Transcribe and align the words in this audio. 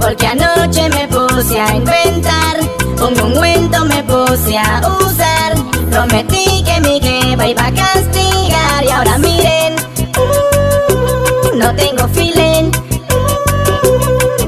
Porque 0.00 0.26
anoche 0.26 0.88
me 0.88 1.06
puse 1.08 1.60
a 1.60 1.74
inventar 1.76 2.56
Un 3.02 3.20
ungüento 3.20 3.84
me 3.84 4.02
puse 4.04 4.56
a 4.58 4.80
usar. 5.00 5.54
Prometí 5.90 6.62
que 6.64 6.80
mi 6.80 7.00
jefa 7.00 7.46
iba 7.46 7.66
a 7.66 7.72
castigar 7.72 8.84
Y 8.84 8.90
ahora 8.90 9.18
miren 9.18 9.74
uh, 10.16 11.56
No 11.56 11.74
tengo 11.74 12.08
feeling. 12.08 12.70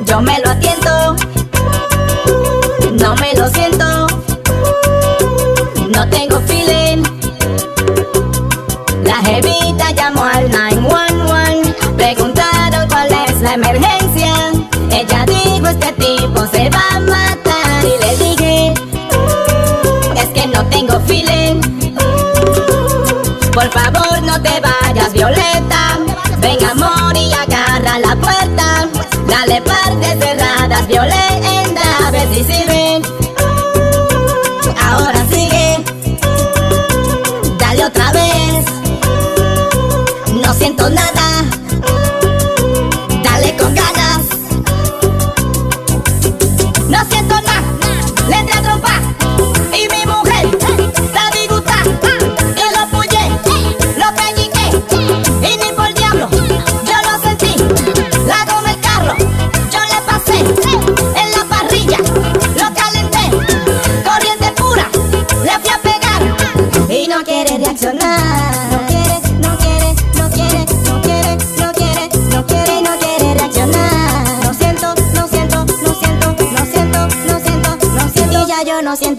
Yo 0.07 0.20
me 0.20 0.38
lo 0.41 0.51
atiendo 0.51 1.16
No 3.01 3.15
me 3.16 3.34
lo 3.34 3.48
siento 3.48 4.07
No 5.95 6.09
tengo 6.09 6.41
feeling. 6.46 7.02
La 9.05 9.16
jevita 9.24 9.91
llamó 9.93 10.24
al 10.24 10.51
911 10.51 11.74
Preguntaron 11.96 12.88
cuál 12.88 13.09
es 13.29 13.41
la 13.41 13.55
emergencia 13.55 14.02
se 16.52 16.69
va 16.70 16.83
a 16.97 17.01
matar. 17.01 17.84
Y 17.84 17.95
le 18.05 18.16
dije 18.24 18.74
"Mm, 18.74 20.16
Es 20.16 20.29
que 20.29 20.46
no 20.49 20.65
tengo 20.66 21.01
feeling. 21.07 21.60
Por 23.52 23.68
favor 23.71 24.23
no 24.23 24.40
te 24.43 24.60
vayas 24.60 25.12
Violeta. 25.12 25.99
Ven 26.40 26.65
amor 26.65 27.16
y 27.16 27.32
agarra 27.32 27.99
la 27.99 28.15
puerta. 28.16 28.88
Dale 29.29 29.60
partes 29.62 30.18
cerradas 30.18 30.87
Violeta 30.87 31.82
A 32.07 32.10
ver 32.10 32.29
si 32.35 32.43
Ahora 34.88 35.24
sigue. 35.30 35.84
Dale 37.59 37.84
otra 37.87 38.12
vez. 38.12 38.65
No 40.45 40.52
siento 40.55 40.88
nada. 40.90 41.52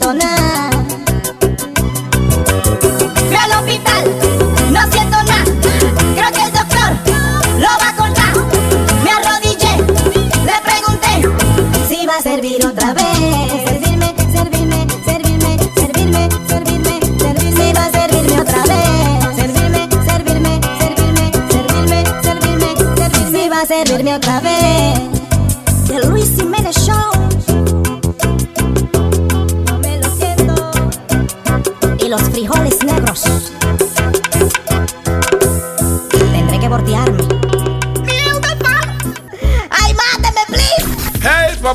Fui 0.03 0.11
al 3.37 3.51
hospital, 3.53 4.03
no 4.73 4.81
siento 4.91 5.17
nada. 5.23 5.45
Creo 6.13 6.29
que 6.33 6.43
el 6.43 6.51
doctor 6.51 6.89
lo 7.57 7.71
va 7.79 7.87
a 7.87 7.95
cortar. 7.95 8.33
Me 9.01 9.11
arrodillé, 9.11 9.77
le 10.43 10.57
pregunté 10.65 11.11
si 11.87 12.05
va 12.05 12.17
a 12.17 12.21
servir 12.21 12.65
otra 12.65 12.93
vez. 12.93 13.05
Servirme, 13.63 14.13
servirme, 14.33 14.87
servirme, 15.05 15.57
servirme, 15.77 16.27
servirme, 16.27 16.29
servirme. 16.49 16.99
Si 17.55 17.71
va 17.73 17.85
a 17.85 17.91
servirme 17.91 18.41
otra 18.41 18.61
vez. 18.63 19.35
Servirme, 19.37 19.87
servirme, 20.05 20.53
servirme, 20.79 21.31
servirme, 21.47 22.03
servirme, 22.23 22.69
servirme. 22.99 23.39
Si 23.39 23.47
va 23.47 23.61
a 23.61 23.65
servirme 23.65 24.15
otra 24.15 24.41
vez. 24.41 24.82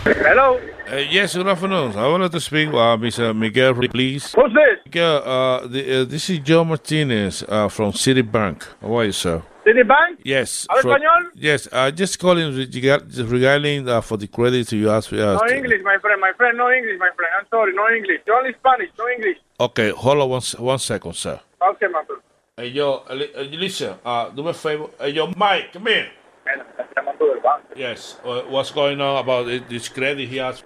Hello. 0.03 0.59
Uh, 0.91 0.97
yes, 1.09 1.37
good 1.37 1.47
afternoon. 1.47 1.93
I 1.97 2.09
wanted 2.09 2.33
to 2.33 2.41
speak 2.41 2.67
uh, 2.73 2.97
Mr. 2.97 3.33
Miguel, 3.33 3.73
please. 3.73 4.33
Who's 4.35 4.51
this? 4.53 4.79
Miguel, 4.83 5.23
uh, 5.25 5.65
the, 5.65 6.01
uh, 6.01 6.05
this 6.05 6.29
is 6.29 6.39
Joe 6.39 6.65
Martinez 6.65 7.41
uh, 7.47 7.69
from 7.69 7.93
Citibank. 7.93 8.63
How 8.81 8.97
are 8.99 9.05
you, 9.05 9.13
sir? 9.13 9.41
Citibank? 9.65 10.19
Yes. 10.23 10.67
¿Habla 10.69 10.81
from- 10.81 10.91
español? 10.91 11.31
Yes, 11.33 11.67
uh, 11.71 11.89
just 11.91 12.19
calling 12.19 12.55
reg- 12.55 13.01
regarding 13.29 13.89
uh, 13.89 14.01
for 14.01 14.17
the 14.17 14.27
credit 14.27 14.71
you 14.71 14.89
asked 14.91 15.09
for 15.09 15.15
us. 15.19 15.41
No 15.41 15.47
English, 15.55 15.81
my 15.83 15.97
friend. 15.99 16.21
My 16.21 16.31
friend, 16.37 16.55
no 16.57 16.69
English, 16.71 16.97
my 16.99 17.09
friend. 17.15 17.31
I'm 17.39 17.47
sorry, 17.49 17.73
no 17.73 17.87
English. 17.89 18.21
Only 18.31 18.53
Spanish, 18.59 18.89
no 18.97 19.07
English. 19.09 19.37
Okay, 19.59 19.89
hold 19.89 20.19
on 20.21 20.29
one, 20.29 20.41
one 20.59 20.77
second, 20.79 21.13
sir. 21.15 21.39
Okay, 21.61 21.87
my 21.87 22.03
friend. 22.05 22.21
Hey, 22.57 22.67
yo, 22.67 23.03
uh, 23.09 23.13
uh, 23.13 23.41
listen, 23.51 23.95
uh, 24.05 24.29
do 24.29 24.43
me 24.43 24.49
a 24.51 24.53
favor. 24.53 24.89
Hey, 24.99 25.09
yo, 25.09 25.27
Mike, 25.35 25.73
come 25.73 25.87
here. 25.87 26.09
Me 26.45 26.51
estás 26.53 26.85
llamando 26.95 27.25
del 27.25 27.39
banco. 27.41 27.67
Yes, 27.75 28.19
uh, 28.23 28.43
what's 28.49 28.71
going 28.71 29.01
on 29.01 29.17
about 29.17 29.47
this 29.67 29.89
credit 29.89 30.29
he 30.29 30.37
has? 30.37 30.63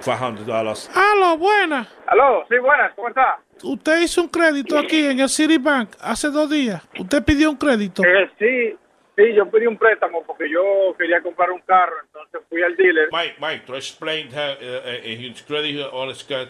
$500. 0.00 0.88
Aló, 0.94 1.36
buena. 1.38 1.86
Aló, 2.06 2.44
sí, 2.48 2.56
buenas, 2.58 2.92
¿cómo 2.96 3.08
está? 3.08 3.38
Usted 3.62 4.02
hizo 4.02 4.22
un 4.22 4.28
crédito 4.28 4.78
aquí 4.78 5.04
en 5.06 5.20
el 5.20 5.28
Citibank 5.28 5.90
hace 6.00 6.28
dos 6.28 6.48
días. 6.50 6.82
Usted 6.98 7.22
pidió 7.24 7.50
un 7.50 7.56
crédito. 7.56 8.02
Eh, 8.04 8.30
sí, 8.38 8.76
sí, 9.16 9.34
yo 9.34 9.50
pedí 9.50 9.66
un 9.66 9.76
préstamo 9.76 10.22
porque 10.24 10.48
yo 10.50 10.94
quería 10.96 11.20
comprar 11.20 11.50
un 11.50 11.60
carro, 11.60 11.94
entonces 12.04 12.40
fui 12.48 12.62
al 12.62 12.76
dealer. 12.76 13.08
Mike, 13.12 13.36
Mike, 13.40 13.64
to 13.66 13.76
explain 13.76 14.28
how, 14.28 14.52
uh, 14.52 14.88
uh, 14.88 15.02
his 15.04 15.42
credit 15.42 15.86
on 15.92 16.10
his 16.10 16.22
card. 16.24 16.48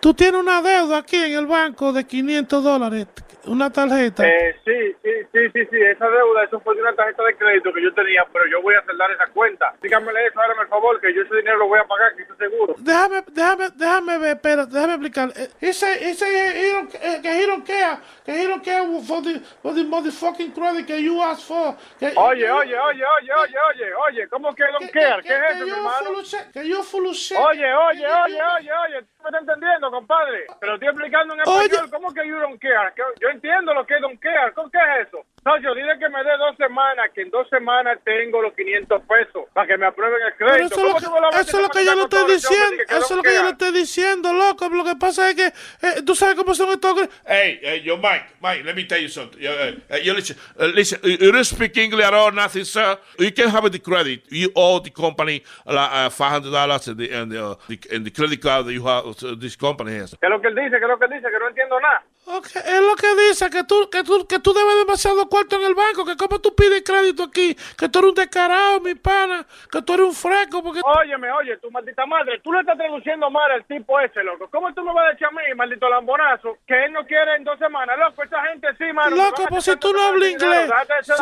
Tú 0.00 0.14
tienes 0.14 0.40
una 0.40 0.62
deuda 0.62 0.98
aquí 0.98 1.16
en 1.16 1.32
el 1.32 1.46
banco 1.46 1.92
de 1.92 2.06
500 2.06 2.62
dólares, 2.62 3.06
una 3.48 3.70
tarjeta. 3.72 4.26
Eh, 4.26 4.54
sí, 4.64 4.94
sí, 5.02 5.10
sí, 5.32 5.38
sí, 5.52 5.66
sí, 5.70 5.76
esa 5.82 6.08
deuda, 6.08 6.44
eso 6.44 6.60
fue 6.60 6.74
de 6.74 6.82
una 6.82 6.94
tarjeta 6.94 7.24
de 7.24 7.36
crédito 7.36 7.72
que 7.72 7.82
yo 7.82 7.92
tenía, 7.94 8.24
pero 8.32 8.46
yo 8.46 8.62
voy 8.62 8.74
a 8.74 8.84
saldar 8.84 9.10
esa 9.10 9.26
cuenta. 9.28 9.74
Dígamele 9.82 10.26
eso, 10.26 10.40
hágame 10.40 10.62
el 10.62 10.68
favor, 10.68 11.00
que 11.00 11.12
yo 11.14 11.22
ese 11.22 11.34
dinero 11.36 11.58
lo 11.58 11.68
voy 11.68 11.78
a 11.80 11.84
pagar, 11.84 12.14
que 12.14 12.22
estoy 12.22 12.36
seguro. 12.36 12.74
Déjame, 12.78 13.22
déjame, 13.32 13.68
déjame 13.74 14.18
ver, 14.18 14.36
espera, 14.36 14.66
déjame 14.66 14.92
explicar. 14.94 15.32
Eh, 15.36 15.48
Ese, 15.60 16.10
ese, 16.10 16.26
he 16.26 16.72
don't- 16.72 16.94
eh, 16.94 17.20
que 17.22 17.28
he 17.42 17.46
don't 17.46 17.66
care, 17.66 17.98
que 18.24 18.32
he 18.32 18.46
don't 18.46 18.62
care 18.64 18.84
for 19.06 19.22
the, 19.22 19.40
for 19.62 19.74
the 19.74 19.84
motherfucking 19.84 20.52
credit 20.54 20.86
que 20.86 21.02
you 21.02 21.22
asked 21.22 21.46
for. 21.46 21.74
Que- 21.98 22.12
Oye, 22.16 22.50
oye, 22.50 22.78
oye, 22.78 23.04
oye, 23.04 23.32
oye, 23.32 23.58
oye, 23.58 23.92
oye, 23.94 24.28
¿cómo 24.28 24.54
que 24.54 24.64
don't 24.64 24.90
que- 24.90 25.00
care? 25.00 25.22
que- 25.22 25.28
¿Qué 25.28 25.34
es 25.34 25.56
eso, 25.56 25.64
mi 25.64 25.70
hermano? 25.72 26.10
Que 26.52 26.68
yo 26.68 26.82
shit. 27.12 27.38
Oye, 27.38 27.74
oye, 27.74 28.06
oye, 28.06 28.38
oye, 28.42 28.72
oye, 28.72 29.02
¿tú 29.02 29.17
me 29.30 29.38
estás 29.38 29.54
entendiendo, 29.56 29.90
compadre? 29.90 30.46
Pero 30.60 30.74
estoy 30.74 30.88
explicando 30.88 31.34
en 31.34 31.40
Oye. 31.46 31.66
español, 31.66 31.90
¿cómo 31.90 32.14
que 32.14 32.26
you 32.26 32.38
don't 32.38 32.60
care? 32.60 32.92
Yo 33.20 33.28
entiendo 33.28 33.74
lo 33.74 33.86
que 33.86 33.94
es 33.94 34.00
don't 34.00 34.20
care, 34.20 34.52
¿cómo 34.54 34.70
que 34.70 34.78
es 34.78 35.08
eso? 35.08 35.18
Socio, 35.48 35.74
dile 35.74 35.98
que 35.98 36.08
me 36.10 36.22
dé 36.24 36.36
dos 36.36 36.54
semanas, 36.58 37.10
que 37.14 37.22
en 37.22 37.30
dos 37.30 37.48
semanas 37.48 37.98
tengo 38.04 38.42
los 38.42 38.52
500 38.52 39.02
pesos 39.08 39.44
para 39.54 39.66
que 39.66 39.78
me 39.78 39.86
aprueben 39.86 40.20
el 40.26 40.34
Pero 40.36 40.50
crédito. 40.50 40.74
eso 40.74 40.74
es 40.74 41.02
lo 41.02 41.10
¿Cómo 41.10 41.30
que, 41.30 41.40
eso 41.40 41.56
es 41.56 41.62
lo 41.62 41.68
que 41.70 41.84
yo 41.86 41.94
le 41.94 42.02
estoy 42.02 42.32
diciendo. 42.34 42.82
Eso 42.88 43.04
es 43.04 43.16
lo 43.16 43.22
que 43.22 43.34
yo 43.34 43.42
le 43.44 43.50
estoy 43.50 43.72
diciendo, 43.72 44.32
loco. 44.34 44.68
Lo 44.68 44.84
que 44.84 44.96
pasa 44.96 45.30
es 45.30 45.36
que 45.36 45.46
eh, 45.46 46.02
tú 46.04 46.14
sabes 46.14 46.34
cómo 46.34 46.54
son 46.54 46.68
estos. 46.68 47.08
Hey, 47.26 47.60
hey, 47.62 47.82
yo, 47.82 47.96
Mike, 47.96 48.26
Mike, 48.42 48.62
let 48.64 48.74
me 48.74 48.84
tell 48.84 49.00
you 49.00 49.08
something. 49.08 49.40
You, 49.40 49.50
uh, 49.50 49.96
you 50.02 50.12
listen, 50.12 50.36
uh, 50.60 50.66
listen, 50.66 51.00
you 51.02 51.32
don't 51.32 51.44
speak 51.44 51.74
English 51.78 52.04
at 52.04 52.12
all, 52.12 52.30
nothing, 52.30 52.64
sir. 52.66 52.98
You 53.18 53.32
can 53.32 53.48
have 53.48 53.70
the 53.70 53.78
credit. 53.78 54.24
You 54.30 54.50
owe 54.54 54.80
the 54.80 54.90
company 54.90 55.42
like, 55.64 55.90
uh, 55.90 56.10
$500 56.10 56.88
and 56.88 56.98
the, 56.98 57.10
and, 57.10 57.32
the, 57.32 57.46
uh, 57.46 57.54
the, 57.68 57.78
and 57.90 58.04
the 58.04 58.10
credit 58.10 58.42
card 58.42 58.66
that 58.66 58.74
you 58.74 58.84
have, 58.84 59.06
uh, 59.06 59.34
this 59.34 59.56
company 59.56 59.96
has. 59.96 60.10
¿Qué 60.10 60.26
es 60.26 60.30
lo 60.30 60.42
que 60.42 60.48
él 60.48 60.56
dice? 60.56 60.78
¿Qué 60.78 60.84
es 60.84 60.88
lo 60.88 60.98
que 60.98 61.06
él 61.06 61.12
dice? 61.12 61.30
Que 61.30 61.38
no 61.38 61.48
entiendo 61.48 61.80
nada. 61.80 62.04
Ok, 62.30 62.46
es 62.56 62.80
lo 62.82 62.94
que 62.94 63.14
dice, 63.28 63.48
que 63.48 63.64
tú, 63.64 63.88
que 63.90 64.04
tú, 64.04 64.26
que 64.26 64.38
tú 64.38 64.52
debes 64.52 64.76
demasiado 64.76 65.26
cuarto 65.28 65.56
en 65.56 65.62
el 65.62 65.74
banco, 65.74 66.04
que 66.04 66.14
como 66.14 66.38
tú 66.40 66.54
pides 66.54 66.82
crédito 66.84 67.24
aquí, 67.24 67.56
que 67.78 67.88
tú 67.88 68.00
eres 68.00 68.10
un 68.10 68.14
descarado, 68.14 68.80
mi 68.80 68.94
pana, 68.94 69.46
que 69.72 69.80
tú 69.80 69.94
eres 69.94 70.06
un 70.06 70.12
fresco, 70.14 70.62
porque... 70.62 70.80
Óyeme, 70.84 71.30
oye, 71.32 71.56
tu 71.56 71.70
maldita 71.70 72.04
madre, 72.04 72.38
tú 72.40 72.52
le 72.52 72.60
estás 72.60 72.76
traduciendo 72.76 73.30
mal 73.30 73.50
al 73.50 73.64
tipo 73.64 73.98
ese, 74.00 74.22
loco. 74.22 74.48
¿Cómo 74.50 74.74
tú 74.74 74.82
me 74.82 74.92
vas 74.92 75.06
a 75.06 75.10
decir 75.12 75.26
a 75.26 75.30
mí, 75.30 75.42
maldito 75.56 75.88
lambonazo, 75.88 76.58
que 76.66 76.84
él 76.84 76.92
no 76.92 77.06
quiere 77.06 77.36
en 77.36 77.44
dos 77.44 77.58
semanas? 77.58 77.98
Loco, 77.98 78.22
esa 78.22 78.42
gente 78.42 78.68
sí, 78.76 78.92
mano. 78.92 79.16
Loco, 79.16 79.44
pues 79.48 79.64
si 79.64 79.76
tú 79.76 79.92
no 79.92 80.02
hablas 80.02 80.30
inglés. 80.30 80.70
Si-. 81.02 81.12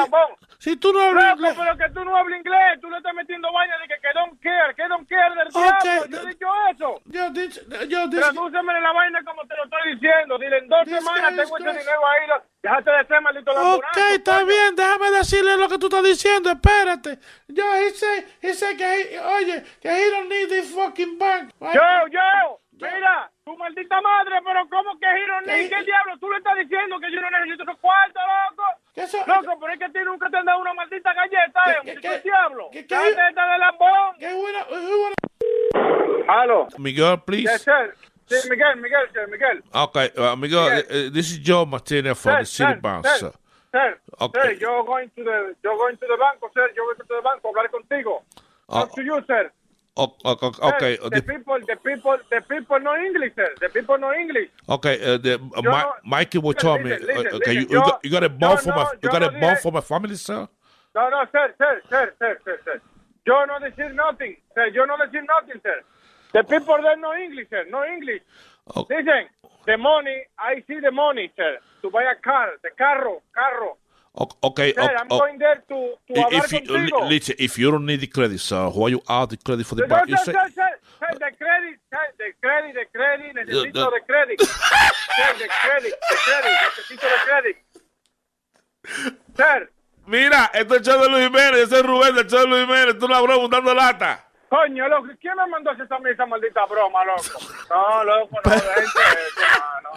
Si 0.59 0.77
tú 0.77 0.93
no 0.93 1.01
hablas 1.03 1.39
Loco, 1.39 1.51
inglés... 1.51 1.55
pero 1.57 1.77
que 1.79 1.95
tú 1.95 2.05
no 2.05 2.17
hablas 2.17 2.39
inglés, 2.41 2.81
tú 2.81 2.91
le 2.91 2.97
estás 2.97 3.15
metiendo 3.15 3.53
vaina 3.53 3.79
de 3.79 3.87
que, 3.87 3.95
que 4.01 4.13
don't 4.13 4.43
care, 4.43 4.75
que 4.75 4.89
don't 4.89 5.09
care 5.09 5.35
del 5.37 5.49
Ok. 5.49 5.83
diablo. 5.83 6.07
Yo 6.11 6.23
he 6.23 6.27
dicho 6.27 6.47
eso. 6.73 7.01
Yo, 7.05 7.87
yo, 7.87 8.09
dice, 8.09 8.21
Tradúceme 8.21 8.81
la 8.81 8.93
vaina 8.93 9.23
como 9.25 9.47
te 9.47 9.57
lo 9.57 9.65
estoy 9.65 9.95
diciendo. 9.95 10.39
Dile, 10.39 10.59
en 10.59 10.69
dos 10.69 10.89
Guy 11.01 11.37
tengo 11.37 11.59
ese 11.59 11.79
dinero 11.79 12.07
ahí. 12.07 12.27
lo- 12.29 12.43
Déjate 12.63 12.91
de 12.91 13.07
ser 13.07 13.21
maldito 13.21 13.53
lambonazo. 13.53 13.77
Ok, 13.79 13.97
está 14.13 14.35
coño. 14.35 14.47
bien, 14.47 14.75
déjame 14.77 15.11
decirle 15.13 15.57
lo 15.57 15.69
que 15.69 15.79
tú 15.79 15.87
estás 15.87 16.03
diciendo, 16.03 16.51
espérate. 16.51 17.19
Yo, 17.49 17.75
he 17.77 17.91
say, 17.91 18.27
he 18.43 18.55
say 18.55 18.77
que, 18.77 18.85
he- 18.85 19.21
oye, 19.21 19.63
que 19.81 19.89
he 19.89 20.11
don't 20.11 20.29
need 20.29 20.49
this 20.49 20.75
fucking 20.75 21.17
bank. 21.19 21.53
Yo, 21.61 21.83
yo, 22.11 22.59
mira, 22.73 23.31
tu 23.45 23.57
maldita 23.57 24.01
madre, 24.01 24.41
pero 24.45 24.69
¿cómo 24.69 24.99
que 24.99 25.07
Giro 25.07 25.41
ni 25.43 25.47
¿Qué? 25.47 25.69
qué 25.71 25.85
diablo? 25.85 26.19
Tú 26.19 26.29
le 26.29 26.39
estás 26.39 26.57
diciendo 26.57 26.99
que 26.99 27.13
yo 27.13 27.21
no 27.21 27.31
necesito 27.31 27.63
esos 27.63 27.79
cuartos, 27.79 28.23
loco. 28.51 28.65
¿Qué 28.95 29.03
eso- 29.03 29.19
Loco, 29.27 29.59
pero 29.61 29.73
es 29.73 29.79
que 29.79 29.85
a 29.85 29.89
ti 29.93 29.99
nunca 30.05 30.29
te 30.29 30.37
han 30.39 30.47
dado 30.47 30.59
una 30.59 30.75
maldita 30.75 31.13
galleta, 31.15 31.61
¿Qué- 31.67 31.91
eh, 31.93 31.95
qué- 31.95 32.01
qué- 32.01 32.21
diablo. 32.25 32.69
qué- 32.73 32.87
qué- 32.87 32.97
de 32.97 33.59
lambón. 33.59 34.17
Que 34.19 34.33
buena- 34.35 34.67
wanna- 34.71 36.43
Aló. 36.43 36.67
Miguel, 36.79 37.21
please. 37.25 37.43
Yes, 37.53 37.63
sir. 37.63 37.95
Sí, 38.29 38.49
Miguel, 38.51 38.77
Miguel, 38.77 39.07
sir, 39.15 39.27
Miguel. 39.29 39.63
Okay, 39.73 40.11
uh, 40.17 40.35
Miguel, 40.37 40.65
Yes. 40.69 40.85
uh, 40.91 41.11
this 41.13 41.31
is 41.31 41.39
Joe 41.39 41.65
Martinez 41.65 42.19
from 42.19 42.33
Sir, 42.33 42.39
the 42.41 42.47
City 42.47 42.73
sir, 42.75 42.81
Bank, 42.81 43.07
sir, 43.07 43.19
sir. 43.19 43.33
Sir, 43.73 43.99
Okay. 44.21 44.41
sir, 44.43 44.53
yo 44.61 44.83
going 44.85 45.11
to 45.17 45.23
the, 45.25 45.55
yo 45.63 45.77
going 45.77 45.97
to 45.97 46.07
the 46.09 46.17
banco, 46.19 46.51
sir. 46.55 46.69
Yo 46.77 46.83
voy 46.85 46.95
to 46.95 47.05
the 47.09 47.21
banco 47.23 47.49
a 47.49 47.53
hablar 47.53 47.69
contigo. 47.71 48.23
Talk 48.71 48.91
Oh. 48.91 48.95
to 48.97 49.03
you, 49.05 49.23
sir. 49.27 49.51
O- 49.99 50.15
o- 50.25 50.39
o- 50.43 50.53
Sir, 50.53 50.63
okay, 50.75 50.99
uh, 50.99 51.09
the 51.09 51.21
the- 51.21 51.23
people, 51.23 51.59
the 51.67 51.77
people, 51.77 52.17
the 52.31 52.41
people 52.43 52.79
know 52.81 52.97
English, 52.97 53.33
sir. 53.37 53.55
The 53.61 53.69
people 53.69 53.97
know 53.99 54.13
English. 54.13 54.49
okay. 54.69 54.97
Uh, 55.15 55.19
the, 55.19 55.35
uh, 55.35 55.63
Yo 55.63 55.71
no- 55.71 55.93
Mikey 56.05 56.39
will 56.39 56.53
tell 56.55 56.79
me. 56.79 56.91
listen, 56.91 57.05
uh, 57.11 57.15
listen, 57.23 57.35
okay, 57.37 57.53
you, 57.53 57.61
you, 57.61 57.81
got, 57.81 58.01
you 58.05 58.11
got 58.11 58.25
a 58.25 58.29
bond 58.29 58.61
for 58.61 58.71
no- 58.71 58.77
my, 58.77 58.93
you 59.03 59.09
got 59.09 59.23
no 59.23 59.29
a 59.29 59.41
bond 59.41 59.59
for 59.61 59.73
my 59.73 59.81
family, 59.81 60.17
sir. 60.17 60.49
No, 60.95 61.09
no, 61.11 61.25
sir, 61.33 61.55
sir, 61.59 61.81
sir, 61.89 62.13
sir, 62.19 62.19
sir, 62.19 62.39
sir, 62.45 62.61
sir. 62.65 62.81
Yo 63.27 63.45
no 63.47 63.59
decir 63.59 63.93
nothing, 63.95 64.37
sir. 64.55 64.67
Yo 64.69 64.85
no 64.85 64.97
decir 64.99 65.23
nothing, 65.25 65.61
sir. 65.63 65.83
The 66.37 66.45
people 66.45 66.77
there 66.83 66.97
know 67.01 67.15
English, 67.17 67.49
sir. 67.49 67.65
No 67.71 67.81
English. 67.85 68.21
Oh. 68.75 68.85
Listen, 68.91 69.25
the 69.65 69.77
money, 69.79 70.19
I 70.39 70.63
see 70.67 70.79
the 70.81 70.91
money, 70.93 71.31
sir. 71.37 71.53
To 71.83 71.91
buy 71.91 72.03
a 72.05 72.15
car, 72.29 72.49
the 72.63 72.71
carro, 72.77 73.23
carro. 73.35 73.79
Okay, 74.43 74.73
Sir, 74.75 74.81
o- 74.83 74.97
I'm 75.01 75.07
o- 75.11 75.19
going 75.19 75.39
there 75.39 75.57
to, 75.69 75.79
to 76.09 76.13
if 76.33 76.53
you, 76.53 76.61
contigo. 76.61 77.09
listen, 77.09 77.35
if 77.39 77.59
you 77.59 77.71
don't 77.71 77.85
need 77.87 78.01
the 78.01 78.07
credit, 78.07 78.41
sir, 78.41 78.69
why 78.71 78.89
you 78.89 79.01
ask 79.09 79.29
the 79.31 79.37
credit 79.37 79.67
for 79.67 79.75
the 79.77 79.83
No, 79.87 79.89
bank? 79.95 80.09
You 80.09 80.17
sir, 80.17 80.25
say, 80.25 80.33
sir, 80.33 80.49
sir, 80.55 80.71
sir, 81.01 81.13
the 81.25 81.31
credit, 81.37 81.77
sir, 81.93 82.07
the 82.19 82.31
credit, 82.43 82.75
the 82.81 82.87
credit, 82.97 83.31
necesito 83.37 83.73
the- 83.73 83.91
de 83.91 84.01
credit. 84.07 84.41
Sir, 85.17 85.33
the 85.41 85.49
credit, 85.49 85.95
the 86.11 86.17
credit, 86.27 86.55
necesito 86.65 87.07
de 87.13 87.19
credit. 87.29 87.57
Sir, 89.37 89.71
Mira, 90.07 90.51
esto 90.55 90.77
es 90.77 90.83
de 90.85 91.09
Luis 91.09 91.25
Jiménez, 91.27 91.63
ese 91.63 91.77
es 91.81 91.83
Rubén 91.83 92.15
del 92.15 92.29
de 92.29 92.47
Luis 92.47 92.65
Jiménez, 92.67 92.99
tú 92.99 93.09
la 93.09 93.21
broma 93.21 93.49
dando 93.51 93.75
lata. 93.75 94.25
Coño, 94.49 94.89
loco, 94.89 95.09
¿quién 95.21 95.35
me 95.37 95.47
mandó 95.47 95.71
a 95.71 95.75
esa, 95.75 95.99
esa 96.11 96.27
maldita 96.27 96.65
broma, 96.67 97.05
loco? 97.05 97.39
No, 97.71 98.05
loco, 98.05 98.39
no, 98.45 98.51
gente, 98.51 99.43
mano. 99.59 99.91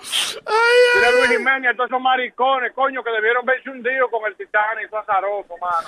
Mira 0.95 1.11
Luis 1.11 1.29
Jiménez, 1.29 1.75
todos 1.75 1.89
esos 1.89 2.01
maricones, 2.01 2.71
coño, 2.73 3.03
que 3.03 3.11
debieron 3.11 3.45
verse 3.45 3.69
hundidos 3.69 4.09
con 4.09 4.25
el 4.25 4.35
Titanic, 4.35 4.85
eso 4.85 4.97
azaroso, 4.97 5.55
mano. 5.57 5.87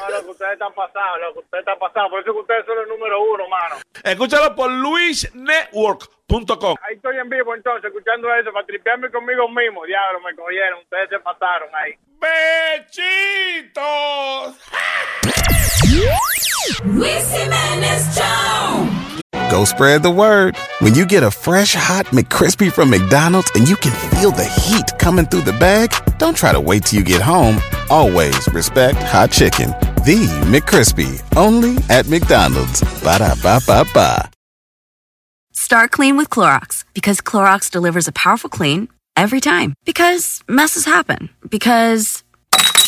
No, 0.00 0.10
loco, 0.16 0.30
ustedes 0.30 0.52
están 0.52 0.72
pasados, 0.72 1.20
loco, 1.20 1.40
ustedes 1.40 1.62
están 1.62 1.78
pasados, 1.78 2.10
por 2.10 2.20
eso 2.20 2.32
que 2.32 2.40
ustedes 2.40 2.66
son 2.66 2.78
el 2.78 2.88
número 2.88 3.20
uno, 3.22 3.48
mano. 3.48 3.76
Escúchalo 4.02 4.54
por 4.54 4.70
luisnetwork.com. 4.70 6.76
Ahí 6.82 6.96
estoy 6.96 7.16
en 7.18 7.28
vivo 7.28 7.54
entonces, 7.54 7.84
escuchando 7.84 8.32
eso, 8.34 8.52
para 8.52 8.66
tripearme 8.66 9.10
conmigo 9.10 9.48
mismo. 9.48 9.84
Diablo, 9.84 10.20
me 10.20 10.34
cogieron, 10.34 10.80
ustedes 10.80 11.08
se 11.08 11.18
pasaron 11.20 11.68
ahí. 11.74 11.94
¡Bechitos! 12.80 14.56
Go 19.50 19.64
spread 19.64 20.02
the 20.02 20.10
word. 20.10 20.56
When 20.80 20.94
you 20.94 21.06
get 21.06 21.22
a 21.22 21.30
fresh 21.30 21.74
hot 21.74 22.06
McCrispy 22.06 22.70
from 22.72 22.90
McDonald's 22.90 23.50
and 23.54 23.68
you 23.68 23.76
can 23.76 23.92
feel 24.10 24.30
the 24.30 24.44
heat 24.44 24.86
coming 24.98 25.26
through 25.26 25.42
the 25.42 25.52
bag, 25.54 25.92
don't 26.18 26.36
try 26.36 26.52
to 26.52 26.60
wait 26.60 26.84
till 26.84 26.98
you 26.98 27.04
get 27.04 27.20
home. 27.20 27.58
Always 27.88 28.46
respect 28.52 28.98
hot 28.98 29.30
chicken. 29.32 29.70
The 30.04 30.26
McCrispy, 30.46 31.20
only 31.36 31.76
at 31.88 32.06
McDonald's. 32.08 32.80
Ba 33.02 33.18
da 33.18 33.34
ba 33.42 33.60
ba 33.66 33.84
ba. 33.92 34.30
Start 35.52 35.90
clean 35.90 36.16
with 36.16 36.30
Clorox 36.30 36.84
because 36.94 37.20
Clorox 37.20 37.70
delivers 37.70 38.08
a 38.08 38.12
powerful 38.12 38.50
clean 38.50 38.88
every 39.16 39.40
time. 39.40 39.74
Because 39.84 40.42
messes 40.48 40.84
happen. 40.84 41.28
Because. 41.48 42.22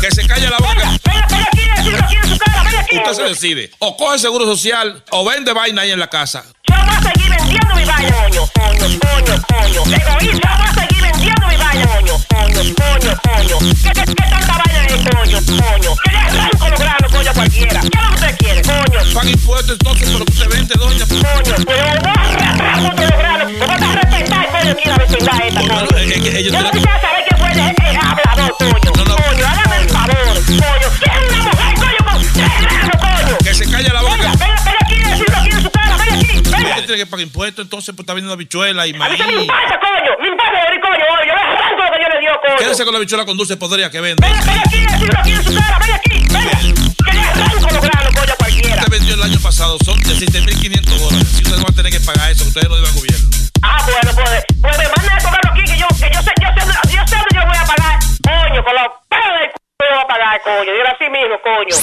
Que 0.00 0.12
se 0.12 0.26
calle 0.26 0.48
la 0.48 0.58
boca. 0.58 0.74
Venga, 0.74 1.26
venga 1.28 1.46
aquí, 1.52 1.68
decirlo 1.76 1.98
aquí 1.98 2.14
en 2.14 2.28
su 2.28 2.38
cara, 2.38 2.62
venga 2.62 2.80
aquí. 2.80 2.96
Usted 2.98 3.12
se 3.14 3.22
decide. 3.24 3.70
O 3.80 3.96
coge 3.96 4.18
seguro 4.18 4.44
social 4.46 5.02
o 5.10 5.24
vende 5.24 5.52
vaina 5.52 5.82
ahí 5.82 5.90
en 5.90 5.98
la 5.98 6.08
casa. 6.08 6.44
Yo 6.68 6.76
voy 6.76 6.94
a 6.94 7.02
seguir 7.02 7.30
vendiendo 7.30 7.74
mi 7.74 7.84
vaina, 7.84 8.10
coño, 8.22 8.48
coño, 8.54 8.98
coño, 9.00 9.42
coño. 9.48 9.82
Egoísta, 9.82 10.20
yo 10.20 10.56
voy 10.56 10.66
a 10.66 10.74
seguir 10.74 11.02
vendiendo 11.02 11.48
mi 11.48 11.56
vaina, 11.56 11.86
coño, 11.88 12.14
coño, 12.28 12.74
coño, 12.76 13.20
coño. 13.22 13.58
¿Qué, 13.58 13.90
qué, 13.90 14.04
qué 14.04 14.14
tanta 14.14 14.62
vaina 14.64 14.86
es, 14.86 14.92
coño, 14.94 15.38
coño? 15.62 15.96
Que 16.04 16.10
le 16.12 16.18
arranco 16.18 16.68
los 16.68 16.78
granos, 16.78 17.12
coño, 17.12 17.30
a 17.30 17.34
cualquiera. 17.34 17.80
¿Qué 17.80 17.86
es 17.88 17.94
lo 17.94 18.08
que 18.08 18.14
usted 18.14 18.36
quiere, 18.38 18.62
coño? 18.62 19.14
Paga 19.14 19.30
impuestos 19.30 19.72
entonces 19.72 20.10
por 20.10 20.18
lo 20.20 20.24
que 20.26 20.32
usted 20.32 20.48
vende, 20.48 20.74
doña. 20.76 21.06
Coño, 21.06 21.54
pero 21.66 21.84
voy 22.00 22.12
a 22.14 22.32
arrancar 22.32 22.82
contra 22.82 23.04
los 23.10 23.18
granos. 23.18 23.50
Me 23.50 23.66
vas 23.66 23.82
a 23.82 23.92
respetar, 23.96 24.37
coño, 24.58 24.70
aquí 24.72 24.88
la 24.88 24.96
vecindad 24.98 25.40
esta, 25.46 25.60
No, 25.62 25.68
coño. 25.68 25.88
no, 25.90 25.98
es 25.98 26.12
que 26.22 26.38
ellos 26.38 26.52
Yo 26.52 26.62
no 26.62 26.70
tienen- 26.70 26.72
quisiera 26.72 27.00
saber 27.00 27.24
quién 27.28 27.38
fue 27.40 27.52
el, 27.52 27.58
el 27.58 27.96
hablador, 27.96 28.56
coño. 28.58 28.92
No, 28.96 29.04
no. 29.04 29.16
Coño, 29.16 29.46
hágame 29.46 29.76
el 29.82 29.88
favor, 29.88 30.34
coño. 30.34 30.88
¿Qué 31.00 31.10
es 31.10 31.30
una 31.30 31.42
mujer, 31.42 31.74
coño, 31.74 32.12
con 32.12 32.22
tres 32.32 32.52
granos, 32.60 32.96
coño? 33.00 33.38
Que 33.44 33.54
se 33.54 33.70
calle 33.70 33.88
la 33.92 34.02
boca. 34.02 34.16
venga, 34.16 34.32
venga 34.32 34.78
aquí, 34.82 34.94
decirlo 34.98 35.36
aquí 35.38 35.48
en 35.50 35.62
su 35.62 35.70
cara, 35.70 35.96
venga 35.96 36.14
aquí, 36.14 36.26
venga. 36.42 36.58
Usted 36.58 36.86
tiene 36.86 36.96
que 36.96 37.06
pagar 37.06 37.26
impuestos, 37.26 37.64
entonces 37.64 37.94
pues 37.94 38.04
está 38.04 38.14
vendiendo 38.14 38.36
bichuela 38.36 38.86
y 38.86 38.90
A 38.90 38.92
mí 38.92 38.98
maíz. 38.98 39.18
me 39.18 39.32
importa, 39.42 39.78
coño. 39.80 40.12
Me 40.20 40.28
importa, 40.28 40.58
coño. 40.82 41.04
Yo 41.28 41.34
lo 41.34 41.92
que 41.92 42.02
yo 42.02 42.08
le 42.14 42.20
dio, 42.20 42.30
coño. 42.42 42.56
Quédese 42.58 42.84
con 42.84 42.94
la 42.94 43.00
bichuela 43.00 43.24
con 43.24 43.36
dulce 43.36 43.56
podría 43.56 43.90
que 43.90 44.00
vende. 44.00 44.26
Venga, 44.26 44.40
venga 44.44 44.62
aquí, 44.66 44.80
decirlo 44.86 45.18
aquí 45.20 45.30
en 45.32 45.44
su 45.44 45.54
cara. 45.54 45.78
Venga 45.78 45.94
aquí, 45.96 46.10
venga. 46.28 46.50
Que 47.04 47.12
le 47.12 47.20
arranco 47.20 47.68
los 47.70 47.82
granos, 47.82 48.12
coño, 48.14 48.34
cualquiera. 48.38 48.76
Usted 48.82 48.90
vendió 48.92 49.14
el 49.14 49.22
año 49.22 49.40
pasado, 49.40 49.78
son 49.84 49.98
17.500 50.00 50.98
dólares. 50.98 51.28
Si 51.36 51.42
usted 51.42 51.56
no 51.56 51.62
va 51.64 51.70
a 51.70 51.74
tener 51.74 51.92
que 51.92 52.00
pagar 52.00 52.30
eso, 52.30 52.44
ustedes 52.44 52.68
lo 52.68 52.76
debe 52.76 52.88
al 52.88 52.94
gobierno. 52.94 53.28
Ah, 53.62 53.78
bueno, 53.84 54.10
pues, 54.14 54.44
pues 54.60 54.78
me 54.78 54.84
manda 54.84 55.16
a 55.16 55.22
cobrarlo 55.22 55.50
aquí, 55.52 55.62
que 55.64 55.78
yo, 55.78 55.86
que 55.88 56.10
yo 56.14 56.22
sé, 56.22 56.32
yo 56.40 56.48
sé, 56.54 56.62
yo 56.90 57.06
sé 57.06 57.16
dónde 57.16 57.34
yo 57.34 57.46
voy 57.46 57.56
a 57.56 57.64
pagar. 57.64 57.98
Coño, 58.22 58.64
con 58.64 58.74
los 58.74 58.88
pelos 59.08 59.38
del 59.40 59.50
c... 59.50 59.54
yo 59.80 59.86
voy 59.90 60.02
a 60.02 60.06
pagar, 60.06 60.42
coño. 60.42 60.72
Yo 60.72 60.84
así 60.94 61.10
mismo, 61.10 61.36
coño. 61.42 61.76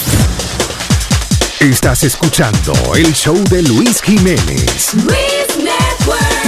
Estás 1.60 2.04
escuchando 2.04 2.74
el 2.96 3.14
show 3.14 3.36
de 3.50 3.64
Luis 3.64 4.02
Jiménez. 4.02 4.94
Luis 4.94 5.58
Network. 5.58 6.46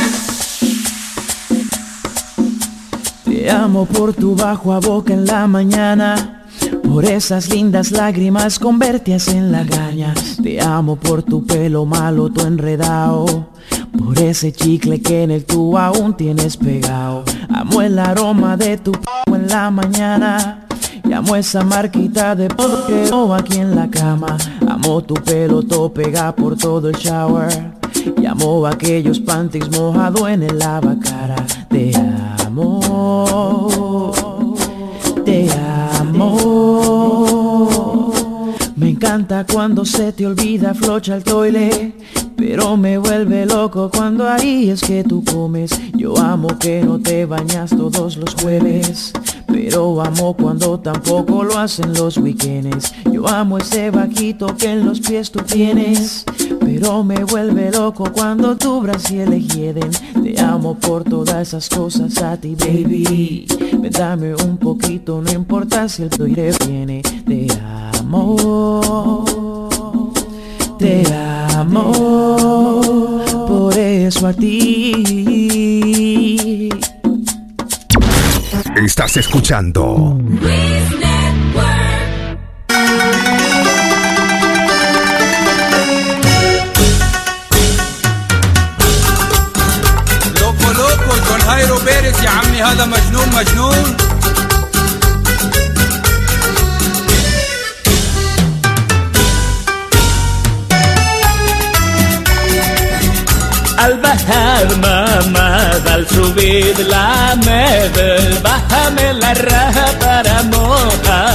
Te 3.26 3.52
amo 3.52 3.86
por 3.86 4.14
tu 4.14 4.36
bajo 4.36 4.74
a 4.74 4.80
boca 4.80 5.14
en 5.14 5.26
la 5.26 5.48
mañana 5.48 6.47
Por 6.84 7.06
esas 7.06 7.50
lindas 7.50 7.92
lágrimas 7.92 8.60
convertias 8.60 9.28
en 9.28 9.52
la 9.52 9.64
gaña. 9.64 10.14
Te 10.42 10.60
amo 10.62 10.96
por 10.96 11.24
tu 11.24 11.46
pelo 11.46 11.86
malo, 11.86 12.30
tu 12.30 12.42
enredado. 12.42 13.48
Por 13.98 14.20
ese 14.20 14.52
chicle 14.52 15.02
que 15.02 15.24
en 15.24 15.32
el 15.32 15.46
tubo 15.46 15.78
aún 15.78 16.16
tienes 16.16 16.58
pegado. 16.58 17.24
Amo 17.50 17.82
el 17.82 18.00
aroma 18.00 18.58
de 18.58 18.78
tu 18.78 18.92
p 18.92 19.00
en 19.28 19.48
la 19.48 19.70
mañana. 19.72 20.66
Y 21.08 21.14
amo 21.14 21.36
esa 21.36 21.64
marquita 21.64 22.36
de 22.36 22.50
polvo 22.50 22.86
que 22.86 22.94
tengo 23.04 23.34
aquí 23.34 23.58
en 23.58 23.76
la 23.76 23.90
cama. 23.90 24.38
Amo 24.68 25.02
tu 25.02 25.14
pelo 25.16 25.64
todo 25.64 25.94
pega 25.94 26.36
por 26.36 26.58
todo 26.58 26.90
el 26.90 26.96
shower. 26.96 27.78
Y 28.22 28.26
amo 28.26 28.66
aquellos 28.66 29.20
panties 29.20 29.70
mojado 29.70 30.28
en 30.28 30.44
el 30.44 30.58
lavacara. 30.60 31.36
Te 31.70 31.92
amo. 32.46 34.12
Te 35.26 35.48
amo. 36.00 36.57
Encanta 38.98 39.46
cuando 39.46 39.86
se 39.86 40.12
te 40.12 40.26
olvida 40.26 40.74
flocha 40.74 41.16
el 41.18 41.24
toile. 41.24 41.94
Pero 42.36 42.76
me 42.78 42.98
vuelve 42.98 43.46
loco 43.46 43.92
cuando 43.94 44.28
ahí 44.28 44.72
es 44.72 44.82
que 44.82 45.04
tú 45.04 45.24
comes. 45.24 45.70
Yo 45.96 46.18
amo 46.18 46.48
que 46.58 46.82
no 46.82 47.00
te 47.00 47.28
bañas 47.28 47.70
todos 47.70 48.18
los 48.18 48.34
jueves. 48.34 49.14
Pero 49.46 50.02
amo 50.02 50.36
cuando 50.36 50.80
tampoco 50.80 51.44
lo 51.44 51.60
hacen 51.60 51.94
los 51.94 52.18
weekends. 52.18 52.92
Yo 53.12 53.28
amo 53.28 53.60
ese 53.60 53.92
vaquito 53.92 54.58
que 54.58 54.72
en 54.72 54.84
los 54.84 55.00
pies 55.00 55.30
tú 55.30 55.42
tienes. 55.42 56.26
Pero 56.60 57.04
me 57.04 57.24
vuelve 57.24 57.70
loco 57.72 58.12
cuando 58.12 58.58
tu 58.58 58.82
brasil 58.82 59.30
hieden. 59.48 59.92
Te 60.24 60.42
amo 60.42 60.74
por 60.74 61.04
todas 61.04 61.50
esas 61.50 61.70
cosas 61.70 62.18
a 62.24 62.36
ti, 62.36 62.56
baby. 62.56 63.46
Ven, 63.80 63.92
dame 63.92 64.34
un 64.34 64.58
poquito, 64.58 65.22
no 65.22 65.32
importa 65.32 65.88
si 65.88 66.02
el 66.02 66.10
toire 66.10 66.52
viene. 66.66 67.04
Te 67.04 67.48
amo 68.00 68.87
Te 70.79 70.95
amo. 71.57 71.85
Por 73.49 73.77
eso 73.79 74.27
a 74.27 74.33
ti. 74.33 74.53
Estás 78.77 79.17
escuchando 79.17 79.83
لوكو 90.41 90.71
لوكو 90.79 91.13
جون 91.27 91.41
هايرو 91.41 91.79
بيرس 91.79 92.23
يا 92.23 92.31
عمي 92.31 92.63
هذا 92.63 92.85
مجنون 92.87 93.29
مجنون 93.37 94.06
Al 104.28 104.68
bajar 104.68 104.78
mamá, 104.78 105.72
al 105.94 106.06
subir 106.10 106.78
la 106.88 107.34
medel, 107.46 108.40
bájame 108.44 109.14
la 109.14 109.34
raja 109.34 109.86
para 110.00 110.44
Mohamed. 110.44 111.27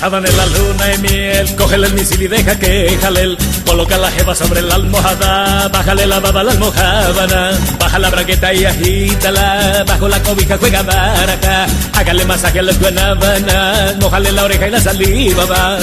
La 0.00 0.06
sábana 0.06 0.30
en 0.30 0.36
la 0.38 0.46
luna 0.46 0.94
y 0.94 0.98
miel, 0.98 1.56
cógele 1.56 1.86
el 1.88 1.92
misil 1.92 2.22
y 2.22 2.26
deja 2.26 2.58
que 2.58 2.96
jale 3.02 3.36
Coloca 3.66 3.98
la 3.98 4.10
jeva 4.10 4.34
sobre 4.34 4.62
la 4.62 4.76
almohada, 4.76 5.68
bájale 5.68 6.06
la 6.06 6.18
baba 6.20 6.42
la 6.42 6.52
almohábana, 6.52 7.50
baja 7.78 7.98
la 7.98 8.08
braqueta 8.08 8.54
y 8.54 8.64
agítala, 8.64 9.84
bajo 9.86 10.08
la 10.08 10.22
cobija 10.22 10.56
juega 10.56 10.82
baraja, 10.82 11.66
hágale 11.92 12.24
masaje 12.24 12.60
a 12.60 12.62
guanábanas, 12.80 13.96
mojale 14.00 14.32
la 14.32 14.44
oreja 14.44 14.68
y 14.68 14.70
la 14.70 14.80
saliva 14.80 15.44
va. 15.44 15.78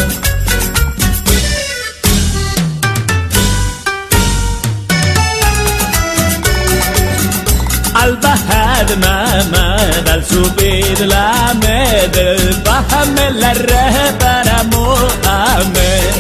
البحر 8.07 8.95
ما 9.01 9.43
مدل 9.51 10.23
سبيد 10.25 11.01
لا 11.01 11.53
مدل 11.53 12.61
بحمل 12.65 13.43
الرهبر 13.43 14.47
مؤمن. 14.71 16.13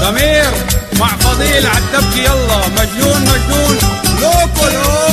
ضمير 0.00 0.50
مع 1.00 1.08
فضيل 1.08 1.66
عالدبكي 1.66 2.24
يلا 2.24 2.60
مجنون 2.68 3.20
مجنون. 3.22 3.76
لوكو 4.22 4.66
لوكو 4.66 5.05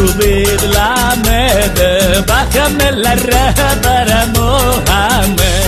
subir 0.00 0.62
la 0.76 1.14
mede, 1.26 2.20
bájame 2.26 2.92
la 2.92 3.14
raja 3.16 3.68
para 3.82 4.26
Mohamed. 4.34 5.59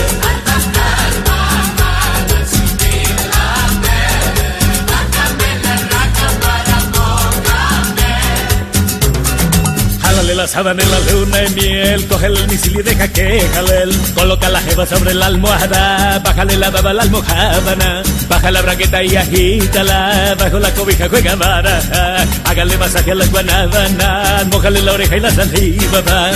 La 10.53 10.59
sábana 10.59 10.83
en 10.83 10.91
la 10.91 10.99
luna 11.11 11.43
y 11.45 11.49
miel, 11.55 12.07
coge 12.07 12.27
el 12.27 12.47
misil 12.47 12.79
y 12.79 12.83
deja 12.83 13.07
que 13.07 13.41
jale 13.55 13.89
Coloca 14.13 14.49
la 14.49 14.61
jeva 14.61 14.85
sobre 14.85 15.15
la 15.15 15.25
almohada, 15.25 16.19
bájale 16.19 16.57
la 16.57 16.69
baba 16.69 16.91
a 16.91 16.93
la 16.93 17.01
almohábana, 17.01 18.03
baja 18.29 18.51
la 18.51 18.61
braqueta 18.61 19.01
y 19.01 19.15
agítala, 19.15 20.35
bajo 20.37 20.59
la 20.59 20.71
cobija 20.75 21.09
juega 21.09 21.33
baraja, 21.33 22.27
hágale 22.43 22.77
masaje 22.77 23.13
a 23.13 23.15
las 23.15 23.31
guanábanas, 23.31 24.45
mojale 24.51 24.83
la 24.83 24.93
oreja 24.93 25.17
y 25.17 25.19
la 25.21 25.31
saliva 25.31 26.01
va. 26.01 26.31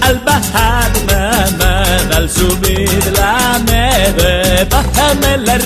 Al 0.00 0.18
bajar 0.20 0.90
mamá, 1.06 2.16
al 2.16 2.30
subir 2.30 3.12
la 3.12 3.23
neve, 3.94 4.64
bájame 4.70 5.36
la 5.38 5.58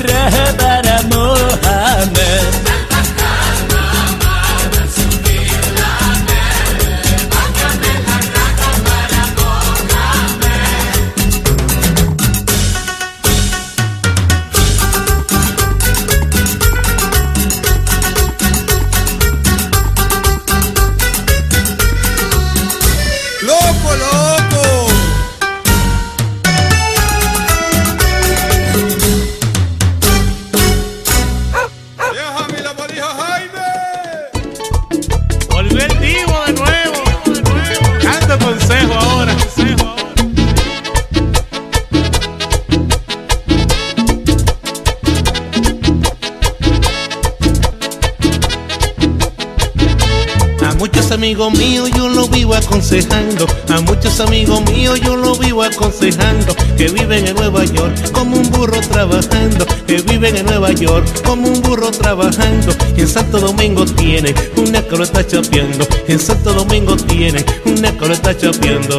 amigos 51.29 51.59
míos 51.59 51.91
yo 51.95 52.09
lo 52.09 52.27
vivo 52.29 52.55
aconsejando, 52.55 53.47
a 53.69 53.83
muchos 53.83 54.19
amigos 54.19 54.63
míos 54.63 54.99
yo 55.03 55.15
lo 55.15 55.35
vivo 55.35 55.63
aconsejando, 55.63 56.57
que 56.75 56.89
viven 56.89 57.27
en 57.27 57.37
Nueva 57.37 57.67
York 57.67 58.13
como 58.13 58.39
un 58.39 58.51
burro 58.51 58.81
trabajando, 58.81 59.67
que 59.87 60.01
viven 60.01 60.37
en 60.39 60.47
Nueva 60.47 60.73
York 60.73 61.07
como 61.27 61.49
un 61.49 61.61
burro 61.61 61.91
trabajando, 61.91 62.75
y 62.97 63.03
en 63.03 63.09
Santo 63.09 63.41
Domingo 63.41 63.85
tienen 63.85 64.35
una 64.57 64.81
que 64.81 64.97
lo 64.97 65.05
está 65.05 65.27
chapeando, 65.27 65.87
en 66.07 66.19
Santo 66.19 66.55
Domingo 66.55 66.97
tienen 66.97 67.45
una 67.67 67.93
que 67.93 68.07
lo 68.07 68.15
está 68.15 68.35
chapeando. 68.35 68.99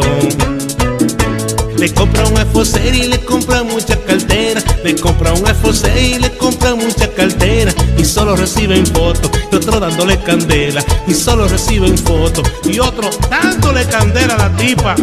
Le 1.79 1.93
compra 1.93 2.27
un 2.27 2.37
iPhone 2.37 2.65
6 2.65 2.93
y 2.93 3.07
le 3.07 3.19
compra 3.21 3.63
muchas 3.63 3.97
carteras. 3.99 4.65
Le 4.83 4.95
compra 4.95 5.31
un 5.31 5.47
iPhone 5.47 5.73
6 5.73 6.17
y 6.17 6.19
le 6.19 6.29
compra 6.35 6.75
muchas 6.75 7.07
carteras. 7.15 7.73
Y 7.99 8.05
solo 8.05 8.37
reciben 8.37 8.85
fotos. 8.87 9.29
Y 9.51 9.55
otro 9.55 9.77
dándole 9.77 10.17
candela. 10.23 10.81
Y 11.05 11.13
solo 11.13 11.49
reciben 11.49 11.97
fotos. 11.97 12.49
Y 12.63 12.79
otro 12.79 13.09
dándole 13.29 13.85
candela 13.87 14.35
a 14.35 14.37
la 14.37 14.55
tipa. 14.55 14.95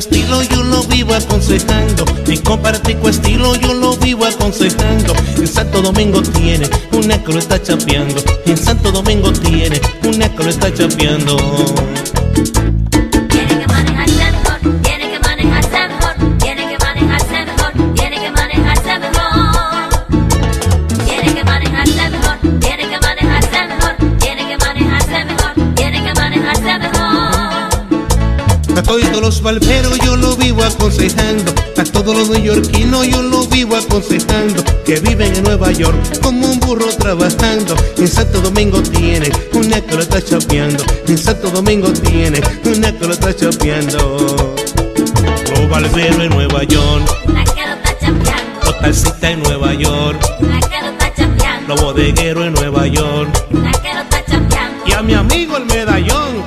Estilo 0.00 0.42
yo 0.42 0.62
lo 0.62 0.82
vivo 0.84 1.14
aconsejando. 1.14 2.06
Mi 2.26 2.38
compartico 2.38 3.10
estilo 3.10 3.54
yo 3.56 3.74
lo 3.74 3.96
vivo 3.98 4.24
aconsejando. 4.24 5.14
En 5.36 5.46
Santo 5.46 5.82
Domingo 5.82 6.22
tiene 6.22 6.68
una 6.92 7.22
que 7.22 7.32
lo 7.32 7.38
está 7.38 7.62
chapeando. 7.62 8.22
En 8.46 8.56
Santo 8.56 8.90
Domingo 8.90 9.30
tiene 9.30 9.78
una 10.02 10.34
que 10.34 10.42
lo 10.42 10.50
está 10.50 10.72
chapeando. 10.72 11.36
Todos 29.10 29.22
los 29.22 29.42
barberos 29.42 29.98
yo 30.04 30.16
lo 30.16 30.36
vivo 30.36 30.62
aconsejando. 30.62 31.52
A 31.76 31.84
todos 31.84 32.16
los 32.16 32.30
neoyorquinos 32.30 33.06
yo 33.08 33.22
lo 33.22 33.46
vivo 33.46 33.76
aconsejando. 33.76 34.62
Que 34.84 35.00
viven 35.00 35.34
en 35.34 35.44
Nueva 35.44 35.72
York 35.72 35.96
como 36.22 36.46
un 36.46 36.60
burro 36.60 36.86
trabajando. 36.96 37.74
En 37.96 38.08
Santo 38.08 38.40
Domingo 38.40 38.80
tiene 38.82 39.30
una 39.52 39.80
que 39.80 39.94
lo 39.96 40.02
está 40.02 40.22
chapeando. 40.22 40.84
En 41.08 41.18
Santo 41.18 41.50
Domingo 41.50 41.88
tiene 41.92 42.40
una 42.64 42.92
que 42.96 43.06
lo 43.06 43.12
está 43.12 43.34
chapeando. 43.34 44.54
Los 45.56 45.68
barberos 45.68 46.20
en 46.20 46.30
Nueva 46.30 46.62
York. 46.64 47.10
Una 47.26 47.44
que 47.44 47.66
lo 47.66 47.74
está 47.74 47.98
chapeando, 47.98 48.60
Los 48.64 48.80
taxistas 48.80 49.30
en 49.30 49.42
Nueva 49.42 49.74
York. 49.74 50.20
una 50.40 50.60
que 50.60 50.80
lo 50.80 50.88
está 50.90 51.14
chapeando, 51.14 51.68
Los 51.74 51.80
bodegueros 51.82 52.46
en 52.46 52.52
Nueva 52.54 52.86
York. 52.86 53.46
una 53.50 53.72
que 53.72 53.94
lo 53.94 54.00
está 54.00 54.24
chapeando, 54.24 54.84
Y 54.86 54.92
a 54.92 55.02
mi 55.02 55.14
amigo 55.14 55.56
el 55.56 55.66
medallón. 55.66 56.44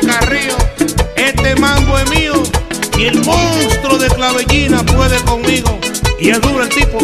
Carrío. 0.00 0.56
Este 1.16 1.54
mambo 1.56 1.98
es 1.98 2.10
mío. 2.10 2.42
Y 2.98 3.06
el 3.06 3.24
monstruo 3.24 3.98
de 3.98 4.08
clavellina 4.08 4.84
puede 4.84 5.20
conmigo. 5.22 5.78
Y 6.18 6.30
es 6.30 6.40
duro 6.40 6.62
el 6.62 6.68
tipo. 6.68 6.98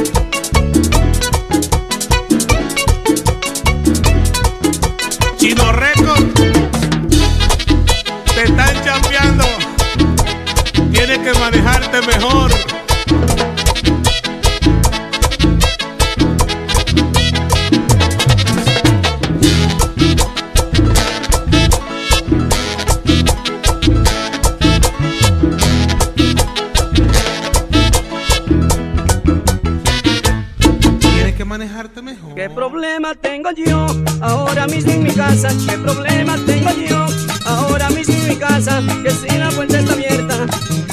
Manejarte 31.49 32.03
mejor. 32.03 32.35
¿Qué 32.35 32.51
problema 32.51 33.15
tengo 33.15 33.51
yo 33.53 33.87
ahora 34.21 34.67
mismo 34.67 34.93
en 34.93 35.03
mi 35.03 35.11
casa? 35.11 35.49
¿Qué 35.67 35.79
problema 35.79 36.37
tengo 36.47 36.71
yo 36.87 37.07
ahora 37.47 37.89
mismo 37.89 38.15
en 38.15 38.29
mi 38.29 38.37
casa? 38.37 38.83
Que 39.03 39.11
si 39.11 39.39
la 39.39 39.49
puerta 39.51 39.79
está 39.79 39.95
abierta, 39.95 40.47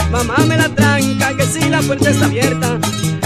mamá 0.10 0.38
me 0.48 0.56
la 0.58 0.70
tranca. 0.70 1.36
Que 1.36 1.46
si 1.46 1.70
la 1.70 1.82
puerta 1.82 2.10
está 2.10 2.26
abierta, 2.26 2.80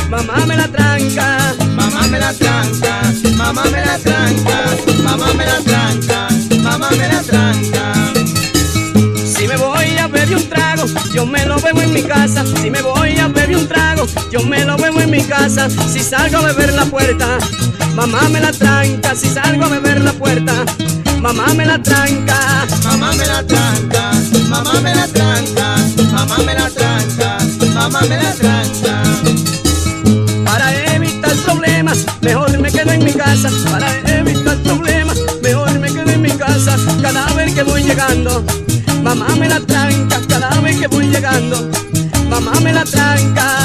mamá 0.10 0.44
me 0.48 0.58
la 0.58 0.68
tranca. 0.68 1.56
Mamá 1.76 2.08
me 2.08 2.20
la 2.20 2.34
tranca, 2.34 3.02
mamá 3.38 3.64
me 3.66 3.86
la 3.86 3.98
tranca, 4.00 4.58
mamá 5.04 5.34
me 5.34 5.46
la 5.46 5.60
tranca, 5.62 6.28
mamá 6.64 6.90
me 6.90 7.08
la 7.08 7.22
tranca. 7.22 7.94
Si 9.24 9.48
me 9.48 9.56
voy 9.56 9.98
a 9.98 10.08
beber 10.08 10.36
un 10.36 10.50
trago, 10.50 10.86
yo 11.14 11.26
me 11.28 11.46
lo 11.46 11.60
bebo 11.60 11.82
en 11.82 11.94
mi 11.94 12.02
casa. 12.02 12.44
Si 12.46 12.72
me 12.72 12.82
voy 12.82 13.18
a 13.18 13.28
beber 13.28 13.56
un 13.56 13.68
trago, 13.68 13.89
yo 14.32 14.42
me 14.44 14.66
lo 14.66 14.78
bebo 14.78 15.02
en 15.02 15.12
mi 15.12 15.24
casa. 15.24 15.70
Si 15.70 16.00
salgo 16.00 16.38
a 16.38 16.42
beber 16.42 16.74
la 16.74 16.86
puerta, 16.86 17.38
mamá 17.96 18.30
me 18.30 18.40
la 18.40 18.52
tranca. 18.52 19.16
Si 19.16 19.28
salgo 19.30 19.66
a 19.66 19.70
beber 19.70 20.02
la 20.02 20.14
puerta, 20.14 20.54
mamá 21.22 21.54
me 21.54 21.66
la 21.66 21.82
tranca. 21.82 22.40
Mamá 22.84 23.12
me 23.14 23.26
la 23.26 23.44
tranca, 23.44 24.12
mamá 24.50 24.74
me 24.82 24.96
la 24.96 25.08
tranca, 25.08 25.76
mamá 26.12 26.38
me 26.46 26.54
la 26.54 26.70
tranca, 26.70 27.38
mamá 27.74 28.02
me 28.02 28.18
la 28.18 28.34
tranca. 28.34 29.04
Para 30.44 30.96
evitar 30.96 31.36
problemas, 31.46 32.06
mejor 32.22 32.58
me 32.60 32.72
quedo 32.72 32.92
en 32.92 33.04
mi 33.04 33.14
casa. 33.14 33.50
Para 33.70 33.90
evitar 34.18 34.58
problemas, 34.58 35.18
mejor 35.42 35.80
me 35.80 35.88
quedo 35.88 36.10
en 36.10 36.22
mi 36.22 36.32
casa. 36.32 36.78
Cada 37.02 37.26
vez 37.34 37.54
que 37.54 37.64
voy 37.64 37.84
llegando, 37.84 38.44
mamá 39.04 39.28
me 39.38 39.48
la 39.48 39.60
tranca. 39.62 40.20
Cada 40.28 40.50
vez 40.62 40.78
que 40.78 40.88
voy 40.88 41.08
llegando, 41.08 41.70
mamá 42.30 42.54
me 42.62 42.74
la 42.74 42.86
tranca. 42.86 43.59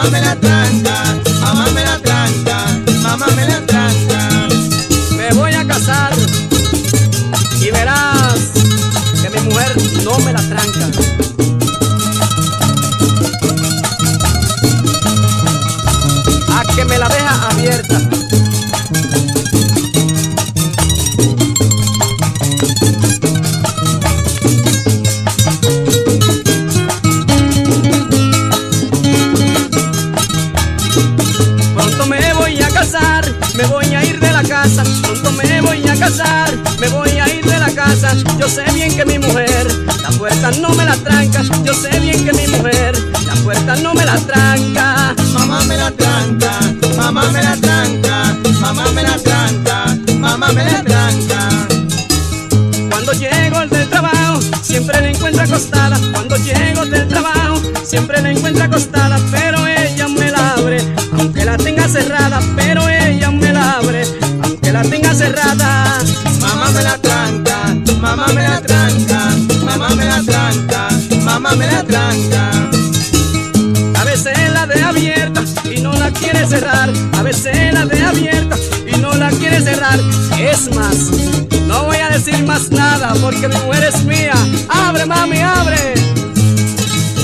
Mamá 0.00 0.10
me 0.10 0.20
la 0.22 0.36
tranca, 0.36 0.94
mamá 1.40 1.66
me 1.74 1.84
la 1.84 1.98
tranca, 1.98 2.64
mamá 3.02 3.26
me 3.36 3.46
la 3.46 3.60
tranca. 3.66 3.79
yo 38.38 38.48
sé 38.48 38.62
bien 38.72 38.96
que 38.96 39.04
mi 39.04 39.18
mujer, 39.18 39.66
la 40.02 40.10
puerta 40.10 40.50
no 40.60 40.70
me 40.70 40.84
la 40.84 40.96
tranca. 40.96 41.42
yo 41.64 41.74
sé 41.74 41.98
bien 41.98 42.24
que 42.24 42.32
mi 42.32 42.46
mujer, 42.46 42.96
la 43.26 43.34
puerta 43.42 43.76
no 43.76 43.94
me 43.94 44.04
la 44.04 44.16
tranca. 44.16 45.14
Mamá 45.34 45.60
me 45.64 45.76
la 45.76 45.90
tranca, 45.90 46.60
mamá 46.96 47.28
me 47.30 47.42
la 47.42 47.56
tranca, 47.56 48.36
mamá 48.60 48.84
me 48.92 49.02
la 49.02 49.16
tranca, 49.18 49.84
mamá 50.18 50.52
me 50.52 50.64
la 50.64 50.84
tranca. 50.84 51.48
Cuando 52.90 53.12
llego 53.12 53.66
del 53.66 53.88
trabajo, 53.88 54.40
siempre 54.62 55.00
la 55.00 55.08
encuentro 55.08 55.42
acostada, 55.42 55.98
cuando 56.12 56.36
llego 56.36 56.86
del 56.86 57.08
trabajo, 57.08 57.60
siempre 57.84 58.22
la 58.22 58.30
encuentro 58.30 58.64
acostada, 58.64 59.18
pero 59.32 59.66
ella 59.66 60.06
me 60.06 60.30
la 60.30 60.52
abre, 60.52 60.78
aunque 61.18 61.44
la 61.44 61.56
tenga 61.56 61.88
cerrada, 61.88 62.40
pero 62.54 62.88
ella 62.88 63.30
me 63.32 63.52
la 63.52 63.72
abre, 63.72 64.04
aunque 64.42 64.72
la 64.72 64.82
tenga 64.82 65.12
cerrada. 65.12 65.98
Me 71.60 71.66
la 71.66 71.84
tranca. 71.84 72.50
A 74.00 74.04
veces 74.04 74.32
la 74.52 74.66
de 74.66 74.82
abierta 74.82 75.42
y 75.70 75.80
no 75.80 75.92
la 75.92 76.10
quiere 76.10 76.46
cerrar. 76.46 76.90
A 77.18 77.22
veces 77.22 77.72
la 77.74 77.84
de 77.84 78.02
abierta 78.02 78.56
y 78.86 78.96
no 78.98 79.14
la 79.14 79.28
quiere 79.30 79.60
cerrar. 79.60 79.98
Es 80.38 80.74
más, 80.74 80.96
no 81.66 81.84
voy 81.84 81.98
a 81.98 82.08
decir 82.08 82.42
más 82.46 82.70
nada 82.70 83.12
porque 83.20 83.46
mi 83.48 83.56
mujer 83.66 83.84
es 83.92 84.02
mía. 84.04 84.32
Abre, 84.68 85.04
mami, 85.04 85.40
abre. 85.42 85.94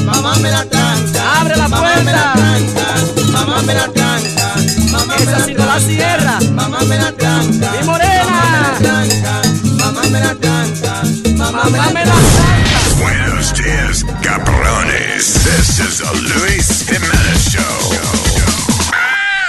Mamá 0.05 0.37
me 0.37 0.51
la 0.51 0.65
tranca, 0.67 1.41
Abre 1.41 1.57
la 1.57 1.69
mamá 1.69 1.81
me 2.05 2.13
la 2.13 2.33
puerta. 2.33 2.33
tranca, 2.35 3.33
mamá 3.33 3.63
me 3.63 3.75
la 3.75 3.89
tranca, 3.89 4.55
mamá 4.93 5.15
me 5.17 5.23
Esa 5.23 5.47
no 5.59 5.67
la 5.67 5.81
cierra. 5.81 6.39
mamá 6.53 6.79
me 6.89 6.97
la 6.99 7.13
tranca, 7.13 7.73
Mi 7.81 7.87
morena. 7.87 8.25
mamá 8.25 8.51
me 8.53 8.61
la 8.61 8.79
tranca, 8.79 9.33
mamá 9.83 10.03
me 10.11 10.21
la 10.21 10.35
tranca, 10.35 11.03
Mamá 11.37 11.65
me 11.71 11.79
la 11.79 11.91
tranca. 11.91 12.66
Buenos 13.07 13.55
dias, 13.55 14.05
cabrones. 14.21 15.45
This 15.45 15.79
is 15.79 15.99
the 16.01 16.11
Luis 16.35 16.83
Jimenez 16.89 17.53
Show. 17.53 17.63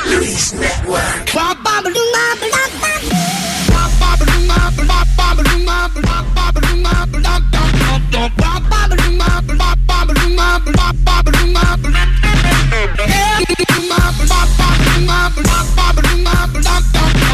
Luis 0.05 0.53
Network. 0.53 1.01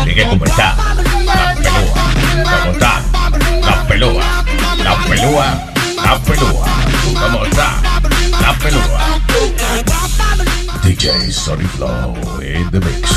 Hay 0.05 0.15
que 0.15 0.23
conversar. 0.25 0.77
La 0.77 1.53
pelúa. 1.59 1.93
¿Cómo 2.63 2.71
está? 2.71 3.01
La 3.61 3.87
pelúa. 3.87 4.23
La 4.83 4.95
pelúa. 5.05 5.73
La 6.13 6.19
pelúa. 6.19 6.67
¿Cómo 7.19 7.43
está? 7.43 7.81
La 8.39 8.53
pelúa. 8.59 9.19
DJ 10.83 11.31
Sonny 11.31 11.65
Flow 11.69 12.15
in 12.39 12.69
the 12.69 12.79
mix. 12.81 13.09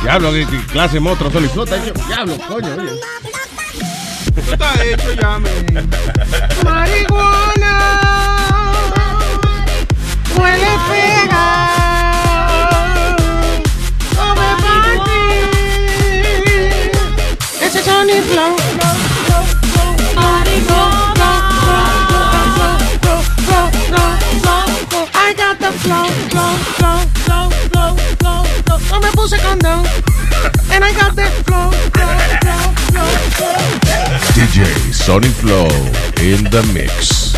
Diablo, 0.00 0.32
que 0.32 0.46
que 0.46 0.66
clase 0.72 0.98
monstruo 0.98 1.30
son 1.30 1.44
y 1.44 1.48
flota. 1.48 1.76
Diablo, 2.08 2.38
coño, 2.48 2.74
oye. 2.74 3.00
Esto 4.34 4.52
está 4.54 4.82
hecho 4.82 5.12
ya, 5.12 5.38
men. 5.38 5.90
Marihuana 6.64 7.74
huele 10.38 10.78
pega. 10.88 11.89
DJ 34.34 34.92
Sonny 34.94 35.28
Flow 35.28 35.68
in 36.22 36.44
the 36.50 36.62
mix. 36.72 37.29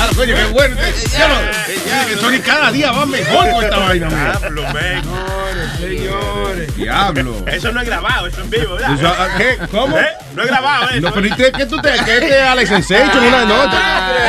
Claro, 0.00 0.16
coño, 0.16 0.34
qué 0.34 0.44
bueno. 0.46 0.76
Que 0.76 2.16
Sony 2.16 2.40
cada 2.42 2.72
día 2.72 2.90
va 2.90 3.04
mejor 3.04 3.50
con 3.50 3.64
esta 3.64 3.78
vaina, 3.78 4.08
mía. 4.08 4.32
Diablo, 4.40 4.62
men. 4.72 5.02
Señores. 5.78 6.76
Diablo. 6.76 7.36
Eso 7.46 7.70
no 7.72 7.80
es 7.80 7.86
grabado, 7.86 8.26
eso 8.26 8.38
es 8.38 8.44
en 8.44 8.50
vivo, 8.50 8.74
¿verdad? 8.76 8.94
Eso, 8.98 9.14
ah, 9.18 9.28
¿Qué? 9.36 9.58
¿Cómo? 9.70 9.98
¿Eh? 9.98 10.06
No 10.34 10.42
es 10.42 10.48
grabado, 10.48 10.90
¿eh? 10.90 11.00
No, 11.02 11.12
pero 11.12 11.26
¿y 11.26 11.30
te- 11.32 11.52
qué 11.52 11.66
tú 11.66 11.76
te 11.82 11.92
qué 12.04 12.20
te 12.20 12.40
Alex 12.40 12.68
Sensation 12.70 13.24
una 13.24 13.44
noche? 13.44 13.76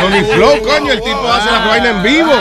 Sony 0.01 0.33
Flow, 0.33 0.61
coño, 0.61 0.91
el 0.91 1.01
tipo 1.01 1.31
hace 1.31 1.49
la 1.51 1.59
vaina 1.59 1.89
en 1.91 2.03
vivo. 2.03 2.33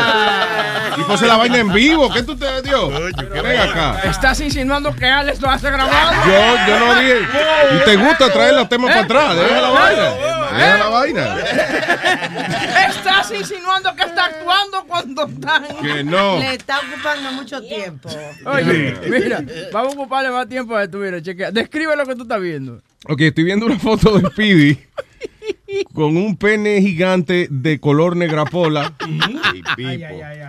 El 0.91 0.97
tipo 0.97 1.13
hace 1.13 1.27
la 1.27 1.37
vaina 1.37 1.59
en 1.59 1.73
vivo. 1.73 2.13
¿Qué 2.13 2.23
tú 2.23 2.37
te 2.37 2.63
dio? 2.63 2.91
Ven 2.91 3.61
acá. 3.61 4.01
¿Estás 4.05 4.41
insinuando 4.41 4.95
que 4.95 5.07
Alex 5.07 5.41
lo 5.41 5.49
hace 5.51 5.71
grabado? 5.71 6.13
Yo, 6.27 6.67
yo 6.67 6.79
no 6.79 7.01
dije. 7.01 7.19
¿Y 7.77 7.85
te 7.85 7.97
gusta 7.97 8.33
traer 8.33 8.55
los 8.55 8.69
temas 8.69 8.91
para 8.91 9.05
atrás? 9.05 9.37
Deja 9.37 9.61
la 9.61 9.71
vaina. 9.71 10.11
Deja 10.57 10.79
la 10.79 10.89
vaina. 10.89 11.37
¿Estás 12.89 13.31
insinuando 13.33 13.95
que 13.95 14.03
está 14.03 14.25
actuando 14.25 14.85
cuando 14.87 15.27
está 15.27 15.63
Que 15.81 16.05
no. 16.05 16.39
Le 16.39 16.55
está 16.55 16.81
ocupando 16.81 17.33
mucho 17.33 17.63
tiempo. 17.63 18.09
Oye, 18.47 18.99
mira, 19.09 19.45
vamos 19.73 19.95
a 19.95 19.99
ocuparle 19.99 20.31
más 20.31 20.49
tiempo 20.49 20.75
a 20.75 20.85
esto. 20.85 20.99
Mira, 20.99 21.23
chequea. 21.23 21.51
Describe 21.51 21.97
lo 21.97 22.07
que 22.07 22.17
tú 22.17 22.23
estás 22.23 22.41
viendo. 22.41 22.83
Ok, 23.07 23.21
estoy 23.21 23.45
viendo 23.45 23.67
una 23.67 23.79
foto 23.79 24.19
de 24.19 24.29
Speedy 24.29 24.79
con 25.93 26.17
un 26.17 26.37
pene 26.37 26.81
gigante 26.81 27.49
de 27.51 27.81
color 27.81 28.17
negrapola 28.17 28.95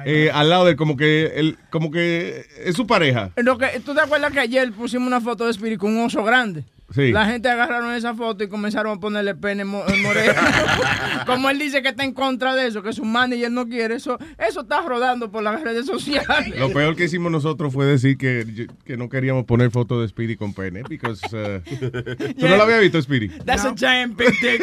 eh, 0.05 0.29
al 0.33 0.49
lado 0.49 0.65
de 0.65 0.75
como 0.75 0.97
que, 0.97 1.31
él, 1.35 1.57
como 1.69 1.91
que 1.91 2.45
es 2.63 2.75
su 2.75 2.87
pareja. 2.87 3.31
Lo 3.37 3.57
que, 3.57 3.79
¿Tú 3.85 3.93
te 3.93 4.01
acuerdas 4.01 4.31
que 4.31 4.39
ayer 4.39 4.71
pusimos 4.71 5.07
una 5.07 5.21
foto 5.21 5.45
de 5.45 5.51
Spirit 5.51 5.79
con 5.79 5.95
un 5.95 6.05
oso 6.05 6.23
grande? 6.23 6.63
Sí. 6.93 7.11
La 7.11 7.25
gente 7.25 7.49
agarraron 7.49 7.93
esa 7.93 8.13
foto 8.15 8.43
y 8.43 8.49
comenzaron 8.49 8.97
a 8.97 8.99
ponerle 8.99 9.33
pene 9.35 9.63
mo- 9.63 9.83
eh, 9.87 10.01
moreno. 10.03 10.33
Como 11.25 11.49
él 11.49 11.57
dice 11.59 11.81
que 11.81 11.89
está 11.89 12.03
en 12.03 12.13
contra 12.13 12.53
de 12.55 12.67
eso, 12.67 12.83
que 12.83 12.91
su 12.93 13.05
manager 13.05 13.51
no 13.51 13.67
quiere 13.67 13.95
eso, 13.95 14.17
eso 14.37 14.61
está 14.61 14.81
rodando 14.81 15.31
por 15.31 15.41
las 15.43 15.61
redes 15.61 15.85
sociales. 15.85 16.57
Lo 16.59 16.71
peor 16.73 16.95
que 16.95 17.05
hicimos 17.05 17.31
nosotros 17.31 17.71
fue 17.73 17.85
decir 17.85 18.17
que, 18.17 18.67
que 18.83 18.97
no 18.97 19.07
queríamos 19.09 19.45
poner 19.45 19.71
fotos 19.71 20.01
de 20.01 20.07
Speedy 20.09 20.35
con 20.35 20.53
pene, 20.53 20.83
because, 20.89 21.21
uh, 21.27 21.61
¿Tú 22.39 22.47
no 22.47 22.57
lo 22.57 22.63
habías 22.63 22.81
visto, 22.81 23.01
Speedy? 23.01 23.29
That's 23.45 23.63
a 23.65 23.73
giant 23.73 24.17
big 24.17 24.33
dick. 24.41 24.61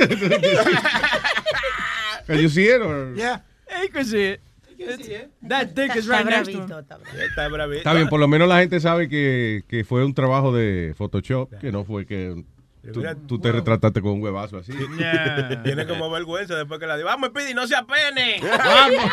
Can 2.27 2.39
you 2.39 2.49
see 2.49 2.65
it, 2.69 2.81
or- 2.83 3.15
Yeah. 3.17 3.41
You 3.83 3.89
can 3.93 4.05
see 4.05 4.33
it. 4.33 4.41
It's- 4.79 5.29
That 5.49 5.69
dick 5.75 5.95
is 5.97 6.07
right 6.09 6.25
next 6.25 6.51
to 6.53 6.59
him. 6.63 6.71
Está 7.21 7.49
bravito. 7.49 7.79
Está 7.79 7.93
bien, 7.95 8.09
por 8.09 8.21
lo 8.21 8.29
menos 8.29 8.49
la 8.49 8.61
gente 8.61 8.81
sabe 8.81 9.09
que, 9.09 9.63
que 9.69 9.85
fue 9.85 10.05
un 10.05 10.15
trabajo 10.15 10.53
de 10.53 10.95
Photoshop, 10.97 11.59
que 11.59 11.73
no 11.73 11.85
fue 11.85 12.07
que 12.07 12.45
tú, 12.93 13.03
tú 13.27 13.39
te 13.41 13.51
retrataste 13.53 14.01
con 14.01 14.13
un 14.13 14.23
huevazo 14.23 14.59
así. 14.59 14.73
Tiene 15.65 15.87
como 15.87 16.11
vergüenza 16.11 16.55
después 16.57 16.79
que 16.81 16.87
la 16.87 16.97
digo. 16.97 17.09
Vamos, 17.09 17.31
Pidi, 17.31 17.55
no 17.55 17.67
se 17.67 17.75
apene. 17.77 18.41
Vamos. 18.43 19.13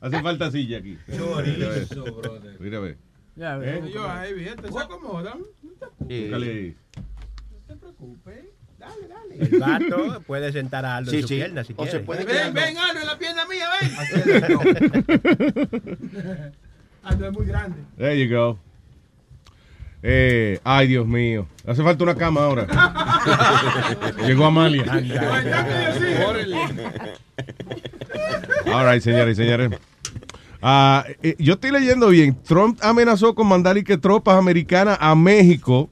Hace 0.00 0.20
falta 0.22 0.50
silla 0.50 0.78
aquí. 0.78 0.98
Chorizo, 1.16 2.04
brother. 2.04 2.56
Mira, 2.60 2.80
ve. 2.80 2.96
Ya, 3.34 3.58
¿Eh? 3.62 3.90
Yo 3.94 4.06
ahí, 4.10 4.34
mi 4.34 4.44
gente, 4.44 4.70
se 4.70 4.78
acomodan. 4.78 5.40
Búscale 8.88 9.14
ahí. 9.14 9.38
El 9.40 9.58
gato 9.60 10.20
puede 10.26 10.52
sentar 10.52 10.84
a 10.84 10.96
Aldo 10.96 11.10
Sí, 11.10 11.16
en 11.16 11.22
su 11.22 11.28
sí. 11.28 11.34
pierna 11.36 11.64
si 11.64 11.72
O 11.76 11.84
se 11.84 11.90
quiere. 11.90 12.04
puede 12.04 12.24
Ven, 12.24 12.52
ven, 12.54 12.76
Aldo, 12.78 13.00
en 13.00 13.06
la 13.06 13.18
pierna 13.18 13.42
mía, 13.46 13.68
ven. 13.80 13.90
Aldo 17.02 17.26
es 17.26 17.32
muy 17.32 17.46
grande. 17.46 17.78
There 17.96 18.18
you 18.28 18.34
go. 18.34 18.58
Eh, 20.04 20.58
ay, 20.64 20.88
Dios 20.88 21.06
mío. 21.06 21.46
Hace 21.66 21.82
falta 21.82 22.02
una 22.04 22.14
cama 22.16 22.42
ahora. 22.44 22.66
Llegó 24.26 24.46
Amalia. 24.46 24.84
All 28.66 28.92
right, 28.92 29.02
señores 29.02 29.38
y 29.38 29.42
señores. 29.42 29.70
Ah, 30.60 31.04
eh, 31.22 31.34
yo 31.38 31.54
estoy 31.54 31.70
leyendo 31.72 32.08
bien. 32.08 32.36
Trump 32.44 32.78
amenazó 32.82 33.34
con 33.34 33.46
mandar 33.48 33.76
y 33.78 33.84
que 33.84 33.96
tropas 33.98 34.36
americanas 34.36 34.96
a 35.00 35.14
México. 35.14 35.90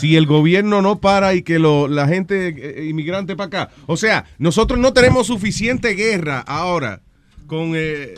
Si 0.00 0.16
el 0.16 0.26
gobierno 0.26 0.82
no 0.82 1.00
para 1.00 1.34
y 1.34 1.42
que 1.42 1.58
lo- 1.58 1.86
la 1.88 2.08
gente 2.08 2.48
eh, 2.48 2.86
inmigrante 2.86 3.36
para 3.36 3.46
acá. 3.46 3.70
O 3.86 3.96
sea, 3.96 4.24
nosotros 4.38 4.78
no 4.80 4.92
tenemos 4.92 5.26
suficiente 5.28 5.90
guerra 5.94 6.40
ahora 6.40 7.00
con, 7.46 7.72
eh, 7.76 8.14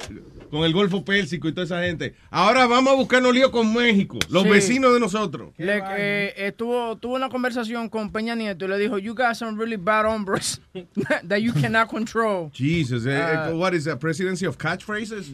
con 0.51 0.62
el 0.65 0.73
Golfo 0.73 1.05
Pérsico 1.05 1.49
y 1.49 1.53
toda 1.53 1.65
esa 1.67 1.83
gente. 1.83 2.15
Ahora 2.31 2.67
vamos 2.67 2.93
a 2.93 2.97
buscarnos 2.97 3.35
lío 3.35 3.51
con 3.51 3.75
México, 3.75 4.19
los 4.31 4.45
Sí. 4.45 4.49
vecinos 4.49 4.95
de 4.95 5.01
nosotros. 5.01 5.53
Le, 5.59 5.83
eh, 5.99 6.35
estuvo, 6.47 6.97
tuvo 6.97 7.17
una 7.17 7.29
conversación 7.29 7.89
con 7.91 8.11
Peña 8.11 8.35
Nieto 8.35 8.65
y 8.65 8.69
le 8.69 8.79
dijo, 8.79 8.97
you 8.99 9.12
got 9.15 9.35
some 9.35 9.59
really 9.59 9.77
bad 9.77 10.07
hombres 10.07 10.62
that 11.29 11.39
you 11.41 11.53
cannot 11.53 11.89
control. 11.89 12.51
Jesus, 12.55 13.05
eh, 13.07 13.21
Ah. 13.21 13.49
eh, 13.51 13.55
what 13.55 13.75
is 13.75 13.85
that? 13.85 13.99
Presidency 13.99 14.47
of 14.47 14.57
catchphrases? 14.57 15.31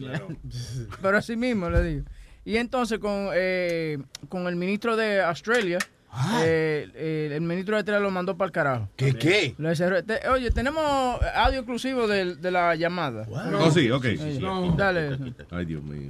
Pero 1.01 1.17
así 1.17 1.35
mismo 1.37 1.69
le 1.69 1.83
digo. 1.83 2.05
Y 2.43 2.57
entonces 2.57 2.99
con, 2.99 3.29
eh, 3.33 3.99
con 4.27 4.47
el 4.47 4.55
ministro 4.57 4.97
de 4.97 5.21
Australia, 5.21 5.77
eh, 6.43 6.87
eh, 6.95 7.29
el 7.33 7.41
ministro 7.41 7.75
de 7.75 7.79
Australia 7.79 8.01
lo 8.01 8.11
mandó 8.11 8.37
para 8.37 8.47
el 8.47 8.51
carajo. 8.51 8.89
¿Qué 8.95 9.13
qué? 9.15 9.55
Te- 10.05 10.27
oye, 10.29 10.51
tenemos 10.51 11.19
audio 11.35 11.59
exclusivo 11.59 12.07
de, 12.07 12.35
de 12.35 12.51
la 12.51 12.75
llamada. 12.75 13.25
Oh, 13.59 13.71
sí, 13.71 13.89
ok. 13.89 14.05
Oye, 14.05 14.39
No. 14.39 14.71
Dale. 14.77 15.17
Ay, 15.51 15.65
Dios 15.65 15.83
mío. 15.83 16.09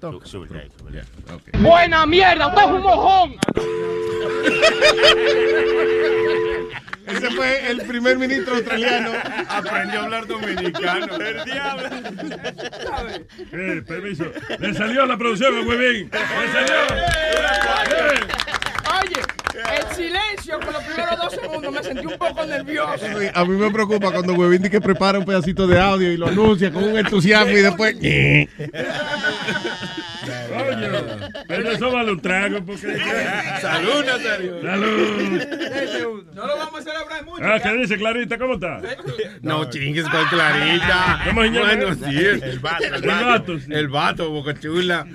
toca. 0.00 0.26
Buena 1.60 2.04
mierda, 2.06 2.48
usted 2.48 2.62
es 2.62 2.68
un 2.68 2.82
mojón. 2.82 3.36
Ese 7.06 7.30
fue 7.30 7.70
el 7.70 7.82
primer 7.82 8.16
ministro 8.18 8.54
australiano. 8.56 9.10
Aprendió 9.48 10.00
a 10.00 10.04
hablar 10.04 10.26
dominicano. 10.26 11.16
El 11.20 11.44
diablo. 11.44 11.88
Eh, 13.52 13.82
permiso. 13.86 14.24
Le 14.58 14.74
salió 14.74 15.04
la 15.06 15.16
producción 15.18 15.64
muy 15.64 15.76
bien. 15.76 16.10
Le 16.12 16.52
salió. 16.52 16.76
Oye, 19.02 19.20
el 19.76 19.94
silencio 19.94 20.58
por 20.60 20.72
los 20.72 20.82
primeros 20.84 21.16
dos 21.18 21.32
segundos 21.32 21.72
me 21.72 21.82
sentí 21.82 22.06
un 22.06 22.18
poco 22.18 22.44
nervioso. 22.46 23.04
A 23.34 23.44
mí 23.44 23.56
me 23.56 23.70
preocupa 23.70 24.10
cuando 24.10 24.34
Huevín 24.34 24.62
que 24.70 24.80
prepara 24.80 25.18
un 25.18 25.24
pedacito 25.24 25.66
de 25.66 25.78
audio 25.78 26.10
y 26.12 26.16
lo 26.16 26.28
anuncia 26.28 26.70
con 26.72 26.84
un 26.84 26.98
entusiasmo 26.98 27.52
y 27.52 27.62
después. 27.62 27.94
Oye, 27.96 28.48
pero 31.48 31.70
eso 31.70 31.90
vale 31.92 32.12
un 32.12 32.20
trago 32.20 32.64
porque. 32.64 32.98
Salud, 33.60 34.04
Nazario. 34.04 34.62
Salud. 34.62 36.24
No 36.34 36.46
lo 36.46 36.56
vamos 36.56 36.80
a 36.80 36.82
celebrar 36.82 37.24
mucho. 37.24 37.44
Ah, 37.44 37.58
¿qué 37.62 37.72
dice 37.76 37.96
Clarita? 37.96 38.38
¿Cómo 38.38 38.54
está? 38.54 38.80
No 39.42 39.68
chingues 39.70 40.08
con 40.08 40.24
Clarita. 40.26 41.22
¿Cómo 41.26 41.42
se 41.42 41.48
llama? 41.50 41.66
Bueno, 41.74 41.94
sí. 41.94 42.18
El 42.18 42.58
vato. 42.60 42.84
El 42.84 42.94
El 42.94 43.00
vato. 43.02 43.26
vato, 43.26 43.58
sí. 43.58 43.66
El 43.72 43.88
vato, 43.88 44.30
boca 44.30 44.54
chula. 44.58 45.06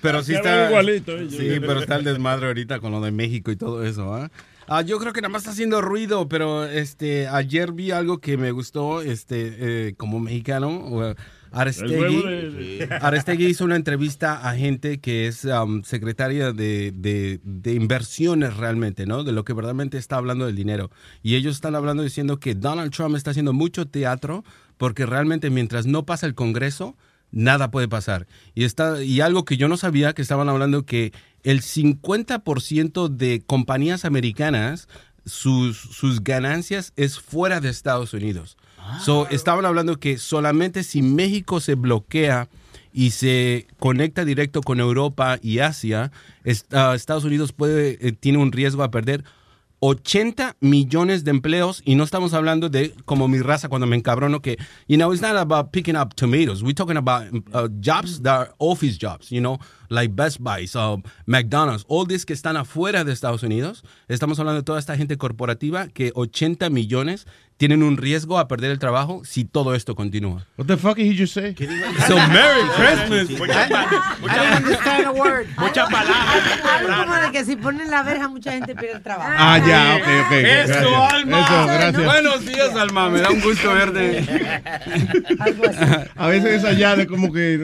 Pero 0.00 0.22
sí 0.22 0.34
está. 0.34 0.68
igualito, 0.68 1.12
ellos. 1.16 1.32
Sí, 1.34 1.48
pero 1.60 1.80
está 1.80 1.96
el 1.96 2.04
desmadre 2.04 2.46
ahorita 2.48 2.80
con 2.80 2.92
lo 2.92 3.00
de 3.00 3.10
México 3.12 3.50
y 3.50 3.56
todo 3.56 3.84
eso, 3.84 4.14
¿ah? 4.14 4.30
Ah, 4.68 4.82
yo 4.82 4.98
creo 4.98 5.12
que 5.12 5.20
nada 5.20 5.30
más 5.32 5.42
está 5.42 5.50
haciendo 5.50 5.80
ruido, 5.82 6.28
pero 6.28 6.64
este 6.64 7.26
ayer 7.28 7.72
vi 7.72 7.90
algo 7.90 8.18
que 8.18 8.36
me 8.36 8.52
gustó, 8.52 9.02
este, 9.02 9.88
eh, 9.88 9.94
como 9.96 10.20
mexicano. 10.20 10.70
uh, 10.88 11.14
Arestegui, 11.54 12.22
de- 13.44 13.50
hizo 13.50 13.64
una 13.66 13.76
entrevista 13.76 14.48
a 14.48 14.54
gente 14.56 15.00
que 15.00 15.26
es 15.26 15.44
um, 15.44 15.82
secretaria 15.82 16.52
de, 16.52 16.92
de- 16.94 17.40
de 17.44 17.74
inversiones 17.74 18.56
realmente, 18.56 19.04
¿no? 19.04 19.22
De 19.24 19.32
lo 19.32 19.44
que 19.44 19.52
verdaderamente 19.52 19.98
está 19.98 20.16
hablando 20.16 20.46
del 20.46 20.56
dinero. 20.56 20.90
Y 21.22 21.34
ellos 21.34 21.54
están 21.56 21.74
hablando 21.74 22.02
diciendo 22.02 22.38
que 22.38 22.54
Donald 22.54 22.90
Trump 22.92 23.16
está 23.16 23.32
haciendo 23.32 23.52
mucho 23.52 23.86
teatro 23.86 24.44
porque 24.78 25.04
realmente 25.04 25.50
mientras 25.50 25.84
no 25.86 26.06
pasa 26.06 26.24
el 26.26 26.34
Congreso, 26.34 26.96
nada 27.32 27.70
puede 27.70 27.88
pasar. 27.88 28.26
Y, 28.54 28.64
está, 28.64 29.02
y 29.02 29.20
algo 29.20 29.44
que 29.44 29.56
yo 29.56 29.66
no 29.68 29.76
sabía, 29.76 30.12
que 30.12 30.22
estaban 30.22 30.48
hablando 30.48 30.84
que 30.86 31.12
el 31.42 31.62
50% 31.62 33.08
de 33.08 33.42
compañías 33.44 34.04
americanas, 34.04 34.88
sus, 35.24 35.76
sus 35.78 36.22
ganancias 36.22 36.92
es 36.96 37.18
fuera 37.18 37.60
de 37.60 37.68
Estados 37.70 38.12
Unidos. 38.14 38.56
So, 39.04 39.28
estaban 39.28 39.64
hablando 39.64 39.98
que 40.00 40.18
solamente 40.18 40.82
si 40.82 41.02
México 41.02 41.60
se 41.60 41.76
bloquea 41.76 42.48
y 42.92 43.10
se 43.10 43.68
conecta 43.78 44.24
directo 44.24 44.60
con 44.60 44.80
Europa 44.80 45.38
y 45.40 45.60
Asia, 45.60 46.10
es- 46.44 46.66
ah, 46.72 46.92
Estados 46.96 47.22
Unidos 47.24 47.52
puede, 47.52 47.98
eh, 48.06 48.12
tiene 48.12 48.38
un 48.38 48.50
riesgo 48.50 48.82
a 48.82 48.90
perder 48.90 49.22
80 49.84 50.58
millones 50.60 51.24
de 51.24 51.32
empleos 51.32 51.82
y 51.84 51.96
no 51.96 52.04
estamos 52.04 52.34
hablando 52.34 52.68
de 52.68 52.94
como 53.04 53.26
mi 53.26 53.40
raza 53.40 53.68
cuando 53.68 53.88
me 53.88 53.96
encabrono 53.96 54.40
que 54.40 54.56
you 54.86 54.96
know 54.96 55.12
it's 55.12 55.20
not 55.20 55.36
about 55.36 55.72
picking 55.72 55.96
up 55.96 56.14
tomatoes. 56.14 56.62
We're 56.62 56.72
talking 56.72 56.96
about 56.96 57.24
uh, 57.52 57.66
jobs 57.80 58.22
that 58.22 58.32
are 58.32 58.54
office 58.58 58.96
jobs 58.96 59.32
you 59.32 59.40
know 59.40 59.58
like 59.90 60.14
Best 60.14 60.40
Buy 60.40 60.68
uh, 60.76 60.98
McDonald's 61.26 61.84
all 61.88 62.06
these 62.06 62.24
que 62.24 62.32
están 62.32 62.56
afuera 62.56 63.02
de 63.02 63.12
Estados 63.12 63.42
Unidos. 63.42 63.82
Estamos 64.06 64.38
hablando 64.38 64.60
de 64.60 64.64
toda 64.64 64.78
esta 64.78 64.96
gente 64.96 65.18
corporativa 65.18 65.88
que 65.88 66.12
80 66.14 66.70
millones 66.70 67.26
tienen 67.62 67.84
un 67.84 67.96
riesgo 67.96 68.40
a 68.40 68.48
perder 68.48 68.72
el 68.72 68.80
trabajo 68.80 69.22
si 69.24 69.44
todo 69.44 69.76
esto 69.76 69.94
continúa 69.94 70.48
What 70.56 70.66
the 70.66 70.76
fuck 70.76 70.96
did 70.96 71.06
he 71.06 71.16
just 71.16 71.32
say? 71.32 71.54
So 72.08 72.16
Merry 72.16 72.68
Christmas 72.74 73.30
I 73.30 74.34
don't 74.34 74.52
understand 74.64 75.06
a 75.06 75.12
word. 75.12 75.46
Muchas 75.58 75.90
palabras. 75.90 76.60
Algo 76.64 77.04
como 77.04 77.14
de 77.16 77.32
que 77.32 77.44
si 77.44 77.56
ponen 77.56 77.90
la 77.90 78.02
verja 78.02 78.28
mucha 78.28 78.52
gente 78.52 78.74
pierde 78.74 78.96
el 78.96 79.02
trabajo. 79.02 79.30
Ah, 79.36 79.58
ya, 79.58 79.96
ok, 79.96 80.26
ok. 80.26 80.32
Eso, 80.32 80.72
gracias. 80.72 81.12
Alma. 81.12 81.40
Eso, 81.40 81.66
gracias. 81.66 82.04
Buenos 82.04 82.46
días, 82.46 82.76
Alma. 82.76 83.10
Me 83.10 83.20
da 83.20 83.30
un 83.30 83.40
gusto 83.40 83.72
verte. 83.72 84.24
A 86.16 86.28
veces 86.28 86.62
esa 86.62 86.72
llave 86.72 87.06
como 87.06 87.32
que. 87.32 87.54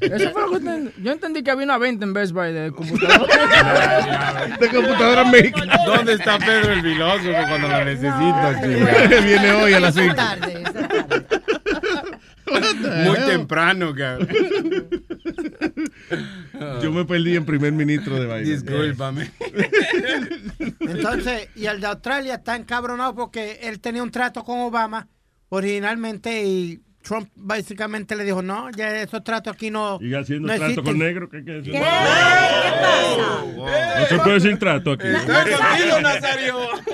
Eso 0.00 0.30
fue 0.32 0.42
lo 0.42 0.60
que. 0.60 0.92
Yo 1.02 1.12
entendí 1.12 1.42
que 1.42 1.50
había 1.50 1.64
una 1.64 1.78
venta 1.78 2.04
en 2.04 2.12
Best 2.12 2.32
Buy 2.32 2.52
de 2.52 2.72
computador. 2.72 3.28
de 4.60 4.68
computadora 4.68 5.24
mexicana. 5.24 5.78
¿Dónde 5.86 6.14
está 6.14 6.38
Pedro 6.38 6.72
el 6.72 6.82
filósofo 6.82 7.48
cuando 7.48 7.68
lo 7.68 7.84
chica? 8.20 9.20
Viene 9.22 9.52
hoy 9.52 9.72
a 9.72 9.80
las 9.80 9.94
cinco. 9.94 10.14
Muy 13.04 13.16
temprano, 13.26 13.94
cabrón. 13.94 14.28
Yo 16.82 16.92
me 16.92 17.04
perdí 17.04 17.36
en 17.36 17.44
primer 17.44 17.72
ministro 17.72 18.16
de 18.16 18.26
Biden. 18.26 18.44
Discúlpame. 18.44 19.30
Entonces, 20.80 21.48
y 21.54 21.66
el 21.66 21.80
de 21.80 21.86
Australia 21.86 22.34
está 22.34 22.56
encabronado 22.56 23.14
porque 23.14 23.60
él 23.62 23.80
tenía 23.80 24.02
un 24.02 24.10
trato 24.10 24.44
con 24.44 24.60
Obama 24.60 25.08
originalmente 25.48 26.44
y 26.44 26.82
Trump 27.04 27.28
básicamente 27.36 28.16
le 28.16 28.24
dijo, 28.24 28.40
no, 28.40 28.70
ya 28.70 29.02
esos 29.02 29.22
tratos 29.22 29.52
aquí 29.52 29.70
no, 29.70 29.98
Sigue 29.98 30.16
haciendo 30.16 30.48
no 30.48 30.54
trato 30.54 30.70
existen. 30.72 30.84
con 30.84 30.98
negro. 30.98 31.28
¿Qué, 31.28 31.44
qué, 31.44 31.60
¿Qué? 31.62 31.70
¿Qué 31.72 31.78
pasa? 31.78 33.44
No 34.00 34.06
se 34.08 34.18
puede 34.18 34.34
decir 34.34 34.58
trato 34.58 34.92
aquí. 34.92 35.06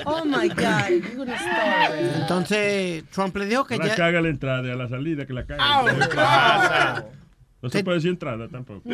Oh 0.05 0.25
my 0.25 0.49
God. 0.49 1.15
gonna 1.15 1.37
start. 1.37 1.93
Entonces, 2.19 3.03
Trump 3.11 3.35
le 3.37 3.45
dijo 3.45 3.65
que 3.65 3.77
la 3.77 3.87
ya. 3.87 3.95
caga 3.95 4.21
la 4.21 4.29
entrada 4.29 4.67
y 4.67 4.71
a 4.71 4.75
la 4.75 4.89
salida 4.89 5.25
que 5.25 5.33
la 5.33 5.45
caga. 5.45 5.63
Au. 5.63 5.85
¿Qué 5.85 5.93
pasa? 6.15 7.05
No 7.61 7.69
se 7.69 7.83
puede 7.83 7.97
decir 7.97 8.11
entrada 8.11 8.47
tampoco. 8.47 8.81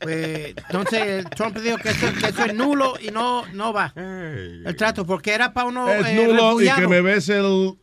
Pues, 0.00 0.54
entonces, 0.56 1.24
Trump 1.36 1.56
dijo 1.58 1.76
que 1.78 1.90
eso, 1.90 2.12
que 2.18 2.26
eso 2.26 2.44
es 2.44 2.54
nulo 2.54 2.94
y 3.00 3.12
no, 3.12 3.46
no 3.52 3.72
va 3.72 3.92
el 3.94 4.74
trato, 4.76 5.06
porque 5.06 5.32
era 5.32 5.52
para 5.52 5.68
unos 5.68 5.88
Es 5.90 6.06
eh, 6.06 6.26
nulo 6.26 6.60
y 6.60 6.68
que 6.68 6.88
me 6.88 7.00
bese 7.00 7.38
el 7.38 7.76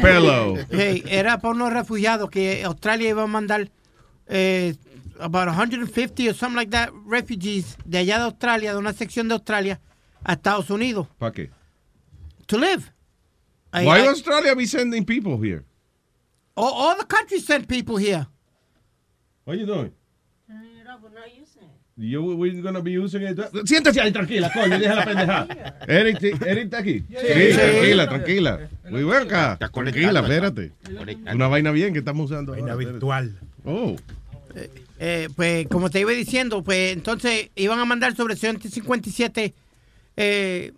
pelo. 0.00 0.54
Hey, 0.70 1.02
era 1.08 1.38
para 1.40 1.54
unos 1.54 1.72
refugiados 1.72 2.30
que 2.30 2.62
Australia 2.62 3.08
iba 3.08 3.24
a 3.24 3.26
mandar 3.26 3.68
eh, 4.28 4.76
about 5.18 5.52
150 5.52 6.30
o 6.30 6.34
something 6.34 6.56
like 6.56 6.70
that 6.70 6.90
refugees 7.06 7.76
de 7.84 7.98
allá 7.98 8.18
de 8.18 8.24
Australia, 8.24 8.72
de 8.72 8.78
una 8.78 8.92
sección 8.92 9.26
de 9.26 9.34
Australia, 9.34 9.80
a 10.22 10.34
Estados 10.34 10.70
Unidos 10.70 11.08
¿Para 11.18 11.32
qué? 11.32 11.50
to 12.46 12.56
live. 12.56 12.84
Why 13.72 14.02
I- 14.02 14.06
Australia 14.08 14.54
be 14.54 14.66
sending 14.66 15.04
people 15.04 15.38
here? 15.38 15.64
All, 16.58 16.72
all 16.74 16.96
the 16.98 17.06
countries 17.06 17.44
send 17.46 17.66
people 17.68 17.96
here. 17.96 18.26
What 19.44 19.58
you 19.58 19.66
doing? 19.66 19.92
You, 22.00 22.22
we're 22.36 22.62
gonna 22.62 22.80
be 22.80 22.92
using 22.92 23.22
it. 23.22 23.36
Siéntese 23.66 24.00
ahí, 24.00 24.12
tranquila, 24.12 24.52
coño, 24.52 24.78
deja 24.78 24.94
la 24.94 25.04
pendeja. 25.08 25.46
Eric. 25.88 26.22
Eric 26.46 26.64
está 26.66 26.78
aquí. 26.78 27.00
Sí, 27.08 27.16
Sí. 27.16 27.56
tranquila, 27.56 28.08
tranquila. 28.08 28.68
Muy 28.88 29.02
bueno 29.02 29.22
acá. 29.24 29.54
Está 29.54 29.68
Tranquila, 29.68 30.20
espérate. 30.20 30.72
Una 31.34 31.48
vaina 31.48 31.72
bien 31.72 31.92
que 31.92 31.98
estamos 31.98 32.30
usando. 32.30 32.52
Vaina 32.52 32.76
virtual. 32.76 33.36
Oh. 33.64 33.96
Eh, 35.00 35.28
pues 35.34 35.66
como 35.68 35.90
te 35.90 35.98
iba 36.00 36.12
diciendo, 36.12 36.62
pues 36.62 36.92
entonces 36.92 37.50
iban 37.56 37.80
a 37.80 37.84
mandar 37.84 38.14
sobre 38.14 38.36
157 38.36 39.54
eh, 40.16 40.72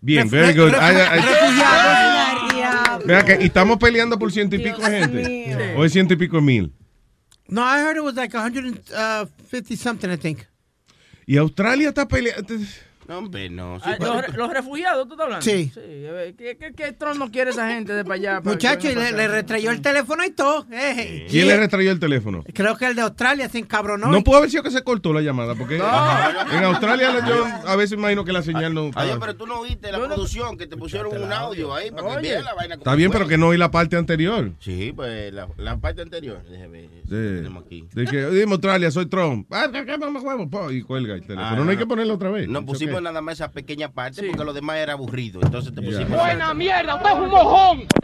Bien, 0.00 0.28
very 0.30 0.56
good. 0.56 0.72
I- 0.72 0.74
I- 0.74 1.20
Vea 3.04 3.24
que 3.24 3.38
y 3.40 3.46
estamos 3.46 3.78
peleando 3.78 4.18
por 4.18 4.32
ciento 4.32 4.56
y 4.56 4.60
pico 4.60 4.82
de 4.82 5.00
gente. 5.00 5.28
mío. 5.28 5.58
O 5.76 5.84
es 5.84 5.92
ciento 5.92 6.14
y 6.14 6.16
pico 6.16 6.36
de 6.36 6.42
mil. 6.42 6.72
No, 7.48 7.62
I 7.62 7.78
heard 7.80 7.96
it 7.96 8.02
was 8.02 8.14
like 8.14 8.32
150 8.36 9.76
something, 9.76 10.10
I 10.10 10.16
think. 10.16 10.40
Y 11.26 11.36
Australia 11.36 11.88
está 11.88 12.06
peleando. 12.06 12.54
No, 13.08 13.18
hombre, 13.18 13.48
no. 13.50 13.78
Ah, 13.82 13.96
los, 14.00 14.36
los 14.36 14.50
refugiados, 14.52 15.06
¿tú 15.06 15.14
estás 15.14 15.24
hablando? 15.24 15.44
Sí. 15.44 15.70
eh, 15.76 16.34
¿Qué, 16.36 16.56
qué, 16.56 16.72
qué 16.74 16.92
Trump 16.92 17.16
no 17.18 17.30
quiere 17.30 17.50
esa 17.50 17.68
gente 17.70 17.92
de 17.92 18.02
para 18.04 18.14
allá? 18.16 18.40
para 18.40 18.50
Muchacho, 18.54 18.88
que 18.88 18.92
y 18.92 18.96
le, 18.96 19.12
le 19.12 19.28
retrayó 19.28 19.70
el 19.70 19.80
teléfono 19.80 20.24
y 20.24 20.30
todo. 20.30 20.66
eh. 20.72 21.26
¿Quién 21.30 21.46
le 21.48 21.56
retrayó 21.56 21.92
el 21.92 22.00
teléfono? 22.00 22.42
Creo 22.52 22.76
que 22.76 22.86
el 22.86 22.94
de 22.96 23.02
Australia 23.02 23.48
se 23.48 23.58
encabronó. 23.58 24.08
No 24.08 24.24
pudo 24.24 24.38
haber 24.38 24.50
sido 24.50 24.62
que 24.62 24.70
se 24.70 24.82
cortó 24.82 25.12
la 25.12 25.20
llamada, 25.20 25.54
porque 25.54 25.78
No. 25.78 25.84
en 26.52 26.64
Australia 26.64 27.24
yo 27.26 27.44
a 27.66 27.76
veces 27.76 27.96
imagino 27.98 28.24
que 28.24 28.32
la 28.32 28.42
señal 28.42 28.74
no 28.74 28.82
Oye, 28.82 28.90
está. 28.90 29.18
pero 29.20 29.36
tú 29.36 29.46
no 29.46 29.62
viste 29.62 29.92
la 29.92 29.98
producción 30.04 30.56
que 30.58 30.66
te 30.66 30.76
pusieron 30.76 31.16
un 31.20 31.32
audio 31.32 31.74
ahí 31.74 31.90
para 31.90 32.16
que 32.16 32.22
veas 32.28 32.44
la 32.44 32.54
vaina. 32.54 32.74
Está 32.74 32.94
bien, 32.94 33.10
fue. 33.10 33.18
pero 33.20 33.28
que 33.28 33.38
no 33.38 33.48
oí 33.48 33.56
la 33.58 33.70
parte 33.70 33.96
anterior. 33.96 34.52
Sí, 34.60 34.92
pues 34.94 35.32
la, 35.32 35.48
la 35.58 35.76
parte 35.76 36.02
anterior. 36.02 36.42
Déjame 36.48 36.82
ver. 36.82 36.90
De, 37.04 37.36
tenemos 37.36 37.64
aquí. 37.64 37.84
de 37.94 38.04
que, 38.04 38.26
dime 38.30 38.52
Australia, 38.52 38.90
soy 38.90 39.06
Trump. 39.06 39.46
Ah, 39.52 39.68
¿qué, 39.72 39.84
qué, 39.84 39.94
Y 40.74 40.82
cuelga 40.82 41.14
el 41.14 41.20
teléfono. 41.20 41.46
Ah, 41.46 41.54
no, 41.56 41.64
no, 41.64 41.70
hay 41.70 41.76
que 41.76 41.86
ponerlo 41.86 42.14
otra 42.14 42.30
vez. 42.30 42.48
No 42.48 42.60
It's 42.60 42.66
pusimos 42.96 43.02
nada 43.02 43.20
más 43.20 43.34
esa 43.34 43.50
pequeña 43.50 43.92
parte 43.92 44.22
porque 44.26 44.44
lo 44.44 44.52
demás 44.52 44.76
era 44.78 44.94
aburrido. 44.94 45.40
Entonces 45.42 45.74
te 45.74 45.82
pusimos. 45.82 46.10
Buena 46.10 46.54
mierda, 46.54 46.96
usted 46.96 47.10
es 47.10 47.18
un 47.18 47.30
mojón. 47.30 47.86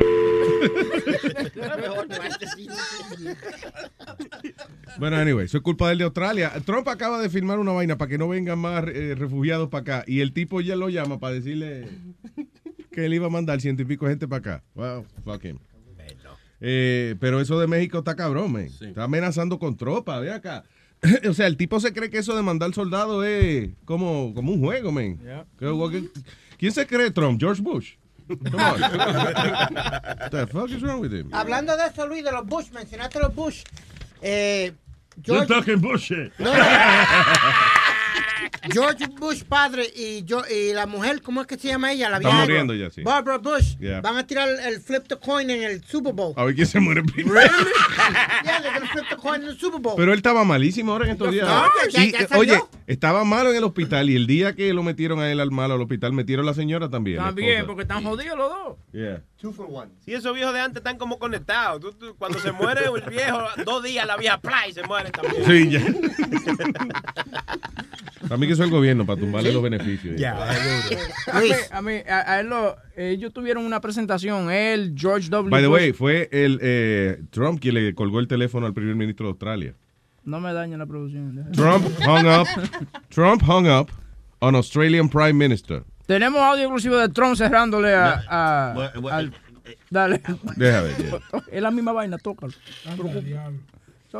Bueno, 4.98 5.16
anyway, 5.16 5.46
eso 5.46 5.56
es 5.56 5.62
culpa 5.62 5.88
del 5.88 5.98
de 5.98 6.04
Australia. 6.04 6.52
Trump 6.66 6.86
acaba 6.86 7.18
de 7.20 7.30
firmar 7.30 7.58
una 7.58 7.72
vaina 7.72 7.96
para 7.96 8.10
que 8.10 8.18
no 8.18 8.28
vengan 8.28 8.58
más 8.58 8.84
eh, 8.88 9.14
refugiados 9.16 9.70
para 9.70 9.80
acá. 9.80 10.04
Y 10.06 10.20
el 10.20 10.32
tipo 10.32 10.60
ya 10.60 10.76
lo 10.76 10.90
llama 10.90 11.18
para 11.18 11.34
decirle 11.34 11.88
que 12.92 13.06
él 13.06 13.14
iba 13.14 13.26
a 13.26 13.30
mandar 13.30 13.60
ciento 13.62 13.82
y 13.82 13.84
pico 13.86 14.06
gente 14.06 14.28
para 14.28 14.38
acá. 14.38 14.64
Wow, 14.74 15.06
fuck 15.24 15.44
him. 15.44 15.58
Eh, 16.60 17.16
pero 17.20 17.40
eso 17.40 17.58
de 17.58 17.66
México 17.66 17.98
está 17.98 18.14
cabrón, 18.14 18.52
man. 18.52 18.68
Está 18.80 19.04
amenazando 19.04 19.58
con 19.58 19.76
tropas, 19.76 20.20
ve 20.20 20.30
acá. 20.30 20.62
o 21.28 21.34
sea, 21.34 21.46
el 21.46 21.56
tipo 21.56 21.80
se 21.80 21.92
cree 21.92 22.10
que 22.10 22.18
eso 22.18 22.36
de 22.36 22.42
mandar 22.42 22.72
soldados 22.74 23.24
es 23.26 23.70
como, 23.84 24.32
como 24.34 24.52
un 24.52 24.60
juego, 24.60 24.92
man. 24.92 25.18
Que- 25.58 26.08
¿Quién 26.58 26.72
se 26.72 26.86
cree 26.86 27.10
Trump? 27.10 27.40
George 27.40 27.60
Bush. 27.60 27.94
Come 28.28 28.62
on. 28.62 28.80
What 28.80 30.30
the 30.30 30.46
fuck 30.46 30.70
is 30.70 30.80
wrong 30.80 31.00
with 31.00 31.12
him? 31.12 31.28
Hablando 31.34 31.76
de 31.76 31.86
eso, 31.86 32.06
Luis, 32.06 32.22
de 32.24 32.30
los 32.30 32.46
Bush, 32.46 32.70
mencionaste 32.70 33.18
los 33.18 33.34
Bush. 33.34 33.64
Eh, 34.22 34.72
You're 35.24 35.44
George, 35.44 35.52
talking 35.54 35.80
bullshit. 35.80 36.32
No, 36.38 36.54
no. 36.54 36.62
George 38.70 39.06
Bush 39.18 39.42
padre 39.44 39.86
y 39.94 40.24
yo 40.24 40.42
y 40.48 40.72
la 40.72 40.86
mujer, 40.86 41.20
¿cómo 41.22 41.40
es 41.40 41.46
que 41.46 41.56
se 41.58 41.68
llama 41.68 41.92
ella? 41.92 42.08
La 42.10 42.16
Está 42.18 42.28
vieja- 42.28 42.42
muriendo 42.44 42.74
ya, 42.74 42.90
sí. 42.90 43.02
Barbara 43.02 43.38
Bush. 43.38 43.76
Yeah. 43.78 44.00
Van 44.00 44.16
a 44.16 44.26
tirar 44.26 44.48
el 44.66 44.80
flip 44.80 45.04
the 45.08 45.16
coin 45.16 45.50
en 45.50 45.62
el 45.62 45.82
Super 45.84 46.12
Bowl. 46.12 46.32
A 46.36 46.44
ver 46.44 46.54
quién 46.54 46.66
se 46.66 46.78
muere 46.80 47.02
primero. 47.02 47.40
yeah, 48.44 48.60
they're 48.62 48.72
gonna 48.74 48.90
flip 48.92 49.04
the 49.08 49.16
coin 49.16 49.42
en 49.42 49.48
el 49.48 49.58
Super 49.58 49.80
Bowl. 49.80 49.94
Pero 49.96 50.12
él 50.12 50.18
estaba 50.18 50.44
malísimo 50.44 50.92
ahora 50.92 51.06
en 51.06 51.12
estos 51.12 51.30
días. 51.32 51.46
No, 51.46 51.64
ya- 51.90 52.04
Y, 52.04 52.12
ya 52.12 52.18
eh, 52.20 52.28
oye, 52.36 52.60
estaba 52.86 53.24
malo 53.24 53.50
en 53.50 53.56
el 53.56 53.64
hospital 53.64 54.10
y 54.10 54.16
el 54.16 54.26
día 54.26 54.54
que 54.54 54.72
lo 54.72 54.82
metieron 54.82 55.20
a 55.20 55.30
él 55.30 55.40
al 55.40 55.50
malo 55.50 55.74
al 55.74 55.80
hospital, 55.82 56.12
metieron 56.12 56.44
a 56.46 56.50
la 56.50 56.54
señora 56.54 56.88
también. 56.88 57.18
También, 57.18 57.66
porque 57.66 57.82
están 57.82 58.02
jodidos 58.04 58.36
los 58.36 58.48
dos. 58.50 58.76
Yeah. 58.92 59.22
Sí, 60.04 60.14
esos 60.14 60.34
viejos 60.34 60.54
de 60.54 60.60
antes 60.60 60.78
están 60.78 60.96
como 60.98 61.18
conectados. 61.18 61.80
Tú- 61.80 61.92
tú- 61.92 62.14
cuando 62.16 62.38
se 62.38 62.52
muere 62.52 62.82
el 62.84 63.10
viejo, 63.10 63.38
dos 63.64 63.82
días 63.82 64.06
la 64.06 64.16
vieja 64.16 64.40
play 64.40 64.70
y 64.70 64.72
se 64.72 64.82
mueren 64.84 65.10
también. 65.12 65.44
Sí, 65.44 65.70
ya. 65.70 65.80
Para 68.28 68.36
mí 68.38 68.46
que 68.46 68.52
eso 68.52 68.62
es 68.62 68.68
el 68.68 68.70
gobierno, 68.74 69.04
para 69.04 69.20
tumbarle 69.20 69.52
los 69.52 69.62
beneficios. 69.62 70.18
A 71.32 71.40
mí, 71.40 71.48
a, 71.70 71.82
mí, 71.82 71.92
a- 72.08 72.32
a 72.34 72.40
él 72.40 72.46
lo, 72.48 72.76
ellos 72.96 73.32
tuvieron 73.32 73.64
una 73.64 73.80
presentación, 73.80 74.50
él, 74.50 74.94
George 74.96 75.28
W. 75.28 75.50
By 75.50 75.60
the 75.62 75.66
Bush. 75.68 75.76
way, 75.76 75.92
fue 75.92 76.28
el 76.32 76.58
eh, 76.62 77.20
Trump 77.30 77.60
quien 77.60 77.74
le 77.74 77.94
colgó 77.94 78.20
el 78.20 78.28
teléfono 78.28 78.66
al 78.66 78.72
primer 78.74 78.94
ministro 78.94 79.26
de 79.26 79.30
Australia. 79.30 79.74
No 80.24 80.40
me 80.40 80.52
dañen 80.52 80.78
la 80.78 80.86
producción. 80.86 81.46
Trump 81.52 81.84
hung 82.06 82.26
up. 82.26 82.46
Trump 83.10 83.42
hung 83.42 83.66
up 83.68 83.90
on 84.38 84.54
Australian 84.54 85.08
Prime 85.08 85.34
Minister. 85.34 85.82
Tenemos 86.06 86.40
audio 86.40 86.64
exclusivo 86.64 86.96
de 86.96 87.08
Trump 87.08 87.36
cerrándole 87.36 87.94
a... 87.94 88.22
a- 88.28 88.74
al- 89.10 89.32
dale. 89.90 90.20
Yeah. 90.56 90.84
Es 91.52 91.62
la 91.62 91.70
misma 91.70 91.92
vaina, 91.92 92.18
tócalo. 92.18 92.52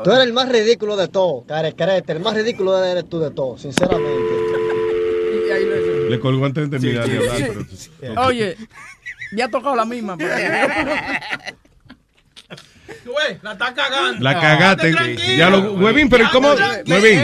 Tú 0.03 0.11
eres 0.11 0.23
el 0.25 0.33
más 0.33 0.49
ridículo 0.49 0.95
de 0.97 1.07
todo, 1.07 1.43
carecrete. 1.45 2.13
El 2.13 2.19
más 2.21 2.33
ridículo 2.33 2.83
eres 2.83 3.07
tú 3.07 3.19
de 3.19 3.29
todo, 3.31 3.57
sinceramente. 3.57 4.09
Le 6.09 6.19
colgó 6.19 6.45
antes 6.45 6.69
de 6.69 6.79
terminar 6.79 7.07
de 7.07 7.17
hablar. 7.17 7.37
Sí. 7.75 7.91
pero- 7.99 8.21
Oye, 8.21 8.57
ya 9.35 9.45
ha 9.45 9.49
tocado 9.49 9.75
la 9.75 9.85
misma. 9.85 10.17
pero- 10.17 10.33
Güey, 13.05 13.37
la 13.41 13.51
está 13.53 13.73
cagando. 13.73 14.23
La 14.23 14.39
cagaste. 14.39 14.93
Ya 15.37 15.49
lo, 15.49 15.73
Huevín, 15.73 16.09
pero 16.09 16.25
¿y 16.25 16.27
¿cómo? 16.27 16.49
Huevín, 16.87 17.21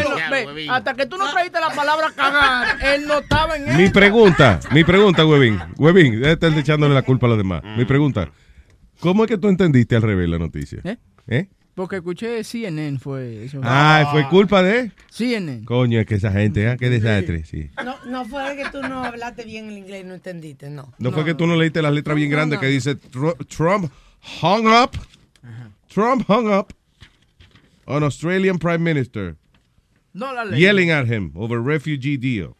no- 0.67 0.73
hasta 0.73 0.93
que 0.93 1.05
tú 1.05 1.17
no 1.17 1.29
trajiste 1.31 1.59
la 1.59 1.69
palabra 1.69 2.11
cagar, 2.15 2.77
él 2.83 3.07
no 3.07 3.19
estaba 3.19 3.55
en 3.57 3.77
mi 3.77 3.83
eso. 3.83 3.93
pregunta, 3.93 4.59
mi 4.71 4.83
pregunta, 4.83 5.25
Huevín. 5.25 5.59
Huevín, 5.77 6.13
debe 6.21 6.31
estar 6.33 6.51
echándole 6.57 6.93
la 6.93 7.01
culpa 7.03 7.27
a 7.27 7.29
los 7.29 7.37
demás. 7.37 7.61
Mi 7.77 7.85
pregunta, 7.85 8.29
¿cómo 8.99 9.23
es 9.23 9.29
que 9.29 9.37
tú 9.37 9.47
entendiste 9.47 9.95
al 9.95 10.01
revés 10.01 10.27
la 10.29 10.37
noticia? 10.39 10.79
¿Eh? 10.83 10.97
¿Eh? 11.27 11.47
Porque 11.75 11.97
escuché 11.97 12.43
CNN 12.43 12.99
fue 12.99 13.45
eso. 13.45 13.61
Ah, 13.63 14.09
fue 14.11 14.27
culpa 14.27 14.61
de... 14.61 14.91
CNN. 15.11 15.63
Coño, 15.63 15.99
es 16.01 16.05
que 16.05 16.15
esa 16.15 16.29
gente, 16.29 16.67
¿ah? 16.67 16.75
qué 16.77 16.89
desastre, 16.89 17.45
sí. 17.45 17.69
No, 17.85 17.95
no 18.05 18.25
fue 18.25 18.57
que 18.57 18.65
tú 18.69 18.81
no 18.81 19.01
hablaste 19.05 19.45
bien 19.45 19.69
el 19.69 19.77
inglés 19.77 20.01
y 20.03 20.07
no 20.07 20.15
entendiste, 20.15 20.69
no. 20.69 20.91
No, 20.99 21.11
fue 21.13 21.23
que 21.23 21.35
tú 21.35 21.47
no 21.47 21.55
leíste 21.55 21.81
las 21.81 21.93
letras 21.93 22.17
bien 22.17 22.29
No, 22.29 22.35
grandes 22.35 22.57
no. 22.57 22.61
que 22.61 22.67
dice 22.67 22.97
Tru- 22.97 23.37
Trump 23.47 23.89
hung 24.41 24.67
up, 24.67 24.91
Trump 25.87 26.23
hung 26.29 26.47
up 26.51 26.73
on 27.85 28.03
Australian 28.03 28.57
Prime 28.59 28.79
Minister, 28.79 29.35
No 30.13 30.33
la 30.33 30.45
leí. 30.45 30.59
yelling 30.61 30.91
at 30.91 31.07
him 31.07 31.31
over 31.35 31.59
refugee 31.61 32.17
deal. 32.17 32.55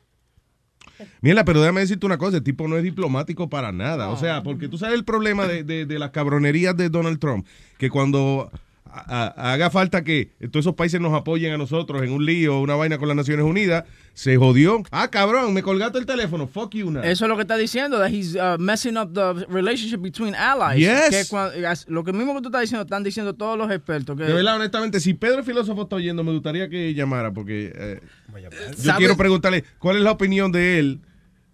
Mira, 1.21 1.45
pero 1.45 1.61
déjame 1.61 1.79
decirte 1.81 2.05
una 2.05 2.17
cosa, 2.17 2.37
el 2.37 2.43
tipo 2.43 2.67
no 2.67 2.75
es 2.77 2.83
diplomático 2.83 3.49
para 3.49 3.71
nada. 3.71 4.09
O 4.09 4.17
sea, 4.17 4.43
porque 4.43 4.67
tú 4.67 4.77
sabes 4.77 4.95
el 4.95 5.05
problema 5.05 5.47
de, 5.47 5.63
de- 5.63 5.85
de 5.85 5.99
las 5.99 6.11
cabronerías 6.11 6.75
de 6.75 6.89
Donald 6.89 7.19
Trump, 7.19 7.45
que 7.77 7.89
cuando 7.89 8.51
a- 9.07 9.53
haga 9.53 9.69
falta 9.69 10.03
que 10.03 10.31
todos 10.51 10.63
esos 10.65 10.75
países 10.75 10.99
nos 11.01 11.13
apoyen 11.13 11.53
a 11.53 11.57
nosotros 11.57 12.01
en 12.03 12.11
un 12.11 12.25
lío, 12.25 12.59
una 12.59 12.75
vaina 12.75 12.97
con 12.97 13.07
las 13.07 13.17
Naciones 13.17 13.45
Unidas, 13.45 13.85
se 14.13 14.37
jodió. 14.37 14.83
Ah, 14.91 15.09
cabrón, 15.09 15.53
me 15.53 15.63
colgaste 15.63 15.97
el 15.99 16.05
teléfono, 16.05 16.47
fuck 16.47 16.73
you 16.75 16.91
now. 16.91 17.03
Eso 17.03 17.25
es 17.25 17.29
lo 17.29 17.35
que 17.35 17.43
está 17.43 17.55
diciendo, 17.57 17.97
that 17.99 18.09
he's 18.11 18.35
uh, 18.35 18.57
messing 18.59 18.97
up 18.97 19.13
the 19.13 19.45
relationship 19.47 19.99
between 20.01 20.35
allies. 20.35 20.79
Yes. 20.79 21.29
Que 21.29 21.75
lo 21.87 22.03
que 22.03 22.13
mismo 22.13 22.35
que 22.35 22.41
tú 22.41 22.49
estás 22.49 22.61
diciendo, 22.61 22.83
están 22.83 23.03
diciendo 23.03 23.33
todos 23.35 23.57
los 23.57 23.71
expertos. 23.71 24.17
Que 24.17 24.23
De 24.23 24.33
verdad, 24.33 24.57
honestamente, 24.57 24.99
si 24.99 25.13
Pedro 25.13 25.39
el 25.39 25.45
filósofo 25.45 25.83
está 25.83 25.95
oyendo, 25.95 26.23
me 26.23 26.31
gustaría 26.33 26.69
que 26.69 26.93
llamara, 26.93 27.31
porque 27.31 27.71
eh, 27.75 27.99
yo 28.83 28.95
quiero 28.97 29.15
preguntarle 29.15 29.63
cuál 29.79 29.97
es 29.97 30.03
la 30.03 30.11
opinión 30.11 30.51
de 30.51 30.79
él 30.79 30.99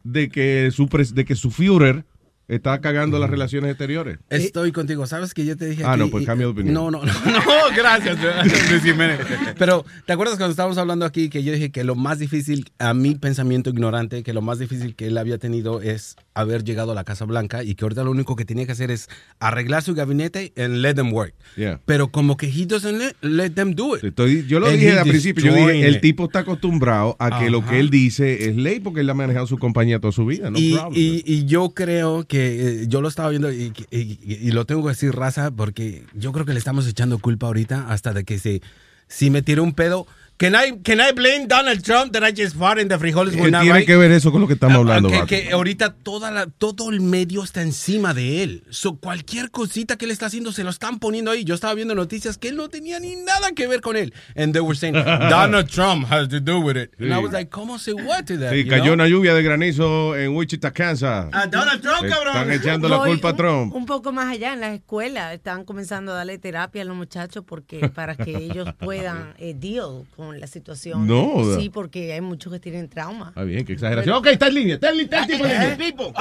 de 0.03 0.29
que 0.29 0.69
su 0.71 0.87
de 0.87 1.25
que 1.25 1.35
su 1.35 1.51
Führer 1.51 2.05
está 2.47 2.79
cagando 2.81 3.19
las 3.19 3.29
relaciones 3.29 3.71
exteriores. 3.71 4.19
Estoy 4.29 4.71
contigo. 4.71 5.07
¿Sabes 5.07 5.33
que 5.33 5.45
yo 5.45 5.57
te 5.57 5.65
dije 5.67 5.83
Ah, 5.83 5.91
aquí? 5.93 5.99
no, 5.99 6.09
pues 6.09 6.25
cambia 6.25 6.47
de 6.47 6.51
opinión. 6.53 6.73
No, 6.73 6.91
no, 6.91 7.03
no, 7.03 7.13
no, 7.25 7.41
gracias, 7.75 8.17
Luis 8.69 8.83
Jiménez. 8.83 9.19
Pero, 9.57 9.85
¿te 10.05 10.13
acuerdas 10.13 10.37
cuando 10.37 10.51
estábamos 10.51 10.77
hablando 10.77 11.05
aquí 11.05 11.29
que 11.29 11.43
yo 11.43 11.53
dije 11.53 11.71
que 11.71 11.83
lo 11.83 11.95
más 11.95 12.19
difícil, 12.19 12.71
a 12.79 12.93
mi 12.93 13.15
pensamiento 13.15 13.69
ignorante, 13.69 14.23
que 14.23 14.33
lo 14.33 14.41
más 14.41 14.59
difícil 14.59 14.95
que 14.95 15.07
él 15.07 15.17
había 15.17 15.37
tenido 15.37 15.81
es 15.81 16.15
haber 16.35 16.63
llegado 16.63 16.91
a 16.91 16.95
la 16.95 17.03
Casa 17.03 17.25
Blanca 17.25 17.63
y 17.63 17.73
que 17.75 17.85
ahorita 17.85 18.03
lo 18.03 18.11
único 18.11 18.35
que 18.35 18.45
tenía 18.45 18.65
que 18.65 18.73
hacer 18.73 18.91
es 18.91 19.07
arreglar 19.39 19.81
su 19.81 19.95
gabinete 19.95 20.53
and 20.57 20.75
let 20.77 20.93
them 20.93 21.11
work. 21.13 21.33
Yeah. 21.55 21.79
Pero 21.85 22.09
como 22.09 22.37
que 22.37 22.47
he 22.47 22.65
doesn't 22.65 22.97
let, 22.99 23.15
let 23.21 23.49
them 23.51 23.73
do 23.73 23.95
it. 23.97 24.03
Estoy- 24.03 24.45
yo 24.45 24.59
lo 24.59 24.67
And 24.67 24.75
dije 24.77 24.91
al 24.99 25.07
principio, 25.07 25.45
yo 25.45 25.55
dije, 25.55 25.87
el 25.87 26.01
tipo 26.01 26.25
está 26.25 26.39
acostumbrado 26.39 27.15
a 27.19 27.39
que 27.39 27.49
lo 27.49 27.59
Ajá. 27.59 27.71
que 27.71 27.79
él 27.79 27.89
dice 27.89 28.49
es 28.49 28.55
ley 28.55 28.79
porque 28.79 28.99
él 28.99 29.09
ha 29.09 29.13
manejado 29.13 29.47
su 29.47 29.57
compañía 29.57 29.99
toda 29.99 30.11
su 30.11 30.25
vida. 30.25 30.49
No 30.51 30.59
y, 30.59 30.75
y- 30.93 31.23
y 31.25 31.45
yo 31.45 31.69
creo 31.69 32.25
que 32.27 32.81
eh, 32.83 32.85
yo 32.87 33.01
lo 33.01 33.07
estaba 33.07 33.29
viendo 33.29 33.51
y, 33.51 33.71
y- 33.89 34.19
y 34.29 34.51
lo 34.51 34.65
tengo 34.65 34.83
que 34.83 34.89
decir 34.89 35.13
raza 35.15 35.51
porque 35.51 36.03
yo 36.13 36.31
creo 36.31 36.45
que 36.45 36.53
le 36.53 36.59
estamos 36.59 36.85
echando 36.87 37.17
culpa 37.19 37.47
ahorita 37.47 37.89
hasta 37.89 38.11
de 38.13 38.23
que 38.25 38.39
se 38.39 38.61
si 39.07 39.29
me 39.29 39.41
tiró 39.41 39.63
un 39.63 39.73
pedo 39.73 40.07
Can 40.37 40.53
I, 40.53 40.77
can 40.83 40.99
I 40.99 41.13
blame 41.13 41.47
Donald 41.47 41.81
Trump 41.81 42.11
that 42.11 42.21
I 42.21 42.33
just 42.35 42.57
fought 42.57 42.77
in 42.77 42.89
the 42.89 42.99
frijoles 42.99 43.33
¿Qué 43.35 43.41
tiene 43.41 43.71
right? 43.71 43.85
que 43.85 43.95
ver 43.95 44.11
eso 44.11 44.33
con 44.33 44.41
lo 44.41 44.47
que 44.47 44.55
estamos 44.55 44.75
hablando, 44.79 45.09
que, 45.09 45.25
que 45.25 45.51
ahorita 45.53 45.93
toda 45.93 46.29
la, 46.29 46.47
todo 46.47 46.89
el 46.91 46.99
medio 46.99 47.41
está 47.41 47.61
encima 47.61 48.13
de 48.13 48.43
él. 48.43 48.63
So, 48.69 48.97
cualquier 48.97 49.49
cosita 49.49 49.95
que 49.97 50.03
él 50.03 50.11
está 50.11 50.25
haciendo 50.25 50.51
se 50.51 50.65
lo 50.65 50.71
están 50.71 50.99
poniendo 50.99 51.31
ahí. 51.31 51.45
Yo 51.45 51.55
estaba 51.55 51.73
viendo 51.73 51.95
noticias 51.95 52.37
que 52.37 52.49
él 52.49 52.57
no 52.57 52.67
tenía 52.67 52.99
ni 52.99 53.15
nada 53.15 53.53
que 53.53 53.65
ver 53.65 53.79
con 53.79 53.95
él. 53.95 54.13
And 54.35 54.51
they 54.51 54.59
were 54.61 54.75
saying, 54.77 54.93
Donald 55.29 55.69
Trump 55.69 56.05
has 56.11 56.27
to 56.27 56.41
do 56.41 56.59
with 56.59 56.75
it. 56.75 56.91
And 56.99 57.13
I 57.13 57.17
Sí. 57.19 57.23
was 57.23 57.31
like, 57.31 57.49
¿cómo 57.49 57.79
se 57.79 57.93
what 57.93 58.25
to 58.25 58.37
that? 58.39 58.51
Sí, 58.51 58.65
cayó 58.67 58.83
know? 58.83 58.93
una 58.95 59.07
lluvia 59.07 59.33
de 59.35 59.41
granizo 59.41 60.17
en 60.17 60.35
Wichita, 60.35 60.71
Kansas. 60.71 61.29
A 61.31 61.47
Donald 61.47 61.81
Trump, 61.81 62.01
Le 62.03 62.09
cabrón. 62.09 62.35
Están 62.35 62.51
echando 62.51 62.89
la 62.89 62.97
culpa 63.05 63.29
a 63.29 63.35
Trump. 63.37 63.73
Un 63.73 63.85
poco 63.85 64.11
más 64.11 64.27
allá, 64.33 64.51
en 64.51 64.59
las 64.59 64.73
escuelas 64.73 65.33
están 65.33 65.63
comenzando 65.63 66.11
a 66.11 66.15
darle 66.15 66.37
terapia 66.39 66.81
a 66.81 66.85
los 66.85 66.97
muchachos 66.97 67.45
porque 67.47 67.87
para 67.87 68.17
que 68.17 68.35
ellos 68.35 68.67
puedan 68.79 69.33
eh, 69.37 69.53
deal 69.57 70.03
con 70.17 70.24
la 70.33 70.47
situación. 70.47 71.07
No. 71.07 71.57
Sí, 71.57 71.69
porque 71.69 72.13
hay 72.13 72.21
muchos 72.21 72.51
que 72.51 72.59
tienen 72.59 72.89
trauma. 72.89 73.29
Está 73.29 73.43
bien, 73.43 73.65
qué 73.65 73.73
exageración. 73.73 74.15
Ok, 74.15 74.27
está 74.27 74.47
en 74.47 74.53
línea, 74.53 74.75
está 74.75 74.89
en 74.89 74.97
línea, 74.97 75.19
está 75.19 75.19
el 75.19 75.27
tipo 75.27 75.45
en 75.45 75.51
línea. 75.51 75.77
Tipo. 75.77 76.13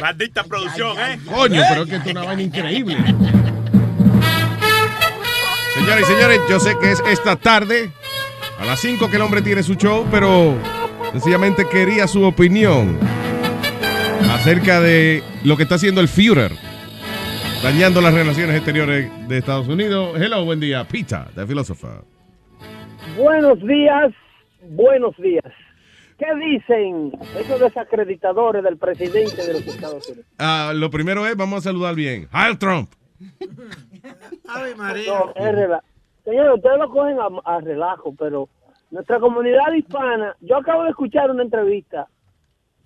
Maldita 0.00 0.44
producción, 0.44 0.96
¿eh? 0.98 1.18
Coño, 1.24 1.62
pero 1.68 1.82
es 1.82 1.88
que 1.88 1.96
esto 1.96 2.08
es 2.08 2.14
una 2.14 2.24
vaina 2.24 2.42
increíble. 2.42 2.96
Señoras 5.74 6.00
y 6.00 6.04
señores, 6.04 6.40
yo 6.48 6.58
sé 6.58 6.76
que 6.80 6.92
es 6.92 7.02
esta 7.06 7.36
tarde, 7.36 7.90
a 8.58 8.64
las 8.64 8.80
5 8.80 9.10
que 9.10 9.16
el 9.16 9.22
hombre 9.22 9.42
tiene 9.42 9.62
su 9.62 9.74
show, 9.74 10.06
pero 10.10 10.54
sencillamente 11.12 11.68
quería 11.68 12.08
su 12.08 12.24
opinión 12.24 12.98
acerca 14.30 14.80
de 14.80 15.22
lo 15.44 15.56
que 15.56 15.64
está 15.64 15.74
haciendo 15.74 16.00
el 16.00 16.08
Führer, 16.08 16.52
dañando 17.62 18.00
las 18.00 18.14
relaciones 18.14 18.56
exteriores 18.56 19.10
de 19.28 19.38
Estados 19.38 19.68
Unidos. 19.68 20.18
Hello, 20.18 20.44
buen 20.44 20.60
día, 20.60 20.88
Pita, 20.88 21.28
the 21.34 21.46
philosopher. 21.46 22.15
Buenos 23.14 23.60
días, 23.60 24.12
buenos 24.62 25.16
días. 25.16 25.44
¿Qué 26.18 26.26
dicen 26.34 27.12
esos 27.38 27.60
desacreditadores 27.60 28.62
del 28.64 28.78
presidente 28.78 29.36
de 29.46 29.52
los 29.54 29.66
Estados 29.66 30.08
Unidos? 30.08 30.26
Ah, 30.38 30.72
lo 30.74 30.90
primero 30.90 31.26
es, 31.26 31.36
vamos 31.36 31.58
a 31.58 31.70
saludar 31.70 31.94
bien. 31.94 32.28
Heil 32.32 32.58
Trump. 32.58 32.90
No, 34.44 34.66
es 34.66 34.76
rela- 35.54 35.82
Señores, 36.24 36.54
ustedes 36.56 36.78
lo 36.78 36.90
cogen 36.90 37.18
a, 37.20 37.28
a 37.56 37.60
relajo, 37.60 38.14
pero 38.18 38.48
nuestra 38.90 39.20
comunidad 39.20 39.72
hispana, 39.76 40.34
yo 40.40 40.56
acabo 40.56 40.84
de 40.84 40.90
escuchar 40.90 41.30
una 41.30 41.42
entrevista 41.42 42.08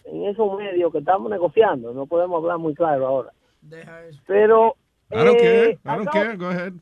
en 0.04 0.24
esos 0.26 0.56
medios 0.58 0.92
que 0.92 0.98
estamos 0.98 1.30
negociando, 1.30 1.94
no 1.94 2.06
podemos 2.06 2.42
hablar 2.42 2.58
muy 2.58 2.74
claro 2.74 3.06
ahora. 3.06 3.30
Pero 4.26 4.76
I 5.10 5.16
don't 5.16 5.40
eh, 5.40 5.42
care, 5.42 5.70
I 5.70 5.78
don't 5.96 6.08
acabo- 6.08 6.12
care, 6.12 6.36
go 6.36 6.46
ahead. 6.48 6.72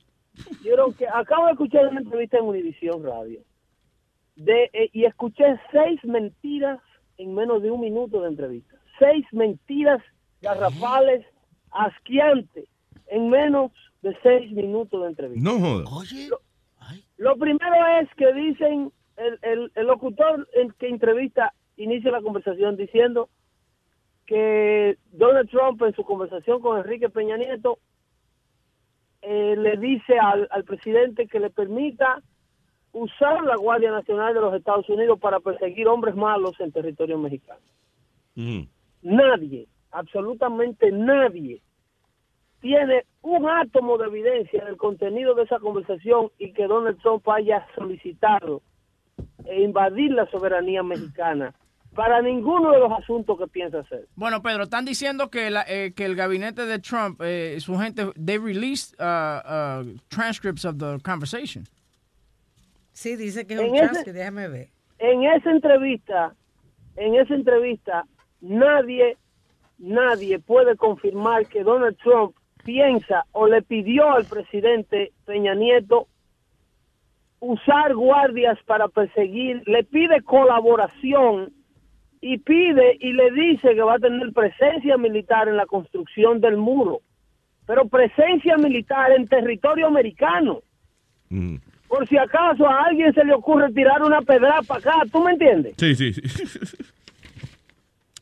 Yo 0.65 0.73
creo 0.75 0.93
que 0.97 1.07
acabo 1.09 1.47
de 1.47 1.53
escuchar 1.53 1.89
una 1.89 2.01
entrevista 2.01 2.39
en 2.39 2.45
Univisión 2.45 3.03
Radio 3.05 3.41
de, 4.37 4.71
eh, 4.73 4.91
y 4.93 5.05
escuché 5.05 5.45
seis 5.73 6.03
mentiras 6.05 6.81
en 7.17 7.35
menos 7.35 7.63
de 7.63 7.71
un 7.71 7.81
minuto 7.81 8.21
de 8.23 8.29
entrevista. 8.29 8.77
Seis 8.99 9.25
mentiras 9.33 10.01
garrafales, 10.41 11.27
asqueantes. 11.71 12.69
en 13.09 13.31
menos 13.31 13.73
de 14.03 14.17
seis 14.23 14.53
minutos 14.53 15.03
de 15.03 15.09
entrevista. 15.09 15.51
No 15.51 15.59
joda. 15.59 15.85
Lo, 16.29 16.41
lo 17.17 17.37
primero 17.37 17.87
es 18.01 18.09
que 18.17 18.33
dicen, 18.33 18.93
el, 19.17 19.39
el, 19.43 19.73
el 19.75 19.87
locutor 19.87 20.47
el 20.55 20.75
que 20.75 20.89
entrevista 20.89 21.53
inicia 21.77 22.11
la 22.11 22.23
conversación 22.23 22.77
diciendo 22.77 23.29
que 24.27 24.99
Donald 25.13 25.49
Trump 25.51 25.83
en 25.83 25.95
su 25.95 26.05
conversación 26.05 26.61
con 26.61 26.79
Enrique 26.79 27.09
Peña 27.09 27.37
Nieto 27.37 27.79
eh, 29.31 29.57
le 29.59 29.77
dice 29.77 30.19
al, 30.19 30.49
al 30.51 30.65
presidente 30.65 31.27
que 31.27 31.39
le 31.39 31.51
permita 31.51 32.23
usar 32.93 33.45
la 33.45 33.57
Guardia 33.57 33.91
Nacional 33.91 34.33
de 34.33 34.41
los 34.41 34.55
Estados 34.55 34.89
Unidos 34.89 35.19
para 35.21 35.39
perseguir 35.39 35.87
hombres 35.87 36.15
malos 36.15 36.59
en 36.61 36.73
territorio 36.73 37.19
mexicano. 37.19 37.61
Nadie, 39.03 39.67
absolutamente 39.91 40.91
nadie, 40.91 41.61
tiene 42.63 43.05
un 43.21 43.47
átomo 43.51 43.99
de 43.99 44.07
evidencia 44.07 44.65
del 44.65 44.79
contenido 44.79 45.35
de 45.35 45.43
esa 45.43 45.59
conversación 45.59 46.31
y 46.39 46.55
que 46.55 46.67
Donald 46.67 46.99
Trump 47.03 47.29
haya 47.29 47.67
solicitado 47.75 48.63
e 49.45 49.61
invadir 49.61 50.13
la 50.13 50.25
soberanía 50.31 50.83
mexicana 50.83 51.55
para 51.95 52.23
ninguno 52.23 52.71
de 52.71 52.79
los 52.79 52.93
asuntos 52.93 53.39
que 53.39 53.47
piensa 53.49 53.81
hacer. 53.81 54.07
Bueno, 54.15 54.41
Pedro, 54.43 54.65
están 54.65 54.85
diciendo 54.85 55.31
que, 55.31 55.51
la- 55.51 55.65
eh, 55.69 55.93
que 55.95 56.05
el 56.05 56.15
gabinete 56.15 56.65
de 56.67 56.79
Trump, 56.79 57.21
eh, 57.25 57.57
su 57.61 57.77
gente, 57.77 58.07
they 58.25 58.39
released 58.39 58.95
uh, 59.01 59.83
uh, 59.85 59.99
transcripts 60.09 60.65
of 60.65 60.77
the 60.79 60.99
conversation. 61.03 61.65
Sí, 62.93 63.17
dice 63.17 63.47
que 63.47 63.55
es 63.55 63.61
En 63.61 63.71
un 63.71 63.77
ese- 63.77 63.85
transcript, 63.89 64.17
déjame 64.17 64.49
ver. 64.49 64.69
En 64.99 65.23
esa 65.25 65.51
entrevista, 65.51 66.35
en 66.97 67.15
esa 67.15 67.35
entrevista, 67.35 68.05
nadie, 68.41 69.17
nadie 69.79 70.39
puede 70.41 70.77
confirmar 70.77 71.47
que 71.47 71.63
Donald 71.63 71.97
Trump 71.99 72.35
piensa 72.65 73.25
o 73.33 73.47
le 73.47 73.63
pidió 73.63 74.11
al 74.13 74.25
presidente 74.25 75.13
Peña 75.25 75.55
Nieto 75.55 76.09
usar 77.41 77.95
guardias 77.95 78.59
para 78.67 78.89
perseguir, 78.89 79.63
le 79.67 79.85
pide 79.85 80.23
colaboración 80.23 81.53
y 82.21 82.39
pide 82.39 82.97
y 83.01 83.13
le 83.13 83.31
dice 83.31 83.75
que 83.75 83.83
va 83.83 83.95
a 83.95 83.99
tener 83.99 84.33
presencia 84.33 84.97
militar 84.97 85.49
en 85.49 85.57
la 85.57 85.67
construcción 85.67 86.41
del 86.41 86.57
muro, 86.57 87.01
pero 87.67 87.87
presencia 87.89 88.57
militar 88.57 89.13
en 89.13 89.29
territorio 89.29 89.87
americano. 89.87 90.61
Por 91.89 92.09
si 92.09 92.17
acaso 92.17 92.69
a 92.69 92.85
alguien 92.85 93.13
se 93.15 93.25
le 93.25 93.35
ocurre 93.35 93.73
tirar 93.73 94.03
una 94.03 94.21
pedra 94.23 94.61
para 94.67 94.81
acá, 94.81 95.03
¿tú 95.11 95.23
me 95.23 95.33
entiendes? 95.33 95.75
Sí, 95.79 95.95
sí, 95.95 96.13
sí. 96.13 96.23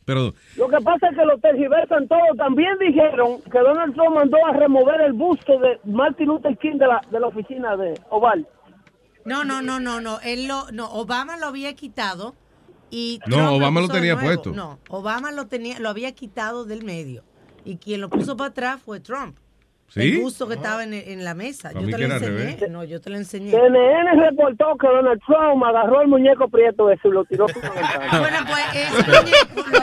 Pero, 0.07 0.33
Lo 0.57 0.69
que 0.69 0.77
pasa 0.85 1.09
es 1.09 1.17
que 1.17 1.25
lo 1.25 1.37
tergiversan 1.39 2.07
todo. 2.07 2.21
También 2.37 2.79
dijeron 2.79 3.41
que 3.51 3.59
Donald 3.59 3.93
Trump 3.93 4.15
mandó 4.15 4.37
a 4.47 4.53
remover 4.53 5.01
el 5.01 5.15
busto 5.15 5.59
de 5.59 5.81
Martin 5.85 6.27
Luther 6.27 6.57
King 6.59 6.77
de 6.77 6.87
la, 6.87 7.01
de 7.11 7.19
la 7.19 7.27
oficina 7.27 7.77
de 7.77 8.01
Oval. 8.11 8.47
No, 9.25 9.45
no, 9.45 9.63
no, 9.63 9.81
no, 9.81 10.01
no. 10.01 10.21
Él 10.21 10.47
lo, 10.47 10.71
no, 10.71 10.93
Obama 10.93 11.37
lo 11.37 11.47
había 11.47 11.75
quitado 11.75 12.37
y 12.91 13.21
No, 13.27 13.37
Trump 13.37 13.53
Obama 13.53 13.81
lo 13.81 13.89
de 13.89 13.95
tenía 13.95 14.19
puesto. 14.19 14.53
No, 14.53 14.79
Obama 14.89 15.33
lo 15.33 15.47
tenía, 15.47 15.79
lo 15.81 15.89
había 15.89 16.13
quitado 16.13 16.65
del 16.65 16.85
medio 16.85 17.25
y 17.65 17.77
quien 17.77 18.01
lo 18.01 18.09
puso 18.11 18.37
para 18.37 18.51
atrás 18.51 18.81
fue 18.85 19.01
Trump. 19.01 19.37
¿Sí? 19.89 20.01
El 20.01 20.21
busto 20.21 20.49
que 20.49 20.55
estaba 20.55 20.83
en, 20.83 20.93
en 20.95 21.25
la 21.25 21.35
mesa. 21.35 21.71
Para 21.71 21.85
Yo 21.87 21.97
te 21.97 21.99
lo 22.09 22.15
enseñé. 22.15 22.37
revés. 22.57 22.71
No, 22.71 22.83
yo 22.83 23.01
te 23.01 23.09
lo 23.09 23.17
enseñé. 23.17 23.53
CNN 23.53 24.21
reportó 24.21 24.77
que 24.81 24.89
Donald 24.89 25.21
Trump 25.25 25.63
agarró 25.65 26.03
el 26.03 26.09
muñeco 26.09 26.49
prieto 26.49 26.91
ese 26.91 27.07
y 27.07 27.11
lo 27.13 27.25
tiró 27.25 27.47
por 27.47 27.63
la. 27.63 28.09
Bueno, 28.19 28.39
pues 28.49 29.77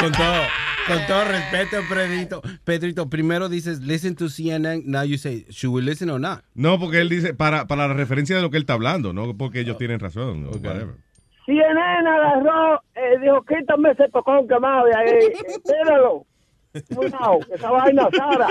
con 0.00 0.12
todo, 0.12 0.42
con 0.86 1.06
todo 1.08 1.24
respeto, 1.24 1.76
Pedrito. 1.88 2.42
Pedrito, 2.64 3.10
primero 3.10 3.48
dices, 3.48 3.80
listen 3.80 4.14
to 4.14 4.28
CNN, 4.28 4.84
now 4.86 5.02
you 5.02 5.18
say, 5.18 5.44
should 5.50 5.74
we 5.74 5.82
listen 5.82 6.08
or 6.08 6.20
not? 6.20 6.44
no, 6.54 6.78
porque 6.78 7.00
él 7.00 7.08
dice, 7.08 7.34
para, 7.34 7.66
para 7.66 7.88
la 7.88 7.94
referencia 7.94 8.36
de 8.36 8.42
lo 8.42 8.50
que 8.50 8.58
él 8.58 8.62
está 8.62 8.74
hablando, 8.74 9.12
no 9.12 9.36
porque 9.36 9.60
ellos 9.60 9.76
tienen 9.76 9.98
razón. 9.98 10.46
whatever. 10.46 10.94
CNN 11.46 12.08
agarró, 12.08 12.82
eh, 12.94 13.18
dijo, 13.22 13.42
quítame 13.42 13.92
ese 13.92 14.08
tocón 14.08 14.48
quemado 14.48 14.86
de 14.86 14.94
ahí. 14.94 15.18
Cuidado, 16.94 17.38
que 17.46 17.54
esa 17.54 17.70
vaina 17.70 18.08
Sara. 18.14 18.48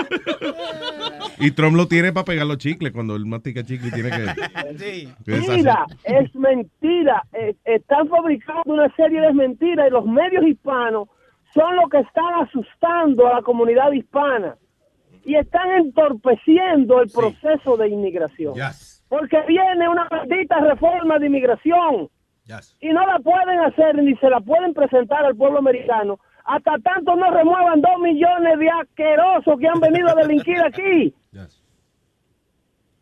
Y 1.38 1.52
Trump 1.52 1.76
lo 1.76 1.86
tiene 1.86 2.12
para 2.12 2.24
pegar 2.24 2.46
los 2.46 2.58
chicles 2.58 2.92
cuando 2.92 3.14
él 3.14 3.24
mastica 3.26 3.62
chicle 3.62 3.88
y 3.88 3.92
tiene 3.92 4.10
que... 4.10 4.18
deshacer. 4.18 5.08
Mentira, 5.26 5.86
es 6.02 6.34
mentira. 6.34 7.22
Están 7.64 8.08
fabricando 8.08 8.62
una 8.66 8.92
serie 8.96 9.20
de 9.20 9.32
mentiras 9.32 9.86
y 9.88 9.90
los 9.92 10.04
medios 10.06 10.44
hispanos 10.44 11.08
son 11.54 11.76
los 11.76 11.88
que 11.88 11.98
están 11.98 12.34
asustando 12.42 13.28
a 13.28 13.34
la 13.34 13.42
comunidad 13.42 13.92
hispana 13.92 14.56
y 15.24 15.36
están 15.36 15.70
entorpeciendo 15.72 17.00
el 17.02 17.10
proceso 17.10 17.76
de 17.76 17.88
inmigración. 17.88 18.54
Porque 19.08 19.38
viene 19.46 19.88
una 19.88 20.08
maldita 20.10 20.60
reforma 20.60 21.18
de 21.18 21.26
inmigración 21.26 22.08
y 22.80 22.88
no 22.88 23.06
la 23.06 23.18
pueden 23.18 23.60
hacer 23.60 23.96
ni 23.96 24.14
se 24.16 24.30
la 24.30 24.40
pueden 24.40 24.72
presentar 24.72 25.24
al 25.24 25.36
pueblo 25.36 25.58
americano 25.58 26.18
hasta 26.46 26.78
tanto 26.78 27.16
no 27.16 27.30
remuevan 27.30 27.80
dos 27.80 27.98
millones 28.00 28.58
de 28.58 28.70
asquerosos 28.70 29.58
que 29.58 29.66
han 29.68 29.80
venido 29.80 30.08
a 30.10 30.14
delinquir 30.14 30.62
aquí. 30.64 31.14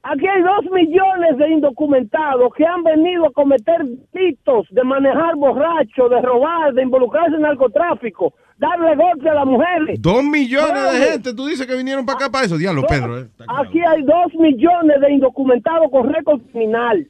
Aquí 0.07 0.27
hay 0.27 0.43
dos 0.43 0.71
millones 0.71 1.39
de 1.39 1.49
indocumentados 1.49 2.53
que 2.55 2.67
han 2.67 2.83
venido 2.83 3.27
a 3.27 3.33
cometer 3.33 3.87
delitos 4.13 4.67
de 4.71 4.85
manejar 4.85 5.35
borracho, 5.37 6.11
de 6.11 6.21
robar, 6.21 6.75
de 6.75 6.83
involucrarse 6.83 7.37
en 7.37 7.41
narcotráfico, 7.41 8.35
darle 8.59 8.97
golpe 8.97 9.31
a 9.31 9.35
las 9.35 9.47
mujeres. 9.47 10.03
Dos 10.03 10.23
millones 10.23 10.93
de 10.93 11.07
gente, 11.07 11.35
tú 11.35 11.47
dices 11.47 11.67
que 11.67 11.75
vinieron 11.75 12.05
para 12.05 12.19
acá 12.19 12.31
para 12.31 12.45
eso. 12.45 12.59
Diablo, 12.59 12.83
Pedro. 12.87 13.19
eh. 13.19 13.29
Aquí 13.49 13.81
hay 13.81 14.03
dos 14.03 14.35
millones 14.35 15.01
de 15.01 15.11
indocumentados 15.11 15.91
con 15.91 16.13
récord 16.13 16.39
criminal 16.53 17.09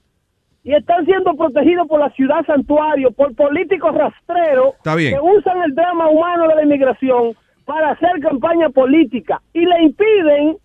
y 0.65 0.75
están 0.75 1.05
siendo 1.05 1.35
protegidos 1.37 1.87
por 1.87 2.01
la 2.01 2.11
ciudad 2.11 2.45
santuario, 2.47 3.11
por 3.13 3.35
políticos 3.35 3.95
rastreros 3.95 4.75
que 4.83 5.19
usan 5.23 5.63
el 5.63 5.75
drama 5.75 6.09
humano 6.09 6.49
de 6.49 6.55
la 6.55 6.63
inmigración 6.63 7.35
para 7.67 7.91
hacer 7.91 8.19
campaña 8.21 8.71
política 8.71 9.41
y 9.53 9.61
le 9.61 9.83
impiden 9.83 10.57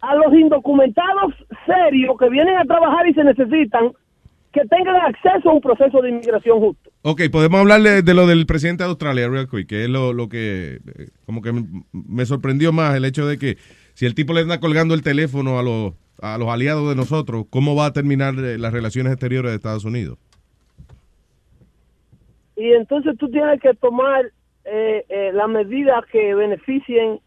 a 0.00 0.14
los 0.14 0.32
indocumentados 0.32 1.34
serios 1.66 2.16
que 2.18 2.30
vienen 2.30 2.56
a 2.56 2.64
trabajar 2.64 3.08
y 3.08 3.14
se 3.14 3.24
necesitan 3.24 3.90
que 4.52 4.60
tengan 4.70 4.96
acceso 4.96 5.50
a 5.50 5.54
un 5.54 5.60
proceso 5.60 6.00
de 6.00 6.10
inmigración 6.10 6.60
justo. 6.60 6.90
Ok, 7.02 7.22
podemos 7.30 7.60
hablarle 7.60 8.02
de 8.02 8.14
lo 8.14 8.26
del 8.28 8.46
presidente 8.46 8.84
de 8.84 8.90
Australia, 8.90 9.28
real 9.28 9.48
quick, 9.48 9.66
que 9.66 9.84
es 9.84 9.90
lo, 9.90 10.12
lo 10.12 10.28
que 10.28 10.76
eh, 10.76 11.08
como 11.26 11.42
que 11.42 11.52
me 11.92 12.26
sorprendió 12.26 12.72
más 12.72 12.94
el 12.94 13.04
hecho 13.04 13.26
de 13.26 13.38
que 13.38 13.58
si 13.94 14.06
el 14.06 14.14
tipo 14.14 14.32
le 14.32 14.42
anda 14.42 14.60
colgando 14.60 14.94
el 14.94 15.02
teléfono 15.02 15.58
a 15.58 15.62
los, 15.62 15.94
a 16.20 16.38
los 16.38 16.48
aliados 16.48 16.88
de 16.88 16.96
nosotros, 16.96 17.46
¿cómo 17.50 17.74
va 17.74 17.86
a 17.86 17.92
terminar 17.92 18.34
eh, 18.38 18.58
las 18.58 18.72
relaciones 18.72 19.12
exteriores 19.12 19.50
de 19.52 19.56
Estados 19.56 19.84
Unidos? 19.84 20.18
Y 22.56 22.72
entonces 22.72 23.16
tú 23.18 23.30
tienes 23.30 23.60
que 23.60 23.72
tomar 23.74 24.32
eh, 24.64 25.04
eh, 25.08 25.30
las 25.32 25.48
medidas 25.48 26.04
que 26.10 26.34
beneficien 26.34 27.20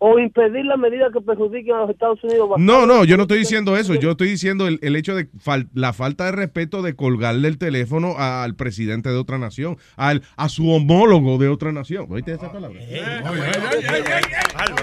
o 0.00 0.18
impedir 0.18 0.64
las 0.64 0.78
medidas 0.78 1.12
que 1.12 1.20
perjudiquen 1.20 1.74
a 1.74 1.80
los 1.80 1.90
Estados 1.90 2.22
Unidos. 2.22 2.50
No, 2.58 2.86
no, 2.86 3.04
yo 3.04 3.16
no 3.16 3.22
estoy 3.22 3.38
diciendo 3.38 3.76
eso. 3.76 3.94
Yo 3.94 4.12
estoy 4.12 4.28
diciendo 4.28 4.68
el, 4.68 4.78
el 4.82 4.94
hecho 4.94 5.16
de 5.16 5.28
fal- 5.44 5.68
la 5.74 5.92
falta 5.92 6.26
de 6.26 6.32
respeto 6.32 6.82
de 6.82 6.94
colgarle 6.94 7.48
el 7.48 7.58
teléfono 7.58 8.14
al 8.16 8.54
presidente 8.54 9.08
de 9.08 9.16
otra 9.16 9.38
nación, 9.38 9.76
al, 9.96 10.22
a 10.36 10.48
su 10.48 10.70
homólogo 10.70 11.38
de 11.38 11.48
otra 11.48 11.72
nación. 11.72 12.06
¿Oíste 12.10 12.32
esa 12.32 12.52
palabra? 12.52 12.78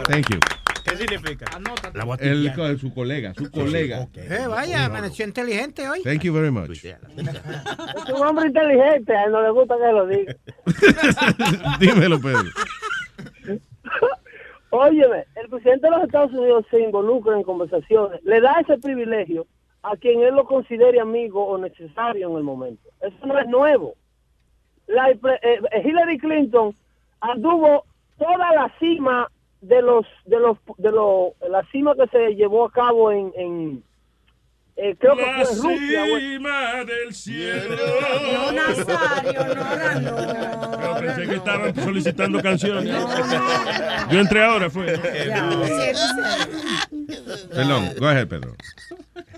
Thank 0.09 0.29
you. 0.31 0.39
¿Qué 0.97 1.07
significa? 1.07 1.45
El, 2.19 2.53
co- 2.53 2.77
su 2.77 2.93
colega, 2.93 3.33
su 3.33 3.49
colega. 3.51 4.07
Eh, 4.15 4.45
vaya, 4.47 4.85
amaneció 4.85 5.25
inteligente 5.25 5.87
hoy. 5.89 6.01
Thank 6.03 6.21
you 6.23 6.33
very 6.33 6.51
much. 6.51 6.71
Es 6.83 6.95
un 8.13 8.25
hombre 8.27 8.47
inteligente, 8.47 9.15
a 9.15 9.25
él 9.25 9.31
no 9.31 9.41
le 9.41 9.49
gusta 9.51 9.75
que 9.77 9.91
lo 9.91 10.07
diga. 10.07 10.35
Dímelo, 11.79 12.19
Pedro. 12.19 12.49
Óyeme, 14.71 15.25
el 15.35 15.49
presidente 15.49 15.87
de 15.87 15.91
los 15.91 16.03
Estados 16.03 16.31
Unidos 16.33 16.65
se 16.69 16.81
involucra 16.81 17.35
en 17.37 17.43
conversaciones, 17.43 18.21
le 18.23 18.41
da 18.41 18.59
ese 18.59 18.77
privilegio 18.77 19.47
a 19.83 19.95
quien 19.95 20.21
él 20.21 20.35
lo 20.35 20.45
considere 20.45 20.99
amigo 20.99 21.45
o 21.47 21.57
necesario 21.57 22.29
en 22.31 22.37
el 22.37 22.43
momento. 22.43 22.89
Eso 23.01 23.25
no 23.25 23.39
es 23.39 23.47
nuevo. 23.47 23.93
La, 24.87 25.09
eh, 25.11 25.19
Hillary 25.83 26.17
Clinton 26.17 26.75
anduvo 27.21 27.85
toda 28.17 28.51
la 28.53 28.73
cima 28.79 29.31
de 29.67 29.81
los 29.81 30.05
de 30.25 30.39
los 30.39 30.57
de 30.77 30.91
los 30.91 31.33
la 31.49 31.63
cima 31.71 31.93
que 31.95 32.07
se 32.07 32.35
llevó 32.35 32.65
a 32.65 32.71
cabo 32.71 33.11
en, 33.11 33.31
en 33.37 33.83
eh, 34.77 34.93
creo 34.99 35.15
que 35.15 35.23
fue 35.23 35.31
en 35.41 35.63
Rusia. 35.63 36.03
o- 36.03 36.85
del 36.85 37.13
cielo. 37.13 37.75
No, 38.33 38.51
Nazario, 38.51 39.33
no, 40.01 40.77
Pero 40.77 40.95
pensé 40.99 41.27
que 41.29 41.35
estaban 41.35 41.75
solicitando 41.75 42.41
canciones. 42.41 42.93
Yo 44.11 44.19
entré 44.19 44.43
ahora, 44.43 44.69
fue. 44.69 44.99
Perdón, 47.49 47.89
go 47.99 48.07
ahead, 48.07 48.27
Pedro. 48.27 48.53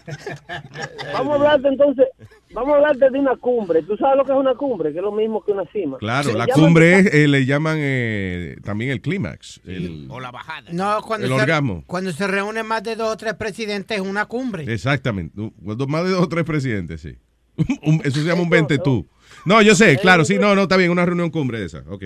Vamos 1.14 1.32
a 1.32 1.36
hablar 1.36 1.62
de 1.62 1.70
entonces, 1.70 2.06
vamos 2.54 2.74
a 2.74 2.78
hablarte 2.78 3.10
de 3.10 3.20
una 3.20 3.36
cumbre. 3.36 3.84
¿Tú 3.84 3.98
sabes 3.98 4.18
lo 4.18 4.26
que 4.26 4.32
es 4.32 4.38
una 4.38 4.56
cumbre? 4.56 4.92
Que 4.92 5.00
es 5.00 5.04
lo 5.04 5.12
mismo 5.12 5.44
que 5.44 5.52
una 5.52 5.66
cima. 5.72 5.98
Claro, 5.98 6.34
la 6.34 6.48
cumbre 6.48 7.00
es, 7.00 7.14
eh, 7.14 7.28
le 7.28 7.46
llaman 7.46 7.78
eh, 7.80 8.56
también 8.64 8.92
el 8.92 9.02
clímax. 9.02 9.62
O 10.10 10.20
la 10.20 10.32
bajada. 10.32 10.70
No, 10.72 11.02
cuando 11.02 11.28
El 11.28 11.34
se, 11.34 11.42
orgasmo. 11.42 11.84
Cuando 11.88 12.12
se 12.12 12.28
reúnen 12.28 12.66
más 12.66 12.84
de 12.84 12.96
dos 12.96 13.14
o 13.14 13.18
tres 13.18 13.34
presidentes 13.34 14.00
es 14.00 14.06
una 14.06 14.26
cumbre. 14.26 14.72
Exactamente. 14.72 15.36
Cuando 15.64 15.88
más 15.88 16.04
de 16.06 16.12
dos 16.12 16.24
o 16.24 16.30
tres 16.30 16.44
presidentes, 16.46 17.02
sí. 17.02 17.18
Un- 17.84 18.02
eso 18.04 18.20
se 18.22 18.26
llama 18.26 18.44
un 18.44 18.50
20 18.50 18.78
tú. 18.80 19.08
No, 19.46 19.62
yo 19.62 19.76
sé, 19.76 19.98
claro, 19.98 20.24
sí, 20.26 20.38
no, 20.38 20.56
no, 20.56 20.64
está 20.64 20.78
bien, 20.78 20.92
una 20.92 21.06
reunión 21.06 21.30
cumbre 21.30 21.64
esa. 21.64 21.84
Ok. 21.90 22.04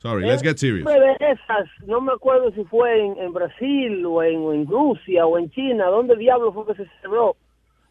Sorry, 0.00 0.26
let's 0.26 0.42
get 0.42 0.56
serious. 0.56 0.86
Una 0.86 0.98
de 0.98 1.12
esas, 1.20 1.68
no 1.86 2.00
me 2.00 2.12
acuerdo 2.12 2.50
si 2.52 2.64
fue 2.64 3.04
en, 3.04 3.18
en 3.18 3.34
Brasil 3.34 4.04
o 4.06 4.22
en, 4.22 4.66
Rusia 4.66 5.26
o 5.26 5.36
en 5.36 5.50
China, 5.50 5.86
¿dónde 5.88 6.16
diablo 6.16 6.54
fue 6.54 6.66
que 6.66 6.82
se 6.82 6.90
celebró? 6.96 7.36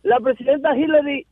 La 0.02 0.20
presidenta 0.20 0.76
Hillary 0.76 1.28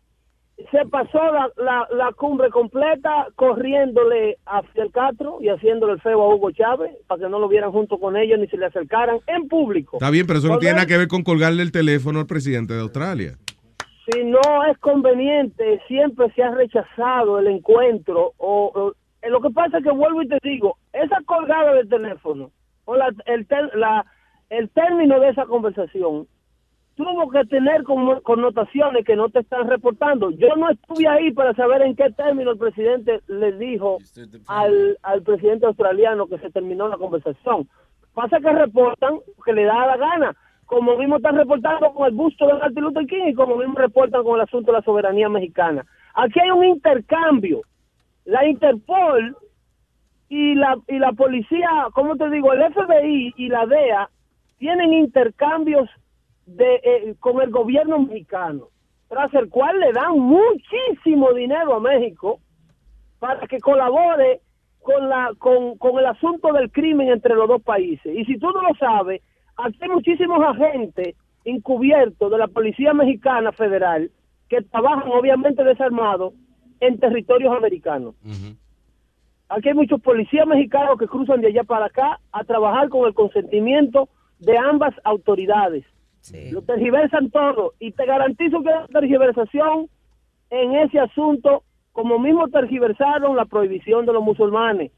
se 0.69 0.85
pasó 0.85 1.19
la, 1.31 1.49
la, 1.57 1.87
la 1.95 2.11
cumbre 2.13 2.49
completa 2.51 3.27
corriéndole 3.35 4.37
a 4.45 4.61
Fidel 4.61 4.91
Castro 4.91 5.39
y 5.41 5.49
haciéndole 5.49 5.93
el 5.93 6.01
feo 6.01 6.21
a 6.21 6.35
Hugo 6.35 6.51
Chávez 6.51 6.91
para 7.07 7.23
que 7.23 7.29
no 7.29 7.39
lo 7.39 7.47
vieran 7.47 7.71
junto 7.71 7.97
con 7.97 8.15
ellos 8.15 8.39
ni 8.39 8.47
se 8.47 8.57
le 8.57 8.67
acercaran 8.67 9.19
en 9.25 9.47
público. 9.47 9.97
Está 9.97 10.11
bien, 10.11 10.27
pero 10.27 10.37
eso 10.37 10.47
no 10.47 10.59
tiene 10.59 10.75
nada 10.75 10.87
que 10.87 10.97
ver 10.97 11.07
con 11.07 11.23
colgarle 11.23 11.63
el 11.63 11.71
teléfono 11.71 12.19
al 12.19 12.27
presidente 12.27 12.75
de 12.75 12.81
Australia. 12.81 13.33
si 14.11 14.23
no 14.23 14.63
es 14.69 14.77
conveniente, 14.77 15.81
siempre 15.87 16.31
se 16.35 16.43
ha 16.43 16.51
rechazado 16.51 17.39
el 17.39 17.47
encuentro. 17.47 18.33
O, 18.37 18.93
eh, 18.93 19.06
lo 19.23 19.41
que 19.41 19.49
pasa 19.49 19.77
es 19.79 19.83
que 19.83 19.91
vuelvo 19.91 20.21
y 20.21 20.27
te 20.27 20.37
digo, 20.43 20.77
esa 20.93 21.17
colgada 21.25 21.73
del 21.73 21.89
teléfono 21.89 22.51
o 22.85 22.95
la- 22.95 23.13
el, 23.25 23.45
ter- 23.47 23.75
la- 23.75 24.05
el 24.49 24.69
término 24.69 25.19
de 25.19 25.29
esa 25.29 25.45
conversación 25.45 26.27
tuvo 26.95 27.29
que 27.29 27.43
tener 27.45 27.83
como- 27.83 28.21
connotaciones 28.21 29.05
que 29.05 29.15
no 29.15 29.29
te 29.29 29.39
están 29.39 29.67
reportando. 29.67 30.31
Yo 30.31 30.55
no 30.55 30.69
estuve 30.69 31.07
ahí 31.07 31.31
para 31.31 31.53
saber 31.53 31.81
en 31.83 31.95
qué 31.95 32.09
término 32.11 32.51
el 32.51 32.57
presidente 32.57 33.19
le 33.27 33.51
dijo 33.53 33.97
al, 34.47 34.97
al 35.03 35.21
presidente 35.21 35.67
australiano 35.67 36.27
que 36.27 36.39
se 36.39 36.49
terminó 36.49 36.87
la 36.87 36.97
conversación. 36.97 37.67
Pasa 38.15 38.39
que 38.39 38.51
reportan 38.51 39.19
que 39.45 39.53
le 39.53 39.65
da 39.65 39.85
la 39.85 39.97
gana, 39.97 40.35
como 40.65 40.97
mismo 40.97 41.17
están 41.17 41.35
reportando 41.35 41.93
con 41.93 42.07
el 42.07 42.13
busto 42.15 42.47
de 42.47 42.53
Martin 42.55 42.83
Luther 42.83 43.05
King 43.05 43.27
y 43.27 43.33
como 43.35 43.57
mismo 43.57 43.75
reportan 43.75 44.23
con 44.23 44.35
el 44.35 44.41
asunto 44.41 44.71
de 44.71 44.77
la 44.79 44.83
soberanía 44.83 45.29
mexicana. 45.29 45.85
Aquí 46.15 46.39
hay 46.39 46.49
un 46.49 46.65
intercambio. 46.65 47.61
La 48.27 48.45
Interpol 48.45 49.37
y 50.27 50.53
la, 50.55 50.77
y 50.89 50.99
la 50.99 51.13
policía, 51.13 51.87
¿cómo 51.93 52.17
te 52.17 52.29
digo? 52.29 52.51
El 52.51 52.73
FBI 52.73 53.33
y 53.37 53.47
la 53.47 53.65
DEA 53.65 54.09
tienen 54.57 54.91
intercambios 54.91 55.89
de, 56.45 56.75
eh, 56.83 57.15
con 57.21 57.41
el 57.41 57.51
gobierno 57.51 57.99
mexicano, 57.99 58.67
tras 59.07 59.33
el 59.33 59.47
cual 59.47 59.79
le 59.79 59.93
dan 59.93 60.19
muchísimo 60.19 61.31
dinero 61.31 61.75
a 61.75 61.79
México 61.79 62.41
para 63.19 63.47
que 63.47 63.59
colabore 63.59 64.41
con, 64.81 65.07
la, 65.07 65.31
con, 65.37 65.77
con 65.77 65.97
el 65.97 66.07
asunto 66.07 66.51
del 66.51 66.69
crimen 66.69 67.07
entre 67.07 67.33
los 67.33 67.47
dos 67.47 67.61
países. 67.61 68.13
Y 68.13 68.25
si 68.25 68.37
tú 68.37 68.47
no 68.51 68.61
lo 68.61 68.75
sabes, 68.75 69.21
aquí 69.55 69.77
hay 69.79 69.89
muchísimos 69.89 70.43
agentes 70.43 71.15
encubiertos 71.45 72.29
de 72.29 72.37
la 72.37 72.49
Policía 72.49 72.93
Mexicana 72.93 73.53
Federal 73.53 74.11
que 74.49 74.63
trabajan 74.63 75.09
obviamente 75.13 75.63
desarmados 75.63 76.33
en 76.79 76.99
territorios 76.99 77.55
americanos. 77.55 78.15
Aquí 79.49 79.69
hay 79.69 79.75
muchos 79.75 80.01
policías 80.01 80.45
mexicanos 80.45 80.97
que 80.99 81.07
cruzan 81.07 81.41
de 81.41 81.47
allá 81.47 81.63
para 81.63 81.85
acá 81.85 82.19
a 82.31 82.43
trabajar 82.43 82.89
con 82.89 83.07
el 83.07 83.13
consentimiento 83.13 84.09
de 84.39 84.57
ambas 84.57 84.93
autoridades. 85.03 85.85
Lo 86.51 86.61
tergiversan 86.61 87.29
todo 87.31 87.73
y 87.79 87.91
te 87.93 88.05
garantizo 88.05 88.61
que 88.61 88.69
hay 88.69 88.87
tergiversación 88.87 89.89
en 90.49 90.75
ese 90.75 90.99
asunto, 90.99 91.63
como 91.93 92.19
mismo 92.19 92.47
tergiversaron 92.49 93.35
la 93.37 93.45
prohibición 93.45 94.05
de 94.05 94.13
los 94.13 94.23
musulmanes, 94.23 94.91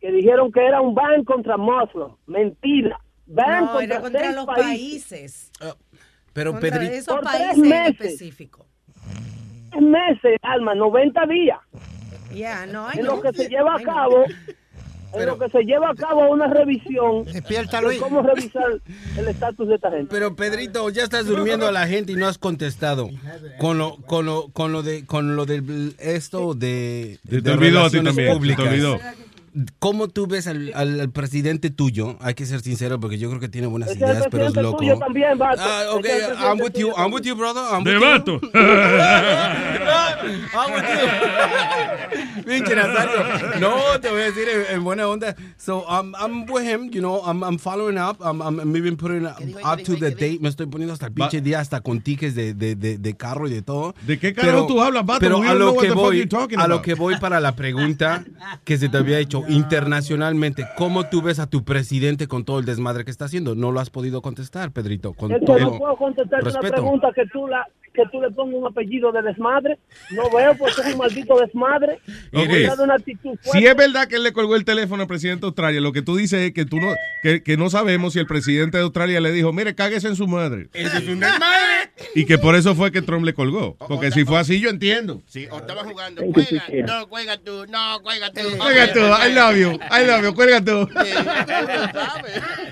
que 0.00 0.10
dijeron 0.10 0.50
que 0.50 0.64
era 0.66 0.80
un 0.80 0.94
ban 0.94 1.24
contra 1.24 1.56
muslims. 1.58 2.14
Mentira. 2.26 2.98
Ban 3.26 3.66
No, 3.66 3.80
era 3.80 4.00
contra 4.00 4.20
seis 4.22 4.34
los 4.34 4.46
países. 4.46 5.52
Pero 6.32 6.52
Contra 6.52 6.70
Pedrito, 6.70 6.92
esos 6.94 7.14
Por 7.14 7.24
países 7.24 7.48
tres 7.52 7.58
meses. 7.58 8.00
específico. 8.00 8.66
Tres 9.72 9.82
meses, 9.82 10.38
Alma, 10.42 10.74
90 10.74 11.26
días. 11.26 11.58
Ya, 12.34 12.66
no, 12.66 12.88
I 12.94 13.00
en 13.00 13.06
lo 13.06 13.20
que 13.20 13.32
se 13.32 13.48
lleva 13.48 13.74
a 13.74 13.80
cabo 13.80 14.24
en 15.14 15.26
lo 15.26 15.38
que 15.38 15.50
se 15.50 15.62
lleva 15.64 15.90
a 15.90 15.94
cabo 15.94 16.30
una 16.30 16.46
revisión 16.46 17.24
Despierta, 17.24 17.80
de 17.80 17.98
cómo 17.98 18.22
revisar 18.22 18.80
el 19.18 19.28
estatus 19.28 19.68
de 19.68 19.74
esta 19.74 19.90
gente. 19.90 20.06
Pero 20.10 20.34
Pedrito, 20.34 20.88
ya 20.90 21.04
estás 21.04 21.26
durmiendo 21.26 21.66
a 21.66 21.72
la 21.72 21.86
gente 21.86 22.12
y 22.12 22.14
no 22.16 22.26
has 22.26 22.38
contestado 22.38 23.10
con 23.58 23.78
lo 23.78 23.96
con 24.06 24.24
lo 24.24 24.48
con 24.52 24.72
lo 24.72 24.82
de 24.82 25.04
con 25.04 25.36
lo 25.36 25.44
del 25.44 25.94
esto 25.98 26.54
de, 26.54 27.18
de 27.24 27.50
olvidó 27.50 27.90
te 27.90 28.00
públicas. 28.00 28.66
olvidó. 28.66 28.98
¿Cómo 29.78 30.08
tú 30.08 30.26
ves 30.26 30.46
al, 30.46 30.72
al- 30.74 31.00
al 31.00 31.10
presidente 31.10 31.68
tuyo? 31.70 32.16
Hay 32.20 32.32
que 32.34 32.46
ser 32.46 32.60
sincero 32.62 32.98
porque 33.00 33.18
yo 33.18 33.28
creo 33.28 33.40
que 33.40 33.48
tiene 33.50 33.66
buenas 33.66 33.90
Ese 33.90 33.98
es 33.98 34.02
el 34.10 34.16
ideas, 34.16 34.28
pero 34.30 34.46
es 34.46 34.54
loco. 34.56 34.78
tuyo 34.78 34.98
también, 34.98 35.36
vato. 35.36 35.60
Ah, 35.62 35.82
ok, 35.92 36.04
es 36.06 36.28
el 36.28 36.36
I'm 36.38 36.60
with 36.60 36.72
you, 36.72 36.88
I'm 36.96 37.12
with 37.12 37.22
you, 37.22 37.34
brother. 37.36 37.62
I'm 37.70 37.84
De 37.84 37.98
vato. 37.98 38.40
I'm 40.54 40.72
with 40.72 40.84
you. 40.84 42.42
Pinche 42.46 42.74
Nazario. 42.74 43.60
No, 43.60 44.00
te 44.00 44.10
voy 44.10 44.22
a 44.22 44.24
decir 44.24 44.48
en, 44.48 44.76
en 44.76 44.84
buena 44.84 45.06
onda. 45.08 45.34
So, 45.56 45.84
um, 45.88 46.14
I'm 46.16 46.44
with 46.50 46.64
him, 46.64 46.90
you 46.90 47.00
know, 47.00 47.20
I'm, 47.24 47.42
I'm 47.44 47.58
following 47.58 47.98
up, 47.98 48.16
I'm, 48.20 48.40
I'm 48.42 48.76
even 48.76 48.96
putting 48.96 49.26
up 49.26 49.82
to 49.84 49.96
the 49.96 50.10
date. 50.10 50.40
Me 50.40 50.48
estoy 50.48 50.66
poniendo 50.66 50.92
hasta 50.92 51.06
el 51.06 51.12
pinche 51.12 51.40
día, 51.40 51.60
hasta 51.60 51.80
con 51.80 52.00
tickets 52.00 52.34
de, 52.34 52.54
de, 52.54 52.74
de, 52.74 52.98
de 52.98 53.16
carro 53.16 53.46
y 53.48 53.50
de 53.52 53.62
todo. 53.62 53.94
¿De 54.06 54.18
qué 54.18 54.32
carajo 54.32 54.66
tú 54.66 54.80
hablas, 54.80 55.04
vato? 55.06 55.20
Pero 55.20 55.38
We 55.38 55.48
a 55.48 55.54
lo 55.54 55.74
que 55.76 55.88
the 55.88 55.92
fuck 55.92 56.02
voy, 56.02 56.16
you're 56.16 56.28
talking 56.28 56.58
a 56.58 56.66
lo 56.66 56.74
about. 56.76 56.84
que 56.84 56.94
voy 56.94 57.16
para 57.18 57.38
la 57.40 57.54
pregunta 57.54 58.24
que 58.64 58.78
se 58.78 58.88
te 58.88 58.96
había 58.96 59.18
hecho 59.18 59.41
internacionalmente, 59.48 60.66
¿cómo 60.76 61.04
tú 61.04 61.22
ves 61.22 61.38
a 61.38 61.46
tu 61.46 61.64
presidente 61.64 62.28
con 62.28 62.44
todo 62.44 62.58
el 62.58 62.64
desmadre 62.64 63.04
que 63.04 63.10
está 63.10 63.26
haciendo? 63.26 63.54
No 63.54 63.72
lo 63.72 63.80
has 63.80 63.90
podido 63.90 64.22
contestar, 64.22 64.72
Pedrito, 64.72 65.12
con 65.14 65.30
todo 65.44 65.58
no 65.58 65.78
puedo 65.78 65.96
contestarte 65.96 66.48
una 66.48 66.60
pregunta 66.60 67.08
que 67.14 67.26
tú 67.26 67.46
la 67.46 67.66
que 67.92 68.02
tú 68.10 68.20
le 68.20 68.30
pongas 68.30 68.56
un 68.56 68.66
apellido 68.66 69.12
de 69.12 69.22
desmadre. 69.22 69.78
No 70.10 70.30
veo 70.30 70.56
porque 70.56 70.80
es 70.80 70.92
un 70.92 70.98
maldito 70.98 71.38
desmadre. 71.38 71.98
Una 72.82 72.94
actitud 72.94 73.38
Si 73.52 73.64
es 73.64 73.76
verdad 73.76 74.08
que 74.08 74.16
él 74.16 74.22
le 74.22 74.32
colgó 74.32 74.56
el 74.56 74.64
teléfono 74.64 75.02
al 75.02 75.08
presidente 75.08 75.42
de 75.42 75.46
Australia, 75.48 75.80
lo 75.80 75.92
que 75.92 76.02
tú 76.02 76.16
dices 76.16 76.40
es 76.40 76.52
que 76.52 76.64
tú 76.64 76.78
no, 76.78 76.94
que, 77.22 77.42
que 77.42 77.56
no 77.56 77.70
sabemos 77.70 78.14
si 78.14 78.18
el 78.18 78.26
presidente 78.26 78.78
de 78.78 78.84
Australia 78.84 79.20
le 79.20 79.30
dijo, 79.30 79.52
mire, 79.52 79.74
cáguese 79.74 80.08
en 80.08 80.16
su 80.16 80.26
madre. 80.26 80.68
Eso 80.72 80.98
es 80.98 81.08
un 81.08 81.20
desmadre. 81.20 81.92
Y 82.14 82.24
que 82.24 82.38
por 82.38 82.56
eso 82.56 82.74
fue 82.74 82.90
que 82.90 83.02
Trump 83.02 83.24
le 83.24 83.34
colgó. 83.34 83.76
Porque 83.76 84.10
si 84.10 84.24
fue 84.24 84.38
así, 84.38 84.60
yo 84.60 84.70
entiendo. 84.70 85.22
Sí, 85.26 85.46
o 85.50 85.58
estaba 85.58 85.84
jugando. 85.84 86.22
Juega, 86.32 86.64
no, 86.86 87.06
juega 87.06 87.36
tú, 87.38 87.66
no, 87.68 88.00
juega 88.00 88.32
tú. 88.32 88.40
Cuelga 88.58 88.92
tú, 88.92 89.00
I 89.00 89.32
love 89.32 89.56
you, 89.56 89.72
I 89.90 90.06
love 90.06 90.22
you, 90.24 90.34
cuelga 90.34 90.64
tú. 90.64 90.88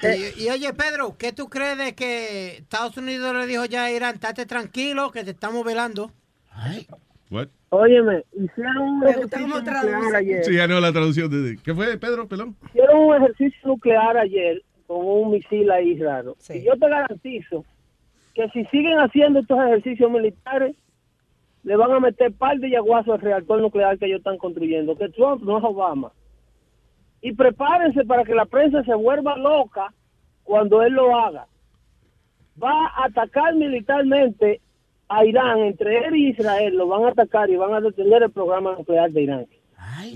Y, 0.02 0.44
y 0.44 0.50
oye, 0.50 0.72
Pedro, 0.72 1.14
¿qué 1.18 1.32
tú 1.32 1.50
crees 1.50 1.76
de 1.76 1.94
que 1.94 2.56
Estados 2.56 2.96
Unidos 2.96 3.34
le 3.36 3.46
dijo 3.46 3.66
ya 3.66 3.84
a 3.84 3.90
Irán, 3.90 4.14
estate 4.14 4.46
tranquilo, 4.46 5.09
que 5.12 5.24
te 5.24 5.30
estamos 5.30 5.64
velando? 5.64 6.10
What? 7.30 7.48
Óyeme, 7.70 8.24
hicieron 8.32 8.78
un 8.78 9.06
ejercicio 9.06 9.38
cómo 9.38 9.58
nuclear 9.60 10.14
ayer. 10.16 10.44
Sí, 10.44 10.56
ya 10.56 10.66
no 10.66 10.80
la 10.80 10.92
traducción 10.92 11.30
de... 11.30 11.56
¿Qué 11.62 11.72
fue, 11.72 11.96
Pedro? 11.98 12.26
Pelón. 12.26 12.56
Hicieron 12.68 12.96
un 13.02 13.14
ejercicio 13.14 13.60
nuclear 13.64 14.16
ayer 14.16 14.62
con 14.88 15.06
un 15.06 15.30
misil 15.30 15.70
ahí 15.70 15.96
raro. 16.00 16.36
Y 16.48 16.64
yo 16.64 16.72
te 16.76 16.88
garantizo 16.88 17.64
que 18.34 18.48
si 18.48 18.64
siguen 18.66 18.98
haciendo 18.98 19.38
estos 19.38 19.58
ejercicios 19.60 20.10
militares, 20.10 20.74
le 21.62 21.76
van 21.76 21.92
a 21.92 22.00
meter 22.00 22.32
par 22.32 22.58
de 22.58 22.70
yaguazos 22.70 23.14
al 23.14 23.20
reactor 23.20 23.60
nuclear 23.60 23.98
que 23.98 24.06
ellos 24.06 24.18
están 24.18 24.38
construyendo. 24.38 24.96
Que 24.96 25.08
Trump 25.10 25.42
no 25.42 25.58
es 25.58 25.64
Obama. 25.64 26.10
Y 27.22 27.32
prepárense 27.34 28.04
para 28.04 28.24
que 28.24 28.34
la 28.34 28.46
prensa 28.46 28.82
se 28.82 28.94
vuelva 28.94 29.36
loca 29.36 29.92
cuando 30.42 30.82
él 30.82 30.94
lo 30.94 31.14
haga. 31.16 31.46
Va 32.60 32.86
a 32.86 33.04
atacar 33.04 33.54
militarmente 33.54 34.60
a 35.10 35.24
Irán, 35.24 35.58
entre 35.58 36.06
él 36.06 36.14
y 36.14 36.28
Israel, 36.30 36.76
lo 36.76 36.86
van 36.86 37.04
a 37.04 37.08
atacar 37.08 37.50
y 37.50 37.56
van 37.56 37.74
a 37.74 37.80
detener 37.80 38.22
el 38.22 38.30
programa 38.30 38.76
nuclear 38.78 39.10
de 39.10 39.22
Irán. 39.22 39.46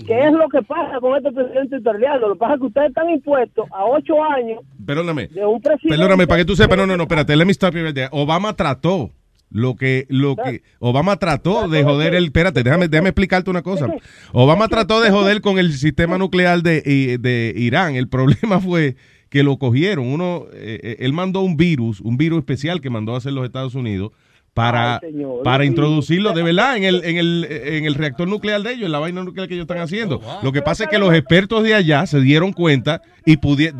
¿Qué 0.07 0.19
es 0.27 0.31
lo 0.31 0.47
que 0.47 0.61
pasa 0.61 0.99
con 1.01 1.17
este 1.17 1.31
presidente 1.31 1.77
italiano? 1.77 2.29
Lo 2.29 2.33
que 2.33 2.39
pasa 2.39 2.53
es 2.53 2.59
que 2.61 2.65
ustedes 2.67 2.87
están 2.89 3.09
impuestos 3.09 3.67
a 3.71 3.85
ocho 3.85 4.23
años 4.23 4.59
Perdóname. 4.85 5.27
de 5.27 5.45
un 5.45 5.61
presidente. 5.61 5.89
Perdóname, 5.97 6.27
para 6.27 6.41
que 6.41 6.45
tú 6.45 6.55
sepas, 6.55 6.77
no, 6.77 6.85
no, 6.85 6.95
no, 6.95 7.03
espérate, 7.03 7.35
let 7.35 7.45
me 7.45 7.51
stop 7.51 7.73
you 7.75 7.83
right 7.83 7.93
there. 7.93 8.09
Obama 8.11 8.55
trató 8.55 9.11
lo 9.49 9.75
que, 9.75 10.05
lo 10.09 10.35
que, 10.37 10.63
Obama 10.79 11.17
trató 11.17 11.67
de 11.67 11.83
joder 11.83 12.15
el, 12.15 12.25
espérate, 12.25 12.63
déjame, 12.63 12.87
déjame 12.87 13.09
explicarte 13.09 13.49
una 13.49 13.63
cosa. 13.63 13.87
Obama 14.31 14.69
trató 14.69 15.01
de 15.01 15.11
joder 15.11 15.41
con 15.41 15.59
el 15.59 15.73
sistema 15.73 16.17
nuclear 16.17 16.61
de, 16.61 17.17
de 17.19 17.53
Irán. 17.55 17.95
El 17.95 18.07
problema 18.07 18.59
fue 18.61 18.95
que 19.29 19.43
lo 19.43 19.57
cogieron. 19.57 20.07
Uno, 20.07 20.45
eh, 20.53 20.79
eh, 20.81 20.95
él 20.99 21.11
mandó 21.11 21.41
un 21.41 21.57
virus, 21.57 21.99
un 21.99 22.15
virus 22.17 22.39
especial 22.39 22.79
que 22.79 22.89
mandó 22.89 23.13
a 23.13 23.17
hacer 23.17 23.33
los 23.33 23.45
Estados 23.45 23.75
Unidos 23.75 24.11
para, 24.55 24.95
Ay, 24.95 25.11
señor, 25.11 25.43
para 25.43 25.63
sí. 25.63 25.67
introducirlo 25.67 26.31
de 26.31 26.41
verdad 26.41 26.77
en 26.77 26.85
el, 26.85 27.03
en, 27.03 27.17
el, 27.17 27.45
en 27.51 27.85
el 27.85 27.93
reactor 27.93 28.27
nuclear 28.27 28.61
de 28.63 28.71
ellos, 28.71 28.85
en 28.85 28.91
la 28.93 28.99
vaina 28.99 29.21
nuclear 29.21 29.47
que 29.49 29.53
ellos 29.53 29.65
están 29.65 29.79
haciendo. 29.79 30.21
Lo 30.41 30.51
que 30.53 30.61
pasa 30.63 30.85
es 30.85 30.89
que 30.89 30.97
los 30.97 31.13
expertos 31.13 31.61
de 31.61 31.75
allá 31.75 32.05
se 32.07 32.19
dieron 32.21 32.53
cuenta 32.53 33.01
y 33.25 33.35
pudieron... 33.37 33.77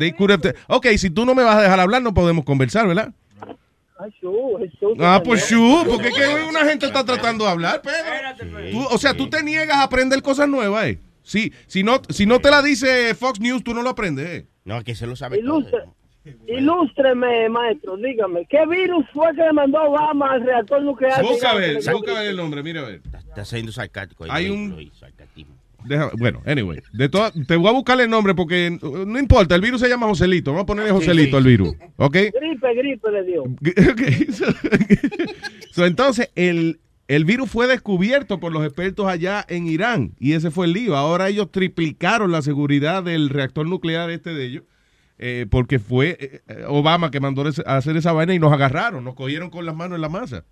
Ok, 0.68 0.86
si 0.98 1.08
tú 1.10 1.24
no 1.24 1.34
me 1.34 1.42
vas 1.42 1.56
a 1.56 1.62
dejar 1.62 1.80
hablar, 1.80 2.02
no 2.02 2.12
podemos 2.14 2.44
conversar, 2.44 2.86
¿verdad? 2.86 3.12
Ah, 5.00 5.22
pues 5.24 5.48
Shu, 5.50 5.84
porque 5.88 6.08
es 6.08 6.14
que 6.14 6.26
una 6.48 6.64
gente 6.66 6.86
está 6.86 7.04
tratando 7.04 7.44
de 7.46 7.50
hablar, 7.50 7.80
Pedro. 7.80 8.70
Tú- 8.70 8.86
o 8.94 8.98
sea, 8.98 9.14
tú 9.14 9.28
te 9.30 9.42
niegas 9.42 9.78
a 9.78 9.82
aprender 9.84 10.20
cosas 10.22 10.48
nuevas, 10.48 10.86
¿eh? 10.86 10.98
Sí, 11.22 11.52
si 11.66 11.82
no, 11.82 12.00
si 12.10 12.26
no 12.26 12.38
te 12.38 12.50
la 12.50 12.62
dice 12.62 13.14
Fox 13.14 13.40
News, 13.40 13.64
tú 13.64 13.74
no 13.74 13.82
lo 13.82 13.90
aprendes, 13.90 14.28
¿eh? 14.28 14.46
No, 14.64 14.82
que 14.84 14.94
se 14.94 15.06
lo 15.06 15.16
sabe 15.16 15.38
Ilustre, 15.38 15.78
ilústreme, 16.48 17.48
maestro, 17.48 17.96
dígame. 17.96 18.46
¿Qué 18.48 18.66
virus 18.66 19.04
fue 19.12 19.28
que 19.34 19.42
le 19.42 19.52
mandó 19.52 19.82
Obama 19.82 20.32
al 20.32 20.42
reactor 20.44 20.82
nuclear? 20.82 21.22
Busca 21.22 21.50
a 21.50 21.54
ver, 21.56 21.76
busca 21.92 22.12
a 22.12 22.20
ver 22.20 22.30
el 22.30 22.36
nombre, 22.36 22.62
mira 22.62 22.80
a 22.82 22.84
ver. 22.84 23.00
Está 23.28 23.44
siendo 23.44 23.72
sarcástico. 23.72 24.24
ahí, 24.24 24.30
Hay 24.46 24.50
un- 24.50 24.70
Luis, 24.70 24.92
sarcastismo. 24.98 25.54
Deja- 25.84 26.10
bueno, 26.18 26.42
anyway, 26.46 26.80
de 26.92 27.08
toda- 27.08 27.30
te 27.30 27.54
voy 27.54 27.68
a 27.68 27.72
buscarle 27.72 28.04
el 28.04 28.10
nombre 28.10 28.34
porque 28.34 28.76
no 28.82 29.18
importa, 29.20 29.54
el 29.54 29.60
virus 29.60 29.80
se 29.80 29.88
llama 29.88 30.06
Joselito, 30.08 30.50
vamos 30.50 30.64
a 30.64 30.66
ponerle 30.66 30.90
Joselito 30.90 31.36
al 31.36 31.44
virus, 31.44 31.74
¿ok? 31.96 32.12
Gripe, 32.12 32.74
gripe 32.74 33.10
le 33.12 33.22
dio. 33.22 33.42
Ok, 33.92 34.32
so- 34.32 34.46
so, 35.70 35.86
entonces, 35.86 36.30
el, 36.34 36.80
el 37.06 37.24
virus 37.24 37.48
fue 37.50 37.68
descubierto 37.68 38.40
por 38.40 38.52
los 38.52 38.64
expertos 38.64 39.06
allá 39.06 39.44
en 39.48 39.68
Irán 39.68 40.12
y 40.18 40.32
ese 40.32 40.50
fue 40.50 40.66
el 40.66 40.72
lío. 40.72 40.96
Ahora 40.96 41.28
ellos 41.28 41.52
triplicaron 41.52 42.32
la 42.32 42.42
seguridad 42.42 43.04
del 43.04 43.28
reactor 43.28 43.66
nuclear 43.68 44.10
este 44.10 44.34
de 44.34 44.44
ellos 44.44 44.64
eh, 45.18 45.46
porque 45.50 45.78
fue 45.78 46.16
eh, 46.20 46.40
eh, 46.48 46.64
Obama 46.68 47.10
que 47.10 47.20
mandó 47.20 47.42
a 47.66 47.76
hacer 47.76 47.96
esa 47.96 48.12
vaina 48.12 48.34
y 48.34 48.38
nos 48.38 48.52
agarraron, 48.52 49.04
nos 49.04 49.14
cogieron 49.14 49.50
con 49.50 49.64
las 49.66 49.74
manos 49.74 49.96
en 49.96 50.02
la 50.02 50.08
masa. 50.08 50.44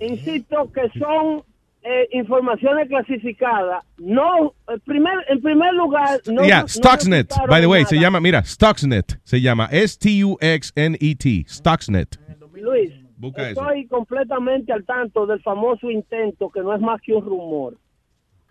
Insisto 0.00 0.70
que 0.72 0.88
son 0.98 1.42
eh, 1.82 2.08
informaciones 2.12 2.88
clasificadas. 2.88 3.84
No, 3.98 4.54
en 4.68 4.80
primer, 4.80 5.14
en 5.28 5.40
primer 5.40 5.72
lugar, 5.74 6.20
no. 6.26 6.42
yeah, 6.44 6.62
no 6.62 6.68
Stuxnet, 6.68 7.28
resultaron 7.28 7.50
by 7.50 7.60
the 7.60 7.66
way, 7.66 7.82
nada. 7.82 7.88
se 7.90 8.00
llama, 8.00 8.20
mira, 8.20 8.44
Stuxnet, 8.44 9.20
se 9.24 9.40
llama 9.40 9.68
S-T-U-X-N-E-T, 9.70 11.44
Stuxnet. 11.48 12.18
Luis, 12.54 12.92
Busca 13.16 13.50
eso. 13.50 13.60
estoy 13.60 13.86
completamente 13.86 14.72
al 14.72 14.84
tanto 14.84 15.26
del 15.26 15.40
famoso 15.42 15.90
intento 15.90 16.50
que 16.50 16.60
no 16.60 16.74
es 16.74 16.80
más 16.80 17.00
que 17.00 17.12
un 17.14 17.24
rumor. 17.24 17.76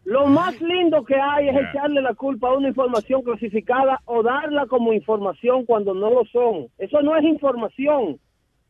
Lo 0.07 0.25
más 0.25 0.61
lindo 0.61 1.03
que 1.03 1.15
hay 1.15 1.49
es 1.49 1.55
echarle 1.57 2.01
la 2.01 2.13
culpa 2.13 2.47
a 2.47 2.53
una 2.53 2.69
información 2.69 3.23
clasificada 3.23 3.99
o 4.05 4.23
darla 4.23 4.65
como 4.65 4.93
información 4.93 5.65
cuando 5.65 5.93
no 5.93 6.09
lo 6.09 6.23
son. 6.31 6.67
Eso 6.77 7.01
no 7.01 7.17
es 7.17 7.25
información, 7.25 8.17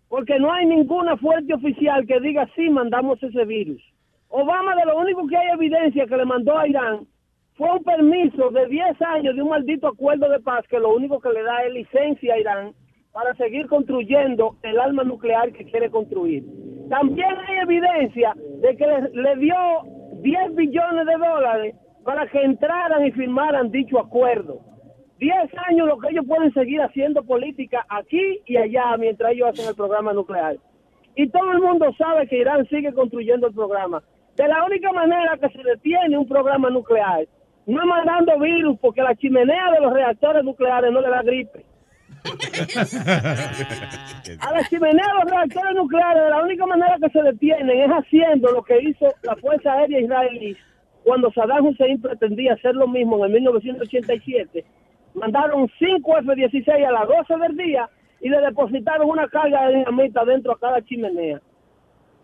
porque 0.10 0.40
no 0.40 0.52
hay 0.52 0.66
ninguna 0.66 1.16
fuente 1.18 1.54
oficial 1.54 2.08
que 2.08 2.20
diga 2.22 2.50
sí 2.56 2.72
mandamos 2.72 3.22
ese 3.22 3.46
virus. 3.46 3.80
Obama 4.30 4.76
de 4.78 4.86
lo 4.88 4.98
único 4.98 5.28
que 5.28 5.38
hay 5.38 5.50
evidencia 5.50 6.08
que 6.08 6.18
le 6.18 6.26
mandó 6.26 6.58
a 6.58 6.68
Irán 6.68 7.06
fue 7.54 7.72
un 7.72 7.84
permiso 7.84 8.50
de 8.50 8.66
10 8.66 9.00
años 9.04 9.36
de 9.36 9.42
un 9.44 9.50
maldito 9.50 9.90
acuerdo 9.90 10.28
de 10.30 10.40
paz 10.40 10.66
que 10.68 10.80
lo 10.80 10.96
único 10.96 11.20
que 11.20 11.30
le 11.30 11.44
da 11.44 11.66
es 11.66 11.72
licencia 11.72 12.34
a 12.34 12.40
Irán 12.40 12.74
para 13.12 13.36
seguir 13.36 13.68
construyendo 13.68 14.56
el 14.64 14.80
arma 14.80 15.04
nuclear 15.04 15.52
que 15.52 15.66
quiere 15.66 15.92
construir. 15.92 16.44
También 16.90 17.30
hay 17.48 17.58
evidencia 17.60 18.34
de 18.60 18.76
que 18.76 18.88
le, 18.88 19.10
le 19.22 19.36
dio 19.36 19.56
10 20.22 20.55
billones 20.55 21.05
de 21.05 21.13
dólares 21.13 21.76
para 22.03 22.28
que 22.28 22.41
entraran 22.41 23.05
y 23.05 23.11
firmaran 23.11 23.72
dicho 23.72 23.99
acuerdo. 23.99 24.59
10 25.20 25.34
años 25.70 25.88
lo 25.88 25.97
que 25.97 26.09
ellos 26.09 26.26
pueden 26.28 26.53
seguir 26.53 26.82
haciendo 26.82 27.24
política 27.24 27.86
aquí 27.89 28.41
y 28.45 28.57
allá 28.57 28.95
mientras 28.97 29.32
ellos 29.32 29.49
hacen 29.49 29.68
el 29.70 29.76
programa 29.76 30.13
nuclear. 30.13 30.57
Y 31.15 31.30
todo 31.30 31.51
el 31.51 31.59
mundo 31.59 31.91
sabe 31.97 32.28
que 32.28 32.38
Irán 32.38 32.68
sigue 32.68 32.93
construyendo 32.93 33.47
el 33.47 33.53
programa. 33.53 34.03
De 34.36 34.47
la 34.47 34.63
única 34.63 34.91
manera 34.91 35.38
que 35.41 35.49
se 35.49 35.63
detiene 35.63 36.18
un 36.18 36.28
programa 36.28 36.70
nuclear 36.70 37.26
no 37.68 37.86
mandando 37.86 38.39
virus 38.39 38.80
porque 38.80 39.01
la 39.01 39.13
chimenea 39.15 39.72
de 39.72 39.82
los 39.82 39.93
reactores 39.93 40.43
nucleares 40.43 40.91
no 40.91 41.01
le 41.01 41.09
da 41.09 41.22
gripe. 41.22 41.65
A 44.39 44.51
la 44.51 44.63
chimenea 44.69 45.05
de 45.05 45.23
los 45.23 45.32
reactores 45.32 45.75
nucleares, 45.75 46.30
la 46.30 46.43
única 46.43 46.65
manera 46.65 46.97
que 47.01 47.09
se 47.09 47.21
detienen 47.21 47.80
es 47.80 47.89
haciendo 47.89 48.51
lo 48.51 48.63
que 48.63 48.82
hizo 48.82 49.07
la 49.23 49.36
Fuerza 49.38 49.73
Aérea 49.73 49.99
Israelí 49.99 50.55
cuando 51.03 51.32
Saddam 51.32 51.65
Hussein 51.65 52.01
pretendía 52.01 52.53
hacer 52.53 52.75
lo 52.75 52.88
mismo 52.88 53.17
en 53.17 53.25
el 53.25 53.32
1987. 53.41 54.65
Mandaron 55.13 55.69
cinco 55.80 56.17
F-16 56.17 56.86
a 56.86 56.91
las 56.91 57.07
12 57.07 57.38
del 57.38 57.55
día 57.55 57.89
y 58.19 58.30
le 58.30 58.41
depositaron 58.41 59.09
una 59.09 59.28
carga 59.28 59.67
de 59.67 59.78
dinamita 59.78 60.25
dentro 60.25 60.51
a 60.51 60.59
cada 60.59 60.82
chimenea, 60.82 61.39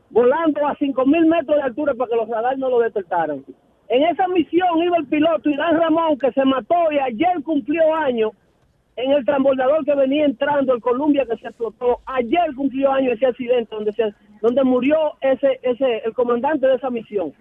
volando 0.09 0.67
a 0.67 0.75
5.000 0.75 1.27
metros 1.27 1.57
de 1.57 1.63
altura 1.63 1.93
para 1.93 2.09
que 2.09 2.17
los 2.17 2.27
radares 2.27 2.59
no 2.59 2.69
lo 2.69 2.79
detectaran. 2.79 3.45
En 3.87 4.03
esa 4.03 4.27
misión 4.27 4.83
iba 4.83 4.97
el 4.97 5.05
piloto 5.05 5.49
Irán 5.49 5.79
Ramón, 5.79 6.17
que 6.17 6.31
se 6.31 6.43
mató 6.43 6.91
y 6.91 6.99
ayer 6.99 7.41
cumplió 7.43 7.95
años 7.95 8.31
en 8.95 9.11
el 9.11 9.25
transbordador 9.25 9.83
que 9.85 9.95
venía 9.95 10.25
entrando, 10.25 10.73
el 10.75 10.81
Columbia 10.81 11.25
que 11.29 11.37
se 11.37 11.47
explotó. 11.47 11.99
Ayer 12.05 12.53
cumplió 12.55 12.91
años 12.91 13.13
ese 13.13 13.25
accidente 13.27 13.73
donde 13.75 13.91
se, 13.93 14.03
donde 14.41 14.63
murió 14.63 14.95
ese, 15.21 15.59
ese, 15.63 15.97
el 16.05 16.13
comandante 16.13 16.67
de 16.67 16.75
esa 16.75 16.89
misión. 16.89 17.33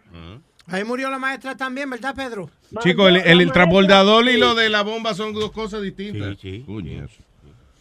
Ahí 0.69 0.85
murió 0.85 1.11
la 1.11 1.19
maestra 1.19 1.57
también, 1.57 1.91
¿verdad, 1.91 2.15
Pedro? 2.15 2.49
Chicos, 2.81 3.09
el, 3.09 3.17
el, 3.17 3.41
el 3.41 3.53
transbordador 3.53 4.29
y 4.29 4.39
lo 4.39 4.55
de 4.55 4.69
la 4.71 4.83
bomba 4.83 5.13
son 5.15 5.35
dos 5.35 5.51
cosas 5.53 5.83
distintas. 5.83 6.39
Coño, 6.65 7.05
eso. 7.05 7.23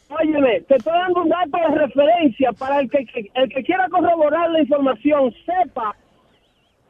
Óyeme, 0.09 0.59
te 0.61 0.75
estoy 0.75 0.91
dando 0.93 1.21
un 1.21 1.29
dato 1.29 1.57
de 1.69 1.77
referencia 1.79 2.51
para 2.53 2.81
el 2.81 2.89
que, 2.89 3.05
que- 3.05 3.31
el 3.33 3.47
que 3.47 3.63
quiera 3.63 3.87
corroborar 3.87 4.49
la 4.51 4.59
información, 4.59 5.33
sepa 5.45 5.95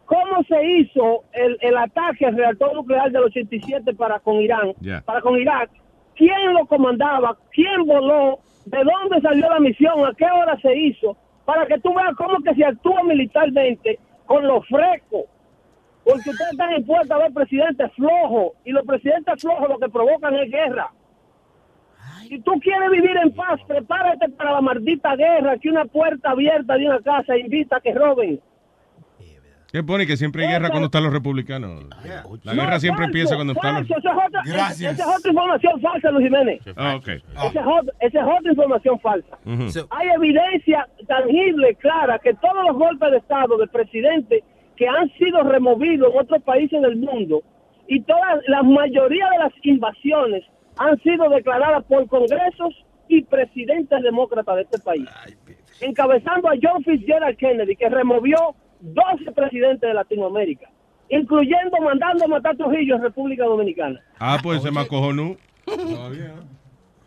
cómo 0.05 0.43
se 0.47 0.65
hizo 0.79 1.23
el, 1.33 1.57
el 1.61 1.77
ataque 1.77 2.25
al 2.25 2.35
reactor 2.35 2.73
nuclear 2.73 3.11
del 3.11 3.23
87 3.23 3.93
para 3.93 4.19
con 4.21 4.35
Irán, 4.41 4.73
para 5.05 5.21
con 5.21 5.37
Irak, 5.39 5.69
quién 6.15 6.53
lo 6.53 6.65
comandaba, 6.65 7.37
quién 7.51 7.85
voló, 7.85 8.39
de 8.65 8.83
dónde 8.83 9.21
salió 9.21 9.49
la 9.49 9.59
misión, 9.59 10.05
a 10.05 10.13
qué 10.13 10.25
hora 10.25 10.57
se 10.61 10.75
hizo, 10.75 11.17
para 11.45 11.65
que 11.65 11.79
tú 11.79 11.93
veas 11.93 12.15
cómo 12.15 12.39
que 12.41 12.53
se 12.55 12.65
actúa 12.65 13.03
militarmente 13.03 13.99
con 14.25 14.45
los 14.45 14.67
frescos. 14.67 15.25
Porque 16.03 16.29
ustedes 16.29 16.51
están 16.51 16.73
impuestos 16.73 17.11
a 17.11 17.17
ver 17.19 17.33
presidentes 17.33 17.91
flojos 17.93 18.53
y 18.65 18.71
los 18.71 18.85
presidentes 18.85 19.41
flojos 19.41 19.69
lo 19.69 19.77
que 19.77 19.89
provocan 19.89 20.35
es 20.35 20.49
guerra. 20.49 20.91
Si 22.27 22.39
tú 22.39 22.53
quieres 22.61 22.89
vivir 22.91 23.17
en 23.17 23.33
paz, 23.33 23.59
prepárate 23.67 24.29
para 24.29 24.53
la 24.53 24.61
maldita 24.61 25.15
guerra, 25.15 25.57
que 25.57 25.69
una 25.69 25.85
puerta 25.85 26.31
abierta 26.31 26.75
de 26.75 26.85
una 26.85 27.01
casa 27.01 27.37
invita 27.37 27.77
a 27.77 27.81
que 27.81 27.93
roben. 27.93 28.39
¿Qué 29.71 29.83
pone 29.83 30.05
que 30.05 30.17
siempre 30.17 30.45
hay 30.45 30.51
guerra 30.51 30.69
cuando 30.69 30.87
están 30.87 31.03
los 31.03 31.13
republicanos? 31.13 31.85
La 32.43 32.53
guerra 32.53 32.79
siempre 32.79 33.05
empieza 33.05 33.35
cuando 33.35 33.53
están 33.53 33.75
los... 33.79 33.87
falso, 33.87 33.97
esa 33.99 34.11
es 34.21 34.27
otra- 34.27 34.41
Gracias. 34.45 34.93
Esa 34.93 35.03
es 35.11 35.17
otra 35.19 35.31
información 35.31 35.81
falsa, 35.81 36.11
Luis 36.11 36.25
Jiménez. 36.25 36.61
Ah, 36.75 36.95
ok. 36.95 37.07
Esa 37.07 37.59
es 38.01 38.25
otra- 38.25 38.51
información 38.51 38.99
falsa. 38.99 39.37
Hay 39.91 40.07
evidencia 40.15 40.87
tangible, 41.07 41.75
clara, 41.75 42.19
que 42.19 42.33
todos 42.33 42.65
los 42.67 42.77
golpes 42.77 43.11
de 43.11 43.17
Estado 43.17 43.57
de 43.57 43.67
presidente 43.67 44.43
que 44.75 44.87
han 44.87 45.09
sido 45.17 45.43
removidos 45.43 46.11
en 46.13 46.19
otros 46.19 46.41
países 46.43 46.81
del 46.81 46.97
mundo 46.97 47.41
y 47.87 48.01
toda 48.01 48.39
la 48.47 48.63
mayoría 48.63 49.27
de 49.29 49.37
las 49.39 49.53
invasiones 49.63 50.43
han 50.77 50.97
sido 51.01 51.29
declaradas 51.29 51.83
por 51.85 52.07
congresos 52.07 52.73
y 53.07 53.21
presidentes 53.23 54.01
demócratas 54.01 54.55
de 54.55 54.61
este 54.63 54.79
país. 54.79 55.07
Encabezando 55.81 56.47
a 56.49 56.53
John 56.61 56.83
Fitzgerald 56.83 57.37
Kennedy, 57.37 57.75
que 57.75 57.89
removió 57.89 58.37
12 58.81 59.31
presidentes 59.31 59.81
de 59.81 59.93
Latinoamérica, 59.93 60.67
incluyendo 61.09 61.77
mandando 61.81 62.25
a 62.25 62.27
matar 62.27 62.53
a 62.53 62.57
Trujillo 62.57 62.95
en 62.95 63.01
República 63.03 63.45
Dominicana. 63.45 63.99
Ah, 64.19 64.37
pues 64.41 64.61
se 64.61 64.71
me 64.71 64.81
acojonó. 64.81 65.37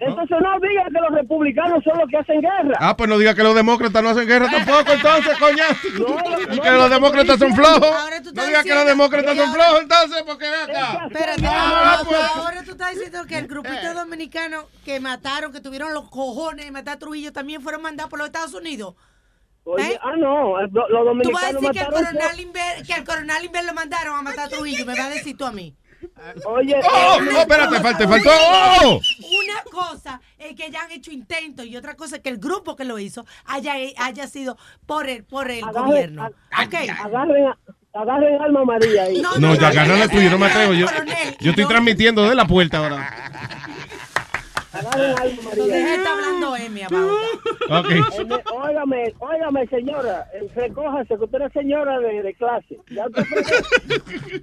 Entonces 0.00 0.36
no 0.42 0.60
digan 0.60 0.86
que 0.92 1.00
los 1.00 1.12
republicanos 1.12 1.82
son 1.84 1.96
los 1.98 2.08
que 2.10 2.16
hacen 2.18 2.40
guerra. 2.40 2.76
Ah, 2.80 2.96
pues 2.96 3.08
no 3.08 3.16
diga 3.16 3.34
que 3.34 3.42
los 3.44 3.54
demócratas 3.54 4.02
no 4.02 4.10
hacen 4.10 4.26
guerra 4.26 4.50
tampoco, 4.50 4.92
entonces, 4.92 5.38
coño. 5.38 5.64
no, 6.56 6.62
que 6.62 6.70
los 6.72 6.90
demócratas 6.90 7.38
son 7.38 7.54
flojos. 7.54 7.88
No 8.34 8.44
diga 8.44 8.62
que 8.64 8.74
los 8.74 8.86
demócratas 8.86 9.36
son 9.36 9.52
flojos, 9.54 9.80
entonces, 9.82 10.22
porque 10.26 10.44
ve 10.50 10.56
acá. 10.72 11.06
Espérate, 11.06 11.46
Ah, 11.46 11.96
ahora, 11.96 12.04
pues. 12.08 12.20
ahora 12.36 12.62
tú 12.64 12.70
estás 12.72 12.90
diciendo 12.94 13.24
que 13.26 13.38
el 13.38 13.46
grupito 13.46 13.94
dominicano 13.94 14.64
que 14.84 15.00
mataron, 15.00 15.52
que 15.52 15.60
tuvieron 15.60 15.94
los 15.94 16.10
cojones 16.10 16.66
de 16.66 16.72
matar 16.72 16.96
a 16.96 16.98
Trujillo, 16.98 17.32
también 17.32 17.62
fueron 17.62 17.80
mandados 17.80 18.10
por 18.10 18.18
los 18.18 18.26
Estados 18.26 18.52
Unidos. 18.52 18.94
Oye, 19.66 19.98
ah, 20.02 20.12
no, 20.18 20.60
el- 20.60 20.70
lo- 20.72 20.88
los 21.04 21.22
Tú 21.22 21.32
vas 21.32 21.44
a 21.44 21.52
dominicanos 21.52 21.62
decir 21.62 21.70
que 21.72 21.78
el 21.80 21.86
coronel 21.86 22.40
Inver, 22.40 22.82
que 22.86 22.92
el 22.92 23.04
coronel 23.04 23.44
Inver 23.44 23.64
lo 23.64 23.74
mandaron 23.74 24.16
a 24.16 24.22
matar 24.22 24.46
a 24.46 24.48
Trujillo, 24.48 24.84
me 24.84 24.92
vas 24.94 25.06
a 25.06 25.10
decir 25.10 25.36
tú 25.36 25.44
a 25.46 25.52
mí. 25.52 25.74
Oye, 26.46 26.74
Oh, 26.84 27.18
eh, 27.22 27.28
oh, 27.34 27.40
espérate, 27.40 27.80
falta, 27.80 28.06
faltó. 28.06 28.30
Oh. 28.30 29.00
Una 29.00 29.62
cosa 29.70 30.20
es 30.38 30.54
que 30.54 30.70
ya 30.70 30.82
han 30.82 30.90
hecho 30.92 31.10
intentos 31.10 31.64
y 31.64 31.76
otra 31.78 31.94
cosa 31.96 32.16
es 32.16 32.22
que 32.22 32.28
el 32.28 32.36
grupo 32.36 32.76
que 32.76 32.84
lo 32.84 32.98
hizo 32.98 33.24
haya, 33.46 33.72
haya 33.96 34.26
sido 34.26 34.58
por 34.84 35.08
el, 35.08 35.24
por 35.24 35.50
el 35.50 35.64
Agarre- 35.64 35.86
gobierno. 35.86 36.24
a- 36.24 36.62
Ok. 36.64 36.74
agarren, 37.02 37.46
agarren 37.94 38.42
alma 38.42 38.64
María 38.66 39.04
ahí. 39.04 39.22
No, 39.22 39.30
No, 39.38 39.48
no, 39.48 39.54
ya 39.54 39.60
no, 39.60 39.60
no, 39.62 39.66
agarra 39.80 39.96
la 39.96 40.08
tuya, 40.08 40.30
no 40.30 40.38
me 40.38 40.46
atrevo. 40.46 40.74
Yo, 40.74 40.86
coronel, 40.86 41.36
yo 41.40 41.50
estoy 41.50 41.64
no. 41.64 41.68
transmitiendo 41.70 42.28
de 42.28 42.34
la 42.34 42.44
puerta 42.46 42.78
ahora. 42.78 43.10
Algo, 44.74 45.42
María. 45.42 45.64
Deja 45.66 45.94
está 45.94 46.12
hablando 46.12 46.56
Emi, 46.56 46.82
about 46.82 47.10
Ok. 47.70 47.88
Me- 48.26 48.42
Óigame, 48.52 49.14
óigame, 49.20 49.66
señora, 49.68 50.26
eh, 50.34 50.48
recójase, 50.54 51.16
que 51.16 51.24
usted 51.24 51.42
es 51.42 51.52
señora 51.52 51.98
de, 52.00 52.22
de 52.22 52.34
clase. 52.34 52.78
Ya 52.90 53.06
usted 53.06 53.22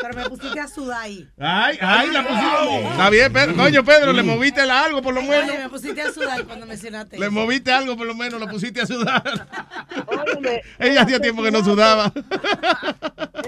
Pero 0.00 0.14
me 0.14 0.28
pusiste 0.28 0.60
a 0.60 0.68
sudar 0.68 1.02
ahí. 1.02 1.28
Ay, 1.38 1.78
ay, 1.80 2.10
la 2.10 2.22
pusiste. 2.26 2.88
Está 2.90 3.10
bien, 3.10 3.32
Pedro. 3.32 3.56
Coño, 3.56 3.84
Pedro, 3.84 4.12
le 4.12 4.22
moviste 4.22 4.64
la 4.66 4.84
algo 4.84 5.02
por 5.02 5.14
lo 5.14 5.22
menos. 5.22 5.48
Oye, 5.50 5.58
me 5.58 5.68
pusiste 5.68 6.00
a 6.02 6.12
sudar 6.12 6.44
cuando 6.44 6.66
mencionaste 6.66 7.18
Le 7.18 7.30
moviste 7.30 7.72
algo 7.72 7.96
por 7.96 8.06
lo 8.06 8.14
menos, 8.14 8.40
lo 8.40 8.46
pusiste 8.48 8.80
a 8.82 8.86
sudar. 8.86 9.22
Óigame, 10.06 10.62
Ella 10.78 11.02
hacía 11.02 11.20
tiempo 11.20 11.42
que 11.42 11.50
no 11.50 11.62
sudaba. 11.64 12.12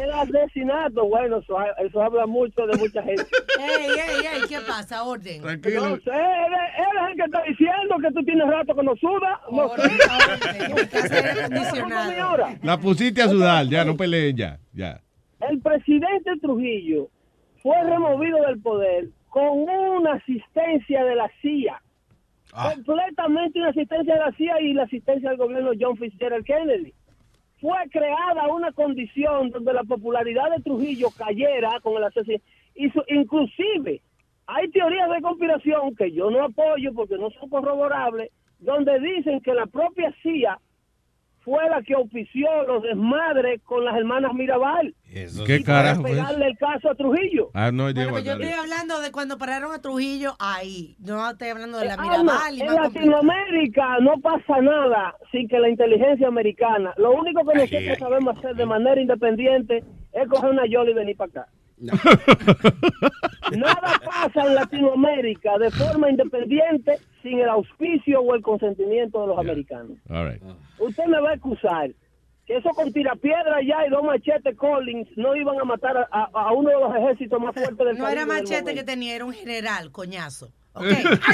El 0.01 0.12
asesinato, 0.12 1.05
bueno, 1.07 1.39
eso, 1.39 1.57
eso 1.85 2.03
habla 2.03 2.26
mucho 2.26 2.66
de 2.66 2.76
mucha 2.79 3.03
gente. 3.03 3.26
Ey, 3.59 3.91
ey, 3.91 4.26
ey, 4.26 4.49
¿qué 4.49 4.61
pasa? 4.61 5.03
Orden. 5.03 5.43
No 5.43 5.49
eres 6.19 7.11
el 7.11 7.16
que 7.16 7.25
está 7.25 7.43
diciendo 7.43 7.97
que 8.01 8.12
tú 8.12 8.25
tienes 8.25 8.47
rato 8.47 8.75
que 8.75 8.83
no 8.83 8.97
suda. 8.97 9.41
No. 9.51 9.71
La 12.62 12.79
pusiste 12.79 13.23
a 13.23 13.29
sudar, 13.29 13.66
ya, 13.66 13.85
no 13.85 13.97
peleen 13.97 14.37
ya, 14.37 14.59
ya. 14.73 15.01
El 15.49 15.61
presidente 15.61 16.37
Trujillo 16.41 17.09
fue 17.62 17.77
removido 17.85 18.41
del 18.43 18.61
poder 18.61 19.09
con 19.29 19.59
una 19.61 20.14
asistencia 20.14 21.05
de 21.05 21.14
la 21.14 21.31
CIA. 21.41 21.81
Completamente 22.51 23.59
una 23.59 23.69
asistencia 23.69 24.14
de 24.14 24.21
la 24.21 24.33
CIA 24.33 24.61
y 24.61 24.73
la 24.73 24.85
asistencia 24.85 25.29
del 25.29 25.39
gobierno 25.39 25.71
John 25.79 25.97
Fitzgerald 25.97 26.45
Kennedy. 26.45 26.93
Fue 27.61 27.77
creada 27.91 28.49
una 28.49 28.73
condición 28.73 29.51
donde 29.51 29.73
la 29.73 29.85
popularidad 29.85 30.51
de 30.57 30.62
Trujillo 30.62 31.09
cayera 31.16 31.79
con 31.83 31.97
el 31.97 32.05
asesinato. 32.05 32.45
Inclusive, 33.09 34.01
hay 34.49 34.69
teorías 34.71 35.09
de 35.11 35.21
conspiración 35.23 35.95
que 35.95 36.11
yo 36.13 36.31
no 36.31 36.43
apoyo 36.45 36.93
porque 36.95 37.17
no 37.19 37.29
son 37.39 37.49
corroborables, 37.51 38.31
donde 38.59 38.99
dicen 38.99 39.41
que 39.43 39.53
la 39.55 39.67
propia 39.67 40.13
CIA 40.23 40.59
fue 41.45 41.69
la 41.71 41.81
que 41.83 41.95
auspició 41.95 42.47
los 42.67 42.83
desmadres 42.83 43.63
con 43.63 43.85
las 43.85 43.95
hermanas 43.97 44.33
Mirabal. 44.35 44.95
¿Qué 45.47 45.63
carajo 45.63 46.03
Para 46.03 46.15
es? 46.15 46.21
pegarle 46.21 46.47
el 46.47 46.59
caso 46.59 46.91
a 46.91 46.95
Trujillo. 46.95 47.51
Ah, 47.55 47.71
no, 47.73 47.85
Bueno, 47.85 48.11
pues 48.11 48.25
yo 48.25 48.33
estoy 48.33 48.51
hablando 48.53 49.01
de 49.01 49.13
cuando 49.13 49.39
pararon 49.39 49.73
a 49.73 49.81
Trujillo 49.81 50.35
ahí. 50.39 50.97
No 50.99 51.31
estoy 51.31 51.49
hablando 51.49 51.79
de 51.79 51.87
la 51.87 51.95
Alma, 51.95 52.05
Mirabal. 52.05 52.55
y 52.57 52.61
en 52.61 52.67
complicado. 52.67 52.89
Latinoamérica 52.95 53.99
no 54.01 54.15
pasa 54.21 54.61
nada 54.61 55.15
sin 55.31 55.49
que 55.49 55.59
la 55.59 55.69
inteligencia 55.71 56.27
americana, 56.29 56.93
lo 56.97 57.13
único 57.13 57.45
que 57.47 57.55
nosotros 57.59 57.99
sabemos 57.99 58.37
hacer 58.39 58.55
de 58.57 58.67
manera 58.67 59.01
independiente 59.01 59.85
es 60.13 60.29
coger 60.29 60.51
una 60.51 60.67
yola 60.67 60.91
y 60.91 60.95
venir 60.95 61.17
para 61.17 61.31
acá. 61.43 61.49
Nada 63.57 64.01
pasa 64.05 64.47
en 64.47 64.55
Latinoamérica 64.55 65.59
de 65.59 65.70
forma 65.70 66.11
independiente 66.11 66.99
sin 67.22 67.41
el 67.41 67.49
auspicio 67.49 68.20
o 68.20 68.35
el 68.35 68.43
consentimiento 68.43 69.20
de 69.22 69.26
los 69.29 69.39
americanos. 69.39 69.97
All 70.11 70.31
right. 70.33 70.43
Usted 70.79 71.05
me 71.07 71.20
va 71.20 71.31
a 71.31 71.35
excusar 71.35 71.91
que 72.47 72.57
eso 72.57 72.70
con 72.70 72.93
tirapiedra 72.93 73.61
ya 73.62 73.87
y 73.87 73.91
dos 73.91 74.03
machetes 74.03 74.57
Collins 74.57 75.09
no 75.16 75.37
iban 75.37 75.59
a 75.61 75.64
matar 75.64 75.97
a, 75.97 76.09
a- 76.11 76.31
a 76.33 76.53
uno 76.53 76.70
de 76.70 76.76
los 76.81 76.97
ejércitos 76.97 77.41
más 77.41 77.55
fuertes 77.55 77.76
del 77.79 77.99
No 77.99 78.05
Caribe 78.05 78.22
era 78.22 78.26
machete 78.26 78.74
que 78.74 78.85
tenía, 78.85 79.14
era 79.16 79.24
un 79.24 79.33
general, 79.35 79.91
coñazo. 79.93 80.51
Ok. 80.74 80.85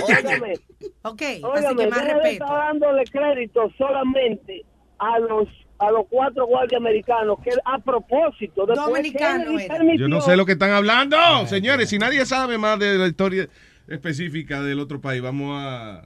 Óigame, 0.09 0.55
ok, 1.03 1.23
así 1.55 1.77
que 1.77 1.87
más 1.89 2.05
respeto. 2.05 2.29
estar 2.45 2.49
dándole 2.49 3.05
crédito 3.05 3.71
solamente 3.77 4.65
a 4.99 5.19
los 5.19 5.49
a 5.87 5.91
los 5.91 6.07
cuatro 6.09 6.47
guardias 6.47 6.81
americanos 6.81 7.39
que 7.43 7.51
a 7.65 7.79
propósito 7.79 8.67
después 8.67 8.87
Dominicano 8.87 9.59
Yo 9.97 10.09
no 10.09 10.21
sé 10.21 10.37
lo 10.37 10.47
que 10.47 10.53
están 10.53 10.71
hablando, 10.71 11.17
señores. 11.47 11.89
Si 11.89 11.99
nadie 11.99 12.25
sabe 12.27 12.59
más 12.59 12.79
de 12.79 12.99
la 12.99 13.07
historia 13.07 13.49
específica 13.89 14.63
del 14.63 14.81
otro 14.81 15.01
país, 15.01 15.23
vamos 15.23 15.57
a, 15.61 16.05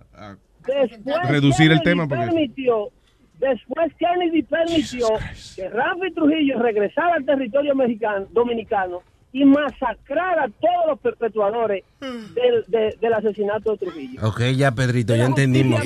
reducir 1.29 1.73
el 1.73 1.83
tema 1.83 2.07
porque- 2.07 2.27
permitió 2.27 2.91
después 3.39 3.93
Kennedy 3.99 4.43
permitió 4.43 5.07
que 5.55 5.69
Ramfi 5.69 6.13
Trujillo 6.13 6.59
regresara 6.59 7.15
al 7.15 7.25
territorio 7.25 7.75
mexicano 7.75 8.27
dominicano 8.33 9.03
y 9.33 9.45
masacrara 9.45 10.45
a 10.45 10.49
todos 10.49 10.87
los 10.89 10.99
perpetuadores 11.01 11.85
del, 12.01 12.65
de- 12.69 12.97
del 13.01 13.13
asesinato 13.13 13.73
de 13.73 13.79
Trujillo 13.79 14.27
Ok, 14.27 14.41
ya 14.57 14.71
Pedrito, 14.73 15.15
ya 15.15 15.27
entendimos. 15.27 15.83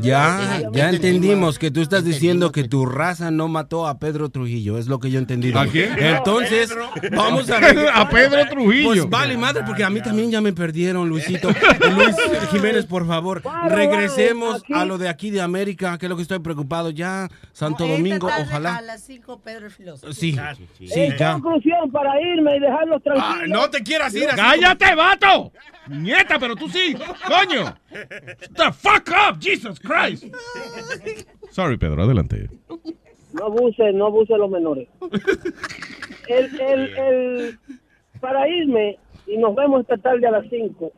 Ya, 0.00 0.60
ya 0.72 0.90
entendimos 0.90 1.58
que 1.58 1.70
tú 1.70 1.80
estás 1.80 2.04
diciendo 2.04 2.52
que 2.52 2.64
tu 2.64 2.86
raza 2.86 3.30
no 3.30 3.48
mató 3.48 3.86
a 3.86 3.98
Pedro 3.98 4.28
Trujillo, 4.28 4.78
es 4.78 4.86
lo 4.86 4.98
que 5.00 5.10
yo 5.10 5.18
he 5.18 5.22
entendido. 5.22 5.58
¿A 5.58 5.66
quién? 5.66 5.92
Entonces, 5.98 6.74
vamos 7.14 7.50
a 7.50 7.58
A 7.94 8.08
Pedro 8.08 8.46
Trujillo. 8.48 8.84
Pues 8.86 9.10
vale, 9.10 9.36
madre, 9.36 9.62
porque 9.66 9.84
a 9.84 9.90
mí 9.90 10.00
también 10.00 10.30
ya 10.30 10.40
me 10.40 10.52
perdieron, 10.52 11.08
Luisito. 11.08 11.48
Luis 11.94 12.16
Jiménez, 12.50 12.86
por 12.86 13.06
favor, 13.06 13.42
regresemos 13.68 14.62
a 14.72 14.84
lo 14.84 14.98
de 14.98 15.08
aquí 15.08 15.30
de 15.30 15.40
América, 15.40 15.98
que 15.98 16.06
es 16.06 16.10
lo 16.10 16.16
que 16.16 16.22
estoy 16.22 16.38
preocupado 16.38 16.90
ya. 16.90 17.28
Santo 17.52 17.86
Domingo, 17.86 18.28
tarde 18.28 18.42
A 18.42 18.46
ojalá. 18.46 18.80
las 18.82 19.02
5, 19.02 19.40
Pedro 19.42 19.70
filósofo. 19.70 20.12
Sí, 20.12 20.36
en 20.80 20.88
sí, 20.88 21.08
ya. 21.18 21.32
conclusión 21.34 21.90
para 21.90 22.11
irme 22.20 22.56
y 22.56 22.60
dejarlos 22.60 23.02
tranquilos 23.02 23.36
Ah, 23.42 23.44
no 23.46 23.70
te 23.70 23.82
quieras 23.82 24.14
ir 24.14 24.28
así. 24.28 24.36
¡Cállate, 24.36 24.94
vato! 24.94 25.52
¡Nieta, 25.88 26.38
pero 26.38 26.54
tú 26.56 26.68
sí! 26.68 26.94
¡Coño! 27.26 27.74
¡The 27.90 28.72
fuck 28.72 29.08
up! 29.08 29.38
¡Jesus 29.40 29.80
Christ! 29.80 30.24
Sorry, 31.50 31.76
Pedro, 31.76 32.02
adelante. 32.02 32.48
No 33.34 33.46
abuse, 33.46 33.92
no 33.92 34.06
abuse 34.06 34.32
de 34.32 34.38
los 34.38 34.50
menores. 34.50 34.88
El, 36.28 36.60
el, 36.60 36.98
el, 36.98 37.58
para 38.20 38.48
irme, 38.48 38.98
y 39.26 39.36
nos 39.38 39.54
vemos 39.54 39.80
esta 39.82 39.96
tarde 39.96 40.26
a 40.26 40.30
las 40.30 40.46
5, 40.48 40.92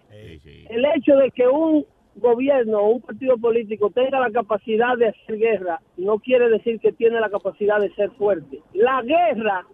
el 0.71 0.85
hecho 0.97 1.17
de 1.17 1.31
que 1.31 1.47
un 1.47 1.87
gobierno 2.17 2.79
o 2.79 2.91
un 2.91 3.01
partido 3.01 3.37
político 3.39 3.91
tenga 3.91 4.21
la 4.21 4.31
capacidad 4.31 4.97
de 4.97 5.09
hacer 5.09 5.37
guerra 5.37 5.81
no 5.97 6.19
quiere 6.21 6.49
decir 6.49 6.79
que 6.79 6.93
tiene 6.93 7.19
la 7.19 7.29
capacidad 7.29 7.81
de 7.81 7.93
ser 7.95 8.11
fuerte. 8.13 8.61
La 8.73 9.03
guerra 9.03 9.67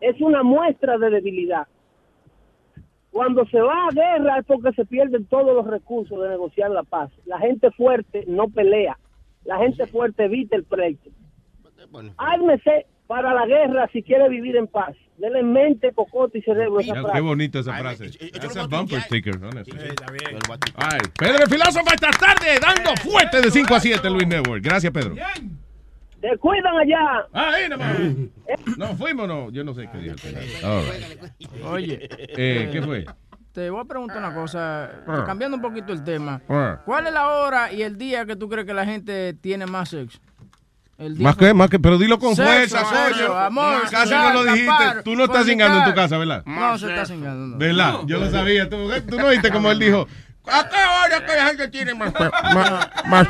es 0.00 0.20
una 0.20 0.42
muestra 0.42 0.98
de 0.98 1.10
debilidad. 1.10 1.66
Cuando 3.10 3.46
se 3.46 3.60
va 3.60 3.86
a 3.86 3.92
guerra 3.92 4.38
es 4.38 4.44
porque 4.46 4.72
se 4.72 4.84
pierden 4.84 5.24
todos 5.26 5.54
los 5.54 5.66
recursos 5.66 6.20
de 6.22 6.28
negociar 6.28 6.70
la 6.70 6.82
paz. 6.82 7.10
La 7.24 7.38
gente 7.38 7.70
fuerte 7.70 8.24
no 8.26 8.48
pelea. 8.48 8.98
La 9.44 9.58
gente 9.58 9.86
fuerte 9.86 10.24
evita 10.24 10.56
el 10.56 10.64
pleito. 10.64 11.10
Ármese 12.18 12.86
para 13.06 13.32
la 13.32 13.46
guerra 13.46 13.88
si 13.92 14.02
quiere 14.02 14.28
vivir 14.28 14.56
en 14.56 14.66
paz. 14.66 14.94
Dele 15.16 15.38
en 15.38 15.52
mente, 15.52 15.92
cocote 15.94 16.38
y 16.38 16.42
cerebro 16.42 16.80
esa 16.80 16.92
Qué 16.94 17.00
frase. 17.00 17.20
bonita 17.20 17.58
esa 17.60 17.72
frase. 17.78 18.10
That's 18.32 18.56
a 18.56 18.66
bumper 18.66 19.00
sticker. 19.02 19.34
Está 19.34 20.12
bien. 20.12 20.38
All 20.76 20.90
right. 20.90 21.08
Pedro 21.18 21.44
el 21.44 21.48
filósofo 21.50 21.86
esta 21.94 22.10
tarde 22.10 22.58
dando 22.60 22.94
fuerte 23.00 23.40
de 23.40 23.50
5 23.50 23.74
a 23.74 23.80
7 23.80 24.10
Luis 24.10 24.26
Network. 24.26 24.62
Gracias, 24.62 24.92
Pedro. 24.92 25.14
¡Se 26.30 26.38
cuidan 26.38 26.74
allá! 26.76 27.26
Ahí 27.32 27.68
nomás. 27.68 27.96
No, 28.78 28.94
fuimos, 28.96 29.26
no. 29.28 29.50
Yo 29.50 29.64
no 29.64 29.74
sé 29.74 29.88
qué 29.92 29.98
dijo. 29.98 30.16
right. 30.24 31.64
Oye. 31.64 32.08
Eh, 32.10 32.68
¿Qué 32.72 32.82
fue? 32.82 33.04
Te 33.52 33.70
voy 33.70 33.80
a 33.80 33.84
preguntar 33.84 34.18
una 34.18 34.34
cosa, 34.34 34.90
Ah. 35.06 35.24
cambiando 35.26 35.56
un 35.56 35.62
poquito 35.62 35.92
el 35.92 36.04
tema. 36.04 36.40
Ah. 36.48 36.80
¿Cuál 36.84 37.06
es 37.06 37.12
la 37.12 37.28
hora 37.28 37.72
y 37.72 37.82
el 37.82 37.96
día 37.96 38.26
que 38.26 38.36
tú 38.36 38.48
crees 38.48 38.66
que 38.66 38.74
la 38.74 38.84
gente 38.84 39.32
tiene 39.34 39.66
más 39.66 39.88
sexo? 39.90 40.18
Más 41.18 41.36
que, 41.36 41.52
más 41.52 41.68
que, 41.68 41.78
pero 41.78 41.98
dilo 41.98 42.18
con 42.18 42.34
Sexo, 42.34 42.48
fuerza, 42.78 42.78
sexo, 42.86 43.26
coño. 43.26 43.38
amor, 43.38 43.82
Casi 43.90 44.06
sudar, 44.08 44.32
no 44.34 44.42
lo 44.42 44.44
dijiste. 44.52 44.66
tapar, 44.78 45.02
Tú 45.02 45.14
no 45.14 45.24
estás 45.24 45.44
cingando 45.46 45.78
en 45.78 45.84
tu 45.84 45.94
casa, 45.94 46.16
¿verdad? 46.18 46.42
No, 46.46 46.78
se 46.78 46.88
está 46.88 47.04
cingando. 47.04 47.46
no. 47.48 47.58
¿Verdad? 47.58 47.94
Yo 48.06 48.18
lo 48.18 48.30
sabía. 48.30 48.68
Tú, 48.68 48.76
tú 49.08 49.16
no 49.18 49.28
viste 49.28 49.50
como 49.50 49.70
él 49.70 49.78
dijo. 49.78 50.06
¿A 50.50 50.68
qué 50.68 50.76
hora 50.76 51.26
que 51.26 51.34
la 51.36 51.46
gente 51.48 51.68
tiene 51.68 51.92
más 51.94 52.12
más 53.06 53.28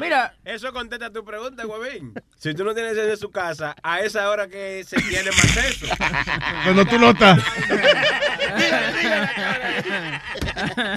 Mira, 0.00 0.34
Eso 0.44 0.72
contesta 0.72 1.10
tu 1.10 1.24
pregunta, 1.24 1.66
huevín. 1.66 2.14
Si 2.38 2.54
tú 2.54 2.64
no 2.64 2.74
tienes 2.74 2.94
sexo 2.94 3.10
en 3.10 3.16
su 3.16 3.30
casa, 3.30 3.74
a 3.82 4.00
esa 4.00 4.28
hora 4.28 4.48
que 4.48 4.84
se 4.84 4.96
tiene 4.96 5.30
más 5.30 5.50
sexo. 5.50 5.86
Cuando 6.64 6.84
tú 6.84 6.98
no 6.98 7.10
estás. 7.10 7.38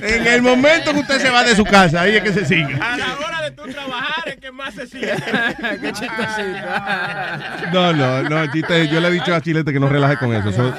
En 0.01 0.27
el 0.27 0.41
momento 0.41 0.93
que 0.93 0.99
usted 0.99 1.19
se 1.19 1.29
va 1.29 1.43
de 1.43 1.55
su 1.55 1.63
casa, 1.63 2.01
ahí 2.01 2.15
es 2.15 2.23
que 2.23 2.33
se 2.33 2.45
sigue. 2.45 2.77
A 2.81 2.97
la 2.97 3.17
hora 3.17 3.41
de 3.41 3.51
tú 3.51 3.63
trabajar 3.67 4.27
es 4.27 4.37
que 4.37 4.51
más 4.51 4.73
se 4.73 4.87
sigue. 4.87 5.13
Qué 5.81 5.91
chistecito. 5.91 6.67
No, 7.73 7.93
no, 7.93 8.23
no, 8.23 8.51
chiste, 8.51 8.87
yo 8.87 8.99
le 8.99 9.07
he 9.07 9.11
dicho 9.11 9.33
a 9.33 9.41
Chilete 9.41 9.73
que 9.73 9.79
no 9.79 9.87
relaje 9.87 10.17
con 10.17 10.33
eso. 10.33 10.51
So, 10.51 10.73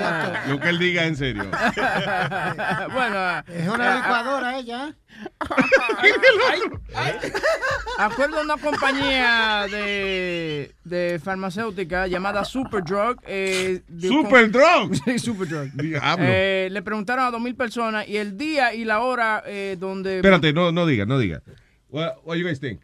lo 0.48 0.60
que 0.60 0.68
él 0.68 0.78
diga 0.78 1.04
en 1.04 1.16
serio. 1.16 1.44
bueno, 2.92 3.42
Es 3.48 3.68
una 3.68 3.96
licuadora 3.96 4.58
ella. 4.58 4.94
acuerdo 7.98 8.38
a 8.38 8.42
una 8.42 8.56
compañía 8.56 9.66
de, 9.70 10.72
de 10.84 11.20
farmacéutica 11.22 12.06
llamada 12.06 12.44
Superdrug. 12.44 13.20
Eh, 13.26 13.82
¿Superdrug? 14.00 14.94
Sí, 15.04 15.18
Superdrug. 15.18 15.70
Eh, 16.18 16.68
le 16.70 16.82
preguntaron 16.82 17.24
a 17.26 17.30
dos 17.30 17.40
mil 17.40 17.54
personas 17.54 18.08
y 18.08 18.16
el 18.16 18.36
día 18.36 18.74
y 18.74 18.84
la 18.84 19.00
hora 19.00 19.42
eh, 19.46 19.76
donde... 19.78 20.16
Espérate, 20.16 20.52
no, 20.52 20.72
no 20.72 20.86
diga, 20.86 21.06
no 21.06 21.18
diga. 21.18 21.42
What, 21.88 22.16
what 22.24 22.36
you 22.36 22.46
guys 22.46 22.60
think? 22.60 22.80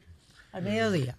Al 0.53 0.63
mediodía. 0.63 1.17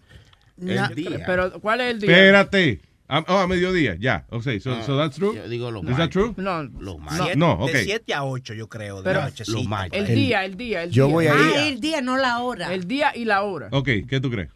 Na- 0.58 0.92
Pero, 1.26 1.60
¿cuál 1.60 1.82
es 1.82 1.94
el 1.94 2.02
día? 2.02 2.12
Espérate. 2.12 2.82
Ah, 3.16 3.24
oh, 3.28 3.38
a 3.38 3.48
mediodía, 3.48 3.96
ya. 4.00 4.26
Okay, 4.32 4.60
so, 4.60 4.82
so 4.82 4.98
that's 4.98 5.18
true? 5.18 5.36
Yo 5.36 5.48
digo 5.48 5.70
los 5.70 5.84
Is 5.84 5.98
that 5.98 6.10
true? 6.10 6.34
No, 6.36 6.64
Los 6.64 6.98
No, 7.00 7.36
no, 7.36 7.52
ok. 7.64 7.72
De 7.72 7.84
7 7.84 8.12
a 8.16 8.24
8, 8.24 8.56
yo 8.56 8.68
creo, 8.68 8.98
de 8.98 9.04
Pero- 9.04 9.20
la. 9.20 9.32
Los 9.48 9.66
martes. 9.68 10.00
el 10.10 10.16
día, 10.16 10.44
el 10.46 10.58
día, 10.58 10.82
el 10.84 10.90
Yo 10.90 11.06
día. 11.06 11.14
voy 11.14 11.28
a 11.28 11.34
Ah, 11.36 11.68
el 11.68 11.80
día, 11.80 12.02
no 12.02 12.18
la 12.18 12.40
hora. 12.40 12.74
El 12.74 12.88
día 12.88 13.12
y 13.16 13.26
la 13.26 13.44
hora. 13.44 13.68
Ok, 13.72 13.88
¿qué 14.10 14.20
tú 14.20 14.32
crees? 14.32 14.50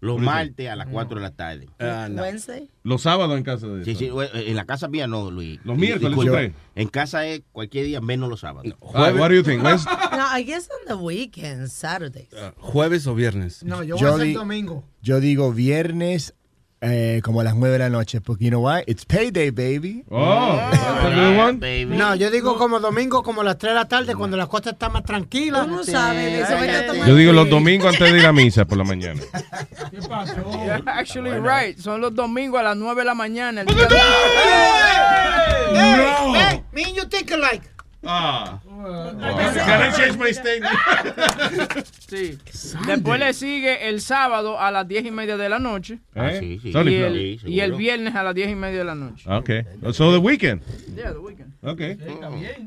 Los 0.00 0.20
martes 0.20 0.68
a 0.70 0.74
las 0.74 0.88
4 0.88 1.16
de 1.18 1.22
la 1.22 1.30
tarde. 1.32 1.68
Wednesday. 1.78 2.68
Los 2.82 3.02
sábados 3.02 3.36
en 3.36 3.44
casa 3.44 3.66
de 3.68 3.84
Sí, 3.84 3.94
sí, 3.94 4.10
en 4.34 4.56
la 4.56 4.64
casa 4.64 4.88
mía 4.88 5.06
no, 5.06 5.30
Luis. 5.30 5.60
Los 5.62 5.76
miércoles, 5.76 6.08
Disculpe, 6.16 6.30
¿tú 6.30 6.36
crees? 6.36 6.52
En 6.74 6.88
casa 6.88 7.26
es 7.26 7.42
cualquier 7.52 7.84
día 7.84 8.00
menos 8.00 8.28
los 8.30 8.40
sábados. 8.40 8.74
Ah, 8.94 9.12
what 9.16 9.28
do 9.28 9.34
you 9.34 9.42
think? 9.42 9.62
Wednesday? 9.62 9.92
No, 10.12 10.26
I 10.38 10.44
guess 10.44 10.68
on 10.70 10.88
the 10.88 10.94
weekend, 10.94 11.68
Saturdays. 11.68 12.28
¿Jueves 12.56 13.06
o 13.06 13.14
viernes? 13.14 13.62
No, 13.64 13.82
yo 13.84 13.96
Yo 13.96 14.10
voy 14.12 14.20
a 14.20 14.22
hacer 14.22 14.34
domingo. 14.34 14.82
Yo 15.02 15.20
digo 15.20 15.52
viernes 15.52 16.34
eh, 16.84 17.20
como 17.22 17.40
a 17.40 17.44
las 17.44 17.54
9 17.54 17.74
de 17.74 17.78
la 17.78 17.90
noche, 17.90 18.20
porque 18.20 18.46
you 18.46 18.50
know 18.50 18.60
what? 18.60 18.82
It's 18.88 19.04
payday, 19.04 19.50
baby. 19.50 20.04
Oh, 20.10 20.56
that's 20.56 20.82
a 20.82 21.10
good 21.14 21.38
one. 21.38 21.96
No, 21.96 22.16
yo 22.16 22.28
digo 22.28 22.58
como 22.58 22.80
domingo, 22.80 23.22
como 23.22 23.42
a 23.42 23.44
las 23.44 23.58
3 23.58 23.70
de 23.70 23.74
la 23.74 23.86
tarde, 23.86 24.16
cuando 24.16 24.36
la 24.36 24.48
cosa 24.48 24.70
está 24.70 24.88
más 24.88 25.04
tranquila. 25.04 25.62
Uno 25.62 25.84
sabe 25.84 26.18
de 26.18 26.40
eso, 26.40 26.54
a 26.56 26.86
tomar 26.92 27.08
Yo 27.08 27.14
digo 27.14 27.32
los 27.32 27.48
domingos 27.48 27.92
antes 27.92 28.12
de 28.12 28.18
ir 28.18 28.26
a 28.26 28.32
misa 28.32 28.64
por 28.64 28.78
la 28.78 28.84
mañana. 28.84 29.22
You're 29.92 30.82
actually 30.86 31.38
right. 31.38 31.78
Son 31.78 32.00
los 32.00 32.12
domingos 32.14 32.58
a 32.58 32.64
las 32.64 32.76
9 32.76 33.02
de 33.02 33.04
la 33.04 33.14
mañana. 33.14 33.60
el 33.60 33.66
día 33.68 33.88
Hey, 35.74 36.34
hey, 36.34 36.62
me 36.72 36.82
and 36.84 36.96
you 36.96 37.04
think 37.04 37.30
alike. 37.30 37.62
Ah. 38.04 38.58
Can 38.82 39.82
I 39.82 39.92
change 39.92 40.16
my 40.18 40.32
statement? 40.32 40.74
Sí. 42.08 42.38
Después 42.86 43.18
le 43.20 43.32
sigue 43.32 43.88
el 43.88 44.00
sábado 44.00 44.58
a 44.60 44.70
las 44.70 44.86
10 44.86 45.06
y 45.06 45.10
media 45.10 45.36
de 45.36 45.48
la 45.48 45.58
noche. 45.58 45.98
Ah, 46.14 46.30
sí, 46.38 46.58
sí. 46.60 46.70
Y, 46.70 46.76
el, 46.76 47.40
y 47.44 47.60
el 47.60 47.72
viernes 47.72 48.14
a 48.14 48.22
las 48.22 48.34
10 48.34 48.50
y 48.50 48.54
media 48.54 48.78
de 48.80 48.84
la 48.84 48.94
noche. 48.94 49.28
Okay. 49.30 49.64
So 49.92 50.10
the 50.12 50.18
weekend. 50.18 50.62
Yeah, 50.94 51.12
the 51.12 51.18
weekend. 51.18 51.52
Okay. 51.64 51.96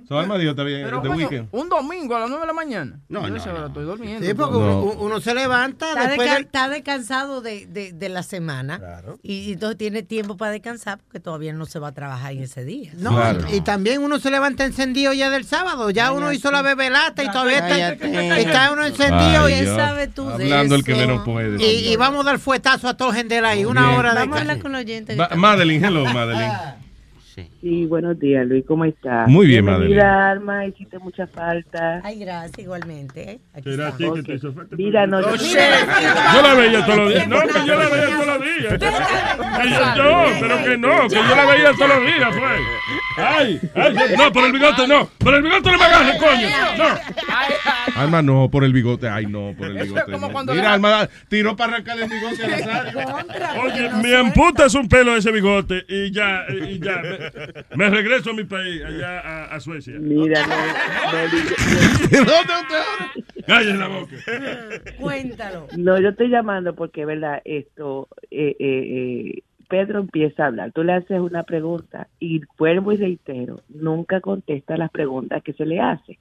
So 0.08 0.18
Alma 0.18 0.38
dijo, 0.38 0.52
está 0.52 0.64
bien, 0.64 0.84
Pero 0.86 1.02
the 1.02 1.10
coño, 1.10 1.28
weekend. 1.28 1.50
un 1.52 1.70
domingo 1.70 2.16
a 2.16 2.22
las 2.22 2.30
9 2.30 2.42
de 2.42 2.48
la 2.48 2.54
mañana. 2.54 3.00
No, 3.10 3.22
Yo 3.28 3.30
no, 3.36 3.44
hora 3.44 3.60
no. 3.62 3.68
estoy 3.68 3.84
durmiendo. 3.86 4.26
Sí, 4.26 4.34
porque 4.34 4.58
No. 4.58 4.80
uno, 4.84 5.20
se 5.20 5.34
levanta 5.36 5.90
Está, 5.90 6.08
después 6.08 6.32
del... 6.32 6.42
está 6.44 6.70
descansado 6.70 7.42
de, 7.42 7.66
de, 7.68 7.92
de 7.94 8.10
la 8.10 8.24
semana 8.24 9.04
y 9.22 9.54
entonces 9.54 9.78
tiene 9.78 10.02
tiempo 10.04 10.38
para 10.38 10.52
descansar 10.52 11.00
porque 11.00 11.20
todavía 11.20 11.52
no 11.54 11.66
se 11.66 11.80
va 11.80 11.90
a 11.90 11.92
trabajar 11.94 12.32
en 12.34 12.44
ese 12.44 12.64
día. 12.64 12.92
No, 12.98 13.20
y, 13.52 13.56
y 13.58 13.62
también 13.62 14.02
uno 14.02 14.18
se 14.20 14.32
levanta 14.32 14.66
encendido 14.66 15.14
ya 15.14 15.30
del 15.30 15.46
sábado. 15.46 15.90
Ya 15.96 16.12
uno 16.12 16.32
hizo 16.34 16.52
la 16.52 16.62
bebelata 16.62 17.24
y 17.24 17.32
todavía 17.32 17.60
está, 17.60 18.38
está 18.38 18.72
uno 18.72 18.86
encendido. 18.86 19.46
Ay, 19.46 19.64
y, 19.64 19.66
sabe 19.66 20.08
tú 20.08 20.28
de 20.28 20.44
Hablando 20.44 20.76
el 20.76 20.84
que 20.84 20.92
eso? 20.92 21.02
menos 21.02 21.24
puede. 21.24 21.66
y, 21.66 21.88
y 21.92 21.96
vamos 21.96 22.26
a 22.26 22.32
dar 22.32 22.40
fuetazo 22.40 22.88
a 22.88 22.96
todo 22.96 23.12
Gendel 23.14 23.46
ahí. 23.46 23.66
Una 23.66 23.88
Bien. 23.88 24.00
hora 24.00 24.14
de... 24.14 24.20
Vamos 24.20 24.38
a 24.38 24.42
hablar 24.42 24.60
con 24.60 24.72
los 24.74 24.82
oyentes. 24.82 25.18
Madeline, 25.36 25.86
hello, 25.86 26.06
Madeline. 26.06 26.52
Sí, 27.62 27.86
buenos 27.86 28.18
días, 28.18 28.48
Luis, 28.48 28.64
¿cómo 28.66 28.86
estás? 28.86 29.28
Muy 29.28 29.48
bien, 29.48 29.66
Bienvenida, 29.66 30.32
Alma, 30.32 30.66
hiciste 30.66 31.00
mucha 31.00 31.28
falta. 31.28 32.00
Ay, 32.04 32.20
gracias, 32.20 32.60
igualmente. 32.60 33.40
Aquí 33.54 33.72
Será 33.72 33.90
está. 33.90 33.96
a 33.96 33.98
ti 33.98 34.14
que 34.16 34.24
te 34.24 34.34
hizo 34.36 34.54
falta. 34.54 34.76
Mira, 34.78 35.06
no, 35.06 35.20
Yo 35.22 36.42
la 36.42 36.54
veía 36.54 36.86
todos 36.86 36.98
los 37.00 37.10
días. 37.10 37.28
No, 37.28 37.42
que 37.42 37.68
yo 37.68 37.76
la 37.76 37.90
veía 37.90 38.06
todos 38.06 38.28
los 38.28 38.42
días. 38.42 38.80
Yo, 39.96 40.24
pero 40.40 40.64
que 40.64 40.78
no, 40.78 41.08
que 41.10 41.16
yo 41.16 41.36
la 41.36 41.46
veía 41.46 41.72
todos 41.74 41.90
los 41.90 42.02
días, 42.06 42.36
pues. 42.38 42.62
Ay, 43.18 43.62
ay, 43.76 43.96
no, 44.18 44.32
por 44.32 44.46
el 44.46 44.52
bigote 44.52 44.88
no. 44.88 45.10
Por 45.18 45.34
el 45.36 45.42
bigote 45.42 45.72
no 45.72 45.78
me 45.78 45.86
agarres, 45.86 46.16
coño. 46.22 46.48
No. 46.78 48.02
Alma, 48.02 48.22
no, 48.22 48.50
por 48.52 48.64
el 48.66 48.74
bigote. 48.74 49.08
Ay, 49.08 49.26
no, 49.26 49.54
por 49.58 49.68
el 49.68 49.84
bigote. 49.84 50.12
no. 50.12 50.54
Mira, 50.54 50.74
Alma 50.74 51.10
tiró 51.30 51.56
para 51.56 51.74
arrancar 51.74 52.00
el 52.00 52.10
bigote 52.10 52.46
al 52.46 52.54
azar. 52.54 52.94
Oye, 53.64 53.90
me 54.04 54.16
amputas 54.18 54.76
un 54.76 54.90
pelo 54.90 55.14
de 55.14 55.20
ese 55.20 55.32
bigote 55.32 55.86
y 55.88 56.12
ya, 56.12 56.46
y 56.50 56.80
ya. 56.80 57.02
Me, 57.76 57.90
regreso 57.90 58.32
a 58.32 58.34
mi 58.34 58.44
país, 58.44 58.84
allá 58.84 59.20
a, 59.20 59.56
a 59.56 59.60
Suecia. 59.60 59.96
Mira, 60.00 60.46
no, 60.48 60.56
no, 62.22 62.26
Cállate 63.48 63.78
la 63.78 63.88
boca. 63.88 64.16
Cuéntalo. 65.00 65.68
no, 65.78 66.00
yo 66.00 66.10
estoy 66.10 66.30
llamando 66.30 66.76
porque, 66.76 67.06
verdad, 67.06 67.42
esto, 67.46 68.08
eh, 68.32 68.56
eh, 68.60 69.34
eh, 69.40 69.44
Pedro 69.68 70.00
empieza 70.00 70.44
a 70.44 70.48
hablar. 70.48 70.72
Tú 70.72 70.84
le 70.84 70.94
haces 70.94 71.20
una 71.20 71.44
pregunta 71.44 72.08
y 72.20 72.42
vuelvo 72.58 72.92
y 72.92 72.98
reitero, 72.98 73.62
nunca 73.70 74.22
contesta 74.22 74.78
las 74.78 74.92
preguntas 74.92 75.44
que 75.44 75.54
se 75.54 75.66
le 75.66 75.80
hace. 75.80 76.18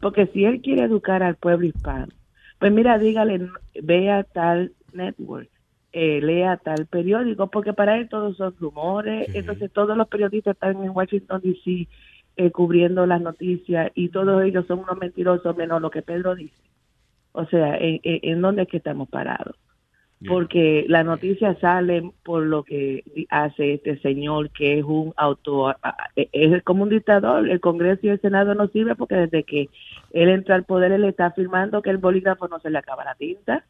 Porque 0.00 0.26
si 0.28 0.44
él 0.44 0.60
quiere 0.60 0.84
educar 0.84 1.22
al 1.22 1.36
pueblo 1.36 1.66
hispano, 1.66 2.12
pues 2.58 2.72
mira, 2.72 2.98
dígale, 2.98 3.48
vea 3.82 4.24
tal 4.24 4.72
network, 4.92 5.48
eh, 5.98 6.20
lea 6.20 6.58
tal 6.58 6.84
periódico, 6.86 7.46
porque 7.46 7.72
para 7.72 7.96
él 7.96 8.08
todos 8.10 8.36
son 8.36 8.54
rumores. 8.60 9.28
Entonces 9.34 9.72
todos 9.72 9.96
los 9.96 10.06
periodistas 10.08 10.52
están 10.54 10.84
en 10.84 10.90
Washington, 10.90 11.40
D.C. 11.42 11.88
eh, 12.36 12.50
cubriendo 12.50 13.06
las 13.06 13.22
noticias 13.22 13.90
y 13.94 14.10
todos 14.10 14.44
ellos 14.44 14.66
son 14.66 14.80
unos 14.80 14.98
mentirosos 14.98 15.56
menos 15.56 15.80
lo 15.80 15.90
que 15.90 16.02
Pedro 16.02 16.34
dice. 16.34 16.54
O 17.32 17.46
sea, 17.46 17.78
¿en, 17.80 18.40
dónde 18.42 18.62
es 18.62 18.68
que 18.68 18.76
estamos 18.76 19.08
parados? 19.08 19.56
Porque 20.28 20.84
las 20.88 21.04
noticias 21.04 21.58
salen 21.60 22.12
por 22.22 22.42
lo 22.42 22.62
que 22.62 23.02
hace 23.30 23.74
este 23.74 23.98
señor 24.00 24.50
que 24.50 24.78
es 24.78 24.84
un 24.84 25.12
auto, 25.16 25.68
a- 25.68 25.78
a- 25.82 25.96
es 26.14 26.62
como 26.62 26.82
un 26.82 26.88
dictador. 26.90 27.48
El 27.48 27.60
Congreso 27.60 28.00
y 28.06 28.08
el 28.10 28.20
Senado 28.20 28.54
no 28.54 28.68
sirve 28.68 28.94
porque 28.96 29.14
desde 29.16 29.44
que 29.44 29.68
él 30.12 30.28
entra 30.28 30.54
al 30.56 30.64
poder 30.64 30.92
él 30.92 31.04
está 31.04 31.26
afirmando 31.26 31.80
que 31.82 31.90
el 31.90 31.98
bolígrafo 31.98 32.48
no 32.48 32.58
se 32.60 32.70
le 32.70 32.78
acaba 32.78 33.04
la 33.04 33.14
tinta. 33.14 33.64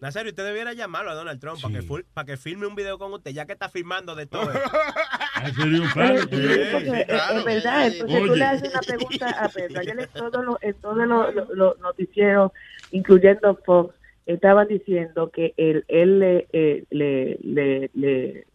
Nazario, 0.00 0.30
usted 0.30 0.44
debiera 0.44 0.72
llamarlo 0.72 1.10
a 1.10 1.14
Donald 1.14 1.40
Trump 1.40 1.60
para, 1.60 1.78
que 1.80 1.86
para 2.14 2.24
que 2.24 2.36
filme 2.36 2.66
un 2.66 2.74
video 2.74 2.98
con 2.98 3.12
usted, 3.12 3.30
ya 3.32 3.46
que 3.46 3.52
está 3.52 3.68
filmando 3.68 4.14
de 4.14 4.26
todo. 4.26 4.50
sería 5.56 5.80
un 5.80 5.86
Eh, 5.86 6.18
sí, 6.18 6.26
porque 6.72 7.00
es- 7.00 7.08
es 7.36 7.44
verdad, 7.44 7.86
entonces 7.86 8.22
tú 8.26 8.34
le 8.36 8.44
haces 8.44 8.70
una 8.70 8.80
pregunta 8.80 9.30
a 9.30 9.48
Pedro. 9.48 9.80
Ayer 9.80 10.00
en 10.00 10.08
todos 10.08 10.44
los 10.44 10.56
en 10.62 10.74
todos 10.74 10.96
los 11.06 11.34
los- 11.34 11.48
los 11.50 11.78
noticieros, 11.80 12.52
incluyendo 12.90 13.56
Fox, 13.64 13.94
estaban 14.26 14.66
diciendo 14.68 15.30
que 15.30 15.54
él, 15.56 15.84
él 15.88 16.18
le, 16.18 16.46
eh, 16.52 16.84
le, 16.90 17.38
le, 17.42 17.90
le, 17.94 18.46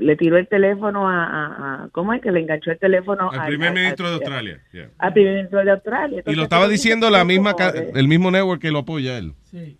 le 0.00 0.16
tiró 0.16 0.36
el 0.38 0.46
teléfono 0.48 1.08
a, 1.08 1.24
a- 1.24 1.46
a- 1.84 1.88
¿cómo 1.92 2.12
es 2.12 2.20
que 2.22 2.30
le 2.32 2.40
enganchó 2.40 2.70
el 2.70 2.78
teléfono 2.78 3.30
Al 3.30 3.40
al- 3.40 3.46
primer 3.48 3.68
al- 3.68 3.74
ministro 3.74 4.06
de 4.08 4.14
al- 4.14 4.20
Australia. 4.20 4.60
yeah. 4.72 4.88
Al 4.98 5.12
primer 5.12 5.34
ministro 5.34 5.64
de 5.64 5.70
Australia. 5.70 6.22
Y 6.26 6.34
lo 6.34 6.42
estaba 6.44 6.68
diciendo 6.68 7.10
la 7.10 7.24
misma, 7.24 7.54
el 7.94 8.08
mismo 8.08 8.30
network 8.30 8.60
que 8.60 8.70
lo 8.70 8.80
apoya 8.80 9.18
él. 9.18 9.32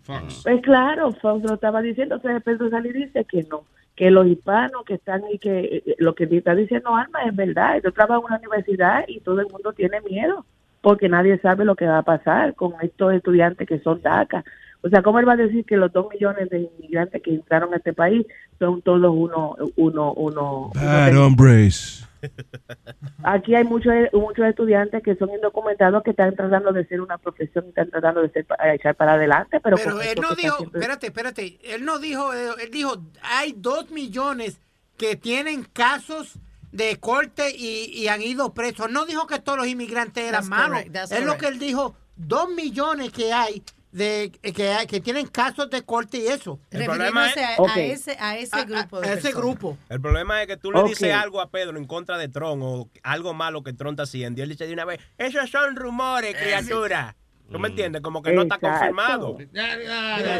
Fox. 0.03 0.41
Pues 0.43 0.61
claro, 0.61 1.11
Fox 1.13 1.43
lo 1.43 1.55
estaba 1.55 1.81
diciendo, 1.81 2.15
entonces 2.15 2.43
Pedro 2.43 2.69
sale 2.69 2.89
y 2.89 2.93
dice 2.93 3.25
que 3.25 3.43
no, 3.49 3.63
que 3.95 4.11
los 4.11 4.27
hispanos 4.27 4.83
que 4.85 4.95
están 4.95 5.21
y 5.31 5.39
que 5.39 5.83
eh, 5.85 5.95
lo 5.97 6.13
que 6.15 6.25
está 6.25 6.53
diciendo 6.55 6.95
Alma 6.95 7.23
es 7.25 7.35
verdad. 7.35 7.79
Yo 7.83 7.91
trabajo 7.91 8.21
en 8.21 8.33
una 8.33 8.37
universidad 8.39 9.05
y 9.07 9.19
todo 9.21 9.39
el 9.41 9.47
mundo 9.47 9.73
tiene 9.73 9.99
miedo 10.01 10.45
porque 10.81 11.07
nadie 11.09 11.37
sabe 11.39 11.63
lo 11.65 11.75
que 11.75 11.85
va 11.85 11.99
a 11.99 12.03
pasar 12.03 12.55
con 12.55 12.73
estos 12.81 13.13
estudiantes 13.13 13.67
que 13.67 13.79
son 13.79 14.01
DACA. 14.01 14.43
O 14.85 14.89
sea, 14.89 15.01
¿cómo 15.01 15.19
él 15.19 15.27
va 15.27 15.33
a 15.33 15.37
decir 15.37 15.65
que 15.65 15.77
los 15.77 15.91
dos 15.93 16.07
millones 16.11 16.49
de 16.49 16.59
inmigrantes 16.59 17.21
que 17.21 17.33
entraron 17.33 17.73
a 17.73 17.77
este 17.77 17.93
país 17.93 18.25
son 18.59 18.81
todos 18.81 18.99
uno, 19.15 19.55
uno, 19.77 20.13
uno, 20.13 20.71
Bad 20.75 21.17
hombres. 21.17 22.05
Aquí 23.23 23.55
hay 23.55 23.63
muchos 23.63 23.93
muchos 24.13 24.45
estudiantes 24.45 25.01
que 25.03 25.15
son 25.15 25.29
indocumentados 25.31 26.03
que 26.03 26.11
están 26.11 26.35
tratando 26.35 26.71
de 26.71 26.85
ser 26.85 27.01
una 27.01 27.17
profesión, 27.17 27.65
están 27.67 27.89
tratando 27.89 28.21
de 28.21 28.29
ser 28.29 28.45
a 28.59 28.73
echar 28.73 28.95
para 28.95 29.13
adelante, 29.13 29.59
pero, 29.61 29.77
Pero 29.77 30.01
él 30.01 30.17
no 30.21 30.35
dijo, 30.35 30.55
haciendo- 30.55 30.77
espérate, 30.77 31.07
espérate, 31.07 31.59
él 31.63 31.85
no 31.85 31.99
dijo, 31.99 32.33
eh, 32.33 32.49
él 32.61 32.71
dijo, 32.71 33.01
hay 33.21 33.53
dos 33.57 33.89
millones 33.91 34.59
que 34.97 35.15
tienen 35.15 35.63
casos 35.63 36.39
de 36.71 36.97
corte 36.97 37.51
y, 37.55 37.85
y 37.93 38.07
han 38.07 38.21
ido 38.21 38.53
presos. 38.53 38.89
No 38.91 39.05
dijo 39.05 39.27
que 39.27 39.39
todos 39.39 39.59
los 39.59 39.67
inmigrantes 39.67 40.23
eran 40.23 40.41
That's 40.41 40.49
malos. 40.49 40.83
correct, 40.83 41.11
es 41.11 41.25
lo 41.25 41.37
que 41.37 41.47
él 41.47 41.59
dijo, 41.59 41.95
dos 42.15 42.49
millones 42.49 43.11
que 43.11 43.31
hay 43.33 43.63
de 43.93 44.31
que, 44.41 44.51
que 44.87 44.99
tienen 45.01 45.27
casos 45.27 45.69
de 45.69 45.83
corte 45.83 46.17
y 46.17 46.27
eso. 46.27 46.59
El 46.71 46.79
problema 46.85 47.27
es- 47.29 47.33
a, 47.69 47.79
ese, 47.93 48.17
a 48.19 48.37
ese 48.37 48.65
grupo 48.65 48.99
de 48.99 49.07
a 49.09 49.13
ese 49.13 49.31
grupo. 49.31 49.77
El 49.87 50.01
problema 50.01 50.41
es 50.41 50.47
que 50.47 50.57
tú 50.57 50.71
le 50.71 50.79
dices 50.89 51.13
algo 51.13 51.39
a 51.39 51.49
Pedro 51.51 51.77
en 51.77 51.85
contra 51.85 52.17
de 52.17 52.27
Tron 52.27 52.59
o 52.63 52.89
algo 53.03 53.33
malo 53.33 53.63
que 53.63 53.71
Tron 53.73 53.93
está 53.93 54.03
haciendo. 54.03 54.39
Y 54.39 54.43
él 54.43 54.49
dice 54.49 54.65
de 54.67 54.73
una 54.73 54.85
vez, 54.85 54.99
esos 55.17 55.49
son 55.49 55.75
rumores, 55.75 56.35
criatura. 56.35 57.15
¿Tú 57.51 57.59
me 57.59 57.67
entiendes? 57.67 58.01
Como 58.01 58.23
que 58.23 58.31
no 58.33 58.41
está 58.43 58.57
confirmado. 58.57 59.37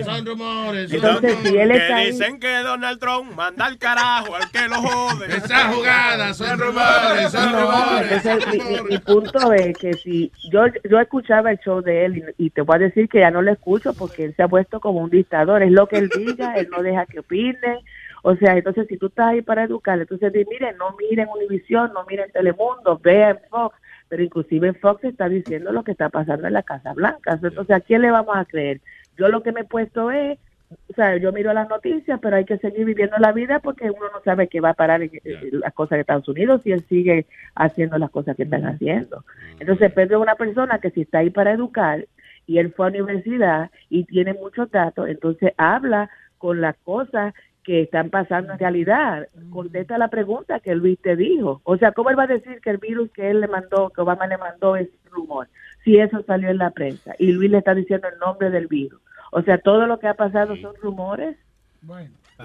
son 0.04 0.26
rumores. 0.26 0.92
Entonces, 0.92 1.36
si 1.44 1.58
él 1.58 1.72
que 1.72 1.82
ahí- 1.94 2.12
dicen 2.12 2.40
que 2.40 2.58
Donald 2.60 3.00
Trump 3.00 3.36
manda 3.36 3.66
al 3.66 3.78
carajo 3.78 4.36
al 4.36 4.50
que 4.52 4.68
lo 4.68 4.76
jode. 4.78 5.28
Esa 5.38 5.72
jugada, 5.72 6.34
son 6.34 6.58
rumores, 6.60 7.32
son 7.32 7.52
No, 7.52 7.60
rumores. 7.62 8.26
entonces, 8.26 8.48
mi, 8.54 8.74
mi- 8.74 8.82
mi 8.90 8.98
punto 8.98 9.54
es 9.54 9.78
que 9.78 9.94
si 9.94 10.32
yo 10.52 10.64
yo 10.90 11.00
escuchaba 11.00 11.52
el 11.52 11.60
show 11.60 11.82
de 11.82 12.06
él 12.06 12.34
y, 12.38 12.46
y 12.46 12.50
te 12.50 12.62
voy 12.62 12.78
a 12.78 12.80
decir 12.80 13.08
que 13.10 13.20
ya 13.20 13.30
no 13.32 13.42
lo 13.42 13.52
escucho 13.52 13.94
porque 13.94 14.26
él 14.26 14.34
se 14.36 14.44
ha 14.44 14.48
puesto 14.48 14.80
como 14.80 15.00
un 15.02 15.10
dictador, 15.10 15.62
es 15.62 15.72
lo 15.72 15.88
que 15.88 15.98
él 15.98 16.10
diga, 16.16 16.56
él 16.56 16.70
no 16.72 16.82
deja 16.82 17.06
que 17.06 17.20
opinen. 17.20 17.78
O 18.24 18.36
sea, 18.38 18.54
entonces 18.56 18.88
si 18.88 18.98
tú 18.98 19.08
estás 19.08 19.28
ahí 19.28 19.42
para 19.42 19.64
educar, 19.66 20.00
entonces 20.00 20.32
di, 20.32 20.46
miren, 20.46 20.78
no 20.78 20.96
miren 20.98 21.28
Univisión, 21.36 21.92
no 21.94 22.06
miren 22.06 22.32
Telemundo, 22.32 22.98
vean 23.04 23.38
Fox, 23.50 23.76
pero 24.14 24.22
inclusive 24.22 24.74
Fox 24.74 25.04
está 25.06 25.28
diciendo 25.28 25.72
lo 25.72 25.84
que 25.84 25.90
está 25.94 26.08
pasando 26.08 26.46
en 26.46 26.54
la 26.54 26.62
Casa 26.62 26.94
Blanca. 26.94 27.40
Entonces, 27.42 27.76
¿a 27.76 27.80
quién 27.80 28.04
le 28.04 28.12
vamos 28.12 28.38
a 28.38 28.46
creer? 28.46 28.80
Yo 29.18 29.28
lo 29.28 29.42
que 29.42 29.52
me 29.52 29.62
he 29.62 29.64
puesto 29.64 30.12
es 30.12 30.38
o 30.70 30.94
sea, 30.94 31.18
yo 31.18 31.32
miro 31.32 31.52
las 31.52 31.68
noticias, 31.68 32.20
pero 32.22 32.36
hay 32.36 32.46
que 32.46 32.60
seguir 32.60 32.86
viviendo 32.86 33.18
la 33.18 33.32
vida 33.32 33.58
porque 33.58 33.90
uno 33.90 34.06
no 34.14 34.22
sabe 34.24 34.50
qué 34.50 34.62
va 34.62 34.70
a 34.70 34.74
parar 34.76 35.02
en, 35.02 35.10
en 35.24 35.62
las 35.62 35.74
cosas 35.74 35.96
de 35.96 36.02
Estados 36.02 36.28
Unidos 36.28 36.62
si 36.62 36.72
él 36.72 36.84
sigue 36.88 37.26
haciendo 37.56 37.98
las 37.98 38.12
cosas 38.12 38.36
que 38.36 38.44
están 38.44 38.68
haciendo. 38.68 39.26
Entonces, 39.60 39.92
Pedro 39.92 40.18
es 40.18 40.22
una 40.22 40.36
persona 40.36 40.78
que 40.78 40.92
si 40.92 41.02
está 41.02 41.20
ahí 41.20 41.32
para 41.32 41.52
educar 41.52 42.06
y 42.46 42.60
él 42.60 42.72
fue 42.72 42.86
a 42.86 42.90
la 42.92 43.04
universidad 43.04 43.72
y 43.90 44.04
tiene 44.04 44.36
muchos 44.36 44.70
datos, 44.70 45.10
entonces 45.10 45.54
habla 45.58 46.12
con 46.38 46.62
las 46.62 46.76
cosas 46.84 47.34
que 47.64 47.82
están 47.82 48.10
pasando 48.10 48.54
en 48.54 48.60
realidad. 48.60 49.28
Contesta 49.52 49.98
la 49.98 50.10
pregunta 50.10 50.60
que 50.60 50.76
Luis 50.76 51.00
te 51.02 51.16
dijo. 51.16 51.62
O 51.64 51.78
sea, 51.78 51.92
¿cómo 51.92 52.10
él 52.10 52.20
va 52.20 52.24
a 52.24 52.28
decir 52.28 52.60
que 52.62 52.70
el 52.70 52.78
virus 52.78 53.12
que 53.12 53.30
él 53.30 53.42
le 53.42 53.48
mandó, 53.48 53.90
que 53.90 54.02
Obama 54.02 54.28
le 54.28 54.38
mandó 54.38 54.76
es 54.76 54.90
rumor? 55.12 55.48
Si 55.84 55.98
eso 55.98 56.24
salió 56.24 56.50
en 56.50 56.58
la 56.58 56.72
prensa 56.72 57.16
y 57.18 57.32
Luis 57.32 57.52
le 57.52 57.60
está 57.60 57.74
diciendo 57.74 58.08
el 58.08 58.20
nombre 58.20 58.50
del 58.50 58.68
virus. 58.68 59.02
O 59.32 59.42
sea, 59.42 59.58
todo 59.58 59.88
lo 59.88 60.00
que 60.00 60.08
ha 60.08 60.14
pasado 60.14 60.56
son 60.58 60.76
rumores. 60.82 61.38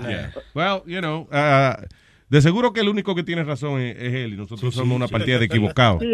Yeah. 0.00 0.30
Well, 0.54 0.82
you 0.86 1.00
know, 1.00 1.28
uh, 1.30 1.74
de 2.30 2.40
seguro 2.42 2.72
que 2.72 2.80
el 2.80 2.88
único 2.88 3.14
que 3.14 3.22
tiene 3.22 3.42
razón 3.44 3.80
es, 3.80 3.96
es 3.96 4.14
él 4.14 4.34
y 4.34 4.36
nosotros 4.36 4.74
somos 4.74 4.96
una 4.96 5.08
partida 5.08 5.38
de 5.38 5.46
equivocados. 5.46 6.00
Sí, 6.00 6.08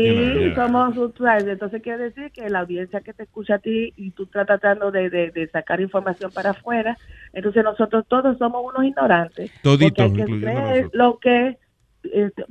somos 0.54 0.96
usuarios. 0.96 1.48
Entonces 1.48 1.82
quiere 1.82 2.04
decir 2.04 2.30
que 2.32 2.48
la 2.48 2.60
audiencia 2.60 3.00
que 3.00 3.12
te 3.12 3.24
escucha 3.24 3.56
a 3.56 3.58
ti 3.58 3.92
y 3.96 4.10
tú 4.12 4.24
estás 4.24 4.46
tratando 4.46 4.90
de, 4.90 5.10
de- 5.10 5.30
de 5.30 5.48
sacar 5.48 5.80
información 5.80 6.30
para 6.32 6.50
afuera, 6.50 6.96
entonces 7.32 7.64
nosotros 7.64 8.04
todos 8.08 8.38
somos 8.38 8.62
unos 8.64 8.84
ignorantes. 8.84 9.50
Toditos, 9.62 10.06
porque 10.08 10.22
hay 10.22 10.28
que 10.28 10.40
creer 10.40 10.90
lo 10.92 11.18
que 11.18 11.58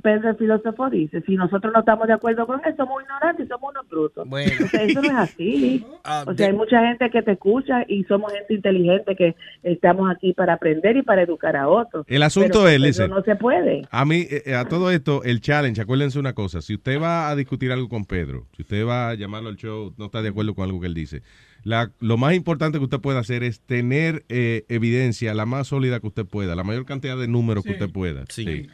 Pedro 0.01 0.29
el 0.29 0.37
filósofo 0.37 0.89
dice. 0.89 1.21
Si 1.21 1.35
nosotros 1.35 1.71
no 1.73 1.79
estamos 1.79 2.07
de 2.07 2.13
acuerdo 2.13 2.45
con 2.45 2.59
eso, 2.59 2.75
somos 2.77 3.03
ignorantes 3.03 3.45
y 3.45 3.49
somos 3.49 3.71
unos 3.71 3.87
brutos. 3.89 4.27
O 4.27 4.67
sea, 4.67 4.83
eso 4.83 5.01
no 5.01 5.07
es 5.07 5.15
así. 5.15 5.85
Ah, 6.05 6.25
o 6.27 6.33
sea, 6.33 6.47
hay 6.47 6.53
mucha 6.53 6.85
gente 6.85 7.09
que 7.09 7.21
te 7.21 7.31
escucha 7.31 7.85
y 7.87 8.03
somos 8.03 8.33
gente 8.33 8.55
inteligente 8.55 9.15
que 9.15 9.35
estamos 9.63 10.11
aquí 10.11 10.33
para 10.33 10.53
aprender 10.53 10.97
y 10.97 11.01
para 11.01 11.21
educar 11.21 11.55
a 11.55 11.69
otros. 11.69 12.05
El 12.09 12.23
asunto 12.23 12.63
Pero 12.65 12.85
es, 12.85 12.97
Pedro 12.97 13.15
no 13.15 13.23
se 13.23 13.35
puede. 13.37 13.87
A 13.89 14.03
mí, 14.03 14.27
eh, 14.29 14.43
eh, 14.47 14.55
a 14.55 14.65
todo 14.65 14.91
esto, 14.91 15.23
el 15.23 15.39
challenge, 15.39 15.81
acuérdense 15.81 16.19
una 16.19 16.33
cosa, 16.33 16.61
si 16.61 16.73
usted 16.75 17.01
va 17.01 17.29
a 17.29 17.35
discutir 17.37 17.71
algo 17.71 17.87
con 17.87 18.03
Pedro, 18.03 18.47
si 18.55 18.63
usted 18.63 18.85
va 18.85 19.09
a 19.09 19.13
llamarlo 19.13 19.47
al 19.49 19.55
show, 19.55 19.93
no 19.97 20.05
está 20.05 20.21
de 20.21 20.29
acuerdo 20.29 20.53
con 20.55 20.65
algo 20.65 20.81
que 20.81 20.87
él 20.87 20.93
dice, 20.93 21.21
la, 21.63 21.91
lo 21.99 22.17
más 22.17 22.33
importante 22.33 22.77
que 22.77 22.83
usted 22.83 22.99
puede 22.99 23.19
hacer 23.19 23.41
es 23.43 23.61
tener 23.61 24.25
eh, 24.29 24.65
evidencia 24.67 25.33
la 25.33 25.45
más 25.45 25.67
sólida 25.67 25.99
que 26.01 26.07
usted 26.07 26.25
pueda, 26.25 26.55
la 26.55 26.63
mayor 26.63 26.85
cantidad 26.85 27.17
de 27.17 27.27
números 27.27 27.63
que 27.63 27.71
usted 27.71 27.89
pueda. 27.89 28.25
Sí. 28.29 28.67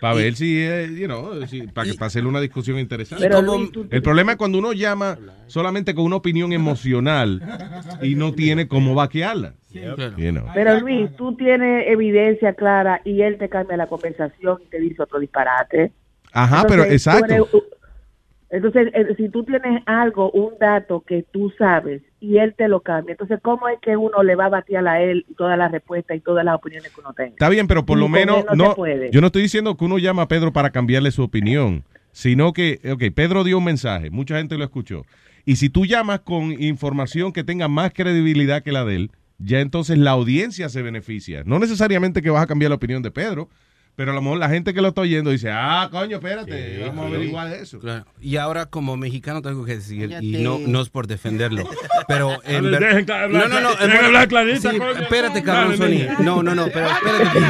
Para 0.00 0.14
ver 0.14 0.34
si, 0.36 0.56
eh, 0.58 0.88
you 0.98 1.06
know, 1.06 1.46
si- 1.46 1.66
para, 1.66 1.88
que, 1.90 1.94
para 1.94 2.06
hacer 2.06 2.26
una 2.26 2.40
discusión 2.40 2.78
interesante. 2.78 3.24
Pero, 3.28 3.42
Luis, 3.42 3.70
tú- 3.72 3.86
el 3.90 4.02
problema 4.02 4.32
es 4.32 4.38
cuando 4.38 4.58
uno 4.58 4.72
llama 4.72 5.18
solamente 5.48 5.94
con 5.94 6.04
una 6.06 6.16
opinión 6.16 6.52
emocional 6.52 7.42
y 8.02 8.14
no 8.14 8.32
tiene 8.32 8.68
cómo 8.68 8.94
vaquearla. 8.94 9.54
You 9.72 10.32
know. 10.32 10.46
Pero 10.54 10.80
Luis, 10.80 11.14
tú 11.16 11.36
tienes 11.36 11.84
evidencia 11.88 12.54
clara 12.54 13.02
y 13.04 13.22
él 13.22 13.38
te 13.38 13.48
cambia 13.48 13.76
la 13.76 13.86
conversación 13.86 14.58
y 14.66 14.70
te 14.70 14.80
dice 14.80 15.02
otro 15.02 15.20
disparate. 15.20 15.92
Ajá, 16.32 16.62
pero 16.66 16.84
Entonces, 16.84 17.06
exacto. 17.06 17.48
Entonces, 18.50 18.88
eh, 18.94 19.14
si 19.16 19.28
tú 19.28 19.44
tienes 19.44 19.82
algo, 19.86 20.30
un 20.32 20.54
dato 20.58 21.02
que 21.06 21.24
tú 21.30 21.52
sabes 21.56 22.02
y 22.18 22.38
él 22.38 22.54
te 22.56 22.66
lo 22.68 22.80
cambia, 22.80 23.12
entonces, 23.12 23.38
¿cómo 23.42 23.68
es 23.68 23.78
que 23.80 23.96
uno 23.96 24.22
le 24.24 24.34
va 24.34 24.46
a 24.46 24.48
batear 24.50 24.86
a 24.88 25.00
él 25.00 25.24
todas 25.36 25.56
las 25.56 25.70
respuestas 25.70 26.16
y 26.16 26.20
todas 26.20 26.44
las 26.44 26.56
opiniones 26.56 26.92
que 26.92 27.00
uno 27.00 27.12
tenga? 27.12 27.30
Está 27.30 27.48
bien, 27.48 27.66
pero 27.68 27.86
por 27.86 27.96
Y 27.96 28.00
lo 28.00 28.08
menos 28.08 28.44
no 28.56 28.74
puede. 28.74 29.10
yo 29.12 29.20
no 29.20 29.28
estoy 29.28 29.42
diciendo 29.42 29.76
que 29.76 29.84
uno 29.84 29.98
llama 29.98 30.22
a 30.22 30.28
Pedro 30.28 30.52
para 30.52 30.70
cambiarle 30.70 31.12
su 31.12 31.22
opinión, 31.22 31.84
sino 32.12 32.52
que, 32.52 32.80
ok, 32.92 33.14
Pedro 33.14 33.44
dio 33.44 33.58
un 33.58 33.64
mensaje, 33.64 34.10
mucha 34.10 34.36
gente 34.38 34.58
lo 34.58 34.64
escuchó. 34.64 35.02
Y 35.44 35.56
si 35.56 35.70
tú 35.70 35.86
llamas 35.86 36.20
con 36.20 36.52
información 36.60 37.32
que 37.32 37.44
tenga 37.44 37.68
más 37.68 37.92
credibilidad 37.94 38.62
que 38.62 38.72
la 38.72 38.84
de 38.84 38.96
él, 38.96 39.10
ya 39.38 39.60
entonces 39.60 39.96
la 39.96 40.10
audiencia 40.10 40.68
se 40.68 40.82
beneficia. 40.82 41.42
No 41.46 41.58
necesariamente 41.58 42.20
que 42.20 42.30
vas 42.30 42.42
a 42.42 42.46
cambiar 42.46 42.70
la 42.70 42.76
opinión 42.76 43.02
de 43.02 43.10
Pedro, 43.10 43.48
pero 44.00 44.12
a 44.12 44.14
lo 44.14 44.22
mejor 44.22 44.38
la 44.38 44.48
gente 44.48 44.72
que 44.72 44.80
lo 44.80 44.88
está 44.88 45.02
oyendo 45.02 45.28
dice, 45.28 45.50
ah, 45.52 45.86
coño, 45.92 46.16
espérate, 46.16 46.78
vamos 46.86 47.04
a 47.04 47.08
averiguar 47.08 47.52
eso. 47.52 47.78
Claro. 47.80 48.06
Y 48.18 48.36
ahora 48.36 48.64
como 48.64 48.96
mexicano 48.96 49.42
tengo 49.42 49.62
que 49.66 49.76
decir, 49.76 50.04
y 50.04 50.08
Cállate. 50.08 50.42
no, 50.42 50.58
no 50.58 50.80
es 50.80 50.88
por 50.88 51.06
defenderlo, 51.06 51.68
pero 52.08 52.42
en 52.46 52.70
ver- 52.70 52.80
dejen 52.80 53.10
hablar- 53.10 53.28
no, 53.30 53.48
no, 53.48 53.60
no, 53.60 53.70
dejen 53.72 53.90
en- 53.90 54.04
hablar 54.06 54.26
clarito, 54.28 54.70
sí, 54.70 54.78
coño. 54.78 54.92
espérate, 54.92 55.42
cabrón, 55.42 55.78
Dale, 55.78 56.08
Sony. 56.16 56.24
No, 56.24 56.42
no, 56.42 56.54
no, 56.54 56.68
pero 56.72 56.86
espérate, 56.88 57.40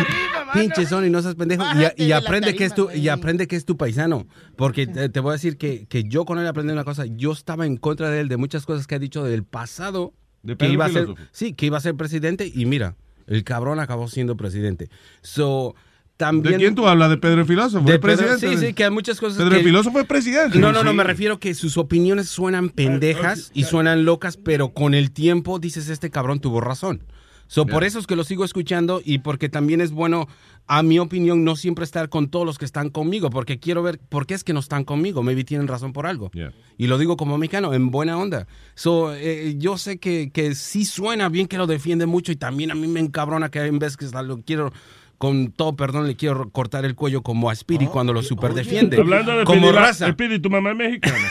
pinche 0.52 0.86
Sony, 0.86 1.08
no 1.08 1.22
seas 1.22 1.36
pendejo 1.36 1.62
y, 1.96 2.02
y 2.06 2.10
aprende 2.10 2.56
que 2.56 2.64
es 2.64 2.74
tu 2.74 2.90
y 2.90 3.08
aprende 3.08 3.46
que 3.46 3.54
es 3.54 3.64
tu 3.64 3.76
paisano, 3.76 4.26
porque 4.56 4.88
te, 4.88 5.08
te 5.08 5.20
voy 5.20 5.30
a 5.30 5.32
decir 5.34 5.56
que, 5.56 5.86
que 5.86 6.02
yo 6.02 6.24
con 6.24 6.40
él 6.40 6.48
aprendí 6.48 6.72
una 6.72 6.82
cosa, 6.82 7.04
yo 7.06 7.30
estaba 7.30 7.64
en 7.64 7.76
contra 7.76 8.10
de 8.10 8.22
él 8.22 8.28
de 8.28 8.36
muchas 8.36 8.66
cosas 8.66 8.88
que 8.88 8.96
ha 8.96 8.98
dicho 8.98 9.22
del 9.22 9.44
pasado 9.44 10.14
De 10.42 10.56
que 10.56 10.68
iba 10.68 10.86
a 10.86 10.88
ser, 10.88 11.06
sí, 11.30 11.52
que 11.52 11.66
iba 11.66 11.78
a 11.78 11.80
ser 11.80 11.94
presidente 11.94 12.50
y 12.52 12.66
mira, 12.66 12.96
el 13.28 13.44
cabrón 13.44 13.78
acabó 13.78 14.08
siendo 14.08 14.36
presidente. 14.36 14.88
So, 15.22 15.76
también 16.20 16.52
¿De 16.52 16.58
quién 16.58 16.74
tú 16.74 16.86
hablas? 16.86 17.08
¿De 17.08 17.16
Pedro 17.16 17.40
el 17.40 17.46
Filósofo? 17.46 17.86
de 17.86 17.94
¿El 17.94 18.00
Pedro- 18.00 18.18
presidente? 18.18 18.58
sí, 18.58 18.66
sí, 18.66 18.74
que 18.74 18.84
hay 18.84 18.90
muchas 18.90 19.18
cosas 19.18 19.38
Pedro 19.38 19.50
que- 19.52 19.56
el 19.56 19.64
Filósofo 19.64 19.98
es 20.00 20.06
presidente. 20.06 20.58
No, 20.58 20.70
no, 20.70 20.84
no, 20.84 20.90
Sí. 20.90 20.96
me 20.96 21.02
refiero 21.04 21.40
que 21.40 21.54
sus 21.54 21.78
opiniones 21.78 22.28
suenan 22.28 22.68
pendejas 22.68 23.50
y 23.54 23.64
suenan 23.64 24.04
locas, 24.04 24.36
pero 24.36 24.74
con 24.74 24.92
el 24.94 25.10
tiempo 25.12 25.58
dices, 25.58 25.88
este 25.88 26.10
cabrón 26.10 26.40
tuvo 26.40 26.60
razón. 26.60 27.02
So, 27.46 27.66
Por 27.66 27.82
eso 27.82 27.98
es 27.98 28.06
que 28.06 28.14
lo 28.14 28.22
sigo 28.22 28.44
escuchando 28.44 29.02
y 29.04 29.18
porque 29.18 29.48
también 29.48 29.80
es 29.80 29.90
bueno, 29.90 30.28
a 30.68 30.84
mi 30.84 31.00
opinión, 31.00 31.42
no 31.42 31.56
siempre 31.56 31.84
estar 31.84 32.08
con 32.08 32.28
todos 32.28 32.46
los 32.46 32.58
que 32.58 32.64
están 32.64 32.90
conmigo, 32.90 33.28
porque 33.28 33.58
quiero 33.58 33.82
ver 33.82 33.98
por 33.98 34.24
qué 34.26 34.34
es 34.34 34.44
que 34.44 34.52
no 34.52 34.60
están 34.60 34.84
conmigo. 34.84 35.24
Maybe 35.24 35.42
tienen 35.42 35.66
razón 35.66 35.92
por 35.92 36.06
algo. 36.06 36.30
Y 36.78 36.86
lo 36.86 36.96
digo 36.96 37.16
como 37.16 37.38
mexicano, 37.38 37.74
en 37.74 37.90
buena 37.90 38.16
onda. 38.18 38.46
So, 38.76 39.12
eh, 39.16 39.56
yo 39.58 39.78
sé 39.78 39.98
que, 39.98 40.30
que 40.32 40.54
sí 40.54 40.84
suena 40.84 41.28
bien 41.28 41.48
que 41.48 41.58
lo 41.58 41.66
defiende 41.66 42.06
mucho 42.06 42.30
y 42.30 42.36
también 42.36 42.70
a 42.70 42.76
mí 42.76 42.86
me 42.86 43.00
encabrona 43.00 43.50
que 43.50 43.58
en 43.64 43.80
vez 43.80 43.96
que 43.96 44.06
lo 44.06 44.42
quiero... 44.42 44.72
Con 45.20 45.52
todo 45.52 45.76
perdón, 45.76 46.06
le 46.06 46.16
quiero 46.16 46.48
cortar 46.48 46.86
el 46.86 46.94
cuello 46.94 47.20
como 47.20 47.50
a 47.50 47.54
Speedy 47.54 47.88
cuando 47.88 48.14
lo 48.14 48.22
super 48.22 48.54
defiende. 48.54 48.96
Hablando 48.96 49.36
de 49.36 49.44
como 49.44 49.70
raza. 49.70 50.10
Speedy, 50.10 50.38
tu 50.38 50.48
mamá 50.48 50.70
es 50.70 50.76
mexicana. 50.76 51.30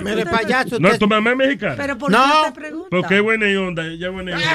Mire, 0.00 0.24
payaso, 0.24 0.78
No, 0.78 0.96
tu 0.96 1.08
mamá 1.08 1.32
es 1.32 1.36
mexicana. 1.36 1.74
Pero 1.76 1.98
¿por 1.98 2.12
qué 2.12 2.16
No. 2.16 2.42
te 2.44 2.52
pregunta? 2.52 2.86
Porque 2.92 3.16
es 3.16 3.22
buena 3.24 3.50
y 3.50 3.56
onda, 3.56 3.84
ella 3.84 4.06
es 4.06 4.12
buena 4.12 4.30
y 4.30 4.34
onda. 4.34 4.46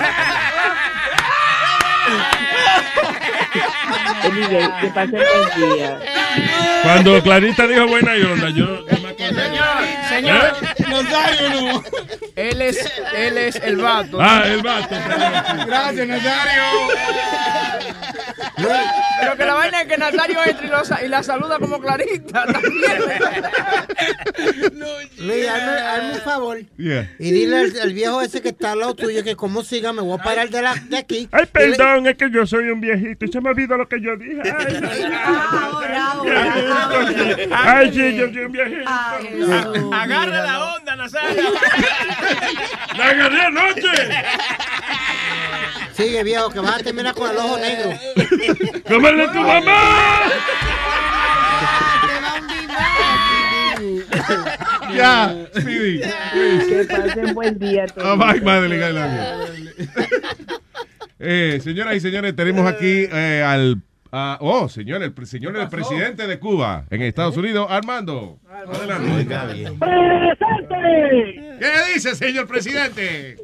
Cuando 6.83 7.21
Clarita 7.21 7.67
dijo 7.67 7.87
buena 7.87 8.17
y 8.17 8.21
onda, 8.23 8.49
yo. 8.49 8.85
Señor, 9.17 10.53
Nazario 10.89 11.49
no. 11.61 11.83
Él 12.35 12.61
es, 12.61 12.91
él 13.15 13.37
es 13.37 13.55
el 13.55 13.77
vato. 13.77 14.17
Ah, 14.19 14.43
el 14.45 14.61
vato. 14.61 14.95
Gracias, 15.65 16.07
Nazario. 16.07 16.63
Pero 19.19 19.37
que 19.37 19.45
la 19.45 19.53
vaina 19.53 19.81
es 19.81 19.87
que 19.87 19.97
Nazario 19.97 20.39
entra 20.45 20.65
y, 20.65 20.69
lo 20.69 21.05
y 21.05 21.09
la 21.09 21.23
saluda 21.23 21.59
como 21.59 21.79
Clarita 21.79 22.45
también. 22.45 23.01
Luis, 25.17 25.47
hazme, 25.47 25.71
hazme 25.71 26.11
un 26.13 26.21
favor. 26.21 26.59
Yeah. 26.77 27.11
Y 27.19 27.31
dile 27.31 27.57
al, 27.57 27.79
al 27.81 27.93
viejo 27.93 28.21
ese 28.21 28.41
que 28.41 28.49
está 28.49 28.73
al 28.73 28.79
lado 28.79 28.95
tuyo 28.95 29.23
que 29.23 29.35
como 29.35 29.63
siga 29.63 29.93
me 29.93 30.01
voy 30.01 30.19
a 30.19 30.23
parar 30.23 30.49
de, 30.49 30.61
la, 30.61 30.75
de 30.75 30.97
aquí. 30.97 31.29
Ay, 31.31 31.45
perdón, 31.51 32.07
es 32.07 32.17
que 32.17 32.29
yo 32.29 32.45
soy 32.45 32.69
un 32.69 32.81
viejito 32.81 33.25
y 33.25 33.31
se 33.31 33.41
me 33.41 33.49
olvidó 33.49 33.77
lo 33.77 33.87
que 33.87 34.01
yo 34.01 34.15
dije. 34.17 34.41
Ay, 34.43 34.77
Ay 37.51 37.91
sí, 37.93 38.15
yo 38.15 38.27
soy 38.27 38.45
un 38.45 38.51
viejito. 38.51 38.89
Agarra 39.93 40.43
la 40.43 40.75
onda, 40.75 40.95
Nazario. 40.95 41.43
La 42.97 43.09
agarré 43.09 43.41
anoche. 43.41 43.87
Sigue, 45.93 46.23
viejo, 46.23 46.49
que 46.49 46.59
vas 46.59 46.75
a 46.79 46.83
terminar 46.83 47.13
con 47.13 47.29
el 47.29 47.37
ojo 47.37 47.57
negro. 47.57 47.91
¡Cómele 48.87 49.27
tu 49.27 49.39
mamá! 49.39 50.21
Ya, 54.93 55.35
Speedy. 55.57 56.01
Que 56.01 56.87
pasen 56.89 57.33
buen 57.33 57.59
día. 57.59 57.85
todos. 57.87 58.07
Oh, 58.07 58.17
my 58.17 58.39
madre. 58.41 58.79
Eh, 61.19 61.59
señoras 61.63 61.95
y 61.95 61.99
señores, 61.99 62.35
tenemos 62.35 62.67
aquí 62.67 63.07
eh, 63.11 63.43
al. 63.45 63.81
A- 64.11 64.37
oh, 64.41 64.69
señor, 64.69 65.03
el, 65.03 65.13
señor, 65.25 65.57
el 65.57 65.67
presidente 65.69 66.27
de 66.27 66.39
Cuba 66.39 66.85
en 66.89 67.01
Estados 67.01 67.37
Unidos, 67.37 67.67
Armando. 67.69 68.37
Adelante. 68.49 69.71
¡Presente! 69.79 71.57
¿Qué 71.59 71.93
dice, 71.93 72.15
señor 72.15 72.47
presidente? 72.47 73.35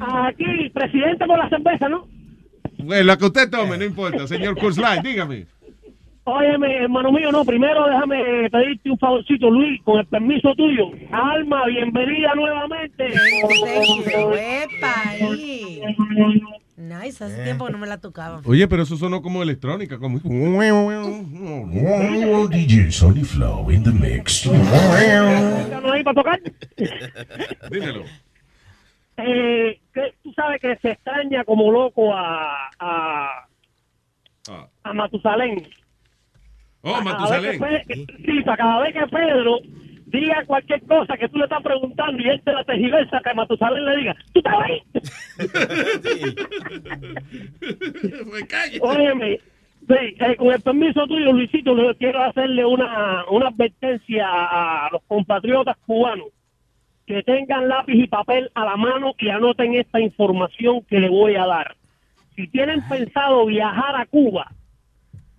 Aquí, 0.00 0.70
presidente 0.72 1.26
con 1.26 1.38
la 1.38 1.48
cerveza, 1.48 1.88
¿no? 1.88 2.06
Bueno, 2.78 3.04
la 3.04 3.16
que 3.16 3.24
usted 3.26 3.50
tome, 3.50 3.78
no 3.78 3.84
importa. 3.84 4.26
Señor 4.26 4.56
Kurzlai, 4.58 5.00
dígame. 5.02 5.46
Óyeme, 6.26 6.76
hermano 6.78 7.12
mío, 7.12 7.30
no, 7.30 7.44
primero 7.44 7.86
déjame 7.86 8.48
pedirte 8.50 8.90
un 8.90 8.98
favorcito, 8.98 9.50
Luis, 9.50 9.80
con 9.82 10.00
el 10.00 10.06
permiso 10.06 10.54
tuyo. 10.54 10.90
Alma, 11.12 11.66
bienvenida 11.66 12.34
nuevamente. 12.34 13.08
Epa, 13.08 15.02
ahí. 15.10 15.82
Nice, 16.88 17.24
hace 17.24 17.42
tiempo 17.44 17.66
que 17.66 17.72
no 17.72 17.78
me 17.78 17.86
la 17.86 17.98
tocaba. 17.98 18.40
Oye, 18.44 18.66
pero 18.68 18.82
eso 18.82 18.96
sonó 18.96 19.22
como 19.22 19.42
electrónica, 19.42 19.98
como. 19.98 20.18
DJ 22.50 22.90
Sony 22.92 23.24
Flow 23.24 23.70
in 23.70 23.82
the 23.84 23.90
mix. 23.90 24.46
¿Están 24.46 25.90
ahí 25.90 26.02
para 26.02 26.14
tocar? 26.14 26.40
Dímelo. 27.70 28.04
Eh, 29.16 29.80
que 29.92 30.14
tú 30.22 30.32
sabes 30.34 30.60
que 30.60 30.76
se 30.82 30.90
extraña 30.90 31.44
como 31.44 31.70
loco 31.70 32.12
a, 32.14 32.68
a, 32.78 33.46
Ah. 34.48 34.68
a 34.82 34.92
Matusalén. 34.92 35.66
Oh, 36.82 36.92
Cada 36.92 37.38
vez 37.40 37.58
Matusalén. 37.58 37.86
que 37.86 37.96
Pe- 37.96 38.06
sí, 38.26 38.42
para 38.44 38.56
cada 38.58 38.80
vez 38.80 38.92
que 38.92 39.06
Pedro 39.06 39.58
diga 40.20 40.44
cualquier 40.46 40.82
cosa 40.82 41.16
que 41.16 41.28
tú 41.28 41.38
le 41.38 41.44
estás 41.44 41.62
preguntando 41.62 42.22
y 42.22 42.28
él 42.28 42.40
te 42.44 42.52
la 42.52 42.64
tergiversa, 42.64 43.20
que 43.24 43.34
Matusalén 43.34 43.84
le 43.84 43.96
diga, 43.96 44.16
¿tú 44.32 44.38
estabas 44.40 44.70
ahí? 44.70 44.82
Óyeme, 48.80 49.38
sí, 49.88 49.94
eh, 50.20 50.36
con 50.36 50.52
el 50.52 50.60
permiso 50.60 51.06
tuyo, 51.06 51.32
Luisito, 51.32 51.74
le 51.74 51.94
quiero 51.96 52.22
hacerle 52.22 52.64
una, 52.64 53.24
una 53.30 53.48
advertencia 53.48 54.26
a 54.28 54.88
los 54.92 55.02
compatriotas 55.04 55.76
cubanos 55.86 56.28
que 57.06 57.22
tengan 57.22 57.68
lápiz 57.68 57.94
y 57.94 58.06
papel 58.06 58.50
a 58.54 58.64
la 58.64 58.76
mano 58.76 59.14
y 59.18 59.28
anoten 59.28 59.74
esta 59.74 60.00
información 60.00 60.82
que 60.82 61.00
le 61.00 61.08
voy 61.08 61.36
a 61.36 61.46
dar. 61.46 61.76
Si 62.34 62.48
tienen 62.48 62.86
pensado 62.88 63.46
viajar 63.46 63.96
a 63.96 64.06
Cuba, 64.06 64.50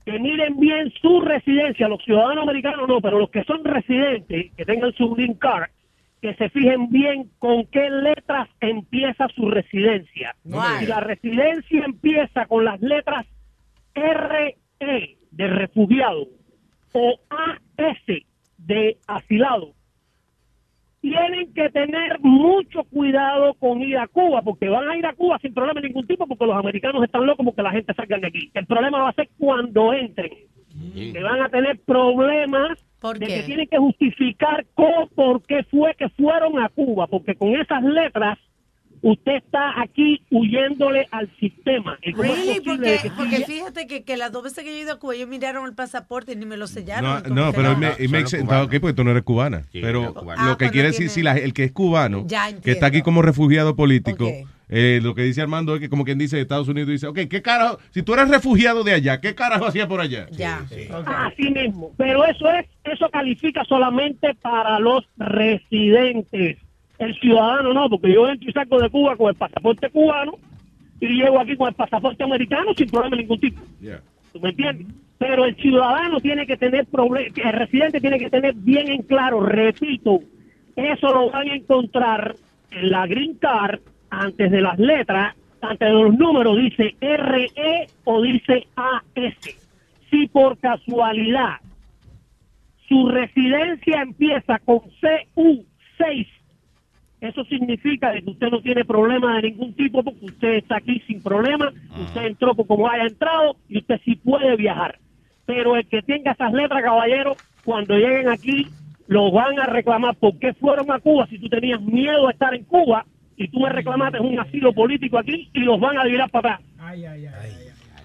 que 0.06 0.20
miren 0.20 0.60
bien 0.60 0.92
su 1.02 1.22
residencia, 1.22 1.88
los 1.88 2.04
ciudadanos 2.04 2.44
americanos 2.44 2.88
no, 2.88 3.02
pero 3.02 3.20
los 3.20 3.30
que 3.32 3.44
son 3.44 3.64
residentes, 3.64 4.52
que 4.56 4.66
tengan 4.66 4.94
su 4.94 5.10
green 5.12 5.34
card, 5.34 5.70
que 6.22 6.36
se 6.36 6.50
fijen 6.50 6.90
bien 6.90 7.30
con 7.40 7.66
qué 7.68 7.90
letras 7.90 8.48
empieza 8.62 9.28
su 9.36 9.50
residencia. 9.50 10.36
Si 10.80 10.86
la 10.86 11.00
residencia 11.00 11.86
empieza 11.86 12.46
con 12.46 12.66
las 12.66 12.80
letras 12.82 13.26
RE 13.94 14.58
de 15.32 15.48
refugiado 15.48 16.28
o 16.94 17.20
AS 17.30 17.98
de 18.58 18.98
asilado, 19.08 19.75
tienen 21.06 21.54
que 21.54 21.70
tener 21.70 22.20
mucho 22.22 22.84
cuidado 22.86 23.54
con 23.60 23.80
ir 23.80 23.96
a 23.96 24.08
Cuba, 24.08 24.42
porque 24.42 24.68
van 24.68 24.90
a 24.90 24.98
ir 24.98 25.06
a 25.06 25.14
Cuba 25.14 25.38
sin 25.40 25.54
problema 25.54 25.80
de 25.80 25.90
ningún 25.90 26.08
tipo, 26.08 26.26
porque 26.26 26.48
los 26.48 26.58
americanos 26.58 27.04
están 27.04 27.28
locos 27.28 27.46
porque 27.46 27.62
la 27.62 27.70
gente 27.70 27.94
salga 27.94 28.18
de 28.18 28.28
aquí. 28.28 28.50
El 28.56 28.66
problema 28.66 29.04
va 29.04 29.10
a 29.10 29.14
ser 29.14 29.30
cuando 29.38 29.94
entren, 29.94 30.32
que 30.94 31.22
van 31.22 31.44
a 31.44 31.50
tener 31.50 31.80
problemas 31.86 32.84
de 33.20 33.28
que 33.28 33.44
tienen 33.44 33.68
que 33.68 33.78
justificar 33.78 34.66
cómo, 34.74 35.08
por 35.14 35.44
qué 35.44 35.64
fue 35.66 35.94
que 35.94 36.10
fueron 36.10 36.58
a 36.58 36.70
Cuba, 36.70 37.06
porque 37.06 37.36
con 37.36 37.50
esas 37.50 37.84
letras 37.84 38.40
usted 39.02 39.34
está 39.36 39.82
aquí 39.82 40.22
huyéndole 40.32 41.08
al 41.12 41.30
sistema. 41.40 41.98
¿Y 42.02 42.12
cómo 42.14 42.24
es 42.34 42.38
Really, 42.46 42.60
porque, 42.62 42.98
que 43.04 43.10
porque 43.12 43.36
siga- 43.38 43.46
fíjate 43.48 43.88
que, 43.88 44.04
que 44.04 44.18
las 44.18 44.32
dos 44.32 44.44
veces 44.44 44.64
que 44.64 44.72
yo 44.72 44.78
he 44.78 44.82
ido 44.82 44.94
a 44.94 45.00
Cuba, 45.00 45.16
ellos 45.16 45.28
miraron 45.30 45.66
el 45.66 45.74
pasaporte 45.76 46.34
y 46.34 46.36
ni 46.36 46.46
me 46.46 46.58
lo 46.58 46.68
sellaron. 46.68 47.24
No, 47.34 47.52
pero 47.54 47.64
no. 47.64 47.72
it 47.74 47.78
ma- 47.78 47.94
it 48.06 48.10
makes 48.12 48.30
sense. 48.30 48.54
Ok, 48.54 48.76
porque 48.82 48.94
tú 48.94 49.04
no 49.04 49.12
eres 49.12 49.24
cubana. 49.24 49.64
pero 49.72 50.14
cubana. 50.14 50.46
lo 50.46 50.52
Ah, 50.54 50.58
que 50.58 50.70
quiere 50.70 50.88
decir, 50.90 51.10
si 51.10 51.22
la- 51.22 51.38
el 51.38 51.54
que 51.54 51.64
es 51.66 51.72
cubano, 51.72 52.24
Ya 52.28 52.52
que 52.60 52.72
está 52.72 52.88
aquí 52.88 53.02
como 53.02 53.22
refugiado 53.22 53.76
político, 53.76 54.28
eh, 54.68 55.00
lo 55.04 55.14
que 55.14 55.22
dice 55.22 55.42
Armando 55.42 55.76
es 55.76 55.80
que 55.82 55.90
como 55.90 56.04
quien 56.06 56.18
dice 56.18 56.42
Estados 56.42 56.68
Unidos, 56.68 56.90
dice, 56.90 57.06
ok, 57.08 57.20
¿qué 57.30 57.42
carajo? 57.44 57.78
Si 57.92 58.02
tú 58.02 58.14
eres 58.16 58.30
refugiado 58.30 58.84
de 58.84 58.94
allá, 58.94 59.22
¿qué 59.22 59.36
carajo 59.36 59.66
hacía 59.68 59.88
por 59.88 60.02
allá? 60.02 60.28
Ya. 60.32 60.66
Así 61.06 61.52
mismo, 61.52 61.92
pero 61.98 62.26
eso 62.26 62.50
es, 62.52 62.66
eso 62.84 63.08
califica 63.12 63.64
solamente 63.66 64.34
para 64.42 64.80
los 64.80 65.04
residentes. 65.18 66.58
El 66.98 67.14
ciudadano 67.20 67.74
no, 67.74 67.90
porque 67.90 68.14
yo 68.14 68.28
entro 68.28 68.50
y 68.50 68.54
saco 68.54 68.80
de 68.80 68.90
Cuba 68.90 69.16
con 69.16 69.30
el 69.30 69.36
pasaporte 69.36 69.90
cubano 69.90 70.34
y 71.00 71.08
llego 71.08 71.40
aquí 71.40 71.56
con 71.56 71.68
el 71.68 71.76
pasaporte 71.76 72.24
americano 72.24 72.74
sin 72.76 72.90
problema 72.90 73.18
ningún 73.18 73.40
tipo. 73.40 73.62
¿Tú 74.32 74.40
me 74.40 74.50
entiendes? 74.50 74.88
Pero 75.18 75.46
el 75.46 75.56
ciudadano 75.56 76.20
tiene 76.20 76.46
que 76.46 76.58
tener 76.58 76.86
problemas, 76.86 77.38
el 77.38 77.54
residente 77.54 78.02
tiene 78.02 78.20
que 78.20 78.30
tener 78.30 78.54
bien 78.54 78.90
en 78.90 79.02
claro, 79.04 79.42
repito, 79.42 80.20
eso 80.76 81.14
lo 81.14 81.30
van 81.30 81.50
a 81.50 81.56
encontrar 81.56 82.36
en 82.72 82.92
la 82.92 83.08
Green 83.08 83.36
Card 83.36 83.80
antes 84.10 84.52
de 84.52 84.62
las 84.62 84.78
letras, 84.78 85.36
antes 85.62 85.88
de 85.88 85.94
los 85.94 86.18
números, 86.18 86.58
dice 86.58 86.96
RE 87.00 87.88
o 88.04 88.22
dice 88.22 88.68
AS. 88.76 89.58
Si 90.10 90.28
por 90.28 90.58
casualidad 90.60 91.58
su 92.88 93.08
residencia 93.10 94.02
empieza 94.02 94.60
con 94.60 94.80
CU6, 94.80 96.28
eso 97.26 97.44
significa 97.46 98.14
que 98.14 98.30
usted 98.30 98.50
no 98.50 98.62
tiene 98.62 98.86
problema 98.86 99.36
de 99.36 99.50
ningún 99.50 99.74
tipo 99.74 100.04
porque 100.04 100.26
usted 100.26 100.54
está 100.56 100.78
aquí 100.78 101.02
sin 101.08 101.22
problema, 101.22 101.72
usted 102.02 102.24
entró 102.24 102.56
por 102.56 102.68
como 102.68 102.90
haya 102.90 103.04
entrado 103.04 103.56
y 103.70 103.80
usted 103.80 104.00
sí 104.04 104.16
puede 104.16 104.56
viajar. 104.56 105.00
Pero 105.46 105.76
el 105.76 105.88
que 105.88 106.02
tenga 106.02 106.32
esas 106.32 106.52
letras, 106.54 106.82
caballero, 106.84 107.36
cuando 107.64 107.96
lleguen 107.96 108.30
aquí, 108.30 108.68
lo 109.08 109.32
van 109.32 109.60
a 109.60 109.66
reclamar. 109.66 110.16
¿Por 110.16 110.38
qué 110.40 110.54
fueron 110.54 110.92
a 110.92 111.00
Cuba 111.00 111.28
si 111.28 111.38
tú 111.38 111.50
tenías 111.50 111.82
miedo 111.82 112.28
a 112.28 112.32
estar 112.32 112.54
en 112.54 112.64
Cuba 112.64 113.06
y 113.38 113.48
tú 113.50 113.60
me 113.60 113.70
reclamaste 113.70 114.20
un 114.20 114.40
asilo 114.40 114.74
político 114.74 115.18
aquí 115.18 115.50
y 115.54 115.60
los 115.60 115.80
van 115.80 115.98
a 115.98 116.06
virar 116.06 116.30
para 116.32 116.56
atrás? 116.56 116.68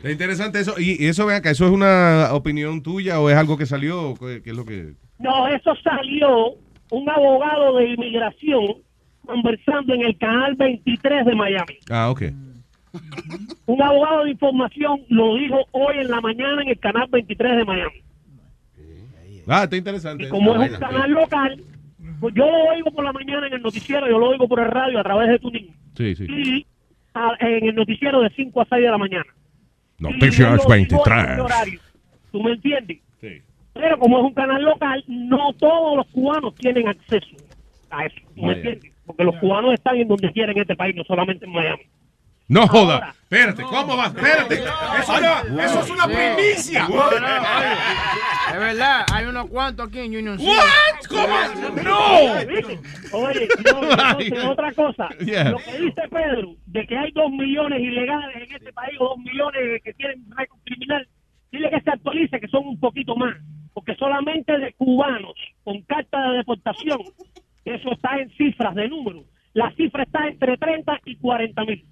Es 0.02 0.12
interesante 0.12 0.60
eso. 0.60 0.74
Y 0.78 1.02
y 1.02 1.08
eso, 1.08 1.26
ven 1.26 1.36
acá, 1.36 1.50
¿eso 1.50 1.66
es 1.66 1.72
una 1.72 2.28
opinión 2.32 2.82
tuya 2.82 3.20
o 3.20 3.30
es 3.30 3.36
algo 3.36 3.56
que 3.56 3.66
salió? 3.66 4.14
¿Qué, 4.18 4.42
qué 4.42 4.50
es 4.50 4.56
lo 4.56 4.64
que...? 4.64 4.94
No, 5.18 5.48
eso 5.48 5.74
salió 5.82 6.54
un 6.90 7.08
abogado 7.08 7.76
de 7.76 7.90
inmigración 7.90 8.76
conversando 9.30 9.94
en 9.94 10.02
el 10.02 10.16
canal 10.18 10.54
23 10.56 11.24
de 11.26 11.34
Miami. 11.34 11.76
Ah, 11.90 12.10
ok. 12.10 12.22
Un 13.66 13.82
abogado 13.82 14.24
de 14.24 14.30
información 14.32 15.00
lo 15.08 15.36
dijo 15.36 15.58
hoy 15.72 15.98
en 15.98 16.10
la 16.10 16.20
mañana 16.20 16.62
en 16.62 16.68
el 16.70 16.78
canal 16.78 17.06
23 17.10 17.56
de 17.58 17.64
Miami. 17.64 18.02
Ah, 19.46 19.64
está 19.64 19.76
interesante. 19.76 20.28
Como 20.28 20.54
es 20.62 20.72
un 20.72 20.78
canal 20.78 21.10
local, 21.10 21.62
pues 22.20 22.34
yo 22.34 22.44
lo 22.46 22.58
oigo 22.74 22.90
por 22.90 23.04
la 23.04 23.12
mañana 23.12 23.46
en 23.46 23.54
el 23.54 23.62
noticiero, 23.62 24.08
yo 24.08 24.18
lo 24.18 24.28
oigo 24.30 24.46
por 24.48 24.60
el 24.60 24.68
radio 24.70 24.98
a 24.98 25.02
través 25.02 25.28
de 25.28 25.38
tu 25.38 25.50
niño. 25.50 25.72
Sí, 25.96 26.14
sí. 26.14 26.24
Y 26.28 26.66
a- 27.14 27.36
en 27.40 27.68
el 27.68 27.74
noticiero 27.74 28.20
de 28.22 28.30
5 28.30 28.60
a 28.60 28.66
6 28.68 28.82
de 28.84 28.90
la 28.90 28.98
mañana. 28.98 29.24
Noticias 29.98 30.34
Y 30.34 30.38
yo 30.42 30.50
lo 30.50 30.56
digo 30.56 30.74
en 30.74 30.80
23. 30.88 31.30
ese 31.32 31.40
horario. 31.40 31.80
¿Tú 32.32 32.42
me 32.42 32.52
entiendes? 32.52 32.98
Pero 33.72 33.98
como 33.98 34.18
es 34.18 34.24
un 34.24 34.34
canal 34.34 34.62
local, 34.62 35.04
no 35.06 35.52
todos 35.54 35.96
los 35.96 36.06
cubanos 36.08 36.54
tienen 36.56 36.88
acceso 36.88 37.28
a 37.90 38.04
eso. 38.04 38.16
¿Tú 38.34 38.42
me 38.42 38.52
entiendes? 38.54 38.92
Porque 39.10 39.24
los 39.24 39.34
cubanos 39.40 39.74
están 39.74 39.96
en 39.96 40.06
donde 40.06 40.30
quieren 40.32 40.56
en 40.56 40.62
este 40.62 40.76
país, 40.76 40.94
no 40.94 41.02
solamente 41.02 41.44
en 41.44 41.50
Miami. 41.52 41.82
No 42.46 42.66
joda. 42.68 43.12
Espérate, 43.22 43.62
¿cómo 43.62 43.96
va? 43.96 44.06
Espérate. 44.06 44.54
Eso, 44.54 45.20
no- 45.20 45.62
eso 45.62 45.80
es 45.80 45.90
una 45.90 46.06
primicia. 46.06 46.88
No, 46.88 46.94
no, 46.96 46.98
oye, 46.98 48.52
es 48.52 48.58
verdad, 48.60 49.06
hay 49.12 49.26
unos 49.26 49.46
cuantos 49.46 49.88
aquí 49.88 49.98
en 50.00 50.16
Union 50.16 50.38
City. 50.38 50.50
What? 50.50 51.06
¿Cómo? 51.08 51.82
¡No! 51.82 52.32
Oye, 53.12 53.48
entonces, 53.58 54.44
otra 54.44 54.72
cosa. 54.72 55.08
Yeah. 55.24 55.50
Lo 55.50 55.58
que 55.58 55.78
dice 55.78 56.02
Pedro, 56.08 56.54
de 56.66 56.86
que 56.86 56.96
hay 56.96 57.10
dos 57.12 57.30
millones 57.32 57.80
ilegales 57.80 58.36
en 58.36 58.54
este 58.56 58.72
país 58.72 58.96
o 59.00 59.08
dos 59.08 59.18
millones 59.18 59.80
que 59.84 59.92
tienen 59.94 60.24
récord 60.36 60.58
criminal, 60.64 61.08
dile 61.50 61.70
que 61.70 61.80
se 61.80 61.90
actualice, 61.90 62.38
que 62.40 62.48
son 62.48 62.64
un 62.66 62.78
poquito 62.78 63.16
más. 63.16 63.36
Porque 63.74 63.94
solamente 63.96 64.56
de 64.58 64.72
cubanos 64.74 65.34
con 65.64 65.80
carta 65.82 66.30
de 66.30 66.36
deportación, 66.38 66.98
eso 67.64 67.92
está 67.92 68.16
en 68.18 68.30
cifras 68.30 68.74
de 68.74 68.88
números. 68.88 69.24
La 69.52 69.70
cifra 69.72 70.02
está 70.04 70.26
entre 70.28 70.56
30 70.56 71.00
y 71.04 71.16
40 71.16 71.64
mil. 71.64 71.84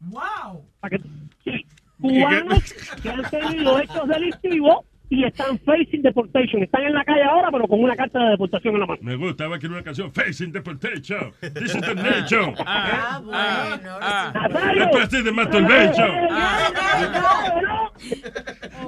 ¡Wow! 0.00 0.64
Que- 0.90 1.00
sí, 1.44 1.66
cubanos 2.00 2.72
que 3.02 3.08
han 3.10 3.22
tenido 3.30 3.80
hechos 3.80 4.08
delictivos 4.08 4.84
y 5.08 5.24
están 5.24 5.58
facing 5.60 6.02
deportation. 6.02 6.62
Están 6.62 6.82
en 6.82 6.92
la 6.94 7.04
calle 7.04 7.22
ahora, 7.22 7.48
pero 7.50 7.66
con 7.68 7.82
una 7.82 7.94
carta 7.96 8.18
de 8.24 8.30
deportación 8.30 8.74
en 8.74 8.80
la 8.80 8.86
mano. 8.86 8.98
Me 9.02 9.16
gusta, 9.16 9.46
va 9.48 9.56
a 9.56 9.58
querer 9.58 9.72
una 9.72 9.82
canción 9.84 10.12
Facing 10.12 10.52
Deportation. 10.52 11.32
This 11.40 11.74
is 11.74 11.80
the 11.80 11.94
nation. 11.94 12.54
Ah, 12.66 13.20
bueno. 13.24 13.98
Después 14.74 15.10
de 15.10 15.32
Masturbation. 15.32 16.10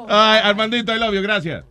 Ay, 0.09 0.41
Armandito, 0.45 0.95
I 0.95 0.99
love 0.99 1.14
you, 1.14 1.23
gracias. 1.23 1.64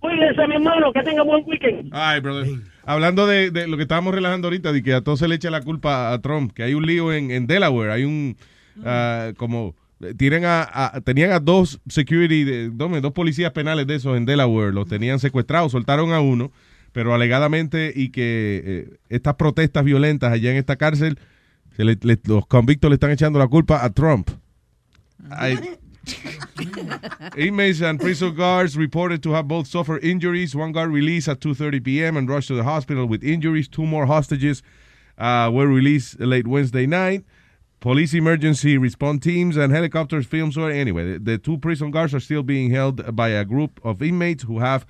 Cuídense, 0.00 0.46
mi 0.46 0.54
hermano, 0.56 0.92
que 0.92 1.02
tenga 1.02 1.22
buen 1.22 1.42
weekend. 1.46 1.90
Ay, 1.92 2.20
brother. 2.20 2.46
Hablando 2.86 3.26
de, 3.26 3.50
de 3.50 3.66
lo 3.66 3.76
que 3.76 3.82
estábamos 3.84 4.14
relajando 4.14 4.48
ahorita, 4.48 4.72
de 4.72 4.82
que 4.82 4.92
a 4.94 5.00
todos 5.00 5.18
se 5.18 5.28
le 5.28 5.34
echa 5.36 5.50
la 5.50 5.62
culpa 5.62 6.12
a 6.12 6.20
Trump, 6.20 6.52
que 6.52 6.62
hay 6.62 6.74
un 6.74 6.86
lío 6.86 7.12
en, 7.12 7.30
en 7.30 7.46
Delaware, 7.46 7.90
hay 7.92 8.04
un, 8.04 8.36
ah, 8.84 9.32
como, 9.36 9.74
eh, 10.00 10.14
tienen 10.16 10.44
a, 10.44 10.68
a- 10.70 11.00
tenían 11.00 11.32
a 11.32 11.40
dos 11.40 11.80
security, 11.88 12.44
de- 12.44 12.70
dos, 12.70 13.00
dos 13.00 13.12
policías 13.12 13.52
penales 13.52 13.86
de 13.86 13.94
esos 13.96 14.16
en 14.16 14.26
Delaware, 14.26 14.72
los 14.74 14.86
tenían 14.88 15.18
secuestrados, 15.18 15.72
soltaron 15.72 16.12
a 16.12 16.20
uno, 16.20 16.52
pero 16.92 17.14
alegadamente 17.14 17.92
y 17.94 18.10
que 18.10 18.62
eh, 18.64 18.96
estas 19.08 19.34
protestas 19.34 19.82
violentas 19.84 20.32
allá 20.32 20.50
en 20.50 20.56
esta 20.58 20.76
cárcel, 20.76 21.18
se 21.76 21.84
le- 21.84 21.98
le- 22.02 22.20
los 22.24 22.46
convictos 22.46 22.90
le 22.90 22.94
están 22.94 23.10
echando 23.10 23.38
la 23.38 23.48
culpa 23.48 23.84
a 23.84 23.90
Trump. 23.90 24.28
Ay, 25.30 25.58
Inmates 27.36 27.80
and 27.80 28.00
prison 28.00 28.34
guards 28.34 28.76
reported 28.76 29.22
to 29.22 29.32
have 29.32 29.48
both 29.48 29.66
suffered 29.66 30.02
injuries. 30.04 30.54
One 30.54 30.72
guard 30.72 30.90
released 30.90 31.28
at 31.28 31.40
2:30 31.40 31.84
p.m. 31.84 32.16
and 32.16 32.28
rushed 32.28 32.48
to 32.48 32.54
the 32.54 32.64
hospital 32.64 33.06
with 33.06 33.22
injuries. 33.22 33.68
Two 33.68 33.86
more 33.86 34.06
hostages 34.06 34.62
uh, 35.18 35.50
were 35.52 35.68
released 35.68 36.20
late 36.20 36.46
Wednesday 36.46 36.86
night. 36.86 37.24
Police 37.80 38.14
emergency 38.14 38.78
response 38.78 39.22
teams 39.22 39.56
and 39.56 39.72
helicopters 39.72 40.26
filmed. 40.26 40.54
So 40.54 40.66
anyway, 40.66 41.12
the, 41.12 41.18
the 41.18 41.38
two 41.38 41.58
prison 41.58 41.90
guards 41.90 42.14
are 42.14 42.20
still 42.20 42.42
being 42.42 42.70
held 42.70 43.14
by 43.14 43.28
a 43.28 43.44
group 43.44 43.80
of 43.84 44.02
inmates 44.02 44.44
who 44.44 44.60
have 44.60 44.86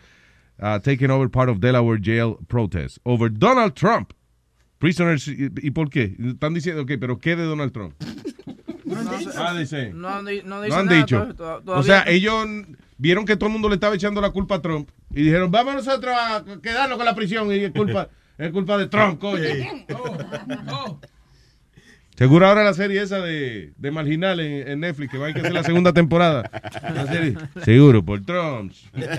uh, 0.61 0.78
taken 0.78 1.11
over 1.11 1.28
part 1.28 1.49
of 1.49 1.61
Delaware 1.61 1.99
jail 1.99 2.39
protests 2.49 2.99
over 3.05 3.28
Donald 3.28 3.74
Trump 3.74 4.15
Prisoners, 4.85 5.28
¿y, 5.28 5.70
por 5.70 5.89
qué? 5.89 6.15
Están 6.19 6.53
diciendo, 6.53 6.82
ok, 6.82 6.93
pero 7.01 7.19
¿qué 7.19 7.36
de 7.36 7.45
Donald 7.45 7.73
Trump? 7.73 7.95
Ah, 9.36 9.55
dice. 9.59 9.90
No 9.93 10.09
han, 10.09 10.24
No 10.44 10.61
nada, 10.61 10.82
dicho. 10.97 11.28
O 11.66 11.82
sea, 11.82 12.05
ellos 12.06 12.47
vieron 12.98 13.24
que 13.24 13.36
todo 13.36 13.47
el 13.47 13.52
mundo 13.52 13.69
le 13.69 13.74
estaba 13.77 13.94
echando 13.94 14.20
la 14.20 14.31
culpa 14.31 14.56
a 14.56 14.62
Trump 14.62 14.89
y 15.11 15.23
dijeron, 15.23 15.51
vamos 15.51 15.74
nosotros 15.74 16.15
a 16.16 16.44
quedarnos 16.62 16.97
con 16.97 17.06
la 17.06 17.15
prisión 17.15 17.51
y 17.52 17.59
es 17.65 17.73
culpa, 17.73 18.09
es 18.39 18.51
culpa 18.52 18.78
de 18.78 18.86
Trump, 18.89 19.20
coño. 19.20 19.44
Seguro 22.16 22.47
ahora 22.47 22.62
la 22.62 22.74
serie 22.74 23.03
esa 23.03 23.19
de, 23.20 23.73
de 23.77 23.91
Marginal 23.91 24.39
en, 24.39 24.69
en 24.69 24.81
Netflix, 24.81 25.11
que 25.11 25.19
va 25.19 25.27
a 25.27 25.31
hacer 25.31 25.53
la 25.53 25.65
segunda 25.65 25.93
temporada. 25.93 26.49
La 26.95 27.07
serie. 27.07 27.35
Seguro, 27.65 28.05
por 28.05 28.24
Trump. 28.24 28.73
Seguro, 28.73 29.11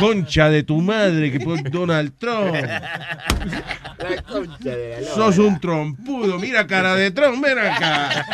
concha 0.00 0.50
de 0.50 0.64
tu 0.64 0.80
madre, 0.80 1.30
que 1.30 1.38
por 1.38 1.62
Donald 1.70 2.12
Trump. 2.18 2.54
La 2.54 4.22
concha 4.28 4.70
de 4.76 5.00
la. 5.02 5.10
Sos 5.14 5.38
un 5.38 5.60
trompudo, 5.60 6.40
mira 6.40 6.66
cara 6.66 6.96
de 6.96 7.12
Trump, 7.12 7.40
ven 7.44 7.58
acá. 7.58 8.24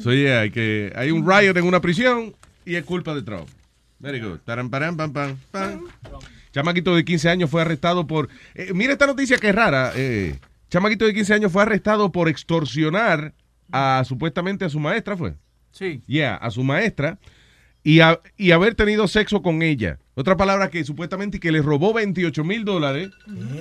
So, 0.00 0.12
yeah, 0.14 0.40
hay, 0.42 0.50
que, 0.50 0.92
hay 0.94 1.10
un 1.10 1.28
riot 1.28 1.56
en 1.56 1.64
una 1.64 1.80
prisión 1.80 2.34
y 2.64 2.76
es 2.76 2.84
culpa 2.84 3.12
de 3.14 3.22
Trump. 3.22 3.48
Very 3.98 4.20
good. 4.20 4.38
Taran, 4.44 4.70
paran, 4.70 4.96
pam, 4.96 5.12
pam, 5.12 5.36
pam. 5.50 5.80
Chamaquito 6.52 6.94
de 6.94 7.04
15 7.04 7.28
años 7.28 7.50
fue 7.50 7.60
arrestado 7.62 8.06
por... 8.06 8.28
eh, 8.54 8.70
mira 8.74 8.92
esta 8.92 9.06
noticia 9.06 9.36
que 9.38 9.48
es 9.50 9.54
rara. 9.54 9.92
eh, 9.94 10.38
chamaquito 10.70 11.04
de 11.04 11.12
15 11.14 11.34
años 11.34 11.52
fue 11.52 11.62
arrestado 11.62 12.10
por 12.12 12.28
extorsionar 12.28 13.34
a 13.72 14.02
supuestamente 14.06 14.64
a 14.64 14.68
su 14.68 14.80
maestra, 14.80 15.16
¿fue? 15.16 15.34
Sí. 15.70 16.02
Yeah, 16.06 16.34
a 16.36 16.50
su 16.50 16.64
maestra 16.64 17.18
y, 17.84 18.00
a- 18.00 18.20
y 18.36 18.50
haber 18.52 18.74
tenido 18.74 19.06
sexo 19.08 19.42
con 19.42 19.62
ella. 19.62 19.98
Otra 20.14 20.36
palabra 20.36 20.68
que 20.70 20.82
supuestamente 20.84 21.38
que 21.40 21.52
le 21.52 21.62
robó 21.62 21.92
28 21.92 22.42
mil 22.44 22.64
dólares 22.64 23.10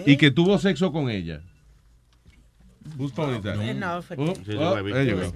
y 0.05 0.17
que 0.17 0.31
tuvo 0.31 0.57
sexo 0.57 0.91
con 0.91 1.09
ella. 1.09 1.41
Whose 2.97 3.13
phone 3.13 3.41
no, 3.79 4.01
fue- 4.01 4.15
Oh, 4.17 4.33
Sí, 4.35 4.53
oh. 4.57 5.33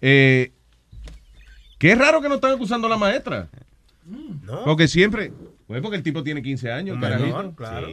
Eh, 0.00 0.52
qué 1.78 1.94
raro 1.94 2.20
que 2.20 2.28
no 2.28 2.36
están 2.36 2.52
acusando 2.52 2.86
a 2.86 2.90
la 2.90 2.96
maestra. 2.96 3.48
Porque 4.64 4.86
siempre, 4.86 5.32
pues 5.66 5.80
porque 5.82 5.96
el 5.96 6.02
tipo 6.02 6.22
tiene 6.22 6.42
15 6.42 6.70
años, 6.70 6.96
Menor, 6.98 7.18
carajito. 7.18 7.54
claro. 7.56 7.88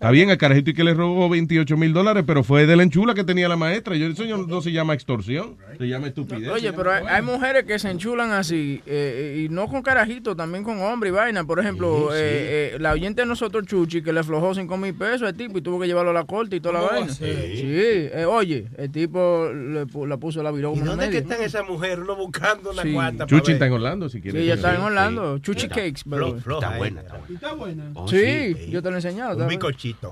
Está 0.00 0.12
bien, 0.12 0.30
el 0.30 0.38
carajito 0.38 0.70
y 0.70 0.72
que 0.72 0.82
le 0.82 0.94
robó 0.94 1.28
28 1.28 1.76
mil 1.76 1.92
dólares, 1.92 2.24
pero 2.26 2.42
fue 2.42 2.64
de 2.66 2.74
la 2.74 2.82
enchula 2.84 3.12
que 3.12 3.22
tenía 3.22 3.50
la 3.50 3.56
maestra. 3.56 3.94
Yo, 3.96 4.06
eso 4.06 4.24
no, 4.46 4.62
se 4.62 4.72
llama 4.72 4.94
extorsión, 4.94 5.58
se 5.76 5.86
llama 5.88 6.06
estupidez. 6.06 6.48
Oye, 6.48 6.72
pero 6.72 6.90
hay, 6.90 7.04
hay 7.06 7.20
mujeres 7.20 7.64
que 7.64 7.78
se 7.78 7.90
enchulan 7.90 8.30
así, 8.32 8.80
eh, 8.86 9.44
y 9.44 9.50
no 9.52 9.68
con 9.68 9.82
carajito, 9.82 10.34
también 10.34 10.64
con 10.64 10.80
hombre 10.80 11.10
y 11.10 11.12
vaina. 11.12 11.44
Por 11.44 11.60
ejemplo, 11.60 12.08
Sí, 12.12 12.16
sí. 12.16 12.22
eh, 12.22 12.70
eh, 12.72 12.76
la 12.80 12.92
oyente 12.92 13.20
de 13.20 13.26
nosotros, 13.26 13.66
Chuchi, 13.66 14.00
que 14.00 14.10
le 14.14 14.20
aflojó 14.20 14.54
5 14.54 14.74
mil 14.78 14.94
pesos 14.94 15.28
al 15.28 15.34
tipo 15.34 15.58
y 15.58 15.60
tuvo 15.60 15.78
que 15.78 15.86
llevarlo 15.86 16.12
a 16.12 16.14
la 16.14 16.24
corte 16.24 16.56
y 16.56 16.60
toda 16.60 16.76
la 16.76 16.80
¿Cómo 16.80 16.92
vaina. 16.92 17.12
Sí, 17.12 17.24
eh, 17.26 18.24
oye, 18.26 18.68
el 18.78 18.90
tipo 18.90 19.50
le, 19.52 19.84
la 20.08 20.16
puso 20.16 20.42
la 20.42 20.50
viró 20.50 20.70
¿Y 20.70 20.78
como 20.78 20.80
en 20.80 20.86
dónde 20.92 21.04
es 21.04 21.10
que 21.10 21.18
están 21.18 21.42
esas 21.42 21.68
mujeres? 21.68 21.98
Uno 21.98 22.16
buscando 22.16 22.70
una 22.70 22.82
Sí. 22.84 22.92
cuanta. 22.94 23.26
pa' 23.26 23.28
Chuchi 23.36 23.52
está 23.52 23.66
en 23.66 23.72
Orlando, 23.74 24.08
si 24.08 24.22
quieres. 24.22 24.40
Sí, 24.40 24.46
ella 24.46 24.54
está 24.54 24.74
en. 24.74 24.80
Orlando. 24.80 25.36
Sí. 25.36 25.42
Chuchi 25.42 25.66
Está 25.66 25.74
Cakes, 25.74 26.02
floja, 26.04 26.38
Está 26.54 26.78
buena. 26.78 27.02
Está 27.34 27.52
buena. 27.52 27.84
sí, 28.08 28.56
yo 28.70 28.80
te 28.82 28.88
lo 28.88 28.94
he 28.96 28.98
enseñado. 28.98 29.36
Un 29.44 29.46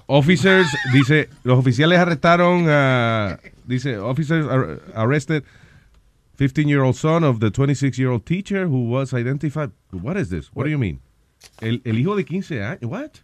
Officers, 0.06 0.66
dice, 0.92 1.28
los 1.44 1.58
oficiales 1.58 1.98
arrestaron 1.98 2.66
a, 2.68 3.38
dice, 3.66 3.96
officers 3.98 4.46
ar- 4.46 4.80
arrested 4.94 5.44
15-year-old 6.38 6.94
son 6.96 7.24
of 7.24 7.40
the 7.40 7.50
26-year-old 7.50 8.24
teacher 8.24 8.66
who 8.68 8.84
was 8.88 9.12
identified. 9.12 9.70
What 9.90 10.16
is 10.16 10.30
this? 10.30 10.46
What 10.54 10.64
do 10.64 10.70
you 10.70 10.78
mean? 10.78 11.00
El, 11.60 11.78
el 11.84 11.94
hijo 11.98 12.16
de 12.16 12.24
15 12.24 12.58
años. 12.58 12.82
What? 12.88 13.20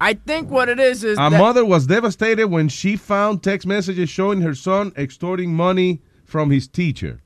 I 0.00 0.14
think 0.14 0.50
what 0.50 0.68
it 0.68 0.80
is 0.80 1.04
is 1.04 1.18
A 1.18 1.30
that- 1.30 1.38
mother 1.38 1.64
was 1.64 1.86
devastated 1.86 2.46
when 2.48 2.68
she 2.68 2.96
found 2.96 3.42
text 3.42 3.66
messages 3.66 4.08
showing 4.10 4.40
her 4.42 4.54
son 4.54 4.92
extorting 4.96 5.54
money 5.54 6.00
from 6.24 6.50
his 6.50 6.66
teacher. 6.68 7.20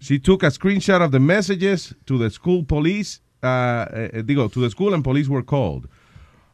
She 0.00 0.18
took 0.18 0.42
a 0.42 0.46
screenshot 0.46 1.02
of 1.02 1.10
the 1.12 1.18
messages 1.20 1.92
to 2.06 2.18
the 2.18 2.30
school 2.30 2.64
police. 2.64 3.20
Uh, 3.42 3.86
eh, 3.92 4.22
digo, 4.22 4.50
to 4.52 4.60
the 4.60 4.70
school 4.70 4.94
and 4.94 5.02
police 5.04 5.28
were 5.28 5.42
called. 5.42 5.88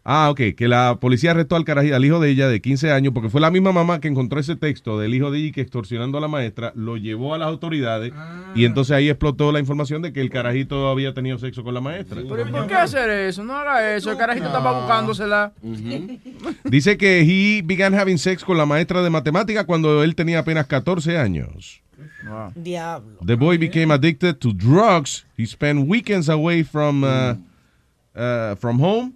Ah, 0.06 0.28
ok, 0.30 0.54
que 0.54 0.68
la 0.68 0.98
policía 1.00 1.30
arrestó 1.30 1.56
al 1.56 1.64
carajito, 1.64 1.96
al 1.96 2.04
hijo 2.04 2.20
de 2.20 2.28
ella 2.28 2.46
de 2.46 2.60
15 2.60 2.92
años, 2.92 3.14
porque 3.14 3.30
fue 3.30 3.40
la 3.40 3.50
misma 3.50 3.72
mamá 3.72 4.00
que 4.00 4.08
encontró 4.08 4.38
ese 4.38 4.54
texto 4.54 4.98
del 4.98 5.14
hijo 5.14 5.30
de 5.30 5.38
ella 5.38 5.52
que 5.52 5.62
extorsionando 5.62 6.18
a 6.18 6.20
la 6.20 6.28
maestra, 6.28 6.72
lo 6.74 6.98
llevó 6.98 7.32
a 7.32 7.38
las 7.38 7.48
autoridades 7.48 8.12
y 8.54 8.66
entonces 8.66 8.94
ahí 8.94 9.08
explotó 9.08 9.50
la 9.50 9.60
información 9.60 10.02
de 10.02 10.12
que 10.12 10.20
el 10.20 10.28
carajito 10.28 10.88
había 10.88 11.14
tenido 11.14 11.38
sexo 11.38 11.64
con 11.64 11.72
la 11.72 11.80
maestra. 11.80 12.20
Pero 12.28 12.46
¿y 12.46 12.52
¿por 12.52 12.66
qué 12.66 12.74
hacer 12.74 13.08
eso? 13.08 13.44
No 13.44 13.56
haga 13.56 13.96
eso. 13.96 14.10
El 14.10 14.18
carajito 14.18 14.48
estaba 14.48 14.78
buscándosela. 14.78 15.52
Dice 16.64 16.98
que 16.98 17.22
he 17.22 17.62
began 17.62 17.94
having 17.94 18.18
sex 18.18 18.44
con 18.44 18.58
la 18.58 18.66
maestra 18.66 19.02
de 19.02 19.08
matemática 19.08 19.64
cuando 19.64 20.04
él 20.04 20.14
tenía 20.14 20.40
apenas 20.40 20.66
14 20.66 21.16
años. 21.16 21.80
Diablo. 22.54 23.20
The 23.24 23.36
boy 23.36 23.56
became 23.56 23.90
addicted 23.90 24.34
to 24.40 24.52
drugs. 24.52 25.24
He 25.38 25.46
spent 25.46 25.88
weekends 25.88 26.28
away 26.28 26.62
from 26.62 27.04
uh, 27.04 27.36
uh, 28.14 28.54
from 28.56 28.78
home 28.78 29.14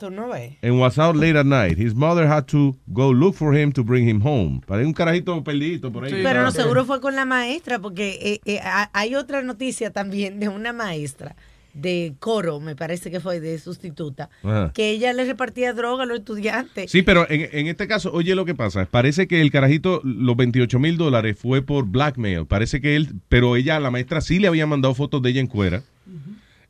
Tú 0.00 0.10
no 0.10 0.28
ves. 0.30 0.54
and 0.62 0.80
was 0.80 0.98
out 0.98 1.14
late 1.14 1.38
at 1.38 1.44
night. 1.46 1.78
His 1.78 1.94
mother 1.94 2.26
had 2.26 2.46
to 2.46 2.74
go 2.88 3.12
look 3.12 3.34
for 3.36 3.54
him 3.56 3.70
to 3.72 3.84
bring 3.84 4.08
him 4.08 4.20
home. 4.22 4.60
Parece 4.66 4.86
un 4.86 4.94
carajito 4.94 5.44
perdidito 5.44 5.92
por 5.92 6.04
ahí. 6.06 6.12
Pero 6.22 6.42
no, 6.42 6.50
seguro 6.50 6.84
fue 6.86 7.00
con 7.00 7.14
la 7.14 7.24
maestra, 7.26 7.78
porque 7.78 8.18
eh, 8.20 8.40
eh, 8.46 8.60
ha- 8.64 8.90
hay 8.94 9.14
otra 9.14 9.42
noticia 9.42 9.90
también 9.90 10.40
de 10.40 10.48
una 10.48 10.72
maestra 10.72 11.36
de 11.74 12.14
coro, 12.18 12.58
me 12.58 12.74
parece 12.74 13.12
que 13.12 13.20
fue 13.20 13.38
de 13.38 13.56
sustituta, 13.60 14.28
Ajá. 14.42 14.72
que 14.74 14.90
ella 14.90 15.12
le 15.12 15.24
repartía 15.24 15.72
droga 15.72 16.02
a 16.02 16.06
los 16.06 16.18
estudiantes. 16.18 16.90
Sí, 16.90 17.02
pero 17.02 17.30
en, 17.30 17.48
en 17.52 17.68
este 17.68 17.86
caso, 17.86 18.10
oye 18.12 18.34
lo 18.34 18.44
que 18.44 18.56
pasa. 18.56 18.86
Parece 18.90 19.28
que 19.28 19.40
el 19.40 19.52
carajito, 19.52 20.00
los 20.02 20.36
28 20.36 20.80
mil 20.80 20.96
dólares 20.96 21.36
fue 21.38 21.62
por 21.62 21.84
blackmail. 21.86 22.46
Parece 22.46 22.80
que 22.80 22.96
él, 22.96 23.10
pero 23.28 23.54
ella, 23.54 23.78
la 23.78 23.92
maestra 23.92 24.20
sí 24.20 24.40
le 24.40 24.48
había 24.48 24.66
mandado 24.66 24.94
fotos 24.96 25.22
de 25.22 25.30
ella 25.30 25.40
en 25.40 25.46
cuera. 25.46 25.82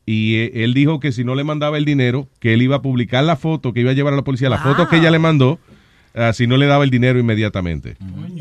Y 0.05 0.35
eh, 0.37 0.63
él 0.63 0.73
dijo 0.73 0.99
que 0.99 1.11
si 1.11 1.23
no 1.23 1.35
le 1.35 1.43
mandaba 1.43 1.77
el 1.77 1.85
dinero, 1.85 2.27
que 2.39 2.53
él 2.53 2.61
iba 2.61 2.77
a 2.77 2.81
publicar 2.81 3.23
la 3.23 3.35
foto, 3.35 3.71
que 3.73 3.81
iba 3.81 3.91
a 3.91 3.93
llevar 3.93 4.13
a 4.13 4.17
la 4.17 4.23
policía, 4.23 4.49
la 4.49 4.57
foto 4.57 4.87
que 4.89 4.97
ella 4.97 5.11
le 5.11 5.19
mandó, 5.19 5.59
ah, 6.15 6.33
si 6.33 6.47
no 6.47 6.57
le 6.57 6.65
daba 6.65 6.83
el 6.83 6.89
dinero 6.89 7.19
inmediatamente. 7.19 7.95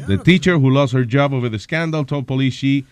The 0.06 0.18
teacher 0.18 0.54
who 0.56 0.70
lost 0.70 0.94
her 0.94 1.06
job 1.06 1.32
over 1.32 1.50
the 1.50 1.58
scandal 1.58 2.04
told 2.06 2.26
police 2.26 2.56
she 2.56 2.84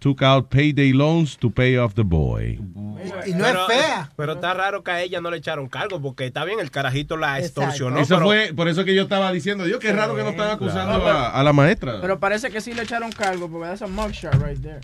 took 0.00 0.22
out 0.22 0.48
payday 0.50 0.92
loans 0.92 1.36
to 1.38 1.50
pay 1.50 1.76
off 1.78 1.94
the 1.94 2.02
boy. 2.02 2.58
Y 3.26 3.32
no 3.34 3.46
es 3.46 3.56
fea. 3.68 4.10
Pero 4.16 4.32
está 4.34 4.52
raro 4.52 4.82
que 4.82 4.90
a 4.90 5.02
ella 5.02 5.20
no 5.20 5.30
le 5.30 5.36
echaron 5.38 5.68
cargo, 5.68 6.00
porque 6.02 6.26
está 6.26 6.44
bien, 6.44 6.60
el 6.60 6.70
carajito 6.70 7.16
la 7.16 7.38
extorsionó. 7.38 7.98
Eso 7.98 8.16
pero- 8.16 8.26
fue, 8.26 8.52
por 8.54 8.68
eso 8.68 8.84
que 8.84 8.94
yo 8.94 9.02
estaba 9.02 9.30
diciendo, 9.32 9.64
Dios, 9.64 9.78
qué 9.80 9.92
raro 9.92 10.14
que 10.16 10.22
no 10.22 10.30
están 10.30 10.50
acusando 10.50 11.00
Claro. 11.00 11.18
a, 11.18 11.28
a 11.30 11.42
la 11.42 11.52
maestra. 11.52 12.00
Pero 12.00 12.18
parece 12.18 12.50
que 12.50 12.60
sí 12.60 12.72
le 12.74 12.82
echaron 12.82 13.12
cargo, 13.12 13.48
porque 13.50 13.66
that's 13.68 13.82
a 13.82 13.86
mugshot 13.86 14.34
right 14.42 14.60
there. 14.60 14.80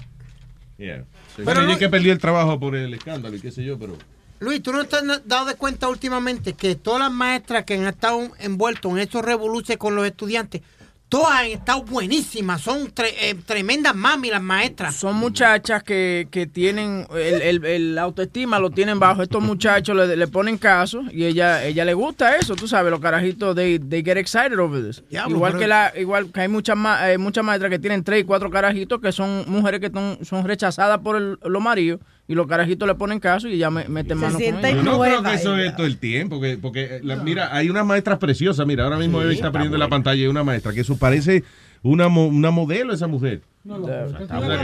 Yeah. 0.78 1.04
Pero 1.36 1.44
Bueno, 1.44 1.62
no- 1.62 1.72
yo 1.72 1.78
que 1.78 1.88
perdí 1.88 2.10
el 2.10 2.18
trabajo 2.18 2.58
por 2.58 2.74
el 2.76 2.92
escándalo 2.94 3.36
y 3.36 3.40
qué 3.40 3.50
sé 3.50 3.64
yo, 3.64 3.78
pero... 3.78 3.96
Luis, 4.40 4.62
¿tú 4.62 4.72
no 4.72 4.84
te 4.86 4.96
has 4.96 5.26
dado 5.26 5.44
de 5.46 5.54
cuenta 5.54 5.88
últimamente 5.88 6.54
que 6.54 6.74
todas 6.74 7.00
las 7.00 7.12
maestras 7.12 7.64
que 7.64 7.74
han 7.74 7.86
estado 7.86 8.30
envueltas 8.38 8.90
en 8.90 8.98
estos 8.98 9.22
revoluciones 9.24 9.76
con 9.78 9.94
los 9.94 10.06
estudiantes, 10.06 10.62
todas 11.10 11.40
han 11.40 11.46
estado 11.48 11.82
buenísimas, 11.82 12.62
son 12.62 12.86
tre- 12.94 13.12
eh, 13.20 13.34
tremendas 13.44 13.94
mami 13.94 14.30
las 14.30 14.40
maestras. 14.40 14.94
Son 14.94 15.14
muchachas 15.16 15.82
que, 15.82 16.28
que 16.30 16.46
tienen 16.46 17.06
el, 17.14 17.42
el- 17.42 17.64
el 17.66 17.98
autoestima 17.98 18.58
lo 18.58 18.70
tienen 18.70 18.98
bajo. 18.98 19.22
Estos 19.22 19.42
muchachos 19.42 19.94
le, 19.94 20.16
le 20.16 20.26
ponen 20.28 20.56
caso 20.56 21.02
y 21.12 21.24
ella 21.24 21.62
ella 21.64 21.84
le 21.84 21.92
gusta 21.92 22.36
eso, 22.36 22.56
tú 22.56 22.66
sabes, 22.66 22.90
los 22.90 23.00
carajitos 23.00 23.54
they, 23.54 23.78
they 23.78 24.02
get 24.02 24.16
excited 24.16 24.58
over 24.58 24.82
this. 24.82 25.02
Igual 25.10 25.52
pero- 25.52 25.60
que 25.60 25.66
la 25.66 25.92
igual 25.98 26.32
que 26.32 26.40
hay 26.40 26.48
muchas 26.48 26.76
ma- 26.78 27.10
eh, 27.12 27.18
muchas 27.18 27.44
maestras 27.44 27.70
que 27.70 27.78
tienen 27.78 28.02
tres 28.02 28.22
y 28.22 28.24
cuatro 28.24 28.48
carajitos 28.50 29.00
que 29.00 29.12
son 29.12 29.44
mujeres 29.48 29.80
que 29.80 29.90
son, 29.90 30.18
son 30.24 30.44
rechazadas 30.46 31.00
por 31.00 31.16
el- 31.16 31.38
los 31.44 31.60
maridos 31.62 32.00
y 32.30 32.34
los 32.36 32.46
carajitos 32.46 32.86
le 32.86 32.94
ponen 32.94 33.18
caso 33.18 33.48
y 33.48 33.58
ya 33.58 33.70
me, 33.70 33.88
meten 33.88 34.16
mano 34.18 34.34
con 34.34 34.42
ellos. 34.42 34.60
Yo 34.76 34.82
no 34.84 35.00
creo 35.00 35.22
que 35.24 35.34
eso 35.34 35.58
es 35.58 35.74
todo 35.74 35.84
el 35.86 35.98
tiempo, 35.98 36.40
que, 36.40 36.58
porque 36.58 36.84
eh, 36.84 37.00
la- 37.02 37.16
mira, 37.16 37.54
hay 37.54 37.68
unas 37.68 37.84
maestras 37.84 38.18
preciosas, 38.18 38.64
mira, 38.68 38.84
ahora 38.84 38.98
mismo 38.98 39.18
Sí, 39.18 39.24
Eve 39.24 39.34
está 39.34 39.46
está 39.48 39.52
poniendo 39.52 39.74
en 39.76 39.80
la 39.80 39.88
pantalla 39.88 40.30
una 40.30 40.44
maestra, 40.44 40.72
que 40.72 40.82
eso 40.82 40.96
parece 40.96 41.42
una, 41.82 42.08
mo- 42.08 42.28
una 42.28 42.52
modelo 42.52 42.92
esa 42.92 43.08
mujer. 43.08 43.40
No, 43.62 43.76
Mira, 43.78 44.06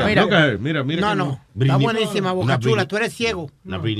Mira, 0.07 0.25
mira, 0.27 0.57
mira, 0.59 0.83
mira 0.85 1.01
no, 1.03 1.11
qué- 1.11 1.17
no, 1.55 1.65
está 1.65 1.77
buenísima, 1.77 2.33
una 2.33 2.55
Boca 2.55 2.59
Chula, 2.59 2.89
tú 2.89 2.97
eres 2.97 3.13
ciego. 3.13 3.51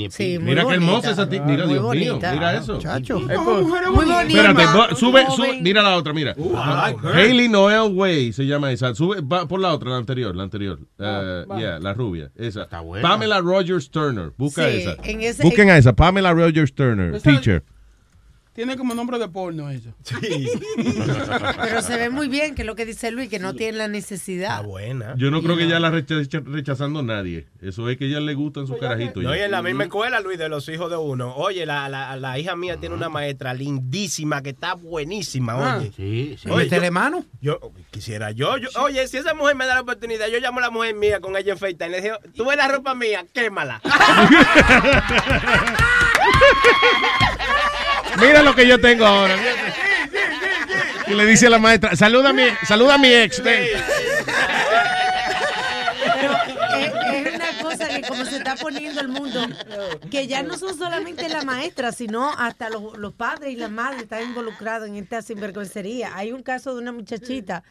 Sí, 0.09 0.39
Mira 0.41 0.61
qué 0.61 0.63
bonita. 0.63 0.73
hermosa 0.73 1.11
esa 1.11 1.29
tía. 1.29 1.43
Mira, 1.43 1.65
Muy 1.65 1.73
Dios 1.75 1.95
mío, 1.95 2.13
bonita. 2.13 2.33
mira 2.33 2.55
eso. 2.57 2.79
Chacho. 2.79 3.19
Muy 3.19 3.35
bonita. 3.35 4.21
Espérate, 4.27 4.95
sube, 4.95 5.23
sube, 5.35 5.61
mira 5.61 5.83
la 5.83 5.95
otra, 5.97 6.13
mira. 6.13 6.33
Uh, 6.35 6.51
I 6.55 6.91
like 6.93 6.99
her. 7.07 7.13
Hailey 7.15 7.47
Noel 7.47 7.93
Way 7.93 8.33
se 8.33 8.47
llama 8.47 8.71
esa. 8.71 8.95
Sube, 8.95 9.21
va 9.21 9.47
por 9.47 9.59
la 9.59 9.71
otra, 9.73 9.91
la 9.91 9.97
anterior, 9.97 10.35
la 10.35 10.43
anterior. 10.43 10.79
Ah, 10.99 11.43
yeah, 11.59 11.77
la 11.79 11.93
rubia, 11.93 12.31
esa. 12.35 12.65
buena. 12.81 13.07
Pamela 13.07 13.39
Rogers 13.39 13.91
Turner, 13.91 14.31
busca 14.35 14.67
Sí, 14.67 14.77
esa. 14.77 14.93
ese- 15.03 15.43
Busquen 15.43 15.69
a 15.69 15.77
esa, 15.77 15.93
Pamela 15.93 16.33
Rogers 16.33 16.73
Turner, 16.73 17.21
teacher. 17.21 17.63
Tiene 18.57 18.75
como 18.75 18.95
nombre 18.95 19.19
de 19.19 19.27
porno 19.27 19.69
eso. 19.69 19.93
Sí. 20.01 20.15
Pero 21.61 21.81
se 21.83 21.95
ve 21.95 22.09
muy 22.09 22.27
bien, 22.27 22.55
que 22.55 22.63
es 22.63 22.65
lo 22.65 22.73
que 22.75 22.87
dice 22.87 23.11
Luis, 23.11 23.29
que 23.29 23.37
no 23.37 23.53
tiene 23.53 23.77
la 23.77 23.87
necesidad. 23.87 24.63
buena. 24.63 25.13
Yo 25.15 25.29
no 25.29 25.43
creo 25.43 25.55
que 25.57 25.65
ella 25.65 25.79
la 25.79 25.91
rechace 25.91 26.39
rechazando 26.43 27.01
a 27.01 27.03
nadie. 27.03 27.45
Eso 27.61 27.87
es 27.87 27.97
que 27.97 28.07
ella 28.07 28.19
le 28.19 28.33
gustan 28.33 28.65
sus 28.65 28.79
carajitos. 28.79 29.21
No, 29.21 29.35
y 29.35 29.39
en 29.41 29.51
la 29.51 29.61
misma 29.61 29.83
escuela, 29.83 30.19
Luis, 30.21 30.39
de 30.39 30.49
los 30.49 30.67
hijos 30.69 30.89
de 30.89 30.97
uno. 30.97 31.35
Oye, 31.35 31.67
la, 31.67 31.87
la, 31.87 32.15
la 32.17 32.39
hija 32.39 32.55
mía 32.55 32.77
tiene 32.77 32.95
una 32.95 33.09
maestra 33.09 33.53
lindísima 33.53 34.41
que 34.41 34.49
está 34.49 34.73
buenísima, 34.73 35.53
Ah. 35.53 35.77
oye. 35.77 35.91
Sí, 35.95 36.35
sí. 36.41 36.49
Oye, 36.49 36.67
yo- 36.67 36.91
mano. 36.91 37.25
Yo 37.39 37.59
quisiera 37.91 38.31
yo, 38.31 38.57
yo- 38.57 38.69
Oye, 38.81 39.07
si 39.07 39.17
esa 39.17 39.35
mujer 39.35 39.55
me 39.55 39.67
da 39.67 39.75
la 39.75 39.81
oportunidad, 39.81 40.29
yo 40.29 40.39
llamo 40.39 40.57
a 40.57 40.61
la 40.63 40.71
mujer 40.71 40.95
mía 40.95 41.19
con 41.19 41.37
ella 41.37 41.51
en 41.51 41.59
FaceTime 41.59 41.89
y 41.89 41.91
le 41.91 42.01
digo, 42.01 42.15
tú 42.35 42.43
ves 42.47 42.57
la 42.57 42.67
ropa 42.69 42.95
mía, 42.95 43.23
quémala. 43.31 43.79
Mira 48.19 48.41
lo 48.43 48.55
que 48.55 48.67
yo 48.67 48.79
tengo 48.79 49.05
ahora. 49.05 49.35
Y 51.07 51.13
le 51.13 51.25
dice 51.25 51.47
a 51.47 51.49
la 51.49 51.59
maestra, 51.59 51.95
saluda 51.95 52.29
a 52.29 52.33
mi, 52.33 52.43
saluda 52.67 52.95
a 52.95 52.97
mi 52.97 53.13
ex. 53.13 53.41
ven". 53.41 53.63
es, 56.77 57.27
es 57.27 57.35
una 57.35 57.51
cosa 57.61 57.87
que 57.87 58.01
como 58.01 58.25
se 58.25 58.37
está 58.37 58.55
poniendo 58.55 58.99
el 59.01 59.07
mundo, 59.07 59.47
que 60.11 60.27
ya 60.27 60.43
no 60.43 60.57
son 60.57 60.77
solamente 60.77 61.29
las 61.29 61.45
maestras, 61.45 61.95
sino 61.95 62.31
hasta 62.33 62.69
los, 62.69 62.97
los 62.97 63.13
padres 63.13 63.53
y 63.53 63.55
las 63.55 63.71
madres 63.71 64.03
están 64.03 64.23
involucrados 64.23 64.89
en 64.89 64.95
esta 64.95 65.21
sinvergüencería. 65.21 66.15
Hay 66.15 66.31
un 66.31 66.43
caso 66.43 66.75
de 66.75 66.81
una 66.81 66.91
muchachita 66.91 67.63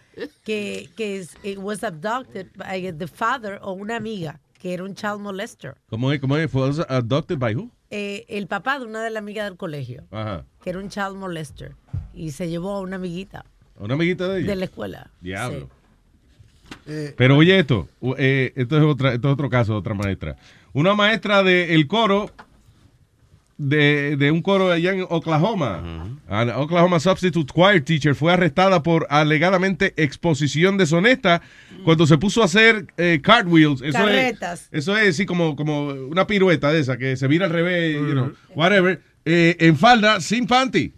que, 0.45 0.89
que 0.97 1.19
es, 1.19 1.37
it 1.43 1.59
was 1.59 1.85
abducted 1.85 2.47
by 2.57 2.93
the 2.97 3.07
father 3.07 3.59
o 3.63 3.73
una 3.73 3.97
amiga 3.97 4.41
que 4.59 4.73
era 4.73 4.85
un 4.85 4.95
child 4.95 5.21
molester. 5.21 5.75
¿Cómo 5.91 6.11
es? 6.11 6.21
¿Cómo 6.21 6.37
es? 6.37 6.51
¿Fue 6.51 6.71
adopted 6.89 7.37
by 7.39 7.55
who? 7.55 7.71
Eh, 7.99 8.27
el 8.29 8.47
papá 8.47 8.79
de 8.79 8.85
una 8.85 9.03
de 9.03 9.09
las 9.09 9.23
amigas 9.23 9.47
del 9.49 9.57
colegio, 9.57 10.05
Ajá. 10.11 10.45
que 10.63 10.69
era 10.69 10.79
un 10.81 10.91
child 10.91 11.15
molester, 11.15 11.75
y 12.13 12.31
se 12.33 12.51
llevó 12.51 12.73
a 12.75 12.81
una 12.81 12.97
amiguita 12.97 13.47
¿Una 13.79 13.95
amiguita 13.95 14.29
de 14.29 14.41
ella? 14.41 14.49
de 14.49 14.57
la 14.57 14.65
escuela. 14.67 15.11
Diablo. 15.23 15.71
Sí. 16.87 16.93
Pero 17.17 17.39
oye 17.39 17.59
esto, 17.59 17.89
eh, 18.19 18.53
esto, 18.55 18.77
es 18.77 18.85
otra, 18.85 19.15
esto 19.15 19.29
es 19.29 19.33
otro 19.33 19.49
caso 19.49 19.73
de 19.73 19.79
otra 19.79 19.95
maestra. 19.95 20.37
Una 20.75 20.95
maestra 20.95 21.43
del 21.43 21.87
coro, 21.87 22.31
de, 23.59 24.17
de 24.17 24.31
un 24.31 24.43
coro 24.43 24.71
allá 24.71 24.93
en 24.93 25.07
Oklahoma, 25.09 26.19
An 26.29 26.51
Oklahoma 26.51 27.01
Substitute 27.01 27.53
Choir 27.53 27.85
Teacher, 27.85 28.15
fue 28.15 28.33
arrestada 28.33 28.83
por 28.83 29.07
alegadamente 29.11 29.95
exposición 29.97 30.77
deshonesta 30.77 31.43
cuando 31.85 32.07
se 32.07 32.19
puso 32.19 32.43
a 32.43 32.47
hacer 32.47 32.87
eh, 32.97 33.21
cartwheels. 33.23 33.81
Eso 33.83 33.93
Carretas. 33.99 34.69
Es, 34.73 34.83
eso 34.83 34.97
es 34.97 35.17
sí, 35.17 35.27
como, 35.27 35.57
como 35.57 35.89
una 35.89 36.27
pirueta 36.27 36.73
de 36.73 36.81
esa, 36.81 36.99
que 36.99 37.17
se 37.17 37.27
vira 37.29 37.47
al 37.47 37.53
revés, 37.53 37.95
you 37.95 38.13
know, 38.13 38.33
whatever, 38.55 39.01
eh, 39.29 39.57
en 39.59 39.77
falda, 39.77 40.21
sin 40.21 40.47
panty. 40.47 40.95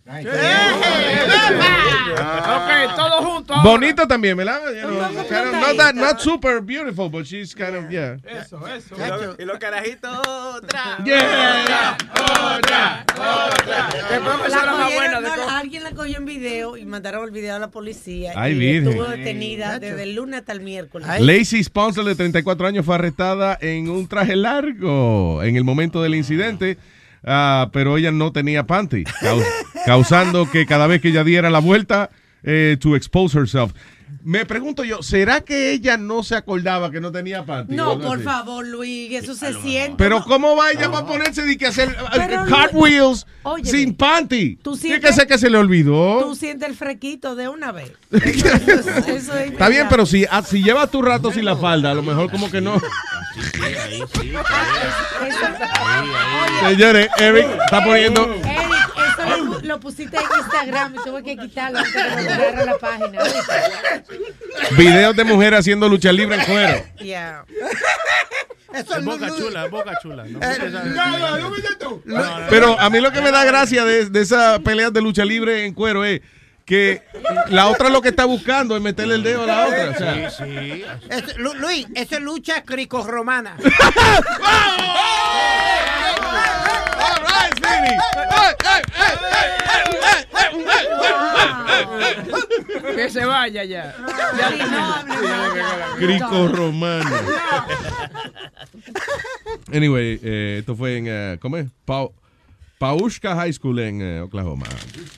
Ok, 1.39 2.95
todos 2.97 3.25
juntos. 3.25 3.57
ahora. 3.57 3.71
Bonito 3.71 4.07
también, 4.07 4.37
¿verdad? 4.37 4.61
You 4.75 4.89
know, 4.89 5.09
kind 5.29 5.47
of- 5.47 5.53
not, 5.61 5.77
that, 5.77 5.95
not 5.95 6.19
super 6.21 6.61
beautiful, 6.61 7.09
but 7.09 7.25
she's 7.25 7.55
kind 7.55 7.75
of, 7.77 7.89
yeah. 7.91 8.17
Eso, 8.25 8.61
eso. 8.69 8.95
Y 9.39 9.45
los, 9.45 9.59
carajitos, 9.59 10.19
otra. 10.27 10.99
Yeah. 11.05 11.97
Otra, 12.13 13.05
otra. 13.15 13.89
Después 14.11 14.53
La 14.53 14.73
cogieron- 14.73 15.23
no, 15.23 15.35
todo. 15.35 15.49
alguien 15.51 15.83
la 15.85 15.91
cogió 15.93 16.17
en 16.19 16.25
video 16.27 16.77
y 16.77 16.85
mandaron 16.85 17.25
el 17.25 17.31
video 17.31 17.57
a 17.57 17.59
la 17.59 17.71
policía. 17.71 18.33
Ay, 18.37 18.53
y 18.53 18.59
virgen. 18.59 18.89
estuvo 18.89 19.05
detenida 19.09 19.79
desde 19.79 20.03
el 20.03 20.15
lunes 20.15 20.41
hasta 20.41 20.53
el 20.53 20.61
miércoles. 20.61 21.09
Lacey 21.21 21.63
Sponsor, 21.65 22.05
de 22.05 22.15
34 22.15 22.67
años, 22.67 22.85
fue 22.85 22.95
arrestada 22.95 23.57
en 23.61 23.89
un 23.89 24.07
traje 24.09 24.37
largo 24.37 25.43
en 25.43 25.57
el 25.57 25.65
momento 25.65 26.03
del 26.03 26.15
incidente, 26.15 26.79
ah, 26.81 26.85
pero 27.23 27.97
ella 27.97 28.11
no 28.13 28.33
tenía 28.33 28.65
panty, 28.67 29.05
cau- 29.05 29.43
causando 29.85 30.51
que 30.51 30.67
cada 30.67 30.87
vez 30.87 31.01
que 31.01 31.09
ella 31.09 31.25
diera 31.25 31.51
la 31.51 31.59
vuelta, 31.61 32.11
eh, 32.43 32.77
to 32.81 32.95
expose 32.97 33.37
herself. 33.39 33.73
Me 34.25 34.45
pregunto 34.45 34.85
yo, 34.85 35.03
¿será 35.03 35.41
que 35.43 35.71
ella 35.71 35.97
no 35.97 36.23
se 36.23 36.35
acordaba 36.35 36.91
que 36.91 37.01
no 37.01 37.13
tenía 37.13 37.45
panty? 37.45 37.75
No, 37.75 37.99
por 38.01 38.17
así? 38.17 38.25
favor, 38.25 38.67
Luis, 38.67 39.13
eso 39.13 39.35
se 39.35 39.55
siente. 39.55 39.95
Pero 39.97 40.23
¿cómo 40.25 40.57
va 40.57 40.71
ella 40.71 40.91
para 40.91 41.07
ponerse 41.07 41.43
de 41.43 41.57
que 41.57 41.67
hacer 41.67 41.91
eh, 41.91 41.95
Pero, 42.27 42.45
cartwheels 42.47 43.27
sin 43.65 43.95
panty? 43.95 44.57
tú 44.57 44.77
sientes- 44.77 45.27
que 45.27 45.39
se 45.39 45.49
le 45.51 45.57
olvidó. 45.59 46.21
Tú 46.25 46.35
sientes 46.35 46.69
el 46.69 46.75
frequito 46.75 47.37
de 47.37 47.49
una 47.49 47.71
vez. 47.73 47.93
Eso, 48.11 48.49
eso- 48.67 48.91
eso 49.07 49.35
es 49.39 49.53
Está 49.53 49.69
bien, 49.69 49.87
pero 49.89 50.05
si, 50.05 50.25
ah, 50.31 50.43
si 50.43 50.63
llevas 50.63 50.91
tu 50.91 51.01
rato 51.01 51.31
sin 51.31 51.45
la 51.45 51.57
falda, 51.57 51.93
a 51.93 51.95
lo 51.95 52.03
mejor 52.03 52.31
como 52.31 52.51
que 52.51 52.61
no. 52.61 52.81
Señores, 56.69 57.09
Eric 57.19 57.47
está 57.65 57.85
poniendo 57.85 58.25
Eric, 58.25 58.45
lo, 59.29 59.37
pu- 59.45 59.63
lo 59.63 59.81
pusiste 59.81 60.17
en 60.17 60.23
Instagram 60.41 60.95
y 60.95 60.99
tuve 61.05 61.23
que 61.23 61.37
quitarlo 61.37 61.79
antes 61.79 61.95
de 61.95 62.27
que 62.57 62.65
la 62.65 62.79
página. 62.79 63.23
videos 64.77 65.17
de 65.17 65.25
mujeres 65.25 65.61
haciendo 65.61 65.89
lucha 65.89 66.13
libre 66.13 66.37
en 66.37 66.45
cuero. 66.45 66.85
Yeah. 66.99 67.45
Eso 68.75 68.97
Es 68.99 69.05
no- 69.05 69.13
boca 69.13 69.29
chula, 69.37 69.65
es 69.65 69.71
boca 69.71 69.93
chula. 70.03 70.25
Pero 72.51 72.79
a 72.79 72.91
mí 72.91 73.01
lo 73.01 73.11
que 73.13 73.21
me 73.21 73.31
da 73.31 73.45
gracia 73.45 73.85
de, 73.85 74.07
de 74.11 74.21
esas 74.21 74.59
peleas 74.61 74.93
de 74.93 75.01
lucha 75.01 75.25
libre 75.25 75.65
en 75.65 75.73
cuero 75.75 76.05
es 76.05 76.21
que 76.67 77.03
la 77.49 77.69
otra 77.69 77.89
lo 77.89 78.03
que 78.03 78.11
está 78.11 78.27
buscando 78.27 78.77
es 78.77 78.83
meterle 78.83 79.15
el 79.15 79.23
dedo 79.23 79.45
a 79.45 79.47
la 79.47 79.67
otra. 79.67 79.89
O 79.91 79.95
sea, 79.95 80.31
Sí, 80.31 80.45
sí. 80.45 80.85
Luis, 81.39 81.87
eso 81.95 82.17
es 82.17 82.21
lucha 82.21 82.63
Que 92.95 93.11
se 93.11 93.25
vaya 93.25 93.65
ya. 93.65 93.95
Crico 95.99 96.49
romano. 96.49 97.17
Anyway, 99.73 100.19
eh, 100.23 100.57
esto 100.61 100.75
fue 100.77 100.97
en, 100.97 101.05
eh, 101.09 101.39
¿cómo 101.41 101.57
es? 101.59 101.67
Pau- 101.87 102.13
Paushka 102.79 103.35
High 103.35 103.53
School 103.53 103.79
en 103.81 104.01
eh, 104.01 104.21
Oklahoma. 104.21 104.67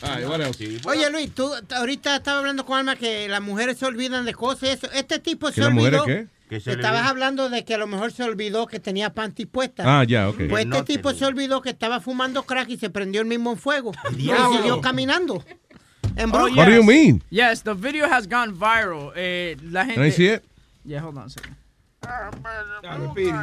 Ay, 0.02 0.24
what 0.24 0.40
else? 0.40 0.80
Oye, 0.84 1.10
Luis, 1.10 1.30
tú 1.34 1.50
ahorita 1.76 2.16
estaba 2.16 2.38
hablando 2.38 2.64
con 2.64 2.78
Alma 2.78 2.96
que 2.96 3.28
las 3.28 3.40
mujeres 3.42 3.78
se 3.78 3.86
olvidan 3.86 4.24
de 4.24 4.34
cosas. 4.34 4.62
y 4.64 4.66
Eso. 4.72 4.90
Este 4.92 5.18
tipo 5.18 5.48
¿Que 5.48 5.54
se 5.54 5.60
las 5.60 5.72
mujeres 5.72 6.00
olvidó. 6.00 6.18
qué? 6.24 6.39
Que 6.50 6.60
se 6.60 6.70
le 6.70 6.76
Estabas 6.82 7.06
hablando 7.06 7.48
de 7.48 7.64
que 7.64 7.74
a 7.74 7.78
lo 7.78 7.86
mejor 7.86 8.10
se 8.12 8.24
olvidó 8.24 8.66
que 8.66 8.80
tenía 8.80 9.14
panty 9.14 9.46
puesta. 9.46 9.84
Ah, 9.86 10.04
ya, 10.04 10.28
ok. 10.28 10.36
Pues 10.50 10.64
este 10.64 10.66
No 10.66 10.84
tipo 10.84 11.12
se 11.14 11.24
olvidó 11.24 11.62
que 11.62 11.70
estaba 11.70 12.00
fumando 12.00 12.42
crack 12.42 12.68
y 12.70 12.76
se 12.76 12.90
prendió 12.90 13.20
el 13.22 13.28
mismo 13.28 13.52
en 13.52 13.56
fuego. 13.56 13.92
Y 14.18 14.28
siguió 14.56 14.80
caminando. 14.82 15.42
En 16.16 16.28
Oh, 16.30 16.32
Brooklyn. 16.32 16.58
What 16.58 16.66
do 16.66 16.72
you 16.74 16.82
mean? 16.82 17.22
Yes, 17.30 17.62
the 17.62 17.72
video 17.72 18.06
has 18.06 18.26
gone 18.28 18.52
viral. 18.52 19.12
Eh, 19.14 19.56
la 19.62 19.84
gente. 19.84 19.94
Can 19.94 20.06
I 20.06 20.10
see 20.10 20.26
it? 20.26 20.42
Yeah, 20.84 21.00
hold 21.02 21.16
on 21.18 21.26
a 21.26 21.30
second. 21.30 21.54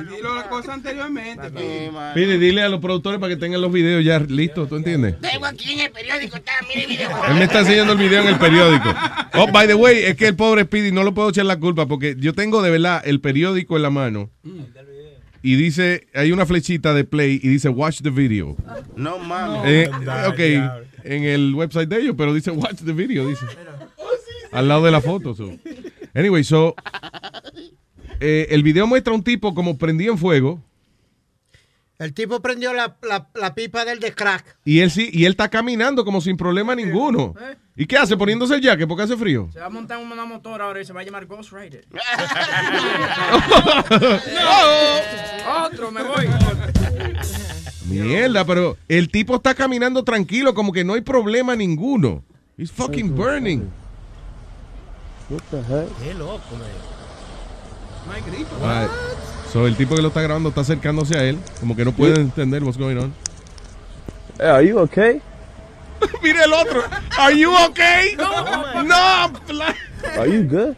Dilo 0.09 0.35
la 0.35 0.49
cosa 0.49 0.73
anteriormente. 0.73 1.49
Pidi. 1.51 1.89
Pide, 2.13 2.39
dile 2.39 2.63
a 2.63 2.69
los 2.69 2.79
productores 2.79 3.19
para 3.19 3.33
que 3.33 3.39
tengan 3.39 3.61
los 3.61 3.71
videos 3.71 4.03
ya 4.03 4.19
listos, 4.19 4.67
¿tú 4.67 4.77
entiendes? 4.77 5.19
Tengo 5.21 5.45
aquí 5.45 5.73
en 5.73 5.81
el 5.81 5.91
periódico, 5.91 6.37
está, 6.37 6.53
mire 6.67 6.83
el 6.83 6.87
video. 6.87 7.09
Él 7.27 7.35
me 7.35 7.43
está 7.43 7.59
enseñando 7.59 7.93
el 7.93 7.99
video 7.99 8.21
en 8.21 8.27
el 8.29 8.37
periódico. 8.37 8.89
Oh, 9.39 9.45
by 9.51 9.67
the 9.67 9.75
way, 9.75 9.99
es 9.99 10.15
que 10.15 10.27
el 10.29 10.35
pobre 10.35 10.63
Speedy 10.63 10.91
no 10.91 11.03
lo 11.03 11.13
puedo 11.13 11.29
echar 11.29 11.45
la 11.45 11.59
culpa 11.59 11.85
porque 11.85 12.15
yo 12.17 12.33
tengo 12.33 12.63
de 12.63 12.71
verdad 12.71 13.03
el 13.05 13.21
periódico 13.21 13.75
en 13.75 13.83
la 13.83 13.91
mano 13.91 14.31
y 15.43 15.55
dice, 15.57 16.07
hay 16.15 16.31
una 16.31 16.47
flechita 16.47 16.95
de 16.95 17.03
play 17.03 17.39
y 17.43 17.47
dice 17.47 17.69
watch 17.69 18.01
the 18.01 18.09
video. 18.09 18.55
No 18.95 19.19
mames. 19.19 19.61
Eh, 19.65 19.91
ok, 20.27 20.39
en 21.03 21.23
el 21.23 21.53
website 21.53 21.87
de 21.87 22.01
ellos, 22.01 22.15
pero 22.17 22.33
dice 22.33 22.49
watch 22.49 22.81
the 22.83 22.93
video, 22.93 23.27
dice. 23.27 23.45
Al 24.51 24.67
lado 24.67 24.85
de 24.85 24.91
la 24.91 25.01
foto. 25.01 25.35
so. 25.35 25.51
Anyway, 26.15 26.43
so, 26.43 26.73
eh, 28.21 28.47
el 28.51 28.63
video 28.63 28.87
muestra 28.87 29.13
un 29.13 29.23
tipo 29.23 29.53
como 29.53 29.77
prendido 29.77 30.13
en 30.13 30.17
fuego 30.19 30.61
El 31.99 32.13
tipo 32.13 32.39
prendió 32.41 32.73
la, 32.73 32.95
la- 33.01 33.27
la 33.35 33.55
pipa 33.55 33.83
del 33.85 33.99
de 33.99 34.13
crack. 34.13 34.57
y 34.65 34.79
él 34.79 34.91
sí, 34.91 35.09
y 35.11 35.25
él 35.25 35.31
está 35.31 35.49
caminando 35.49 36.05
como 36.05 36.21
sin 36.21 36.37
problema 36.37 36.75
ninguno. 36.75 37.33
¿Y 37.75 37.85
qué 37.85 37.97
hace? 37.97 38.17
Poniéndose 38.17 38.55
el 38.55 38.61
jacket 38.61 38.87
porque 38.87 39.03
hace 39.03 39.15
frío. 39.17 39.49
Se 39.53 39.59
va 39.59 39.67
a 39.67 39.69
montar 39.69 39.97
una 39.99 40.25
motora 40.25 40.65
ahora 40.65 40.81
y 40.81 40.85
se 40.85 40.93
va 40.93 41.01
a 41.01 41.03
llamar 41.03 41.25
Ghost 41.27 41.51
Rider. 41.53 41.85
Otro, 45.65 45.91
me 45.91 46.01
voy. 46.03 46.27
Mierda, 47.87 48.43
pero 48.45 48.77
el 48.87 49.09
tipo 49.09 49.35
está 49.35 49.53
caminando 49.55 50.03
tranquilo, 50.03 50.53
como 50.53 50.71
que 50.73 50.83
no 50.83 50.93
hay 50.95 51.01
problema 51.01 51.55
ninguno. 51.55 52.23
He's 52.57 52.71
fucking 52.71 53.15
burning. 53.15 53.69
What 55.29 55.41
the 55.51 55.57
heck? 55.57 55.87
Qué 56.03 56.13
loco, 56.13 56.41
man. 56.51 56.96
No 58.07 58.13
hay 58.13 58.21
grito. 58.21 58.49
Right. 58.61 58.89
So, 59.51 59.67
el 59.67 59.75
tipo 59.75 59.95
que 59.95 60.01
lo 60.01 60.09
está 60.09 60.21
grabando 60.21 60.49
está 60.49 60.61
acercándose 60.61 61.17
a 61.17 61.23
él, 61.23 61.37
como 61.59 61.75
que 61.75 61.85
no 61.85 61.91
puede 61.91 62.19
entender 62.19 62.63
what's 62.63 62.77
going 62.77 62.97
on. 62.97 63.13
are 64.39 64.65
you 64.67 64.77
okay? 64.79 65.21
Mira 66.23 66.43
el 66.45 66.53
otro. 66.53 66.83
Are 67.17 67.35
you 67.37 67.51
okay? 67.69 68.15
No, 68.17 68.83
No, 68.83 68.95
I'm 68.95 69.33
Are 70.19 70.27
you 70.31 70.43
good? 70.47 70.75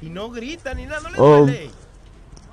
Y 0.00 0.08
no 0.10 0.30
grita 0.30 0.74
ni 0.74 0.84
nada, 0.86 1.00
no 1.00 1.10
le 1.10 1.16
Oh. 1.18 1.36
duele. 1.46 1.70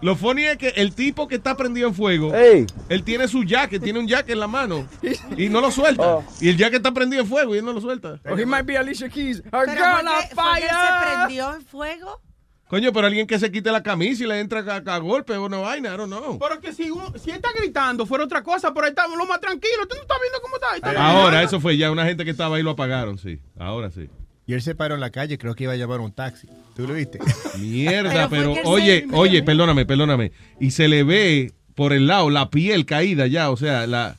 Lo 0.01 0.15
funny 0.15 0.45
es 0.45 0.57
que 0.57 0.69
el 0.69 0.95
tipo 0.95 1.27
que 1.27 1.35
está 1.35 1.57
prendido 1.57 1.89
en 1.89 1.93
fuego, 1.93 2.33
él 2.33 3.03
tiene 3.03 3.27
su 3.27 3.43
jacket, 3.43 3.83
tiene 3.83 3.99
un 3.99 4.07
jacket 4.07 4.29
en 4.29 4.39
la 4.39 4.47
mano 4.47 4.87
y 5.35 5.49
no 5.49 5.59
lo 5.59 5.71
suelta. 5.71 6.19
Y 6.39 6.47
el 6.47 6.55
jacket 6.55 6.77
está 6.77 6.93
prendido 6.93 7.21
en 7.23 7.27
fuego 7.27 7.53
y 7.53 7.57
él 7.57 7.65
no 7.65 7.73
lo 7.73 7.81
suelta. 7.81 8.17
Or 8.23 8.39
he 8.39 8.45
might 8.45 8.65
be 8.65 8.77
Alicia 8.77 9.09
Keys. 9.09 9.43
A 9.51 9.59
¿Pero 9.65 9.73
girl 9.73 9.81
por 9.81 9.99
on 9.99 10.05
qué- 10.05 10.35
por 10.35 10.45
qué 10.55 10.61
fire. 10.61 10.69
se 10.69 11.05
prendió 11.05 11.55
en 11.55 11.61
fuego? 11.65 12.21
Coño, 12.69 12.93
pero 12.93 13.07
alguien 13.07 13.25
que 13.25 13.39
se 13.39 13.51
quite 13.51 13.71
la 13.71 13.81
camisa 13.81 14.23
y 14.23 14.27
le 14.27 14.39
entra 14.39 14.59
a, 14.59 14.95
a 14.95 14.97
golpe 14.99 15.33
o 15.35 15.43
una 15.45 15.57
vaina, 15.57 15.91
I 15.93 15.97
don't 15.97 16.07
know. 16.13 16.37
Pero 16.37 16.61
que 16.61 16.71
si, 16.71 16.91
uno- 16.91 17.11
si 17.17 17.31
está 17.31 17.49
gritando 17.57 18.05
fuera 18.05 18.23
otra 18.25 18.43
cosa, 18.43 18.71
pero 18.73 18.85
ahí 18.85 18.91
estamos 18.91 19.17
lo 19.17 19.25
más 19.25 19.41
tranquilo. 19.41 19.87
¿Tú 19.89 19.95
no 19.95 20.01
estás 20.03 20.17
viendo 20.21 20.39
cómo 20.39 20.55
está? 20.55 20.75
Está 20.75 21.09
Ahora, 21.09 21.41
eso 21.41 21.59
fue 21.59 21.77
ya 21.77 21.89
una 21.91 22.05
gente 22.05 22.23
que 22.25 22.31
estaba 22.31 22.57
ahí 22.57 22.61
lo 22.63 22.71
apagaron, 22.71 23.17
sí. 23.17 23.39
Ahora 23.57 23.89
sí. 23.89 24.07
Y 24.45 24.53
él 24.53 24.61
se 24.61 24.75
paró 24.75 24.93
en 24.95 25.01
la 25.01 25.09
calle, 25.09 25.37
creo 25.39 25.55
que 25.55 25.63
iba 25.63 25.73
a 25.73 25.77
llamar 25.77 25.99
un 25.99 26.11
taxi. 26.11 26.47
¿Tú 26.75 26.87
lo 26.87 26.93
viste? 26.93 27.19
Mierda, 27.59 28.29
Pero 28.29 28.53
oye, 28.65 29.05
se- 29.09 29.15
oye, 29.15 29.41
perdóname, 29.41 29.85
perdóname. 29.87 30.31
Y 30.59 30.69
se 30.71 30.87
le 30.87 31.03
ve 31.03 31.51
por 31.73 31.91
el 31.91 32.05
lado 32.05 32.29
la 32.29 32.51
piel 32.51 32.85
caída 32.85 33.25
ya, 33.25 33.49
o 33.49 33.57
sea, 33.57 33.87
la, 33.87 34.15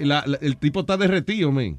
la- 0.00 0.24
la- 0.26 0.38
el 0.40 0.56
tipo 0.56 0.80
está 0.80 0.96
derretido, 0.96 1.52
men. 1.52 1.78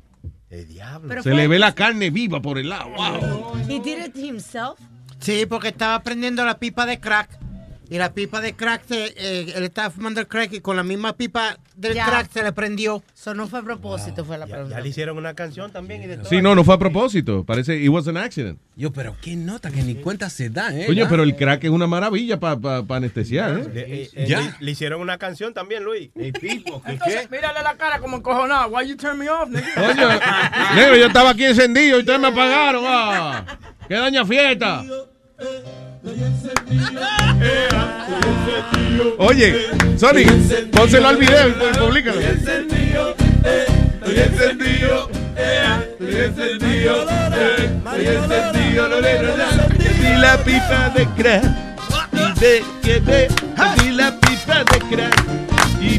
El 0.51 0.67
diablo. 0.67 1.09
Pero 1.09 1.23
Se 1.23 1.31
fue- 1.31 1.37
le 1.37 1.47
ve 1.47 1.57
la 1.57 1.73
carne 1.73 2.11
viva 2.11 2.41
por 2.43 2.59
el 2.59 2.69
lado. 2.69 2.89
Wow. 2.91 3.55
He 3.67 3.79
did 3.79 4.05
it 4.05 4.15
himself. 4.15 4.79
Sí, 5.25 5.45
porque 5.47 5.69
estaba 5.69 6.01
prendiendo 6.03 6.45
la 6.45 6.57
pipa 6.59 6.85
de 6.85 6.99
crack. 6.99 7.29
Y 7.87 7.99
la 7.99 8.13
pipa 8.13 8.41
de 8.41 8.53
crack, 8.55 8.81
se, 8.87 9.13
eh, 9.15 9.53
él 9.55 9.63
estaba 9.63 9.91
fumando 9.91 10.19
el 10.19 10.27
crack 10.27 10.51
y 10.53 10.59
con 10.59 10.75
la 10.75 10.81
misma 10.81 11.13
pipa 11.15 11.59
del 11.75 11.93
Ya. 11.93 12.07
crack 12.07 12.31
se 12.31 12.41
le 12.41 12.51
prendió. 12.51 13.03
Eso 13.15 13.35
no 13.35 13.47
fue 13.47 13.59
a 13.59 13.61
propósito, 13.61 14.25
fue 14.25 14.39
la 14.39 14.47
Ya, 14.47 14.53
pregunta. 14.55 14.75
ya 14.77 14.81
le 14.81 14.89
hicieron 14.89 15.17
una 15.19 15.35
canción 15.35 15.71
también 15.71 16.01
y 16.01 16.07
de 16.07 16.17
todo. 16.17 16.25
Sí, 16.27 16.41
no, 16.41 16.55
no 16.55 16.63
fue 16.63 16.73
a 16.73 16.77
propósito. 16.79 17.43
Parece, 17.45 17.77
it 17.77 17.89
was 17.89 18.07
an 18.07 18.17
accident. 18.17 18.57
Yo, 18.75 18.91
pero 18.91 19.15
qué 19.21 19.35
nota 19.35 19.69
que 19.69 19.83
ni 19.83 19.93
cuenta 19.93 20.31
se 20.31 20.49
da, 20.49 20.75
¿eh? 20.75 20.87
Coño, 20.87 21.05
pero 21.07 21.21
el 21.21 21.35
crack 21.35 21.63
es 21.65 21.69
una 21.69 21.85
maravilla 21.85 22.39
para 22.39 22.83
anestesiar, 22.89 23.51
¿eh? 23.59 23.67
Le, 23.71 23.81
eh, 24.03 24.09
eh, 24.15 24.25
Ya. 24.27 24.41
le- 24.41 24.53
le 24.61 24.71
hicieron 24.71 24.99
una 24.99 25.19
canción 25.19 25.53
también, 25.53 25.83
Luis. 25.83 26.09
Entonces, 26.15 27.29
mírale 27.29 27.61
la 27.61 27.75
cara 27.77 27.99
como 27.99 28.17
encojonado. 28.17 28.69
Why 28.69 28.87
you 28.89 28.97
turn 28.97 29.19
me 29.19 29.29
off, 29.29 29.47
nigga? 29.47 29.67
Coño, 29.75 30.09
negro, 30.75 30.97
yo 30.97 31.05
estaba 31.05 31.29
aquí 31.29 31.45
encendido 31.45 31.97
y 31.97 31.99
ustedes 31.99 32.19
me 32.19 32.29
apagaron. 32.29 32.83
Ah, 32.87 33.45
¡Qué 33.87 33.93
daña 33.93 34.25
fiesta! 34.25 34.83
Oye, 39.17 39.67
Sony, 39.97 40.23
pónselo 40.71 41.07
al 41.09 41.17
video 41.17 41.49
y 41.49 41.51
encendido, 42.23 43.15
Y 49.99 50.17
la 50.19 50.37
pipa 50.37 50.89
de 50.95 51.05
crack. 51.15 51.43
Y 52.37 52.63
que 52.81 53.01
la 53.91 54.17
pipa 54.19 54.63
de 54.63 54.79
crack. 54.95 55.44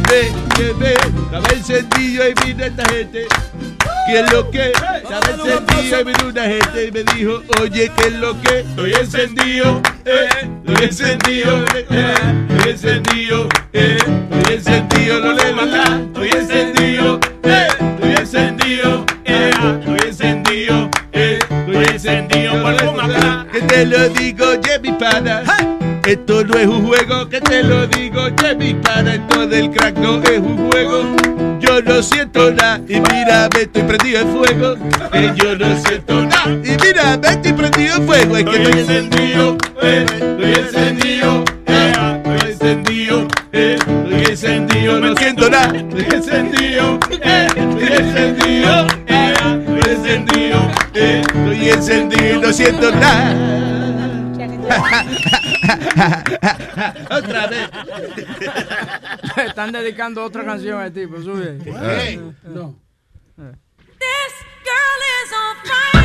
Ve 0.09 0.33
que 0.57 0.73
ve. 0.75 0.95
Estaba 1.25 1.49
encendido 1.53 2.29
y 2.29 2.35
vino 2.45 2.65
esta 2.65 2.89
gente. 2.89 3.27
¿Qué 4.07 4.21
es 4.21 4.33
lo 4.33 4.51
que? 4.51 4.71
Estaba 4.71 5.31
encendido 5.31 6.01
y 6.01 6.05
vino 6.05 6.29
una 6.29 6.43
gente 6.45 6.87
y 6.87 6.93
me 6.93 7.03
dijo, 7.15 7.43
oye, 7.61 7.91
¿qué 7.97 8.07
es 8.07 8.13
lo 8.15 8.41
que? 8.41 8.61
Estoy 8.61 8.93
encendido, 8.95 9.83
eh, 10.05 10.29
estoy 10.67 10.85
encendido, 10.87 11.65
eh, 11.91 12.15
estoy 12.49 12.71
encendido, 12.71 13.49
eh, 13.73 13.97
estoy 14.31 14.55
encendido, 14.55 15.21
no 15.21 15.33
le 15.33 15.53
mata, 15.53 16.01
estoy 16.07 16.29
encendido, 16.29 17.21
eh, 17.43 17.67
estoy 17.81 18.13
encendido, 18.13 19.07
eh, 19.25 19.51
estoy 19.81 20.09
encendido, 20.09 20.91
eh, 21.13 21.39
estoy 21.51 21.85
encendido, 21.85 22.63
por 22.63 23.01
acá. 23.01 23.47
Que 23.53 23.61
te 23.63 23.87
lo 23.87 24.09
digo, 24.11 24.47
oye, 24.51 24.79
mi 24.79 24.93
pana. 24.93 25.43
Esto 26.07 26.45
no 26.45 26.57
es 26.57 26.69
un 26.69 26.87
juego, 26.87 27.29
que 27.29 27.41
te 27.41 27.65
lo 27.65 27.85
digo, 27.89 28.23
oye, 28.23 28.55
mi 28.55 28.75
pana. 28.75 29.17
Esto 29.17 29.45
del 29.45 29.71
crack 29.73 29.99
no 29.99 30.23
es 30.23 30.39
un 30.39 30.71
juego. 30.71 31.17
Yo 31.59 31.83
no 31.83 32.01
siento 32.01 32.53
nada 32.53 32.81
y 32.87 33.01
mira, 33.01 33.49
me 33.53 33.63
estoy 33.63 33.83
prendido 33.83 34.21
en 34.21 34.29
fuego. 34.29 34.77
Que 35.11 35.33
yo 35.35 35.57
no 35.57 35.77
siento 35.85 36.25
nada 36.25 36.49
y 36.49 36.77
mira, 36.81 37.19
me 37.21 37.29
estoy 37.29 37.53
prendido 37.55 37.97
en 37.97 38.07
fuego. 38.07 38.37
Es 38.37 38.45
que 38.45 38.57
estoy 38.57 38.81
encendido, 38.81 39.59
eh, 39.83 40.07
estoy 40.09 40.53
encendido, 40.55 41.45
eh, 41.67 41.93
estoy 42.25 42.51
encendido, 42.53 43.29
eh, 43.53 43.77
estoy 43.77 44.25
encendido, 44.31 45.01
no 45.01 45.17
siento 45.17 45.51
nada. 45.51 45.77
Estoy 45.77 46.07
encendido, 46.13 47.01
eh, 47.21 47.47
estoy 47.57 47.97
encendido, 47.97 48.87
eh, 49.09 49.35
estoy 49.59 49.93
encendido, 49.93 50.71
eh, 50.95 51.23
estoy 51.27 51.69
encendido, 51.69 52.41
no 52.43 52.53
siento 52.53 52.93
nada. 52.93 53.35
Otra 57.11 57.47
vez. 57.47 57.71
Están 59.47 59.73
dedicando 59.73 60.25
otra 60.25 60.45
canción 60.45 60.81
al 60.81 60.93
tipo, 60.93 61.21
sube. 61.23 61.59
Hey. 61.65 62.21
No. 62.45 62.75
This 63.37 64.35
girl 64.65 65.03
is 65.13 65.33
on 65.33 65.57
fire. 65.65 66.03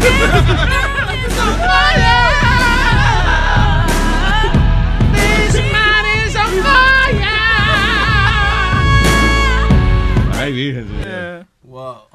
This 0.00 0.18
girl 0.22 1.08
is 1.26 1.38
on 1.38 1.52
fire. 1.58 2.20
This 5.12 5.54
man 5.72 6.04
is 6.26 6.34
on 6.36 6.52
fire. 6.62 7.38
Ay, 10.34 10.50
virgen. 10.52 10.86
Wow. 11.62 12.11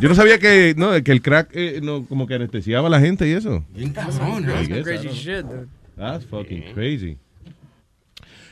Yo 0.00 0.08
no 0.08 0.14
sabía 0.14 0.38
que, 0.38 0.74
no, 0.76 0.90
que 1.02 1.12
el 1.12 1.22
crack 1.22 1.50
eh, 1.52 1.80
no, 1.82 2.04
como 2.06 2.26
que 2.26 2.34
anestesiaba 2.34 2.88
a 2.88 2.90
la 2.90 3.00
gente 3.00 3.28
y 3.28 3.32
eso. 3.32 3.64
Bien 3.74 3.92
cabrón, 3.92 4.44
I 4.44 4.66
guess, 4.66 4.78
I 4.78 4.82
Crazy 4.82 5.08
shit, 5.08 5.44
dude. 5.44 5.68
That's 5.96 6.24
fucking 6.26 6.72
crazy. 6.74 7.18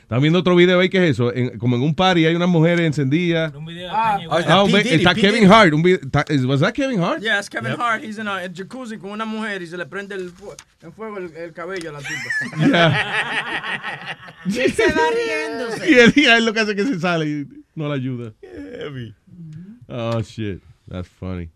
Están 0.03 0.21
viendo 0.23 0.41
otro 0.41 0.57
video 0.57 0.81
ahí 0.81 0.89
que 0.91 0.99
es 1.05 1.13
eso. 1.13 1.33
En- 1.33 1.57
como 1.57 1.77
en 1.77 1.83
un 1.83 1.95
party 1.95 2.27
hay 2.27 2.35
unas 2.35 2.49
mujeres 2.49 2.85
encendidas. 2.85 3.53
Ah, 3.91 4.19
Ah, 4.49 4.63
un 4.65 4.73
ve- 4.73 4.95
está 4.95 5.15
Kevin 5.15 5.49
Hart. 5.51 5.73
Un 5.73 5.83
video, 5.83 6.01
está- 6.03 6.25
is- 6.29 6.45
was 6.45 6.61
that 6.61 6.73
Kevin 6.73 7.01
Hart? 7.01 7.23
Yeah, 7.23 7.39
it's 7.39 7.49
Kevin 7.49 7.71
Yep. 7.73 7.81
Hart. 7.81 8.03
He's 8.05 8.19
in 8.19 8.27
a, 8.27 8.43
el 8.43 8.53
jacuzzi 8.53 8.99
con 8.99 9.13
una 9.13 9.25
mujer 9.25 9.63
y 9.63 9.69
se 9.69 9.77
le 9.77 9.87
prende 9.87 10.17
el, 10.17 10.33
en 10.83 10.93
fuego 10.93 11.19
el, 11.19 11.33
el 11.37 11.53
cabello 11.53 11.91
a 11.91 11.93
la 11.93 12.01
tipa. 12.01 12.31
Y 14.47 14.59
él 14.59 14.73
se 14.73 14.85
va 14.93 15.03
riéndose. 15.15 15.91
Y 15.91 15.95
él, 15.95 16.13
y 16.17 16.25
él 16.25 16.45
lo 16.45 16.53
que 16.53 16.61
hace 16.61 16.73
es 16.73 16.77
que 16.77 16.85
se 16.85 16.99
sale 17.01 17.27
y 17.27 17.47
no 17.77 17.89
la 17.89 17.95
ayuda. 17.95 18.33
Oh, 19.89 20.21
shit. 20.23 20.61
That's 20.91 21.09
funny. 21.09 21.51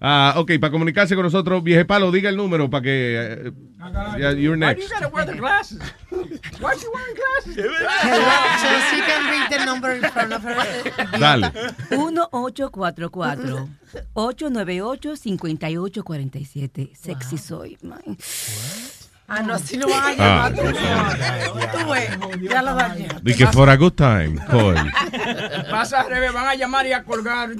Ah, 0.00 0.34
ok, 0.36 0.52
para 0.60 0.70
comunicarse 0.70 1.16
con 1.16 1.24
nosotros, 1.24 1.60
vieje 1.64 1.84
palo, 1.84 2.12
diga 2.12 2.30
el 2.30 2.36
número 2.36 2.70
para 2.70 2.82
que. 2.84 3.16
eh, 3.20 3.52
yeah, 4.16 4.30
you're 4.32 4.56
Why 4.56 4.74
do 4.74 4.78
next. 4.78 4.82
you 4.82 4.88
gotta 4.88 5.08
wear 5.08 5.26
the 5.26 5.34
glasses? 5.34 5.80
Why 6.60 6.74
you 6.80 6.92
wearing 6.94 7.16
glasses? 7.16 7.56
So 8.62 8.68
she 8.90 9.00
can 9.02 9.28
read 9.28 9.50
the 9.50 9.64
number 9.66 9.90
in 9.94 10.02
front 10.12 10.32
of 10.32 10.42
her. 10.44 10.54
Dale. 11.18 11.50
1844-898-5847. 15.74 16.96
Sexy 16.96 17.36
soy, 17.36 17.76
man. 17.82 18.16
Ah, 19.30 19.42
no, 19.42 19.52
así 19.52 19.76
no 19.76 19.86
van 19.86 20.04
a 20.04 20.14
llamar. 20.14 20.54
Ah. 20.58 21.44
tú, 21.52 21.78
tú 21.78 21.90
ves, 21.90 22.48
ya 22.48 22.62
lo 22.62 22.74
dañé. 22.74 23.08
Di 23.22 23.34
que 23.34 23.46
for 23.48 23.68
a 23.68 23.76
good 23.76 23.92
time, 23.92 24.38
call. 24.48 24.74
Pasa 25.70 26.00
al 26.00 26.08
revés, 26.08 26.32
van 26.32 26.48
a 26.48 26.54
llamar 26.54 26.86
y 26.86 26.92
a 26.92 27.04
colgar. 27.04 27.50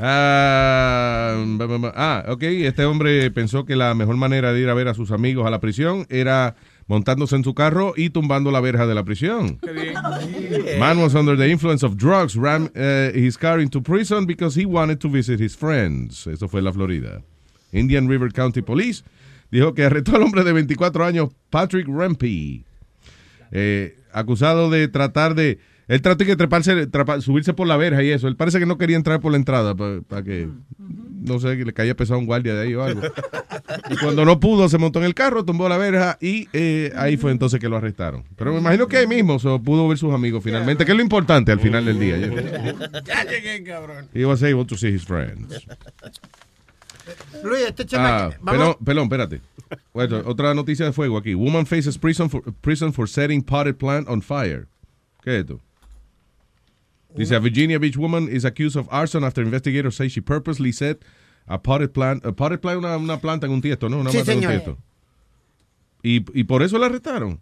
Ah, 0.00 1.34
ah, 1.96 2.24
ok. 2.28 2.42
Este 2.44 2.84
hombre 2.84 3.28
pensó 3.32 3.64
que 3.64 3.74
la 3.74 3.94
mejor 3.94 4.16
manera 4.16 4.52
de 4.52 4.60
ir 4.60 4.68
a 4.68 4.74
ver 4.74 4.86
a 4.86 4.94
sus 4.94 5.10
amigos 5.10 5.44
a 5.44 5.50
la 5.50 5.58
prisión 5.58 6.06
era 6.08 6.54
montándose 6.86 7.34
en 7.34 7.42
su 7.42 7.52
carro 7.52 7.94
y 7.96 8.10
tumbando 8.10 8.52
la 8.52 8.60
verja 8.60 8.86
de 8.86 8.94
la 8.94 9.02
prisión. 9.02 9.58
Qué 9.58 9.72
bien. 9.72 9.94
Man 10.78 11.02
was 11.02 11.16
under 11.16 11.36
the 11.36 11.48
influence 11.48 11.84
of 11.84 11.96
drugs, 11.96 12.36
ran 12.36 12.70
uh, 12.76 13.10
his 13.12 13.36
car 13.36 13.60
into 13.60 13.82
prison 13.82 14.24
because 14.24 14.56
he 14.56 14.64
wanted 14.64 15.00
to 15.00 15.08
visit 15.08 15.40
his 15.40 15.56
friends. 15.56 16.28
Eso 16.28 16.46
fue 16.46 16.60
en 16.60 16.66
la 16.66 16.72
Florida. 16.72 17.20
Indian 17.72 18.08
River 18.08 18.32
County 18.32 18.62
Police 18.62 19.02
dijo 19.50 19.74
que 19.74 19.84
arrestó 19.84 20.16
al 20.16 20.22
hombre 20.22 20.44
de 20.44 20.52
24 20.52 21.04
años, 21.04 21.28
Patrick 21.50 21.86
Rempe, 21.88 22.62
eh, 23.52 23.96
acusado 24.12 24.70
de 24.70 24.88
tratar 24.88 25.34
de... 25.34 25.58
Él 25.88 26.02
trató 26.02 26.22
de 26.22 26.36
treparse, 26.36 26.86
trapa- 26.86 27.22
subirse 27.22 27.54
por 27.54 27.66
la 27.66 27.78
verja 27.78 28.02
y 28.02 28.10
eso. 28.10 28.28
Él 28.28 28.36
parece 28.36 28.58
que 28.58 28.66
no 28.66 28.76
quería 28.76 28.94
entrar 28.96 29.20
por 29.20 29.32
la 29.32 29.38
entrada 29.38 29.74
para 29.74 30.22
que, 30.22 30.46
no 30.78 31.40
sé, 31.40 31.56
que 31.56 31.64
le 31.64 31.72
caía 31.72 31.96
pesado 31.96 32.18
un 32.20 32.26
guardia 32.26 32.54
de 32.54 32.66
ahí 32.66 32.74
o 32.74 32.82
algo. 32.84 33.00
Y 33.88 33.96
cuando 33.96 34.26
no 34.26 34.38
pudo, 34.38 34.68
se 34.68 34.76
montó 34.76 34.98
en 34.98 35.06
el 35.06 35.14
carro, 35.14 35.46
tumbó 35.46 35.66
la 35.66 35.78
verja 35.78 36.18
y 36.20 36.46
eh, 36.52 36.92
ahí 36.94 37.16
fue 37.16 37.30
entonces 37.32 37.58
que 37.58 37.70
lo 37.70 37.78
arrestaron. 37.78 38.22
Pero 38.36 38.52
me 38.52 38.58
imagino 38.58 38.86
que 38.86 38.98
ahí 38.98 39.06
mismo 39.06 39.38
so, 39.38 39.62
pudo 39.62 39.88
ver 39.88 39.96
sus 39.96 40.12
amigos 40.12 40.44
finalmente, 40.44 40.84
que 40.84 40.90
es 40.92 40.96
lo 40.96 41.02
importante 41.02 41.52
al 41.52 41.60
final 41.60 41.86
del 41.86 41.98
día. 41.98 42.18
Ya 43.06 43.24
llegué, 43.24 43.62
cabrón. 43.64 44.08
He 44.12 44.26
was 44.26 44.42
able 44.42 44.66
to 44.66 44.76
see 44.76 44.88
his 44.94 45.06
friends. 45.06 45.66
Luis, 47.42 47.62
este 47.66 47.82
Ah, 47.82 47.86
chamaco. 47.86 48.44
perdón, 48.44 48.58
vamos. 48.60 48.76
perdón, 48.84 49.04
espérate. 49.04 49.40
Bueno, 49.92 50.22
otra 50.24 50.54
noticia 50.54 50.86
de 50.86 50.92
fuego 50.92 51.18
aquí. 51.18 51.34
Woman 51.34 51.66
faces 51.66 51.98
prison 51.98 52.30
for, 52.30 52.42
prison 52.60 52.92
for 52.92 53.08
setting 53.08 53.42
potted 53.42 53.76
plant 53.76 54.08
on 54.08 54.22
fire. 54.22 54.66
¿Qué 55.22 55.34
es 55.36 55.40
esto? 55.40 55.60
Dice, 57.14 57.34
a 57.34 57.38
Virginia 57.40 57.78
Beach 57.78 57.96
woman 57.96 58.28
is 58.30 58.44
accused 58.44 58.76
of 58.76 58.86
arson 58.90 59.24
after 59.24 59.42
investigators 59.42 59.96
say 59.96 60.08
she 60.08 60.20
purposely 60.20 60.72
set 60.72 60.98
a 61.46 61.58
potted 61.58 61.92
plant. 61.92 62.24
A 62.24 62.32
potted 62.32 62.60
plant 62.60 62.78
es 62.78 62.84
una, 62.84 62.96
una 62.96 63.20
planta 63.20 63.46
en 63.46 63.52
un 63.52 63.60
tiesto, 63.60 63.88
¿no? 63.88 63.98
Una 63.98 64.10
Sí, 64.10 64.18
mata 64.18 64.32
en 64.32 64.38
un 64.38 64.44
tiesto. 64.46 64.78
Y, 66.02 66.24
y 66.38 66.44
por 66.44 66.62
eso 66.62 66.78
la 66.78 66.86
arrestaron. 66.86 67.40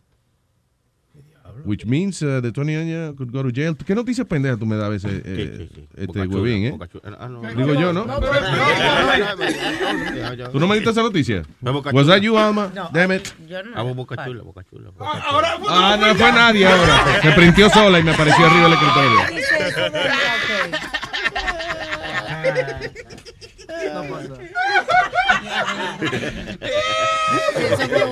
Which 1.64 1.86
means 1.86 2.22
uh, 2.22 2.40
the 2.40 2.52
Tony 2.52 2.76
Anya 2.76 3.12
could 3.16 3.32
go 3.32 3.42
to 3.42 3.50
jail. 3.50 3.74
¿Qué 3.76 3.94
noticias 3.94 4.26
pendejas 4.26 4.58
tú 4.58 4.66
me 4.66 4.76
das 4.76 4.86
a 4.86 4.88
veces, 4.88 5.22
eh, 5.24 5.68
este 5.94 6.06
Boca 6.06 6.24
chula, 6.24 6.36
huevín, 6.36 6.64
eh? 6.66 6.78
Ah, 7.18 7.28
no. 7.28 7.40
Digo 7.42 7.74
yo, 7.74 7.92
¿no? 7.92 8.04
No, 8.04 8.20
pero-. 8.20 8.36
¿Tú 10.50 10.60
no 10.60 10.66
me 10.66 10.74
diste 10.76 10.90
esa 10.90 11.02
noticia? 11.02 11.42
Was 11.92 12.06
that 12.06 12.20
you, 12.20 12.36
Alma? 12.36 12.70
No. 12.74 12.90
Damn 12.92 13.12
it. 13.12 13.28
Yo 13.48 13.62
no. 13.62 13.70
Ah, 13.74 13.82
boca 13.82 14.16
chula, 14.24 14.42
boca 14.42 14.64
chula. 14.68 14.90
Ah, 15.00 15.96
no 16.00 16.14
fue 16.14 16.32
nadie 16.32 16.66
ahora. 16.66 17.20
Se 17.22 17.32
printió 17.32 17.70
sola 17.70 17.98
y 17.98 18.02
me 18.02 18.12
apareció 18.12 18.46
arriba 18.46 18.64
del 18.64 18.72
escritorio. 18.72 19.20
No. 27.88 28.05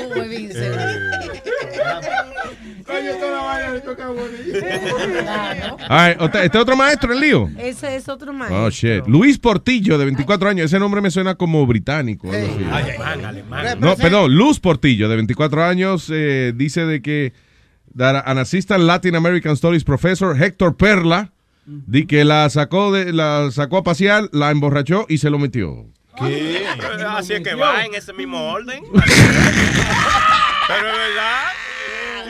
Le 3.74 3.80
toca 3.80 4.06
a 4.06 4.12
Claro. 4.14 5.76
All 5.88 6.08
right, 6.08 6.20
otra- 6.20 6.44
¿Este 6.44 6.58
otro 6.58 6.76
maestro 6.76 7.12
el 7.12 7.20
lío? 7.20 7.50
Ese 7.58 7.96
es 7.96 8.08
otro 8.08 8.32
maestro. 8.32 8.64
Oh, 8.64 8.70
shit. 8.70 9.06
Luis 9.06 9.38
Portillo, 9.38 9.98
de 9.98 10.04
24 10.04 10.48
años. 10.48 10.66
Ese 10.66 10.78
nombre 10.78 11.00
me 11.00 11.10
suena 11.10 11.34
como 11.34 11.66
británico. 11.66 12.30
algo 12.32 12.46
así. 12.54 12.64
Alemán, 12.70 13.24
alemán. 13.24 13.80
No, 13.80 13.96
perdón, 13.96 14.34
Luz 14.34 14.60
Portillo, 14.60 15.08
de 15.08 15.16
24 15.16 15.64
años, 15.64 16.10
eh, 16.12 16.52
dice 16.54 16.86
de 16.86 17.02
que 17.02 17.32
that 17.96 18.22
an 18.26 18.38
assistant 18.38 18.82
Latin 18.84 19.14
American 19.16 19.56
Studies 19.56 19.84
professor, 19.84 20.40
Héctor 20.40 20.76
Perla, 20.76 21.32
di 21.66 22.06
que 22.06 22.24
la 22.24 22.48
sacó, 22.50 22.92
de, 22.92 23.12
la 23.12 23.50
sacó 23.52 23.78
a 23.78 23.82
pasear, 23.84 24.28
la 24.32 24.50
emborrachó 24.50 25.06
y 25.08 25.18
se 25.18 25.30
lo 25.30 25.38
metió. 25.38 25.86
¿Qué? 26.16 26.64
Así 27.08 27.32
es 27.34 27.40
que 27.40 27.54
va 27.54 27.84
en 27.84 27.94
ese 27.94 28.12
mismo 28.12 28.50
orden. 28.52 28.84
Pero 28.92 30.88
es 30.88 30.96
verdad. 30.96 31.46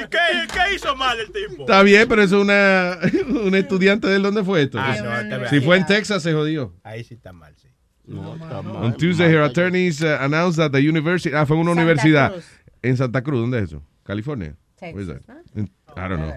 ¿Y 0.05 0.09
qué, 0.09 0.19
qué 0.53 0.75
hizo 0.75 0.95
mal 0.97 1.19
el 1.19 1.27
tipo? 1.33 1.63
Está 1.63 1.83
bien, 1.83 2.07
pero 2.09 2.23
es 2.23 2.33
una, 2.33 2.99
una 3.45 3.59
estudiante 3.59 4.07
de 4.09 4.17
él. 4.17 4.23
¿Dónde 4.23 4.43
fue 4.45 4.63
esto? 4.63 4.79
Ah, 4.81 4.97
no, 5.03 5.19
está 5.19 5.39
bien. 5.39 5.51
si 5.51 5.61
fue 5.61 5.77
en 5.77 5.87
Texas, 5.87 6.23
se 6.23 6.33
jodió. 6.33 6.73
Ahí 6.83 7.05
sí 7.05 7.15
está 7.15 7.33
mal, 7.33 7.55
sí. 7.57 7.69
No, 8.07 8.35
está 8.35 8.63
mal. 8.63 8.77
On 8.85 8.97
Tuesday, 8.97 9.33
her 9.33 9.43
attorneys 9.43 10.03
uh, 10.03 10.19
announced 10.21 10.57
that 10.59 10.71
the 10.73 10.87
university, 10.87 11.35
ah, 11.35 11.47
fue 11.47 11.57
en 11.57 11.63
una 11.63 11.71
Santa 11.71 11.83
universidad 11.85 12.33
Cruz. 12.33 12.45
en 12.83 12.97
Santa 12.97 13.23
Cruz. 13.23 13.41
¿Dónde 13.41 13.59
es 13.59 13.65
eso? 13.65 13.83
California. 14.05 14.55
Texas, 14.79 15.07
that? 15.27 15.35
¿no? 15.55 15.61
In- 15.63 15.71
I 15.97 16.09
don't 16.09 16.17
know. 16.19 16.33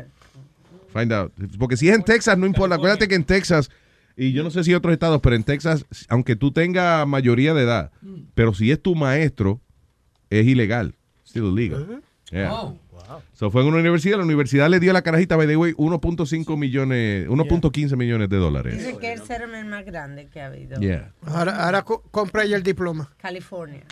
Find 0.93 1.11
out. 1.11 1.33
Porque 1.59 1.75
si 1.75 1.89
es 1.89 1.95
en 1.95 2.03
Texas, 2.03 2.37
no 2.37 2.45
importa. 2.45 2.75
Acuérdate 2.75 3.07
que 3.07 3.15
en 3.15 3.25
Texas, 3.25 3.69
y 4.15 4.31
yo 4.31 4.43
no 4.43 4.49
sé 4.51 4.63
si 4.63 4.73
otros 4.73 4.93
estados, 4.93 5.19
pero 5.21 5.35
en 5.35 5.43
Texas, 5.43 5.85
aunque 6.07 6.35
tú 6.35 6.51
tengas 6.51 7.05
mayoría 7.05 7.53
de 7.53 7.63
edad, 7.63 7.91
pero 8.33 8.53
si 8.53 8.71
es 8.71 8.81
tu 8.81 8.95
maestro, 8.95 9.59
es 10.29 10.45
ilegal. 10.45 10.95
Still 11.25 11.47
illegal. 11.59 12.01
Yeah. 12.31 12.53
Oh. 12.53 12.77
So 13.33 13.49
fue 13.51 13.61
en 13.61 13.67
una 13.67 13.77
universidad, 13.79 14.17
la 14.17 14.23
universidad 14.23 14.69
le 14.69 14.79
dio 14.79 14.91
a 14.91 14.93
la 14.93 15.01
carajita, 15.01 15.35
by 15.35 15.47
the 15.47 15.55
way, 15.55 15.73
1.5 15.73 16.57
millones, 16.57 17.27
1.15 17.27 17.95
millones 17.95 18.29
de 18.29 18.37
dólares. 18.37 18.77
Dice 18.77 18.97
que 18.97 19.13
es 19.13 19.21
el 19.21 19.27
settlement 19.27 19.69
más 19.69 19.85
grande 19.85 20.27
que 20.27 20.41
ha 20.41 20.47
habido. 20.47 20.79
Yeah. 20.79 21.11
Ahora, 21.25 21.63
ahora 21.65 21.81
co- 21.83 22.01
compra 22.11 22.43
ella 22.43 22.57
el 22.57 22.63
diploma. 22.63 23.13
California. 23.17 23.83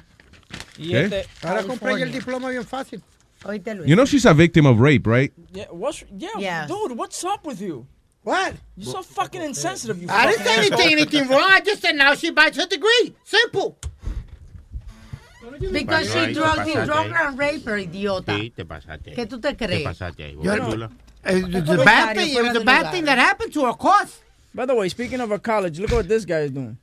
Y 0.78 0.90
¿Qué? 0.90 1.04
este, 1.06 1.26
Ahora 1.44 1.64
compra 1.64 1.92
ella 1.92 2.04
el 2.06 2.12
California. 2.12 2.20
diploma 2.20 2.50
bien 2.50 2.66
fácil. 2.66 3.02
Oíste, 3.46 3.76
Luis. 3.76 3.88
You 3.88 3.96
know 3.96 4.06
she's 4.06 4.26
a 4.26 4.34
victim 4.34 4.66
of 4.66 4.80
rape, 4.80 5.08
right? 5.10 5.32
Yeah, 5.54 5.68
what's, 5.72 6.04
yeah, 6.18 6.30
Yes. 6.40 6.68
dude, 6.68 6.98
what's 6.98 7.24
up 7.24 7.46
with 7.46 7.60
you? 7.62 7.86
What? 8.24 8.56
You're 8.76 8.92
so 8.92 9.04
fucking 9.04 9.44
insensitive, 9.44 10.02
you 10.02 10.08
I 10.10 10.26
didn't 10.32 10.42
fucking 10.46 10.64
say 10.78 10.94
anything, 10.94 10.94
anything 11.20 11.30
wrong. 11.30 11.48
I 11.48 11.62
just 11.62 11.82
said 11.84 11.96
now 11.96 12.16
she 12.16 12.32
buys 12.32 12.56
her 12.58 12.66
degree. 12.66 13.14
Simple. 13.24 13.78
Because 15.72 16.08
she 16.12 16.28
te 16.28 16.34
drunk, 16.34 16.68
he 16.68 16.74
ahí. 16.74 17.28
and 17.28 17.38
raped 17.38 17.66
her, 17.68 17.78
idiota. 17.78 18.36
Sí, 18.38 18.52
te 18.56 18.66
pasaste. 18.66 19.14
¿Qué 19.14 19.26
tú 19.26 19.40
te 19.40 19.54
Te 19.54 19.66
crees? 19.66 19.84
pasaste 19.84 20.24
ahí, 20.24 20.34
a 20.34 20.42
Comentario 20.44 21.84
bad 21.84 22.16
thing. 22.16 22.36
It 22.36 22.44
was 22.44 22.54
de 22.54 22.60
bad 22.64 22.92
thing 22.92 23.06
that 23.06 23.18
happened 23.18 23.52
to 23.54 23.62
her, 23.62 23.70
of 23.70 23.78
course. 23.78 24.22
By 24.54 24.66
the 24.66 24.74
way, 24.76 24.90
speaking 24.90 25.20
of 25.22 25.32
a 25.32 25.40
college, 25.40 25.80
look 25.80 25.92
at 25.92 25.98
what 25.98 26.08
this 26.08 26.26
guy 26.26 26.46
is 26.46 26.52
doing. 26.52 26.78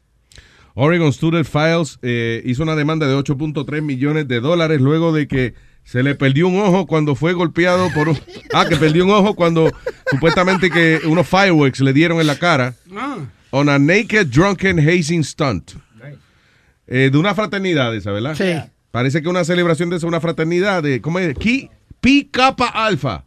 Oregon 0.75 1.13
Student 1.13 1.47
Files 1.47 1.99
eh, 2.03 2.43
hizo 2.45 2.63
una 2.63 2.75
demanda 2.75 3.07
de 3.07 3.15
8.3 3.15 3.83
millones 3.83 4.27
de 4.27 4.41
dólares 4.41 4.81
luego 4.81 5.13
de 5.13 5.27
que 5.29 5.55
se 5.85 6.03
le 6.03 6.15
perdió 6.15 6.49
un 6.49 6.59
ojo 6.61 6.87
cuando 6.87 7.15
fue 7.15 7.35
golpeado 7.35 7.91
por 7.93 8.09
un... 8.09 8.19
Ah, 8.55 8.67
que 8.69 8.77
perdió 8.77 9.05
un 9.05 9.11
ojo 9.11 9.35
cuando 9.35 9.71
supuestamente 10.11 10.71
que 10.71 11.01
unos 11.07 11.27
fireworks 11.27 11.81
le 11.81 11.93
dieron 11.93 12.21
en 12.21 12.27
la 12.27 12.39
cara 12.39 12.75
on 13.51 13.69
a 13.69 13.79
naked 13.79 14.27
drunken 14.29 14.79
hazing 14.79 15.25
stunt. 15.25 15.73
Eh, 16.95 17.09
de 17.11 17.17
una 17.19 17.35
fraternidad 17.35 17.95
esa, 17.97 18.13
¿verdad? 18.13 18.35
Sí. 18.35 18.71
Parece 18.91 19.23
que 19.23 19.29
una 19.29 19.45
celebración 19.45 19.89
de 19.89 19.97
esa, 19.97 20.07
una 20.07 20.21
fraternidad 20.21 20.83
de, 20.83 21.01
¿cómo 21.01 21.19
es? 21.19 21.37
Ki- 21.39 21.71
Pi 22.01 22.29
Kappa 22.31 22.67
Alpha. 22.69 23.25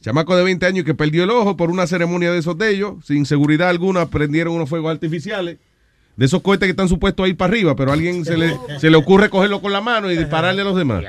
Chamaco 0.00 0.36
de 0.36 0.44
20 0.44 0.64
años 0.64 0.84
que 0.84 0.94
perdió 0.94 1.24
el 1.24 1.30
ojo 1.30 1.56
por 1.56 1.70
una 1.70 1.86
ceremonia 1.86 2.30
de 2.30 2.38
esos 2.38 2.56
de 2.56 2.70
ellos, 2.70 3.04
sin 3.04 3.26
seguridad 3.26 3.68
alguna, 3.68 4.06
prendieron 4.06 4.54
unos 4.54 4.68
fuegos 4.68 4.92
artificiales. 4.92 5.58
De 6.16 6.26
esos 6.26 6.40
cohetes 6.42 6.66
que 6.66 6.70
están 6.70 6.88
supuestos 6.88 7.24
a 7.24 7.28
ir 7.28 7.36
para 7.36 7.50
arriba, 7.52 7.74
pero 7.74 7.90
a 7.90 7.94
alguien 7.94 8.24
se 8.24 8.36
le, 8.36 8.54
se 8.78 8.90
le 8.90 8.96
ocurre 8.96 9.28
cogerlo 9.30 9.60
con 9.60 9.72
la 9.72 9.80
mano 9.80 10.10
y 10.10 10.16
dispararle 10.16 10.62
a 10.62 10.64
los 10.64 10.76
demás. 10.76 11.02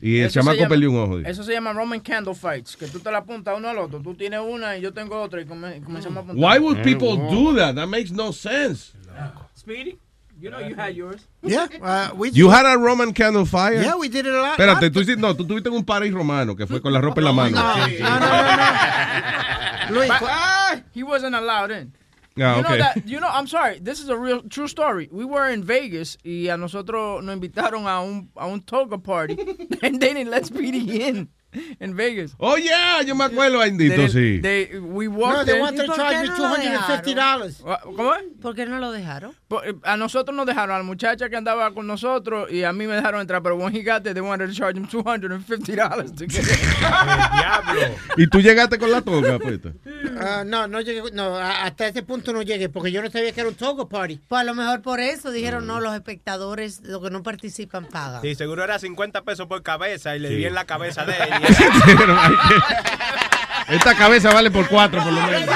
Y 0.00 0.18
el 0.18 0.26
Eso 0.26 0.34
chamaco 0.40 0.56
llama- 0.58 0.68
perdió 0.68 0.90
un 0.90 0.96
ojo. 0.98 1.18
dice. 1.18 1.30
Eso 1.30 1.42
se 1.44 1.52
llama 1.52 1.72
Roman 1.72 2.00
Candle 2.00 2.34
Fights, 2.34 2.76
que 2.76 2.86
tú 2.86 3.00
te 3.00 3.10
la 3.10 3.18
apuntas 3.18 3.54
uno 3.58 3.68
al 3.68 3.78
otro. 3.78 4.00
Tú 4.00 4.14
tienes 4.14 4.40
una 4.40 4.76
y 4.78 4.80
yo 4.82 4.92
tengo 4.92 5.20
otra 5.20 5.40
y 5.42 5.46
come- 5.46 5.80
comenzamos 5.82 6.18
a 6.18 6.20
apuntar. 6.20 6.36
Why 6.52 6.58
would 6.58 6.82
people 6.82 7.16
do 7.30 7.54
that? 7.56 7.74
That 7.74 7.88
makes 7.88 8.10
no 8.12 8.32
sense. 8.32 8.92
Speedy, 9.58 9.98
you 10.40 10.50
know 10.50 10.58
you 10.58 10.74
had 10.74 10.94
yours. 10.96 11.20
Yeah, 11.42 11.68
uh, 11.82 12.10
we 12.14 12.30
You 12.30 12.48
had 12.48 12.66
a 12.66 12.78
Roman 12.78 13.12
candle 13.12 13.44
fire? 13.44 13.82
Yeah, 13.82 13.96
we 13.96 14.08
did 14.08 14.26
it 14.26 14.32
a 14.32 14.40
lot. 14.40 14.58
Espérate, 14.58 14.90
tú 14.90 15.00
hiciste, 15.00 15.20
no, 15.20 15.34
tú 15.34 15.46
tuviste 15.46 15.68
un 15.68 15.84
party 15.84 16.10
romano 16.10 16.56
que 16.56 16.66
fue 16.66 16.80
con 16.80 16.92
la 16.92 17.00
ropa 17.00 17.20
en 17.20 17.24
la 17.24 17.32
mano. 17.32 17.56
No, 17.56 17.74
no, 17.76 17.86
no, 17.86 18.18
no, 18.18 18.56
no. 18.56 19.90
Luis, 19.90 20.08
But, 20.08 20.22
ah, 20.22 20.82
he 20.92 21.02
wasn't 21.02 21.34
allowed 21.34 21.70
in. 21.70 21.92
Ah, 22.38 22.54
you 22.54 22.60
okay. 22.60 22.62
know 22.62 22.78
that, 22.78 23.08
you 23.08 23.20
know, 23.20 23.28
I'm 23.28 23.46
sorry, 23.46 23.80
this 23.80 24.00
is 24.00 24.08
a 24.08 24.16
real 24.16 24.42
true 24.42 24.68
story. 24.68 25.08
We 25.10 25.24
were 25.24 25.48
in 25.48 25.64
Vegas 25.64 26.16
y 26.24 26.48
a 26.48 26.56
nosotros 26.56 27.22
nos 27.24 27.36
invitaron 27.36 27.86
a 27.86 28.00
un 28.02 28.30
a 28.36 28.46
un 28.46 28.60
toga 28.60 28.98
party 28.98 29.36
and 29.82 30.00
they 30.00 30.14
didn't 30.14 30.30
let 30.30 30.46
Speedy 30.46 31.02
in 31.02 31.28
in 31.80 31.94
Vegas. 31.96 32.34
Oh 32.38 32.56
yeah, 32.56 33.02
yo 33.02 33.14
me 33.14 33.24
acuerdo, 33.24 33.60
They- 33.60 34.08
sí. 34.08 34.40
they- 34.40 34.78
we 34.78 35.06
no, 35.06 35.16
walked 35.18 35.46
they 35.46 35.56
in- 35.56 35.62
wanted 35.62 35.86
to 35.86 35.94
charge 35.96 36.28
me 36.28 36.34
$250. 36.36 37.62
¿Cómo 37.96 38.14
es? 38.14 38.22
¿Por 38.40 38.54
qué 38.54 38.66
no 38.66 38.78
lo 38.78 38.92
dejaron? 38.92 39.32
Po- 39.48 39.62
eh, 39.64 39.74
A 39.82 39.96
nosotros 39.96 40.36
nos 40.36 40.46
dejaron, 40.46 40.74
a 40.74 40.78
la 40.78 40.84
muchacha 40.84 41.28
que 41.28 41.36
andaba 41.36 41.72
con 41.74 41.86
nosotros 41.86 42.50
y 42.52 42.62
a 42.64 42.72
mí 42.72 42.86
me 42.86 42.94
dejaron 42.94 43.20
entrar, 43.20 43.42
pero 43.42 43.56
when 43.56 43.74
he 43.74 43.82
got 43.82 44.02
there, 44.02 44.14
they 44.14 44.20
wanted 44.22 44.46
to 44.48 44.54
charge 44.54 44.76
him 44.78 44.86
$250 44.86 46.16
to 46.16 46.26
get 46.26 46.44
in. 46.44 47.94
Y 48.16 48.26
tú 48.28 48.40
llegaste 48.40 48.78
con 48.78 48.90
la 48.90 49.02
toga, 49.02 49.38
pues. 49.38 49.60
Ah, 50.20 50.44
no, 50.46 50.66
no 50.68 50.80
llegué, 50.80 51.02
no, 51.12 51.36
hasta 51.36 51.88
ese 51.88 52.02
punto 52.02 52.32
no 52.32 52.42
llegué 52.42 52.68
porque 52.68 52.92
yo 52.92 53.02
no 53.02 53.10
sabía 53.10 53.32
que 53.32 53.40
era 53.40 53.48
un 53.48 53.54
toga 53.54 53.88
party. 53.88 54.20
Pues 54.28 54.40
a 54.40 54.44
lo 54.44 54.54
mejor 54.54 54.82
por 54.82 55.00
eso 55.00 55.30
dijeron, 55.30 55.66
no, 55.66 55.80
los 55.80 55.94
espectadores, 55.94 56.80
los 56.84 57.02
que 57.02 57.10
no 57.10 57.22
participan, 57.22 57.86
pagan. 57.86 58.22
Sí, 58.22 58.34
seguro 58.34 58.64
era 58.64 58.78
50 58.78 59.22
pesos 59.22 59.46
por 59.46 59.62
cabeza 59.62 60.16
y 60.16 60.18
le 60.20 60.28
Sí. 60.28 60.36
di 60.36 60.44
en 60.46 60.54
la 60.54 60.64
cabeza 60.64 61.04
de 61.04 61.12
él. 61.14 61.30
Esta 63.68 63.94
cabeza 63.94 64.32
vale 64.32 64.50
por 64.50 64.66
cuatro, 64.68 65.02
por 65.02 65.12
lo 65.12 65.20
menos. 65.22 65.48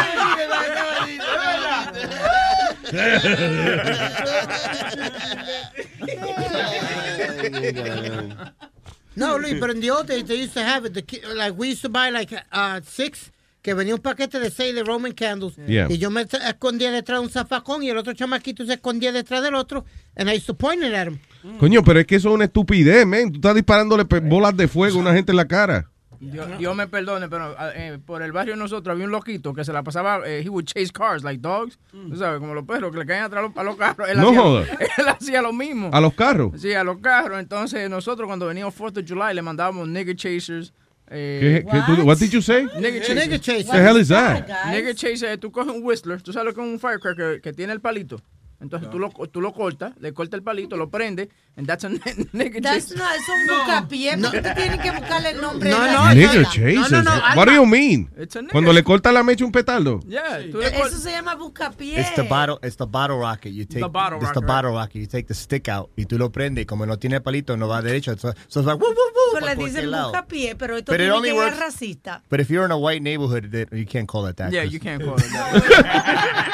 No, 9.17 9.39
Luis, 9.39 9.55
pero 9.61 9.73
en 9.73 9.81
the 9.81 9.91
old 9.91 10.07
days 10.07 10.25
they 10.25 10.37
used 10.37 10.55
to 10.55 10.63
have 10.63 10.85
it. 10.85 10.95
The, 10.95 11.35
like 11.35 11.57
we 11.57 11.71
used 11.71 11.83
to 11.83 11.89
buy 11.89 12.11
like 12.11 12.33
uh, 12.53 12.81
six, 12.85 13.31
que 13.65 13.73
venía 13.73 13.95
un 13.95 14.01
paquete 14.03 14.39
de 14.41 14.51
seis 14.51 14.75
de 14.75 14.85
Roman 14.85 15.13
candles. 15.13 15.57
Yeah. 15.67 15.87
Y 15.89 15.97
yo 15.97 16.11
me 16.11 16.21
escondía 16.21 16.93
detrás 16.93 17.19
de 17.19 17.25
un 17.25 17.31
zafacón 17.31 17.83
y 17.83 17.89
el 17.89 17.97
otro 17.97 18.13
chamaquito 18.13 18.67
se 18.67 18.75
escondía 18.75 19.11
detrás 19.11 19.43
del 19.43 19.55
otro. 19.55 19.87
And 20.17 20.29
I 20.29 20.35
used 20.35 20.45
to 20.45 20.55
point 20.55 20.83
it 20.83 20.93
at 20.93 21.07
him. 21.07 21.19
Coño, 21.59 21.83
pero 21.83 21.99
es 21.99 22.07
que 22.07 22.17
eso 22.17 22.29
es 22.29 22.35
una 22.35 22.45
estupidez, 22.45 23.07
men. 23.07 23.33
Tú 23.33 23.39
estás 23.39 23.55
disparándole 23.55 24.05
bolas 24.05 24.55
de 24.55 24.69
fuego 24.69 24.99
a 24.99 25.01
una 25.01 25.15
gente 25.15 25.33
en 25.33 25.37
la 25.37 25.49
cara. 25.49 25.91
Dios, 26.21 26.59
Dios 26.59 26.77
me 26.77 26.89
perdone, 26.89 27.29
pero 27.31 27.57
eh, 27.75 27.99
por 28.05 28.23
el 28.23 28.33
barrio 28.33 28.53
de 28.53 28.61
nosotros 28.61 28.93
había 28.93 29.07
un 29.07 29.11
loquito 29.11 29.55
que 29.55 29.65
se 29.65 29.73
la 29.73 29.83
pasaba, 29.83 30.21
eh, 30.27 30.43
he 30.45 30.49
would 30.49 30.65
chase 30.65 30.91
cars 30.93 31.23
like 31.23 31.41
dogs, 31.41 31.79
tú 31.91 32.17
sabes, 32.17 32.41
como 32.41 32.55
los 32.55 32.65
perros 32.65 32.93
que 32.93 32.99
le 32.99 33.07
caen 33.07 33.25
atrás 33.25 33.45
a 33.55 33.63
los, 33.63 33.77
carros. 33.77 34.09
Él 34.09 34.19
No 34.19 34.29
hacía, 34.29 34.41
joda. 34.41 34.63
Él 34.99 35.09
hacía 35.09 35.43
lo 35.43 35.53
mismo. 35.53 35.91
¿A 35.93 36.01
los 36.01 36.15
carros? 36.15 36.53
Sí, 36.61 36.73
a 36.75 36.85
los 36.85 36.99
carros. 36.99 37.41
Entonces 37.41 37.89
nosotros 37.89 38.27
cuando 38.27 38.47
veníamos 38.47 38.75
4th 38.75 39.03
of 39.03 39.09
July 39.09 39.35
le 39.35 39.43
mandábamos 39.43 39.89
nigger 39.89 40.17
chasers. 40.17 40.73
¿Qué, 41.09 41.57
Eh, 41.59 41.67
qué 41.71 41.81
tú- 41.87 42.03
what 42.05 42.19
did 42.19 42.31
you 42.31 42.41
say? 42.41 42.65
Nigger 42.79 43.03
chaser. 43.03 43.17
Nigger 43.17 43.41
chaser. 43.41 43.71
The 43.73 43.83
hell 43.83 43.97
is 43.99 44.09
that? 44.09 44.47
Nigger 44.73 44.95
chaser, 44.95 45.37
tú 45.39 45.51
coges 45.53 45.75
un 45.75 45.83
whistler, 45.85 46.23
tú 46.23 46.33
sabes 46.33 46.47
lo 46.47 46.55
que 46.55 46.61
es 46.63 46.67
un 46.67 46.81
firecracker 46.81 47.41
que 47.43 47.53
tiene 47.53 47.73
el 47.75 47.81
palito. 47.81 48.21
Entonces 48.65 48.89
tú 48.91 48.99
lo, 48.99 49.11
tú 49.11 49.43
lo 49.43 49.53
cortas, 49.53 49.93
le 50.01 50.15
cortas 50.15 50.39
el 50.39 50.43
palito, 50.43 50.79
lo 50.79 50.89
prendes, 50.89 51.29
and 51.57 51.67
that's 51.67 51.85
a 51.85 51.91
nigga 51.91 52.61
That's 52.63 52.89
chaser. 52.89 52.97
not, 52.97 53.15
es 53.15 53.29
un 53.29 53.47
buscapié. 53.47 54.17
¿Por 54.17 54.31
qué 54.31 54.41
te 54.41 54.55
tienen 54.55 54.81
que 54.81 54.91
buscarle 54.91 55.31
el 55.31 55.41
nombre? 55.43 55.69
No, 55.71 55.83
de 55.83 55.93
no, 55.93 56.05
la- 56.05 56.15
Nigger 56.15 56.47
no, 56.75 56.89
no, 56.89 57.03
no, 57.03 57.11
What 57.37 57.47
do 57.47 57.53
you 57.53 57.67
mean? 57.67 58.11
It's 58.17 58.35
a 58.37 58.41
nigger. 58.41 58.53
Cuando 58.53 58.73
le 58.73 58.83
corta 58.83 59.13
la 59.13 59.23
mecha 59.23 59.45
un 59.45 59.53
petardo. 59.53 60.01
Yeah, 60.09 60.41
tú 60.51 60.61
le 60.61 60.69
Eso 60.69 60.97
se 60.97 61.11
llama 61.11 61.35
buscapié. 61.35 62.01
It's 62.01 62.15
the 62.15 62.23
bottle, 62.23 62.59
it's 62.63 62.77
the 62.77 62.87
bottle 62.87 63.19
rocket. 63.19 63.53
You 63.53 63.67
take 63.67 63.83
The 63.83 63.89
bottle 63.89 64.19
it's 64.19 64.29
the 64.33 64.41
rocket, 64.41 64.47
bottle 64.47 64.71
rocket. 64.73 64.95
You 64.97 65.07
take 65.07 65.27
the 65.29 65.35
stick 65.35 65.69
out 65.69 65.91
y 65.95 66.07
tú 66.07 66.17
lo 66.17 66.33
prendes 66.33 66.63
y 66.63 66.67
como 66.67 66.87
no 66.87 66.99
tiene 66.99 67.21
palito 67.21 67.59
no 67.59 67.69
va 67.69 67.83
derecho. 67.83 68.17
So, 68.19 68.33
so 68.49 68.61
it's 68.61 68.67
like 68.67 68.81
woo, 68.81 68.89
woo, 68.89 69.35
woo, 69.35 69.41
pa' 69.41 69.47
le 69.47 69.57
dicen 69.57 69.91
lado. 69.91 70.11
buscapié, 70.11 70.57
pero 70.57 70.79
esto 70.79 70.91
But 70.91 71.01
it 71.03 71.05
tiene 71.05 71.13
only 71.13 71.31
que 71.33 71.51
ser 71.51 71.59
racista. 71.59 72.23
But 72.31 72.41
if 72.41 72.49
you're 72.49 72.65
in 72.65 72.73
a 72.73 72.79
white 72.79 73.03
neighborhood, 73.03 73.69
you 73.73 73.85
can't 73.85 74.09
call 74.09 74.27
it 74.27 74.37
that. 74.37 74.51
Yeah, 74.53 74.65
you 74.65 74.81
can't 74.81 75.05
call 75.05 75.17
it 75.19 75.31
that. 75.33 76.51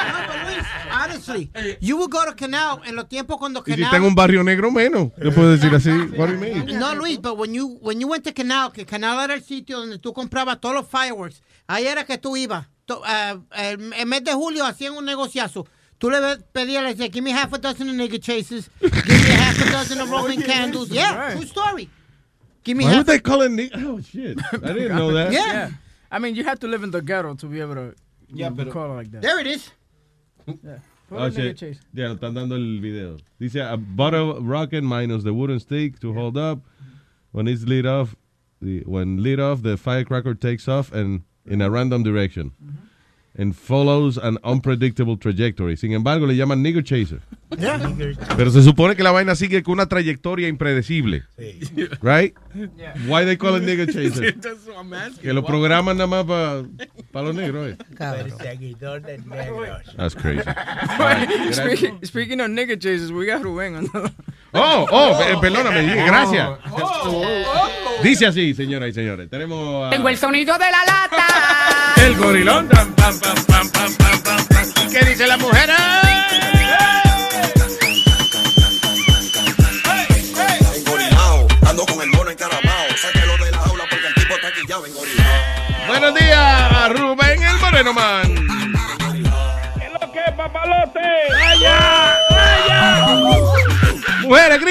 Honestly, 1.29 1.77
you 1.79 1.97
would 1.97 2.11
go 2.11 2.23
to 2.25 2.33
Canal 2.35 2.81
en 2.85 2.95
los 2.95 3.07
tiempos 3.07 3.37
cuando 3.37 3.61
Y 3.61 3.63
si 3.65 3.71
Canal. 3.71 3.85
está 3.85 3.97
en 3.97 4.03
un 4.03 4.15
barrio 4.15 4.43
negro 4.43 4.71
menos. 4.71 5.11
Yo 5.21 5.31
puedo 5.33 5.51
decir 5.51 5.73
así. 5.73 5.89
What 6.17 6.27
do 6.29 6.33
you 6.33 6.39
mean? 6.39 6.65
No, 6.79 6.93
Luis, 6.95 7.17
but 7.19 7.37
when 7.37 7.53
you, 7.53 7.77
when 7.81 7.99
you 7.99 8.07
went 8.07 8.23
to 8.25 8.33
Canal, 8.33 8.71
que 8.71 8.85
Canal 8.85 9.19
era 9.23 9.33
el 9.33 9.41
sitio 9.43 9.77
donde 9.79 9.97
tú 9.99 10.13
comprabas 10.13 10.59
todos 10.59 10.75
los 10.75 10.87
fireworks, 10.87 11.41
ahí 11.67 11.85
era 11.85 12.03
que 12.05 12.17
tú 12.17 12.35
ibas. 12.37 12.65
To- 12.85 13.01
ah, 13.05 13.39
el, 13.55 13.93
el 13.93 14.05
mes 14.05 14.23
de 14.23 14.33
julio 14.33 14.65
hacían 14.65 14.93
un 14.93 15.05
negociazo. 15.05 15.65
Tú 15.97 16.09
le 16.09 16.17
pedías, 16.51 16.83
le 16.83 16.89
decías, 16.95 17.11
give 17.11 17.21
me 17.21 17.31
half 17.31 17.53
a 17.53 17.59
dozen 17.59 17.87
of 17.89 17.95
nigga 17.95 18.19
chases, 18.19 18.71
give 18.81 18.91
me 19.07 19.35
half 19.35 19.61
a 19.61 19.71
dozen 19.71 20.01
of 20.01 20.09
Roman 20.09 20.41
candles. 20.41 20.89
Yeah, 20.89 21.35
true 21.35 21.45
story. 21.45 21.89
Give 22.63 22.75
me 22.75 22.85
Why 22.85 22.89
half 22.93 22.97
would 22.97 23.07
they 23.07 23.19
call 23.19 23.41
it 23.43 23.71
Oh, 23.75 23.99
shit. 24.01 24.39
I 24.53 24.73
didn't 24.73 24.95
know 24.95 25.11
that. 25.13 25.31
Yeah. 25.31 25.69
I 26.11 26.17
mean, 26.19 26.35
you 26.35 26.43
have 26.43 26.59
to 26.61 26.67
live 26.67 26.83
in 26.83 26.89
the 26.91 27.01
ghetto 27.01 27.35
to 27.35 27.45
be 27.45 27.59
able 27.61 27.75
to 27.75 27.95
Yeah, 28.33 28.49
pero- 28.49 28.71
call 28.71 28.91
it 28.93 28.95
like 28.95 29.11
that. 29.11 29.21
There 29.21 29.39
it 29.39 29.45
is. 29.47 29.69
Yeah. 30.47 30.79
Oh, 31.11 31.29
shit. 31.29 31.61
lo 31.93 32.15
están 32.15 32.33
dando 32.33 32.55
el 32.55 32.79
video. 32.79 33.17
Dice, 33.39 33.57
a 33.57 33.75
bottle 33.77 34.41
rocket 34.41 34.83
minus 34.83 35.23
the 35.23 35.33
wooden 35.33 35.59
stick 35.59 35.99
to 35.99 36.13
hold 36.13 36.37
up. 36.37 36.59
When 37.31 37.47
it's 37.47 37.63
lit 37.63 37.85
off, 37.85 38.15
the, 38.61 38.81
when 38.85 39.21
lit 39.21 39.39
off, 39.39 39.61
the 39.61 39.77
firecracker 39.77 40.35
takes 40.35 40.67
off 40.67 40.91
and 40.93 41.23
in 41.45 41.61
a 41.61 41.69
random 41.69 42.03
direction. 42.03 42.51
And 43.37 43.55
follows 43.55 44.17
an 44.17 44.37
unpredictable 44.43 45.15
trajectory. 45.17 45.77
Sin 45.77 45.93
embargo, 45.93 46.27
le 46.27 46.35
llaman 46.35 46.61
nigger 46.61 46.83
chaser. 46.83 47.21
Pero 48.35 48.51
se 48.51 48.61
supone 48.61 48.95
que 48.97 49.03
la 49.03 49.11
vaina 49.11 49.35
sigue 49.35 49.63
con 49.63 49.73
una 49.75 49.85
trayectoria 49.87 50.49
impredecible. 50.49 51.23
Right? 52.01 52.33
Why 53.07 53.23
they 53.23 53.37
call 53.37 53.55
it 53.55 53.63
nigger 53.63 53.87
chaser? 53.93 54.35
Que 55.21 55.31
lo 55.33 55.43
programan 55.45 55.95
nada 55.97 56.07
más 56.07 56.25
para 57.11 57.25
los 57.25 57.33
negros. 57.35 57.71
eh. 57.71 57.77
De 58.99 59.17
negros. 59.19 59.95
That's 59.95 60.13
crazy. 60.13 60.43
Speaking, 61.53 61.99
speaking 62.03 62.41
of 62.41 62.49
nigga 62.49 62.77
chases, 62.79 63.13
we 63.13 63.25
got 63.27 63.41
Rubén. 63.43 63.77
on 63.77 63.85
the- 63.85 64.11
Oh, 64.53 64.85
oh, 64.91 65.21
eh, 65.23 65.37
perdóname, 65.39 65.81
gracias. 66.05 66.49
Dice 68.03 68.25
así, 68.27 68.53
señoras 68.53 68.89
y 68.89 68.93
señores. 68.93 69.29
Tenemos 69.29 69.89
Tengo 69.91 70.09
el 70.09 70.17
sonido 70.17 70.53
de 70.57 70.65
la 70.71 70.83
lata. 70.85 71.25
el 72.05 72.15
gorilón. 72.17 72.67
Pam, 72.67 72.93
pam, 72.93 73.19
pam, 73.19 73.19
pam, 73.19 73.45
pam, 73.45 73.69
pam, 73.69 73.69
pam, 73.69 73.80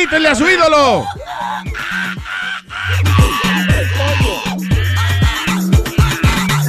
Grítenle 0.00 0.28
a 0.30 0.34
su 0.34 0.48
ídolo. 0.48 1.04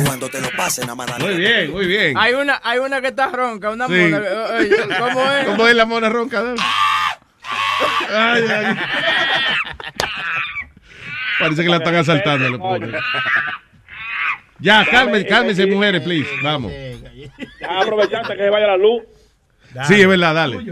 Cuando 0.05 0.29
te 0.29 0.41
lo 0.41 0.49
pasen, 0.51 0.83
nada 0.85 0.95
más 0.95 1.07
dale. 1.07 1.23
Muy 1.25 1.35
bien, 1.37 1.71
muy 1.71 1.85
bien. 1.85 2.17
Hay 2.17 2.33
una, 2.33 2.59
hay 2.63 2.79
una 2.79 3.01
que 3.01 3.07
está 3.07 3.27
ronca, 3.29 3.69
una 3.69 3.87
Sí. 3.87 3.93
mona. 3.93 4.21
¿Cómo 4.99 5.31
es? 5.31 5.45
¿Cómo 5.45 5.67
es 5.67 5.75
la 5.75 5.85
mona 5.85 6.09
ronca? 6.09 6.43
Ay, 8.09 8.43
ay. 8.49 8.75
Parece 11.39 11.63
que 11.63 11.69
la 11.69 11.77
están 11.77 11.95
asaltando. 11.95 12.49
lo 12.49 12.59
pobre. 12.59 12.91
Ya, 14.59 14.85
cálmense, 14.85 15.27
cálmense, 15.27 15.65
mujeres, 15.65 16.01
please. 16.03 16.29
Vamos. 16.43 16.71
Ya 17.59 17.79
aprovechando 17.81 18.29
que 18.29 18.37
se 18.37 18.49
vaya 18.49 18.67
la 18.67 18.77
luz. 18.77 19.03
Sí, 19.83 20.01
es 20.01 20.07
verdad, 20.07 20.33
dale. 20.33 20.57
Sí. 20.59 20.71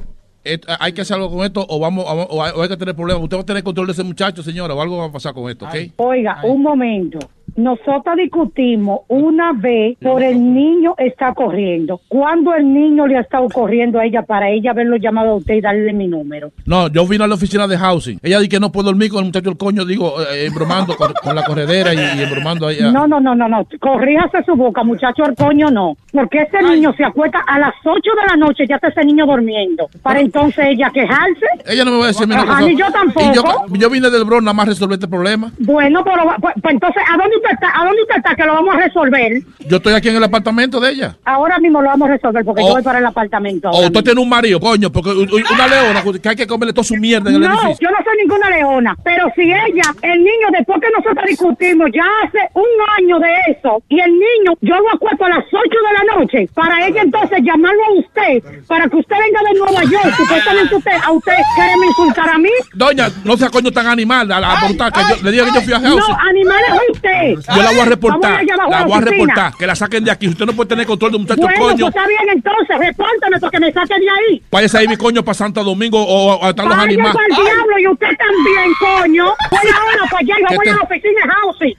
¿Hay 0.80 0.93
que 0.93 1.01
hacer 1.01 1.15
algo 1.15 1.30
con 1.30 1.45
esto 1.45 1.65
o 1.69 1.80
vamos 1.80 2.03
o, 2.07 2.09
o 2.09 2.43
hay, 2.43 2.51
o 2.55 2.61
hay 2.63 2.69
que 2.69 2.77
tener 2.77 2.95
problemas? 2.95 3.23
Usted 3.23 3.38
va 3.38 3.41
a 3.41 3.45
tener 3.45 3.63
control 3.63 3.88
de 3.88 3.93
ese 3.93 4.03
muchacho, 4.03 4.41
señora, 4.41 4.73
o 4.73 4.81
algo 4.81 4.97
va 4.97 5.05
a 5.05 5.11
pasar 5.11 5.34
con 5.34 5.49
esto, 5.49 5.65
¿ok? 5.65 5.76
Oiga, 5.97 6.39
un 6.43 6.63
momento. 6.63 7.19
Nosotros 7.56 8.15
discutimos 8.18 9.02
una 9.07 9.53
vez 9.53 9.98
por 10.02 10.23
el 10.23 10.53
niño 10.53 10.95
está 10.98 11.34
corriendo. 11.34 12.02
¿Cuándo 12.07 12.53
el 12.53 12.73
niño 12.73 13.07
le 13.07 13.18
ha 13.18 13.22
estado 13.22 13.48
corriendo 13.49 13.99
a 13.99 14.06
ella 14.06 14.22
para 14.23 14.49
ella 14.49 14.72
haberlo 14.72 14.98
llamado 14.98 15.32
a 15.32 15.36
usted 15.36 15.56
y 15.56 15.61
darle 15.61 15.94
mi 15.94 16.07
número? 16.07 16.52
No, 16.65 16.88
yo 16.90 17.06
vine 17.07 17.23
a 17.23 17.28
la 17.28 17.36
oficina 17.36 17.68
de 17.68 17.78
housing. 17.78 18.19
Ella 18.23 18.38
dice 18.40 18.49
que 18.49 18.60
no 18.60 18.72
puedo 18.72 18.88
dormir 18.88 19.10
con 19.10 19.19
el 19.19 19.26
muchacho 19.26 19.49
del 19.49 19.57
coño, 19.57 19.86
digo, 19.86 20.15
eh, 20.22 20.45
embromando 20.45 20.95
con, 20.95 21.14
con 21.23 21.36
la 21.36 21.44
corredera 21.44 21.94
y, 21.94 21.98
y 22.19 22.23
embromando 22.23 22.68
a- 22.68 22.73
No, 22.91 23.07
no, 23.07 23.19
no, 23.19 23.36
no, 23.36 23.48
no. 23.48 23.68
Corríjase 23.80 24.44
su 24.45 24.56
boca, 24.56 24.84
muchacho 24.84 25.23
el 25.26 25.36
coño, 25.36 25.69
no. 25.69 25.95
Porque 26.11 26.40
ese 26.40 26.61
niño 26.64 26.94
se 26.98 27.03
acuesta 27.03 27.40
a 27.48 27.60
las 27.60 27.73
8 27.84 27.95
de 27.99 28.28
la 28.30 28.36
noche, 28.38 28.65
ya 28.68 28.76
está 28.76 28.88
ese 28.90 29.03
niño 29.06 29.26
durmiendo. 29.26 29.90
Para 30.02 30.19
entonces 30.19 30.65
ella 30.69 30.90
quejarse. 30.94 31.45
Ella 31.68 31.86
no 31.86 31.91
me 31.91 31.98
va 31.99 32.03
a 32.06 32.07
decir 32.07 32.23
a 32.23 32.28
mí 32.28 32.34
Ajá, 32.36 32.61
ni 32.61 32.76
yo 32.78 32.86
tampoco. 32.91 33.32
Y 33.32 33.36
yo, 33.36 33.44
yo 33.78 33.90
vine 33.90 34.10
del 34.10 34.23
Bronx 34.26 34.44
nada 34.44 34.53
más 34.53 34.68
resolver 34.68 34.95
este 34.95 35.07
problema. 35.07 35.52
Bueno, 35.60 36.03
pero 36.03 36.23
pues, 36.41 36.53
pues 36.61 36.73
entonces, 36.73 37.03
¿a 37.07 37.18
dónde 37.18 37.36
usted 37.41 37.53
está? 37.53 37.81
¿A 37.81 37.85
dónde 37.85 38.01
usted 38.01 38.15
está? 38.18 38.35
Que 38.35 38.43
lo 38.45 38.53
vamos 38.53 38.76
a 38.76 38.77
resolver. 38.80 39.41
Yo 39.68 39.77
estoy 39.77 39.93
aquí 39.93 40.09
en 40.09 40.15
el 40.18 40.23
apartamento 40.23 40.80
de 40.80 40.91
ella. 40.91 41.15
Ahora 41.26 41.59
mismo 41.59 41.81
lo 41.81 41.89
vamos 41.89 42.09
a 42.09 42.13
resolver 42.13 42.43
porque 42.45 42.61
Oh. 42.63 42.68
yo 42.68 42.73
voy 42.73 42.84
para 42.84 42.99
el 42.99 43.05
apartamento. 43.05 43.69
O 43.69 43.76
ahora 43.76 43.88
usted 43.88 44.03
tiene 44.03 44.22
un 44.22 44.30
marido, 44.30 44.59
coño, 44.59 44.91
porque 44.91 45.09
una 45.11 45.68
leona 45.68 46.03
que 46.22 46.30
hay 46.30 46.35
que 46.35 46.47
comerle 46.47 46.73
toda 46.73 46.84
su 46.84 46.95
mierda 46.95 47.30
en 47.30 47.35
el 47.38 47.41
No, 47.41 47.47
edificio. 47.53 47.89
yo 47.89 47.91
no 47.91 48.03
soy 48.03 48.18
ninguna 48.22 48.49
leona, 48.49 48.95
pero 49.03 49.26
si 49.35 49.41
ella, 49.43 49.84
el 50.01 50.19
niño, 50.19 50.47
después 50.51 50.80
que 50.81 50.88
nosotros 50.97 51.26
discutimos, 51.27 51.89
ya 51.93 52.03
hace 52.26 52.39
un 52.53 52.65
año 52.99 53.19
de 53.19 53.34
eso, 53.51 53.81
y 53.89 53.99
el 53.99 54.11
niño, 54.11 54.53
yo 54.61 54.76
lo 54.76 54.93
acuesto 54.93 55.26
a 55.26 55.30
las 55.30 55.45
8 55.45 55.59
de 55.61 55.93
la 56.07 56.15
noche, 56.18 56.49
para 56.53 56.85
ella 56.88 57.01
entonces 57.01 57.39
llamarlo 57.43 57.81
a 57.85 57.93
usted, 57.99 58.43
para 58.68 58.88
que 58.88 58.95
usted 58.97 59.15
venga 59.18 59.41
de 59.51 59.59
Nueva 59.59 59.84
York, 59.84 60.15
supuestamente 60.18 60.76
usted, 60.76 60.91
a 61.03 61.11
usted 61.11 61.34
quiere 61.55 61.72
me 61.80 61.88
insultar 61.88 62.30
a 62.30 62.38
mí. 62.38 62.49
Doña, 62.73 63.09
no 63.23 63.38
sea 63.38 63.49
coño 63.49 63.72
tan 63.72 63.88
animal, 63.88 64.31
a 64.31 64.39
la 64.39 64.55
voluntad 64.61 64.91
que 64.91 64.99
yo 65.09 65.23
le 65.23 65.31
diga 65.31 65.45
que 65.45 65.51
yo 65.55 65.61
fui 65.61 65.73
a 65.73 65.80
No, 65.80 65.97
house. 65.97 66.18
animales 66.30 66.68
es 66.73 66.95
usted. 66.95 67.30
Yo 67.35 67.61
la 67.63 67.69
voy 67.71 67.79
a 67.79 67.85
reportar, 67.85 68.33
allá 68.39 68.53
abajo 68.53 68.69
la 68.71 68.77
a 68.79 68.83
voy 68.85 68.97
a 68.97 69.01
reportar, 69.01 69.53
que 69.57 69.67
la 69.67 69.75
saquen 69.75 70.03
de 70.03 70.11
aquí. 70.11 70.27
Usted 70.27 70.45
no 70.45 70.53
puede 70.53 70.69
tener 70.69 70.85
control 70.85 71.11
de 71.11 71.17
un 71.17 71.23
muchacho 71.23 71.41
Bueno, 71.41 71.59
coño. 71.59 71.77
pues 71.85 71.95
está 71.95 72.07
bien 72.07 72.21
entonces, 72.33 72.77
repórtame 72.79 73.39
para 73.39 73.51
que 73.51 73.59
me 73.59 73.71
saque 73.73 73.93
de 73.99 74.09
ahí. 74.09 74.43
Váyase 74.51 74.77
ahí 74.77 74.87
mi 74.87 74.97
coño 74.97 75.23
para 75.23 75.33
Santo 75.35 75.63
Domingo 75.63 76.01
o 76.03 76.43
a 76.45 76.49
estar 76.49 76.65
los 76.65 76.77
animales. 76.77 77.15
pa'l 77.15 77.43
diablo 77.45 77.79
y 77.79 77.87
usted 77.87 78.07
también, 78.17 78.71
coño. 78.79 79.25
Voy 79.51 79.59
ahora 79.79 80.03
para 80.09 80.19
allá 80.19 80.35
y 80.39 80.45
¿Qué 80.47 80.55
voy 80.55 80.65
te- 80.65 80.71
a 80.71 80.75
la 80.75 80.81
oficina 80.81 81.21
de 81.23 81.31
housing. 81.31 81.77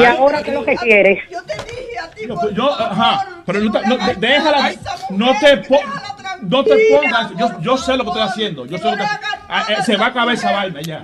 ¿Y 0.00 0.04
ahora 0.04 0.42
qué 0.42 0.50
es 0.50 0.54
lo 0.56 0.64
que 0.64 0.76
quieres? 0.76 1.18
Yo, 1.30 1.38
pues, 2.40 2.54
yo, 2.54 2.72
ajá, 2.80 3.26
pero 3.44 3.60
no, 3.60 3.72
te- 3.72 3.86
no, 3.88 3.96
déjala, 4.18 4.72
no 5.10 5.32
te, 5.40 5.56
po- 5.58 5.80
no 6.42 6.62
te 6.64 6.76
pongas, 6.92 7.30
yo, 7.36 7.50
yo 7.60 7.76
sé 7.76 7.96
lo 7.96 8.04
que 8.04 8.10
estoy 8.10 8.22
haciendo, 8.22 8.66
yo 8.66 8.78
sé 8.78 8.84
lo 8.90 8.96
que, 8.96 9.02
ah, 9.48 9.64
eh, 9.68 9.76
se 9.84 9.96
va 9.96 10.06
a 10.06 10.08
acabar 10.10 10.34
esa 10.34 10.52
vaina 10.52 10.80
ya, 10.82 11.02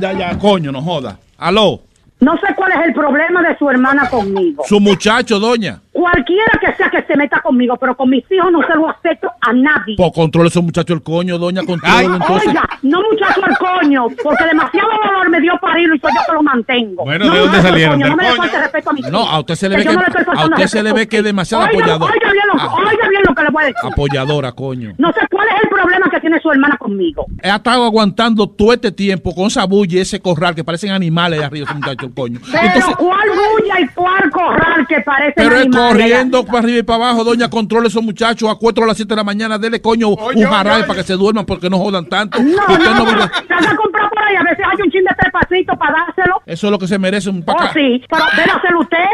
ya, 0.00 0.12
ya, 0.12 0.36
coño, 0.38 0.72
no 0.72 0.82
joda, 0.82 1.18
aló, 1.38 1.82
No 2.20 2.36
sé 2.38 2.54
cuál 2.54 2.72
es 2.72 2.78
el 2.86 2.94
problema 2.94 3.42
de 3.42 3.56
su 3.58 3.68
hermana 3.68 4.08
conmigo. 4.08 4.64
su 4.66 4.80
muchacho, 4.80 5.38
doña, 5.38 5.80
Cualquiera 5.96 6.52
que 6.60 6.74
sea 6.74 6.90
que 6.90 7.02
se 7.04 7.16
meta 7.16 7.40
conmigo, 7.40 7.74
pero 7.78 7.96
con 7.96 8.10
mis 8.10 8.22
hijos 8.30 8.52
no 8.52 8.60
se 8.66 8.74
lo 8.74 8.90
acepto 8.90 9.30
a 9.40 9.52
nadie. 9.54 9.94
pues 9.96 10.12
controle 10.12 10.48
ese 10.48 10.60
muchacho 10.60 10.92
el 10.92 11.02
coño, 11.02 11.38
doña, 11.38 11.62
controle 11.64 12.04
entonces, 12.04 12.48
Oiga, 12.48 12.68
no 12.82 13.00
muchacho 13.10 13.40
al 13.42 13.56
coño, 13.56 14.06
porque 14.22 14.44
demasiado 14.44 14.90
dolor 15.06 15.30
me 15.30 15.40
dio 15.40 15.54
parirlo 15.58 15.94
y 15.94 15.98
soy 15.98 16.10
yo 16.12 16.20
que 16.26 16.32
lo 16.34 16.42
mantengo. 16.42 17.02
Bueno, 17.04 17.24
no 17.24 17.32
¿de 17.32 17.38
dónde 17.40 17.62
salieron? 17.62 17.94
coño, 17.98 18.04
¿Del 18.08 18.10
No 18.10 18.16
me 18.16 18.30
le 18.30 18.36
coño? 18.36 18.60
respeto 18.60 18.90
a 18.90 18.92
mis 18.92 19.10
no, 19.10 19.18
a 19.26 19.38
usted 19.40 19.54
se 19.54 19.68
le 19.70 19.76
ve 19.76 19.84
que, 19.86 19.92
no 19.94 20.00
a 20.36 20.44
usted 20.44 20.66
se 20.66 20.82
le 20.82 20.92
ve 20.92 21.08
que 21.08 21.16
es 21.18 21.24
demasiado 21.24 21.64
Oiga, 21.64 21.78
apoyador, 21.78 22.10
Oiga 22.12 22.32
bien, 22.32 22.44
lo, 22.52 22.74
oiga 22.74 23.08
bien 23.08 23.22
lo 23.26 23.34
que 23.34 23.42
le 23.42 23.48
voy 23.50 23.62
a 23.62 23.66
decir. 23.68 23.90
apoyadora, 23.90 24.52
coño, 24.52 24.92
No 24.98 25.12
sé 25.12 25.20
cuál 25.30 25.48
es 25.48 25.62
el 25.62 25.68
problema 25.70 26.10
que 26.10 26.20
tiene 26.20 26.38
su 26.40 26.50
hermana 26.52 26.76
conmigo. 26.76 27.24
he 27.42 27.48
estado 27.48 27.84
aguantando 27.84 28.46
todo 28.50 28.74
este 28.74 28.92
tiempo 28.92 29.34
con 29.34 29.46
esa 29.46 29.64
bulla 29.64 29.96
y 29.96 30.00
ese 30.00 30.20
corral 30.20 30.54
que 30.54 30.62
parecen 30.62 30.90
animales 30.90 31.38
ahí 31.40 31.46
arriba, 31.46 31.64
ese 31.64 31.74
muchacho 31.74 32.04
el 32.06 32.12
coño, 32.14 32.40
Pero 32.52 32.64
entonces, 32.66 32.96
cuál 32.96 33.28
bulla 33.30 33.80
y 33.80 33.88
cuál 33.94 34.30
corral 34.30 34.86
que 34.86 35.00
parece 35.00 35.32
Pero 35.36 35.56
es 35.56 35.70
corriendo 35.88 36.44
para 36.46 36.58
arriba 36.60 36.78
y 36.78 36.82
para 36.82 37.04
abajo, 37.04 37.24
doña, 37.24 37.48
controle 37.50 37.88
esos 37.88 38.02
muchachos, 38.02 38.48
acuéstalo 38.50 38.84
a 38.84 38.88
las 38.88 38.96
7 38.96 39.08
de 39.10 39.16
la 39.16 39.24
mañana, 39.24 39.58
dele 39.58 39.80
coño 39.80 40.08
un 40.10 40.42
jarabe 40.44 40.84
para 40.84 41.00
que 41.00 41.06
se 41.06 41.14
duerman 41.14 41.44
porque 41.46 41.68
no 41.70 41.78
jodan 41.78 42.06
tanto. 42.06 42.38
No, 42.42 42.48
Usted 42.68 42.78
no, 42.78 42.94
no 43.04 43.12
no, 43.12 43.28
salga 43.48 43.70
a 43.70 43.76
comprar 43.76 44.08
por 44.10 44.22
ahí, 44.22 44.36
a 44.36 44.42
veces 44.42 44.64
hay 44.70 44.82
un 44.82 44.90
chin 44.90 45.04
de 45.04 45.10
tres 45.18 45.32
pasitos 45.32 45.76
para 45.78 45.92
dárselo. 46.06 46.42
Eso 46.46 46.66
es 46.66 46.70
lo 46.70 46.78
que 46.78 46.86
se 46.88 46.98
merece 46.98 47.30
un 47.30 47.42
Oh, 47.42 47.44
paca. 47.44 47.72
sí, 47.72 48.02
pero 48.08 48.24
hacerlo 48.56 48.80
usted. 48.80 49.04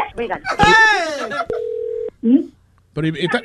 Pero, 2.94 3.06
y- 3.06 3.24
y 3.24 3.28
ta- 3.28 3.40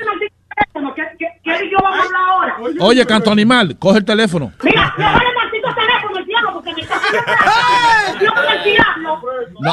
¿Qué, 0.96 1.04
qué, 1.20 1.28
qué 1.44 1.70
yo 1.72 1.78
vamos 1.84 2.00
a 2.00 2.04
hablar 2.04 2.22
ahora? 2.30 2.58
oye, 2.82 3.06
canto 3.06 3.32
animal, 3.32 3.78
coge 3.78 4.00
el 4.00 4.06
teléfono. 4.06 4.52
Mira, 4.64 4.94
no 4.98 5.04
vale 5.06 5.26
maldito 5.36 5.68
teléfono, 5.76 6.18
el 6.18 6.26
diablo, 6.26 6.54
porque 6.54 6.74
me 6.74 6.82
está 6.82 6.96
haciendo 6.96 8.42
el 8.52 8.64
diablo. 8.64 9.22
No. 9.62 9.72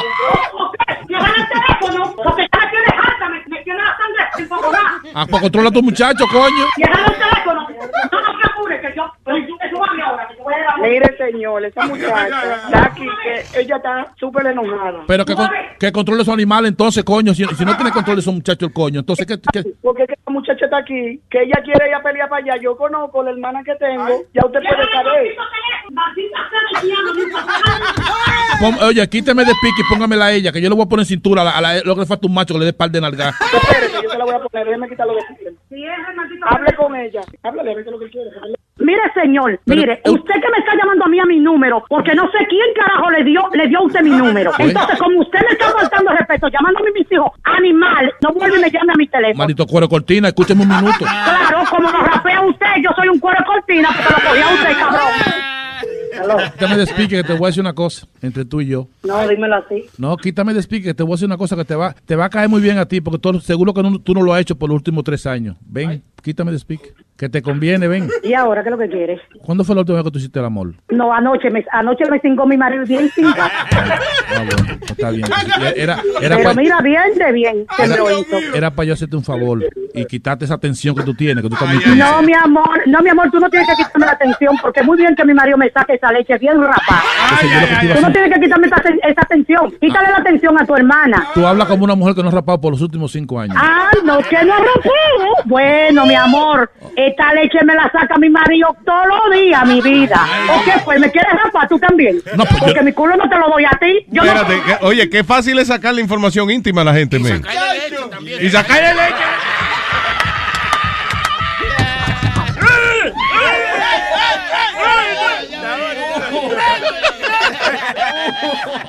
Ok, 0.65 0.75
que 1.07 1.13
vale 1.15 1.33
el 1.37 1.47
teléfono, 1.47 2.13
porque 2.23 2.47
ya 2.53 2.59
me 2.59 2.69
tienes 2.69 2.94
me 3.65 3.71
tiene 3.73 3.83
la 3.83 3.97
sangre 3.97 4.29
enfogonada. 4.37 5.01
Ah, 5.13 5.25
pues 5.29 5.41
controla 5.41 5.69
a 5.69 5.71
tu 5.71 5.81
muchacho, 5.81 6.25
coño. 6.31 6.65
El 6.77 7.17
teléfono. 7.17 7.67
No, 8.11 8.21
no 8.21 8.34
Mire, 10.81 11.17
señor, 11.17 11.65
esa 11.65 11.85
muchacha 11.87 12.55
está 12.65 12.85
aquí, 12.85 13.05
que 13.23 13.59
ella 13.61 13.75
está 13.77 14.13
súper 14.17 14.45
enojada. 14.47 15.03
Pero 15.07 15.25
que, 15.25 15.35
con- 15.35 15.49
que 15.79 15.91
controle 15.91 16.21
esos 16.21 16.33
animales 16.33 16.69
entonces, 16.71 17.03
coño. 17.03 17.33
Si, 17.33 17.43
si 17.45 17.65
no 17.65 17.75
tiene 17.75 17.91
control 17.91 18.15
de 18.17 18.21
esos 18.21 18.33
muchachos, 18.33 18.67
el 18.69 18.73
coño. 18.73 18.99
Entonces, 19.01 19.25
¿qué, 19.25 19.37
qué? 19.51 19.63
Porque 19.81 20.05
que 20.07 20.13
esa 20.13 20.31
muchacha 20.31 20.65
está 20.65 20.77
aquí, 20.77 21.21
que 21.29 21.43
ella 21.43 21.61
quiere 21.63 21.89
ir 21.89 21.95
a 21.95 22.01
pelear 22.03 22.29
para 22.29 22.43
allá. 22.43 22.61
Yo 22.61 22.75
conozco 22.77 23.23
la 23.23 23.31
hermana 23.31 23.63
que 23.63 23.75
tengo, 23.75 24.07
ya 24.33 24.41
usted 24.45 24.59
puede 24.59 24.91
saber. 24.91 25.35
Pon- 28.59 28.77
oye, 28.83 29.07
quíteme 29.09 29.43
de 29.43 29.51
pique 29.61 29.81
y 29.81 29.89
póngamela 29.93 30.25
a 30.25 30.31
ella, 30.33 30.51
que 30.51 30.61
yo 30.61 30.69
le 30.69 30.75
voy 30.75 30.85
a 30.85 30.89
poner 30.89 31.03
en 31.03 31.07
cintura 31.07 31.41
a, 31.41 31.45
la, 31.45 31.51
a 31.51 31.61
la- 31.61 31.81
lo 31.83 31.95
que 31.95 32.01
le 32.01 32.07
falta 32.07 32.27
un 32.27 32.33
macho 32.33 32.53
que 32.53 32.59
le 32.61 32.65
dé 32.67 32.73
par 32.73 32.89
de 32.89 33.01
nalga. 33.01 33.29
Espérate, 33.53 34.03
yo 34.03 34.09
se 34.09 34.17
la 34.17 34.25
voy 34.25 34.35
a 34.35 34.39
poner, 34.39 34.65
déjeme 34.67 34.89
quitarlo 34.89 35.13
de 35.13 35.21
aquí. 35.21 35.35
Hable 36.47 36.73
con 36.75 36.95
ella, 36.95 37.21
háblale, 37.43 37.71
a 37.71 37.75
ver 37.75 37.83
qué 37.83 37.89
es 37.89 37.93
lo 37.93 37.99
que 37.99 38.09
quiere. 38.09 38.29
Mire, 38.77 38.99
señor, 39.13 39.57
Pero, 39.63 39.79
mire, 39.81 40.01
usted 40.03 40.33
que 40.33 40.49
me 40.51 40.57
está 40.59 40.75
llamando 40.77 41.05
a 41.05 41.07
mí 41.07 41.17
a 41.17 41.25
mi 41.25 41.39
número, 41.39 41.81
porque 41.87 42.13
no 42.13 42.23
sé 42.31 42.39
quién 42.49 42.67
carajo 42.75 43.09
le 43.09 43.23
dio, 43.23 43.41
le 43.53 43.67
dio 43.69 43.79
a 43.79 43.83
usted 43.83 44.01
mi 44.01 44.09
número. 44.09 44.51
Entonces, 44.59 44.99
como 44.99 45.21
usted 45.21 45.39
me 45.47 45.53
está 45.53 45.71
faltando 45.71 46.11
respeto, 46.11 46.47
llamándome 46.49 46.89
a 46.89 46.93
mis 46.99 47.09
hijos 47.11 47.31
animal, 47.43 48.11
no 48.21 48.33
vuelve 48.33 48.57
y 48.57 48.61
me 48.61 48.69
llame 48.71 48.91
a 48.91 48.97
mi 48.97 49.07
teléfono. 49.07 49.37
Maldito 49.37 49.65
cuero 49.65 49.87
cortina, 49.87 50.27
escúcheme 50.27 50.63
un 50.63 50.67
minuto. 50.69 50.99
Claro, 51.05 51.59
como 51.69 51.89
lo 51.89 51.99
rapea 51.99 52.41
usted, 52.41 52.67
yo 52.83 52.89
soy 52.97 53.07
un 53.07 53.19
cuero 53.19 53.39
cortina, 53.45 53.89
porque 53.95 54.13
lo 54.13 54.29
cogía 54.29 54.53
usted, 54.53 54.77
cabrón. 54.77 56.51
Quítame 56.53 56.77
de 56.77 56.83
speaker 56.85 57.21
que 57.21 57.27
te 57.27 57.33
voy 57.33 57.45
a 57.45 57.47
decir 57.47 57.61
una 57.61 57.73
cosa 57.73 58.07
entre 58.21 58.45
tú 58.45 58.59
y 58.61 58.67
yo. 58.67 58.87
No, 59.03 59.25
dímelo 59.27 59.55
así. 59.55 59.85
No, 59.97 60.15
quítame 60.17 60.53
de 60.53 60.61
speaker 60.61 60.91
que 60.91 60.93
te 60.93 61.03
voy 61.03 61.13
a 61.13 61.15
decir 61.15 61.27
una 61.27 61.37
cosa 61.37 61.55
que 61.55 61.65
te 61.65 61.75
va, 61.75 61.93
te 62.05 62.15
va 62.15 62.25
a 62.25 62.29
caer 62.29 62.49
muy 62.49 62.61
bien 62.61 62.77
a 62.77 62.85
ti, 62.85 62.99
porque 63.01 63.19
tú, 63.19 63.39
seguro 63.39 63.73
que 63.73 63.81
no- 63.83 63.99
tú 63.99 64.13
no 64.13 64.21
lo 64.21 64.33
has 64.33 64.41
hecho 64.41 64.55
por 64.57 64.69
los 64.69 64.75
últimos 64.75 65.03
tres 65.05 65.25
años. 65.25 65.55
Ven, 65.61 66.03
quítame 66.21 66.51
de 66.51 66.59
speaker. 66.59 66.91
Que 67.17 67.29
te 67.29 67.41
conviene, 67.41 67.87
ven. 67.87 68.09
¿Y 68.23 68.33
ahora 68.33 68.61
qué 68.61 68.67
es 68.69 68.71
lo 68.71 68.77
que 68.77 68.89
quieres? 68.89 69.21
¿Cuándo 69.41 69.63
fue 69.63 69.73
la 69.73 69.81
última 69.81 69.95
vez 69.97 70.03
que 70.05 70.11
tú 70.11 70.17
hiciste 70.19 70.39
el 70.39 70.45
amor? 70.45 70.73
No, 70.89 71.13
anoche 71.13 71.49
me, 71.49 71.63
anoche 71.71 72.03
me 72.11 72.19
cingó 72.19 72.45
mi 72.45 72.57
marido 72.57 72.83
bien 72.85 73.09
cingado. 73.11 73.49
Ah, 73.71 74.43
bueno, 74.43 74.79
está 74.85 75.11
bien. 75.11 75.25
Era, 75.77 75.99
era 76.21 76.35
Pero 76.35 76.43
para 76.49 76.53
mira, 76.61 76.81
bien 76.81 77.03
de 77.17 77.31
bien 77.31 77.65
que 77.77 77.87
me 77.87 77.95
lo 77.97 78.19
hizo. 78.19 78.37
era 78.53 78.71
pa 78.71 78.83
yo 78.83 78.93
hacerte 78.93 79.15
un 79.15 79.23
favor 79.23 79.63
y 79.93 80.05
quitarte 80.05 80.43
esa 80.43 80.57
tensión 80.57 80.93
que 80.93 81.03
tú 81.03 81.13
tienes, 81.13 81.41
que 81.41 81.49
tú 81.49 81.55
estás 81.55 81.73
muy 81.73 81.95
No, 81.95 82.21
mi 82.21 82.33
amor, 82.33 82.81
no, 82.87 83.01
mi 83.01 83.09
amor, 83.09 83.31
tú 83.31 83.39
no 83.39 83.49
tienes 83.49 83.69
que 83.69 83.75
quitarme 83.83 84.07
la 84.07 84.11
atención 84.11 84.55
porque 84.61 84.83
muy 84.83 84.97
bien 84.97 85.15
que 85.15 85.23
mi 85.23 85.33
marido 85.33 85.57
me 85.57 85.69
saque 85.71 85.93
esa 85.93 86.11
leche 86.11 86.37
bien 86.37 86.61
rapada. 86.61 87.01
Entonces, 87.41 87.49
yo 87.49 87.61
lo 87.61 87.67
que 87.67 87.75
te 87.79 87.85
iba 87.85 87.93
a 87.93 87.95
Tú 87.97 88.01
no 88.01 88.11
tienes 88.11 88.33
que 88.33 88.39
quitarme 88.41 88.67
esa, 88.67 88.81
esa 89.09 89.21
atención. 89.21 89.71
Quítale 89.79 90.09
la 90.09 90.17
atención 90.17 90.59
a 90.61 90.65
tu 90.65 90.75
hermana. 90.75 91.27
Tú 91.33 91.47
hablas 91.47 91.67
como 91.69 91.85
una 91.85 91.95
mujer 91.95 92.13
que 92.13 92.21
no 92.23 92.27
ha 92.27 92.31
rapado 92.33 92.59
por 92.59 92.71
los 92.73 92.81
últimos 92.81 93.11
cinco 93.13 93.39
años. 93.39 93.55
Ah, 93.57 93.89
no, 94.03 94.17
que 94.19 94.43
no 94.43 94.53
rapeo. 94.57 95.33
Bueno, 95.45 96.05
mi 96.05 96.15
amor, 96.15 96.69
esta 97.07 97.33
leche 97.33 97.57
me 97.63 97.73
la 97.75 97.89
saca 97.91 98.17
mi 98.17 98.29
marido 98.29 98.75
todos 98.85 99.05
los 99.07 99.39
días, 99.39 99.65
mi 99.65 99.81
vida. 99.81 100.25
Ok, 100.55 100.83
pues 100.85 100.99
me 100.99 101.11
quieres 101.11 101.31
rapar 101.43 101.67
tú 101.67 101.77
también. 101.79 102.21
No, 102.35 102.45
pues 102.45 102.59
yo- 102.59 102.65
porque 102.65 102.81
mi 102.83 102.93
culo 102.93 103.15
no 103.15 103.29
te 103.29 103.37
lo 103.37 103.47
doy 103.49 103.65
a 103.65 103.71
ti. 103.79 104.05
Yo 104.09 104.23
Espérate, 104.23 104.61
oye, 104.81 105.09
qué 105.09 105.23
fácil 105.23 105.57
es 105.59 105.67
sacar 105.67 105.93
la 105.93 106.01
información 106.01 106.49
íntima 106.51 106.81
a 106.81 106.85
la 106.85 106.93
gente, 106.93 107.19
men. 107.19 107.43
Y 108.41 108.49
sacarle 108.49 108.93
leche. 108.93 109.23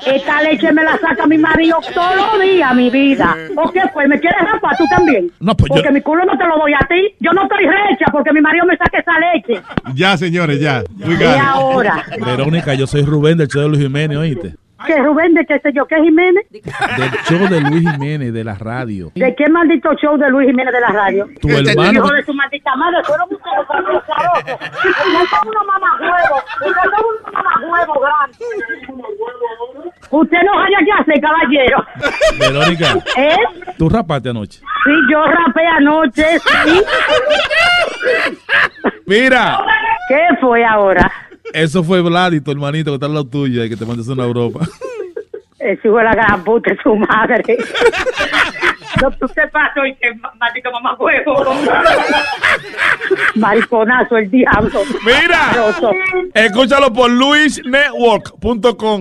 Esta 0.04 0.42
leche 0.42 0.72
me 0.72 0.82
la 0.84 0.98
saca 0.98 1.26
mi 1.26 1.38
marido 1.38 1.78
todos 1.94 2.16
los 2.16 2.40
días, 2.40 2.74
mi 2.74 2.90
vida. 2.90 3.36
Ok, 3.56 3.76
pues 3.92 4.08
me 4.08 4.18
quieres 4.20 4.40
rapar 4.52 4.76
tú 4.76 4.84
también. 4.90 5.30
No, 5.40 5.56
pues 5.56 5.70
yo- 5.70 5.76
porque 5.76 5.90
mi 5.92 6.00
culo 6.00 6.24
no 6.24 6.36
te 6.36 6.44
lo 6.46 6.56
doy 6.58 6.72
a 6.74 6.86
ti. 6.88 7.14
Yo 7.20 7.32
no 7.32 7.42
estoy 7.44 7.64
recha 7.66 8.06
porque 8.12 8.32
mi 8.32 8.40
marido 8.40 8.66
me 8.66 8.76
saque 8.76 8.98
esa 8.98 9.12
leche. 9.18 9.62
Ya, 9.94 10.16
señores, 10.16 10.60
ya. 10.60 10.82
We 10.98 11.14
Y 11.14 11.24
ahora, 11.24 12.04
Verónica, 12.24 12.74
yo 12.74 12.86
soy 12.86 13.02
Rubén 13.04 13.38
del 13.38 13.48
show 13.48 13.62
de 13.62 13.68
Luis 13.68 13.82
Jiménez, 13.82 14.16
¿oíste? 14.18 14.54
Que 14.84 14.96
Rubén 15.02 15.32
de 15.34 15.46
qué 15.46 15.58
sé 15.60 15.72
yo, 15.72 15.86
¿qué 15.86 15.96
Jiménez? 16.02 16.44
Del 16.50 17.10
show 17.28 17.48
de 17.48 17.60
Luis 17.62 17.88
Jiménez, 17.90 18.32
de 18.32 18.44
la 18.44 18.54
radio. 18.54 19.10
¿De 19.14 19.34
qué 19.34 19.48
maldito 19.48 19.94
show 19.94 20.16
de 20.18 20.28
Luis 20.30 20.48
Jiménez 20.48 20.72
de 20.74 20.80
la 20.80 20.88
radio? 20.88 21.26
Tu 21.40 21.48
hermano- 21.48 21.92
Hijo 21.92 22.12
de 22.12 22.22
su 22.24 22.34
maldita 22.34 22.76
madre, 22.76 23.02
fueron 23.04 23.28
ustedes 23.32 23.66
los. 23.88 24.02
Ustedes 24.04 25.28
son 25.30 25.48
unos 25.48 25.66
mamajuevos. 25.66 26.44
Ustedes 26.60 26.90
son 26.96 27.04
unos 27.06 27.32
mamajuevos 27.32 27.96
grandes. 28.00 28.38
Usted 30.10 30.38
no 30.44 30.60
haya 30.60 30.78
que 30.84 30.92
hacer, 30.92 31.20
caballero. 31.20 31.84
Verónica, 32.38 32.86
¿Eh? 33.16 33.36
tú 33.78 33.88
rapaste 33.88 34.28
anoche. 34.30 34.60
Sí, 34.60 34.92
yo 35.10 35.24
rapé 35.24 35.66
anoche, 35.66 36.38
sí. 36.38 36.82
Mira, 39.06 39.58
¿Qué 40.08 40.36
fue 40.40 40.64
ahora? 40.64 41.10
Eso 41.56 41.82
fue 41.82 42.02
Vladi, 42.02 42.42
tu 42.42 42.50
hermanito, 42.50 42.90
que 42.90 42.94
está 42.96 43.06
al 43.06 43.14
lado 43.14 43.26
tuyo 43.26 43.64
y 43.64 43.70
que 43.70 43.76
te 43.76 43.86
mandes 43.86 44.08
una 44.08 44.24
Europa. 44.24 44.60
El 45.58 45.72
hijo 45.72 45.96
de 45.96 46.04
la 46.04 46.12
gran 46.12 46.44
puta 46.44 46.70
su 46.82 46.94
madre. 46.94 47.42
No, 49.02 49.10
tú 49.12 49.26
te 49.28 49.48
pasó 49.48 49.84
y 49.86 49.94
que 49.96 50.08
maldito 50.38 50.70
mamajuevo. 50.70 51.34
Mariconazo, 53.34 54.18
el 54.18 54.30
diablo. 54.30 54.82
Mira, 55.04 55.50
escúchalo 56.34 56.92
por 56.92 57.10
luisnetwork.com. 57.10 59.00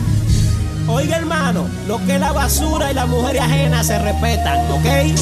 Oiga, 0.93 1.15
hermano, 1.15 1.69
lo 1.87 2.05
que 2.05 2.19
la 2.19 2.33
basura 2.33 2.91
y 2.91 2.93
la 2.93 3.05
mujer 3.05 3.39
ajena 3.39 3.81
se 3.81 3.97
respetan, 3.97 4.69
¿ok? 4.71 5.17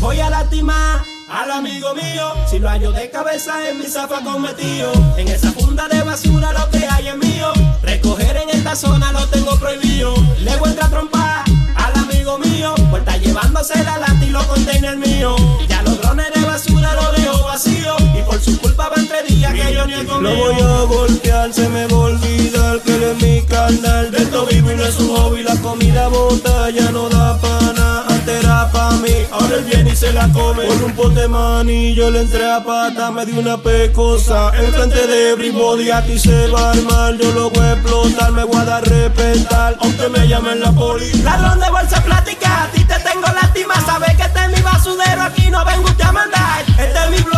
Voy 0.00 0.18
a 0.18 0.28
lastimar 0.28 1.04
al 1.30 1.50
amigo 1.52 1.94
mío. 1.94 2.32
Si 2.50 2.58
lo 2.58 2.68
hallo 2.68 2.90
de 2.90 3.10
cabeza 3.10 3.68
en 3.68 3.78
mi 3.78 3.86
zafacón 3.86 4.42
metido. 4.42 4.92
En 5.16 5.28
esa 5.28 5.52
funda 5.52 5.86
de 5.86 6.02
basura 6.02 6.52
lo 6.52 6.68
que 6.70 6.84
hay 6.86 7.08
es 7.08 7.16
mío. 7.16 7.52
Recoger 7.82 8.36
en 8.38 8.50
esta 8.50 8.74
zona 8.74 9.12
lo 9.12 9.24
tengo 9.28 9.56
prohibido. 9.56 10.14
Le 10.40 10.56
voy 10.56 10.70
a 10.70 10.88
trompar 10.88 11.44
al 11.76 11.94
amigo 11.96 12.36
mío. 12.38 12.74
Pues 12.90 13.02
está 13.02 13.16
llevándose 13.16 13.82
la 13.84 13.98
lata 13.98 14.24
y 14.24 14.30
los 14.30 14.44
containers 14.46 14.98
míos. 14.98 15.40
Ya 15.68 15.80
los 15.82 16.00
drones 16.00 16.26
de 16.34 16.40
basura 16.44 16.92
lo 16.94 17.12
dejo 17.12 17.44
vacío. 17.44 18.03
Por 18.26 18.40
su 18.40 18.58
culpa 18.60 18.88
van 18.88 19.06
tres 19.06 19.26
días 19.28 19.52
que 19.52 19.72
yo 19.74 19.86
ni 19.86 19.94
he 19.94 20.04
comido. 20.04 20.20
Lo 20.20 20.36
voy 20.36 20.60
a 20.60 20.82
golpear, 20.84 21.52
se 21.52 21.68
me 21.68 21.86
va 21.86 21.96
a 21.96 22.00
olvidar 22.00 22.80
que 22.80 22.94
él 22.94 23.02
es 23.02 23.22
mi 23.22 23.42
canal. 23.42 24.10
De 24.10 24.18
esto 24.18 24.46
vivo 24.46 24.72
y 24.72 24.76
no 24.76 24.84
es 24.84 24.98
un 24.98 25.16
hobby. 25.16 25.42
La 25.42 25.56
comida 25.56 26.08
bota 26.08 26.70
ya 26.70 26.90
no 26.90 27.08
da 27.08 27.38
para 27.40 27.72
nada. 27.72 28.04
Antes 28.08 28.44
era 28.44 28.70
pa' 28.70 28.92
mí, 28.92 29.14
ahora 29.30 29.56
él 29.56 29.64
viene 29.64 29.90
y 29.90 29.96
se 29.96 30.12
la 30.12 30.28
come. 30.32 30.66
Con 30.66 30.84
un 30.84 30.92
pote 30.94 31.28
maní 31.28 31.94
yo 31.94 32.10
le 32.10 32.20
entré 32.20 32.50
a 32.50 32.62
pata, 32.64 33.10
me 33.10 33.24
di 33.26 33.38
una 33.38 33.56
pecosa. 33.58 34.52
Enfrente 34.56 35.06
de 35.06 35.30
everybody 35.30 35.90
aquí 35.90 36.18
se 36.18 36.48
va 36.48 36.68
a 36.68 36.70
armar. 36.72 37.16
Yo 37.16 37.30
lo 37.32 37.50
voy 37.50 37.64
a 37.64 37.72
explotar, 37.72 38.32
me 38.32 38.44
voy 38.44 38.56
a 38.56 38.64
dar 38.64 38.88
respetar. 38.88 39.76
Aunque 39.80 40.08
me 40.08 40.26
llamen 40.26 40.60
la 40.60 40.72
poli. 40.72 41.12
Ladrón 41.22 41.60
de 41.60 41.70
bolsa 41.70 42.02
plástica, 42.02 42.64
a 42.64 42.70
ti 42.70 42.84
te 42.84 42.98
tengo 43.00 43.26
lástima. 43.40 43.74
Sabes 43.84 44.16
que 44.16 44.22
este 44.22 44.40
es 44.44 44.50
mi 44.50 44.62
basudero, 44.62 45.22
aquí 45.22 45.50
no 45.50 45.64
vengo 45.64 45.84
usted 45.84 46.04
a 46.04 46.12
mandar. 46.12 46.64
Este 46.78 46.98
es 47.04 47.10
mi 47.10 47.30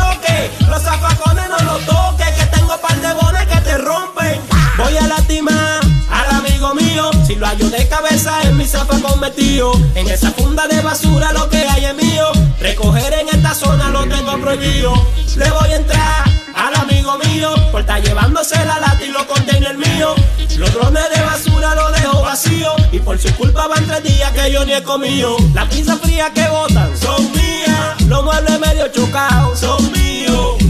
los 0.68 0.82
zafacones 0.82 1.48
no 1.48 1.59
los 1.73 1.85
toques. 1.86 2.31
Que 2.36 2.47
tengo 2.47 2.77
par 2.81 3.01
de 3.01 3.12
bones 3.14 3.47
que 3.47 3.60
te 3.60 3.78
rompen. 3.78 4.40
Voy 4.78 4.97
a 4.97 5.06
lastimar 5.06 5.81
al 6.10 6.36
amigo 6.36 6.74
mío. 6.74 7.10
Si 7.27 7.35
lo 7.36 7.47
hallo 7.47 7.68
de 7.70 7.89
cabeza 7.89 8.43
en 8.43 8.56
mi 8.56 8.66
zafacón 8.66 9.20
metido. 9.20 9.73
En 9.94 10.09
esa 10.09 10.31
funda 10.32 10.66
de 10.66 10.81
basura 10.82 11.32
lo 11.32 11.48
que 11.48 11.59
hay 11.59 11.85
es 11.86 11.94
mío. 11.94 12.24
Recoger 12.60 13.12
en 13.14 13.28
esta 13.28 13.55
zona 13.55 13.89
lo 13.89 14.06
tengo 14.06 14.39
prohibido. 14.39 14.93
Le 15.36 15.51
voy 15.51 15.73
a 15.73 15.77
entrar 15.77 16.24
al 16.55 16.74
amigo 16.74 17.18
mío. 17.24 17.55
Por 17.70 17.81
estar 17.82 18.02
llevándose 18.02 18.56
la 18.64 18.78
lata 18.81 19.05
y 19.05 19.09
los 19.09 19.24
containers 19.24 19.78
míos. 19.78 20.14
Los 20.56 20.73
drones 20.73 21.05
de 21.14 21.20
basura 21.23 21.74
los 21.74 21.93
dejo 21.93 22.23
vacío. 22.23 22.73
Y 22.93 22.98
por 22.98 23.18
su 23.18 23.32
culpa 23.35 23.66
van 23.66 23.86
tres 23.86 24.02
días 24.02 24.31
que 24.32 24.51
yo 24.51 24.64
ni 24.64 24.73
he 24.74 24.82
comido. 24.82 25.36
Las 25.55 25.66
pizzas 25.66 25.98
frías 26.01 26.31
que 26.31 26.47
botan 26.48 26.97
son 26.97 27.31
mías. 27.32 28.01
Los 28.06 28.24
muebles 28.24 28.59
medio 28.60 28.89
chocados 28.89 29.59
son 29.60 29.82
míos. 29.93 29.95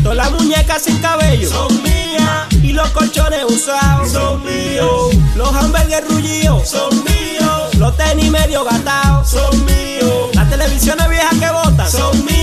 Todas 0.07 0.19
las 0.19 0.41
muñecas 0.41 0.83
sin 0.83 0.99
cabello 0.99 1.51
son 1.51 1.83
mías. 1.83 2.47
Y 2.63 2.73
los 2.73 2.89
colchones 2.91 3.43
usados 3.45 4.13
son 4.13 4.41
míos. 4.45 5.13
Los 5.35 5.53
hamburgues 5.53 6.09
rullidos 6.09 6.69
son 6.69 6.95
míos. 7.03 7.75
Los 7.77 7.97
tenis 7.97 8.31
medio 8.31 8.63
gastados 8.63 9.31
son 9.31 9.65
míos. 9.65 10.31
Las 10.33 10.49
televisiones 10.49 11.09
viejas 11.09 11.35
que 11.41 11.51
botan 11.51 11.91
son 11.91 12.25
mías. 12.25 12.36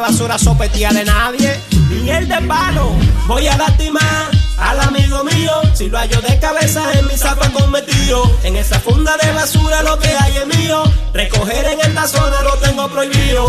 Basura 0.00 0.38
sopetía 0.38 0.90
de 0.90 1.04
nadie. 1.04 1.60
Miel 2.02 2.28
de 2.28 2.40
palo, 2.42 2.92
voy 3.26 3.46
a 3.46 3.56
lastimar 3.56 4.30
al 4.58 4.80
amigo 4.80 5.24
mío. 5.24 5.52
Si 5.74 5.88
lo 5.88 5.98
hallo 5.98 6.20
de 6.20 6.38
cabeza 6.38 6.92
en 6.98 7.06
mi 7.06 7.16
zafacón 7.16 7.70
metido. 7.70 8.30
En 8.42 8.56
esa 8.56 8.78
funda 8.80 9.16
de 9.22 9.32
basura 9.32 9.82
lo 9.82 9.98
que 9.98 10.08
hay 10.08 10.36
es 10.36 10.58
mío. 10.58 10.82
Recoger 11.12 11.66
en 11.66 11.80
esta 11.80 12.06
zona 12.06 12.42
lo 12.42 12.54
tengo 12.58 12.88
prohibido. 12.88 13.48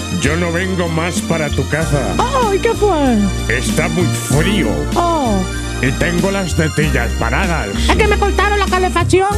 Yo 0.19 0.35
no 0.35 0.51
vengo 0.51 0.87
más 0.89 1.21
para 1.21 1.49
tu 1.49 1.67
casa. 1.69 2.15
Ay, 2.17 2.59
¿qué 2.59 2.73
fue? 2.73 3.17
Está 3.47 3.87
muy 3.89 4.05
frío 4.05 4.67
Oh, 4.95 5.39
y 5.81 5.91
tengo 5.93 6.31
las 6.31 6.53
tetillas 6.55 7.11
paradas. 7.13 7.69
es 7.89 7.95
que 7.95 8.07
me 8.07 8.17
cortaron 8.17 8.59
la 8.59 8.65
calefacción. 8.65 9.29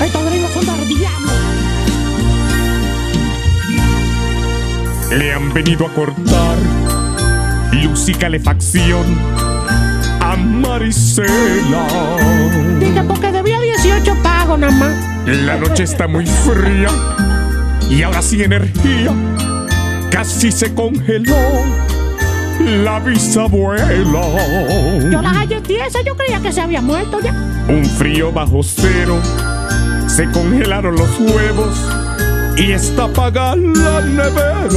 Estos 0.00 0.24
gringos 0.30 0.50
son 0.52 0.66
del 0.66 0.88
diablo. 0.88 1.30
Le 5.16 5.32
han 5.32 5.52
venido 5.54 5.86
a 5.86 5.94
cortar 5.94 6.56
luz 7.72 8.08
y 8.08 8.14
calefacción 8.14 9.04
a 10.20 10.36
Marisela. 10.36 11.86
Diga, 12.80 13.04
porque 13.04 13.30
debía 13.32 13.60
18 13.60 14.16
pagos 14.22 14.58
nada 14.58 14.72
más. 14.72 15.26
La 15.26 15.56
noche 15.56 15.84
está 15.84 16.06
muy 16.08 16.26
fría 16.26 16.88
y 17.90 18.02
ahora 18.02 18.22
sin 18.22 18.40
energía. 18.42 19.12
Casi 20.10 20.50
se 20.52 20.72
congeló 20.74 21.36
la 22.60 23.00
bisabuela. 23.00 24.22
Yo 25.10 25.22
las 25.22 25.32
hallé 25.36 25.60
tiesas, 25.60 26.02
yo 26.04 26.16
creía 26.16 26.40
que 26.40 26.52
se 26.52 26.60
había 26.60 26.80
muerto 26.80 27.20
ya. 27.20 27.32
Un 27.68 27.84
frío 27.84 28.32
bajo 28.32 28.62
cero, 28.62 29.20
se 30.06 30.30
congelaron 30.30 30.94
los 30.96 31.18
huevos 31.18 31.76
y 32.56 32.72
está 32.72 33.04
apagada 33.04 33.56
la 33.56 34.00
nevera. 34.00 34.68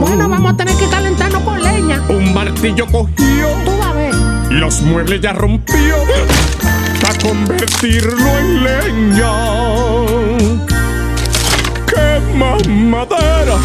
Bueno, 0.00 0.28
vamos 0.28 0.52
a 0.52 0.56
tener 0.56 0.74
que 0.76 0.88
calentarnos 0.88 1.42
con 1.42 1.62
leña. 1.62 2.02
Un 2.08 2.34
martillo 2.34 2.86
cogió, 2.86 3.48
Tú 3.64 3.82
a 3.82 3.92
ver. 3.92 4.14
los 4.50 4.80
muebles 4.82 5.20
ya 5.20 5.32
rompió 5.32 5.96
para 7.00 7.18
convertirlo 7.18 8.38
en 8.38 8.64
leña. 8.64 9.32
Quema 12.18 12.56
madera 12.66 13.56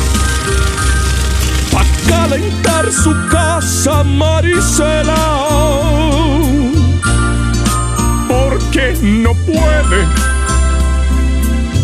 para 1.71 1.88
calentar 2.07 2.91
su 2.91 3.11
casa, 3.27 4.03
Marisela. 4.03 5.15
Porque 8.27 8.95
no 9.01 9.34
puede 9.34 10.05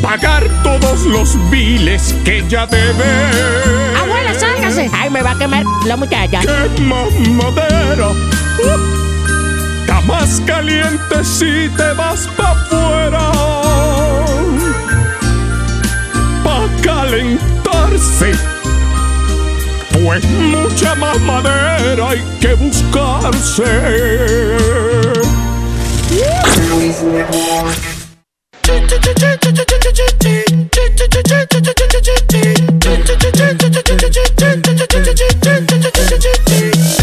pagar 0.04 0.48
todos 0.62 1.06
los 1.06 1.38
biles 1.50 2.14
que 2.24 2.40
ella 2.40 2.68
debe. 2.68 3.98
Abuela, 4.00 4.40
sálgase? 4.40 4.92
Ay, 4.94 5.10
me 5.10 5.24
va 5.24 5.32
a 5.32 5.38
quemar 5.40 5.64
la 5.86 5.98
muchacha. 5.98 6.42
Quema 6.42 7.06
madera. 7.32 8.10
Está 9.82 10.02
más 10.02 10.40
caliente 10.46 11.24
si 11.24 11.68
te 11.76 11.94
vas 11.94 12.28
pa' 12.38 12.52
afuera. 12.52 13.39
Calentarse. 17.10 18.32
Pues 19.92 20.24
mucha 20.26 20.96
más 20.96 21.20
madera 21.22 22.10
hay 22.10 22.24
que 22.40 22.54
buscarse. 22.54 23.64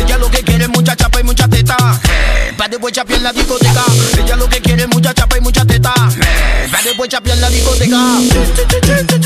Ella 0.00 0.18
lo 0.18 0.30
que 0.30 0.42
quiere 0.44 0.64
es 0.64 0.70
mucha 0.70 0.94
chapa 0.94 1.20
y 1.20 1.24
mucha 1.24 1.48
teta. 1.48 1.76
Pa' 2.56 2.68
después 2.68 2.92
chapear 2.92 3.18
en 3.18 3.24
la 3.24 3.32
discoteca. 3.32 3.84
Ella 4.22 4.36
lo 4.36 4.48
que 4.48 4.60
quiere 4.60 4.82
es 4.84 4.88
mucha 4.88 5.12
chapa 5.12 5.36
y 5.36 5.40
mucha 5.40 5.64
teta. 5.64 5.92
Pa' 5.94 6.82
después 6.84 7.08
chapear 7.08 7.36
en 7.36 7.42
la 7.42 7.50
discoteca. 7.50 9.25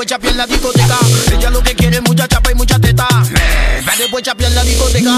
Después 0.00 0.06
chapear 0.06 0.36
la 0.36 0.46
discoteca. 0.46 0.98
Ella 1.30 1.50
lo 1.50 1.62
que 1.62 1.74
quiere 1.74 1.96
es 1.96 2.02
mucha 2.02 2.26
chapa 2.26 2.50
y 2.50 2.54
mucha 2.54 2.78
teta. 2.78 3.06
Pa' 3.06 3.96
después 3.98 4.22
chapear 4.22 4.50
en 4.50 4.56
la 4.56 4.64
discoteca. 4.64 5.10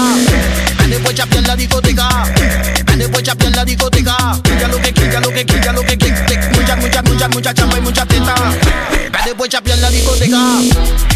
Pa' 0.77 0.87
después 0.87 1.15
chapear 1.15 1.47
la 1.47 1.55
discoteca. 1.55 2.09
Pa' 2.85 2.95
después 2.95 3.23
chapear 3.23 3.55
la 3.55 3.63
discoteca. 3.63 4.17
Ella 4.43 4.67
lo 4.67 4.81
que 4.81 4.93
quiere, 4.93 5.09
ella 5.09 5.19
lo 5.21 5.29
que 5.29 5.45
quiere, 5.45 5.61
ella 5.61 5.73
lo 5.73 5.81
que 5.83 5.97
quiere. 5.97 6.49
Mucha, 6.49 6.75
mucha, 6.75 7.01
mucha, 7.01 7.29
mucha 7.29 7.53
chapa 7.53 7.77
y 7.77 7.81
mucha 7.81 8.05
teta. 8.05 8.35
Pa' 8.35 9.25
después 9.25 9.49
chapear 9.49 9.77
en 9.77 9.81
la 9.83 9.89
discoteca. 9.89 11.12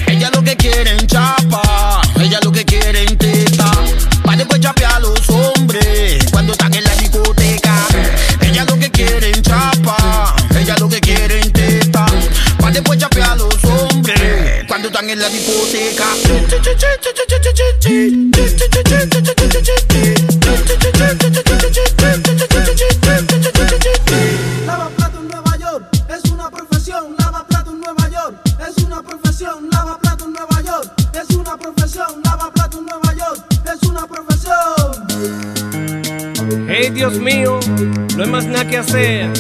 Hacer. 38.87 39.31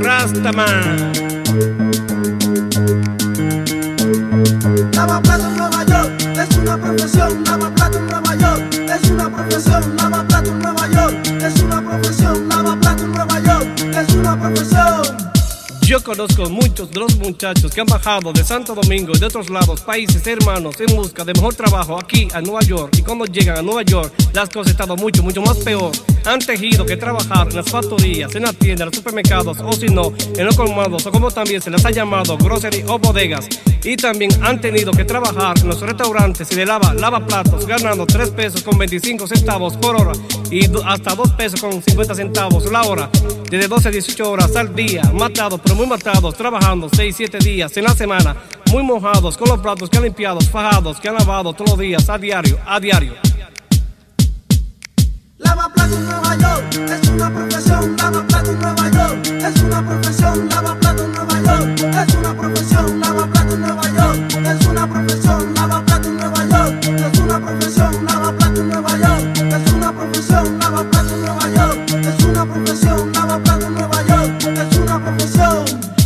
Rastaman. 0.00 1.12
Lava 4.92 5.20
plato 5.22 5.46
en 5.46 5.56
Nueva 5.56 5.84
York 5.84 6.12
es 6.36 6.56
una 6.58 6.76
profesión. 6.78 7.44
Lava 7.44 7.74
plato 7.74 7.98
en 7.98 8.06
Nueva 8.06 8.34
York 8.36 8.74
es 8.74 9.10
una 9.10 9.30
profesión. 9.30 9.96
Lava 9.96 10.24
plato 10.28 10.50
en 10.50 10.58
Nueva 10.58 10.88
York 10.88 11.42
es 11.42 11.62
una 11.62 11.82
profesión. 11.82 12.48
Lava 12.48 12.76
plato 12.80 13.04
en 13.04 13.12
Nueva 13.12 13.40
York 13.40 13.68
es 13.96 14.14
una 14.14 14.40
profesión. 14.40 15.02
Yo 15.82 16.02
conozco 16.02 16.48
muchos 16.48 16.90
de 16.90 17.00
los 17.00 17.18
muchachos 17.18 17.70
que 17.70 17.80
han 17.80 17.86
bajado 17.86 18.32
de 18.32 18.44
Santo 18.44 18.74
Domingo 18.74 19.12
y 19.14 19.18
de 19.18 19.26
otros 19.26 19.50
lados, 19.50 19.80
países 19.82 20.26
hermanos, 20.26 20.76
en 20.80 20.94
busca 20.96 21.24
de 21.24 21.34
mejor 21.34 21.54
trabajo 21.54 21.98
aquí 21.98 22.28
a 22.32 22.40
Nueva 22.40 22.60
York. 22.60 22.94
Y 22.96 23.02
cuando 23.02 23.26
llegan 23.26 23.58
a 23.58 23.62
Nueva 23.62 23.82
York, 23.82 24.12
las 24.32 24.48
cosas 24.48 24.68
han 24.68 24.70
estado 24.72 24.96
mucho, 24.96 25.22
mucho 25.22 25.42
más 25.42 25.58
peor. 25.58 25.92
Han 26.24 26.38
tejido 26.38 26.86
que 26.86 26.96
trabajar 26.96 27.48
en 27.48 27.56
las 27.56 27.70
factorías, 27.70 28.34
en 28.34 28.42
las 28.42 28.54
tiendas, 28.56 28.82
en 28.82 28.86
los 28.86 28.96
supermercados, 28.96 29.58
o 29.60 29.72
si 29.72 29.86
no, 29.86 30.12
en 30.36 30.46
los 30.46 30.56
colmados, 30.56 31.04
o 31.06 31.10
como 31.10 31.30
también 31.30 31.60
se 31.60 31.70
les 31.70 31.84
ha 31.84 31.90
llamado, 31.90 32.36
grocery 32.38 32.84
o 32.86 32.98
bodegas. 32.98 33.48
Y 33.84 33.96
también 33.96 34.30
han 34.42 34.60
tenido 34.60 34.92
que 34.92 35.04
trabajar 35.04 35.58
en 35.58 35.68
los 35.68 35.80
restaurantes 35.80 36.50
y 36.52 36.54
de 36.54 36.64
lava, 36.66 36.94
lava 36.94 37.26
platos, 37.26 37.66
ganando 37.66 38.06
3 38.06 38.30
pesos 38.30 38.62
con 38.62 38.78
25 38.78 39.26
centavos 39.26 39.76
por 39.76 40.00
hora 40.00 40.12
y 40.50 40.66
hasta 40.84 41.14
2 41.14 41.30
pesos 41.32 41.60
con 41.60 41.82
50 41.82 42.14
centavos 42.14 42.70
la 42.70 42.82
hora. 42.82 43.10
Desde 43.50 43.66
12 43.66 43.88
a 43.88 43.90
18 43.90 44.30
horas 44.30 44.54
al 44.54 44.74
día, 44.74 45.02
matados, 45.12 45.60
pero 45.62 45.74
muy 45.74 45.86
matados, 45.86 46.36
trabajando 46.36 46.88
6, 46.94 47.14
7 47.16 47.38
días 47.38 47.76
en 47.76 47.84
la 47.84 47.94
semana, 47.94 48.36
muy 48.70 48.82
mojados, 48.84 49.36
con 49.36 49.48
los 49.48 49.58
platos 49.58 49.90
que 49.90 49.96
han 49.96 50.04
limpiado, 50.04 50.40
fajados, 50.40 51.00
que 51.00 51.08
han 51.08 51.16
lavado 51.16 51.52
todos 51.52 51.70
los 51.70 51.78
días, 51.78 52.08
a 52.08 52.16
diario, 52.16 52.58
a 52.64 52.78
diario. 52.78 53.31
Lava 55.42 55.68
plato 55.68 55.96
en 55.96 56.04
Nueva 56.06 56.36
York 56.36 56.74
es 56.90 57.08
una 57.08 57.30
profesión. 57.30 57.96
Lava 57.96 58.22
plato 58.26 58.50
en 58.50 58.58
Nueva 58.60 58.88
York 58.90 59.26
es 59.26 59.62
una 59.62 59.86
profesión. 59.86 60.48
Lava 60.48 60.74
plato 60.76 61.04
en 61.04 61.12
Nueva 61.12 61.40
York 61.40 61.80
es 61.80 62.14
una 62.14 62.34
profesión. 62.34 63.00
Lava 63.00 63.26
plato 63.26 63.54
en 63.54 63.60
Nueva 63.60 63.82
York 63.82 63.91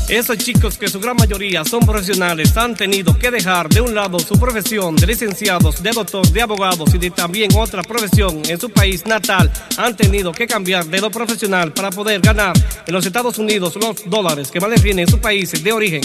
Esos 0.08 0.38
chicos 0.38 0.78
que 0.78 0.86
su 0.86 1.00
gran 1.00 1.16
mayoría 1.16 1.64
son 1.64 1.80
profesionales 1.80 2.56
han 2.56 2.76
tenido 2.76 3.18
que 3.18 3.28
dejar 3.28 3.68
de 3.68 3.80
un 3.80 3.92
lado 3.92 4.20
su 4.20 4.38
profesión 4.38 4.94
de 4.94 5.04
licenciados, 5.04 5.82
de 5.82 5.90
doctor, 5.90 6.24
de 6.28 6.42
abogados 6.42 6.94
y 6.94 6.98
de 6.98 7.10
también 7.10 7.50
otra 7.56 7.82
profesión 7.82 8.40
en 8.48 8.60
su 8.60 8.70
país 8.70 9.04
natal. 9.04 9.50
Han 9.76 9.96
tenido 9.96 10.30
que 10.30 10.46
cambiar 10.46 10.86
de 10.86 11.00
lo 11.00 11.10
profesional 11.10 11.72
para 11.72 11.90
poder 11.90 12.20
ganar 12.20 12.56
en 12.86 12.94
los 12.94 13.04
Estados 13.04 13.36
Unidos 13.38 13.74
los 13.74 14.08
dólares 14.08 14.52
que 14.52 14.60
más 14.60 14.70
les 14.70 14.82
vienen 14.82 15.06
en 15.06 15.10
sus 15.10 15.18
países 15.18 15.64
de 15.64 15.72
origen. 15.72 16.02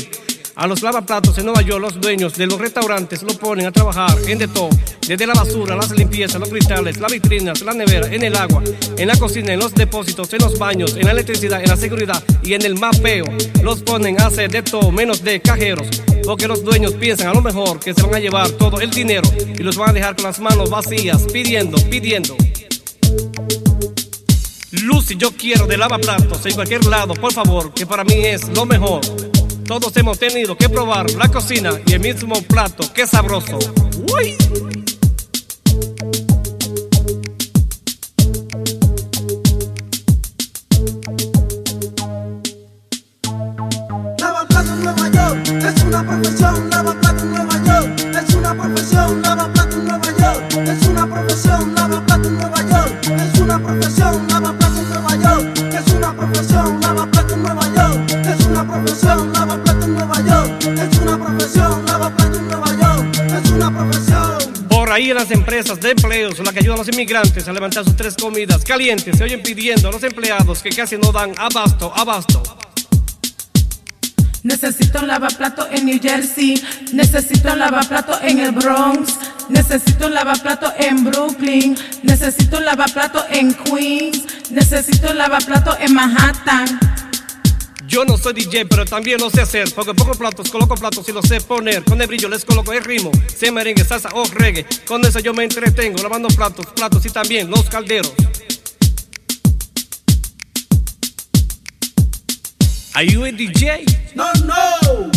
A 0.61 0.67
los 0.67 0.83
lavaplatos 0.83 1.35
en 1.39 1.45
Nueva 1.45 1.63
York, 1.63 1.81
los 1.81 1.99
dueños 1.99 2.35
de 2.35 2.45
los 2.45 2.59
restaurantes 2.59 3.23
lo 3.23 3.33
ponen 3.33 3.65
a 3.65 3.71
trabajar 3.71 4.15
en 4.27 4.37
de 4.37 4.47
todo, 4.47 4.69
desde 5.07 5.25
la 5.25 5.33
basura, 5.33 5.75
las 5.75 5.89
limpiezas, 5.89 6.39
los 6.39 6.49
cristales, 6.49 6.99
las 6.99 7.11
vitrinas, 7.11 7.61
la 7.61 7.73
nevera, 7.73 8.13
en 8.13 8.21
el 8.21 8.35
agua, 8.35 8.61
en 8.95 9.07
la 9.07 9.17
cocina, 9.17 9.53
en 9.53 9.59
los 9.59 9.73
depósitos, 9.73 10.31
en 10.31 10.39
los 10.39 10.59
baños, 10.59 10.95
en 10.95 11.05
la 11.05 11.13
electricidad, 11.13 11.63
en 11.63 11.67
la 11.67 11.75
seguridad 11.75 12.23
y 12.43 12.53
en 12.53 12.61
el 12.61 12.77
mapeo. 12.77 13.25
Los 13.63 13.81
ponen 13.81 14.21
a 14.21 14.27
hacer 14.27 14.51
de 14.51 14.61
todo 14.61 14.91
menos 14.91 15.23
de 15.23 15.41
cajeros. 15.41 15.87
Porque 16.23 16.47
los 16.47 16.63
dueños 16.63 16.93
piensan 16.93 17.29
a 17.29 17.33
lo 17.33 17.41
mejor 17.41 17.79
que 17.79 17.95
se 17.95 18.03
van 18.03 18.13
a 18.13 18.19
llevar 18.19 18.51
todo 18.51 18.79
el 18.81 18.91
dinero 18.91 19.27
y 19.57 19.63
los 19.63 19.75
van 19.77 19.89
a 19.89 19.93
dejar 19.93 20.15
con 20.15 20.25
las 20.25 20.39
manos 20.39 20.69
vacías, 20.69 21.23
pidiendo, 21.33 21.75
pidiendo. 21.89 22.37
Lucy, 24.83 25.15
yo 25.17 25.31
quiero 25.31 25.65
de 25.65 25.77
lavaplatos 25.77 26.45
en 26.45 26.53
cualquier 26.53 26.85
lado, 26.85 27.15
por 27.15 27.33
favor, 27.33 27.73
que 27.73 27.87
para 27.87 28.03
mí 28.03 28.13
es 28.13 28.47
lo 28.49 28.67
mejor. 28.67 29.01
Todos 29.71 29.95
hemos 29.95 30.19
tenido 30.19 30.57
que 30.57 30.67
probar 30.67 31.09
la 31.11 31.29
cocina 31.29 31.71
y 31.85 31.93
el 31.93 32.01
mismo 32.01 32.33
plato, 32.41 32.83
qué 32.93 33.07
sabroso. 33.07 33.57
Uy. 34.13 34.80
Empresas 65.61 65.79
de 65.79 65.91
empleos, 65.91 66.39
la 66.39 66.51
que 66.51 66.59
ayudan 66.59 66.75
a 66.75 66.79
los 66.79 66.87
inmigrantes 66.89 67.47
a 67.47 67.53
levantar 67.53 67.83
sus 67.83 67.95
tres 67.95 68.15
comidas 68.19 68.63
calientes, 68.63 69.15
se 69.15 69.23
oyen 69.23 69.43
pidiendo 69.43 69.89
a 69.89 69.91
los 69.91 70.03
empleados 70.03 70.63
que 70.63 70.69
casi 70.69 70.97
no 70.97 71.11
dan 71.11 71.33
abasto, 71.37 71.93
abasto. 71.95 72.41
Necesito 74.41 75.01
un 75.01 75.07
lavaplato 75.07 75.67
en 75.69 75.85
New 75.85 75.99
Jersey. 76.01 76.59
Necesito 76.93 77.53
un 77.53 77.59
lavaplato 77.59 78.19
en 78.23 78.39
el 78.39 78.53
Bronx. 78.53 79.17
Necesito 79.49 80.07
un 80.07 80.15
lavaplato 80.15 80.73
en 80.79 81.03
Brooklyn. 81.03 81.77
Necesito 82.01 82.57
un 82.57 82.65
lavaplato 82.65 83.23
en 83.29 83.53
Queens. 83.53 84.23
Necesito 84.49 85.11
un 85.11 85.19
lavaplato 85.19 85.77
en 85.79 85.93
Manhattan. 85.93 86.79
Yo 87.91 88.05
no 88.05 88.17
soy 88.17 88.31
DJ, 88.31 88.67
pero 88.67 88.85
también 88.85 89.19
lo 89.19 89.29
sé 89.29 89.41
hacer. 89.41 89.69
Porque 89.75 89.93
pongo 89.93 90.13
platos, 90.13 90.49
coloco 90.49 90.75
platos 90.75 91.09
y 91.09 91.11
los 91.11 91.27
sé 91.27 91.41
poner. 91.41 91.83
Con 91.83 92.01
el 92.01 92.07
brillo 92.07 92.29
les 92.29 92.45
coloco 92.45 92.71
el 92.71 92.81
ritmo. 92.81 93.11
Sea 93.27 93.51
merengue, 93.51 93.83
salsa 93.83 94.07
o 94.13 94.23
reggae. 94.23 94.65
Con 94.87 95.05
eso 95.05 95.19
yo 95.19 95.33
me 95.33 95.43
entretengo, 95.43 96.01
lavando 96.01 96.29
platos, 96.29 96.67
platos 96.67 97.05
y 97.05 97.09
también 97.09 97.49
los 97.49 97.65
calderos. 97.65 98.13
Are 102.93 103.05
you 103.05 103.25
a 103.25 103.31
DJ? 103.33 103.83
No, 104.15 104.31
no. 104.45 105.11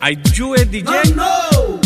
Are 0.00 0.16
you 0.32 0.54
a 0.54 0.64
DJ? 0.64 1.14
No, 1.14 1.14
no. 1.14 1.80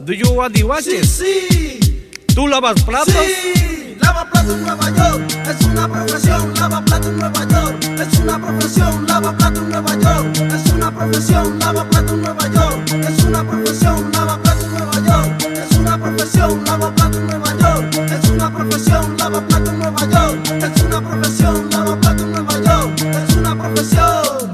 Do 0.00 0.12
you 0.12 0.32
want 0.32 0.56
the 0.56 0.64
watches? 0.64 1.08
Sí, 1.08 1.46
sí. 1.48 2.10
¿Tú 2.34 2.48
lavas 2.48 2.82
platos? 2.82 3.14
Sí, 3.14 3.73
lava 4.04 4.24
plato 4.30 4.52
en 4.54 4.62
Nueva 4.64 4.90
York, 4.90 5.22
es 5.48 5.66
una 5.66 5.88
profesión. 5.88 6.54
Lava 6.54 6.84
plato 6.84 7.08
en 7.08 7.16
Nueva 7.18 7.44
York, 7.48 7.84
es 8.00 8.18
una 8.18 8.38
profesión. 8.38 9.06
Lava 9.06 9.36
plato 9.36 9.60
en 9.60 9.68
Nueva 9.70 9.94
York, 9.96 10.36
es 10.36 10.72
una 10.72 10.90
profesión. 10.90 11.58
Lava 11.58 11.88
plato 11.90 12.14
en 12.14 12.22
Nueva 12.22 12.48
York, 12.48 12.90
es 13.08 13.24
una 13.24 13.44
profesión. 13.44 14.12
Lava 14.12 14.38
plato 14.42 14.64
en 14.66 14.72
Nueva 14.72 14.98
York, 15.08 15.42
es 15.42 15.78
una 15.78 15.98
profesión. 15.98 16.64
Lava 16.64 16.94
plato 16.94 17.18
en 17.18 17.26
Nueva 17.26 17.56
York, 17.58 17.94
es 18.12 18.30
una 18.30 18.52
profesión. 18.52 19.16
Lava 19.16 19.40
plato 19.48 19.70
en 19.70 19.78
Nueva 19.78 20.10
York, 20.10 20.46
es 20.62 20.82
una 20.82 21.00
profesión. 21.00 21.70
Lava 21.70 22.00
plato 22.00 22.22
en 22.22 22.32
Nueva 22.32 22.60
York, 22.62 23.00
es 23.00 23.36
una 23.36 23.58
profesión. 23.58 24.52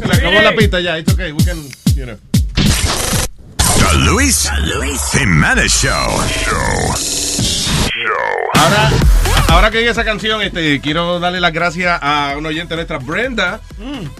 Se 0.00 0.06
le 0.06 0.14
acabó 0.14 0.42
la 0.42 0.54
pista 0.56 0.80
ya. 0.80 0.98
It's 0.98 1.12
okay. 1.12 1.32
We 1.32 1.44
can, 1.44 1.62
you 1.94 2.06
know. 2.06 2.29
The 3.90 3.96
Luis, 3.98 4.48
Jimenez 5.12 5.72
Show. 5.72 5.90
Ahora, 8.54 8.90
ahora 9.48 9.70
que 9.72 9.78
oí 9.78 9.84
esa 9.84 10.04
canción, 10.04 10.42
este, 10.42 10.80
quiero 10.80 11.18
darle 11.18 11.40
las 11.40 11.52
gracias 11.52 11.98
a 12.00 12.34
una 12.38 12.50
oyente 12.50 12.76
nuestra, 12.76 12.98
Brenda, 12.98 13.60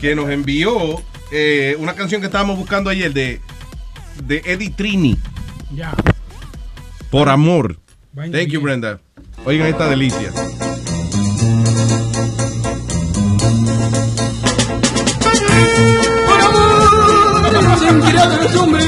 que 0.00 0.16
nos 0.16 0.28
envió 0.30 1.00
eh, 1.30 1.76
una 1.78 1.94
canción 1.94 2.20
que 2.20 2.26
estábamos 2.26 2.56
buscando 2.58 2.90
ayer 2.90 3.12
de, 3.12 3.40
de 4.24 4.42
Eddie 4.44 4.70
Trini, 4.70 5.16
Ya. 5.72 5.94
Por 7.10 7.28
Amor. 7.28 7.78
Thank 8.14 8.48
you. 8.48 8.60
Brenda. 8.60 8.98
Oigan 9.44 9.68
esta 9.68 9.88
delicia. 9.88 10.32
Sentirá 17.90 18.26
de 18.28 18.36
los 18.36 18.56
hombres 18.56 18.86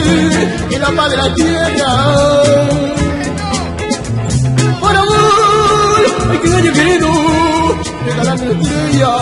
y 0.71 0.79
la 0.79 0.91
paz 0.91 1.11
de 1.11 1.17
la 1.17 1.35
tierra. 1.35 1.91
Por 4.81 4.97
amor, 4.97 6.01
hay 6.31 6.39
que 6.39 6.49
daño 6.49 6.73
querido, 6.73 7.09
regalando 8.07 8.53
estrella. 8.53 9.13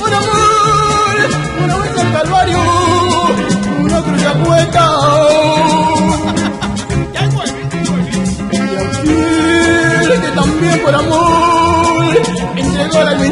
Por 0.00 0.12
amor, 0.20 1.16
una 1.64 1.76
vuelta 1.76 2.00
al 2.00 2.12
calvario, 2.12 2.58
una 3.84 4.02
cruz 4.02 4.22
de 4.22 4.32
cuesta. 4.44 4.84
Y 9.04 10.04
aquel 10.04 10.20
que 10.22 10.30
también 10.34 10.82
por 10.84 10.94
amor 10.94 12.16
entregó 12.56 13.04
la 13.04 13.10
alma 13.10 13.26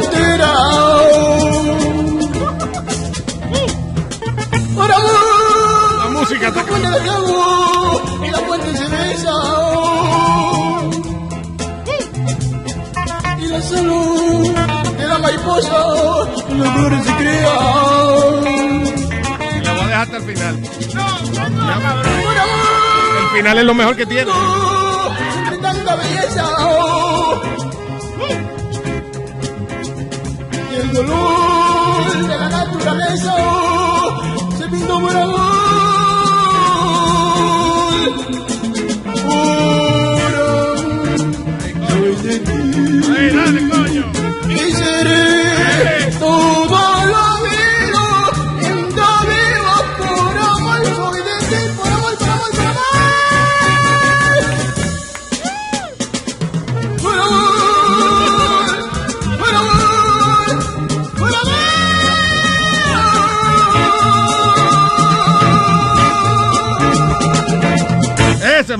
la 6.41 6.51
fuente 6.63 6.87
de 6.89 8.27
y 8.27 8.31
la 8.31 8.39
fuente 8.39 8.75
se 8.75 8.87
besa. 8.87 9.31
Y 13.37 13.47
la 13.47 13.61
salud 13.61 14.55
de 14.97 15.07
la 15.07 15.17
mariposa 15.19 15.85
y 16.49 16.53
las 16.55 16.73
flores 16.73 17.03
se 17.05 17.15
crean. 17.15 18.43
Y 19.55 19.63
la 19.63 19.71
voy 19.73 19.81
a 19.81 19.87
dejar 19.87 20.01
hasta 20.01 20.17
el 20.17 20.23
final. 20.23 20.55
Por 20.59 21.39
amor, 21.79 22.05
El 23.21 23.37
final 23.37 23.57
es 23.59 23.65
lo 23.65 23.73
mejor 23.75 23.95
que 23.95 24.05
tiene. 24.07 24.31
tanta 25.61 25.95
belleza. 25.95 26.45
Y 30.71 30.75
el 30.75 30.93
dolor 30.93 32.27
de 32.27 32.37
la 32.37 32.49
naturaleza 32.49 33.35
se 34.57 34.67
pintó 34.69 34.99
por 34.99 35.15
amor. 35.15 35.60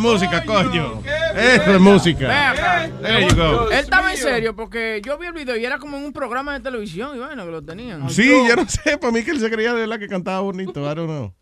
Música, 0.01 0.43
coño. 0.43 1.01
Esa 1.35 1.75
es 1.75 1.79
música. 1.79 2.27
Ven 2.27 2.37
acá. 2.37 2.89
There 3.01 3.27
you 3.29 3.35
go. 3.35 3.69
Él 3.69 3.79
estaba 3.79 4.11
en 4.11 4.17
serio 4.17 4.55
porque 4.55 5.01
yo 5.05 5.17
vi 5.17 5.27
el 5.27 5.33
video 5.33 5.55
y 5.55 5.63
era 5.63 5.77
como 5.77 5.97
en 5.97 6.03
un 6.03 6.13
programa 6.13 6.53
de 6.53 6.59
televisión 6.59 7.15
y 7.15 7.19
bueno, 7.19 7.45
que 7.45 7.51
lo 7.51 7.61
tenían. 7.61 8.09
Sí, 8.09 8.27
yo 8.47 8.55
no 8.55 8.67
sé, 8.67 8.97
para 8.97 9.13
mí 9.13 9.23
que 9.23 9.31
él 9.31 9.39
se 9.39 9.49
creía 9.49 9.73
de 9.73 9.81
verdad 9.81 9.99
que 9.99 10.07
cantaba 10.07 10.41
bonito. 10.41 10.81
I 10.81 10.95
don't 10.95 11.09
know. 11.09 11.33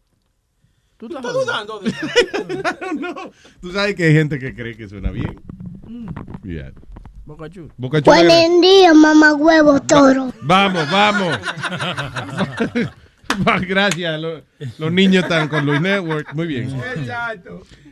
¿Tú 0.97 1.07
estás 1.07 1.33
dudando 1.33 1.79
de 1.79 1.93
Tú 3.61 3.71
sabes 3.71 3.95
que 3.95 4.03
hay 4.03 4.13
gente 4.13 4.37
que 4.37 4.53
cree 4.53 4.75
que 4.75 4.89
suena 4.89 5.11
bien. 5.11 5.41
Yeah. 6.43 6.73
Boca 7.25 7.49
Chula. 7.49 7.73
Buen 8.03 8.59
día, 8.59 8.93
mamá 8.93 9.33
huevo 9.33 9.79
toro. 9.81 10.33
Vamos, 10.41 10.91
vamos. 10.91 11.39
Gracias. 13.67 14.19
Lo- 14.21 14.41
Los, 14.77 14.91
niños 14.91 15.23
están 15.23 15.47
con 15.47 15.65
Luis 15.65 15.81
Network. 15.81 16.33
Muy 16.33 16.47
bien. 16.47 16.69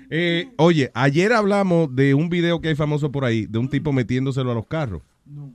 Eh, 0.09 0.49
oye, 0.57 0.91
ayer 0.93 1.34
hablamos 1.34 1.93
de 1.95 2.14
un 2.14 2.30
video 2.30 2.61
que 2.61 2.69
hay 2.69 2.76
famoso 2.76 3.11
por 3.11 3.26
ahí, 3.26 3.45
de 3.45 3.57
un 3.59 3.69
tipo 3.69 3.91
metiéndoselo 3.91 4.51
a 4.51 4.55
los 4.55 4.68
carros. 4.68 5.01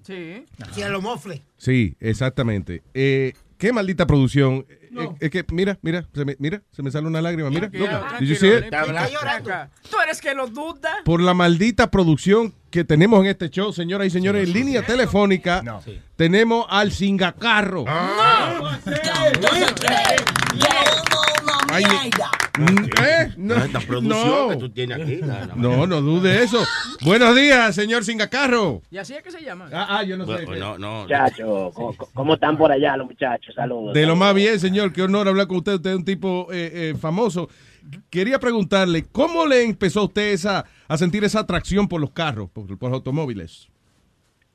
Sí. 0.02 0.44
Si 0.72 0.82
a 0.82 0.88
lo 0.88 1.00
mofle. 1.00 1.42
Sí, 1.56 1.96
exactamente. 2.00 2.82
Eh, 2.92 3.32
qué 3.56 3.72
maldita 3.72 4.06
producción. 4.06 4.66
Eh, 4.68 5.08
es 5.20 5.30
que, 5.30 5.44
mira, 5.50 5.78
mira, 5.80 6.06
se 6.12 6.24
me, 6.26 6.36
mira, 6.38 6.62
se 6.72 6.82
me 6.82 6.90
sale 6.90 7.06
una 7.06 7.22
lágrima. 7.22 7.48
Mira, 7.48 7.70
loca. 7.72 8.00
tranquilo, 8.00 8.20
Did 8.20 8.26
you 8.28 8.34
see 8.34 8.48
it? 8.48 8.64
Está 8.64 9.08
llorando. 9.08 9.50
Tú 9.90 9.96
eres 10.02 10.20
que 10.20 10.34
lo 10.34 10.46
duda. 10.48 10.90
Por 11.04 11.22
la 11.22 11.32
maldita 11.32 11.90
producción 11.90 12.52
que 12.72 12.84
tenemos 12.84 13.20
en 13.20 13.26
este 13.26 13.50
show, 13.50 13.70
señoras 13.72 14.06
y 14.06 14.10
señores, 14.10 14.48
en 14.48 14.54
línea 14.54 14.82
telefónica, 14.82 15.62
tenemos 16.16 16.66
al 16.70 16.90
Singacarro. 16.90 17.84
Ay, 21.70 21.84
mm, 22.58 22.84
¿eh? 23.02 23.32
No, 23.36 23.54
Esta 23.54 23.80
producción 23.80 24.28
no. 24.28 24.48
que 24.48 24.56
tú 24.56 24.70
tienes 24.70 25.00
aquí. 25.00 25.20
no, 25.22 25.46
no. 25.56 25.56
No, 25.56 25.86
no 25.86 26.00
dude 26.02 26.42
eso. 26.42 26.62
Buenos 27.02 27.34
días, 27.36 27.74
señor 27.74 28.04
Singacarro. 28.04 28.82
¿Y 28.90 28.98
así 28.98 29.14
es 29.14 29.22
que 29.22 29.30
se 29.30 29.42
llama? 29.42 29.68
Ah, 29.72 29.98
ah, 29.98 30.02
yo 30.02 30.16
no 30.16 30.26
sé. 30.26 30.44
Bueno, 30.44 30.76
no, 30.76 30.78
no. 30.78 31.02
Muchachos, 31.02 31.72
¿cómo, 31.74 31.94
cómo 32.12 32.34
están 32.34 32.58
por 32.58 32.72
allá 32.72 32.96
los 32.96 33.06
muchachos? 33.06 33.54
Saludos. 33.54 33.94
De 33.94 34.06
lo 34.06 34.16
más 34.16 34.34
bien, 34.34 34.58
señor. 34.58 34.92
Qué 34.92 35.02
honor 35.02 35.28
hablar 35.28 35.46
con 35.46 35.58
usted. 35.58 35.74
Usted 35.74 35.90
es 35.90 35.96
un 35.96 36.04
tipo 36.04 36.48
eh, 36.52 36.70
eh, 36.90 36.94
famoso. 36.98 37.48
Quería 38.10 38.38
preguntarle, 38.38 39.06
¿cómo 39.10 39.46
le 39.46 39.62
empezó 39.64 40.00
a 40.00 40.04
usted 40.04 40.32
esa, 40.32 40.64
a 40.92 40.98
sentir 40.98 41.24
esa 41.24 41.40
atracción 41.40 41.88
por 41.88 42.00
los 42.00 42.10
carros, 42.10 42.50
por, 42.50 42.66
por 42.78 42.90
los 42.90 42.98
automóviles? 42.98 43.68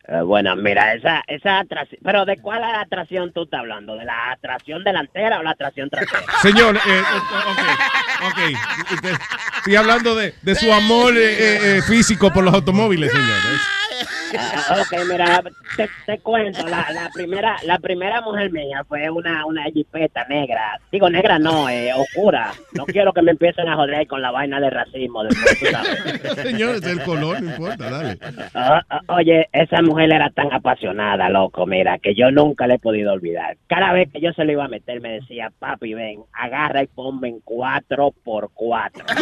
Eh, 0.08 0.22
bueno, 0.22 0.56
mira, 0.56 0.94
esa, 0.94 1.24
esa 1.28 1.60
atracción. 1.60 2.00
Pero 2.04 2.24
¿de 2.26 2.38
cuál 2.38 2.64
atracción 2.64 3.34
tú 3.34 3.44
estás 3.44 3.60
hablando? 3.60 3.96
¿De 3.96 4.06
la 4.06 4.32
atracción 4.32 4.84
delantera 4.84 5.40
o 5.40 5.44
la 5.44 5.52
atracción 5.52 5.90
trasera? 5.90 6.22
Señor, 6.42 6.78
eh, 6.78 6.80
eh, 6.88 8.28
ok, 8.28 9.08
Estoy 9.58 9.76
hablando 9.76 10.16
de, 10.16 10.34
de 10.42 10.56
su 10.56 10.72
amor 10.72 11.14
eh, 11.18 11.82
físico 11.86 12.32
por 12.32 12.44
los 12.44 12.54
automóviles, 12.54 13.12
señor. 13.12 13.28
Ah, 14.38 14.78
ok, 14.82 15.06
mira, 15.10 15.42
te, 15.76 15.90
te 16.06 16.20
cuento, 16.20 16.68
la, 16.68 16.88
la 16.92 17.10
primera 17.14 17.58
la 17.64 17.80
primera 17.80 18.22
mujer 18.22 18.52
mía 18.52 18.84
fue 18.88 19.10
una, 19.10 19.46
una 19.46 19.64
jipeta 19.66 20.26
negra. 20.28 20.80
Digo, 20.92 21.10
negra 21.10 21.40
no, 21.40 21.70
eh, 21.70 21.94
oscura. 21.94 22.52
No 22.74 22.86
quiero 22.86 23.14
que 23.14 23.22
me 23.22 23.32
empiecen 23.32 23.68
a 23.70 23.76
joder 23.76 24.08
con 24.08 24.22
la 24.22 24.32
vaina 24.32 24.60
de 24.60 24.70
racismo 24.70 25.24
después, 25.24 25.60
tú 25.60 25.66
sabes. 25.68 26.22
Señor, 26.44 26.76
es 26.76 26.86
el 26.86 27.02
color, 27.04 27.42
no 27.42 27.52
importa, 27.52 27.90
dale. 27.90 28.18
Ah, 28.54 28.82
ah, 28.90 29.02
oye, 29.10 29.48
esa 29.52 29.82
mujer 29.82 30.14
era 30.14 30.30
tan 30.30 30.52
apasionada, 30.54 31.30
loco, 31.30 31.66
mira, 31.66 31.98
que 32.00 32.16
yo 32.16 32.32
nunca 32.32 32.68
le 32.68 32.76
he 32.76 32.80
podido 32.80 33.14
olvidar. 33.14 33.58
Cada 33.68 33.94
vez 33.94 34.12
que 34.12 34.22
yo 34.22 34.32
se 34.34 34.44
lo 34.44 34.52
iba 34.52 34.66
a 34.66 34.70
meter, 34.70 35.02
me 35.02 35.14
decía, 35.14 35.52
papi, 35.60 35.94
ven, 35.94 36.22
agarra 36.34 36.84
y 36.84 36.88
ponme 36.88 37.30
en 37.30 37.40
cuatro 37.42 38.12
por 38.24 38.52
cuatro. 38.54 39.06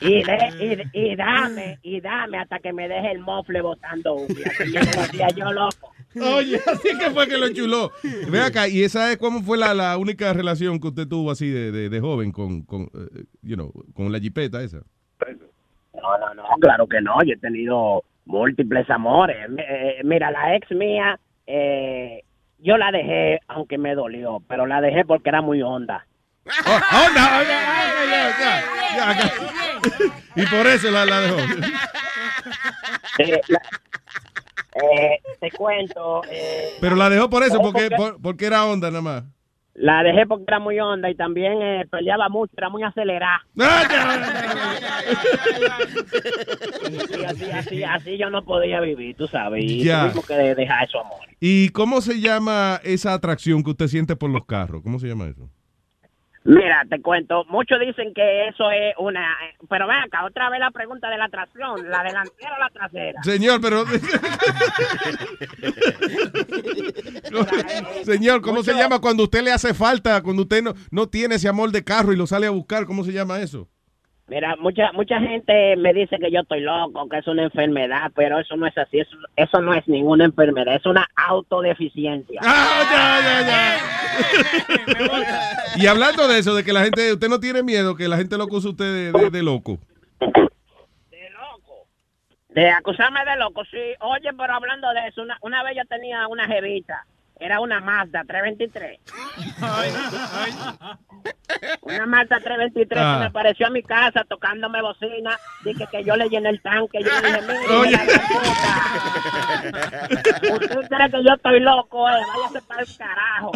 Y, 0.00 0.22
de- 0.22 0.88
y, 0.92 1.10
y 1.12 1.16
dame, 1.16 1.78
y 1.82 2.00
dame 2.00 2.38
hasta 2.38 2.58
que 2.58 2.72
me 2.72 2.88
deje 2.88 3.12
el 3.12 3.20
mofle 3.20 3.60
botando 3.60 4.14
humo. 4.14 4.26
Y 4.28 4.42
así 4.48 4.72
yo 4.72 4.80
decía 4.80 5.28
yo, 5.36 5.52
loco. 5.52 5.92
Oye, 6.36 6.60
así 6.66 6.88
que 6.98 7.10
fue 7.10 7.26
que 7.26 7.38
lo 7.38 7.48
chuló. 7.52 7.90
Ve 8.30 8.40
acá, 8.40 8.68
¿y 8.68 8.82
esa 8.82 9.10
es 9.10 9.18
cómo 9.18 9.42
fue 9.42 9.58
la, 9.58 9.74
la 9.74 9.96
única 9.98 10.32
relación 10.32 10.78
que 10.80 10.88
usted 10.88 11.08
tuvo 11.08 11.30
así 11.30 11.50
de, 11.50 11.72
de, 11.72 11.88
de 11.88 12.00
joven 12.00 12.30
con, 12.32 12.62
con, 12.62 12.82
eh, 12.94 13.24
you 13.42 13.54
know, 13.56 13.72
con 13.94 14.12
la 14.12 14.18
jipeta 14.20 14.62
esa? 14.62 14.78
No, 15.94 16.18
no, 16.18 16.34
no, 16.34 16.44
claro 16.60 16.86
que 16.86 17.00
no. 17.00 17.14
Yo 17.24 17.34
he 17.34 17.38
tenido 17.38 18.02
múltiples 18.26 18.88
amores. 18.90 19.48
Mi- 19.48 19.62
eh, 19.62 20.00
mira, 20.04 20.30
la 20.30 20.54
ex 20.56 20.70
mía, 20.70 21.18
eh, 21.46 22.22
yo 22.58 22.76
la 22.76 22.90
dejé, 22.90 23.40
aunque 23.48 23.78
me 23.78 23.94
dolió, 23.94 24.42
pero 24.48 24.66
la 24.66 24.80
dejé 24.80 25.04
porque 25.04 25.28
era 25.30 25.40
muy 25.42 25.62
honda. 25.62 26.06
Oh, 26.46 27.06
onda, 27.06 27.40
onda, 27.40 27.44
ya, 28.08 28.34
ya, 28.96 29.14
ya. 29.16 29.32
Y 30.36 30.46
por 30.46 30.66
eso 30.66 30.90
la, 30.90 31.06
la 31.06 31.20
dejó. 31.20 31.36
Eh, 33.18 33.40
la- 33.48 33.62
eh, 34.74 35.20
te 35.40 35.50
cuento, 35.52 36.22
eh, 36.30 36.76
Pero 36.80 36.96
la 36.96 37.08
dejó 37.08 37.30
por 37.30 37.42
eso, 37.44 37.56
¿Sabes 37.58 37.72
porque, 37.72 38.18
porque 38.20 38.46
era 38.46 38.64
onda 38.66 38.90
nada 38.90 39.02
más. 39.02 39.24
la 39.74 40.02
dejé 40.02 40.26
porque 40.26 40.44
era 40.48 40.58
muy 40.58 40.78
honda 40.80 41.08
y 41.10 41.14
también 41.14 41.62
eh, 41.62 41.84
peleaba 41.90 42.28
mucho, 42.28 42.52
era 42.56 42.68
muy 42.68 42.82
acelerada. 42.82 43.40
Y 46.84 47.24
así, 47.24 47.50
así, 47.50 47.84
así 47.84 48.18
yo 48.18 48.30
no 48.30 48.44
podía 48.44 48.80
vivir, 48.80 49.16
tú 49.16 49.26
sabes, 49.28 49.64
y 49.64 49.84
Ya. 49.84 50.02
tuvimos 50.06 50.26
que 50.26 50.34
dejar 50.54 50.84
eso, 50.88 51.00
amor. 51.00 51.20
¿Y 51.40 51.68
cómo 51.70 52.00
se 52.00 52.20
llama 52.20 52.80
esa 52.84 53.14
atracción 53.14 53.62
que 53.62 53.70
usted 53.70 53.88
siente 53.88 54.16
por 54.16 54.30
los 54.30 54.44
carros? 54.46 54.82
¿Cómo 54.82 54.98
se 54.98 55.06
llama 55.08 55.26
eso? 55.26 55.48
Mira, 56.46 56.84
te 56.90 57.00
cuento, 57.00 57.46
muchos 57.48 57.80
dicen 57.80 58.12
que 58.12 58.48
eso 58.48 58.70
es 58.70 58.94
una... 58.98 59.34
Pero 59.66 59.86
ven 59.86 59.96
acá, 59.96 60.26
otra 60.26 60.50
vez 60.50 60.60
la 60.60 60.70
pregunta 60.70 61.08
de 61.08 61.16
la 61.16 61.30
tracción, 61.30 61.88
¿la 61.88 62.02
delantera 62.02 62.54
o 62.54 62.58
la 62.58 62.68
trasera? 62.68 63.22
Señor, 63.22 63.62
pero... 63.62 63.86
Señor, 68.04 68.42
¿cómo 68.42 68.62
se 68.62 68.74
llama 68.74 69.00
cuando 69.00 69.22
usted 69.22 69.42
le 69.42 69.52
hace 69.52 69.72
falta, 69.72 70.22
cuando 70.22 70.42
usted 70.42 70.62
no, 70.62 70.74
no 70.90 71.08
tiene 71.08 71.36
ese 71.36 71.48
amor 71.48 71.72
de 71.72 71.82
carro 71.82 72.12
y 72.12 72.16
lo 72.16 72.26
sale 72.26 72.46
a 72.46 72.50
buscar? 72.50 72.84
¿Cómo 72.84 73.04
se 73.04 73.12
llama 73.12 73.40
eso? 73.40 73.70
Mira, 74.26 74.56
mucha 74.56 74.90
mucha 74.92 75.20
gente 75.20 75.76
me 75.76 75.92
dice 75.92 76.16
que 76.18 76.30
yo 76.30 76.40
estoy 76.40 76.60
loco, 76.60 77.06
que 77.10 77.18
es 77.18 77.26
una 77.26 77.42
enfermedad, 77.42 78.10
pero 78.16 78.38
eso 78.38 78.56
no 78.56 78.66
es 78.66 78.76
así, 78.78 79.00
eso, 79.00 79.14
eso 79.36 79.60
no 79.60 79.74
es 79.74 79.86
ninguna 79.86 80.24
enfermedad, 80.24 80.76
es 80.76 80.86
una 80.86 81.06
autodeficiencia. 81.14 82.40
Y 85.76 85.86
hablando 85.86 86.26
de 86.28 86.38
eso, 86.38 86.54
de 86.54 86.64
que 86.64 86.72
la 86.72 86.84
gente, 86.84 87.12
usted 87.12 87.28
no 87.28 87.38
tiene 87.40 87.62
miedo 87.62 87.94
que 87.96 88.08
la 88.08 88.16
gente 88.16 88.38
lo 88.38 88.44
acuse 88.44 88.68
usted 88.68 89.12
de, 89.12 89.12
de- 89.12 89.30
de 89.30 89.42
loco. 89.42 89.78
De 92.48 92.70
acusarme 92.70 93.24
de 93.24 93.36
loco, 93.36 93.64
sí. 93.64 93.76
Oye, 94.00 94.30
pero 94.38 94.54
hablando 94.54 94.88
de 94.94 95.08
eso, 95.08 95.22
una, 95.22 95.36
una 95.42 95.62
vez 95.64 95.74
yo 95.76 95.82
tenía 95.88 96.28
una 96.28 96.46
jevita, 96.46 97.04
era 97.44 97.60
una 97.60 97.80
Mazda 97.80 98.24
323. 98.24 99.00
Una 101.82 102.06
Mazda 102.06 102.40
323 102.40 103.02
Ah. 103.02 103.14
que 103.14 103.20
me 103.20 103.26
apareció 103.26 103.66
a 103.66 103.70
mi 103.70 103.82
casa 103.82 104.24
tocándome 104.28 104.80
bocina, 104.82 105.36
dije 105.64 105.86
que 105.90 106.04
yo 106.04 106.16
le 106.16 106.28
llené 106.28 106.48
el 106.50 106.60
tanque, 106.62 107.00
yo 107.02 107.10
le 107.20 107.28
dije, 107.28 107.40
mire, 107.42 107.74
Oye. 107.80 107.90
la 107.92 108.04
gran 108.04 108.20
puta. 108.28 110.08
usted 110.80 110.88
cree 110.88 111.10
que 111.10 111.24
yo 111.24 111.34
estoy 111.34 111.60
loco, 111.60 112.08
eh, 112.08 112.12
váyase 112.36 112.62
para 112.66 112.82
el 112.82 112.96
carajo. 112.96 113.52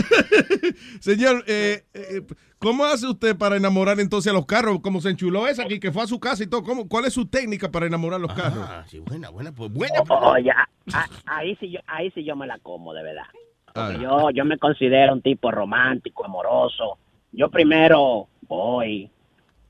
Señor, 1.00 1.44
eh, 1.46 1.84
eh, 1.94 2.22
¿cómo 2.58 2.84
hace 2.84 3.06
usted 3.06 3.36
para 3.36 3.56
enamorar 3.56 4.00
entonces 4.00 4.30
a 4.30 4.34
los 4.34 4.46
carros? 4.46 4.80
Como 4.80 5.00
se 5.00 5.10
enchuló 5.10 5.46
esa 5.48 5.62
aquí, 5.62 5.80
que 5.80 5.92
fue 5.92 6.02
a 6.02 6.06
su 6.06 6.20
casa 6.20 6.42
y 6.42 6.46
todo. 6.46 6.62
¿Cómo, 6.62 6.88
¿Cuál 6.88 7.06
es 7.06 7.14
su 7.14 7.26
técnica 7.26 7.70
para 7.70 7.86
enamorar 7.86 8.18
a 8.18 8.22
los 8.22 8.34
carros? 8.34 8.66
Ah, 8.68 8.84
sí, 8.86 8.98
buena, 8.98 9.30
buena, 9.30 9.52
pues 9.52 9.70
buena. 9.72 10.00
Oye, 10.08 10.50
a- 10.50 10.68
a- 10.92 11.08
ahí 11.26 11.56
sí 11.56 11.70
yo, 11.70 11.80
ahí 11.86 12.10
sí 12.12 12.24
yo 12.24 12.36
me 12.36 12.46
la 12.46 12.58
como, 12.58 12.92
de 12.94 13.02
verdad. 13.02 13.24
Ay. 13.74 14.00
yo, 14.00 14.30
yo 14.30 14.44
me 14.44 14.58
considero 14.58 15.12
un 15.12 15.22
tipo 15.22 15.50
romántico, 15.50 16.24
amoroso. 16.24 16.98
Yo 17.32 17.50
primero 17.50 18.28
voy, 18.42 19.10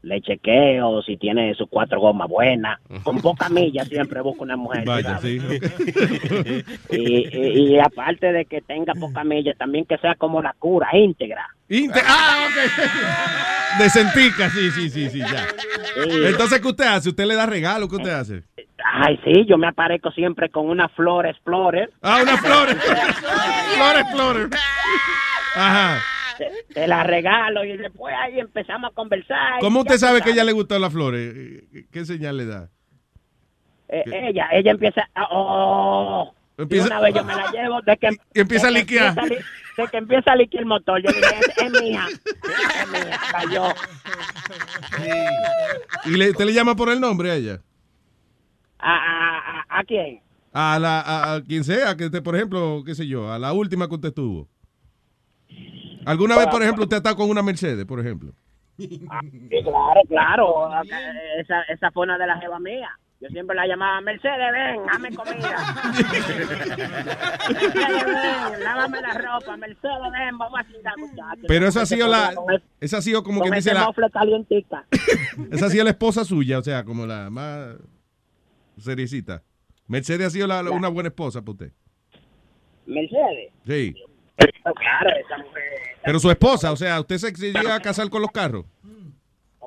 le 0.03 0.21
chequeo 0.21 1.03
si 1.03 1.17
tiene 1.17 1.53
sus 1.55 1.69
cuatro 1.69 2.01
gomas 2.01 2.29
buenas. 2.29 2.79
Con 3.03 3.21
poca 3.21 3.49
milla 3.49 3.85
siempre 3.85 4.21
busco 4.21 4.45
una 4.45 4.57
mujer. 4.57 4.85
Vaya, 4.85 5.19
sí. 5.19 5.39
Y, 6.91 6.97
y- 7.37 7.75
y 7.75 7.79
aparte 7.79 8.33
de 8.33 8.45
que 8.47 8.61
tenga 8.61 8.95
poca 8.95 9.25
milla, 9.25 9.53
también 9.55 9.85
que 9.85 9.99
sea 9.99 10.15
como 10.15 10.41
la 10.43 10.55
cura, 10.59 10.89
íntegra. 10.93 11.47
Inte- 11.69 12.03
ah, 12.07 12.47
ok. 12.49 13.83
Sí, 14.51 14.71
sí, 14.71 14.91
sí, 14.91 15.11
sí, 15.11 15.19
ya. 15.21 15.47
Entonces, 16.27 16.61
¿qué 16.61 16.69
usted 16.69 16.87
hace? 16.87 17.09
¿Usted 17.11 17.27
le 17.27 17.35
da 17.35 17.47
regalo? 17.47 17.89
¿Qué 17.89 17.97
usted 17.97 18.11
hace? 18.11 18.43
Ay, 18.85 19.19
sí, 19.25 19.45
yo 19.47 19.59
me 19.59 19.69
aparezco 19.69 20.11
siempre 20.13 20.49
con 20.49 20.69
una 20.69 20.89
flor 20.89 21.27
explorer. 21.27 21.91
Ah, 22.03 22.21
una 22.23 22.37
flor. 22.39 22.69
flor 23.75 23.97
explorer. 23.99 24.49
Ajá. 25.57 25.99
Te, 26.39 26.51
te 26.75 26.87
la 26.87 27.03
regalo 27.05 27.65
y 27.65 27.77
después 27.77 28.15
ahí 28.19 28.39
empezamos 28.41 28.91
a 28.91 28.95
conversar. 28.95 29.61
¿Cómo 29.61 29.81
usted 29.81 29.99
sabe 29.99 30.23
que 30.23 30.31
ella 30.31 30.45
le 30.45 30.53
gustan 30.53 30.81
las 30.81 30.93
flores? 30.93 31.35
Eh, 31.37 31.87
¿Qué 31.91 32.05
señal 32.07 32.37
le 32.39 32.47
da? 32.47 32.71
Eh, 33.89 34.05
ella, 34.07 34.49
ella 34.53 34.71
empieza 34.71 35.09
a... 35.15 35.27
Oh, 35.31 36.35
Empieza- 36.57 36.87
una 36.89 37.01
vez 37.01 37.15
yo 37.15 37.25
me 37.25 37.35
la 37.37 37.51
llevo 37.53 37.81
de 37.83 37.97
que, 37.97 38.09
Y 38.35 38.41
empieza 38.41 38.69
a 38.69 38.71
de 38.71 38.75
que 38.75 38.81
liquear. 38.95 39.09
empieza 39.09 39.23
a 39.23 39.27
li- 39.39 39.45
de 39.77 39.87
que 39.89 39.97
empieza 39.97 40.33
a 40.33 40.37
liquear 40.37 40.63
el 40.63 40.67
motor. 40.69 41.01
Yo 41.03 41.11
dije, 41.13 41.35
es, 41.41 41.57
es 41.75 41.83
mía, 41.83 42.07
es 42.11 42.89
mía, 42.91 43.21
cayó. 43.31 43.65
¿Y 46.05 46.11
le, 46.17 46.31
usted 46.31 46.45
le 46.47 46.53
llama 46.53 46.75
por 46.77 46.89
el 46.91 47.01
nombre 47.01 47.31
a 47.31 47.35
ella? 47.37 47.61
¿A, 48.79 48.93
a, 49.69 49.79
a, 49.79 49.85
quién? 49.85 50.21
A, 50.53 50.79
la, 50.81 51.01
a, 51.01 51.35
a 51.35 51.43
quien 51.43 51.63
sea, 51.65 51.97
que 51.97 52.07
usted, 52.07 52.23
por 52.23 52.35
ejemplo, 52.37 52.83
qué 52.85 52.95
sé 52.95 53.07
yo, 53.07 53.33
a 53.33 53.39
la 53.39 53.53
última 53.53 53.89
que 53.89 53.95
usted 53.95 54.13
tuvo. 54.13 54.49
¿Alguna 56.11 56.37
vez, 56.37 56.47
por 56.49 56.63
ejemplo, 56.63 56.85
usted 56.85 56.97
está 56.99 57.15
con 57.15 57.29
una 57.31 57.43
Mercedes, 57.43 57.85
por 57.85 58.01
ejemplo? 58.01 58.33
Sí, 58.79 59.01
claro, 59.65 60.01
claro. 60.09 60.71
Esa, 61.41 61.63
esa 61.63 61.91
fue 61.91 62.05
una 62.05 62.17
de 62.19 62.27
las 62.27 62.41
jevas 62.41 62.61
mías. 62.61 62.91
Yo 63.21 63.29
siempre 63.31 63.57
la 63.57 63.67
llamaba 63.67 64.01
Mercedes, 64.01 64.37
ven, 64.53 64.81
dame 64.87 65.11
comida. 65.13 65.57
Mercedes, 67.49 68.05
ven, 68.07 68.63
lávame 68.65 69.01
la 69.01 69.15
ropa. 69.15 69.57
Mercedes, 69.57 70.13
ven, 70.13 70.39
vamos 70.39 70.61
a 70.61 70.65
chingar, 70.73 70.95
muchachos. 70.99 71.45
Pero 71.49 71.67
esa 71.67 71.83
ha 71.83 71.87
sido 71.87 72.07
la, 72.09 72.33
esa 72.81 72.99
ha 72.99 73.03
sido 73.03 73.23
como 73.25 73.43
que 73.43 73.51
dice 73.51 73.75
la, 73.75 73.91
esa 75.51 75.67
ha 75.67 75.71
sido 75.71 75.85
la 75.85 75.91
esposa 75.91 76.25
suya, 76.25 76.59
o 76.59 76.63
sea, 76.63 76.85
como 76.85 77.07
la 77.07 77.29
más 77.31 77.77
seriecita. 78.79 79.43
Mercedes 79.89 80.29
ha 80.29 80.31
sido 80.31 80.47
la- 80.47 80.63
la- 80.63 80.71
una 80.71 80.89
buena 80.89 81.09
esposa 81.09 81.41
para 81.41 81.53
usted. 81.53 81.73
Mercedes. 82.87 83.53
Sí. 83.67 83.95
Claro, 84.39 85.11
esa 85.11 85.39
mujer. 85.39 85.63
Pero 86.05 86.21
su 86.21 86.31
esposa, 86.31 86.73
o 86.73 86.77
sea, 86.77 87.01
¿usted 87.01 87.19
se 87.19 87.33
llega 87.33 87.75
a 87.75 87.81
casar 87.81 88.09
con 88.09 88.23
los 88.23 88.31
carros? 88.31 88.65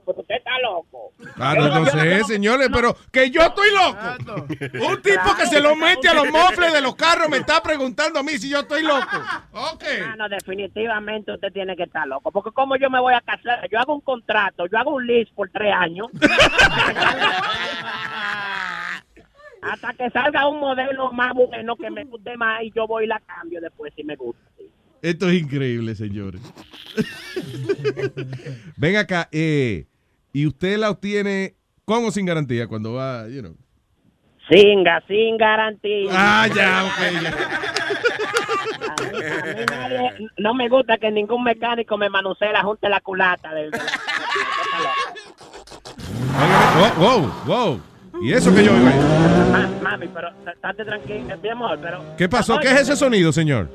pues 0.04 0.18
usted 0.18 0.36
está 0.36 0.52
loco. 0.60 1.14
Ah, 1.38 1.56
no, 1.58 1.68
no 1.68 1.86
sé, 1.86 2.24
señores, 2.24 2.70
pero 2.74 2.96
que 3.12 3.30
yo 3.30 3.42
estoy 3.42 3.70
loco. 3.72 4.46
Un 4.88 5.02
tipo 5.02 5.36
que 5.38 5.46
se 5.46 5.62
lo 5.62 5.76
mete 5.76 6.10
a 6.10 6.14
los 6.14 6.30
mofles 6.30 6.74
de 6.74 6.82
los 6.82 6.96
carros 6.96 7.30
me 7.30 7.38
está 7.38 7.62
preguntando 7.62 8.20
a 8.20 8.24
mí 8.24 8.32
si 8.34 8.50
yo 8.50 8.60
estoy 8.60 8.84
loco. 8.84 9.18
Ok. 9.52 9.84
Ah, 10.06 10.16
no, 10.18 10.30
definitivamente 10.30 11.34
usted 11.34 11.52
tiene 11.52 11.76
que 11.76 11.84
estar 11.84 12.08
loco. 12.08 12.32
Porque 12.32 12.52
como 12.52 12.76
yo 12.76 12.90
me 12.90 13.00
voy 13.00 13.14
a 13.14 13.22
casar, 13.22 13.68
yo 13.70 13.80
hago 13.80 13.94
un 13.94 14.02
contrato, 14.02 14.66
yo 14.66 14.78
hago 14.78 14.96
un 14.96 15.06
lease 15.06 15.32
por 15.36 15.50
tres 15.50 15.74
años. 15.74 16.08
Hasta 19.62 19.94
que 19.94 20.10
salga 20.10 20.48
un 20.48 20.60
modelo 20.60 21.12
más 21.12 21.34
bueno 21.34 21.76
que 21.76 21.90
me 21.92 22.04
guste 22.06 22.36
más 22.38 22.64
y 22.64 22.72
yo 22.76 22.88
voy 22.88 23.04
y 23.04 23.08
la 23.08 23.20
cambio 23.20 23.62
después 23.62 23.94
si 23.96 24.04
me 24.04 24.16
gusta. 24.16 24.42
Esto 25.02 25.30
es 25.30 25.42
increíble, 25.42 25.96
señores. 25.96 26.42
Ven 28.78 28.98
acá, 28.98 29.28
eh, 29.32 29.88
y 30.34 30.46
usted 30.48 30.78
la 30.78 30.90
obtiene 30.92 31.56
con 31.86 32.06
o 32.06 32.12
sin 32.12 32.26
garantía 32.26 32.68
cuando 32.68 32.94
va, 32.94 33.28
you 33.28 33.42
know. 33.42 33.56
Singa, 34.50 35.02
sin 35.08 35.38
garantía. 35.38 36.10
Ah, 36.12 36.48
ya, 36.54 36.84
ok, 36.86 37.00
ya. 37.24 37.32
A 38.92 38.96
mí- 39.04 39.08
a 39.08 39.54
mí 39.56 39.66
nadie- 39.70 40.28
no 40.38 40.54
me 40.54 40.68
gusta 40.70 40.98
que 40.98 41.10
ningún 41.12 41.44
mecánico 41.44 41.98
me 41.98 42.10
manosee 42.10 42.52
la 42.52 42.62
junta 42.64 42.88
de 42.88 42.92
la 42.92 43.00
culata. 43.02 43.54
de- 43.54 43.70
de 43.72 43.78
la- 43.78 43.86
Wow, 46.98 47.20
wow, 47.20 47.32
wow. 47.46 47.82
Y 48.22 48.34
eso 48.34 48.54
que 48.54 48.64
yo 48.64 48.74
oigo 48.74 48.88
ahí. 48.88 49.00
Ma- 49.52 49.70
Mami, 49.92 50.08
pero 50.08 50.30
estate 50.52 50.86
tranquila, 50.86 51.36
mi 51.42 51.50
amor, 51.50 51.80
pero... 51.82 52.04
¿Qué 52.18 52.30
pasó? 52.30 52.60
¿Qué 52.60 52.68
es 52.68 52.82
ese 52.82 52.96
sonido, 52.96 53.32
señor? 53.32 53.68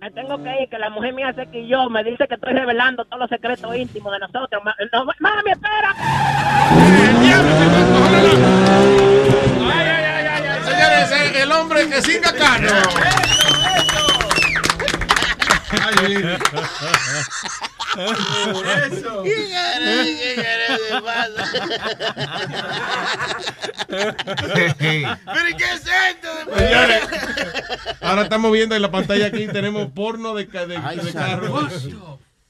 Me 0.00 0.10
tengo 0.10 0.42
que 0.42 0.62
ir, 0.62 0.68
que 0.68 0.78
la 0.78 0.90
mujer 0.90 1.12
mía 1.14 1.32
se 1.34 1.46
quilló, 1.46 1.88
me 1.90 2.02
dice 2.04 2.26
que 2.28 2.34
estoy 2.34 2.52
revelando 2.54 3.04
todos 3.04 3.20
los 3.20 3.30
secretos 3.30 3.74
íntimos 3.76 4.12
de 4.12 4.18
nosotros. 4.20 4.62
Ma- 4.64 4.74
no, 4.92 5.04
mami, 5.20 5.50
espera. 5.50 5.94
Señores, 10.64 11.36
el, 11.36 11.52
hombre 11.52 11.88
que 11.88 12.02
singa 12.02 12.32
carro. 12.32 12.68
¿Pero 15.70 16.38
y 25.50 25.54
qué 25.56 25.64
es 25.64 25.82
esto? 26.10 26.54
Señores, 26.56 27.02
ahora 28.00 28.22
estamos 28.22 28.52
viendo 28.52 28.74
en 28.74 28.82
la 28.82 28.90
pantalla 28.90 29.26
aquí, 29.26 29.46
tenemos 29.48 29.90
porno 29.92 30.34
de, 30.34 30.44
de, 30.46 30.76
Ay, 30.82 30.98
de 30.98 31.12
carro. 31.12 31.68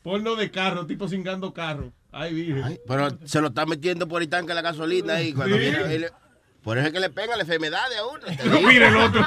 Porno 0.02 0.34
de 0.36 0.50
carro, 0.50 0.86
tipo 0.86 1.08
cingando 1.08 1.52
carro. 1.52 1.92
Ay, 2.10 2.34
virgen. 2.34 2.80
Pero 2.86 3.18
se 3.24 3.40
lo 3.40 3.48
está 3.48 3.64
metiendo 3.66 4.06
por 4.08 4.20
el 4.22 4.28
tanque 4.28 4.52
la 4.52 4.60
gasolina 4.62 5.14
ahí. 5.14 5.32
Cuando 5.32 5.56
Sí. 5.56 5.60
viene, 5.60 5.94
él- 5.94 6.10
por 6.64 6.78
eso 6.78 6.86
es 6.88 6.92
que 6.92 7.00
le 7.00 7.10
pegan 7.10 7.36
la 7.38 7.42
enfermedad 7.42 7.80
a 7.98 8.06
uno. 8.06 8.20
No, 8.52 8.60
mire 8.68 8.86
el 8.88 8.96
otro. 8.96 9.20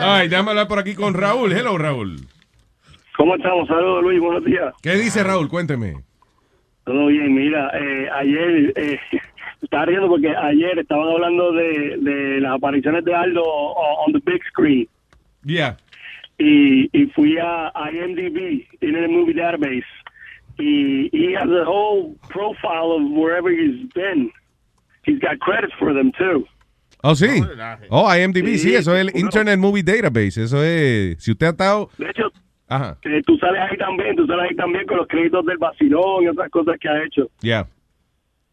Ay, 0.00 0.28
déjame 0.28 0.50
hablar 0.50 0.68
por 0.68 0.78
aquí 0.78 0.94
con 0.94 1.14
Raúl. 1.14 1.52
Hello, 1.52 1.76
Raúl. 1.78 2.16
¿Cómo 3.16 3.36
estamos? 3.36 3.68
Saludos, 3.68 4.02
Luis. 4.02 4.20
Buenos 4.20 4.44
días. 4.44 4.74
¿Qué 4.82 4.92
dice 4.94 5.22
Raúl? 5.22 5.48
Cuénteme. 5.48 5.94
Todo 6.84 7.06
bien. 7.06 7.34
Mira, 7.34 7.70
eh, 7.74 8.08
ayer 8.14 8.72
eh, 8.76 8.98
estaba 9.62 9.86
riendo 9.86 10.08
porque 10.08 10.28
ayer 10.36 10.78
estaban 10.78 11.08
hablando 11.08 11.52
de, 11.52 11.96
de 12.00 12.40
las 12.40 12.52
apariciones 12.54 13.04
de 13.04 13.14
Aldo 13.14 13.42
on 13.44 14.12
the 14.12 14.20
big 14.24 14.42
screen 14.50 14.88
Yeah. 15.46 15.76
y, 16.38 16.88
y 16.98 17.06
fui 17.08 17.36
a 17.38 17.70
IMDb, 17.92 18.66
Internet 18.80 19.10
Movie 19.10 19.34
Database, 19.34 19.84
y 20.58 21.10
he 21.12 21.34
has 21.36 21.48
a 21.50 21.64
whole 21.64 22.14
profile 22.28 22.92
of 22.96 23.02
wherever 23.10 23.50
he's 23.50 23.88
been. 23.94 24.30
He's 25.04 25.18
got 25.20 25.38
credits 25.40 25.74
for 25.78 25.92
them 25.92 26.12
too. 26.12 26.46
Oh, 27.02 27.14
sí. 27.14 27.26
Oh, 27.90 28.08
IMDb, 28.08 28.56
sí, 28.56 28.58
Sí, 28.70 28.74
eso 28.74 28.94
es 28.94 29.02
el 29.02 29.10
bueno. 29.12 29.26
Internet 29.26 29.58
Movie 29.58 29.82
Database. 29.82 30.42
Eso 30.44 30.62
es. 30.64 31.22
Si 31.22 31.32
usted 31.32 31.46
ha 31.48 31.50
estado. 31.50 31.90
De 31.98 32.08
hecho, 32.08 32.32
Ajá. 32.66 32.96
eh, 33.02 33.20
tú 33.26 33.36
sales 33.36 33.60
ahí 33.70 33.76
también, 33.76 34.16
tú 34.16 34.26
sales 34.26 34.46
ahí 34.50 34.56
también 34.56 34.86
con 34.86 34.96
los 34.96 35.06
créditos 35.06 35.44
del 35.44 35.58
vacilón 35.58 36.24
y 36.24 36.28
otras 36.28 36.50
cosas 36.50 36.76
que 36.80 36.88
ha 36.88 37.04
hecho. 37.04 37.28
Ya. 37.42 37.66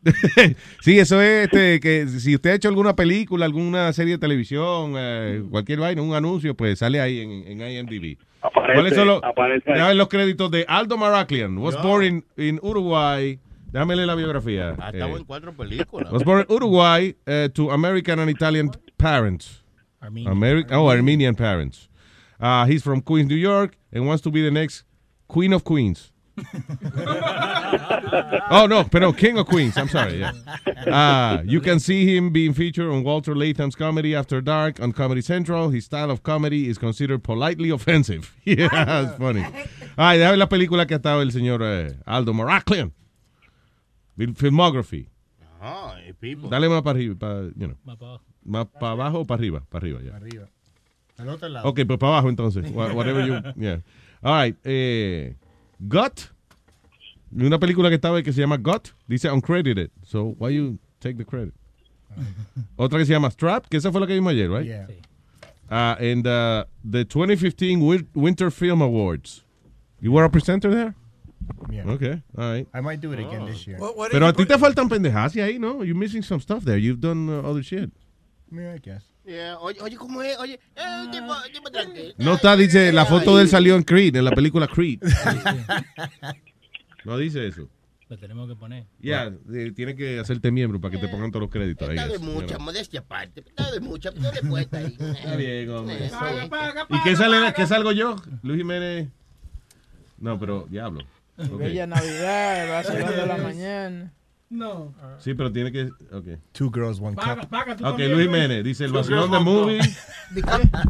sí, 0.82 1.00
eso 1.00 1.22
es 1.22 1.46
este, 1.46 1.80
que 1.80 2.08
si 2.08 2.36
usted 2.36 2.50
ha 2.50 2.56
hecho 2.56 2.68
alguna 2.68 2.96
película, 2.96 3.46
alguna 3.46 3.94
serie 3.94 4.16
de 4.16 4.18
televisión, 4.20 4.96
eh, 4.98 5.44
cualquier 5.50 5.80
vaina, 5.80 6.02
un 6.02 6.14
anuncio, 6.16 6.56
pues 6.56 6.80
sale 6.80 7.00
ahí 7.00 7.22
en, 7.22 7.62
en 7.62 7.72
IMDb. 7.72 8.18
Aparece, 8.42 8.74
¿Cuáles 8.74 8.96
son 8.96 9.08
los, 9.08 9.24
aparece 9.24 9.70
ahí. 9.70 9.74
déjame 9.76 9.88
ver 9.90 9.96
los 9.98 10.08
créditos 10.08 10.50
de 10.52 10.66
Aldo 10.68 10.98
Maraclian? 10.98 11.58
Was 11.60 11.82
born 11.82 12.04
in, 12.06 12.26
in 12.38 12.60
Uruguay. 12.64 13.40
Déjame 13.72 13.96
leer 13.96 14.08
la 14.08 14.16
biografía. 14.16 14.76
Ah, 14.80 14.92
Eh, 14.94 15.00
en 15.00 15.24
cuatro 15.26 15.54
películas. 15.54 16.12
was 16.12 16.24
born 16.24 16.42
in 16.42 16.46
Uruguay 16.50 17.14
uh, 17.28 17.48
to 17.50 17.70
American 17.72 18.20
and 18.20 18.30
Italian 18.30 18.72
parents. 18.98 19.64
Ameri- 20.02 20.66
oh, 20.72 20.90
Armenian 20.90 21.36
parents. 21.36 21.88
Uh, 22.40 22.66
he's 22.66 22.82
from 22.84 23.02
Queens, 23.02 23.30
New 23.30 23.36
York, 23.36 23.78
and 23.94 24.08
wants 24.08 24.24
to 24.24 24.32
be 24.32 24.42
the 24.42 24.50
next 24.52 24.84
Queen 25.28 25.54
of 25.54 25.64
Queens. 25.64 26.11
oh 28.52 28.66
no, 28.70 28.84
pero 28.90 29.12
King 29.14 29.38
of 29.38 29.48
Queens. 29.48 29.78
I'm 29.78 29.88
sorry. 29.90 30.20
Yeah. 30.20 30.32
Uh, 30.88 31.42
you 31.46 31.62
can 31.62 31.80
see 31.80 32.06
him 32.06 32.32
being 32.32 32.54
featured 32.54 32.90
on 32.90 33.04
Walter 33.04 33.36
Latham's 33.36 33.76
Comedy 33.76 34.16
After 34.16 34.42
Dark 34.42 34.80
on 34.82 34.92
Comedy 34.94 35.22
Central. 35.22 35.70
His 35.70 35.86
style 35.86 36.10
of 36.12 36.24
comedy 36.24 36.68
is 36.70 36.78
considered 36.78 37.24
politely 37.24 37.70
offensive. 37.70 38.34
yeah, 38.46 38.68
that's 38.70 39.18
funny. 39.18 39.46
Ay, 39.98 40.18
déjame 40.18 40.38
la 40.38 40.48
película 40.48 40.86
que 40.88 40.96
ha 40.96 41.00
estado 41.00 41.22
el 41.22 41.32
señor 41.32 41.62
eh, 41.64 41.96
Aldo 42.06 42.34
Maraclian. 42.34 42.92
Fil- 44.18 44.36
Filmography. 44.36 45.08
Ah, 45.62 45.96
people. 46.20 46.50
Dale 46.50 46.68
más 46.70 46.82
para 46.82 46.98
arriba, 46.98 47.16
para, 47.16 47.44
you 47.56 47.68
know. 47.68 47.76
Más 47.86 47.98
para 47.98 48.10
abajo. 48.12 48.24
Más 48.44 48.66
para 48.68 48.92
abajo 48.94 49.20
o 49.20 49.26
para 49.26 49.40
arriba, 49.40 49.64
para 49.70 49.84
arriba 49.86 50.00
ya. 50.04 50.16
Arriba. 50.16 50.48
Al 51.18 51.30
otro 51.30 51.50
lado. 51.50 51.68
Ok, 51.70 51.82
pues 51.86 52.00
para 52.00 52.14
abajo 52.14 52.30
entonces. 52.30 52.72
Wha- 52.72 52.94
Whatever 52.94 53.26
you. 53.28 53.62
Yeah. 53.62 53.82
All 54.24 54.42
right. 54.44 54.58
Eh, 54.64 55.36
Gut. 55.88 56.32
Una 57.34 57.60
película 57.60 57.90
que 57.90 57.96
estaba 57.96 58.18
ahí 58.18 58.24
que 58.24 58.34
se 58.34 58.42
llama 58.42 58.58
Gut. 58.58 58.90
Dice 59.08 59.30
uncredited. 59.32 59.90
So 60.04 60.36
why 60.40 60.50
you 60.50 60.78
take 61.00 61.18
the 61.18 61.26
credit? 61.26 61.54
Otra 62.78 63.00
que 63.00 63.06
se 63.06 63.14
llama 63.14 63.32
Strap, 63.32 63.68
que 63.70 63.78
esa 63.78 63.92
fue 63.92 64.02
la 64.02 64.08
que 64.08 64.14
vimos 64.14 64.32
ayer, 64.32 64.50
right? 64.50 64.66
Yeah. 64.66 64.88
Uh, 65.70 65.96
and 66.02 66.28
uh, 66.28 66.66
the 66.84 67.06
2015 67.06 67.80
Win- 67.80 68.08
Winter 68.14 68.52
Film 68.52 68.82
Awards. 68.82 69.44
You 70.02 70.12
were 70.12 70.26
a 70.26 70.30
presenter 70.30 70.70
there? 70.70 70.96
Yeah. 71.72 71.88
Okay, 71.88 72.22
all 72.38 72.52
right. 72.52 72.68
I 72.74 72.82
might 72.82 73.00
do 73.02 73.14
it 73.14 73.20
again 73.20 73.46
this 73.46 73.66
year. 73.66 73.78
Pero 74.12 74.28
a 74.28 74.34
ti 74.34 74.46
te 74.46 74.58
faltan 74.58 74.90
pendejas 74.90 75.34
ahí, 75.38 75.60
¿no? 75.60 75.84
You're 75.84 75.98
missing 75.98 76.22
some 76.24 76.42
stuff 76.42 76.66
there. 76.66 76.78
You've 76.78 77.00
done 77.00 77.30
uh, 77.30 77.42
other 77.50 77.64
shit. 77.64 77.92
Yeah, 78.52 78.74
I 78.74 78.78
guess. 78.80 79.04
Yeah, 79.26 79.60
oye, 79.60 79.80
oye, 79.82 79.96
¿cómo 79.98 80.22
es? 80.24 80.38
Oye, 80.40 80.60
eh, 80.76 80.82
un 81.04 81.12
tipo, 81.12 81.34
tipo 81.54 81.70
tranquilo. 81.70 82.14
No 82.18 82.34
está, 82.36 82.56
dice, 82.56 82.92
la 82.92 83.06
foto 83.06 83.38
de 83.38 83.44
él 83.44 83.50
salió 83.50 83.76
en 83.76 83.84
Creed, 83.84 84.16
en 84.16 84.26
la 84.26 84.32
película 84.32 84.68
Creed. 84.68 85.00
No 87.06 87.18
dice 87.18 87.48
eso. 87.48 87.68
Lo 88.10 88.18
tenemos 88.18 88.50
que 88.50 88.56
poner. 88.56 88.86
Ya, 89.00 89.32
eh, 89.54 89.72
tiene 89.74 89.96
que 89.96 90.20
hacerte 90.20 90.52
miembro 90.52 90.82
para 90.82 90.92
que 90.92 90.98
te 90.98 91.08
pongan 91.08 91.32
todos 91.32 91.44
los 91.44 91.50
créditos 91.50 91.88
ahí. 91.88 91.96
Está 91.98 92.10
de 92.10 92.20
mucha, 92.20 92.58
modestia 92.58 93.00
aparte. 93.00 93.40
Está 93.40 93.72
de 93.72 93.80
mucha, 93.80 94.12
pero 94.12 94.32
le 94.34 94.42
cuesta 94.50 94.80
ahí. 94.80 94.98
Está 95.00 95.36
bien, 95.38 95.70
hombre. 95.70 96.08
Eh, 96.08 96.50
¿Y 96.90 97.02
qué 97.04 97.16
sale, 97.16 97.54
qué 97.54 97.66
salgo 97.66 97.94
yo? 97.94 98.18
Luis 98.44 98.58
Jiménez. 98.58 99.08
No, 100.18 100.38
pero 100.38 100.68
diablo. 100.70 101.06
Bella 101.38 101.88
Navidad, 101.88 102.64
el 102.64 102.70
vacilón 102.70 103.12
de 103.16 103.26
la 103.26 103.38
mañana. 103.38 104.14
No. 104.52 104.94
Sí, 105.18 105.34
pero 105.34 105.52
tiene 105.52 105.72
que. 105.72 105.86
Ok. 106.12 106.26
Two 106.52 106.70
girls, 106.72 107.00
one 107.00 107.16
cup. 107.16 107.48
paga, 107.50 107.74
Ok, 107.90 108.00
Luis. 108.00 108.26
Jiménez 108.28 108.64
dice 108.64 108.84
el 108.86 108.92
vacilón 108.92 109.32
de 109.32 109.40
movie. 109.40 109.80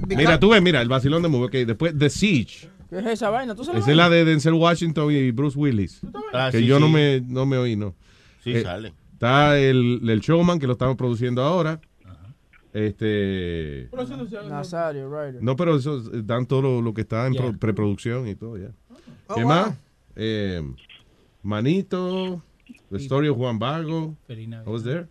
Mira, 0.08 0.40
tú 0.40 0.50
ves, 0.50 0.62
mira, 0.62 0.82
el 0.82 0.90
vacilón 0.90 1.22
de 1.22 1.30
movie. 1.30 1.46
Ok, 1.46 1.68
después 1.68 1.98
The 1.98 2.10
Siege. 2.10 2.70
¿Qué 2.90 2.98
es 3.00 3.06
esa 3.06 3.30
vaina? 3.30 3.56
¿Tú 3.56 3.64
sabes? 3.64 3.84
Esa 3.84 3.92
es 3.92 3.98
la 3.98 4.10
de 4.10 4.26
Denzel 4.26 4.54
Washington 4.56 5.12
y 5.12 5.32
Bruce 5.32 5.58
Willis. 5.58 6.02
Ah, 6.34 6.50
que 6.52 6.58
sí, 6.60 6.66
yo 6.66 6.80
no 6.80 6.90
me, 6.90 7.22
no 7.22 7.46
me 7.46 7.58
oí, 7.58 7.76
¿no? 7.76 7.94
Sí, 8.44 8.52
Eh, 8.54 8.64
sale. 8.64 8.94
Está 9.14 9.58
el, 9.60 10.02
el 10.10 10.20
showman 10.20 10.58
que 10.60 10.66
lo 10.66 10.74
estamos 10.74 10.98
produciendo 10.98 11.44
ahora. 11.44 11.80
Este. 12.74 13.90
Nazario, 14.50 15.10
right. 15.10 15.40
No, 15.42 15.56
pero 15.56 15.76
eso 15.76 15.98
eh, 16.14 16.22
dan 16.24 16.46
todo 16.46 16.62
lo, 16.64 16.82
lo 16.82 16.94
que 16.94 17.02
está 17.02 17.28
en 17.28 17.36
pro- 17.36 17.54
preproducción 17.58 18.28
y 18.28 18.36
todo, 18.36 18.58
ya. 18.58 18.72
Oh, 19.28 19.36
¿Qué 19.36 19.42
wow. 19.44 19.50
más? 19.50 19.78
Eh, 20.16 20.62
Manito, 21.44 22.42
The 22.92 22.98
Story 23.00 23.28
of 23.30 23.38
Juan 23.38 23.58
Vago. 23.60 24.16
What 24.28 24.68
was 24.68 24.84
there? 24.84 25.08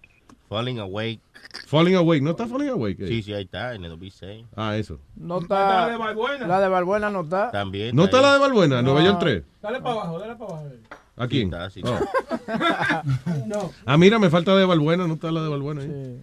Falling 0.48 0.78
Awake. 0.80 1.20
Falling 1.66 1.94
Awake, 1.94 2.22
¿no 2.22 2.30
está 2.30 2.46
Falling 2.46 2.68
Awake? 2.70 3.06
Sí, 3.06 3.22
sí, 3.22 3.32
ahí 3.32 3.44
está, 3.44 3.74
en 3.74 3.84
el 3.84 3.90
2006. 3.90 4.46
Ah, 4.56 4.76
eso. 4.76 4.98
No 5.16 5.38
está. 5.40 5.86
La 5.86 5.88
de 5.90 5.96
Balbuena. 5.96 6.46
La 6.46 6.60
de 6.60 6.68
Balbuena 6.68 7.08
no 7.10 7.20
está. 7.22 7.50
También. 7.52 7.94
¿No 7.94 8.04
está 8.04 8.20
la 8.20 8.32
de 8.34 8.38
Balbuena, 8.40 8.82
Nueva 8.82 9.00
No. 9.00 9.06
York 9.06 9.18
3? 9.20 9.42
Dale 9.62 9.80
para 9.80 9.92
abajo, 9.94 10.18
dale 10.18 10.34
para 10.34 10.50
abajo. 10.52 10.68
¿A 11.16 11.28
quién? 11.28 11.44
está, 11.52 11.70
sí 11.70 11.82
Oh. 11.84 11.98
No. 13.46 13.70
Ah, 13.86 13.96
mira, 13.96 14.18
me 14.18 14.28
falta 14.30 14.56
de 14.56 14.64
Balbuena, 14.64 15.06
no 15.06 15.14
está 15.14 15.30
la 15.30 15.42
de 15.42 15.48
Balbuena 15.48 15.82
ahí. 15.82 16.20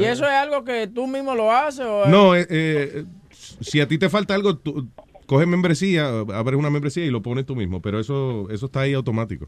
¿Y 0.00 0.04
eso 0.04 0.24
es 0.24 0.30
algo 0.32 0.64
que 0.64 0.86
tú 0.88 1.06
mismo 1.06 1.34
lo 1.34 1.52
haces? 1.52 1.86
O 1.86 2.04
es- 2.04 2.10
No, 2.10 2.34
eh, 2.34 2.46
eh, 2.50 3.04
si 3.60 3.80
a 3.80 3.86
ti 3.88 3.96
te 3.98 4.08
falta 4.08 4.34
algo, 4.34 4.56
tú- 4.56 4.88
coges 5.28 5.46
membresía, 5.46 6.08
abres 6.08 6.58
una 6.58 6.70
membresía 6.70 7.04
y 7.04 7.10
lo 7.10 7.20
pones 7.20 7.44
tú 7.44 7.54
mismo, 7.54 7.82
pero 7.82 8.00
eso 8.00 8.48
eso 8.50 8.66
está 8.66 8.80
ahí 8.80 8.94
automático. 8.94 9.46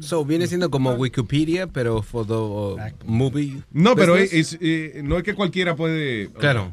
So, 0.00 0.24
viene 0.24 0.48
siendo 0.48 0.70
como 0.70 0.92
Wikipedia, 0.94 1.68
pero 1.68 2.02
for 2.02 2.26
the 2.26 2.34
uh, 2.34 2.76
movie. 3.06 3.62
No, 3.70 3.94
pero 3.94 4.14
business? 4.14 4.32
es, 4.32 4.52
es, 4.54 4.58
eh, 4.60 5.00
no 5.04 5.16
es 5.16 5.22
que 5.22 5.34
cualquiera 5.34 5.76
puede. 5.76 6.30
Claro. 6.32 6.72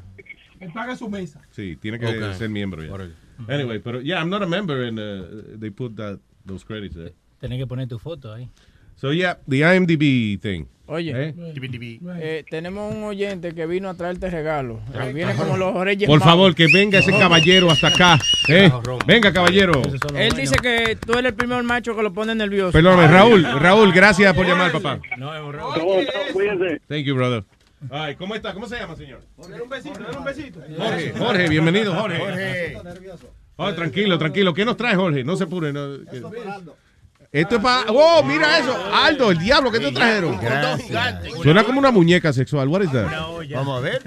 Él 0.60 0.72
paga 0.74 0.96
su 0.96 1.08
mesa. 1.08 1.40
Sí, 1.52 1.78
tiene 1.80 2.00
que 2.00 2.34
ser 2.34 2.50
miembro 2.50 2.84
ya. 2.84 3.54
Anyway, 3.54 3.78
pero 3.78 4.02
yeah, 4.02 4.20
I'm 4.20 4.30
not 4.30 4.42
a 4.42 4.48
member 4.48 4.88
and 4.88 5.00
uh, 5.00 5.60
they 5.60 5.70
put 5.70 5.96
that 5.96 6.20
those 6.44 6.66
credits 6.66 6.96
there. 6.96 7.14
Tenés 7.40 7.60
que 7.60 7.68
poner 7.68 7.88
tu 7.88 8.00
foto 8.00 8.34
ahí. 8.34 8.50
So 8.98 9.12
yeah, 9.12 9.38
the 9.48 9.62
IMDb 9.62 10.42
thing. 10.42 10.66
Oye, 10.90 11.12
¿Eh? 11.14 11.36
eh, 12.20 12.46
tenemos 12.50 12.96
un 12.96 13.04
oyente 13.04 13.54
que 13.54 13.66
vino 13.68 13.90
a 13.90 13.94
traerte 13.96 14.30
regalo. 14.30 14.80
Eh, 14.94 15.12
viene 15.14 15.36
como 15.36 15.58
los 15.58 15.76
reyes 15.84 16.08
Por 16.08 16.22
favor, 16.22 16.56
que 16.56 16.68
venga 16.72 17.00
ese 17.00 17.12
caballero 17.12 17.70
hasta 17.70 17.90
acá. 17.90 18.18
¿eh? 18.48 18.72
Venga, 19.06 19.34
caballero. 19.34 19.82
Él 20.16 20.34
dice 20.34 20.56
que 20.56 20.96
tú 20.96 21.12
eres 21.14 21.26
el 21.26 21.34
primer 21.36 21.62
macho 21.64 21.94
que 21.94 22.02
lo 22.02 22.14
pone 22.14 22.34
nervioso. 22.34 22.72
Perdóname, 22.72 23.08
Raúl. 23.08 23.44
Raúl, 23.44 23.92
gracias 23.92 24.34
por 24.34 24.48
llamar, 24.48 24.72
papá. 24.72 25.00
Cuídense. 26.32 26.82
Thank 26.88 27.04
you, 27.04 27.16
brother. 27.16 27.44
Ay, 27.92 28.16
¿cómo 28.16 28.34
está? 28.34 28.54
¿Cómo 28.54 28.68
se 28.68 28.78
llama, 28.78 28.96
señor? 28.96 29.22
un 29.38 29.70
besito, 29.70 30.00
dale 30.00 30.18
un 30.18 30.24
besito. 30.24 30.62
Jorge, 30.78 31.14
Jorge, 31.16 31.50
bienvenido, 31.50 31.94
Jorge. 31.94 32.78
Oh, 33.58 33.74
tranquilo, 33.74 34.18
tranquilo. 34.18 34.54
¿Qué 34.54 34.66
nos 34.66 34.78
trae 34.78 34.96
Jorge? 34.96 35.24
No 35.24 35.36
se 35.36 35.44
apure. 35.44 35.74
No, 35.74 36.00
que- 36.10 36.22
Esto 37.32 37.58
es 37.58 37.62
para... 37.62 37.92
¡Oh, 37.92 38.24
mira 38.24 38.58
eso! 38.60 38.76
Aldo, 38.94 39.32
el 39.32 39.38
diablo, 39.38 39.70
¿qué 39.72 39.80
te 39.80 39.92
trajeron? 39.92 40.40
Suena 41.44 41.64
como 41.64 41.80
una 41.80 41.92
muñeca 41.92 42.32
sexual. 42.32 42.68
What 42.70 42.82
is 42.84 42.92
that? 42.92 43.12
Vamos 43.54 43.78
a 43.78 43.82
ver. 43.82 44.02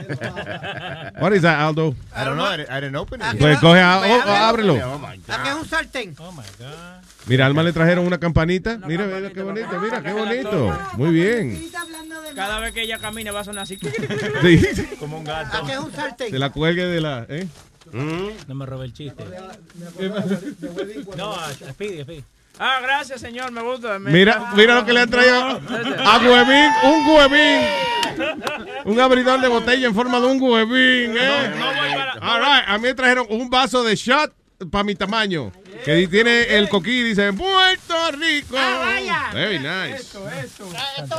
What 1.21 1.33
is 1.33 1.43
that, 1.43 1.61
Aldo? 1.61 1.95
I 2.17 2.25
don't 2.25 2.37
know. 2.37 2.47
I 2.53 2.57
didn't, 2.81 2.97
open 2.97 3.21
it. 3.21 3.39
Pues 3.39 3.59
coge, 3.59 3.81
a- 3.81 4.01
oh, 4.01 4.31
ábrelo. 4.31 4.75
¿A 5.29 5.43
qué 5.43 5.49
es 5.51 5.55
un 5.55 5.67
sartén? 5.69 6.17
Mira, 7.27 7.47
Alma 7.47 7.63
le 7.63 7.73
trajeron 7.73 8.07
una 8.07 8.19
campanita. 8.19 8.79
Mira, 8.87 9.05
mira 9.07 9.31
qué 9.31 9.43
bonito, 9.43 9.81
mira, 9.81 10.03
qué 10.03 10.13
bonito. 10.13 10.79
Muy 10.95 11.11
bien. 11.13 11.71
Cada 12.35 12.59
vez 12.61 12.73
que 12.73 12.83
ella 12.83 12.99
camine 12.99 13.31
va 13.31 13.41
a 13.41 13.45
sonar 13.45 13.63
así. 13.65 13.79
Sí. 14.43 14.63
Como 14.99 15.19
un 15.19 15.25
gato. 15.25 15.57
¿A 15.59 15.67
qué 15.67 15.73
es 15.73 15.79
un 15.79 15.93
sartén? 15.93 16.31
Se 16.31 16.39
la 16.39 16.51
cuelgue 16.51 16.87
de 16.87 17.01
la... 17.01 17.27
¿eh? 17.29 17.47
No 17.93 18.55
me 18.55 18.67
robe 18.67 18.87
el 18.87 18.93
chiste. 18.95 19.25
No, 21.17 21.33
a, 21.35 21.47
a 21.47 21.53
Speedy, 21.53 22.01
a 22.01 22.05
Speedy. 22.05 22.25
Ah, 22.63 22.79
gracias, 22.83 23.21
señor, 23.23 23.51
me 23.53 23.63
gusta. 23.63 23.99
me- 23.99 24.11
Mira, 24.11 24.53
mira 24.55 24.75
lo 24.75 24.85
que 24.85 24.93
le 24.93 25.01
han 25.01 25.09
traído 25.11 25.35
a 25.35 26.19
Huevín, 26.19 26.71
un 26.85 27.07
Huevín. 27.09 27.63
Un 28.85 29.01
abridor 29.01 29.41
de 29.41 29.49
botella 29.49 29.87
en 29.87 29.95
forma 29.95 30.21
de 30.21 30.27
un 30.27 30.41
Huevín, 30.43 31.17
¿eh? 31.17 31.53
All 32.21 32.39
right, 32.41 32.65
a 32.67 32.77
mí 32.77 32.83
me 32.89 32.95
trajeron 32.95 33.27
un 33.31 33.49
vaso 33.49 33.83
de 33.83 33.97
shot 33.97 34.33
para 34.71 34.85
mi 34.85 34.95
tamaño. 34.95 35.51
Que 35.87 36.07
tiene 36.09 36.43
el 36.59 36.69
coquí 36.69 36.91
y 37.01 37.03
dice 37.05 37.33
Puerto 37.33 38.11
Rico. 38.13 38.55
Very 39.33 39.59
nice. 39.59 40.19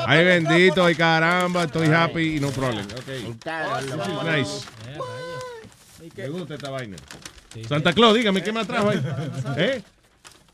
Ay, 0.05 0.23
bendito, 0.23 0.85
ay, 0.85 0.93
caramba, 0.93 1.63
estoy 1.63 1.87
happy 1.87 2.35
y 2.35 2.39
no 2.39 2.51
problem. 2.51 2.85
Okay. 3.01 3.35
Nice. 4.37 4.65
Me 6.15 6.27
gusta 6.29 6.53
esta 6.53 6.69
vaina. 6.69 6.97
Santa 7.67 7.93
Claus, 7.93 8.13
dígame, 8.13 8.43
¿qué 8.43 8.51
me 8.51 8.63
trajo 8.63 8.89
ahí? 8.89 9.01
¿Eh? 9.57 9.81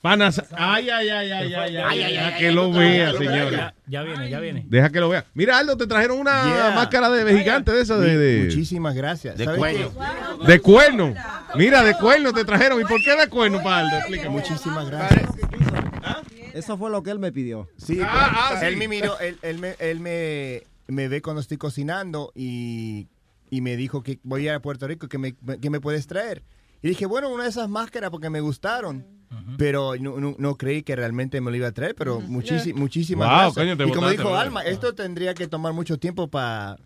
Panas. 0.07 0.41
Ay, 0.55 0.89
ay, 0.89 1.09
ay, 1.09 1.31
ay, 1.31 1.53
ay, 1.53 1.77
ay, 1.77 2.01
ay, 2.01 2.13
Deja 2.13 2.37
que 2.37 2.51
lo 2.53 2.71
vea, 2.71 3.11
señora. 3.11 3.73
Ya 3.87 4.03
viene, 4.03 4.29
ya 4.29 4.39
viene. 4.39 4.65
Deja 4.69 4.89
que 4.89 5.01
lo 5.01 5.09
vea. 5.09 5.25
Mira, 5.33 5.57
Aldo, 5.57 5.75
te 5.75 5.85
trajeron 5.85 6.17
una 6.19 6.71
máscara 6.73 7.09
de 7.09 7.37
gigante 7.37 7.73
de 7.73 7.81
esa 7.81 7.97
de, 7.97 8.43
Muchísimas 8.45 8.95
gracias. 8.95 9.37
De 9.37 9.43
¿Sabes 9.43 9.59
cuello. 9.59 9.91
qué? 10.39 10.47
de 10.47 10.59
cuerno. 10.61 11.13
Mira, 11.55 11.83
de 11.83 11.93
cuerno 11.95 12.31
te 12.31 12.45
trajeron. 12.45 12.79
¿Y 12.79 12.85
por 12.85 13.03
qué 13.03 13.17
de 13.17 13.27
cuerno, 13.27 13.61
para 13.61 13.79
Aldo? 13.79 13.97
Explícame. 13.97 14.29
Muchísimas 14.29 14.89
gracias. 14.89 15.29
Eso 16.53 16.77
fue 16.77 16.89
lo 16.89 17.03
que 17.03 17.11
él 17.11 17.19
me 17.19 17.33
pidió. 17.33 17.67
Sí, 17.77 17.99
Ah, 18.01 18.53
ah, 18.55 18.65
él 18.65 18.77
me 18.77 18.87
miró, 18.87 19.19
él, 19.19 19.37
él 19.41 19.59
me, 19.59 19.75
él 19.77 19.99
me, 19.99 20.63
me 20.87 21.09
ve 21.09 21.21
cuando 21.21 21.41
estoy 21.41 21.57
cocinando 21.57 22.31
y, 22.33 23.07
y 23.49 23.59
me 23.59 23.75
dijo 23.75 24.03
que 24.03 24.19
voy 24.23 24.43
a 24.43 24.43
ir 24.45 24.51
a 24.51 24.59
Puerto 24.61 24.87
Rico, 24.87 25.09
que 25.09 25.17
me, 25.17 25.35
que 25.61 25.69
me 25.69 25.81
puedes 25.81 26.07
traer. 26.07 26.43
Y 26.81 26.87
dije, 26.87 27.05
bueno, 27.05 27.29
una 27.29 27.43
de 27.43 27.49
esas 27.49 27.67
máscaras 27.67 28.09
porque 28.09 28.29
me 28.29 28.39
gustaron. 28.39 29.16
Pero 29.57 29.95
no, 29.99 30.19
no- 30.19 30.35
no 30.37 30.55
creí 30.55 30.83
que 30.83 30.95
realmente 30.95 31.41
me 31.41 31.51
lo 31.51 31.57
iba 31.57 31.67
a 31.67 31.71
traer, 31.71 31.95
pero 31.95 32.21
muchísi- 32.21 32.73
muchísimas 32.73 33.27
Wow, 33.27 33.37
gracias. 33.37 33.55
coño, 33.55 33.77
te 33.77 33.83
y 33.87 33.91
como 33.91 34.09
dijo. 34.09 34.35
Alma, 34.35 34.61
esto 34.63 34.93
tendría 34.95 35.33
que 35.33 35.47
tomar 35.47 35.73
mucho 35.73 35.97
tiempo 35.97 36.27
para... 36.29 36.77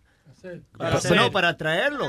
Para 0.76 0.96
hacer. 0.96 1.16
no, 1.16 1.30
para 1.30 1.56
traerlo. 1.56 2.04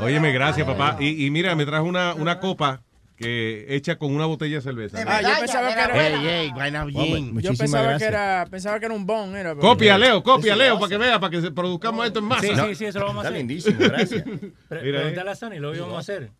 Óyeme, 0.00 0.32
gracias, 0.32 0.66
papá. 0.66 0.96
Y, 1.00 1.26
y 1.26 1.30
mira, 1.30 1.54
me 1.54 1.64
trajo 1.66 1.84
una, 1.84 2.14
una 2.14 2.40
copa 2.40 2.82
que 3.16 3.66
hecha 3.68 3.96
con 3.96 4.12
una 4.12 4.26
botella 4.26 4.56
de 4.56 4.62
cerveza. 4.62 4.98
Ah, 5.06 5.22
yo 5.22 5.28
pensaba 5.38 5.68
que 5.72 5.80
era. 5.80 6.08
Ey, 6.08 6.26
ey, 6.26 6.50
vaina 6.52 6.84
bien. 6.84 7.26
Yo 7.28 7.32
Muchísimas 7.34 7.58
pensaba 7.58 7.98
que 7.98 8.04
era, 8.04 8.46
pensaba 8.50 8.80
que 8.80 8.86
era 8.86 8.94
un 8.94 9.06
bon, 9.06 9.36
era. 9.36 9.50
pero- 9.50 9.60
Copia, 9.60 9.96
Leo, 9.98 10.20
copia, 10.24 10.56
Leo, 10.56 10.80
para 10.80 10.88
que 10.88 10.98
vea, 10.98 11.20
para 11.20 11.30
que 11.30 11.40
se- 11.40 11.52
produzcamos 11.52 12.04
esto 12.06 12.18
en 12.18 12.24
masa. 12.24 12.42
Sí, 12.42 12.48
sí, 12.56 12.74
sí, 12.74 12.84
eso 12.86 12.98
lo 12.98 13.06
vamos 13.06 13.24
a 13.24 13.28
Está 13.28 13.36
hacer. 13.36 13.38
lindísimo, 13.46 13.78
gracias. 13.78 14.24
Pre- 14.68 14.82
Mira, 14.82 14.98
eh. 14.98 15.02
Pregúntale 15.02 15.30
a 15.30 15.34
Sony, 15.36 15.60
lo 15.60 15.72
íbamos 15.76 15.96
a 15.96 16.00
hacer. 16.00 16.30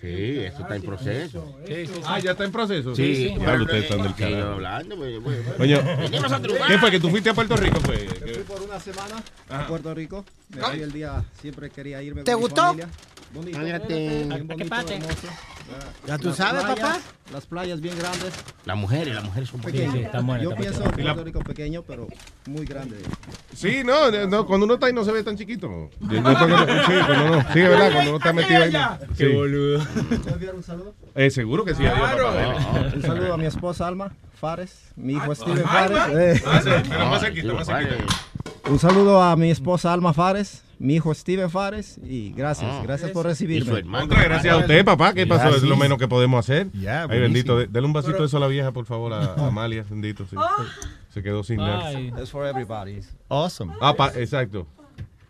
Sí, 0.00 0.38
eso 0.40 0.62
está 0.62 0.76
en 0.76 0.82
proceso. 0.82 1.56
Sí, 1.66 1.74
sí, 1.74 1.86
sí. 1.94 2.00
Ah, 2.06 2.18
ya 2.20 2.30
está 2.32 2.44
en 2.44 2.52
proceso. 2.52 2.94
Sí, 2.94 3.16
sí. 3.16 3.34
Claro, 3.36 3.62
ustedes 3.64 3.84
están 3.84 4.02
del 4.02 4.14
carajo. 4.14 4.52
hablando, 4.52 4.96
pues, 4.96 5.20
pues, 5.24 5.38
pues. 5.56 5.80
¿qué 6.68 6.78
fue? 6.78 6.90
¿Que 6.90 7.00
tú 7.00 7.10
fuiste 7.10 7.30
a 7.30 7.34
Puerto 7.34 7.56
Rico? 7.56 7.80
Fue? 7.80 7.98
Fui 7.98 8.42
por 8.44 8.62
una 8.62 8.78
semana 8.78 9.16
Ajá. 9.48 9.64
a 9.64 9.66
Puerto 9.66 9.92
Rico. 9.94 10.24
Me 10.54 10.62
fui 10.62 10.80
el 10.82 10.92
día, 10.92 11.24
siempre 11.40 11.70
quería 11.70 12.02
irme 12.02 12.22
¿Te 12.22 12.32
con 12.32 12.40
mi 12.40 12.46
gustó? 12.46 12.62
familia. 12.62 12.88
Bonito, 13.34 13.58
Cállate. 13.58 13.94
bien 13.94 14.32
¿A 14.32 14.36
qué 14.36 14.42
bonito, 14.44 14.68
parte? 14.70 14.94
hermoso. 14.94 15.28
Ya 16.06 16.16
tú 16.18 16.28
Las 16.28 16.36
sabes, 16.36 16.64
playas- 16.64 16.78
papá. 16.80 16.98
Las 17.32 17.44
playas 17.46 17.80
bien 17.82 17.98
grandes. 17.98 18.32
Las 18.64 18.76
mujeres, 18.76 19.14
las 19.14 19.22
mujeres 19.24 19.48
son 19.50 19.60
sí, 19.62 19.70
buenas, 19.70 19.94
Yo 20.42 20.50
están 20.50 20.56
pienso 20.62 20.82
en 20.84 20.90
Puerto 20.92 21.24
Rico 21.24 21.40
pequeño, 21.40 21.82
pero 21.82 22.08
muy 22.46 22.64
grande. 22.64 22.96
Sí, 23.54 23.82
no, 23.84 24.10
no, 24.28 24.46
cuando 24.46 24.64
uno 24.64 24.74
está 24.74 24.86
ahí 24.86 24.94
no 24.94 25.04
se 25.04 25.12
ve 25.12 25.22
tan 25.22 25.36
chiquito. 25.36 25.90
Sí, 26.08 26.16
cuando 26.22 26.44
uno, 26.46 26.66
sí, 27.52 27.60
es 27.60 27.68
verdad, 27.68 27.92
cuando 27.92 28.10
uno 28.12 28.16
está 28.18 28.32
metido 28.32 28.62
ahí. 28.62 28.72
no. 28.72 28.98
Sí. 29.14 29.26
boludo. 29.26 29.84
¿Puedo 29.84 30.34
enviar 30.34 30.54
un 30.54 30.62
saludo? 30.62 30.94
Eh, 31.14 31.30
seguro 31.30 31.64
que 31.66 31.74
sí, 31.74 31.84
adiós, 31.86 32.10
papá. 32.12 32.92
Un 32.94 33.02
saludo 33.02 33.34
a 33.34 33.36
mi 33.36 33.44
esposa 33.46 33.86
Alma 33.86 34.12
Fares, 34.40 34.78
mi 34.96 35.12
hijo 35.14 35.34
Steven 35.34 35.58
Alma. 35.66 36.00
Fares. 36.06 36.38
eh. 36.38 36.44
Ah, 36.46 36.60
sí, 36.64 36.70
pero 36.88 37.06
más 37.10 37.20
cerquita, 37.20 37.52
más 37.52 37.66
cerquita. 37.66 38.04
Un 38.70 38.78
saludo 38.78 39.22
a 39.22 39.36
mi 39.36 39.50
esposa 39.50 39.92
Alma 39.92 40.14
Fares, 40.14 40.62
mi 40.78 40.94
hijo 40.94 41.12
Steven 41.14 41.50
Fares 41.50 41.98
y 42.04 42.32
gracias, 42.32 42.70
Ah. 42.72 42.80
gracias 42.82 43.10
por 43.10 43.26
recibirme. 43.26 43.82
Otra 43.98 44.22
gracias 44.22 44.54
a 44.54 44.58
usted, 44.58 44.84
papá. 44.84 45.12
¿Qué 45.14 45.26
pasó? 45.26 45.48
Es 45.48 45.54
lo 45.54 45.58
Gracias. 45.60 45.78
menos 45.78 45.98
que 45.98 46.08
podemos 46.08 46.38
hacer. 46.38 46.68
Ya, 46.72 47.02
Ay, 47.08 47.20
bendito. 47.20 47.58
Dele 47.58 47.86
un 47.86 47.92
vasito 47.92 48.18
de 48.18 48.26
eso 48.26 48.36
a 48.36 48.40
la 48.40 48.46
vieja, 48.46 48.70
por 48.72 48.84
favor, 48.86 49.12
a 49.12 49.34
a 49.34 49.46
Amalia. 49.48 49.84
Bendito, 49.88 50.24
sí. 50.28 50.36
Se 51.12 51.22
quedó 51.22 51.42
sin 51.42 51.56
nada. 51.58 51.92
It's 52.00 52.30
for 52.30 52.46
everybody. 52.46 53.00
Awesome. 53.28 53.72
Ah, 53.80 53.94
pa- 53.94 54.12
exacto. 54.16 54.66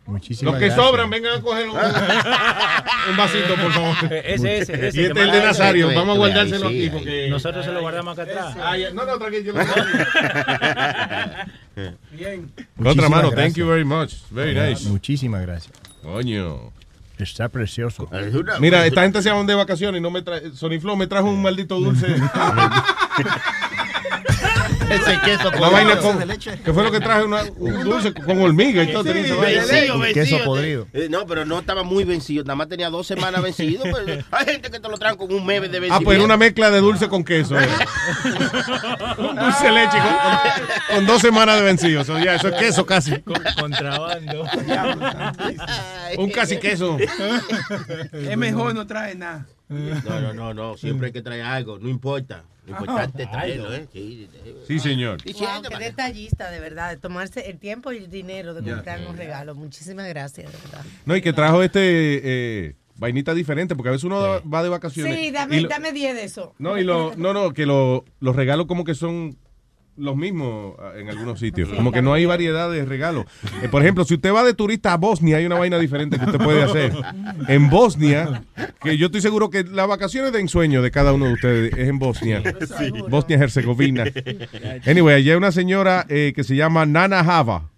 Muchísimas 0.06 0.52
Los 0.54 0.60
que 0.60 0.66
gracias. 0.68 0.86
sobran, 0.86 1.10
vengan 1.10 1.38
a 1.38 1.42
coger 1.42 1.68
un, 1.68 1.76
un 3.10 3.16
vasito, 3.18 3.54
por 3.56 3.72
favor. 3.72 3.94
Ese, 4.24 4.58
ese, 4.58 4.88
ese. 4.88 5.00
Y 5.02 5.04
este 5.04 5.20
es 5.20 5.26
el 5.26 5.32
de. 5.32 5.42
Nazario. 5.42 5.88
Vamos 5.94 6.14
a 6.14 6.18
guardárselo 6.18 6.68
aquí 6.68 6.88
porque. 6.88 7.28
Nosotros 7.28 7.62
se 7.64 7.72
lo 7.72 7.82
guardamos 7.82 8.18
acá 8.18 8.22
atrás. 8.30 8.56
Ah, 8.58 8.74
ya. 8.78 8.90
No, 8.92 9.04
no, 9.04 9.18
tranquilo. 9.18 9.52
Bien. 12.12 12.50
Otra 12.78 13.09
mano, 13.09 13.30
gracias. 13.30 13.34
thank 13.34 13.56
you 13.56 13.66
very 13.66 13.84
much. 13.84 14.14
Very 14.30 14.55
nice. 14.55 14.88
Muchísimas 14.88 15.42
gracias. 15.42 15.72
Coño. 16.02 16.72
Está 17.18 17.48
precioso. 17.48 18.09
Mira, 18.60 18.86
esta 18.86 19.02
gente 19.02 19.22
se 19.22 19.30
va 19.30 19.42
de 19.42 19.55
vacaciones 19.55 19.98
y 19.98 20.02
no 20.02 20.10
me 20.10 20.22
trae. 20.22 20.52
Sony 20.52 20.78
Flow 20.80 20.96
me 20.96 21.09
trajo 21.09 21.28
un 21.28 21.42
maldito 21.42 21.80
dulce. 21.80 22.06
Ese 24.90 25.19
queso 25.24 25.48
Una 25.51 25.69
vaina 25.69 26.01
podrido. 26.01 26.28
con. 26.36 26.59
¿Qué 26.65 26.73
fue 26.73 26.82
lo 26.82 26.90
que 26.90 27.01
traje? 27.01 27.24
Una- 27.24 27.43
un 27.56 27.85
dulce 27.85 28.12
con 28.15 28.40
hormiga 28.40 28.82
y 28.82 28.93
todo. 28.93 29.05
vaina. 29.05 29.20
Vencido, 29.65 29.98
vencido. 29.98 30.15
queso 30.15 30.44
podrido. 30.44 30.86
Eh, 30.93 31.09
no, 31.10 31.27
pero 31.27 31.44
no 31.44 31.59
estaba 31.59 31.82
muy 31.82 32.05
vencido. 32.05 32.44
Nada 32.44 32.56
más 32.56 32.69
tenía 32.69 32.89
dos 32.90 33.06
semanas 33.06 33.43
vencido. 33.43 33.85
pues, 33.90 34.24
hay 34.31 34.47
gente 34.47 34.70
que 34.70 34.81
te 34.81 34.89
lo 34.89 34.97
traen 34.97 35.16
con 35.16 35.32
un 35.32 35.44
mes 35.44 35.60
de 35.62 35.66
Ah, 35.66 35.70
vencimiento. 35.81 36.05
pues 36.05 36.20
una 36.20 36.36
mezcla 36.36 36.70
de 36.70 36.81
dulce 36.81 37.09
con 37.09 37.23
queso. 37.24 37.59
eh. 37.60 37.69
un 39.19 39.36
dulce 39.36 39.65
de 39.66 39.73
leche 39.73 39.98
con, 39.98 40.09
con- 40.16 40.97
con 40.97 41.06
dos 41.06 41.20
semanas 41.23 41.56
de 41.59 41.62
vencido. 41.62 42.05
So, 42.05 42.19
ya, 42.19 42.35
eso 42.36 42.48
es 42.48 42.55
queso 42.55 42.86
casi. 42.86 43.20
Con- 43.23 43.43
Contrabando. 43.60 44.44
Un 46.16 46.31
casi 46.31 46.56
queso. 46.59 46.97
Es 48.12 48.36
mejor 48.36 48.74
no 48.74 48.86
trae 48.86 49.15
nada. 49.15 49.47
No, 49.69 50.20
no, 50.20 50.32
no, 50.32 50.55
no. 50.55 50.77
Siempre 50.78 51.09
hay 51.09 51.12
que 51.12 51.20
traer 51.20 51.43
algo. 51.44 51.78
No 51.78 51.89
importa. 51.90 52.44
Lo 52.68 52.78
importante 52.78 53.22
es 53.22 53.30
traerlo, 53.30 53.74
¿eh? 53.74 53.88
Sí, 53.92 54.28
Sí, 54.66 54.78
señor. 54.78 55.18
Y 55.24 55.32
Wow, 55.32 55.38
siéntate, 55.40 55.78
qué 55.78 55.84
detallista, 55.84 56.50
de 56.50 56.60
verdad, 56.60 56.90
de 56.90 56.96
tomarse 56.98 57.48
el 57.50 57.58
tiempo 57.58 57.92
y 57.92 57.98
el 57.98 58.10
dinero 58.10 58.54
de 58.54 58.62
comprar 58.70 59.00
un 59.08 59.16
regalo. 59.16 59.54
Muchísimas 59.54 60.06
gracias, 60.08 60.52
de 60.52 60.58
verdad. 60.58 60.84
No, 61.06 61.16
y 61.16 61.22
que 61.22 61.32
trajo 61.32 61.62
este 61.62 61.80
eh, 61.82 62.74
vainita 62.96 63.32
diferente, 63.34 63.74
porque 63.74 63.88
a 63.88 63.92
veces 63.92 64.04
uno 64.04 64.42
va 64.48 64.62
de 64.62 64.68
vacaciones. 64.68 65.16
Sí, 65.16 65.30
dame, 65.30 65.60
lo- 65.62 65.68
dame 65.68 65.92
10 65.92 66.14
de 66.14 66.24
eso. 66.24 66.54
No, 66.58 66.78
y 66.78 66.84
lo, 66.84 67.14
no, 67.16 67.32
no, 67.32 67.52
que 67.54 67.64
lo- 67.66 68.04
los 68.20 68.36
regalos 68.36 68.66
como 68.66 68.84
que 68.84 68.94
son 68.94 69.38
los 69.98 70.16
mismos 70.16 70.74
ah, 70.78 70.92
en 70.96 71.08
algunos 71.10 71.38
sitios. 71.40 71.68
Como 71.70 71.92
que 71.92 72.00
no 72.02 72.12
hay 72.12 72.24
variedad 72.26 72.70
de 72.70 72.84
regalos. 72.84 73.26
Eh, 73.62 73.68
por 73.68 73.82
ejemplo, 73.82 74.04
si 74.04 74.14
usted 74.14 74.32
va 74.32 74.44
de 74.44 74.54
turista 74.54 74.92
a 74.92 74.96
Bosnia, 74.96 75.36
hay 75.38 75.46
una 75.46 75.58
vaina 75.58 75.78
diferente 75.78 76.18
que 76.18 76.24
usted 76.24 76.38
puede 76.38 76.62
hacer. 76.62 76.92
En 77.48 77.68
Bosnia, 77.70 78.42
que 78.82 78.96
yo 78.96 79.06
estoy 79.06 79.20
seguro 79.20 79.50
que 79.50 79.64
las 79.64 79.86
vacaciones 79.88 80.32
de 80.32 80.40
ensueño 80.40 80.82
de 80.82 80.90
cada 80.90 81.12
uno 81.12 81.26
de 81.26 81.32
ustedes 81.34 81.72
es 81.76 81.88
en 81.88 81.98
Bosnia. 81.98 82.42
Bosnia-Herzegovina. 83.08 84.04
Anyway, 84.86 85.16
allá 85.16 85.32
hay 85.32 85.36
una 85.38 85.52
señora 85.52 86.06
eh, 86.08 86.32
que 86.34 86.44
se 86.44 86.56
llama 86.56 86.86
Nana 86.86 87.24
Java. 87.24 87.68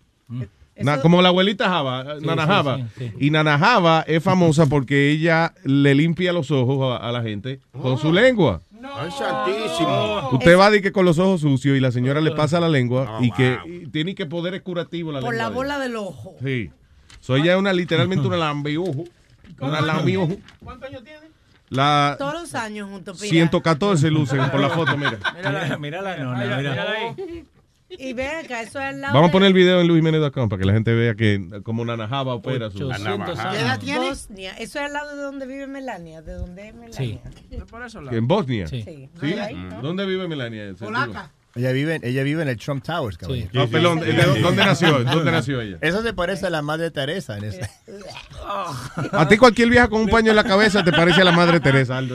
Na- 0.77 1.01
como 1.01 1.21
la 1.21 1.29
abuelita 1.29 1.69
Java, 1.69 2.17
Sí, 2.19 2.27
Nana 2.27 2.43
sí, 2.45 2.49
Java. 2.49 2.77
sí, 2.79 2.85
sí. 2.99 3.13
Y 3.27 3.31
Nana 3.31 3.59
Java 3.59 4.05
es 4.07 4.23
famosa 4.23 4.67
porque 4.67 5.11
ella 5.11 5.53
le 5.65 5.95
limpia 5.95 6.33
los 6.33 6.51
ojos 6.51 6.99
a, 7.01 7.07
a 7.09 7.13
la 7.13 7.23
gente 7.23 7.61
con 7.73 7.99
su 7.99 8.13
lengua. 8.13 8.63
Ay, 8.83 9.11
santísimo. 9.11 10.31
Usted 10.33 10.59
va 10.59 10.71
de 10.71 10.81
que 10.83 10.93
con 10.93 11.05
los 11.05 11.19
ojos 11.19 11.41
sucios 11.43 11.77
y 11.77 11.81
la 11.81 11.93
señora 11.93 12.21
le 12.21 12.33
pasa 12.33 12.61
la 12.61 12.69
lengua 12.69 13.19
y 13.21 13.31
que 13.33 13.59
y 13.67 13.87
tiene 13.89 14.15
que 14.15 14.27
poderes 14.27 14.63
curativos 14.63 15.13
la 15.15 15.21
Por 15.21 15.31
lengua. 15.35 15.45
la 15.45 15.49
de 15.51 15.55
bola 15.55 15.79
del 15.79 15.97
ojo. 15.97 16.37
Sí. 16.43 16.71
So 17.21 17.37
ella 17.37 17.53
es 17.55 17.59
una 17.59 17.73
literalmente 17.73 18.27
una 18.27 18.37
lambiojo. 18.37 19.05
Una 19.61 19.81
lambiojo. 19.81 20.37
¿Cuántos 20.63 20.89
años 20.89 21.05
tiene? 21.05 21.29
La 21.69 22.17
Todos 22.19 22.35
los 22.35 22.55
años 22.55 22.89
juntos. 22.89 23.19
Pira. 23.21 23.31
114 23.31 24.11
lucen 24.11 24.51
por 24.51 24.61
la 24.61 24.71
foto, 24.71 24.97
mira. 24.97 25.19
Mira, 25.37 25.79
mira 25.79 26.03
la 26.03 26.17
nona, 26.17 26.57
mira. 26.57 27.15
Y 27.91 28.13
ve 28.13 28.27
acá, 28.29 28.63
eso 28.63 28.79
es 28.79 28.85
al 28.87 29.01
lado. 29.01 29.15
Vamos 29.15 29.31
a 29.31 29.33
poner 29.33 29.49
el 29.49 29.53
video 29.55 29.81
en 29.81 29.89
luisjimenez.com 29.89 30.49
para 30.49 30.61
que 30.61 30.67
la 30.67 30.73
gente 30.73 30.95
vea 30.95 31.15
que 31.15 31.61
como 31.65 31.85
Nana 31.85 32.07
Java 32.09 32.35
opera 32.35 32.71
su... 32.71 32.89
Bosnia. 33.99 34.53
Eso 34.53 34.79
es 34.79 34.85
al 34.87 34.93
lado 34.93 35.17
de 35.17 35.23
donde 35.23 35.47
vive 35.47 35.67
Melania. 35.67 36.23
¿De 36.23 36.33
dónde 36.35 36.69
es 36.69 36.75
Melania? 36.75 37.21
Por 37.71 37.85
eso 37.85 38.01
¿En 38.11 38.27
Bosnia? 38.29 38.67
Sí. 38.69 38.83
Sí. 38.83 39.09
¿Sí? 39.21 39.33
Ahí. 39.35 39.69
¿Dónde 39.83 40.07
vive 40.07 40.29
Melania? 40.29 40.73
Polaca. 40.79 41.33
Ella 41.57 41.73
vive, 41.73 41.97
en- 41.97 42.05
ella 42.05 42.23
vive 42.23 42.43
en 42.43 42.49
el 42.49 42.57
Trump 42.57 42.85
Towers, 42.85 43.19
cabrón. 43.19 43.51
Ah, 43.57 43.67
perdón, 43.69 43.99
¿de 43.99 44.13
dónde- 44.13 44.41
dónde 44.43 44.65
nació? 44.65 45.03
¿Dónde 45.03 45.33
nació 45.33 45.61
ella? 45.61 45.79
Eso 45.81 46.01
se 46.03 46.13
parece 46.13 46.47
a 46.47 46.51
la 46.51 46.63
madre 46.63 46.93
Teresa. 46.93 47.39
En 47.39 47.45
ese. 47.45 47.69
A 49.13 49.27
ti 49.29 49.37
cualquier 49.37 49.69
vieja 49.69 49.89
con 49.89 50.01
un 50.03 50.09
paño 50.09 50.31
en 50.31 50.37
la 50.37 50.45
cabeza 50.45 50.85
te 50.85 50.93
parece 50.93 51.21
a 51.21 51.25
la 51.25 51.33
madre 51.33 51.59
Teresa, 51.61 51.99
Aldo. 51.99 52.15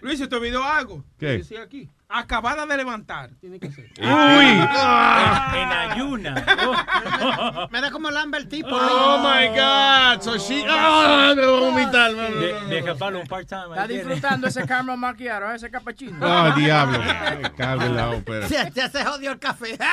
Luis, 0.00 0.18
se 0.18 0.26
te 0.28 0.36
olvidó 0.36 0.64
algo. 0.64 1.04
¿Qué? 1.18 1.38
Decía 1.38 1.62
aquí. 1.62 1.88
Acabada 2.10 2.64
de 2.64 2.74
levantar. 2.78 3.30
Tiene 3.38 3.60
que 3.60 3.70
ser. 3.70 3.84
Uy. 4.00 4.06
En 4.06 5.72
ayuna. 5.72 6.34
Mira 7.70 7.90
cómo 7.90 8.10
lamba 8.10 8.38
el 8.38 8.48
tipo. 8.48 8.70
Oh 8.72 9.18
my 9.18 9.48
God. 9.48 10.22
So 10.22 10.38
she. 10.38 10.64
Ah, 10.66 11.34
me 11.36 11.44
voy 11.44 11.56
a 11.56 11.70
vomitar. 11.70 12.14
De- 12.14 12.60
Deja 12.68 12.94
Pablo 12.94 13.20
un 13.20 13.26
part-time. 13.26 13.68
Está 13.70 13.86
disfrutando 13.86 14.46
ese 14.46 14.64
caramel 14.66 14.96
macchiato, 14.96 15.50
ese 15.52 15.70
cappuccino. 15.70 16.16
Ah, 16.22 16.54
diablo. 16.56 16.98
Me 16.98 17.84
en 17.86 17.96
la 17.96 18.10
ópera. 18.10 18.46
Ya, 18.48 18.70
ya 18.70 18.88
se 18.88 19.04
jodió 19.04 19.32
el 19.32 19.38
café. 19.38 19.76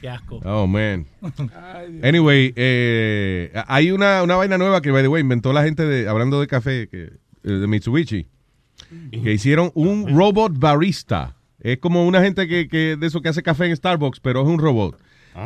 Qué 0.00 0.08
asco. 0.08 0.40
Oh, 0.44 0.66
man. 0.66 1.06
Anyway, 2.02 2.52
eh, 2.56 3.52
hay 3.68 3.92
una, 3.92 4.22
una 4.24 4.36
vaina 4.36 4.58
nueva 4.58 4.80
que, 4.82 4.90
by 4.90 5.02
the 5.02 5.08
way, 5.08 5.22
inventó 5.22 5.52
la 5.52 5.62
gente 5.62 5.84
de, 5.84 6.08
hablando 6.08 6.40
de 6.40 6.46
café, 6.46 6.88
que, 6.88 7.12
eh, 7.44 7.50
de 7.50 7.66
Mitsubishi, 7.66 8.28
que 9.10 9.32
hicieron 9.32 9.70
un 9.74 10.16
robot 10.16 10.58
barista. 10.58 11.34
Es 11.60 11.78
como 11.78 12.06
una 12.06 12.22
gente 12.22 12.46
que, 12.46 12.68
que 12.68 12.96
de 12.96 13.06
eso 13.06 13.20
que 13.20 13.28
hace 13.28 13.42
café 13.42 13.66
en 13.66 13.76
Starbucks, 13.76 14.20
pero 14.20 14.42
es 14.42 14.46
un 14.46 14.58
robot. 14.58 14.98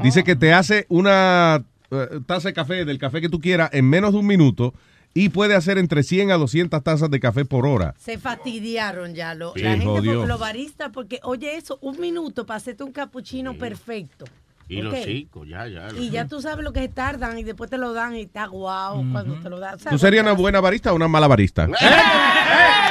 Dice 0.03 0.23
que 0.23 0.37
te 0.37 0.53
hace 0.53 0.87
una 0.89 1.65
eh, 1.91 2.21
taza 2.27 2.49
de 2.49 2.55
café, 2.55 2.85
del 2.85 2.99
café 2.99 3.21
que 3.21 3.29
tú 3.29 3.41
quieras, 3.41 3.71
en 3.73 3.89
menos 3.89 4.13
de 4.13 4.19
un 4.19 4.27
minuto 4.27 4.73
y 5.15 5.31
puede 5.31 5.55
hacer 5.55 5.79
entre 5.79 6.03
100 6.03 6.31
a 6.31 6.37
200 6.37 6.83
tazas 6.83 7.11
de 7.11 7.19
café 7.19 7.45
por 7.45 7.67
hora. 7.67 7.95
Se 7.99 8.19
fastidiaron 8.19 9.15
ya 9.15 9.35
lo, 9.35 9.53
Sí, 9.55 9.63
la 9.63 9.71
gente, 9.73 9.87
jodió. 9.87 10.27
los 10.27 10.39
baristas, 10.39 10.91
porque 10.93 11.19
oye 11.25 11.57
eso, 11.57 11.79
un 11.81 11.99
minuto 12.01 12.47
para 12.47 12.59
hacerte 12.59 12.85
un 12.85 12.93
capuchino 12.93 13.55
perfecto. 13.55 14.27
Y 14.71 14.83
los 14.83 14.95
Ok. 14.95 15.01
chicos, 15.05 15.49
ya, 15.49 15.67
ya. 15.67 15.89
Y 15.99 16.11
ya 16.11 16.29
tú 16.29 16.41
sabes 16.41 16.65
lo 16.65 16.73
que 16.73 16.79
se 16.83 16.89
tardan 16.89 17.37
y 17.37 17.43
después 17.43 17.69
te 17.69 17.77
lo 17.77 17.93
dan 17.93 18.15
y 18.15 18.21
está 18.23 18.47
guau 18.47 19.05
cuando 19.11 19.35
te 19.43 19.51
lo 19.51 19.59
dan. 19.59 19.75
O 19.75 19.79
sea, 19.79 19.91
¿Tú 19.91 19.99
serías 19.99 20.23
una 20.23 20.33
buena 20.33 20.61
barista 20.61 20.93
o 20.93 20.95
una 20.95 21.09
mala 21.09 21.27
barista? 21.27 21.65
¡Eh! 21.65 21.69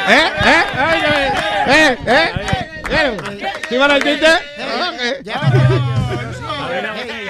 ¿Eh? 0.10 0.64
¿Eh? 1.68 1.97
¿Eh? 2.06 2.31
¿Eh? 2.91 3.18
¿Sí 3.69 3.77
van 3.77 3.91
al 3.91 4.03
chiste? 4.03 4.27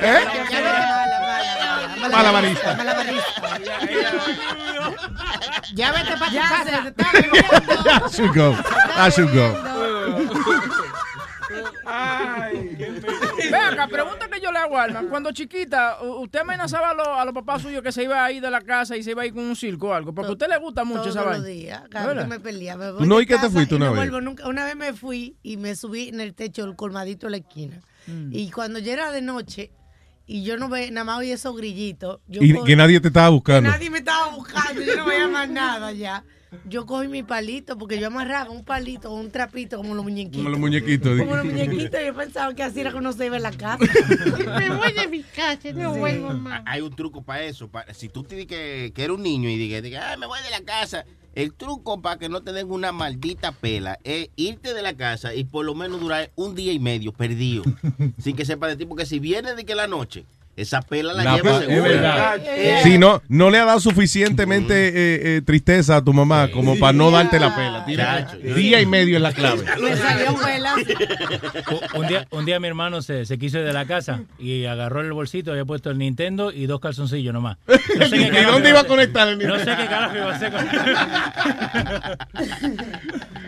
¿Eh? 0.01 0.19
Mala 2.11 2.31
barista. 2.31 2.77
Ya 5.75 5.91
vete 5.91 6.17
para 6.17 6.31
tu 6.31 6.37
casa. 6.37 6.93
I 8.07 8.09
should 8.11 8.33
go. 8.35 8.55
I 8.97 9.09
should 9.11 9.31
go. 9.31 9.53
Ve 11.49 12.68
acá, 13.47 13.87
pregunta 13.87 14.27
que 14.29 14.39
yo 14.41 14.51
le 14.51 14.59
hago 14.59 14.77
a 14.77 14.83
Alma. 14.83 15.03
Cuando 15.09 15.31
chiquita, 15.31 16.01
¿usted 16.01 16.39
amenazaba 16.39 16.91
a, 16.91 16.93
los- 16.93 17.07
a 17.07 17.25
los 17.25 17.33
papás 17.33 17.61
suyos 17.61 17.81
que 17.81 17.91
se 17.91 18.03
iba 18.03 18.23
a 18.23 18.31
ir 18.31 18.41
de 18.41 18.49
la 18.51 18.61
casa 18.61 18.95
y 18.97 19.03
se 19.03 19.11
iba 19.11 19.21
a 19.21 19.25
ir 19.25 19.33
con 19.33 19.43
un 19.43 19.55
circo 19.55 19.89
o 19.89 19.93
algo? 19.93 20.13
Porque 20.13 20.29
a 20.29 20.33
usted 20.33 20.47
le 20.47 20.57
gusta 20.57 20.83
mucho 20.83 21.01
Todos 21.01 21.15
esa 21.15 21.21
los 21.23 21.31
vaina. 21.31 21.45
días, 21.47 21.83
cada 21.89 22.13
vez 22.13 22.23
que 22.23 22.29
me 22.29 22.39
peleaba. 22.39 22.85
me 22.85 22.91
voy 22.91 22.99
¿Tú 23.01 23.05
no 23.07 23.21
y 23.21 23.25
qué 23.25 23.37
te 23.37 23.49
fuiste 23.49 23.75
una 23.75 23.85
no 23.87 23.91
vez? 23.93 23.99
vuelvo 24.01 24.21
nunca. 24.21 24.47
Una 24.47 24.65
vez 24.65 24.75
me 24.75 24.93
fui 24.93 25.35
y 25.43 25.57
me 25.57 25.75
subí 25.75 26.09
en 26.09 26.19
el 26.19 26.33
techo 26.33 26.65
del 26.65 26.75
colmadito 26.75 27.27
de 27.27 27.31
la 27.31 27.37
esquina. 27.37 27.79
Mm. 28.07 28.29
Y 28.33 28.51
cuando 28.51 28.79
ya 28.79 28.93
era 28.93 29.11
de 29.11 29.21
noche 29.21 29.71
y 30.25 30.43
yo 30.43 30.57
no 30.57 30.69
ve, 30.69 30.91
nada 30.91 31.03
más 31.05 31.17
oí 31.19 31.31
esos 31.31 31.55
grillitos. 31.55 32.19
Yo 32.27 32.41
Y 32.41 32.53
cogí- 32.53 32.65
que 32.65 32.75
nadie 32.75 32.99
te 33.01 33.07
estaba 33.07 33.29
buscando. 33.29 33.69
Nadie 33.69 33.89
me 33.89 33.99
estaba 33.99 34.27
buscando, 34.35 34.81
yo 34.81 34.95
no 34.95 35.05
veía 35.05 35.27
más 35.27 35.49
nada 35.49 35.91
ya. 35.91 36.23
Yo 36.67 36.85
cogí 36.85 37.07
mi 37.07 37.21
palito 37.23 37.77
porque 37.77 37.99
yo 37.99 38.07
amarraba 38.07 38.49
un 38.49 38.63
palito 38.63 39.11
o 39.11 39.15
un 39.15 39.29
trapito 39.31 39.77
como 39.77 39.93
los 39.95 40.03
muñequitos. 40.03 40.37
Como 40.39 40.49
los 40.49 40.59
muñequitos. 40.59 41.19
Como 41.19 41.35
los 41.35 41.45
muñequitos, 41.45 41.99
yo 42.05 42.15
pensaba 42.15 42.53
que 42.55 42.63
así 42.63 42.79
era 42.79 42.91
que 42.91 42.97
uno 42.97 43.13
se 43.13 43.25
iba 43.27 43.37
en 43.37 43.43
la 43.43 43.51
casa. 43.51 43.77
Me 44.59 44.69
voy 44.69 44.91
de 44.93 45.07
mi 45.07 45.21
casa, 45.23 45.71
no 45.73 45.93
Sí. 45.93 45.99
vuelvo 45.99 46.33
más. 46.33 46.63
Hay 46.65 46.81
un 46.81 46.95
truco 46.95 47.21
para 47.21 47.43
eso. 47.43 47.67
pa- 47.69 47.85
si 47.93 48.09
tú 48.09 48.23
te 48.23 48.35
dices 48.35 48.47
que, 48.47 48.91
que 48.95 49.03
eres 49.03 49.15
un 49.17 49.23
niño 49.23 49.47
y 49.49 49.57
digas, 49.57 49.83
digas, 49.83 50.03
"Ay, 50.07 50.17
me 50.19 50.25
voy 50.25 50.39
de 50.43 50.49
la 50.49 50.61
casa. 50.61 51.05
El 51.35 51.53
truco 51.53 52.01
para 52.01 52.17
que 52.17 52.27
no 52.29 52.41
te 52.41 52.51
den 52.51 52.71
una 52.71 52.91
maldita 52.91 53.51
pela 53.51 53.99
es 54.03 54.29
irte 54.35 54.73
de 54.73 54.81
la 54.81 54.95
casa 54.95 55.35
y 55.35 55.43
por 55.43 55.63
lo 55.63 55.75
menos 55.75 56.01
durar 56.01 56.31
un 56.35 56.55
día 56.55 56.73
y 56.73 56.79
medio 56.79 57.11
perdido. 57.13 57.63
sin 58.17 58.35
que 58.35 58.45
sepa 58.45 58.67
de 58.67 58.75
ti. 58.75 58.85
Porque 58.87 59.05
si 59.05 59.19
vienes 59.19 59.55
de 59.55 59.63
que 59.65 59.75
la 59.75 59.85
noche, 59.87 60.25
esa 60.61 60.81
pela 60.81 61.13
la, 61.13 61.23
La 61.23 61.35
lleva 61.35 61.59
segura. 61.59 61.75
es 61.77 61.83
verdad. 61.83 62.37
Eh, 62.45 62.79
Si 62.83 62.97
no, 62.97 63.21
no 63.27 63.49
le 63.49 63.57
ha 63.59 63.65
dado 63.65 63.79
suficientemente 63.79 64.87
eh, 64.89 64.91
eh, 65.37 65.41
tristeza 65.45 65.97
a 65.97 66.03
tu 66.03 66.13
mamá 66.13 66.49
como 66.51 66.77
para 66.77 66.93
no 66.93 67.11
darte 67.11 67.39
la 67.39 67.55
pela. 67.55 67.85
Chacho. 67.95 68.37
día 68.37 68.81
y 68.81 68.85
medio 68.85 69.15
es 69.17 69.21
la 69.21 69.31
clave. 69.33 69.63
Me 69.81 69.95
salió. 69.95 70.29
Un 71.95 72.07
día, 72.07 72.27
un 72.31 72.45
día 72.45 72.59
mi 72.59 72.67
hermano 72.67 73.01
se, 73.01 73.25
se 73.25 73.37
quiso 73.37 73.59
ir 73.59 73.65
de 73.65 73.73
la 73.73 73.85
casa 73.85 74.21
y 74.37 74.65
agarró 74.65 75.01
el 75.01 75.11
bolsito, 75.13 75.51
había 75.51 75.65
puesto 75.65 75.89
el 75.89 75.97
Nintendo 75.97 76.51
y 76.51 76.65
dos 76.65 76.79
calzoncillos 76.79 77.33
nomás. 77.33 77.57
No 77.99 78.05
sé 78.07 78.29
qué 78.29 78.41
¿Y 78.41 78.45
dónde 78.45 78.69
iba 78.69 78.79
a 78.81 78.83
conectar 78.85 79.27
el 79.27 79.37
No 79.39 79.55
Nintendo? 79.55 79.71
sé 79.71 79.77
qué 79.81 79.87
carajo 79.89 80.15
iba 80.15 80.31
a 80.31 80.35
hacer 80.35 80.51
con 80.51 80.65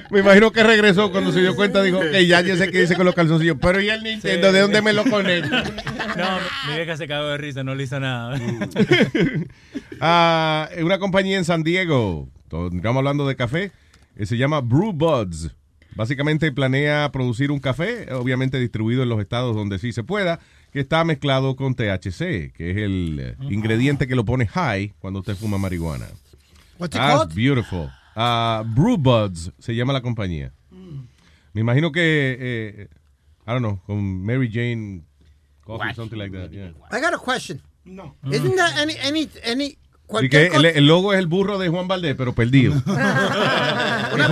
Me 0.10 0.20
imagino 0.20 0.52
que 0.52 0.64
regresó 0.64 1.12
cuando 1.12 1.32
se 1.32 1.40
dio 1.40 1.56
cuenta, 1.56 1.82
dijo, 1.82 2.00
que 2.00 2.28
ya 2.28 2.42
yo 2.42 2.56
sé 2.58 2.70
que 2.70 2.82
dice 2.82 2.96
con 2.96 3.06
los 3.06 3.16
calzoncillos, 3.16 3.58
pero 3.62 3.80
¿y 3.82 3.90
el 3.90 4.04
Nintendo? 4.04 4.48
Sí. 4.50 4.54
¿De 4.54 4.60
dónde 4.62 4.82
me 4.82 4.92
lo 4.94 5.06
conecto? 5.06 5.50
No, 5.56 6.40
mi 6.68 6.76
vieja 6.76 6.98
se 7.02 7.08
cagó 7.08 7.30
de 7.30 7.38
risa, 7.40 7.64
no 7.64 7.74
le 7.74 7.84
hizo 7.84 8.00
nada. 8.00 8.40
Ah, 10.04 10.68
una 10.82 10.98
compañía 10.98 11.38
en 11.38 11.46
San 11.46 11.62
Diego, 11.62 12.28
estamos 12.44 12.98
hablando 12.98 13.28
de 13.28 13.36
café, 13.36 13.72
eh, 14.16 14.26
se 14.26 14.36
llama 14.36 14.60
Brew 14.60 14.94
Buds. 14.94 15.52
Básicamente 15.96 16.52
planea 16.52 17.12
producir 17.12 17.52
un 17.52 17.60
café, 17.60 18.12
obviamente 18.12 18.60
distribuido 18.60 19.04
en 19.04 19.10
los 19.10 19.20
estados 19.20 19.56
donde 19.56 19.78
sí 19.78 19.94
se 19.94 20.04
pueda, 20.04 20.40
que 20.72 20.80
está 20.80 21.04
mezclado 21.04 21.56
con 21.56 21.76
THC, 21.76 22.52
que 22.52 22.72
es 22.72 22.78
el 22.78 23.20
eh, 23.20 23.36
ingrediente 23.52 24.08
que 24.08 24.16
lo 24.16 24.26
pone 24.26 24.48
high 24.48 24.94
cuando 24.98 25.20
usted 25.20 25.36
fuma 25.36 25.60
marihuana. 25.60 26.08
What's 26.80 26.96
it 26.96 27.00
That's 27.00 27.18
called? 27.18 27.36
beautiful. 27.36 27.90
Ah, 28.16 28.64
Brew 28.66 28.98
Buds 28.98 29.52
se 29.60 29.76
llama 29.76 29.94
la 29.94 30.02
compañía. 30.02 30.52
Me 31.54 31.62
imagino 31.62 31.92
que, 31.92 32.38
eh, 32.40 32.88
I 33.46 33.52
don't 33.52 33.60
know, 33.60 33.80
con 33.86 34.24
Mary 34.26 34.50
Jane 34.52 35.04
Coffee, 35.78 35.94
something 35.96 36.18
like 36.18 36.32
that. 36.38 36.52
yeah. 36.52 36.72
I 36.92 37.00
got 37.02 37.14
a 37.14 37.18
question. 37.18 37.62
No. 37.86 38.16
Isn't 38.32 38.56
there 38.56 38.68
any, 38.82 38.96
any, 39.02 39.28
any, 39.44 39.78
cualquier 40.06 40.52
que 40.52 40.58
el, 40.58 40.66
el 40.66 40.86
logo 40.88 41.14
es 41.14 41.20
el 41.20 41.28
burro 41.28 41.58
de 41.58 41.70
Juan 41.70 41.88
Valdés, 41.88 42.16
pero 42.16 42.34
perdido. 42.34 42.74
Una 44.14 44.28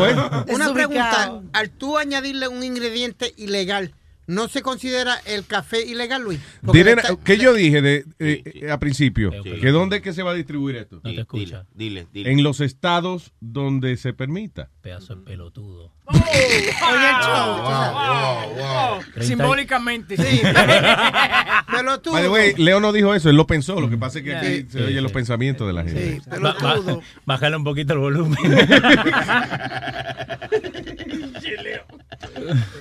Desubicado. 0.45 0.74
pregunta. 0.74 1.41
Al 1.53 1.70
tú 1.70 1.98
añadirle 1.98 2.48
un 2.48 2.64
ingrediente 2.64 3.34
ilegal, 3.38 3.94
¿no 4.28 4.48
se 4.48 4.61
considera 4.61 5.16
el 5.26 5.45
café 5.45 5.86
ilegal, 5.86 6.22
Luis? 6.24 6.40
Está- 6.74 7.16
¿Qué 7.24 7.38
yo 7.38 7.53
dije 7.53 7.82
de, 7.82 8.06
eh, 8.20 8.44
eh, 8.45 8.72
a 8.72 8.78
principio? 8.80 9.32
Sí. 9.44 9.52
¿Que 9.61 9.70
dónde 9.72 9.98
es 9.98 10.02
que 10.03 10.14
se 10.14 10.22
va 10.24 10.32
a 10.32 10.36
distribuir 10.36 10.76
esto? 10.76 10.98
No 11.03 11.14
te 11.14 11.22
escucha. 11.22 11.66
Dile, 11.74 12.07
dile. 12.14 12.32
En 12.32 12.44
los 12.44 12.60
estados 12.61 13.32
donde 13.40 13.98
se 13.98 14.14
permita. 14.14 14.70
Pedazo 14.81 15.15
de 15.15 15.22
pelotudo. 15.23 15.91
Oye, 16.06 16.69
el 17.10 17.15
show. 17.22 19.01
Simbólicamente. 19.22 20.15
Sí. 20.15 20.41
Pelotudo. 21.72 22.14
By 22.14 22.23
the 22.23 22.30
way, 22.30 22.53
Leo 22.57 22.80
no 22.80 22.93
dijo 22.93 23.14
eso, 23.14 23.30
él 23.30 23.35
lo 23.35 23.45
pensó. 23.45 23.81
Lo 23.81 23.89
que 23.89 23.97
pasa 23.97 24.19
es 24.19 24.23
que 24.26 24.35
aquí 24.35 24.47
Sí. 24.61 24.68
se 24.72 24.84
oyen 24.85 25.03
los 25.03 25.11
pensamientos 25.11 25.68
de 25.68 25.73
la 25.73 25.84
gente. 25.84 26.22
Ba- 26.39 26.56
ba- 26.61 26.99
bájale 27.26 27.57
un 27.57 27.64
poquito 27.65 27.93
el 27.93 27.99
volumen. 27.99 28.38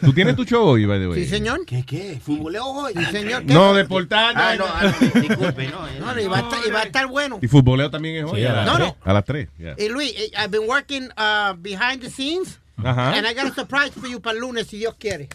¿Tú 0.00 0.12
tienes 0.12 0.36
tu 0.36 0.44
show 0.44 0.64
hoy, 0.66 0.84
by 0.86 0.98
the 1.00 1.08
way? 1.08 1.24
Sí, 1.24 1.28
señor. 1.30 1.64
¿Qué, 1.66 1.84
qué? 1.84 2.18
¿Futboleo 2.22 2.64
hoy? 2.64 2.92
Sí, 2.96 3.04
señor. 3.06 3.44
¿Qué? 3.44 3.52
No, 3.52 3.74
deportar. 3.74 4.34
Ah, 4.36 4.54
no, 4.56 4.64
ah, 4.66 4.82
no, 5.14 5.20
disculpe, 5.20 5.68
no. 5.68 5.86
eh. 5.86 5.90
No, 6.00 6.14
no, 6.14 6.20
y 6.20 6.26
va 6.26 6.38
a 6.38 6.40
estar, 6.40 6.58
y 6.66 6.70
va 6.70 6.80
a 6.80 6.84
estar 6.84 7.06
bueno. 7.08 7.38
Y 7.42 7.48
futboleo 7.48 7.90
también 7.90 8.16
es 8.16 8.24
hoy. 8.24 8.40
Sí, 8.40 8.46
a, 8.46 8.62
a 8.62 8.64
las 8.64 8.76
tres. 8.76 8.94
a 9.04 9.12
las 9.12 9.24
3. 9.24 9.48
yeah. 9.58 9.74
Y 9.78 9.88
Luis, 9.88 10.12
eh, 10.16 10.30
I've 10.36 10.48
been 10.48 10.68
working 10.68 11.08
uh, 11.18 11.54
behind 11.58 11.97
the 12.00 12.10
scenes. 12.10 12.58
Ajá. 12.78 13.14
And 13.16 13.26
I 13.26 13.34
got 13.34 13.46
a 13.50 13.54
surprise 13.54 13.90
for 13.92 14.06
you 14.06 14.20
para 14.20 14.36
el 14.36 14.40
lunes, 14.42 14.68
si 14.68 14.78
Dios 14.78 14.94
quiere. 14.98 15.28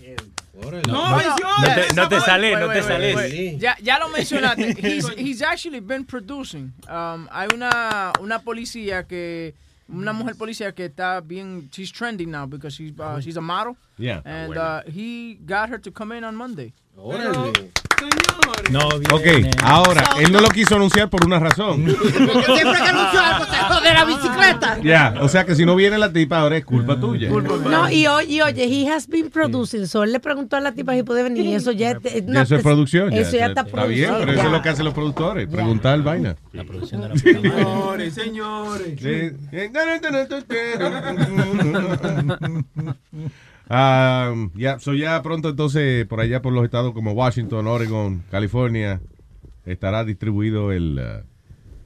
No, 0.53 0.69
no 0.69 1.35
te- 1.65 1.93
no 1.95 2.07
te 2.07 2.19
sales, 2.21 2.59
no 2.59 2.67
te 2.67 2.79
Wait, 2.79 2.83
wait, 2.83 2.83
sales. 2.83 3.15
wait. 3.15 3.31
Sí. 3.31 3.57
Ya, 3.59 3.75
ya 3.81 3.97
lo 3.99 4.07
mencionaste. 4.09 4.75
He's, 4.81 5.07
he's 5.17 5.41
actually 5.41 5.79
been 5.79 6.05
producing. 6.05 6.71
Um, 6.87 7.27
hay 7.31 7.47
una, 7.53 8.13
una 8.21 8.39
policía 8.39 9.03
que, 9.07 9.55
una 9.89 10.13
mujer 10.13 10.35
policía 10.35 10.73
que 10.73 10.85
está 10.85 11.21
bien, 11.21 11.69
she's 11.71 11.91
trending 11.91 12.29
now 12.31 12.45
because 12.45 12.75
she's, 12.75 12.93
uh, 12.99 13.19
she's 13.19 13.35
a 13.35 13.41
model. 13.41 13.75
Yeah. 13.97 14.21
And 14.25 14.55
uh, 14.55 14.83
he 14.85 15.33
got 15.45 15.69
her 15.69 15.79
to 15.79 15.91
come 15.91 16.11
in 16.11 16.23
on 16.23 16.35
Monday. 16.35 16.73
No, 18.71 18.87
Ok, 19.11 19.23
viene. 19.23 19.51
ahora, 19.61 20.03
él 20.19 20.31
no 20.31 20.39
lo 20.39 20.47
quiso 20.49 20.75
anunciar 20.75 21.09
por 21.09 21.25
una 21.25 21.37
razón. 21.37 21.85
Porque 21.85 22.11
siempre 22.55 22.81
que 22.81 22.87
anuncio 22.89 23.19
algo 23.19 23.45
se 23.45 23.57
jode 23.57 23.93
la 23.93 24.05
bicicleta. 24.05 24.79
Ya, 24.81 25.13
o 25.21 25.27
sea 25.27 25.45
que 25.45 25.53
si 25.55 25.65
no 25.65 25.75
viene 25.75 25.97
la 25.97 26.11
tipa, 26.11 26.39
ahora 26.39 26.57
es 26.57 26.65
culpa 26.65 26.99
tuya. 26.99 27.29
No, 27.29 27.89
y 27.91 28.07
oye, 28.07 28.25
y 28.33 28.41
oye, 28.41 28.63
he 28.63 28.89
has 28.89 29.07
been 29.07 29.29
producing. 29.29 29.85
So 29.87 30.03
él 30.03 30.11
le 30.13 30.19
preguntó 30.19 30.55
a 30.55 30.59
la 30.61 30.71
tipa 30.71 30.93
si 30.93 31.03
puede 31.03 31.23
venir. 31.23 31.45
y 31.45 31.53
Eso 31.55 31.71
ya, 31.71 31.91
es- 31.91 32.25
Ya 32.25 32.41
eso 32.41 32.55
es 32.55 32.63
producción. 32.63 33.11
ya, 33.11 33.19
Eso 33.21 33.37
ya 33.37 33.47
está 33.47 33.61
Está 33.61 33.85
bien, 33.85 34.09
producido, 34.09 34.19
pero 34.19 34.31
eso 34.31 34.41
ya. 34.41 34.45
es 34.47 34.51
lo 34.51 34.61
que 34.61 34.69
hacen 34.69 34.85
los 34.85 34.93
productores, 34.93 35.47
preguntar 35.49 36.01
vaina. 36.01 36.35
La 36.53 36.63
producción 36.63 37.01
de 37.01 37.09
la 37.09 37.13
puta 37.15 37.31
madre. 37.57 38.11
Señores, 38.11 38.13
señores. 38.15 39.03
Ah, 43.69 44.33
ya, 44.55 44.79
so 44.79 44.93
ya 44.93 45.21
pronto 45.21 45.49
entonces 45.49 46.05
por 46.05 46.19
allá 46.19 46.41
por 46.41 46.53
los 46.53 46.63
estados 46.63 46.93
como 46.93 47.13
Washington, 47.13 47.67
Oregon, 47.67 48.23
California 48.29 49.01
estará 49.65 50.03
distribuido 50.03 50.71
el 50.71 50.99
uh, 50.99 51.25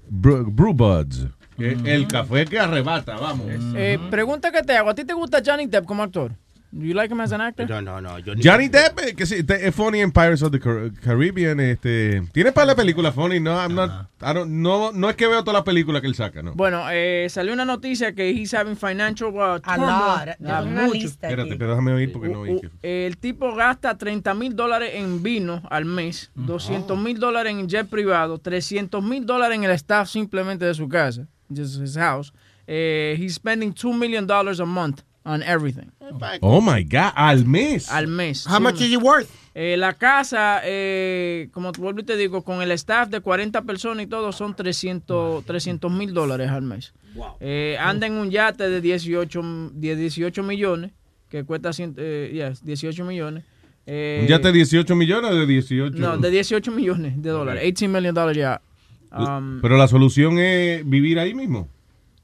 Brew, 0.09 0.49
Brew 0.49 0.73
Buds, 0.73 1.27
es 1.57 1.77
el 1.85 2.07
café 2.07 2.45
que 2.45 2.59
arrebata, 2.59 3.15
vamos. 3.17 3.47
Eh, 3.49 3.97
pregunta 4.11 4.51
que 4.51 4.61
te 4.61 4.77
hago. 4.77 4.91
¿A 4.91 4.95
ti 4.95 5.03
te 5.05 5.13
gusta 5.13 5.41
Johnny 5.43 5.65
Depp 5.65 5.85
como 5.85 6.03
actor? 6.03 6.33
Do 6.77 6.85
you 6.85 6.93
like 6.93 7.11
him 7.11 7.19
as 7.21 7.31
an 7.31 7.41
actor? 7.41 7.65
No, 7.67 7.81
no, 7.81 7.99
no. 7.99 8.19
Yo 8.19 8.33
Johnny 8.39 8.67
Depp, 8.67 8.99
eh, 8.99 9.15
que 9.15 9.25
sí, 9.25 9.43
te- 9.43 9.67
es 9.67 9.73
funny 9.73 9.99
en 10.01 10.11
Pirates 10.11 10.43
of 10.43 10.51
the 10.51 10.59
Car- 10.59 10.91
Caribbean, 11.01 11.59
este, 11.59 12.21
tiene 12.33 12.51
para 12.51 12.67
la 12.67 12.75
película 12.75 13.11
funny, 13.11 13.39
no, 13.39 13.51
I'm 13.59 13.73
not, 13.73 13.89
I 14.21 14.25
don't- 14.33 14.47
no, 14.47 14.91
no 14.91 15.09
es 15.09 15.15
que 15.15 15.25
veo 15.25 15.43
toda 15.43 15.57
la 15.57 15.63
película 15.63 16.01
que 16.01 16.07
él 16.07 16.13
saca, 16.13 16.43
no. 16.43 16.53
Bueno, 16.53 16.83
eh, 16.91 17.25
salió 17.31 17.53
una 17.53 17.65
noticia 17.65 18.13
que 18.13 18.29
he's 18.29 18.53
having 18.53 18.75
financial 18.75 19.29
uh, 19.33 19.59
turmoil. 19.59 19.87
lot. 19.89 20.29
Ah, 20.29 20.35
Tengo 20.37 20.61
una 20.71 20.81
mucho. 20.83 20.93
lista 20.93 21.27
Espérate, 21.29 21.55
pero 21.55 21.71
déjame 21.71 21.93
oír 21.93 22.11
porque 22.11 22.29
no 22.29 22.41
oí. 22.41 22.61
que- 22.61 23.05
El 23.07 23.17
tipo 23.17 23.55
gasta 23.55 23.97
30 23.97 24.35
mil 24.35 24.55
dólares 24.55 24.91
en 24.93 25.23
vino 25.23 25.63
al 25.71 25.85
mes, 25.85 26.29
200 26.35 26.95
mil 26.95 27.19
dólares 27.19 27.53
en 27.53 27.67
jet 27.67 27.89
privado, 27.89 28.37
300 28.37 29.03
mil 29.03 29.25
dólares 29.25 29.57
en 29.57 29.63
el 29.63 29.71
staff 29.71 30.09
simplemente 30.09 30.63
de 30.65 30.75
su 30.75 30.87
casa, 30.87 31.27
just 31.49 31.81
his 31.81 31.95
house. 31.97 32.31
Eh, 32.67 33.15
he's 33.19 33.33
spending 33.33 33.73
2 33.73 33.95
million 33.95 34.27
dollars 34.27 34.59
a 34.59 34.65
month 34.65 35.01
on 35.27 35.43
everything. 35.43 35.91
Oh 36.41 36.61
my 36.61 36.83
God, 36.83 37.11
al 37.15 37.45
mes. 37.45 37.91
Al 37.91 38.07
mes. 38.07 38.45
How 38.47 38.59
much 38.59 38.81
is 38.81 38.91
it 38.91 39.01
worth? 39.01 39.29
Eh, 39.53 39.75
la 39.77 39.93
casa, 39.93 40.61
eh, 40.63 41.49
como 41.51 41.71
te 41.71 41.81
vuelvo 41.81 41.99
y 42.01 42.03
te 42.03 42.15
digo, 42.15 42.43
con 42.43 42.61
el 42.61 42.71
staff 42.71 43.09
de 43.09 43.19
40 43.21 43.63
personas 43.63 44.03
y 44.05 44.07
todo, 44.07 44.31
son 44.31 44.55
300 44.55 45.91
mil 45.91 46.13
dólares 46.13 46.49
al 46.49 46.61
mes. 46.61 46.93
Eh, 47.39 47.75
anda 47.79 48.05
en 48.07 48.13
un 48.13 48.29
yate 48.29 48.69
de 48.69 48.81
18, 48.81 49.41
de 49.73 49.95
18 49.95 50.43
millones, 50.43 50.91
que 51.29 51.43
cuesta 51.43 51.71
eh, 51.77 52.31
yes, 52.33 52.63
18 52.63 53.03
millones. 53.03 53.43
Eh, 53.87 54.25
¿Ya 54.29 54.39
te 54.39 54.51
18 54.51 54.95
millones 54.95 55.31
o 55.31 55.35
de 55.35 55.45
18? 55.47 55.97
No, 55.97 56.17
de 56.17 56.29
18 56.29 56.71
millones 56.71 57.21
de 57.21 57.29
dólares. 57.29 57.63
18 57.63 57.89
million 57.91 58.13
dollars 58.13 58.37
ya. 58.37 58.61
Um, 59.11 59.61
Pero 59.61 59.77
la 59.77 59.87
solución 59.87 60.37
es 60.37 60.87
vivir 60.87 61.17
ahí 61.19 61.33
mismo. 61.33 61.67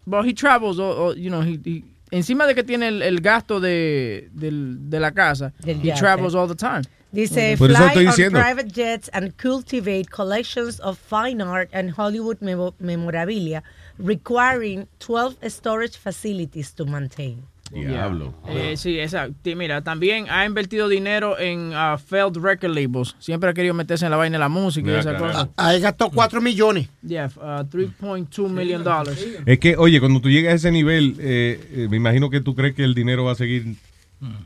but 0.06 0.26
he 0.26 0.34
travels, 0.34 0.78
or- 0.80 0.98
or, 1.00 1.16
you 1.16 1.30
know, 1.30 1.42
he- 1.42 1.60
he- 1.64 1.84
encima 2.18 2.46
de 2.48 2.56
que 2.56 2.64
tiene 2.64 2.88
el, 2.88 3.02
el 3.02 3.20
gasto 3.22 3.60
de, 3.60 4.30
del- 4.34 4.90
de 4.90 5.00
la 5.00 5.12
casa, 5.12 5.54
Del 5.64 5.80
he 5.82 5.94
travels 6.00 6.34
all 6.36 6.48
the 6.48 6.56
time. 6.56 6.84
Dice, 7.12 7.56
Por 7.60 7.70
eso 7.70 7.78
fly 7.92 8.08
on 8.08 8.14
private 8.42 8.72
jets 8.74 9.08
and 9.14 9.34
cultivate 9.38 10.10
collections 10.10 10.80
of 10.80 10.98
fine 10.98 11.42
art 11.44 11.70
and 11.72 11.92
Hollywood 11.92 12.38
memo- 12.42 12.74
memorabilia, 12.80 13.62
requiring 14.00 14.88
12 15.00 15.38
storage 15.50 15.96
facilities 15.98 16.72
to 16.74 16.86
maintain. 16.86 17.44
Diablo. 17.74 18.34
Eh, 18.48 18.76
sí, 18.78 19.00
exacto. 19.00 19.36
Mira, 19.56 19.82
también 19.82 20.28
ha 20.30 20.46
invertido 20.46 20.88
dinero 20.88 21.40
en 21.40 21.70
uh, 21.74 21.98
failed 21.98 22.38
record 22.42 22.74
labels. 22.76 23.16
Siempre 23.20 23.50
ha 23.50 23.54
querido 23.54 23.74
meterse 23.74 24.06
en 24.06 24.12
la 24.12 24.18
vaina 24.18 24.36
de 24.38 24.40
la 24.42 24.50
música 24.50 24.90
y 24.90 24.94
Ya, 24.94 25.00
esa 25.00 25.14
carajo. 25.14 25.28
cosa. 25.28 25.50
Ahí 25.58 25.80
gastó 25.82 26.10
4 26.12 26.42
millones. 26.42 26.88
Yeah, 27.02 27.32
uh, 27.38 27.64
3.2 27.70 28.50
million 28.50 28.84
dollars. 28.84 29.26
Es 29.46 29.60
que, 29.60 29.76
oye, 29.78 30.00
cuando 30.00 30.20
tú 30.22 30.30
llegas 30.30 30.54
a 30.54 30.56
ese 30.56 30.72
nivel, 30.72 31.16
eh, 31.20 31.60
eh, 31.72 31.88
me 31.90 31.98
imagino 31.98 32.30
que 32.30 32.42
tú 32.42 32.54
crees 32.56 32.76
que 32.76 32.84
el 32.84 32.94
dinero 32.94 33.24
va 33.26 33.32
a 33.32 33.36
seguir 33.36 33.76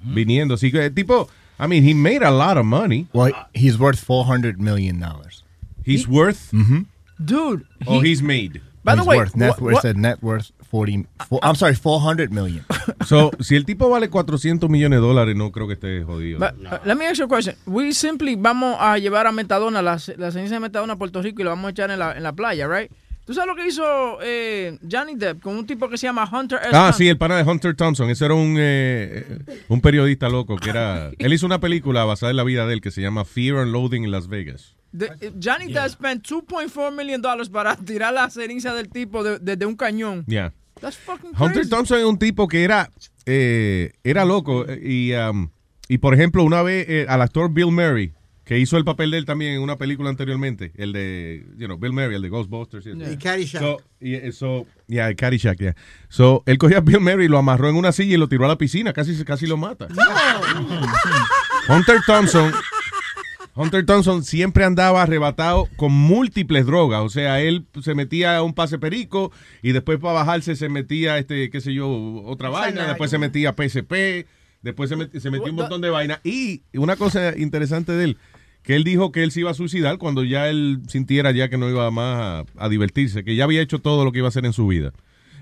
viniendo. 0.03 0.53
Así 0.55 0.71
que, 0.71 0.89
tipo, 0.89 1.29
I 1.59 1.67
mean, 1.67 1.83
he 1.87 1.93
made 1.93 2.23
a 2.25 2.31
lot 2.31 2.57
of 2.57 2.65
money. 2.65 3.07
Well, 3.13 3.33
he's 3.53 3.77
worth 3.79 3.99
400 3.99 4.57
million 4.59 4.99
dollars. 4.99 5.43
He's 5.85 6.07
worth, 6.07 6.51
Dude. 7.19 7.65
or 7.85 8.03
he- 8.03 8.09
he's 8.09 8.21
made. 8.21 8.61
By 8.83 8.93
the 8.95 9.01
he's 9.01 9.07
way, 9.07 9.17
worth, 9.17 9.35
net 9.35 9.49
what- 9.51 9.61
worth, 9.61 9.73
what- 9.75 9.81
said 9.81 9.97
net 9.97 10.21
worth 10.21 10.51
40, 10.69 11.07
four, 11.27 11.39
I'm 11.43 11.55
sorry, 11.55 11.75
400 11.75 12.31
million. 12.31 12.65
So, 13.05 13.31
si 13.39 13.55
el 13.55 13.65
tipo 13.65 13.89
vale 13.89 14.09
400 14.09 14.69
millones 14.69 14.99
de 14.99 15.05
dólares, 15.05 15.35
no 15.35 15.51
creo 15.51 15.67
que 15.67 15.73
esté 15.73 16.03
jodido. 16.03 16.39
But, 16.39 16.53
uh, 16.65 16.79
let 16.85 16.95
me 16.95 17.05
ask 17.05 17.17
you 17.17 17.25
a 17.25 17.27
question. 17.27 17.55
We 17.65 17.93
simply 17.93 18.35
vamos 18.35 18.77
a 18.79 18.97
llevar 18.97 19.27
a 19.27 19.31
Metadona, 19.31 19.81
la, 19.81 19.97
la 20.17 20.31
ceniza 20.31 20.55
de 20.55 20.59
Metadona 20.61 20.93
a 20.93 20.97
Puerto 20.97 21.21
Rico 21.21 21.41
y 21.41 21.43
la 21.43 21.51
vamos 21.51 21.67
a 21.67 21.71
echar 21.71 21.91
en 21.91 21.99
la, 21.99 22.15
en 22.15 22.23
la 22.23 22.33
playa, 22.33 22.67
right? 22.67 22.91
¿Tú 23.27 23.33
sabes 23.33 23.49
lo 23.49 23.55
que 23.61 23.67
hizo 23.67 23.83
eh, 24.23 24.79
Johnny 24.89 25.15
Depp 25.15 25.41
con 25.41 25.57
un 25.57 25.67
tipo 25.67 25.89
que 25.89 25.97
se 25.97 26.07
llama 26.07 26.29
Hunter 26.31 26.59
S. 26.59 26.69
Ah, 26.69 26.71
Thompson? 26.71 26.93
sí, 26.93 27.09
el 27.09 27.17
pana 27.17 27.35
de 27.35 27.43
Hunter 27.43 27.75
Thompson. 27.75 28.09
Ese 28.09 28.23
era 28.23 28.33
un, 28.33 28.55
eh, 28.57 29.39
un 29.67 29.81
periodista 29.81 30.29
loco 30.29 30.55
que 30.55 30.69
era... 30.69 31.11
Él 31.19 31.33
hizo 31.33 31.45
una 31.45 31.59
película 31.59 32.05
basada 32.05 32.29
en 32.29 32.37
la 32.37 32.45
vida 32.45 32.65
de 32.65 32.75
él 32.75 32.79
que 32.79 32.89
se 32.89 33.01
llama 33.01 33.25
Fear 33.25 33.57
and 33.57 33.73
Loathing 33.73 34.05
in 34.05 34.11
Las 34.11 34.29
Vegas. 34.29 34.76
The- 34.95 35.11
eh, 35.21 35.31
Johnny 35.41 35.71
Depp 35.71 35.89
spent 35.89 36.23
2.4 36.25 36.91
million 36.95 37.21
dollars 37.21 37.49
para 37.49 37.75
tirar 37.75 38.13
la 38.13 38.29
ceniza 38.29 38.73
del 38.73 38.89
tipo 38.89 39.23
de- 39.23 39.39
desde 39.39 39.65
un 39.65 39.75
cañón. 39.75 40.23
Yeah. 40.27 40.53
That's 40.79 40.97
fucking 40.97 41.31
Hunter 41.31 41.53
crazy. 41.53 41.69
Thompson 41.69 41.97
es 41.99 42.05
un 42.05 42.19
tipo 42.19 42.47
que 42.47 42.63
era, 42.63 42.89
eh, 43.25 43.91
era 44.03 44.25
loco. 44.25 44.65
eh, 44.67 44.79
Y, 44.81 45.13
um, 45.13 45.49
y, 45.89 45.97
por 45.97 46.13
ejemplo, 46.13 46.43
una 46.43 46.61
vez 46.61 46.85
eh, 46.87 47.05
al 47.09 47.21
actor 47.21 47.51
Bill 47.51 47.71
Murray, 47.71 48.13
que 48.45 48.57
hizo 48.59 48.77
el 48.77 48.85
papel 48.85 49.11
de 49.11 49.17
él 49.17 49.25
también 49.25 49.53
en 49.55 49.61
una 49.61 49.77
película 49.77 50.09
anteriormente, 50.09 50.71
el 50.77 50.93
de, 50.93 51.45
you 51.57 51.65
know, 51.65 51.77
Bill 51.77 51.91
Murray, 51.91 52.15
el 52.15 52.21
de 52.21 52.29
Ghostbusters. 52.29 52.85
y 52.85 52.91
eso. 52.91 53.11
Y 53.11 53.17
Caddyshack. 53.17 53.61
So, 53.61 53.77
y 53.99 54.13
eso, 54.15 54.65
yeah, 54.87 55.13
Caddyshack, 55.13 55.57
yeah. 55.59 55.75
So, 56.07 56.43
él 56.45 56.57
cogió 56.57 56.77
a 56.77 56.81
Bill 56.81 57.01
Murray, 57.01 57.27
lo 57.27 57.37
amarró 57.37 57.67
en 57.69 57.75
una 57.75 57.91
silla 57.91 58.13
y 58.13 58.17
lo 58.17 58.29
tiró 58.29 58.45
a 58.45 58.47
la 58.47 58.57
piscina, 58.57 58.93
casi, 58.93 59.21
casi 59.25 59.47
lo 59.47 59.57
mata. 59.57 59.87
Hunter 61.69 61.99
Thompson, 62.05 62.53
Hunter 63.57 63.85
Thompson 63.85 64.23
siempre 64.23 64.63
andaba 64.63 65.01
arrebatado 65.01 65.67
con 65.77 65.91
múltiples 65.91 66.65
drogas. 66.65 67.01
O 67.01 67.09
sea, 67.09 67.41
él 67.41 67.65
se 67.81 67.95
metía 67.95 68.37
a 68.37 68.43
un 68.43 68.53
pase 68.53 68.77
perico 68.77 69.31
y 69.63 69.71
después 69.71 69.99
para 69.99 70.13
bajarse 70.13 70.55
se 70.55 70.69
metía, 70.69 71.17
este, 71.17 71.49
qué 71.49 71.59
sé 71.59 71.73
yo, 71.73 71.87
otra 72.25 72.49
vaina. 72.49 72.81
Después 72.89 73.09
se 73.09 73.17
metía 73.17 73.53
PSP. 73.57 74.27
Después 74.61 74.89
se, 74.89 74.95
met- 74.97 75.19
se 75.19 75.29
metió 75.31 75.49
un 75.51 75.55
montón 75.55 75.81
de 75.81 75.89
vaina. 75.89 76.19
Y 76.23 76.61
una 76.73 76.95
cosa 76.95 77.37
interesante 77.37 77.91
de 77.93 78.03
él, 78.03 78.17
que 78.63 78.75
él 78.75 78.83
dijo 78.83 79.11
que 79.11 79.23
él 79.23 79.31
se 79.31 79.39
iba 79.41 79.51
a 79.51 79.53
suicidar 79.53 79.97
cuando 79.97 80.23
ya 80.23 80.49
él 80.49 80.81
sintiera 80.87 81.31
ya 81.31 81.49
que 81.49 81.57
no 81.57 81.69
iba 81.69 81.89
más 81.91 82.45
a, 82.57 82.65
a 82.65 82.69
divertirse, 82.69 83.23
que 83.23 83.35
ya 83.35 83.43
había 83.45 83.61
hecho 83.61 83.79
todo 83.79 84.03
lo 84.03 84.11
que 84.11 84.17
iba 84.19 84.27
a 84.27 84.29
hacer 84.29 84.45
en 84.45 84.53
su 84.53 84.67
vida. 84.67 84.91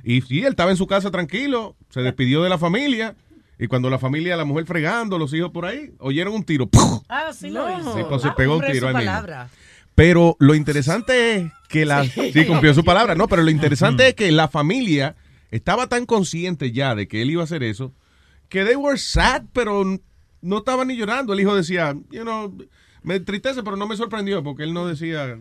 Y 0.04 0.22
sí, 0.22 0.40
él 0.42 0.50
estaba 0.50 0.70
en 0.72 0.78
su 0.78 0.86
casa 0.86 1.10
tranquilo, 1.12 1.76
se 1.90 2.02
despidió 2.02 2.44
de 2.44 2.50
la 2.50 2.58
familia. 2.60 3.16
Y 3.58 3.68
cuando 3.68 3.90
la 3.90 3.98
familia, 4.00 4.36
la 4.36 4.46
mujer 4.46 4.66
fregando, 4.66 5.18
los 5.18 5.34
hijos 5.34 5.52
por 5.52 5.66
ahí, 5.66 5.92
oyeron 6.00 6.34
un 6.34 6.44
tiro. 6.44 6.68
¡puf! 6.68 7.04
Ah, 7.08 7.32
sí 7.34 7.50
lo 7.50 7.70
hizo. 7.80 7.96
Sí, 7.96 8.04
pues 8.08 8.22
se 8.22 8.28
Ah, 8.30 8.36
pegó 8.36 8.58
un 8.58 8.66
tiro 8.66 8.90
su 8.92 8.98
ahí 8.98 9.06
mismo. 9.08 9.22
Pero 9.96 10.36
lo 10.40 10.56
interesante 10.56 11.36
es 11.36 11.52
que 11.70 11.86
la... 11.86 12.04
Sí, 12.04 12.46
cumplió 12.46 12.74
su 12.74 12.84
palabra. 12.84 13.16
No, 13.16 13.28
pero 13.30 13.44
lo 13.44 13.50
interesante 13.50 14.10
es 14.10 14.14
que 14.14 14.32
la 14.32 14.50
familia 14.50 15.16
estaba 15.52 15.88
tan 15.88 16.06
consciente 16.06 16.74
ya 16.74 16.96
de 16.96 17.08
que 17.08 17.22
él 17.22 17.32
iba 17.32 17.42
a 17.42 17.46
hacer 17.46 17.64
eso, 17.64 17.94
que 18.50 18.66
they 18.66 18.76
were 18.76 18.98
sad, 18.98 19.44
pero 19.54 19.86
no 20.42 20.58
estaban 20.58 20.90
ni 20.90 20.98
llorando. 20.98 21.32
El 21.34 21.40
hijo 21.40 21.56
decía, 21.56 21.96
you 22.12 22.24
know, 22.24 22.54
me 23.04 23.16
entristece, 23.16 23.64
pero 23.64 23.78
no 23.78 23.88
me 23.88 23.96
sorprendió, 23.96 24.44
porque 24.44 24.64
él 24.64 24.74
no 24.74 24.86
decía 24.86 25.40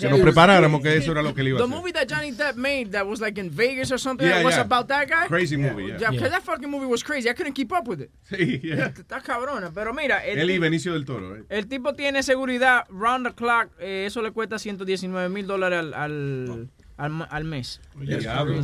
que 0.00 0.08
nos 0.08 0.20
preparáramos 0.20 0.80
que 0.80 0.96
eso 0.96 1.12
era 1.12 1.22
lo 1.22 1.34
que 1.34 1.42
le 1.42 1.50
iba 1.50 1.58
a 1.58 1.62
The 1.62 1.64
hacer. 1.68 1.76
movie 1.78 1.92
that 1.92 2.06
Johnny 2.08 2.32
Depp 2.32 2.56
made 2.56 2.86
that 2.92 3.06
was 3.06 3.20
like 3.20 3.38
in 3.38 3.50
Vegas 3.50 3.92
or 3.92 3.98
something 3.98 4.26
Yeah, 4.26 4.36
that 4.38 4.44
was 4.44 4.54
yeah. 4.54 4.62
about 4.62 4.88
that 4.88 5.06
guy. 5.08 5.26
Crazy 5.28 5.56
movie, 5.56 5.88
yeah. 5.88 5.98
Yeah, 5.98 6.10
because 6.10 6.30
Yeah. 6.30 6.38
that 6.38 6.42
fucking 6.44 6.70
movie 6.70 6.86
was 6.86 7.02
crazy. 7.04 7.28
I 7.28 7.34
couldn't 7.34 7.54
keep 7.54 7.72
up 7.72 7.86
with 7.86 8.00
it. 8.00 8.10
Sí, 8.30 8.60
yeah. 8.62 8.86
Está 8.86 9.20
cabrona. 9.20 9.70
Pero 9.74 9.92
mira, 9.92 10.24
el, 10.24 10.38
Él 10.38 10.50
y 10.50 10.54
tipo- 10.54 10.62
Benicio 10.62 10.92
del 10.94 11.04
Toro. 11.04 11.36
eh. 11.36 11.44
el 11.50 11.66
tipo 11.66 11.92
tiene 11.94 12.22
seguridad 12.22 12.84
round 12.88 13.26
the 13.28 13.34
clock. 13.34 13.68
eh, 13.80 14.04
eso 14.06 14.22
le 14.22 14.30
cuesta 14.30 14.58
119 14.58 15.28
mil 15.28 15.46
dólares 15.46 15.78
al, 15.80 15.94
al, 15.94 16.68
al, 16.96 17.26
al 17.30 17.44
mes. 17.44 17.80
Diablo. 17.96 18.62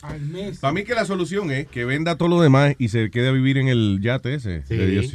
Crazy. 0.00 0.14
Al 0.14 0.20
mes. 0.20 0.58
Para 0.58 0.72
mí 0.72 0.84
que 0.84 0.94
la 0.94 1.04
solución 1.04 1.50
es 1.50 1.66
que 1.66 1.84
venda 1.84 2.16
todo 2.16 2.28
lo 2.28 2.40
demás 2.40 2.74
y 2.78 2.88
se 2.88 3.10
quede 3.10 3.28
a 3.28 3.32
vivir 3.32 3.58
en 3.58 3.68
el 3.68 4.00
yate 4.00 4.34
ese. 4.34 4.62
Sí. 4.66 4.76
de 4.76 4.86
Dios, 4.86 5.14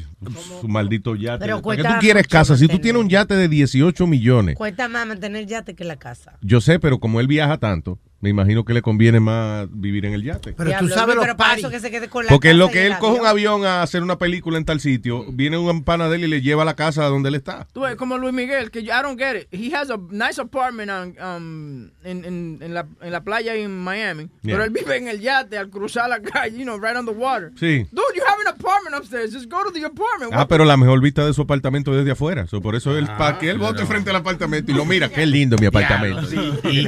su 0.61 0.67
maldito 0.67 1.15
yate. 1.15 1.39
Pero 1.39 1.61
¿Para 1.61 1.81
qué 1.81 1.87
tú 1.87 1.93
quieres 1.99 2.27
casa? 2.27 2.57
Si 2.57 2.67
tú 2.67 2.79
tienes 2.79 3.01
un 3.01 3.09
yate 3.09 3.35
de 3.35 3.47
18 3.47 4.07
millones. 4.07 4.55
Cuesta 4.55 4.87
más 4.87 5.07
mantener 5.07 5.45
yate 5.45 5.75
que 5.75 5.83
la 5.83 5.97
casa. 5.97 6.37
Yo 6.41 6.61
sé, 6.61 6.79
pero 6.79 6.99
como 6.99 7.19
él 7.19 7.27
viaja 7.27 7.57
tanto, 7.57 7.99
me 8.23 8.29
imagino 8.29 8.63
que 8.63 8.73
le 8.73 8.81
conviene 8.81 9.19
más 9.19 9.67
vivir 9.69 10.05
en 10.05 10.13
el 10.13 10.23
yate. 10.23 10.53
Pero 10.53 10.69
Diablo, 10.69 10.87
tú 10.87 10.93
sabes 10.95 11.15
los 11.15 11.25
pero 11.25 11.35
para 11.35 11.49
paris. 11.49 11.63
eso 11.65 11.69
que 11.71 11.81
se 11.81 11.91
quede 11.91 12.07
con 12.07 12.23
la 12.25 12.29
Porque 12.31 12.51
en 12.51 12.57
lo 12.57 12.69
que 12.69 12.87
él 12.87 12.97
coge 12.97 13.19
un 13.19 13.27
avión. 13.27 13.65
a 13.65 13.81
hacer 13.81 14.01
una 14.01 14.17
película 14.17 14.57
en 14.57 14.63
tal 14.63 14.79
sitio, 14.79 15.25
viene 15.29 15.57
un 15.57 15.83
pana 15.83 16.07
de 16.07 16.15
él 16.15 16.23
y 16.23 16.27
le 16.27 16.41
lleva 16.41 16.61
a 16.61 16.65
la 16.65 16.75
casa 16.77 17.03
donde 17.05 17.27
él 17.27 17.35
está. 17.35 17.67
Tú 17.73 17.81
ves, 17.81 17.95
como 17.97 18.17
Luis 18.17 18.33
Miguel, 18.33 18.71
que 18.71 18.81
yo- 18.81 18.93
I 18.97 19.01
don't 19.03 19.19
get 19.19 19.35
it. 19.41 19.47
He 19.51 19.75
has 19.75 19.89
a 19.89 19.97
nice 20.09 20.39
apartment 20.39 20.89
on, 20.89 21.09
um, 21.21 21.89
en, 22.05 22.23
en, 22.23 22.59
en, 22.61 22.73
la, 22.73 22.87
en 23.01 23.11
la 23.11 23.21
playa 23.25 23.53
en 23.55 23.77
Miami, 23.83 24.29
Yeah. 24.41 24.55
pero 24.55 24.63
él 24.63 24.69
vive 24.69 24.95
en 24.95 25.09
el 25.09 25.19
yate 25.19 25.57
al 25.57 25.69
cruzar 25.69 26.07
la 26.09 26.21
calle, 26.21 26.57
you 26.57 26.63
know, 26.63 26.79
right 26.79 26.95
on 26.95 27.05
the 27.05 27.11
water. 27.11 27.51
Sí. 27.59 27.85
Dude, 27.91 28.03
you 28.15 28.23
have 28.25 28.39
an 28.47 28.52
apartment 28.63 28.95
upstairs. 28.97 29.33
Just 29.33 29.49
go 29.49 29.63
to 29.63 29.71
the 29.71 29.85
apartment. 29.85 30.31
Ah, 30.33 30.47
pero 30.47 30.63
la 30.65 30.77
mejor 30.77 31.01
vista 31.01 31.25
de 31.25 31.33
su 31.33 31.41
apartamento 31.41 31.93
desde 31.93 32.11
afuera. 32.11 32.47
So, 32.47 32.61
por 32.61 32.75
eso 32.75 32.97
él, 32.97 33.05
para 33.05 33.37
que 33.39 33.49
él 33.49 33.57
vote 33.57 33.85
frente 33.85 34.09
al 34.09 34.15
apartamento 34.17 34.71
y 34.71 34.75
lo 34.75 34.85
mira, 34.85 35.09
qué 35.09 35.25
lindo 35.25 35.57
mi 35.57 35.65
apartamento. 35.67 36.21
Y, 36.63 36.87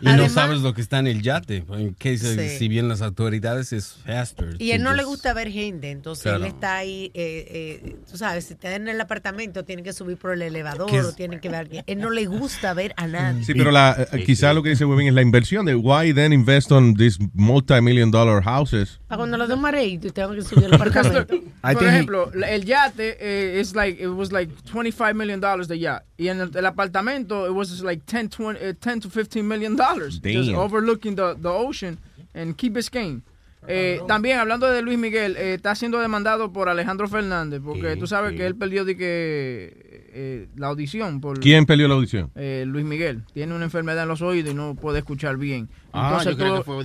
y 0.00 0.06
no 0.16 0.28
sabes 0.28 0.60
lo 0.60 0.74
que 0.74 0.80
está 0.80 0.98
en 0.98 1.06
el 1.06 1.22
yate. 1.22 1.64
En 1.70 1.94
si, 2.00 2.18
Sí. 2.18 2.48
si 2.58 2.68
bien 2.68 2.88
las 2.88 3.02
autoridades 3.02 3.72
es 3.72 3.98
faster. 4.04 4.56
Y 4.58 4.72
él 4.72 4.82
no 4.82 4.94
le 4.94 5.04
just- 5.04 5.10
gusta 5.12 5.32
ver 5.32 5.48
gente, 5.50 5.90
entonces 5.90 6.24
Claro. 6.24 6.38
él 6.38 6.44
está 6.46 6.76
ahí, 6.76 7.12
eh, 7.14 7.80
eh, 7.84 7.96
tú 8.10 8.16
sabes, 8.16 8.46
si 8.46 8.54
está 8.54 8.74
en 8.74 8.88
el 8.88 9.00
apartamento, 9.00 9.64
tiene 9.64 9.82
que 9.84 9.92
subir 9.92 10.16
por 10.16 10.32
el 10.32 10.42
elevador 10.42 10.90
¿Qué 10.90 10.98
es? 10.98 11.04
o 11.06 11.12
tiene 11.12 11.38
que 11.40 11.48
ver. 11.48 11.68
Él 11.86 12.00
no 12.00 12.10
le 12.10 12.26
gusta 12.26 12.74
ver 12.74 12.94
a 12.96 13.06
nadie. 13.06 13.44
Sí, 13.44 13.54
pero 13.54 13.70
la, 13.70 13.96
eh, 14.12 14.24
quizá 14.24 14.52
lo 14.52 14.62
que 14.64 14.70
dice 14.70 14.84
Webin 14.84 15.08
es 15.08 15.14
la 15.14 15.22
inversión 15.22 15.66
de 15.66 15.76
why 15.76 16.12
then 16.12 16.32
invest 16.32 16.72
on 16.72 16.94
these 16.94 17.18
multi-million 17.34 18.10
dollar 18.10 18.42
houses. 18.42 18.98
Para 19.06 19.18
cuando 19.18 19.36
lo 19.38 19.46
den 19.46 19.60
mareito 19.60 20.08
y 20.08 20.10
tengo 20.10 20.32
que 20.34 20.41
subir 20.44 20.66
al 20.66 20.74
apartamento. 20.74 21.26
Por 21.72 21.84
ejemplo, 21.84 22.30
el 22.32 22.64
yate 22.64 23.16
eh, 23.20 23.60
es 23.60 23.74
like 23.74 24.02
it 24.02 24.08
was 24.08 24.32
like 24.32 24.52
25 24.64 25.14
million 25.14 25.40
dollars 25.40 25.68
the 25.68 25.78
yacht 25.78 26.02
y 26.18 26.28
en 26.28 26.40
el, 26.40 26.50
el 26.56 26.66
apartamento 26.66 27.46
it 27.46 27.52
was 27.52 27.82
like 27.82 28.02
10 28.06 28.30
20, 28.30 28.58
eh, 28.60 28.74
10 28.74 29.00
to 29.00 29.08
15 29.10 29.42
million 29.46 29.76
dollars 29.76 30.20
just 30.22 30.50
overlooking 30.50 31.14
the, 31.14 31.34
the 31.40 31.48
ocean 31.48 31.98
and 32.34 32.56
Key 32.56 32.70
Biscayne. 32.70 33.22
Eh, 33.68 34.00
también 34.08 34.38
hablando 34.40 34.66
de 34.68 34.82
Luis 34.82 34.98
Miguel, 34.98 35.36
eh, 35.36 35.54
está 35.54 35.76
siendo 35.76 36.00
demandado 36.00 36.52
por 36.52 36.68
Alejandro 36.68 37.06
Fernández 37.08 37.60
porque 37.64 37.94
Sí, 37.94 38.00
tú 38.00 38.06
sabes 38.08 38.32
sí. 38.32 38.36
que 38.38 38.46
él 38.46 38.56
perdió 38.56 38.84
de 38.84 38.96
que 38.96 39.91
eh, 40.14 40.48
la 40.56 40.68
audición 40.68 41.20
por 41.20 41.40
¿Quién 41.40 41.64
perdió 41.66 41.88
la 41.88 41.94
audición? 41.94 42.30
eh, 42.34 42.64
Luis 42.66 42.84
Miguel 42.84 43.22
tiene 43.32 43.54
una 43.54 43.64
enfermedad 43.64 44.02
en 44.02 44.08
los 44.08 44.22
oídos 44.22 44.52
y 44.52 44.54
no 44.54 44.74
puede 44.74 44.98
escuchar 44.98 45.36
bien. 45.36 45.68
Ah, 45.92 46.20
yo 46.24 46.36
creo 46.36 46.58
que 46.58 46.64
fue 46.64 46.76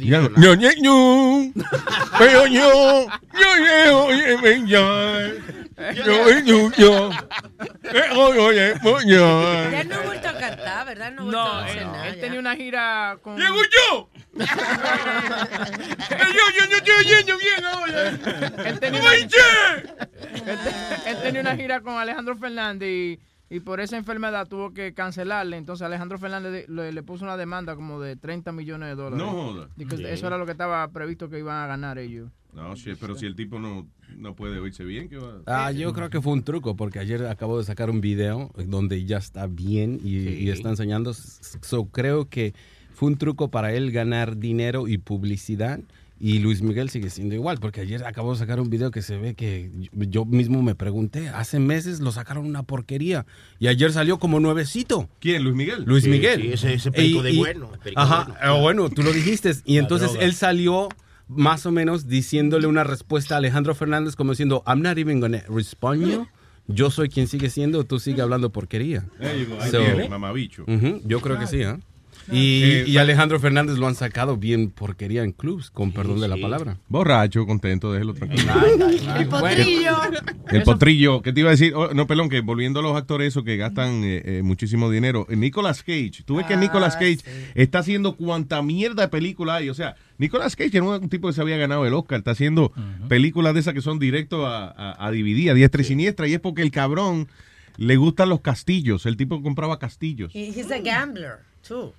me, 8.81 9.06
ya. 9.07 9.83
No 9.85 9.95
ha 9.95 10.01
vuelto 10.03 10.27
a 10.30 10.33
cantar, 10.38 10.85
¿verdad? 10.85 11.11
No, 11.14 11.22
ha 11.22 11.23
vuelto 11.23 11.31
No, 11.31 11.39
a 11.47 11.65
hacer 11.65 11.77
él, 11.77 11.88
nada 11.88 12.07
él 12.07 12.15
ya. 12.15 12.22
tenía 12.22 12.39
una 12.39 12.56
gira 12.56 13.17
con. 13.22 13.38
¡Llego 13.38 13.56
yo! 13.91 14.09
Yo, 14.38 14.45
yo, 16.57 16.69
yo 16.69 16.77
estoy 16.77 16.93
oyendo 17.06 17.38
bien 17.38 17.66
ahora. 17.66 18.09
Él 18.69 18.80
tenía, 18.80 19.01
una, 19.01 19.14
él, 19.16 19.27
te- 19.30 21.09
él 21.11 21.17
tenía 21.24 21.41
una 21.41 21.56
gira 21.56 21.82
con 21.82 21.95
Alejandro 21.95 22.35
Fernández 22.35 22.90
y, 22.90 23.19
y 23.49 23.59
por 23.61 23.80
esa 23.80 23.98
enfermedad 23.98 24.48
tuvo 24.48 24.74
que 24.74 24.93
cancelarle. 24.93 25.57
Entonces 25.57 25.85
Alejandro 25.85 26.17
Fernández 26.19 26.67
le, 26.69 26.91
le 26.91 27.03
puso 27.03 27.24
una 27.25 27.38
demanda 27.38 27.75
como 27.75 27.99
de 28.01 28.16
30 28.16 28.51
millones 28.51 28.90
de 28.90 28.95
dólares. 28.95 29.25
No 29.25 29.32
joda. 29.32 29.69
Sí. 29.77 29.85
Eso 30.06 30.27
era 30.27 30.38
lo 30.38 30.45
que 30.45 30.51
estaba 30.51 30.88
previsto 30.90 31.30
que 31.30 31.40
iban 31.40 31.57
a 31.64 31.67
ganar 31.67 31.98
ellos. 31.98 32.30
No, 32.53 32.74
shit, 32.75 32.98
pero 32.99 33.14
si 33.14 33.27
el 33.27 33.35
tipo 33.35 33.59
no, 33.59 33.88
no 34.16 34.33
puede 34.33 34.57
oírse 34.57 34.83
bien, 34.83 35.09
¿qué 35.09 35.17
va 35.17 35.41
Ah, 35.45 35.72
yo 35.72 35.93
creo 35.93 36.09
que 36.09 36.22
fue 36.22 36.33
un 36.33 36.43
truco, 36.43 36.75
porque 36.75 36.98
ayer 36.98 37.27
acabo 37.27 37.59
de 37.59 37.64
sacar 37.66 37.91
un 37.91 38.01
video 38.01 38.49
donde 38.66 39.06
ya 39.06 39.17
está 39.17 39.45
bien 39.45 39.99
y, 40.03 40.17
y 40.30 40.49
está 40.49 40.69
enseñando. 40.69 41.14
So, 41.14 41.85
creo 41.91 42.30
que 42.30 42.56
fue 42.98 43.09
un 43.09 43.17
truco 43.17 43.50
para 43.51 43.74
él 43.74 43.92
ganar 43.92 44.38
dinero 44.38 44.88
y 44.88 44.98
publicidad. 44.98 45.80
Y 46.19 46.40
Luis 46.40 46.64
Miguel 46.64 46.90
sigue 46.90 47.11
siendo 47.11 47.35
igual, 47.35 47.59
porque 47.59 47.80
ayer 47.82 48.03
acabo 48.03 48.34
de 48.34 48.40
sacar 48.40 48.59
un 48.59 48.72
video 48.72 48.90
que 48.90 49.03
se 49.03 49.19
ve 49.19 49.35
que 49.35 49.69
yo, 49.93 50.26
mismo 50.26 50.64
me 50.64 50.74
pregunté, 50.74 51.30
hace 51.30 51.59
meses 51.59 52.00
lo 52.00 52.11
sacaron 52.11 52.48
una 52.48 52.64
porquería 52.64 53.27
y 53.59 53.67
ayer 53.67 53.92
salió 53.93 54.17
como 54.17 54.40
nuevecito. 54.40 55.08
¿Quién? 55.19 55.43
¿Luis 55.43 55.56
Miguel? 55.56 55.84
Luis 55.85 56.06
Sí, 56.06 56.09
Miguel. 56.09 56.42
sí, 56.42 56.48
ese- 56.53 56.74
ese 56.74 56.92
perico 56.92 57.22
de 57.22 57.34
bueno, 57.38 57.69
perico 57.84 58.01
ajá, 58.01 58.24
bueno. 58.40 58.56
eh, 58.58 58.61
bueno, 58.61 58.90
tú 58.90 59.03
lo 59.03 59.14
dijiste. 59.14 59.51
Y 59.64 59.77
entonces 59.77 60.09
él 60.19 60.34
salió 60.34 60.90
más 61.27 61.67
o 61.67 61.72
menos 61.72 62.08
diciéndole 62.08 62.66
una 62.66 62.84
respuesta 62.84 63.35
a 63.35 63.38
Alejandro 63.38 63.76
Fernández 63.76 64.16
como 64.16 64.32
diciendo, 64.32 64.64
I'm 64.66 64.82
not 64.82 64.98
even 64.98 65.19
gonna 65.19 65.43
respond 65.50 66.03
you. 66.03 66.26
Yo 66.67 66.90
soy 66.90 67.09
quien 67.09 67.27
sigue 67.27 67.51
siendo, 67.51 67.84
tú 67.84 68.00
sigue 68.00 68.24
hablando 68.24 68.50
porquería. 68.51 69.06
Ahí 69.19 69.48
So- 69.69 70.09
mamabicho. 70.09 70.64
Ujú, 70.67 71.00
yo 71.06 71.22
creo 71.22 71.38
que 71.38 71.45
sí, 71.45 71.61
¿ah? 71.61 71.80
Y, 72.31 72.64
Eh, 72.64 72.83
y 72.88 72.97
Alejandro 72.97 73.39
Fernández 73.39 73.77
lo 73.77 73.88
han 73.88 73.95
sacado 73.95 74.38
bien 74.38 74.69
porquería 74.69 75.23
en 75.23 75.31
clubs, 75.31 75.69
con 75.72 75.91
perdón 75.91 76.19
de 76.19 76.27
la 76.27 76.35
palabra. 76.38 76.77
Borracho, 76.89 77.45
contento, 77.45 77.93
déjelo 77.93 78.14
tranquilo. 78.14 78.51
El 79.17 79.27
potrillo. 79.27 79.95
El 80.49 80.64
potrillo, 80.64 81.22
¿qué 81.22 81.33
te 81.33 81.39
iba 81.41 81.49
a 81.49 81.51
decir? 81.51 81.73
Oh, 81.75 81.93
no, 81.93 82.06
perdón, 82.07 82.30
que 82.30 82.41
volviendo 82.41 82.80
a 82.80 82.83
los 82.83 82.95
actores 82.97 83.30
esos 83.30 83.43
que 83.43 83.57
gastan 83.57 84.03
eh, 84.03 84.22
eh, 84.25 84.41
muchísimo 84.43 84.89
dinero. 84.89 85.25
Nicolas 85.30 85.83
Cage, 85.83 86.23
tú 86.25 86.35
ves 86.35 86.45
que 86.45 86.53
Ah, 86.56 86.57
Nicolas 86.57 86.95
Cage 86.95 87.19
está 87.56 87.80
haciendo 87.80 88.15
cuanta 88.15 88.61
mierda 88.61 89.03
de 89.03 89.07
película 89.09 89.56
hay. 89.56 89.69
O 89.69 89.73
sea, 89.73 89.95
Nicolas 90.17 90.56
Cage 90.56 90.75
era 90.77 90.83
un 90.83 91.09
tipo 91.09 91.27
que 91.27 91.33
se 91.33 91.41
había 91.41 91.57
ganado 91.57 91.85
el 91.85 91.93
Oscar, 91.93 92.19
está 92.19 92.31
haciendo 92.31 92.72
películas 93.07 93.53
de 93.53 93.59
esas 93.61 93.73
que 93.73 93.81
son 93.81 93.99
directo 93.99 94.45
a, 94.47 94.67
a, 94.67 95.06
a 95.07 95.11
DVD, 95.11 95.49
a 95.49 95.53
diestra 95.53 95.81
y 95.81 95.85
siniestra, 95.85 96.27
y 96.27 96.33
es 96.33 96.39
porque 96.39 96.61
el 96.61 96.72
cabrón 96.72 97.27
le 97.77 97.95
gustan 97.95 98.30
los 98.30 98.41
castillos. 98.41 99.06
El 99.06 99.15
tipo 99.17 99.41
compraba 99.41 99.77
castillos. 99.80 100.33
He- 100.35 100.49
He's 100.49 100.72
a 100.72 100.80
gambler, 100.80 101.39
too. 101.67 101.93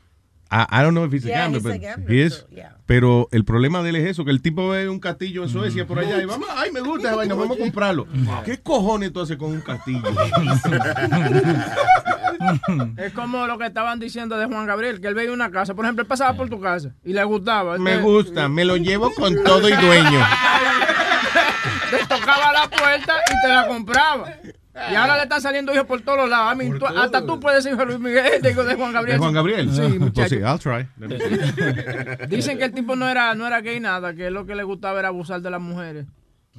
I, 0.50 0.66
I 0.70 0.82
don't 0.82 0.94
know 0.94 1.04
if 1.04 1.12
he's 1.12 1.24
a 1.26 1.28
gambler, 1.28 1.58
he's 1.58 1.66
a 1.66 1.68
but 1.68 1.80
gambler, 1.80 2.10
he 2.10 2.22
is. 2.22 2.44
too, 2.44 2.54
yeah. 2.56 2.72
Pero 2.86 3.28
el 3.32 3.44
problema 3.44 3.82
de 3.82 3.90
él 3.90 3.96
es 3.96 4.06
eso, 4.06 4.24
que 4.24 4.30
el 4.30 4.40
tipo 4.40 4.68
ve 4.70 4.88
un 4.88 4.98
castillo 4.98 5.42
en 5.42 5.50
Suecia 5.50 5.86
por 5.86 5.98
allá 5.98 6.22
y 6.22 6.24
vamos, 6.24 6.48
ay, 6.56 6.70
me 6.72 6.80
gusta 6.80 7.08
esa 7.08 7.16
vaina, 7.16 7.34
vamos 7.34 7.58
a 7.58 7.60
comprarlo. 7.60 8.06
¿Qué 8.46 8.58
cojones 8.58 9.12
tú 9.12 9.20
haces 9.20 9.36
con 9.36 9.52
un 9.52 9.60
castillo? 9.60 10.02
Es 12.96 13.12
como 13.12 13.46
lo 13.46 13.58
que 13.58 13.66
estaban 13.66 13.98
diciendo 13.98 14.38
de 14.38 14.46
Juan 14.46 14.64
Gabriel, 14.66 15.00
que 15.00 15.08
él 15.08 15.14
veía 15.14 15.32
una 15.32 15.50
casa. 15.50 15.74
Por 15.74 15.84
ejemplo, 15.84 16.02
él 16.02 16.08
pasaba 16.08 16.36
por 16.36 16.48
tu 16.48 16.60
casa 16.60 16.94
y 17.04 17.12
le 17.12 17.24
gustaba. 17.24 17.78
me 17.78 17.98
gusta, 17.98 18.48
me 18.48 18.64
lo 18.64 18.76
llevo 18.76 19.12
con 19.14 19.42
todo 19.42 19.68
y 19.68 19.72
dueño. 19.72 20.20
Te 21.90 21.98
tocaba 22.06 22.52
la 22.52 22.68
puerta 22.68 23.14
y 23.30 23.46
te 23.46 23.48
la 23.48 23.66
compraba. 23.66 24.30
Y 24.90 24.94
ahora 24.94 25.16
le 25.16 25.22
están 25.24 25.40
saliendo 25.40 25.72
hijos 25.74 25.86
por 25.86 26.00
todos 26.02 26.28
lados. 26.28 26.54
I 26.54 26.56
mean, 26.56 26.78
tú- 26.78 26.86
hasta 26.86 27.24
tú 27.26 27.38
puedes 27.40 27.62
ser 27.64 27.72
hijo 27.72 27.80
de 27.80 27.86
Luis 27.86 27.98
Miguel, 28.00 28.40
digo, 28.42 28.64
de 28.64 28.74
Juan 28.74 28.92
Gabriel. 28.92 29.16
¿De 29.18 29.22
Juan 29.22 29.34
Gabriel? 29.34 29.70
Sí, 29.72 29.80
Pues 29.80 29.98
muchacho. 30.00 30.28
sí, 30.28 30.36
I'll 30.36 30.58
try. 30.58 30.88
Dicen 32.28 32.58
que 32.58 32.64
el 32.64 32.72
tipo 32.72 32.96
no 32.96 33.08
era, 33.08 33.34
no 33.34 33.46
era 33.46 33.60
gay 33.60 33.80
nada, 33.80 34.14
que 34.14 34.30
lo 34.30 34.46
que 34.46 34.54
le 34.54 34.62
gustaba 34.62 34.98
era 34.98 35.08
abusar 35.08 35.40
de 35.40 35.50
las 35.50 35.60
mujeres. 35.60 36.06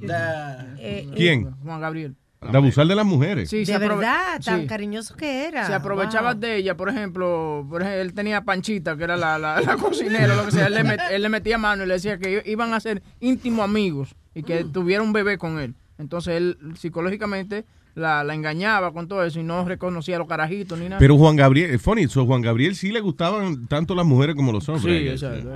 Eh, 0.02 1.08
¿Quién? 1.14 1.50
Juan 1.62 1.80
Gabriel. 1.80 2.16
De 2.40 2.56
abusar 2.56 2.86
de 2.86 2.94
las 2.94 3.04
mujeres. 3.04 3.50
Sí, 3.50 3.64
de 3.66 3.76
verdad, 3.76 4.40
tan 4.42 4.62
sí. 4.62 4.66
cariñoso 4.66 5.14
que 5.14 5.46
era. 5.46 5.66
Se 5.66 5.74
aprovechaba 5.74 6.32
Wow. 6.32 6.40
de 6.40 6.56
ella, 6.56 6.74
por 6.74 6.88
ejemplo, 6.88 7.66
por 7.68 7.82
ejemplo, 7.82 8.00
él 8.00 8.14
tenía 8.14 8.40
Panchita, 8.44 8.96
que 8.96 9.04
era 9.04 9.18
la, 9.18 9.38
la, 9.38 9.60
la 9.60 9.76
cocinera, 9.76 10.34
lo 10.36 10.46
que 10.46 10.52
sea, 10.52 10.68
él 10.68 10.74
le, 10.74 10.82
met- 10.84 11.10
él 11.10 11.20
le 11.20 11.28
metía 11.28 11.58
mano 11.58 11.84
y 11.84 11.86
le 11.86 11.94
decía 11.94 12.16
que 12.18 12.42
iban 12.46 12.72
a 12.72 12.80
ser 12.80 13.02
íntimos 13.20 13.62
amigos 13.62 14.14
y 14.34 14.42
que 14.42 14.64
tuviera 14.64 15.02
un 15.02 15.12
bebé 15.12 15.36
con 15.36 15.58
él. 15.60 15.74
Entonces 15.98 16.34
él 16.38 16.56
psicológicamente 16.76 17.66
la, 18.00 18.24
la 18.24 18.34
engañaba 18.34 18.92
con 18.92 19.06
todo 19.06 19.24
eso 19.24 19.38
y 19.38 19.42
no 19.42 19.64
reconocía 19.64 20.16
a 20.16 20.18
los 20.18 20.28
carajitos 20.28 20.78
ni 20.78 20.86
nada. 20.86 20.98
Pero 20.98 21.16
Juan 21.16 21.36
Gabriel, 21.36 21.70
es 21.70 21.80
funny, 21.82 22.08
so 22.08 22.26
Juan 22.26 22.42
Gabriel 22.42 22.74
sí 22.74 22.90
le 22.90 23.00
gustaban 23.00 23.66
tanto 23.66 23.94
las 23.94 24.06
mujeres 24.06 24.34
como 24.34 24.52
los 24.52 24.68
hombres. 24.68 25.00
Sí, 25.00 25.08
exacto. 25.08 25.50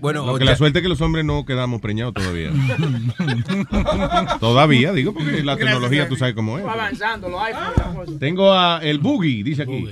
Bueno, 0.00 0.26
Lo 0.26 0.36
que 0.36 0.44
la 0.44 0.56
suerte 0.56 0.80
es 0.80 0.82
que 0.82 0.88
los 0.88 1.00
hombres 1.00 1.24
no 1.24 1.46
quedamos 1.46 1.80
preñados 1.80 2.12
todavía. 2.14 2.50
todavía, 4.40 4.92
digo, 4.92 5.14
porque 5.14 5.42
la 5.42 5.56
tecnología 5.56 6.08
tú 6.08 6.16
sabes 6.16 6.34
cómo 6.34 6.58
es. 6.58 6.64
Avanzando, 6.64 7.28
los 7.28 7.40
iPhones 7.40 7.96
cosas. 7.96 8.18
Tengo 8.18 8.52
a 8.52 8.80
el 8.82 8.98
Boogie, 8.98 9.42
dice 9.42 9.62
aquí. 9.62 9.88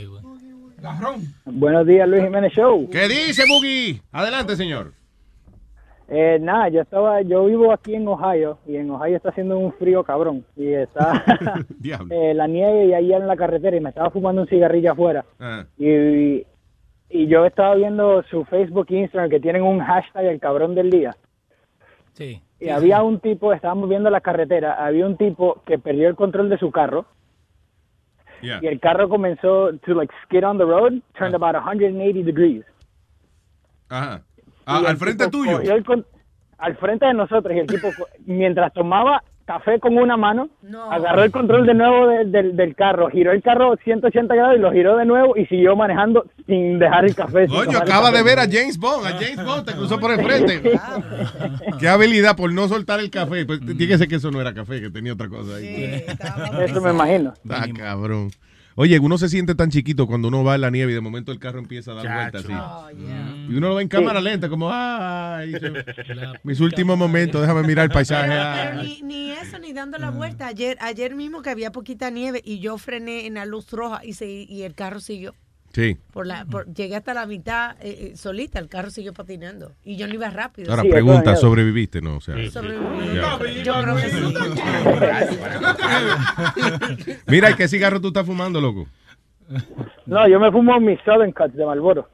Buenos 1.47 1.87
días, 1.87 2.09
Luis 2.09 2.25
Jiménez 2.25 2.53
Show. 2.53 2.91
¿Qué 2.91 3.09
dice 3.09 3.45
Boogie? 3.49 4.03
Adelante, 4.11 4.57
señor. 4.57 4.93
Eh, 6.15 6.39
nada, 6.39 6.69
yo 6.69 6.83
estaba, 6.83 7.23
yo 7.23 7.47
vivo 7.47 7.73
aquí 7.73 7.95
en 7.95 8.07
Ohio 8.07 8.59
y 8.67 8.77
en 8.77 8.91
Ohio 8.91 9.17
está 9.17 9.31
haciendo 9.31 9.59
un 9.59 9.73
frío 9.73 10.05
cabrón 10.05 10.45
y 10.57 10.71
está 10.75 11.25
eh, 12.11 12.35
la 12.35 12.47
nieve 12.47 12.85
y 12.87 12.93
ahí 12.93 13.13
en 13.15 13.27
la 13.27 13.35
carretera 13.35 13.77
y 13.77 13.81
me 13.81 13.89
estaba 13.89 14.11
fumando 14.11 14.43
un 14.43 14.49
cigarrillo 14.49 14.93
afuera 14.93 15.25
Ah. 15.41 15.65
y, 15.79 16.45
y 17.09 17.27
yo 17.29 17.47
estaba 17.47 17.75
viendo 17.77 18.23
su 18.25 18.45
Facebook 18.45 18.89
e 18.91 18.97
Instagram 18.99 19.31
que 19.31 19.41
tienen 19.41 19.63
un 19.63 19.81
hashtag 19.81 20.27
el 20.27 20.39
cabrón 20.39 20.75
del 20.75 20.91
día 20.91 21.17
Sí. 22.13 22.43
y 22.61 22.69
había 22.69 23.03
un 23.03 23.19
tipo, 23.21 23.55
estábamos 23.55 23.89
viendo 23.89 24.11
la 24.11 24.21
carretera, 24.21 24.85
había 24.85 25.07
un 25.07 25.17
tipo 25.17 25.63
que 25.65 25.79
perdió 25.79 26.09
el 26.09 26.15
control 26.15 26.51
de 26.51 26.59
su 26.59 26.71
carro 26.71 27.07
Yeah. 28.43 28.59
y 28.61 28.67
el 28.67 28.81
carro 28.81 29.09
comenzó 29.09 29.73
to 29.79 29.95
like 29.95 30.13
skid 30.27 30.45
on 30.45 30.59
the 30.59 30.65
road, 30.65 31.01
turned 31.17 31.35
about 31.35 31.55
180 31.55 32.25
degrees. 32.25 32.65
Ajá. 33.89 34.23
Ah, 34.67 34.83
al 34.87 34.97
frente 34.97 35.25
tipo 35.27 35.39
tuyo. 35.45 35.85
con- 35.85 36.07
al 36.59 36.77
frente 36.77 37.07
de 37.07 37.15
nosotros 37.15 37.55
y 37.57 37.59
el 37.59 37.67
tipo 37.67 37.89
mientras 38.27 38.73
tomaba 38.73 39.23
café 39.45 39.81
con 39.81 39.99
una 39.99 40.17
mano, 40.17 40.49
agarró 40.91 41.25
el 41.25 41.33
control 41.33 41.67
de 41.67 41.75
nuevo 41.75 42.07
de- 42.07 42.25
del- 42.27 42.57
del 42.57 42.77
carro, 42.77 43.11
giró 43.11 43.33
el 43.33 43.43
carro 43.43 43.77
180 43.83 44.33
grados 44.37 44.55
y 44.57 44.61
lo 44.61 44.71
giró 44.71 44.97
de 44.97 45.05
nuevo 45.05 45.37
y 45.37 45.45
siguió 45.47 45.75
manejando 45.75 46.25
sin 46.47 46.79
dejar 46.79 47.05
el 47.05 47.15
café. 47.17 47.49
Coño, 47.49 47.77
acaba 47.77 48.07
café. 48.13 48.19
de 48.19 48.23
ver 48.23 48.39
a 48.39 48.43
James 48.45 48.79
Bond. 48.79 49.05
A 49.05 49.11
James 49.11 49.45
Bond 49.45 49.67
te 49.67 49.73
cruzó 49.75 49.99
por 49.99 50.13
el 50.13 50.23
frente. 50.25 50.63
Qué 51.81 51.89
habilidad 51.89 52.37
por 52.37 52.53
no 52.53 52.69
soltar 52.69 53.01
el 53.01 53.11
café. 53.11 53.45
Pues 53.45 53.61
tiene 53.77 54.07
que 54.07 54.15
eso 54.15 54.31
no 54.31 54.41
era 54.41 54.55
café, 54.55 54.81
que 54.81 54.91
tenía 54.91 55.13
otra 55.13 55.29
cosa 55.29 55.57
ahí. 55.57 56.05
Eso 56.61 56.81
me 56.81 56.91
imagino. 56.91 57.35
Ah, 57.51 57.67
cabrón. 57.77 58.31
Oye, 58.75 58.99
uno 58.99 59.19
se 59.19 59.29
siente 59.29 59.55
tan 59.55 59.71
chiquito 59.71 60.07
cuando 60.07 60.29
uno 60.29 60.45
va 60.45 60.55
en 60.55 60.63
la 60.63 60.71
nieve 60.71 60.93
y 60.93 60.95
de 60.95 61.01
momento 61.01 61.33
el 61.33 61.39
carro 61.39 61.59
empieza 61.59 61.93
a 61.93 61.95
dar 61.95 62.15
vueltas 62.15 62.45
así. 62.45 63.03
Y 63.49 63.55
uno 63.55 63.69
lo 63.69 63.75
ve 63.75 63.83
en 63.83 63.89
cámara 63.89 64.21
lenta, 64.21 64.49
como, 64.49 64.71
ay, 64.73 65.53
mis 66.45 66.61
últimos 66.61 66.97
momentos, 66.97 67.41
déjame 67.41 67.63
mirar 67.63 67.85
el 67.85 67.91
paisaje. 67.91 68.29
Pero 68.29 68.81
ay. 68.81 69.01
ni, 69.03 69.03
ni 69.03 69.31
eso, 69.31 69.59
ni 69.59 69.73
dando 69.73 69.99
la 69.99 70.11
vuelta. 70.11 70.47
Ayer, 70.47 70.79
ayer 70.81 71.15
mismo 71.15 71.43
que 71.43 71.51
había 71.51 71.73
poquita 71.73 72.11
nieve 72.11 72.41
y 72.45 72.61
yo 72.61 72.79
frené 72.79 73.27
en 73.27 73.35
la 73.35 73.45
luz 73.45 73.71
roja 73.71 74.05
y, 74.05 74.15
se, 74.15 74.27
y 74.27 74.63
el 74.63 74.75
carro 74.75 75.01
siguió. 75.01 75.35
Sí. 75.73 75.97
Por 76.13 76.27
la, 76.27 76.45
por- 76.45 76.73
llegué 76.75 76.97
hasta 76.97 77.15
la 77.15 77.25
mitad 77.27 77.77
eh, 77.81 78.13
eh, 78.13 78.17
solita, 78.17 78.59
el 78.59 78.69
carro 78.69 78.91
siguió 78.91 79.15
patinando. 79.15 79.73
Y 79.85 79.97
yo 79.97 80.07
no 80.07 80.15
iba 80.15 80.29
rápido. 80.29 80.71
Ahora 80.71 80.83
pregunta, 80.83 81.35
¿sobreviviste? 81.37 82.03
No, 82.03 82.17
o 82.17 82.21
sea. 82.21 82.35
Sobreviví. 82.51 83.15
Ya. 83.15 83.39
Yo 83.63 83.83
creo 83.83 83.97
que 83.97 84.09
sí. 84.11 84.23
Mira, 87.27 87.51
¿y 87.51 87.55
qué 87.55 87.69
cigarro 87.69 88.01
tú 88.01 88.09
estás 88.09 88.27
fumando, 88.27 88.61
loco? 88.61 88.87
No, 90.07 90.29
yo 90.29 90.41
me 90.41 90.51
fumo 90.51 90.79
mis 90.81 90.99
Southern 91.05 91.33
Cuts 91.33 91.55
de 91.55 91.65
Marlboro. 91.65 92.09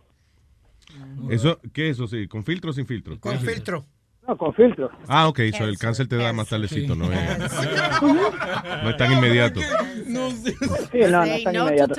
Eso, 1.31 1.61
¿Qué 1.73 1.91
es 1.91 1.97
eso? 1.97 2.07
Sí, 2.07 2.27
¿Con 2.29 2.45
filtro 2.45 2.71
o 2.71 2.73
sin 2.73 2.87
filtro? 2.87 3.19
Con 3.21 3.39
filtro. 3.41 3.85
No, 4.29 4.37
con 4.37 4.53
filtro. 4.53 4.91
Ah, 5.09 5.27
ok, 5.27 5.41
so 5.57 5.65
el 5.65 5.79
cáncer 5.79 6.07
te 6.07 6.17
da 6.17 6.35
más 6.35 6.49
tardecito, 6.49 6.95
no 6.95 7.11
es, 7.11 7.19
no 8.83 8.91
es 8.91 8.97
tan 8.99 9.11
inmediato. 9.13 9.59
No 10.07 10.31
sé. 10.31 10.53
Sí, 10.93 10.99
no, 11.11 11.25
no 11.25 11.25
es 11.25 11.45
tan 11.45 11.55
inmediato. 11.55 11.95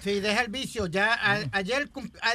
Sí, 0.00 0.20
deja 0.20 0.42
el 0.42 0.50
vicio. 0.50 0.86
Ya 0.88 1.14
a- 1.14 1.38
ayer, 1.52 1.88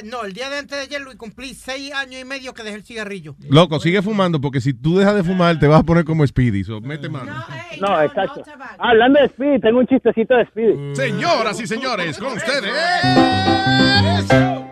no, 0.04 0.24
el 0.24 0.32
día 0.32 0.50
de 0.50 0.58
antes 0.58 0.76
de 0.78 0.82
ayer 0.82 1.00
lo 1.00 1.16
cumplí 1.16 1.54
seis 1.54 1.92
años 1.94 2.20
y 2.20 2.24
medio 2.24 2.52
que 2.54 2.64
dejé 2.64 2.74
el 2.76 2.82
cigarrillo. 2.82 3.36
Loco, 3.48 3.78
sigue 3.78 4.02
fumando 4.02 4.40
porque 4.40 4.60
si 4.60 4.74
tú 4.74 4.98
dejas 4.98 5.14
de 5.14 5.22
fumar 5.22 5.60
te 5.60 5.68
vas 5.68 5.80
a 5.80 5.84
poner 5.84 6.04
como 6.04 6.26
Speedy. 6.26 6.64
So, 6.64 6.80
mete 6.80 7.08
mano. 7.08 7.32
No, 7.80 8.02
exacto. 8.02 8.42
Ah, 8.58 8.76
hablando 8.90 9.20
de 9.20 9.28
Speedy, 9.28 9.60
tengo 9.60 9.78
un 9.78 9.86
chistecito 9.86 10.34
de 10.34 10.44
Speedy. 10.46 10.96
Señoras 10.96 11.60
y 11.60 11.68
señores, 11.68 12.18
con 12.18 12.32
ustedes. 12.32 12.72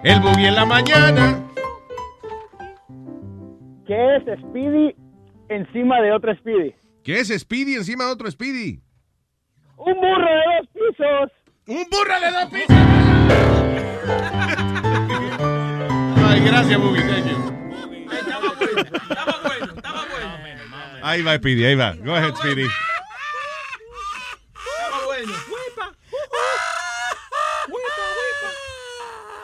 El 0.02 0.20
boogie 0.20 0.48
en 0.48 0.54
la 0.56 0.64
mañana. 0.64 1.44
¿Qué 3.88 4.16
es 4.16 4.22
Speedy 4.40 4.94
encima 5.48 6.00
de 6.02 6.12
otro 6.12 6.32
Speedy? 6.36 6.74
¿Qué 7.02 7.18
es 7.20 7.28
Speedy 7.28 7.74
encima 7.74 8.04
de 8.04 8.10
otro 8.12 8.30
Speedy? 8.30 8.80
Un 9.78 9.94
burro 9.94 10.28
de 10.28 10.42
dos 10.58 10.68
pisos. 10.74 11.32
Un 11.66 11.84
burro 11.90 12.20
de 12.20 12.30
dos 12.30 12.50
pisos. 12.50 12.68
Ay, 16.28 16.40
gracias, 16.44 16.78
Boogie. 16.78 17.00
Thank 17.02 17.26
you. 17.30 17.38
Ahí 21.02 21.22
va, 21.22 21.36
Speedy, 21.36 21.64
ahí 21.64 21.74
va. 21.74 21.94
Go 21.94 22.14
ahead, 22.14 22.34
Speedy. 22.34 22.64
Estaba 22.64 25.06
bueno. 25.06 25.32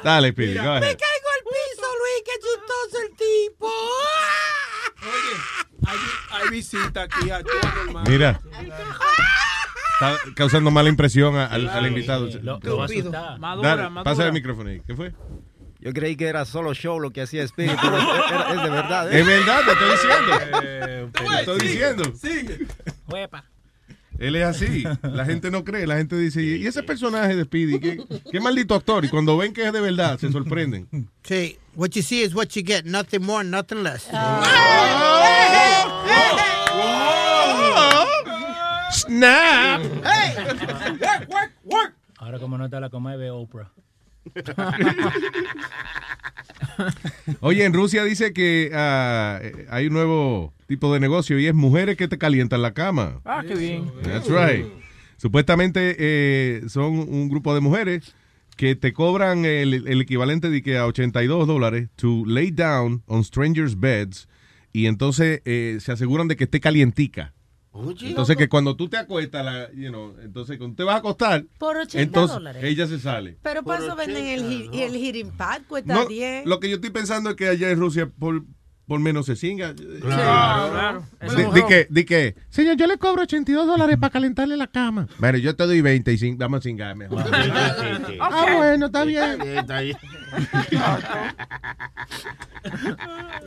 Dale, 0.02 0.32
Speedy, 0.32 0.54
go 0.54 0.60
ahead. 0.72 0.82
caigo 0.82 1.28
al 1.32 1.42
piso, 1.44 1.86
Luis, 2.00 2.22
qué 2.26 2.34
chistoso 2.34 2.96
el 3.02 3.10
tipo. 3.16 3.70
Oye, 5.06 5.34
hay, 6.44 6.50
visita 6.50 7.02
aquí 7.02 7.30
a 7.30 7.42
todo, 7.42 7.56
hermano. 7.86 8.10
Mira. 8.10 8.40
Está 9.94 10.18
causando 10.34 10.70
mala 10.70 10.88
impresión 10.88 11.36
a- 11.36 11.46
al, 11.46 11.68
al 11.68 11.86
invitado. 11.86 12.28
Lo- 12.42 12.58
lo 12.62 12.76
va 12.76 12.82
a 12.82 12.86
asustar. 12.86 13.38
Madura, 13.38 13.68
Dale, 13.76 13.82
madura. 13.90 14.02
pasa 14.04 14.26
el 14.26 14.32
micrófono 14.32 14.70
ahí. 14.70 14.80
¿Qué 14.86 14.94
fue? 14.96 15.12
Yo 15.80 15.92
creí 15.92 16.16
que 16.16 16.26
era 16.26 16.44
solo 16.46 16.72
show 16.74 16.98
lo 16.98 17.10
que 17.10 17.22
hacía 17.22 17.42
Spirit, 17.44 17.76
pero 17.80 17.98
es, 17.98 18.04
era- 18.30 18.54
es 18.54 18.62
de 18.62 18.70
verdad. 18.70 19.12
¿eh? 19.12 19.20
Es 19.20 19.26
verdad, 19.26 19.60
te 19.64 19.72
estoy 19.72 19.90
diciendo. 19.92 21.10
Te 21.12 21.40
estoy 21.40 21.58
diciendo. 21.60 22.12
Sigue. 22.16 22.66
Huepa. 23.06 23.44
Él 24.18 24.36
es 24.36 24.44
así. 24.44 24.84
La 25.02 25.24
gente 25.24 25.50
no 25.50 25.64
cree. 25.64 25.86
La 25.86 25.96
gente 25.96 26.16
dice, 26.16 26.40
¿y 26.42 26.66
ese 26.66 26.82
personaje 26.84 27.34
de 27.36 27.44
Speedy? 27.44 27.80
¿Qué, 27.80 27.98
qué 28.30 28.40
maldito 28.40 28.74
actor? 28.74 29.04
Y 29.04 29.08
cuando 29.08 29.36
ven 29.36 29.52
que 29.52 29.64
es 29.66 29.72
de 29.72 29.80
verdad, 29.80 30.18
se 30.18 30.30
sorprenden. 30.32 30.88
Sí, 31.24 31.58
what 31.74 31.90
you 31.90 32.02
see 32.02 32.22
is 32.22 32.32
what 32.34 32.46
you 32.50 32.62
get, 32.64 32.84
nothing 32.84 33.22
more, 33.22 33.44
nothing 33.44 33.82
less. 33.82 34.06
¡Snap! 38.94 39.82
Work, 39.82 41.28
work, 41.28 41.52
work. 41.64 41.94
Ahora 42.18 42.38
como 42.38 42.56
no 42.56 42.64
está 42.66 42.78
la 42.80 42.90
coma 42.90 43.16
ve 43.16 43.30
Oprah. 43.30 43.72
Oye, 47.40 47.64
en 47.64 47.72
Rusia 47.72 48.04
dice 48.04 48.32
que 48.32 48.70
eh, 48.72 49.66
hay 49.68 49.86
un 49.88 49.92
nuevo 49.92 50.54
tipo 50.66 50.94
de 50.94 51.00
negocio 51.00 51.38
y 51.38 51.46
es 51.46 51.54
mujeres 51.54 51.96
que 51.96 52.08
te 52.08 52.18
calientan 52.18 52.62
la 52.62 52.72
cama. 52.72 53.20
Ah, 53.24 53.42
qué 53.46 53.54
bien. 53.54 53.90
That's 54.02 54.28
right. 54.28 54.66
Supuestamente 55.16 55.96
eh, 55.98 56.62
son 56.68 56.98
un 56.98 57.28
grupo 57.28 57.54
de 57.54 57.60
mujeres 57.60 58.14
que 58.56 58.76
te 58.76 58.92
cobran 58.92 59.44
el, 59.44 59.86
el 59.86 60.00
equivalente 60.00 60.48
de 60.48 60.62
que 60.62 60.78
a 60.78 60.86
82 60.86 61.46
dólares 61.46 61.88
to 61.96 62.24
lay 62.26 62.50
down 62.50 63.02
on 63.06 63.24
strangers' 63.24 63.78
beds 63.78 64.28
y 64.72 64.86
entonces 64.86 65.42
eh, 65.44 65.78
se 65.80 65.92
aseguran 65.92 66.28
de 66.28 66.36
que 66.36 66.44
esté 66.44 66.60
calientica. 66.60 67.33
Entonces 68.02 68.36
que 68.36 68.48
cuando 68.48 68.76
tú 68.76 68.88
te 68.88 68.96
acuestas, 68.96 69.44
la, 69.44 69.68
you 69.72 69.88
know, 69.88 70.14
entonces 70.22 70.58
cuando 70.58 70.76
te 70.76 70.84
vas 70.84 70.94
a 70.94 70.98
acostar, 70.98 71.44
Por 71.58 71.76
80 71.76 72.02
entonces 72.02 72.34
dólares. 72.36 72.62
ella 72.64 72.86
se 72.86 73.00
sale. 73.00 73.36
Pero 73.42 73.62
para 73.64 73.84
eso 73.84 73.96
venden 73.96 74.26
el, 74.26 74.40
hi- 74.44 74.68
y 74.72 74.80
el 74.82 74.94
heating 74.94 75.32
pad, 75.36 75.62
cuesta 75.68 75.92
No, 75.94 76.06
10. 76.06 76.46
lo 76.46 76.60
que 76.60 76.68
yo 76.68 76.76
estoy 76.76 76.90
pensando 76.90 77.30
es 77.30 77.36
que 77.36 77.48
allá 77.48 77.70
en 77.70 77.80
Rusia 77.80 78.08
por, 78.16 78.44
por 78.86 79.00
menos 79.00 79.26
se 79.26 79.34
cinga. 79.34 79.74
Claro, 80.00 80.70
claro. 81.20 81.52
Di, 81.52 81.62
que, 81.66 81.86
di 81.90 82.04
que, 82.04 82.36
señor, 82.48 82.76
yo 82.76 82.86
le 82.86 82.96
cobro 82.98 83.22
82 83.22 83.66
dólares 83.66 83.96
para 83.98 84.10
calentarle 84.12 84.56
la 84.56 84.66
cama. 84.68 85.08
Bueno, 85.18 85.38
yo 85.38 85.56
te 85.56 85.66
doy 85.66 85.80
25, 85.80 86.36
vamos 86.38 86.58
a 86.58 86.62
cingar 86.62 86.94
mejor. 86.94 87.24
Ah, 88.20 88.54
bueno, 88.56 88.86
está 88.86 89.04
bien. 89.04 89.66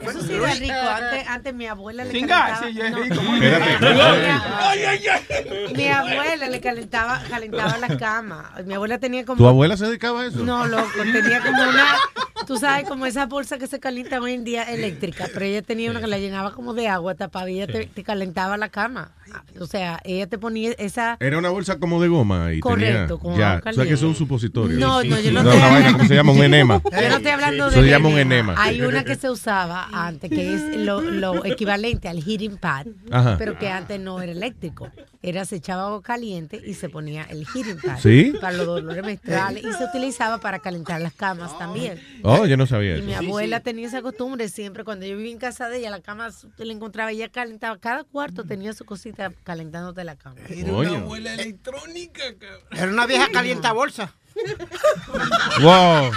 Eso 0.01 0.21
sí 0.21 0.33
era 0.33 0.53
rico. 0.53 0.73
Antes, 0.73 1.27
antes 1.27 1.53
mi 1.53 1.65
abuela 1.67 2.05
le 2.05 2.11
calentaba. 2.27 2.59
sí, 2.67 2.73
no. 2.73 2.97
Mi 5.75 5.87
abuela 5.87 6.47
le 6.47 6.61
calentaba, 6.61 7.21
calentaba 7.29 7.77
la 7.77 7.97
cama. 7.97 8.53
Mi 8.65 8.73
abuela 8.75 8.99
tenía 8.99 9.25
como. 9.25 9.37
¿Tu 9.37 9.47
abuela 9.47 9.75
se 9.77 9.85
dedicaba 9.85 10.21
a 10.21 10.25
eso? 10.27 10.43
No, 10.43 10.65
loco, 10.67 10.89
tenía 11.11 11.41
como 11.41 11.61
una, 11.63 11.85
tú 12.45 12.57
sabes, 12.57 12.87
como 12.87 13.05
esa 13.05 13.25
bolsa 13.25 13.57
que 13.57 13.67
se 13.67 13.79
calienta 13.79 14.19
hoy 14.19 14.33
en 14.33 14.43
día 14.43 14.63
eléctrica, 14.63 15.27
pero 15.33 15.45
ella 15.45 15.61
tenía 15.61 15.89
una 15.91 15.99
que 15.99 16.07
la 16.07 16.17
llenaba 16.19 16.53
como 16.53 16.73
de 16.73 16.87
agua 16.87 17.15
tapada 17.15 17.49
y 17.49 17.61
ella 17.61 17.71
te, 17.71 17.85
te 17.87 18.03
calentaba 18.03 18.57
la 18.57 18.69
cama. 18.69 19.11
O 19.59 19.65
sea, 19.67 19.99
ella 20.03 20.27
te 20.27 20.37
ponía 20.37 20.71
esa... 20.77 21.17
Era 21.19 21.37
una 21.37 21.49
bolsa 21.49 21.79
como 21.79 22.01
de 22.01 22.07
goma 22.07 22.53
y 22.53 22.59
Correcto, 22.59 23.17
tenía... 23.21 23.37
ya, 23.37 23.61
o 23.65 23.73
sea 23.73 23.85
que 23.85 23.93
es 23.93 24.01
un 24.01 24.13
caliente. 24.13 24.17
supositorio. 24.17 24.77
No, 24.79 25.03
no, 25.03 25.19
yo 25.19 25.31
no 25.31 25.43
No, 25.43 25.51
te- 25.51 25.57
una 25.57 25.67
vaina, 25.69 25.91
¿cómo 25.93 26.05
se 26.05 26.15
llama? 26.15 26.31
Un 26.31 26.43
enema. 26.43 26.81
Yo 26.83 27.09
no 27.09 27.15
estoy 27.17 27.31
hablando 27.31 27.65
de 27.65 27.71
Eso 27.71 27.81
se 27.81 27.89
llama 27.89 28.09
un 28.09 28.19
enema. 28.19 28.55
Hay 28.57 28.81
una 28.81 29.03
que 29.03 29.15
se 29.15 29.29
usaba 29.29 29.87
antes, 29.91 30.29
que 30.29 30.53
es 30.53 30.77
lo, 30.77 31.01
lo 31.01 31.45
equivalente 31.45 32.07
al 32.07 32.23
heating 32.23 32.57
pad, 32.57 32.87
Ajá. 33.11 33.35
pero 33.37 33.57
que 33.57 33.69
antes 33.69 33.99
no 33.99 34.21
era 34.21 34.31
eléctrico. 34.31 34.89
Era 35.27 35.43
se 35.43 35.57
echaba 35.57 35.87
agua 35.87 36.01
caliente 36.01 36.61
y 36.65 36.73
se 36.73 36.87
ponía 36.87 37.23
el 37.23 37.45
heating 37.45 37.79
pad 37.81 37.99
¿Sí? 37.99 38.31
para 38.39 38.53
los 38.55 38.65
dolores 38.65 39.03
menstruales 39.03 39.61
y 39.61 39.73
se 39.73 39.83
utilizaba 39.83 40.37
para 40.37 40.59
calentar 40.59 41.01
las 41.01 41.11
camas 41.11 41.57
también. 41.59 42.01
Oh, 42.23 42.45
yo 42.45 42.55
no 42.55 42.65
sabía 42.65 42.95
Y 42.95 42.99
eso. 42.99 43.03
mi 43.05 43.13
abuela 43.13 43.59
tenía 43.59 43.87
esa 43.87 44.01
costumbre 44.01 44.47
siempre, 44.47 44.85
cuando 44.85 45.05
yo 45.05 45.17
vivía 45.17 45.33
en 45.33 45.37
casa 45.37 45.67
de 45.67 45.79
ella, 45.79 45.89
la 45.89 45.99
cama 45.99 46.29
te 46.55 46.63
la 46.63 46.71
encontraba, 46.71 47.11
ella 47.11 47.27
calentaba, 47.27 47.77
cada 47.77 48.05
cuarto 48.05 48.45
tenía 48.45 48.71
su 48.71 48.85
cosita 48.85 49.33
calentándote 49.43 50.01
la 50.05 50.15
cama. 50.15 50.37
Era 50.47 50.71
una 50.71 50.97
abuela 50.99 51.33
electrónica, 51.33 52.23
Era 52.71 52.87
una 52.87 53.05
vieja 53.05 53.27
calienta 53.29 53.73
bolsa. 53.73 54.13
Wow. 55.61 56.11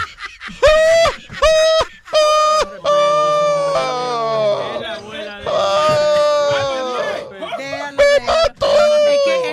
Déjalo, 7.58 7.97
déjalo. 7.98 8.99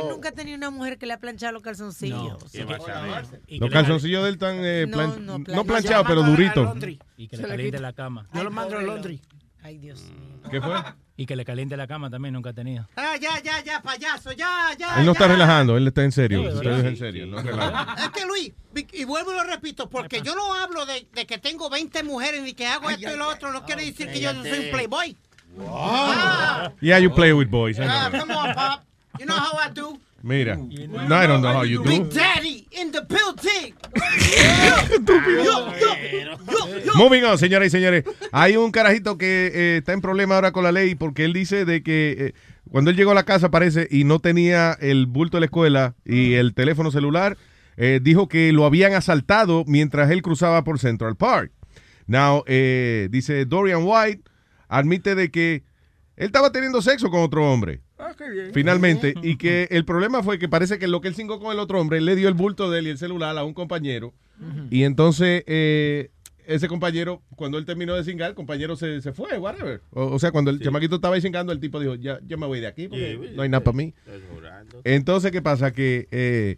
Nunca 0.10 0.30
ha 0.30 0.32
tenido 0.32 0.58
una 0.58 0.70
mujer 0.70 0.98
que 0.98 1.06
le 1.06 1.14
ha 1.14 1.20
planchado 1.20 1.54
los 1.54 1.62
calzoncillos. 1.64 2.38
Los 3.60 3.72
calzoncillos 3.72 4.24
de 4.24 4.30
él 4.30 4.34
están 4.36 4.56
eh, 4.64 4.86
No, 4.88 4.98
plan- 4.98 5.26
no, 5.26 5.38
no, 5.40 5.44
planchado. 5.44 5.66
planchados, 5.66 6.08
pero 6.08 6.24
duritos. 6.24 6.78
Y 7.18 7.28
que 7.28 7.36
Se 7.38 7.42
le 7.44 7.48
caliente 7.48 7.80
la 7.80 7.94
cama. 7.94 8.28
Yo 8.34 8.44
lo 8.44 8.52
mando 8.52 8.78
al 8.78 8.86
laundry. 8.88 9.22
Ay, 9.64 9.78
Dios 9.80 10.02
mío. 10.04 10.40
¿Qué 10.50 10.62
fue? 10.62 10.76
Y 11.18 11.26
que 11.26 11.36
le 11.36 11.44
caliente 11.44 11.76
la 11.76 11.88
cama 11.88 12.10
también, 12.10 12.34
nunca 12.34 12.52
ha 12.52 12.54
tenido. 12.54 12.88
Ah, 12.96 13.16
ya, 13.20 13.42
ya, 13.42 13.62
ya, 13.64 13.82
payaso, 13.82 14.32
ya, 14.32 14.70
ya. 14.78 15.00
Él 15.00 15.06
no 15.06 15.12
está 15.14 15.28
relajando, 15.28 15.76
él 15.76 15.88
está 15.88 16.04
en 16.04 16.12
serio. 16.12 16.42
Sí, 16.44 16.48
Usted 16.58 16.74
sí. 16.74 16.80
es 16.80 16.86
en 16.86 16.98
serio, 16.98 17.26
no 17.26 17.42
relaja. 17.42 17.96
Es 18.06 18.10
que 18.12 18.26
Luis, 18.26 18.54
y 18.94 19.04
vuelvo 19.04 19.34
y 19.34 19.36
lo 19.36 19.44
repito, 19.44 19.90
porque 19.90 20.22
yo 20.22 20.36
no 20.36 20.54
hablo 20.54 20.86
de, 20.86 21.08
de 21.12 21.26
que 21.26 21.38
tengo 21.40 21.70
20 21.70 22.04
mujeres 22.04 22.44
ni 22.44 22.54
que 22.54 22.68
hago 22.68 22.90
esto 22.90 23.12
y 23.14 23.18
lo 23.18 23.28
otro, 23.30 23.52
no 23.52 23.66
quiere 23.66 23.84
decir 23.84 24.10
que 24.12 24.22
yo 24.22 24.32
no 24.34 24.44
soy 24.44 24.60
un 24.68 24.72
playboy. 24.72 25.18
Ah, 25.68 26.72
Yeah, 26.82 27.00
you 27.00 27.14
play 27.14 27.34
with 27.34 27.48
boys. 27.50 27.78
Ah, 27.82 28.10
come 28.12 28.34
on, 28.34 28.54
Pop. 28.54 28.82
You 29.20 29.26
know 29.26 29.36
how 29.36 29.58
I 29.58 29.74
do. 29.74 30.00
Mira, 30.24 30.58
no, 30.58 31.16
I 31.16 31.28
don't 31.28 31.42
know 31.42 31.54
how 31.54 31.64
you 31.64 31.84
do. 31.84 31.90
Big 31.90 32.10
Daddy 32.10 32.68
in 32.72 32.92
the 32.92 33.02
building. 33.02 33.76
Moving 36.96 37.24
on, 37.24 37.38
señoras 37.38 37.68
y 37.68 37.70
señores. 37.70 38.04
Hay 38.32 38.58
un 38.58 38.72
carajito 38.72 39.18
que 39.18 39.52
eh, 39.54 39.78
está 39.78 39.94
en 39.94 40.02
problema 40.02 40.36
ahora 40.36 40.52
con 40.52 40.64
la 40.64 40.72
ley 40.72 40.96
porque 40.96 41.24
él 41.24 41.34
dice 41.34 41.66
de 41.66 41.84
que 41.84 42.16
eh, 42.20 42.34
cuando 42.72 42.90
él 42.92 42.98
llegó 42.98 43.12
a 43.12 43.16
la 43.16 43.24
casa 43.24 43.52
parece 43.52 43.88
y 43.90 44.04
no 44.04 44.20
tenía 44.20 44.74
el 44.74 45.06
bulto 45.06 45.38
de 45.38 45.42
la 45.42 45.46
escuela 45.46 45.96
y 46.04 46.34
el 46.34 46.54
teléfono 46.54 46.92
celular, 46.92 47.38
eh, 47.78 48.00
dijo 48.02 48.28
que 48.28 48.52
lo 48.52 48.66
habían 48.66 48.94
asaltado 48.94 49.64
mientras 49.68 50.10
él 50.10 50.22
cruzaba 50.22 50.64
por 50.64 50.80
Central 50.80 51.16
Park. 51.16 51.52
Now, 52.08 52.44
eh, 52.48 53.08
dice 53.12 53.46
Dorian 53.46 53.82
White, 53.84 54.24
admite 54.68 55.14
de 55.14 55.30
que 55.30 55.64
él 56.18 56.26
estaba 56.26 56.52
teniendo 56.52 56.82
sexo 56.82 57.10
con 57.10 57.22
otro 57.22 57.50
hombre. 57.52 57.82
Finalmente, 58.52 59.14
y 59.22 59.38
que 59.38 59.68
el 59.72 59.86
problema 59.86 60.24
fue 60.24 60.40
que 60.40 60.50
parece 60.50 60.80
que 60.80 60.88
lo 60.88 61.00
que 61.00 61.08
él 61.08 61.16
cingó 61.16 61.40
con 61.40 61.52
el 61.52 61.60
otro 61.60 61.80
hombre, 61.80 62.00
él 62.00 62.06
le 62.06 62.16
dio 62.16 62.28
el 62.28 62.34
bulto 62.34 62.70
de 62.70 62.80
él 62.80 62.88
y 62.88 62.90
el 62.90 62.98
celular 62.98 63.38
a 63.38 63.44
un 63.44 63.54
compañero. 63.54 64.14
Y 64.72 64.84
entonces, 64.84 65.44
eh, 65.48 66.10
ese 66.48 66.68
compañero, 66.68 67.22
cuando 67.36 67.58
él 67.58 67.66
terminó 67.66 67.96
de 67.96 68.04
cingar, 68.04 68.30
el 68.30 68.36
compañero 68.36 68.76
se, 68.76 69.02
se 69.02 69.14
fue, 69.14 69.38
whatever. 69.38 69.82
O, 69.92 70.06
o 70.06 70.20
sea, 70.20 70.32
cuando 70.32 70.50
el 70.50 70.60
chamaquito 70.60 70.96
estaba 70.96 71.16
ahí 71.16 71.22
cingando, 71.22 71.52
el 71.52 71.60
tipo 71.60 71.80
dijo, 71.80 71.96
ya, 71.96 72.20
yo 72.26 72.38
me 72.38 72.48
voy 72.48 72.62
de 72.62 72.68
aquí 72.68 72.88
porque 72.88 73.34
no 73.36 73.44
hay 73.44 73.50
nada 73.50 73.64
para 73.64 73.78
mí. 73.78 73.94
Entonces, 74.84 75.32
¿qué 75.32 75.42
pasa? 75.42 75.72
Que 75.72 76.08
eh, 76.12 76.58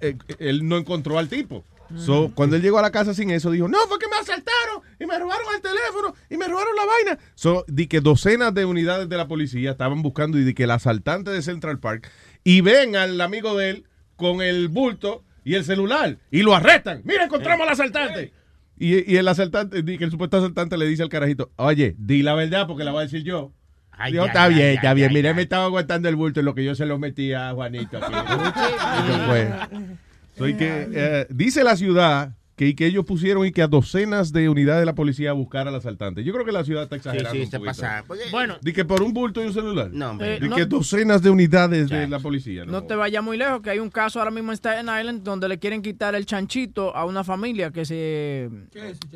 eh, 0.00 0.16
él 0.38 0.68
no 0.68 0.76
encontró 0.76 1.18
al 1.18 1.28
tipo. 1.28 1.64
So, 1.96 2.32
cuando 2.34 2.56
él 2.56 2.62
llegó 2.62 2.78
a 2.78 2.82
la 2.82 2.90
casa 2.90 3.14
sin 3.14 3.30
eso, 3.30 3.50
dijo, 3.50 3.68
no, 3.68 3.78
fue 3.88 3.98
que 3.98 4.06
me 4.08 4.16
asaltaron 4.16 4.82
y 4.98 5.06
me 5.06 5.18
robaron 5.18 5.46
el 5.54 5.60
teléfono 5.60 6.14
y 6.28 6.36
me 6.36 6.46
robaron 6.46 6.74
la 6.76 6.84
vaina. 6.84 7.18
So, 7.34 7.64
di 7.68 7.86
que 7.86 8.00
docenas 8.00 8.54
de 8.54 8.64
unidades 8.64 9.08
de 9.08 9.16
la 9.16 9.26
policía 9.28 9.72
estaban 9.72 10.02
buscando 10.02 10.38
y 10.38 10.44
di 10.44 10.54
que 10.54 10.64
el 10.64 10.70
asaltante 10.70 11.30
de 11.30 11.42
Central 11.42 11.80
Park 11.80 12.08
y 12.44 12.60
ven 12.60 12.96
al 12.96 13.20
amigo 13.20 13.56
de 13.56 13.70
él 13.70 13.84
con 14.16 14.42
el 14.42 14.68
bulto 14.68 15.24
y 15.44 15.54
el 15.54 15.64
celular 15.64 16.18
y 16.30 16.42
lo 16.42 16.54
arrestan. 16.54 17.02
Mira, 17.04 17.24
encontramos 17.24 17.66
al 17.66 17.72
asaltante. 17.72 18.32
Y, 18.78 19.12
y 19.12 19.16
el 19.16 19.28
asaltante, 19.28 19.82
di 19.82 19.98
que 19.98 20.04
el 20.04 20.10
supuesto 20.10 20.38
asaltante 20.38 20.78
le 20.78 20.86
dice 20.86 21.02
al 21.02 21.08
carajito, 21.08 21.50
oye, 21.56 21.94
di 21.98 22.22
la 22.22 22.34
verdad 22.34 22.66
porque 22.66 22.84
la 22.84 22.92
voy 22.92 23.00
a 23.00 23.04
decir 23.04 23.24
yo. 23.24 23.52
Ay, 23.92 24.16
está 24.16 24.48
bien, 24.48 24.68
está 24.76 24.94
bien. 24.94 25.12
Mira, 25.12 25.34
me 25.34 25.42
estaba 25.42 25.64
aguantando 25.64 26.08
el 26.08 26.16
bulto 26.16 26.40
en 26.40 26.46
lo 26.46 26.54
que 26.54 26.64
yo 26.64 26.74
se 26.74 26.86
lo 26.86 26.98
metí 26.98 27.34
a 27.34 27.52
Juanito 27.52 27.98
aquí. 27.98 28.14
Y 29.08 29.26
fue. 29.26 29.52
Soy 30.40 30.54
que, 30.54 30.88
eh, 30.94 31.26
dice 31.28 31.62
la 31.62 31.76
ciudad 31.76 32.32
que, 32.60 32.66
y 32.66 32.74
que 32.74 32.84
ellos 32.84 33.06
pusieron 33.06 33.46
y 33.46 33.52
que 33.52 33.62
a 33.62 33.68
docenas 33.68 34.34
de 34.34 34.50
unidades 34.50 34.80
de 34.82 34.84
la 34.84 34.94
policía 34.94 35.30
a 35.30 35.32
buscar 35.32 35.66
al 35.66 35.74
asaltante. 35.74 36.22
Yo 36.22 36.34
creo 36.34 36.44
que 36.44 36.52
la 36.52 36.62
ciudad 36.62 36.82
está 36.82 36.96
exagerando. 36.96 37.30
sí, 37.32 37.40
un 37.40 37.50
se 37.50 37.58
poquito. 37.58 37.80
pasa. 37.80 38.04
Bueno, 38.30 38.58
Di 38.60 38.74
que 38.74 38.84
por 38.84 39.00
un 39.02 39.14
bulto 39.14 39.42
y 39.42 39.46
un 39.46 39.54
celular. 39.54 39.88
No, 39.90 40.10
hombre. 40.10 40.38
Di 40.38 40.46
Eh, 40.46 40.50
que 40.54 40.60
no- 40.60 40.66
docenas 40.66 41.22
de 41.22 41.30
unidades 41.30 41.88
de 41.88 42.06
la 42.06 42.18
policía. 42.18 42.66
¿no? 42.66 42.72
No 42.72 42.82
te 42.82 42.94
vayas 42.96 43.24
muy 43.24 43.38
lejos, 43.38 43.62
que 43.62 43.70
hay 43.70 43.78
un 43.78 43.88
caso 43.88 44.18
ahora 44.18 44.30
mismo 44.30 44.52
en 44.52 44.56
Staten 44.58 44.84
Island 44.94 45.22
donde 45.22 45.48
le 45.48 45.58
quieren 45.58 45.80
quitar 45.80 46.14
el 46.14 46.26
chanchito 46.26 46.94
a 46.94 47.06
una 47.06 47.24
familia 47.24 47.70
que 47.70 47.86
se... 47.86 48.50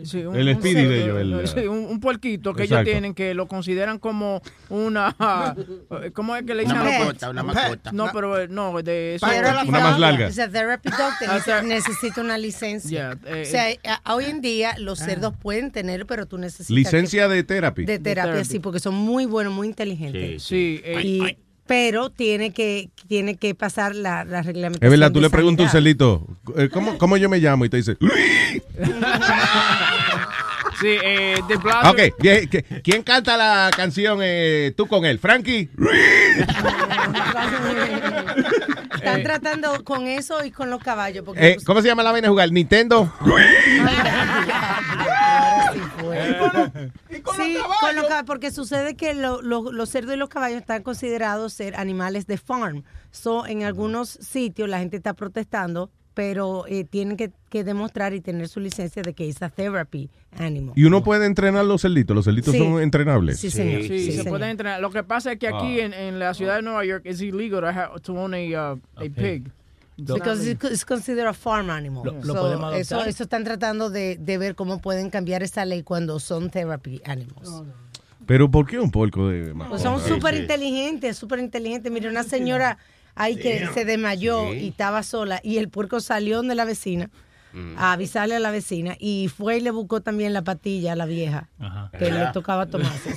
sí, 0.04 0.24
un- 0.24 0.36
El 0.36 0.48
un 0.48 0.54
speedy 0.54 0.84
de 0.86 1.04
ellos, 1.04 1.20
el- 1.20 1.48
sí, 1.48 1.66
un, 1.68 1.80
un 1.84 2.00
puerquito 2.00 2.54
que 2.54 2.62
Exacto. 2.62 2.80
ellos 2.80 2.92
tienen 2.94 3.12
que 3.12 3.34
lo 3.34 3.46
consideran 3.46 3.98
como 3.98 4.40
una... 4.70 5.14
¿Cómo 6.14 6.34
es 6.34 6.44
que 6.44 6.54
le 6.54 6.62
dicen? 6.62 6.78
Una 6.80 6.90
mascota, 6.98 7.28
una 7.30 7.42
mascota. 7.42 7.92
No, 7.92 8.06
pero 8.10 8.40
eh, 8.40 8.48
no, 8.48 8.80
de 8.82 9.16
eso... 9.16 9.26
Therapy 9.28 9.68
Una 9.68 9.80
más 9.80 10.00
larga. 10.00 10.30
Ah, 11.50 11.62
necesita 11.62 12.22
una 12.22 12.38
licencia. 12.38 12.94
Ya, 13.24 13.30
eh, 13.36 13.42
o 13.42 13.44
sea, 13.44 13.66
a- 14.04 14.14
hoy 14.14 14.24
en 14.26 14.40
día 14.40 14.74
los 14.78 14.98
cerdos 14.98 15.34
pueden 15.40 15.70
tener, 15.70 16.06
pero 16.06 16.26
tú 16.26 16.38
necesitas 16.38 16.70
Licencia 16.70 17.28
que- 17.28 17.34
de 17.34 17.42
therapy. 17.44 17.84
de 17.84 17.98
terapia, 17.98 18.44
sí, 18.44 18.58
porque 18.58 18.80
son 18.80 18.94
muy 18.94 19.26
buenos, 19.26 19.52
muy 19.52 19.66
inteligentes. 19.66 20.42
Sí, 20.42 20.80
eh, 20.84 21.00
Y- 21.04 21.36
pero 21.66 22.10
tiene 22.10 22.52
que 22.52 22.90
tiene 23.08 23.36
que 23.36 23.54
pasar 23.54 23.94
la, 23.94 24.24
la 24.24 24.42
reglamentación. 24.42 24.86
Es 24.86 24.90
verdad, 24.90 25.12
tú 25.12 25.20
le 25.20 25.30
preguntas 25.30 25.66
a 25.66 25.68
un 25.68 25.72
eh, 26.58 26.68
¿cómo, 26.70 26.98
¿cómo 26.98 27.16
yo 27.16 27.28
me 27.30 27.38
llamo? 27.38 27.64
Y 27.64 27.70
te 27.70 27.78
dice, 27.78 27.96
sí, 30.80 30.88
eh, 31.02 31.36
de 31.48 31.56
Blasio- 31.56 31.90
ok, 31.90 32.00
bien, 32.20 32.48
¿qué- 32.50 32.64
¿quién 32.82 33.02
canta 33.02 33.36
la 33.38 33.70
canción 33.74 34.18
eh, 34.22 34.74
tú 34.76 34.86
con 34.86 35.06
él? 35.06 35.18
¿Frankie? 35.18 35.70
Están 39.04 39.22
tratando 39.22 39.84
con 39.84 40.06
eso 40.06 40.44
y 40.44 40.50
con 40.50 40.70
los 40.70 40.82
caballos. 40.82 41.24
Porque 41.24 41.52
Eh, 41.52 41.56
¿Cómo 41.64 41.80
se 41.82 41.88
llama 41.88 42.02
la 42.02 42.12
vaina 42.12 42.26
de 42.26 42.30
jugar? 42.30 42.50
¿Nintendo? 42.52 43.12
Sí, 47.36 47.56
con 47.80 47.96
los 47.96 48.06
caballos, 48.06 48.26
porque 48.26 48.50
sucede 48.50 48.96
que 48.96 49.14
lo- 49.14 49.42
lo- 49.42 49.72
los 49.72 49.88
cerdos 49.88 50.14
y 50.14 50.18
los 50.18 50.28
caballos 50.28 50.60
están 50.60 50.82
considerados 50.82 51.52
ser 51.52 51.76
animales 51.76 52.26
de 52.26 52.38
farm. 52.38 52.84
So, 53.10 53.46
en 53.46 53.64
algunos 53.64 54.10
sitios 54.10 54.68
la 54.68 54.78
gente 54.78 54.96
está 54.96 55.14
protestando, 55.14 55.90
pero 56.14 56.64
eh, 56.68 56.84
tienen 56.84 57.16
que, 57.16 57.32
que 57.50 57.64
demostrar 57.64 58.14
y 58.14 58.20
tener 58.20 58.48
su 58.48 58.60
licencia 58.60 59.02
de 59.02 59.12
que 59.14 59.28
es 59.28 59.42
a 59.42 59.48
therapy 59.50 60.08
animal. 60.38 60.72
Y 60.76 60.84
uno 60.84 61.02
puede 61.02 61.26
entrenar 61.26 61.64
los 61.64 61.82
cerditos. 61.82 62.14
Los 62.14 62.24
cerditos 62.24 62.52
Sí. 62.52 62.58
son 62.58 62.80
entrenables. 62.80 63.40
Sí, 63.40 63.50
señor. 63.50 63.82
Sí, 63.82 63.88
Sí, 63.88 64.04
se 64.06 64.10
señor. 64.18 64.28
pueden 64.28 64.50
entrenar. 64.50 64.80
Lo 64.80 64.90
que 64.90 65.02
pasa 65.02 65.32
es 65.32 65.38
que 65.38 65.48
aquí 65.48 65.80
Ah. 65.80 65.84
en, 65.86 65.92
en 65.94 66.18
la 66.20 66.32
ciudad 66.34 66.56
de 66.56 66.62
Nueva 66.62 66.84
York 66.84 67.02
es 67.04 67.20
illegal 67.20 67.60
to, 67.60 67.66
have- 67.66 68.00
to 68.00 68.14
own 68.14 68.32
a, 68.34 68.38
uh, 68.74 68.80
a 68.96 69.00
pig. 69.14 69.50
Because 69.96 70.50
it's, 70.50 70.84
considered 70.84 71.26
a 71.26 71.32
farm 71.32 71.70
animal. 71.70 72.02
Lo- 72.04 72.12
lo 72.14 72.24
So, 72.24 72.34
podemos 72.34 72.74
eso, 72.74 72.94
adoptar. 72.96 73.08
eso 73.10 73.22
están 73.22 73.44
tratando 73.44 73.90
de, 73.90 74.16
de 74.16 74.38
ver 74.38 74.54
cómo 74.56 74.80
pueden 74.80 75.08
cambiar 75.10 75.42
esa 75.44 75.64
ley 75.64 75.82
cuando 75.84 76.18
son 76.18 76.50
therapy 76.50 77.00
animals. 77.04 77.62
Pero 78.26 78.50
¿por 78.50 78.66
qué 78.66 78.78
un 78.80 78.90
porco 78.90 79.28
de 79.28 79.54
Pues 79.68 79.82
son 79.82 80.00
súper 80.00 80.34
inteligentes, 80.34 81.16
súper 81.16 81.38
inteligentes. 81.40 81.92
Mire, 81.92 82.08
una 82.08 82.22
señora 82.24 82.78
ahí 83.14 83.36
que 83.36 83.68
se 83.74 83.84
desmayó 83.84 84.52
y 84.54 84.68
estaba 84.68 85.02
sola 85.02 85.40
y 85.42 85.58
el 85.58 85.68
puerco 85.68 86.00
salió 86.00 86.42
de 86.42 86.54
la 86.54 86.64
vecina 86.64 87.10
a 87.76 87.92
avisarle 87.92 88.34
a 88.34 88.40
la 88.40 88.50
vecina 88.50 88.96
y 88.98 89.28
fue 89.28 89.58
y 89.58 89.60
le 89.60 89.70
buscó 89.70 90.00
también 90.00 90.32
la 90.32 90.42
patilla 90.42 90.94
a 90.94 90.96
la 90.96 91.06
vieja 91.06 91.48
que 91.96 92.10
le 92.10 92.26
tocaba 92.32 92.66
tomarse. 92.66 93.10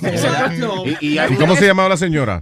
Y- 0.86 0.96
y- 1.00 1.18
¿Y 1.18 1.34
cómo 1.36 1.56
se 1.56 1.66
llamaba 1.66 1.88
la 1.88 1.96
señora? 1.96 2.40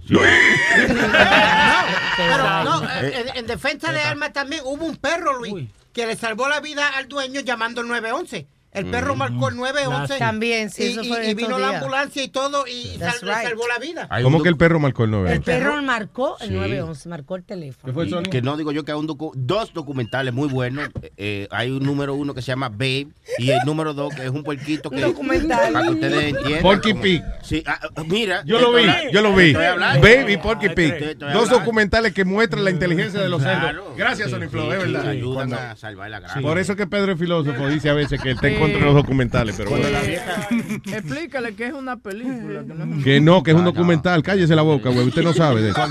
Pero 2.17 2.63
no, 2.63 2.83
eh, 3.01 3.23
en, 3.31 3.37
en 3.37 3.47
defensa 3.47 3.91
de 3.91 3.99
Alma 4.01 4.31
también 4.33 4.61
hubo 4.65 4.85
un 4.85 4.95
perro, 4.97 5.37
Luis, 5.39 5.53
que 5.93 6.05
le 6.05 6.15
salvó 6.15 6.47
la 6.47 6.59
vida 6.59 6.87
al 6.97 7.07
dueño 7.07 7.41
llamando 7.41 7.81
el 7.81 7.87
911. 7.87 8.47
El 8.73 8.85
perro 8.87 9.15
Mm. 9.15 9.17
marcó 9.17 9.49
el 9.49 9.55
911. 9.55 10.17
También, 10.19 10.69
sí, 10.69 10.83
y, 10.83 10.87
eso 10.91 11.01
y- 11.03 11.07
fue 11.07 11.33
vino 11.33 11.57
la 11.57 11.79
ambulancia 11.79 12.23
y 12.23 12.27
todo 12.27 12.65
y 12.67 12.97
sal- 12.99 13.13
right. 13.21 13.47
salvó 13.49 13.67
la 13.67 13.79
vida. 13.79 14.07
¿Cómo 14.21 14.43
que 14.43 14.49
el 14.49 14.57
perro 14.57 14.79
marcó 14.79 15.05
el 15.05 15.11
9? 15.11 15.33
El 15.33 15.41
perro 15.41 15.81
marcó 15.81 16.37
el 16.39 16.49
Sí. 16.49 16.53
911, 16.53 17.09
marcó 17.09 17.35
el 17.35 17.43
teléfono. 17.43 18.03
Y 18.03 18.23
Que 18.29 18.41
no 18.41 18.55
digo 18.57 18.71
yo 18.71 18.83
que 18.85 18.91
hay 18.91 18.97
un 18.97 19.07
docu- 19.07 19.31
dos 19.35 19.73
documentales 19.73 20.33
muy 20.33 20.47
buenos. 20.47 20.89
Eh, 21.17 21.47
hay 21.49 21.71
un 21.71 21.83
número 21.83 22.13
uno 22.13 22.33
que 22.33 22.41
se 22.41 22.47
llama 22.47 22.69
Babe 22.69 23.07
y 23.39 23.49
el 23.49 23.59
número 23.65 23.93
dos 23.93 24.13
que 24.13 24.23
es 24.23 24.29
un 24.29 24.43
puerquito 24.43 24.89
que 24.89 25.01
Documental. 25.01 25.73
para 25.73 25.85
que 25.85 25.93
ustedes 25.93 26.23
entiendan. 26.35 26.61
Porky 26.61 26.93
Pig. 26.93 27.23
Sí, 27.43 27.63
ah, 27.65 27.79
ah, 27.95 28.03
mira. 28.05 28.43
Yo 28.45 28.59
lo 28.59 28.73
vi, 28.73 28.85
yo 29.11 29.21
lo 29.21 29.33
vi. 29.35 29.53
Baby 29.53 30.33
y 30.33 30.37
Porky 30.37 30.69
Pig. 30.69 30.93
Estoy- 30.93 31.07
estoy 31.11 31.29
Dos 31.29 31.35
hablando. 31.43 31.59
documentales 31.59 32.13
que 32.13 32.25
muestran 32.25 32.63
la 32.63 32.71
inteligencia 32.71 33.19
de 33.21 33.29
los 33.29 33.41
cerdos. 33.41 33.61
Claro. 33.61 33.93
Gracias, 33.97 34.27
Sí, 34.29 34.33
Sony 34.35 34.49
Flow, 34.49 34.65
sí, 34.71 34.77
es 34.77 34.91
verdad. 34.91 35.07
ayudan 35.07 35.53
a 35.53 35.75
salvar 35.75 36.09
la 36.09 36.19
granja. 36.19 36.41
Por 36.41 36.59
eso 36.59 36.75
que 36.75 36.85
Pedro 36.87 37.13
es 37.13 37.19
filósofo, 37.19 37.67
dice 37.69 37.89
a 37.89 37.93
veces 37.93 38.21
que 38.21 38.31
Eh, 38.31 38.56
contra 38.59 38.79
los 38.81 38.93
documentales, 38.95 39.55
pero 39.57 39.71
bueno. 39.71 39.85
Explícale 40.85 41.55
que 41.55 41.67
es 41.67 41.73
una 41.73 41.97
película. 41.97 42.63
Que 42.63 42.73
no 42.73 43.03
Que 43.03 43.19
no, 43.21 43.43
que 43.43 43.51
es 43.51 43.57
un 43.57 43.65
documental. 43.65 44.23
Cállese 44.23 44.55
la 44.55 44.61
boca, 44.61 44.89
güey. 44.89 45.07
Usted 45.07 45.23
no 45.23 45.33
sabe 45.33 45.61
de 45.61 45.69
eso. 45.71 45.81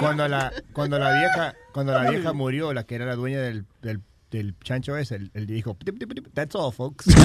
Cuando 0.00 0.26
la, 0.28 0.52
cuando 0.72 0.98
la 0.98 1.12
vieja, 1.18 1.54
cuando 1.72 1.92
la 1.92 2.10
vieja 2.10 2.32
murió, 2.32 2.72
la 2.72 2.84
que 2.84 2.94
era 2.96 3.06
la 3.06 3.14
dueña 3.14 3.40
del, 3.40 3.64
del, 3.82 4.00
del 4.30 4.54
chancho 4.64 4.96
ese, 4.96 5.16
él, 5.16 5.30
él 5.34 5.46
dijo, 5.46 5.76
"Tip, 5.84 5.98
tip, 5.98 6.12
tip, 6.14 6.26
that's 6.34 6.54
all, 6.56 6.72
folks. 6.72 7.06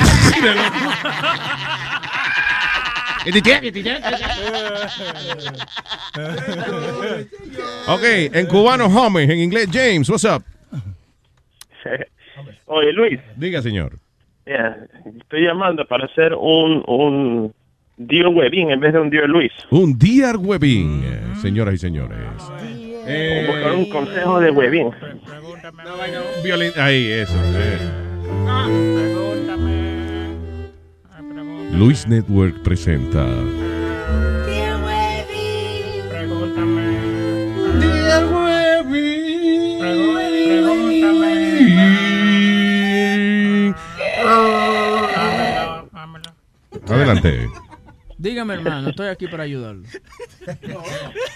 ok, 7.88 8.04
en 8.34 8.46
cubano, 8.48 8.86
Homer. 8.86 9.30
En 9.30 9.40
inglés, 9.40 9.70
James. 9.72 10.10
What's 10.10 10.26
up? 10.26 10.44
Oye, 12.66 12.92
Luis. 12.94 13.20
Diga, 13.36 13.62
señor. 13.62 14.00
Mira, 14.48 14.88
estoy 15.20 15.42
llamando 15.44 15.86
para 15.86 16.06
hacer 16.06 16.34
un, 16.34 16.82
un 16.88 17.54
Dear 17.98 18.28
Webin 18.30 18.72
en 18.72 18.80
vez 18.80 18.94
de 18.94 19.00
un 19.02 19.10
Dear 19.10 19.28
Luis. 19.28 19.52
Un 19.72 19.98
Dear 20.00 20.38
Webin, 20.38 21.02
eh, 21.04 21.20
señoras 21.42 21.74
y 21.74 21.78
señores. 21.78 22.18
Eh, 23.06 23.46
Buscar 23.48 23.74
un 23.74 23.90
consejo 23.90 24.40
de 24.40 24.52
Webin. 24.52 24.90
violin- 26.46 26.72
Ahí, 26.78 27.08
eso. 27.12 27.36
eh. 27.58 27.78
Luis 31.74 32.08
Network 32.08 32.64
presenta. 32.64 33.26
Adelante. 46.96 47.48
Dígame, 48.20 48.56
hermano, 48.56 48.90
estoy 48.90 49.10
aquí 49.10 49.28
para 49.28 49.44
ayudarlo. 49.44 49.84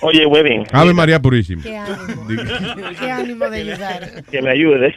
Oye, 0.02 0.26
Webin. 0.26 0.64
Ave 0.72 0.94
María 0.96 1.22
Purísima. 1.22 1.62
Qué 1.62 1.78
ánimo. 1.78 2.28
Qué 3.00 3.12
ánimo 3.12 3.50
de 3.50 3.58
ayudar. 3.58 4.24
Que 4.32 4.42
me 4.42 4.50
ayude. 4.50 4.96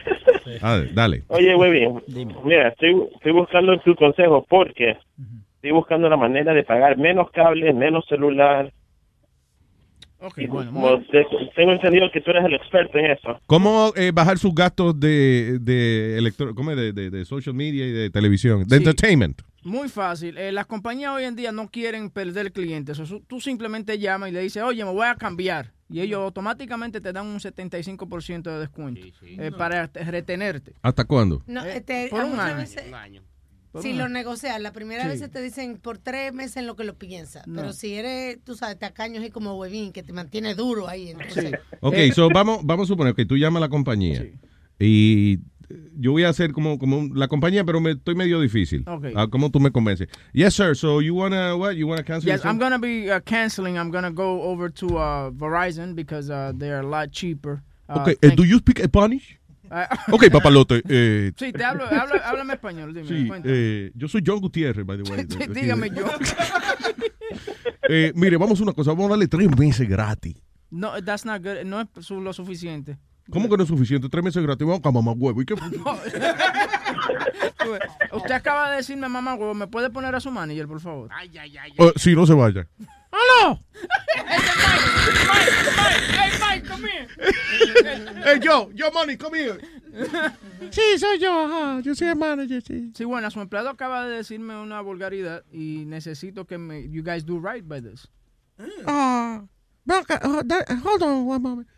Ah, 0.62 0.80
dale. 0.94 1.24
Oye, 1.28 1.54
Webin. 1.54 2.00
Mira, 2.44 2.68
estoy, 2.68 2.94
estoy 3.14 3.32
buscando 3.32 3.78
tu 3.80 3.94
consejo 3.96 4.46
porque 4.48 4.96
estoy 5.56 5.72
buscando 5.72 6.08
la 6.08 6.16
manera 6.16 6.54
de 6.54 6.62
pagar 6.62 6.96
menos 6.96 7.30
cable, 7.32 7.72
menos 7.74 8.06
celular. 8.08 8.72
Ok, 10.20 10.38
Y 10.38 10.46
bueno. 10.46 11.02
tengo 11.54 11.72
entendido 11.72 12.10
que 12.10 12.22
tú 12.22 12.30
eres 12.30 12.46
el 12.46 12.54
experto 12.54 12.96
en 12.96 13.10
eso. 13.10 13.38
¿Cómo 13.46 13.92
eh, 13.94 14.10
bajar 14.10 14.38
sus 14.38 14.54
gastos 14.54 14.98
de, 14.98 15.58
de, 15.60 16.16
electro- 16.18 16.54
¿cómo 16.54 16.70
es? 16.70 16.78
de, 16.78 16.92
de- 16.94 17.10
de 17.10 17.24
social 17.26 17.54
media 17.54 17.84
y 17.86 17.92
de 17.92 18.08
televisión? 18.08 18.60
De 18.64 18.76
Sí. 18.78 18.82
entertainment. 18.82 19.42
Muy 19.64 19.88
fácil. 19.88 20.36
Eh, 20.38 20.52
las 20.52 20.66
compañías 20.66 21.12
hoy 21.12 21.24
en 21.24 21.36
día 21.36 21.50
no 21.52 21.68
quieren 21.70 22.10
perder 22.10 22.52
clientes. 22.52 22.98
O 22.98 23.06
sea, 23.06 23.18
tú 23.26 23.40
simplemente 23.40 23.98
llamas 23.98 24.28
y 24.30 24.32
le 24.32 24.40
dices, 24.40 24.62
oye, 24.62 24.84
me 24.84 24.90
voy 24.92 25.06
a 25.06 25.14
cambiar. 25.16 25.72
Y 25.90 26.00
ellos 26.00 26.20
automáticamente 26.20 27.00
te 27.00 27.12
dan 27.12 27.26
un 27.26 27.38
75% 27.38 28.42
de 28.42 28.58
descuento 28.58 29.06
eh, 29.22 29.52
para 29.56 29.88
te- 29.88 30.02
retenerte. 30.04 30.74
¿Hasta 30.82 31.04
cuándo? 31.04 31.42
No, 31.46 31.64
Eh, 31.64 31.76
este, 31.76 32.08
por 32.10 32.24
un 32.24 32.38
año. 32.40 32.56
veces- 32.56 32.84
Por 33.70 33.82
Si 33.82 33.90
un 33.90 33.98
lo 33.98 34.04
año. 34.04 34.12
negocias, 34.14 34.60
la 34.60 34.72
primera 34.72 35.02
Sí. 35.02 35.08
vez 35.20 35.30
te 35.30 35.42
dicen 35.42 35.78
por 35.78 35.98
tres 35.98 36.32
meses 36.32 36.58
en 36.58 36.66
lo 36.68 36.76
que 36.76 36.84
lo 36.84 36.94
piensas. 36.96 37.46
No. 37.48 37.56
Pero 37.60 37.72
si 37.72 37.94
eres, 37.94 38.38
tú 38.44 38.54
sabes, 38.54 38.78
tacaño 38.78 39.20
así 39.20 39.30
como 39.30 39.56
huevín, 39.58 39.92
que 39.92 40.02
te 40.04 40.12
mantiene 40.12 40.54
duro 40.54 40.88
ahí. 40.88 41.08
Entonces, 41.10 41.54
Ok, 41.80 41.96
so 42.14 42.28
vamos, 42.28 42.60
vamos 42.62 42.86
a 42.86 42.88
suponer 42.88 43.14
que 43.14 43.26
tú 43.26 43.36
llamas 43.36 43.58
a 43.58 43.66
la 43.66 43.68
compañía 43.68 44.24
y 44.78 45.34
eh, 45.34 45.38
yo 45.98 46.12
voy 46.12 46.24
a 46.24 46.28
hacer 46.28 46.52
como, 46.52 46.78
como 46.78 47.08
la 47.14 47.28
compañía, 47.28 47.64
pero 47.64 47.80
me 47.80 47.92
estoy 47.92 48.14
medio 48.14 48.40
difícil. 48.40 48.84
Ok. 48.86 49.06
Ah, 49.16 49.26
¿Cómo 49.30 49.50
tú 49.50 49.60
me 49.60 49.70
convences? 49.70 50.08
Yes, 50.32 50.54
sir. 50.54 50.74
So 50.76 51.00
you 51.00 51.14
wanna 51.14 51.56
what? 51.56 51.72
You 51.72 51.86
wanna 51.88 52.02
cancel? 52.04 52.30
Yes, 52.30 52.44
I'm 52.44 52.58
gonna 52.58 52.78
be 52.78 53.10
uh, 53.10 53.20
canceling. 53.24 53.76
I'm 53.76 53.90
gonna 53.90 54.10
go 54.10 54.42
over 54.42 54.70
to 54.72 54.86
uh, 54.98 55.30
Verizon 55.30 55.94
because 55.94 56.30
uh, 56.30 56.52
they're 56.56 56.80
a 56.80 56.86
lot 56.86 57.10
cheaper. 57.12 57.62
Uh, 57.88 58.00
Okay. 58.00 58.16
eh, 58.22 58.34
do 58.34 58.44
you 58.44 58.58
speak 58.58 58.80
Spanish? 58.84 59.38
Ah, 59.70 59.88
ok, 60.12 60.30
papalote. 60.30 60.82
Eh, 60.88 61.32
Sí, 61.36 61.52
te 61.52 61.64
hablo, 61.64 61.84
hablo, 61.86 62.14
háblame 62.22 62.52
español, 62.54 62.92
dime. 62.94 63.08
sí, 63.08 63.28
eh, 63.44 63.90
yo 63.94 64.08
soy 64.08 64.22
John 64.24 64.38
Gutiérrez, 64.40 64.84
by 64.86 64.96
the 65.02 65.10
way. 65.10 65.24
Dígame 65.54 65.90
yo. 65.90 66.04
Eh, 67.88 68.12
mire, 68.14 68.36
vamos 68.38 68.58
a 68.60 68.62
una 68.62 68.72
cosa. 68.72 68.92
Vamos 68.92 69.06
a 69.06 69.10
darle 69.10 69.28
tres 69.28 69.48
meses 69.58 69.86
gratis. 69.88 70.36
No, 70.70 70.92
that's 71.02 71.24
not 71.24 71.42
good. 71.42 71.64
No 71.66 71.80
es 71.80 72.10
lo 72.10 72.32
suficiente. 72.32 72.96
¿Cómo 73.30 73.48
que 73.48 73.56
no 73.56 73.62
es 73.62 73.68
suficiente? 73.68 74.08
Tres 74.08 74.24
meses 74.24 74.42
gratis. 74.42 74.66
Vamos 74.66 74.80
a 74.84 74.90
mamá 74.90 75.12
huevo. 75.12 75.40
¿Y 75.40 75.46
qué? 75.46 75.54
Usted 78.12 78.32
acaba 78.32 78.70
de 78.70 78.76
decirme, 78.76 79.08
mamá, 79.08 79.34
huevo, 79.34 79.54
¿me 79.54 79.66
puede 79.66 79.90
poner 79.90 80.14
a 80.14 80.20
su 80.20 80.30
manager, 80.30 80.66
por 80.68 80.80
favor? 80.80 81.10
Oh, 81.78 81.92
sí, 81.96 82.14
no 82.14 82.26
se 82.26 82.34
vaya. 82.34 82.66
¡Aló! 83.10 83.60
¡Hey, 86.16 86.32
Mike, 86.40 86.68
come 86.68 86.88
here! 86.88 87.08
Hey, 88.24 88.40
yo, 88.42 88.70
yo, 88.72 88.90
money, 88.92 89.16
come 89.16 89.38
here. 89.38 89.58
Sí, 90.70 90.82
soy 90.98 91.18
yo, 91.18 91.44
ajá. 91.46 91.80
Yo 91.80 91.94
soy 91.94 92.08
el 92.08 92.16
manager, 92.16 92.62
sí. 92.62 92.90
Sí, 92.94 93.04
bueno, 93.04 93.30
su 93.30 93.40
empleado 93.40 93.70
acaba 93.70 94.06
de 94.06 94.16
decirme 94.16 94.56
una 94.60 94.80
vulgaridad 94.80 95.44
y 95.52 95.84
necesito 95.86 96.46
que 96.46 96.58
me, 96.58 96.88
you 96.90 97.02
guys 97.02 97.24
do 97.24 97.40
right 97.40 97.66
by 97.66 97.80
this. 97.80 98.08
Ah, 98.86 99.42
da- 99.84 100.04
hold 100.84 101.02
on 101.02 101.28
one 101.28 101.40
moment. 101.40 101.68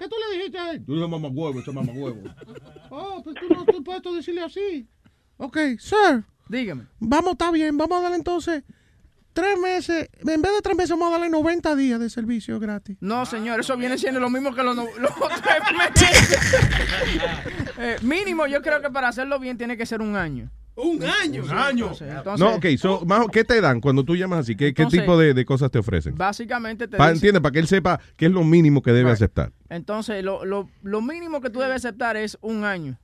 ¿Qué 0.00 0.08
tú 0.08 0.16
le 0.30 0.38
dijiste 0.38 0.58
a 0.58 0.70
él? 0.72 0.82
Tú 0.84 0.94
dices 0.94 1.08
mamá 1.10 1.28
huevo, 1.28 1.60
ese 1.60 1.70
mamá 1.72 1.92
huevo. 1.92 2.22
Oh, 2.92 3.22
pues 3.22 3.36
tú 3.36 3.54
no 3.54 3.64
tú 3.66 3.84
puedes 3.84 4.02
tú 4.02 4.12
decirle 4.14 4.42
así. 4.42 4.88
Ok, 5.36 5.56
sir. 5.78 6.24
Dígame. 6.48 6.86
Vamos, 6.98 7.32
está 7.32 7.52
bien. 7.52 7.76
Vamos 7.78 7.98
a 7.98 8.00
darle 8.02 8.16
entonces 8.16 8.64
tres 9.32 9.56
meses. 9.60 10.08
En 10.26 10.42
vez 10.42 10.52
de 10.52 10.60
tres 10.60 10.76
meses, 10.76 10.90
vamos 10.90 11.08
a 11.08 11.10
darle 11.12 11.28
90 11.28 11.76
días 11.76 12.00
de 12.00 12.10
servicio 12.10 12.58
gratis. 12.58 12.96
No, 13.00 13.24
señor, 13.26 13.60
eso 13.60 13.76
viene 13.76 13.96
siendo 13.96 14.18
lo 14.18 14.28
mismo 14.28 14.52
que 14.54 14.62
los, 14.64 14.74
no- 14.74 14.88
los 14.98 15.12
tres 15.42 15.60
meses. 15.78 16.56
Eh, 17.82 17.96
mínimo, 18.02 18.46
yo 18.46 18.60
creo 18.60 18.82
que 18.82 18.90
para 18.90 19.08
hacerlo 19.08 19.38
bien 19.38 19.56
tiene 19.56 19.76
que 19.76 19.86
ser 19.86 20.02
un 20.02 20.14
año. 20.16 20.50
Un 20.76 21.02
año. 21.02 21.42
Un 21.44 21.50
año. 21.50 21.90
Entonces, 22.00 22.38
no, 22.38 22.54
ok, 22.54 22.66
so, 22.78 23.04
Majo, 23.04 23.28
¿qué 23.28 23.44
te 23.44 23.60
dan 23.60 23.80
cuando 23.80 24.04
tú 24.04 24.16
llamas 24.16 24.40
así? 24.40 24.56
¿Qué, 24.56 24.72
qué 24.72 24.86
tipo 24.86 25.18
de, 25.18 25.34
de 25.34 25.44
cosas 25.44 25.70
te 25.70 25.78
ofrecen? 25.78 26.14
Básicamente 26.16 26.88
te 26.88 26.96
Pa, 26.96 27.10
¿Entiendes? 27.10 27.42
Para 27.42 27.52
que 27.52 27.58
él 27.58 27.66
sepa 27.66 28.00
qué 28.16 28.26
es 28.26 28.32
lo 28.32 28.44
mínimo 28.44 28.80
que 28.82 28.92
debe 28.92 29.10
Right. 29.10 29.14
aceptar. 29.14 29.52
Entonces, 29.68 30.24
lo, 30.24 30.44
lo, 30.44 30.68
lo 30.82 31.02
mínimo 31.02 31.40
que 31.40 31.50
tú 31.50 31.60
debes 31.60 31.76
aceptar 31.84 32.16
es 32.16 32.38
un 32.40 32.64
año 32.64 32.98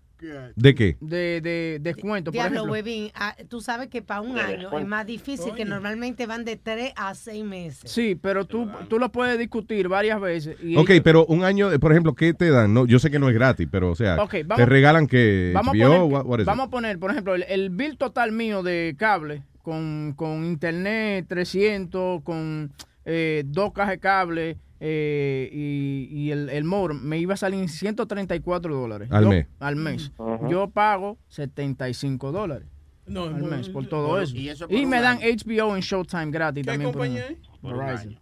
¿De 0.56 0.74
qué? 0.74 0.96
de, 1.00 1.40
de 1.42 1.78
descuento. 1.80 2.30
Por 2.30 2.34
Diablo, 2.34 2.56
ejemplo. 2.60 2.72
huevín, 2.72 3.10
ah, 3.14 3.36
tú 3.48 3.60
sabes 3.60 3.88
que 3.88 4.02
para 4.02 4.20
un 4.22 4.34
De 4.34 4.40
año 4.40 4.50
descuento. 4.52 4.78
es 4.78 4.86
más 4.86 5.06
difícil, 5.06 5.54
que 5.54 5.64
normalmente 5.64 6.26
van 6.26 6.44
de 6.44 6.56
tres 6.56 6.92
a 6.96 7.14
seis 7.14 7.44
meses. 7.44 7.90
Sí, 7.90 8.18
pero 8.20 8.46
tú, 8.46 8.68
tú 8.88 8.98
lo 8.98 9.12
puedes 9.12 9.38
discutir 9.38 9.88
varias 9.88 10.20
veces. 10.20 10.56
Y 10.62 10.76
Ok, 10.76 10.90
ellos- 10.90 11.02
pero 11.04 11.26
un 11.26 11.44
año, 11.44 11.70
eh, 11.70 11.78
por 11.78 11.92
ejemplo, 11.92 12.14
¿qué 12.14 12.32
te 12.34 12.50
dan? 12.50 12.72
No, 12.72 12.86
yo 12.86 12.98
sé 12.98 13.10
que 13.10 13.18
no 13.18 13.28
es 13.28 13.34
gratis, 13.34 13.68
pero 13.70 13.90
o 13.90 13.94
sea, 13.94 14.16
vamos- 14.16 14.56
te 14.56 14.66
regalan 14.66 15.06
que 15.06 15.50
vamos, 15.54 15.74
a 15.74 15.78
poner, 15.78 16.00
what- 16.02 16.24
what 16.26 16.44
vamos 16.44 16.66
a 16.66 16.70
poner, 16.70 16.98
por 16.98 17.10
ejemplo, 17.10 17.34
el, 17.34 17.44
el 17.48 17.70
bill 17.70 17.96
total 17.98 18.32
mío 18.32 18.62
de 18.62 18.94
cable 18.98 19.42
con, 19.62 20.14
con 20.16 20.44
internet 20.44 21.26
300, 21.28 22.22
con 22.22 22.72
eh, 23.04 23.44
dos 23.46 23.72
cajas 23.72 23.90
de 23.92 23.98
cable 24.00 24.56
eh, 24.80 25.48
y, 25.52 26.08
y 26.10 26.30
el, 26.30 26.48
el 26.50 26.64
modem, 26.64 27.00
me 27.02 27.18
iba 27.18 27.34
a 27.34 27.36
salir 27.36 27.60
en 27.60 27.68
134 27.68 28.74
dólares. 28.76 29.08
Al 29.10 29.24
Yo- 29.24 29.30
mes. 29.30 29.46
Al 29.58 29.76
mes. 29.76 30.12
Ajá. 30.18 30.48
Yo 30.48 30.68
pago 30.68 31.18
75 31.28 32.32
dólares. 32.32 32.68
No, 33.06 33.24
al 33.24 33.38
no, 33.38 33.46
mes 33.46 33.68
por 33.68 33.86
todo 33.86 34.08
Bueno, 34.08 34.24
eso. 34.24 34.36
y 34.36 34.48
eso 34.48 34.66
por 34.68 34.76
me 34.86 35.00
dan 35.00 35.18
año. 35.18 35.26
HBO 35.44 35.76
en 35.76 35.82
Showtime 35.82 36.30
gratis 36.30 36.64
¿Qué 36.64 36.70
también. 36.72 36.90
por 36.92 37.00
compañía 37.06 37.24
Verizon. 37.62 38.18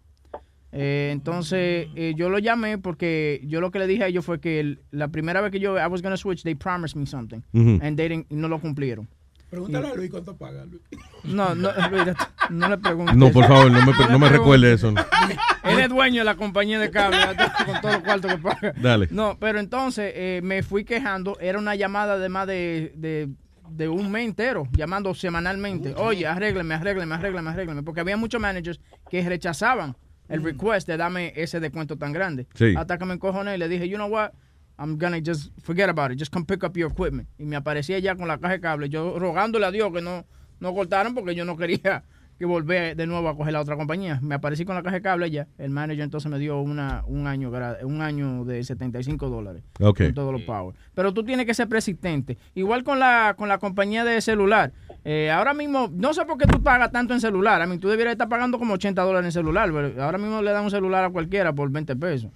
Eh, 0.71 1.09
entonces, 1.13 1.87
eh, 1.95 2.13
yo 2.17 2.29
lo 2.29 2.37
llamé 2.37 2.77
porque 2.77 3.41
yo 3.45 3.61
lo 3.61 3.71
que 3.71 3.79
le 3.79 3.87
dije 3.87 4.03
a 4.03 4.07
ellos 4.07 4.25
fue 4.25 4.39
que 4.41 4.59
el- 4.59 4.79
la 4.91 5.07
primera 5.07 5.39
vez 5.41 5.51
que 5.51 5.59
yo 5.59 5.77
I 5.77 5.87
was 5.89 6.01
gonna 6.01 6.17
switch, 6.17 6.43
they 6.43 6.53
promised 6.53 6.95
me 6.99 7.05
something. 7.05 7.39
Ujú. 7.53 7.79
And 7.81 7.95
they 7.97 8.09
didn't- 8.09 8.25
no 8.29 8.47
lo 8.47 8.59
cumplieron. 8.59 9.07
Pregúntale 9.49 9.87
a 9.87 9.93
Luis 9.95 10.11
cuánto 10.11 10.35
paga, 10.35 10.65
Luis. 10.65 10.81
No, 11.23 11.55
no, 11.55 11.69
Luis, 11.89 12.03
no 12.49 12.69
le 12.69 12.77
preguntes. 12.77 13.15
No, 13.15 13.31
por 13.31 13.45
favor, 13.45 13.71
no 13.71 13.85
me, 13.85 13.93
no 14.09 14.19
me 14.19 14.29
recuerde 14.29 14.73
eso. 14.73 14.93
preguntes. 14.93 15.37
Él 15.63 15.79
es 15.79 15.89
dueño 15.89 16.21
de 16.21 16.25
la 16.25 16.35
compañía 16.35 16.79
de 16.79 16.91
cable 16.91 17.17
con 17.65 17.81
todo 17.81 17.91
el 17.93 18.03
cuarto 18.03 18.27
que 18.27 18.37
paga. 18.37 18.73
Dale. 18.81 19.07
No, 19.11 19.37
pero 19.39 19.59
entonces 19.59 20.11
eh, 20.15 20.41
me 20.43 20.61
fui 20.63 20.83
quejando. 20.83 21.37
Era 21.39 21.57
una 21.59 21.75
llamada 21.75 22.17
de 22.17 22.29
más 22.29 22.47
de, 22.47 22.91
de, 22.95 23.29
de 23.69 23.87
un 23.89 24.11
mes 24.11 24.25
entero, 24.25 24.67
llamando 24.71 25.13
semanalmente. 25.15 25.93
Oye, 25.97 26.27
arrégleme, 26.27 26.75
arrégleme, 26.75 27.15
arrégleme, 27.15 27.49
arrégleme. 27.49 27.83
Porque 27.83 28.01
había 28.01 28.17
muchos 28.17 28.41
managers 28.41 28.79
que 29.09 29.27
rechazaban 29.27 29.95
el 30.27 30.43
request 30.43 30.87
de 30.87 30.97
darme 30.97 31.33
ese 31.35 31.59
descuento 31.59 31.97
tan 31.97 32.11
grande. 32.11 32.47
Sí. 32.55 32.73
Hasta 32.75 32.97
que 32.97 33.05
me 33.05 33.13
encojoné 33.13 33.55
y 33.55 33.57
le 33.57 33.67
dije, 33.69 33.87
you 33.87 33.95
know 33.95 34.07
what? 34.07 34.31
I'm 34.77 34.97
gonna 34.97 35.21
just 35.21 35.51
forget 35.61 35.89
about 35.89 36.11
it. 36.11 36.19
Just 36.19 36.31
come 36.31 36.45
pick 36.45 36.63
up 36.63 36.75
your 36.77 36.91
equipment. 36.91 37.27
Y 37.37 37.45
me 37.45 37.55
aparecía 37.55 37.99
ya 37.99 38.15
con 38.15 38.27
la 38.27 38.37
caja 38.37 38.53
de 38.53 38.59
cable. 38.59 38.89
Yo 38.89 39.17
rogándole 39.19 39.65
a 39.65 39.71
Dios 39.71 39.91
que 39.93 40.01
no, 40.01 40.25
no 40.59 40.73
cortaran 40.73 41.13
porque 41.13 41.35
yo 41.35 41.45
no 41.45 41.55
quería 41.55 42.03
que 42.37 42.45
volver 42.45 42.97
de 42.97 43.07
nuevo 43.07 43.29
a 43.29 43.37
coger 43.37 43.53
la 43.53 43.61
otra 43.61 43.77
compañía. 43.77 44.19
Me 44.21 44.35
aparecí 44.35 44.65
con 44.65 44.75
la 44.75 44.83
caja 44.83 44.95
de 44.95 45.01
cable 45.01 45.31
ya. 45.31 45.47
El 45.57 45.69
manager 45.69 46.03
entonces 46.03 46.29
me 46.29 46.37
dio 46.39 46.59
una, 46.59 47.03
un, 47.07 47.27
año, 47.27 47.51
un 47.83 48.01
año 48.01 48.43
de 48.43 48.63
75 48.63 49.29
dólares. 49.29 49.63
Ok. 49.79 49.99
Con 49.99 50.13
todos 50.13 50.33
los 50.33 50.41
power. 50.41 50.75
Pero 50.93 51.13
tú 51.13 51.23
tienes 51.23 51.45
que 51.45 51.53
ser 51.53 51.69
persistente. 51.69 52.37
Igual 52.53 52.83
con 52.83 52.99
la, 52.99 53.35
con 53.37 53.47
la 53.47 53.57
compañía 53.59 54.03
de 54.03 54.19
celular. 54.19 54.73
Eh, 55.05 55.31
ahora 55.31 55.53
mismo, 55.53 55.89
no 55.93 56.13
sé 56.13 56.25
por 56.25 56.37
qué 56.37 56.47
tú 56.47 56.61
pagas 56.61 56.91
tanto 56.91 57.13
en 57.13 57.21
celular. 57.21 57.61
A 57.61 57.67
mí 57.67 57.77
tú 57.77 57.87
debieras 57.87 58.13
estar 58.13 58.27
pagando 58.27 58.59
como 58.59 58.73
80 58.73 59.01
dólares 59.01 59.27
en 59.27 59.31
celular. 59.31 59.71
Pero 59.71 60.03
ahora 60.03 60.17
mismo 60.17 60.41
le 60.41 60.51
dan 60.51 60.65
un 60.65 60.71
celular 60.71 61.05
a 61.05 61.09
cualquiera 61.09 61.53
por 61.53 61.69
20 61.69 61.95
pesos. 61.95 62.31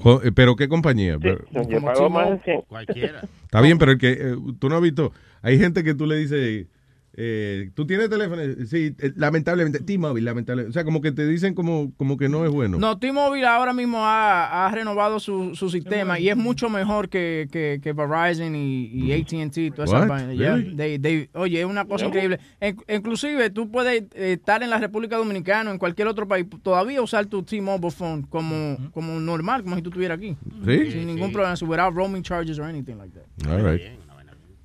Jo- 0.00 0.22
eh, 0.24 0.32
¿Pero 0.32 0.56
qué 0.56 0.68
compañía? 0.68 1.18
Pero- 1.20 1.44
Yo 1.68 1.80
pago 1.82 2.10
más 2.10 2.30
de 2.30 2.38
100. 2.40 2.60
Cualquiera. 2.62 3.20
Está 3.44 3.60
bien, 3.60 3.78
pero 3.78 3.92
el 3.92 3.98
que 3.98 4.12
eh, 4.12 4.36
tú 4.58 4.68
no 4.68 4.76
has 4.76 4.82
visto, 4.82 5.12
hay 5.42 5.58
gente 5.58 5.84
que 5.84 5.94
tú 5.94 6.06
le 6.06 6.16
dices, 6.16 6.66
Eh, 7.14 7.70
¿Tú 7.74 7.86
tienes 7.86 8.08
teléfono? 8.08 8.40
Sí, 8.66 8.94
eh, 8.98 9.12
lamentablemente, 9.16 9.80
T-Mobile, 9.80 10.24
lamentablemente. 10.24 10.70
O 10.70 10.72
sea, 10.72 10.84
como 10.84 11.00
que 11.00 11.10
te 11.12 11.26
dicen 11.26 11.54
como, 11.54 11.92
como 11.96 12.16
que 12.16 12.28
no 12.28 12.44
es 12.44 12.50
bueno. 12.52 12.78
No, 12.78 12.98
T-Mobile 12.98 13.44
ahora 13.46 13.72
mismo 13.72 13.98
ha, 14.06 14.66
ha 14.66 14.70
renovado 14.70 15.18
su, 15.18 15.54
su 15.56 15.70
sistema 15.70 16.18
y 16.20 16.28
es 16.28 16.36
mucho 16.36 16.68
mejor 16.70 17.08
que, 17.08 17.48
que, 17.50 17.80
que 17.82 17.92
Verizon 17.92 18.54
y, 18.54 18.86
y 18.86 19.12
AT&T. 19.12 19.72
toda 19.72 19.84
esa 19.86 19.98
What? 20.00 20.08
vaina. 20.08 20.34
Yeah, 20.34 20.54
Really? 20.56 20.76
they- 20.76 20.98
they- 21.00 21.28
oye, 21.34 21.60
es 21.60 21.66
una 21.66 21.84
cosa 21.84 22.06
increíble. 22.06 22.38
En- 22.60 22.76
inclusive, 22.88 23.50
tú 23.50 23.70
puedes 23.70 24.02
eh, 24.14 24.34
estar 24.34 24.62
en 24.62 24.70
la 24.70 24.78
República 24.78 25.16
Dominicana 25.16 25.70
o 25.70 25.72
en 25.72 25.78
cualquier 25.78 26.06
otro 26.08 26.28
país, 26.28 26.46
todavía 26.62 27.02
usar 27.02 27.26
tu 27.26 27.42
T-Mobile 27.42 27.90
phone 27.90 28.22
como, 28.22 28.78
como 28.92 29.18
normal, 29.18 29.62
como 29.64 29.74
si 29.76 29.82
tú 29.82 29.88
estuvieras 29.90 30.16
aquí. 30.18 30.36
Sí. 30.64 30.92
Sin 30.92 31.06
ningún 31.08 31.32
problema, 31.32 31.56
so 31.56 31.66
without 31.66 31.94
roaming 31.94 32.22
charges 32.22 32.58
or 32.58 32.66
anything 32.66 32.94
like 32.96 33.12
that. 33.14 33.50
All 33.50 33.62
right. 33.62 33.82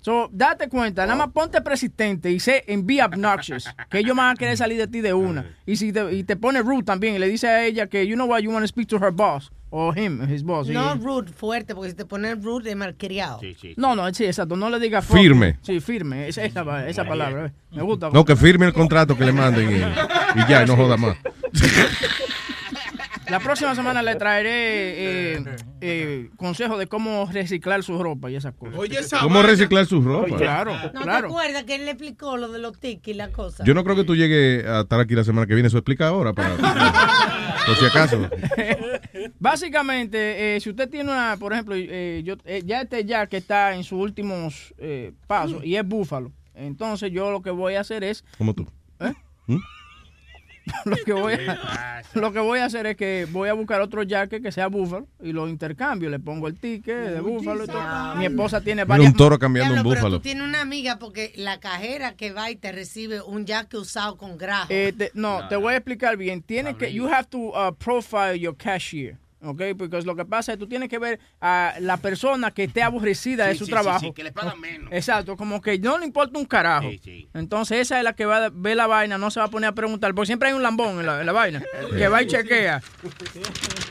So, 0.06 0.30
date 0.32 0.70
cuenta, 0.70 1.04
nada 1.08 1.16
más 1.16 1.34
ponte 1.34 1.62
persistente 1.62 2.30
y 2.32 2.40
sé 2.40 2.64
en 2.68 2.86
be 2.86 3.02
obnoxious, 3.04 3.68
que 3.90 3.98
ellos 3.98 4.16
van 4.16 4.36
a 4.36 4.36
querer 4.36 4.56
salir 4.56 4.78
de 4.78 4.86
ti 4.88 5.02
de 5.02 5.16
una. 5.16 5.56
Y 5.66 5.78
si 5.78 5.92
te, 5.92 6.14
y 6.14 6.24
te 6.24 6.36
pone 6.36 6.62
rude 6.62 6.84
también 6.84 7.16
y 7.16 7.18
le 7.18 7.28
dice 7.28 7.48
a 7.48 7.66
ella 7.66 7.88
que, 7.88 8.06
you 8.06 8.14
know 8.14 8.28
what, 8.28 8.42
you 8.42 8.52
want 8.52 8.62
to 8.64 8.68
speak 8.68 8.88
to 8.90 8.98
her 8.98 9.12
boss, 9.12 9.52
or 9.72 9.98
him, 9.98 10.22
his 10.32 10.44
boss. 10.44 10.68
No 10.68 10.94
Y- 10.94 11.00
rude, 11.00 11.32
fuerte, 11.34 11.74
porque 11.74 11.90
si 11.90 11.96
te 11.96 12.06
pones 12.06 12.40
rude 12.44 12.70
es 12.70 12.76
malcriado. 12.76 13.40
no, 13.78 13.96
no, 13.96 14.14
sí, 14.14 14.26
exacto, 14.26 14.56
no 14.56 14.70
le 14.70 14.78
digas 14.80 15.04
Firme. 15.08 15.58
Sí, 15.64 15.80
firme, 15.80 16.28
esa, 16.28 16.46
esa, 16.46 16.88
esa 16.88 17.04
palabra, 17.04 17.48
eh. 17.48 17.52
me 17.72 17.82
gusta. 17.82 18.12
No, 18.12 18.24
que 18.24 18.36
firme 18.36 18.68
el 18.68 18.74
contrato 18.74 19.18
que 19.18 19.26
le 19.26 19.34
manden 19.34 19.72
y, 19.72 20.40
y 20.40 20.48
ya, 20.48 20.62
y 20.62 20.68
no 20.68 20.76
joda 20.76 20.98
más. 20.98 21.18
La 23.30 23.40
próxima 23.40 23.74
semana 23.76 24.02
le 24.02 24.16
traeré 24.16 24.50
eh, 25.38 25.44
eh, 25.82 26.30
consejos 26.38 26.78
de 26.80 26.88
cómo 26.88 27.28
reciclar 27.32 27.84
su 27.84 28.02
ropa 28.02 28.30
y 28.30 28.36
esas 28.36 28.54
cosas. 28.54 28.78
Oye, 28.78 29.00
esa 29.00 29.20
¿Cómo 29.20 29.42
reciclar 29.42 29.86
su 29.86 30.02
ropa? 30.02 30.36
Claro, 30.38 30.74
¿No 30.76 30.92
te 30.92 31.00
claro. 31.00 31.28
acuerdas 31.28 31.64
que 31.64 31.76
él 31.76 31.86
le 31.86 31.92
explicó 31.92 32.38
lo 32.38 32.50
de 32.50 32.60
los 32.60 32.80
tics 32.80 33.08
y 33.08 33.14
la 33.14 33.30
cosa? 33.30 33.64
Yo 33.64 33.74
no 33.74 33.84
creo 33.84 33.96
que 33.96 34.04
tú 34.04 34.16
llegues 34.16 34.66
a 34.66 34.82
estar 34.82 35.00
aquí 35.00 35.16
la 35.16 35.24
semana 35.24 35.48
que 35.48 35.54
viene. 35.54 35.68
Eso 35.68 35.78
explica 35.78 36.08
ahora, 36.08 36.34
para, 36.34 36.56
por 37.66 37.76
si 37.76 37.86
acaso. 37.86 38.30
Básicamente, 39.40 40.56
eh, 40.56 40.60
si 40.60 40.70
usted 40.70 40.90
tiene 40.90 41.12
una, 41.12 41.38
por 41.40 41.54
ejemplo, 41.54 41.76
eh, 41.78 42.22
yo, 42.24 42.36
eh, 42.46 42.62
ya 42.66 42.82
este 42.82 43.06
ya 43.06 43.28
que 43.28 43.38
está 43.38 43.76
en 43.76 43.84
sus 43.84 44.00
últimos 44.00 44.74
eh, 44.78 45.14
pasos 45.28 45.64
y 45.64 45.76
es 45.76 45.86
búfalo, 45.86 46.32
entonces 46.54 47.12
yo 47.12 47.32
lo 47.32 47.42
que 47.42 47.52
voy 47.52 47.76
a 47.76 47.82
hacer 47.82 48.04
es, 48.04 48.24
Como 48.38 48.54
tú. 48.54 48.68
¿Eh? 49.00 49.14
¿Mm? 49.48 49.58
lo 50.86 50.96
que 51.06 51.14
voy 51.14 51.34
a, 51.34 52.02
lo 52.14 52.32
que 52.32 52.40
voy 52.40 52.60
a 52.60 52.66
hacer 52.66 52.86
es 52.88 52.96
que 52.96 53.28
voy 53.32 53.50
a 53.50 53.54
buscar 53.54 53.82
otro 53.82 54.04
jacket 54.04 54.42
que 54.42 54.52
sea 54.52 54.68
búfalo 54.68 55.08
y 55.22 55.32
lo 55.32 55.48
intercambio, 55.48 56.10
le 56.10 56.20
pongo 56.20 56.48
el 56.48 56.56
ticket 56.60 57.12
de 57.12 57.22
búfalo 57.22 57.66
y 57.66 57.68
todo. 57.68 58.16
Mi 58.16 58.26
esposa 58.26 58.62
tiene 58.62 58.84
varias 58.84 59.12
un 59.12 59.18
toro 59.18 59.38
cambiando 59.40 59.74
un 59.74 59.76
Diablo, 59.76 59.90
pero 59.90 60.02
búfalo. 60.02 60.18
tú 60.18 60.24
tienes 60.24 60.44
una 60.44 60.62
amiga 60.62 60.98
porque 61.00 61.34
la 61.36 61.60
cajera 61.60 62.16
que 62.16 62.32
va 62.32 62.50
y 62.52 62.56
te 62.56 62.72
recibe 62.72 63.22
un 63.22 63.46
jacket 63.46 63.76
usado 63.76 64.18
con 64.18 64.38
grajo. 64.38 64.68
Eh, 64.70 64.94
te- 64.98 65.12
no, 65.14 65.48
te 65.48 65.56
voy 65.56 65.74
a 65.74 65.78
explicar 65.78 66.18
bien. 66.18 66.42
Tiene 66.42 66.76
que, 66.76 66.92
you 66.94 67.08
have 67.08 67.26
to 67.30 67.38
uh, 67.38 67.72
profile 67.74 68.40
your 68.40 68.56
cashier. 68.56 69.18
¿Ok? 69.46 69.62
Porque 69.78 70.02
lo 70.02 70.16
que 70.16 70.26
pasa 70.26 70.52
es 70.52 70.58
que 70.58 70.60
tú 70.60 70.68
tienes 70.68 70.90
que 70.90 71.00
ver 71.00 71.20
a 71.40 71.76
la 71.80 71.98
persona 71.98 72.52
que 72.52 72.66
esté 72.66 72.82
aburrida 72.84 73.48
de 73.48 73.56
su 73.56 73.66
sí, 73.66 73.72
trabajo. 73.72 74.00
sí, 74.00 74.06
sí, 74.08 74.14
que 74.14 74.24
le 74.24 74.32
pagan 74.32 74.60
menos. 74.60 74.92
Exacto, 74.92 75.38
como 75.38 75.62
que 75.62 75.78
no 75.80 75.98
le 75.98 76.06
importa 76.06 76.38
un 76.38 76.46
carajo. 76.46 76.90
Entonces 77.34 77.80
esa 77.80 77.98
es 77.98 78.04
la 78.04 78.14
que 78.14 78.26
va 78.26 78.46
a 78.46 78.50
ver 78.50 78.78
la 78.78 78.88
vaina, 78.88 79.18
no 79.18 79.32
se 79.32 79.40
va 79.40 79.46
a 79.46 79.50
poner 79.50 79.70
a 79.70 79.72
preguntar, 79.74 80.14
porque 80.14 80.28
siempre 80.28 80.50
hay 80.50 80.56
un 80.56 80.64
lambón 80.64 81.00
en 81.00 81.06
la, 81.06 81.20
en 81.20 81.26
la 81.26 81.32
vaina, 81.32 81.64
que 81.98 82.08
va 82.08 82.22
y 82.22 82.28
chequea. 82.28 82.82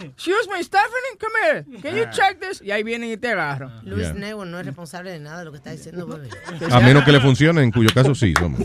Excuse 0.02 0.48
me, 0.52 0.62
Stephanie, 0.62 1.18
come 1.18 1.34
here. 1.42 1.80
Can 1.80 1.96
you 1.96 2.04
check 2.10 2.40
this? 2.40 2.60
Y 2.62 2.70
ahí 2.70 2.82
vienen 2.82 3.10
y 3.10 3.16
te 3.16 3.28
agarran. 3.28 3.80
Luis 3.84 4.04
Yeah. 4.04 4.12
Nebo 4.12 4.44
no 4.44 4.60
es 4.60 4.66
responsable 4.66 5.10
de 5.10 5.18
nada 5.18 5.38
de 5.38 5.44
lo 5.46 5.50
que 5.50 5.56
está 5.56 5.70
diciendo, 5.70 6.06
bebé. 6.06 6.28
A 6.70 6.80
menos 6.80 7.04
que 7.04 7.12
le 7.12 7.20
funcione, 7.20 7.62
en 7.62 7.70
cuyo 7.72 7.88
caso 7.94 8.14
sí. 8.14 8.34
somos. 8.38 8.60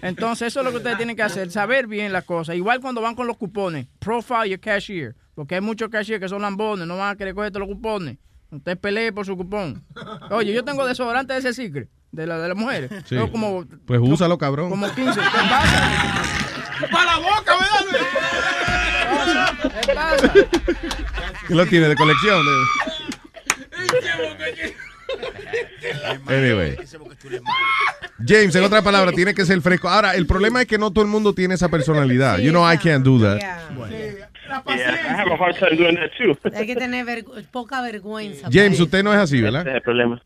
Entonces, 0.00 0.48
eso 0.48 0.60
es 0.60 0.64
lo 0.64 0.70
que 0.70 0.78
ustedes 0.78 0.96
tienen 0.96 1.16
que 1.16 1.22
hacer, 1.22 1.50
saber 1.50 1.86
bien 1.86 2.12
las 2.12 2.24
cosas. 2.24 2.56
Igual 2.56 2.80
cuando 2.80 3.02
van 3.02 3.14
con 3.14 3.26
los 3.26 3.36
cupones, 3.36 3.86
profile 3.98 4.48
your 4.48 4.60
cashier. 4.60 5.14
Porque 5.34 5.56
hay 5.56 5.60
muchos 5.60 5.88
cashier 5.88 6.20
que 6.20 6.28
son 6.28 6.42
lambones, 6.42 6.86
no 6.86 6.96
van 6.96 7.10
a 7.10 7.16
querer 7.16 7.34
cogerte 7.34 7.58
los 7.58 7.68
cupones. 7.68 8.18
Usted 8.50 8.78
pelee 8.78 9.12
por 9.12 9.26
su 9.26 9.36
cupón. 9.36 9.84
Oye, 10.30 10.52
yo 10.52 10.64
tengo 10.64 10.86
desodorante 10.86 11.32
de 11.32 11.40
ese 11.40 11.52
secret, 11.54 11.88
de 12.12 12.26
la 12.26 12.38
de 12.38 12.48
las 12.48 12.56
mujeres. 12.56 12.90
Sí. 13.06 13.16
Tengo 13.16 13.30
como, 13.32 13.64
Pues 13.86 14.00
úsalo, 14.02 14.38
cabrón. 14.38 14.70
como 14.70 14.86
15. 14.94 15.12
¿Qué 15.20 15.26
pasa? 15.48 16.22
¡Para 16.92 17.04
la 17.04 17.16
boca, 17.18 17.52
¿Qué 19.86 19.94
pasa? 19.94 20.32
¿Qué 21.48 21.54
lo 21.54 21.66
tiene 21.66 21.88
de 21.88 21.96
colección? 21.96 22.42
Anyway. 26.28 26.76
James, 28.26 28.54
en 28.54 28.64
otra 28.64 28.82
palabra, 28.82 29.12
tiene 29.12 29.34
que 29.34 29.44
ser 29.44 29.60
fresco. 29.60 29.88
Ahora, 29.88 30.14
el 30.14 30.26
problema 30.26 30.62
es 30.62 30.66
que 30.68 30.78
no 30.78 30.92
todo 30.92 31.04
el 31.04 31.10
mundo 31.10 31.34
tiene 31.34 31.54
esa 31.54 31.68
personalidad. 31.68 32.38
You 32.38 32.50
know, 32.50 32.70
I 32.70 32.78
can't 32.78 33.04
do 33.04 33.20
that. 33.20 33.40
Yeah, 34.48 34.94
I 35.10 35.14
have 35.20 35.28
a 35.32 35.36
hard 35.36 35.56
time 35.58 35.76
doing 35.76 35.96
that 35.96 36.10
too. 36.18 36.36
Hay 36.56 36.66
que 36.66 36.76
tener 36.76 37.04
ver- 37.04 37.24
poca 37.50 37.80
vergüenza. 37.82 38.48
James, 38.52 38.78
usted 38.80 39.02
no 39.02 39.12
es 39.12 39.18
así, 39.18 39.40
¿verdad? 39.40 39.62
Ese 39.62 39.70
es 39.70 39.76
el 39.76 39.82
problema. 39.82 40.22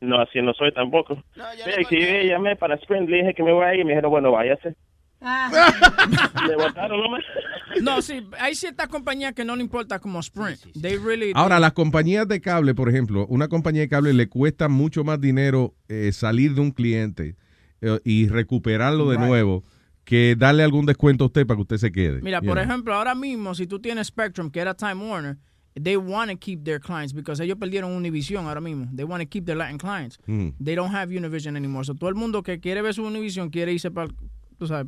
No, 0.00 0.20
así 0.20 0.40
no 0.40 0.52
soy 0.54 0.72
tampoco. 0.72 1.22
Mira, 1.36 1.84
que 1.88 2.00
yo 2.24 2.28
llamé 2.32 2.56
para 2.56 2.74
Sprint, 2.76 3.08
le 3.08 3.18
dije 3.18 3.34
que 3.34 3.42
me 3.42 3.52
voy 3.52 3.64
a 3.66 3.74
ir 3.74 3.80
y 3.80 3.84
me 3.84 3.90
dijeron, 3.90 4.10
bueno, 4.10 4.32
váyase. 4.32 4.74
me 5.20 6.56
botaron 6.56 7.00
nomás. 7.02 7.22
No, 7.82 8.00
sí, 8.02 8.26
hay 8.38 8.54
ciertas 8.54 8.88
compañías 8.88 9.34
que 9.34 9.44
no 9.44 9.54
le 9.56 9.62
importa 9.62 9.98
como 9.98 10.20
Sprint. 10.20 10.60
They 10.80 10.96
really 10.96 11.32
Ahora, 11.34 11.60
las 11.60 11.72
compañías 11.72 12.26
de 12.26 12.40
cable, 12.40 12.74
por 12.74 12.88
ejemplo, 12.88 13.26
una 13.26 13.48
compañía 13.48 13.82
de 13.82 13.88
cable 13.88 14.14
le 14.14 14.28
cuesta 14.28 14.68
mucho 14.68 15.04
más 15.04 15.20
dinero 15.20 15.74
eh, 15.88 16.10
salir 16.12 16.54
de 16.54 16.62
un 16.62 16.70
cliente 16.70 17.36
eh, 17.82 17.98
y 18.04 18.28
recuperarlo 18.28 19.10
de 19.10 19.16
Right. 19.18 19.26
nuevo 19.26 19.64
que 20.10 20.34
darle 20.36 20.64
algún 20.64 20.86
descuento 20.86 21.22
a 21.22 21.26
usted 21.28 21.46
para 21.46 21.56
que 21.56 21.62
usted 21.62 21.76
se 21.78 21.92
quede. 21.92 22.20
Mira, 22.20 22.40
por 22.42 22.54
know. 22.56 22.64
ejemplo, 22.64 22.92
ahora 22.94 23.14
mismo, 23.14 23.54
si 23.54 23.68
tú 23.68 23.78
tienes 23.78 24.08
Spectrum, 24.08 24.50
que 24.50 24.58
era 24.60 24.74
Time 24.74 24.96
Warner, 25.08 25.36
they 25.80 25.96
want 25.96 26.32
to 26.32 26.36
keep 26.36 26.64
their 26.64 26.80
clients 26.80 27.12
because 27.14 27.40
ellos 27.40 27.56
perdieron 27.56 27.92
Univision 27.94 28.46
ahora 28.48 28.60
mismo. 28.60 28.88
They 28.92 29.04
want 29.04 29.22
to 29.22 29.28
keep 29.28 29.44
their 29.46 29.56
Latin 29.56 29.78
clients. 29.78 30.18
Mm. 30.26 30.54
They 30.58 30.74
don't 30.74 30.92
have 30.92 31.10
Univision 31.12 31.56
anymore. 31.56 31.84
So 31.84 31.94
todo 31.94 32.10
el 32.10 32.16
mundo 32.16 32.42
que 32.42 32.58
quiere 32.58 32.82
ver 32.82 32.92
su 32.92 33.04
Univision 33.04 33.50
quiere 33.50 33.72
irse 33.72 33.92
para 33.92 34.08
tú 34.58 34.66
sabes, 34.66 34.86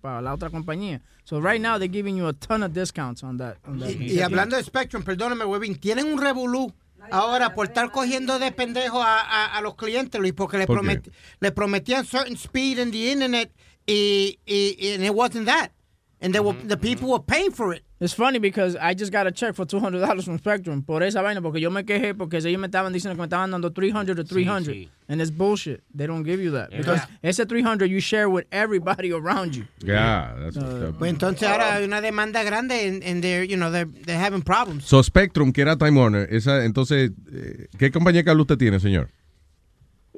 para 0.00 0.22
la 0.22 0.32
otra 0.34 0.48
compañía. 0.48 1.02
So 1.24 1.38
right 1.38 1.60
now 1.60 1.76
they're 1.78 1.92
giving 1.92 2.16
you 2.16 2.26
a 2.26 2.32
ton 2.32 2.62
of 2.62 2.72
discounts 2.72 3.22
on 3.22 3.36
that. 3.36 3.58
on 3.66 3.78
that 3.78 3.90
Y, 3.90 4.14
y 4.14 4.20
hablando 4.20 4.56
de 4.56 4.62
Spectrum, 4.64 5.02
perdóname, 5.04 5.44
Webin, 5.44 5.76
tienen 5.76 6.06
un 6.06 6.18
revolú 6.18 6.72
ahora 7.10 7.52
por 7.54 7.66
estar 7.66 7.90
cogiendo 7.92 8.38
de 8.38 8.50
pendejo 8.52 9.02
a, 9.02 9.20
a- 9.20 9.58
a 9.58 9.60
los 9.60 9.74
clientes, 9.76 10.18
Luis, 10.20 10.32
porque 10.32 10.56
le, 10.56 10.66
¿Por 10.66 10.78
promet- 10.80 11.10
le 11.40 11.52
prometían 11.52 12.04
certain 12.06 12.36
speed 12.36 12.78
in 12.78 12.90
the 12.90 13.12
internet 13.12 13.52
y, 13.86 14.38
y, 14.46 14.76
y 14.78 14.94
and 14.94 15.04
it 15.04 15.14
wasn't 15.14 15.46
that. 15.46 15.72
And 16.20 16.32
they 16.32 16.38
were, 16.38 16.52
the 16.52 16.76
people 16.76 17.10
were 17.10 17.18
paying 17.18 17.50
for 17.50 17.72
it. 17.72 17.82
It's 17.98 18.12
funny 18.12 18.38
because 18.38 18.76
I 18.76 18.94
just 18.94 19.10
got 19.10 19.26
a 19.26 19.32
check 19.32 19.56
for 19.56 19.64
$200 19.64 20.24
from 20.24 20.38
Spectrum 20.38 20.82
por 20.82 21.02
esa 21.02 21.20
vaina, 21.20 21.40
porque 21.40 21.60
yo 21.60 21.68
me 21.70 21.82
quejé 21.82 22.16
porque 22.16 22.34
ellos 22.38 22.60
me 22.60 22.68
estaban 22.68 22.92
diciendo 22.92 23.14
que 23.14 23.20
me 23.20 23.26
estaban 23.26 23.50
dando 23.50 23.70
300 23.70 24.16
to 24.16 24.24
300. 24.24 24.88
And 25.08 25.20
it's 25.20 25.32
bullshit. 25.32 25.82
They 25.92 26.06
don't 26.06 26.22
give 26.22 26.40
you 26.40 26.52
that. 26.52 26.70
Because 26.70 27.00
ese 27.22 27.44
300 27.44 27.90
you 27.90 28.00
share 28.00 28.28
with 28.28 28.46
everybody 28.52 29.12
around 29.12 29.56
you. 29.56 29.66
Yeah, 29.84 30.34
that's 30.38 30.56
up. 30.56 30.98
Pues 30.98 31.12
entonces 31.12 31.48
ahora 31.48 31.74
hay 31.76 31.84
una 31.84 32.00
demanda 32.00 32.44
grande 32.44 32.88
and, 32.88 33.02
and 33.02 33.22
they're, 33.22 33.44
you 33.44 33.56
know, 33.56 33.70
they're, 33.70 33.88
they're 34.06 34.18
having 34.18 34.42
problems. 34.42 34.84
So 34.84 35.02
Spectrum, 35.02 35.52
que 35.52 35.62
era 35.62 35.76
Time 35.76 35.98
Warner, 35.98 36.28
esa, 36.30 36.64
entonces, 36.64 37.10
eh, 37.32 37.66
¿qué 37.78 37.90
compañía 37.90 38.20
de 38.20 38.24
cable 38.24 38.42
usted 38.42 38.58
tiene, 38.58 38.78
señor? 38.78 39.08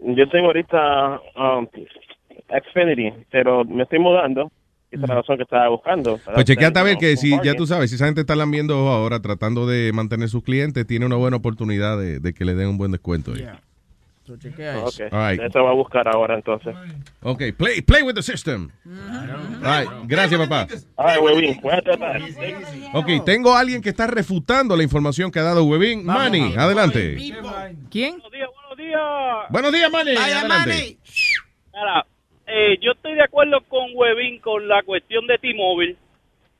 Yo 0.02 0.28
tengo 0.28 0.48
ahorita 0.48 1.20
um, 1.36 1.66
Xfinity, 2.60 3.12
pero 3.30 3.64
me 3.64 3.82
estoy 3.84 3.98
mudando. 3.98 4.50
Esa 4.90 5.02
es 5.02 5.08
la 5.08 5.14
razón 5.16 5.36
que 5.38 5.42
estaba 5.42 5.68
buscando. 5.68 6.20
Pues 6.34 6.44
chequeate 6.44 6.78
a 6.78 6.82
ver 6.84 6.96
que 6.98 7.16
si, 7.16 7.30
ya 7.42 7.54
tú 7.56 7.66
sabes, 7.66 7.90
si 7.90 7.96
esa 7.96 8.06
gente 8.06 8.20
está 8.20 8.36
lambiendo 8.36 8.74
ahora 8.88 9.20
tratando 9.20 9.66
de 9.66 9.92
mantener 9.92 10.28
sus 10.28 10.44
clientes, 10.44 10.86
tiene 10.86 11.04
una 11.04 11.16
buena 11.16 11.36
oportunidad 11.36 11.98
de, 11.98 12.20
de 12.20 12.32
que 12.32 12.44
le 12.44 12.54
den 12.54 12.68
un 12.68 12.78
buen 12.78 12.92
descuento. 12.92 13.32
ahí. 13.32 13.44
So 14.24 14.38
chequea 14.38 14.78
Ok, 14.78 14.88
eso. 14.88 15.04
All 15.10 15.30
right. 15.32 15.42
eso 15.42 15.64
va 15.64 15.70
a 15.70 15.74
buscar 15.74 16.08
ahora 16.08 16.36
entonces. 16.36 16.74
Ok, 17.22 17.42
play, 17.58 17.82
play 17.82 18.02
with 18.02 18.14
the 18.14 18.22
system. 18.22 18.70
All 18.86 19.60
right, 19.62 19.90
Gracias, 20.06 20.40
papá. 20.40 20.66
Ay, 20.96 21.18
huevín, 21.18 21.60
voy 21.60 21.72
a 21.74 21.82
tratar. 21.82 22.22
Ok, 22.94 23.08
tengo 23.26 23.52
a 23.54 23.60
alguien 23.60 23.82
que 23.82 23.90
está 23.90 24.06
refutando 24.06 24.76
la 24.76 24.82
información 24.82 25.30
que 25.30 25.40
ha 25.40 25.42
dado 25.42 25.64
Webin. 25.64 26.06
Manny, 26.06 26.54
adelante. 26.56 27.16
¿Quién? 27.90 28.18
Buenos 28.20 28.32
días. 28.78 29.00
Buenos 29.50 29.72
días, 29.72 29.90
Manny. 29.90 30.14
Vaya, 30.14 30.40
adelante. 30.40 30.98
Manny. 31.74 32.04
Eh, 32.46 32.78
yo 32.80 32.92
estoy 32.92 33.14
de 33.14 33.22
acuerdo 33.22 33.60
con 33.62 33.90
Webin 33.94 34.38
con 34.40 34.68
la 34.68 34.82
cuestión 34.82 35.26
de 35.26 35.38
T-Mobile 35.38 35.96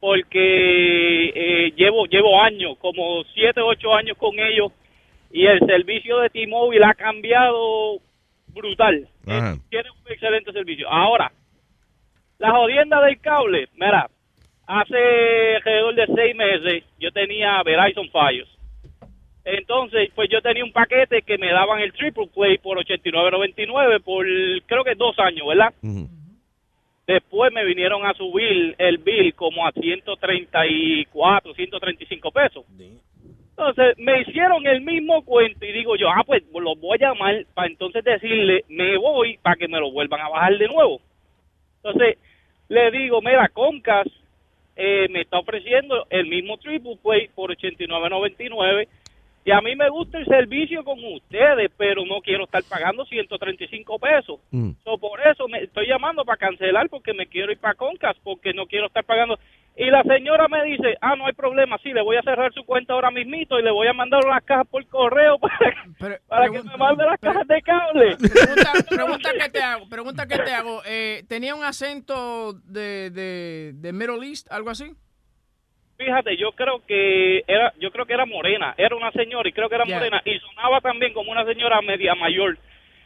porque 0.00 1.32
eh, 1.34 1.72
llevo 1.76 2.06
llevo 2.06 2.42
años, 2.42 2.76
como 2.78 3.22
7, 3.34 3.60
8 3.60 3.94
años 3.94 4.16
con 4.18 4.38
ellos 4.38 4.72
y 5.30 5.46
el 5.46 5.60
servicio 5.60 6.18
de 6.20 6.30
T-Mobile 6.30 6.84
ha 6.86 6.94
cambiado 6.94 7.98
brutal. 8.48 9.08
Ajá. 9.26 9.56
Tiene 9.68 9.90
un 9.90 10.12
excelente 10.12 10.52
servicio. 10.52 10.88
Ahora, 10.88 11.32
la 12.38 12.50
jodienda 12.52 13.00
del 13.02 13.20
cable, 13.20 13.68
mira, 13.74 14.08
hace 14.66 15.56
alrededor 15.56 15.94
de 15.94 16.06
seis 16.14 16.36
meses 16.36 16.84
yo 16.98 17.10
tenía 17.12 17.62
Verizon 17.62 18.08
Fios 18.10 18.53
Entonces, 19.44 20.10
pues 20.14 20.30
yo 20.30 20.40
tenía 20.40 20.64
un 20.64 20.72
paquete 20.72 21.22
que 21.22 21.36
me 21.36 21.52
daban 21.52 21.80
el 21.80 21.92
triple 21.92 22.28
play 22.34 22.58
por 22.58 22.78
89.99 22.78 24.02
por 24.02 24.24
creo 24.66 24.84
que 24.84 24.94
dos 24.94 25.18
años, 25.18 25.46
¿verdad? 25.46 25.74
Después 27.06 27.52
me 27.52 27.64
vinieron 27.64 28.06
a 28.06 28.14
subir 28.14 28.74
el 28.78 28.98
bill 28.98 29.34
como 29.34 29.66
a 29.66 29.72
134, 29.72 31.54
135 31.54 32.30
pesos. 32.30 32.64
Entonces 33.50 33.98
me 33.98 34.22
hicieron 34.22 34.66
el 34.66 34.80
mismo 34.80 35.22
cuento 35.22 35.64
y 35.66 35.72
digo 35.72 35.94
yo, 35.96 36.08
ah, 36.08 36.24
pues 36.26 36.42
los 36.52 36.80
voy 36.80 36.96
a 37.00 37.08
llamar 37.08 37.44
para 37.52 37.68
entonces 37.68 38.02
decirle, 38.02 38.64
me 38.68 38.96
voy 38.96 39.38
para 39.42 39.56
que 39.56 39.68
me 39.68 39.78
lo 39.78 39.92
vuelvan 39.92 40.22
a 40.22 40.30
bajar 40.30 40.56
de 40.56 40.66
nuevo. 40.66 41.00
Entonces 41.82 42.18
le 42.68 42.90
digo, 42.90 43.20
mira, 43.20 43.48
Comcast 43.50 44.08
eh, 44.74 45.06
me 45.10 45.20
está 45.20 45.38
ofreciendo 45.38 46.06
el 46.08 46.26
mismo 46.26 46.56
triple 46.56 46.98
play 47.02 47.28
por 47.34 47.54
89.99 47.54 48.88
y 49.44 49.50
a 49.50 49.60
mí 49.60 49.76
me 49.76 49.90
gusta 49.90 50.18
el 50.18 50.24
servicio 50.24 50.82
con 50.84 50.98
ustedes, 51.04 51.70
pero 51.76 52.06
no 52.06 52.22
quiero 52.22 52.44
estar 52.44 52.62
pagando 52.66 53.04
135 53.04 53.98
pesos. 53.98 54.40
Mm. 54.50 54.70
So, 54.82 54.96
por 54.96 55.20
eso 55.20 55.46
me 55.48 55.62
estoy 55.62 55.86
llamando 55.86 56.24
para 56.24 56.38
cancelar 56.38 56.88
porque 56.88 57.12
me 57.12 57.26
quiero 57.26 57.52
ir 57.52 57.58
para 57.58 57.74
Concas 57.74 58.16
porque 58.24 58.54
no 58.54 58.66
quiero 58.66 58.86
estar 58.86 59.04
pagando. 59.04 59.38
Y 59.76 59.90
la 59.90 60.02
señora 60.04 60.48
me 60.48 60.64
dice, 60.64 60.96
ah, 61.00 61.14
no 61.16 61.26
hay 61.26 61.34
problema, 61.34 61.76
sí, 61.82 61.92
le 61.92 62.00
voy 62.00 62.16
a 62.16 62.22
cerrar 62.22 62.54
su 62.54 62.64
cuenta 62.64 62.94
ahora 62.94 63.10
mismito 63.10 63.58
y 63.58 63.62
le 63.62 63.70
voy 63.70 63.86
a 63.86 63.92
mandar 63.92 64.24
las 64.24 64.42
cajas 64.44 64.68
por 64.68 64.86
correo 64.86 65.38
para, 65.98 66.20
para 66.26 66.48
que 66.48 66.62
me 66.62 66.76
mande 66.78 67.04
las 67.04 67.20
cajas 67.20 67.46
de 67.46 67.60
cable. 67.60 68.16
Pregunta, 68.16 68.72
pregunta 68.88 69.32
que 69.32 69.48
te 69.50 69.62
hago, 69.62 69.88
pregunta 69.88 70.26
que 70.26 70.38
te 70.38 70.52
hago. 70.54 70.80
Eh, 70.86 71.24
¿Tenía 71.28 71.54
un 71.54 71.64
acento 71.64 72.54
de, 72.64 73.10
de, 73.10 73.72
de 73.74 73.92
Middle 73.92 74.26
East, 74.26 74.50
algo 74.50 74.70
así? 74.70 74.94
Fíjate, 75.96 76.36
yo 76.36 76.52
creo 76.52 76.82
que 76.86 77.44
era, 77.46 77.72
yo 77.80 77.90
creo 77.92 78.04
que 78.04 78.14
era 78.14 78.26
morena, 78.26 78.74
era 78.76 78.96
una 78.96 79.12
señora 79.12 79.48
y 79.48 79.52
creo 79.52 79.68
que 79.68 79.76
era 79.76 79.84
morena 79.98 80.20
y 80.24 80.38
sonaba 80.40 80.80
también 80.80 81.12
como 81.12 81.30
una 81.30 81.44
señora 81.44 81.80
media 81.82 82.14
mayor. 82.14 82.58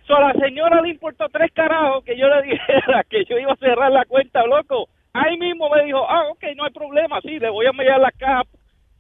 So, 0.07 0.17
a 0.17 0.33
la 0.33 0.33
señora 0.41 0.81
le 0.81 0.89
importó 0.91 1.28
tres 1.28 1.52
carajos 1.52 2.02
que 2.05 2.17
yo 2.17 2.26
le 2.28 2.42
dijera 2.50 3.05
que 3.08 3.25
yo 3.28 3.39
iba 3.39 3.52
a 3.52 3.57
cerrar 3.57 3.92
la 3.92 4.05
cuenta, 4.07 4.44
loco. 4.47 4.89
Ahí 5.12 5.36
mismo 5.39 5.68
me 5.70 5.84
dijo, 5.84 6.07
ah, 6.08 6.28
ok, 6.31 6.44
no 6.57 6.65
hay 6.65 6.70
problema, 6.73 7.20
sí, 7.20 7.39
le 7.39 7.50
voy 7.50 7.67
a 7.67 7.70
enviar 7.70 8.00
las 8.00 8.15
cajas 8.17 8.47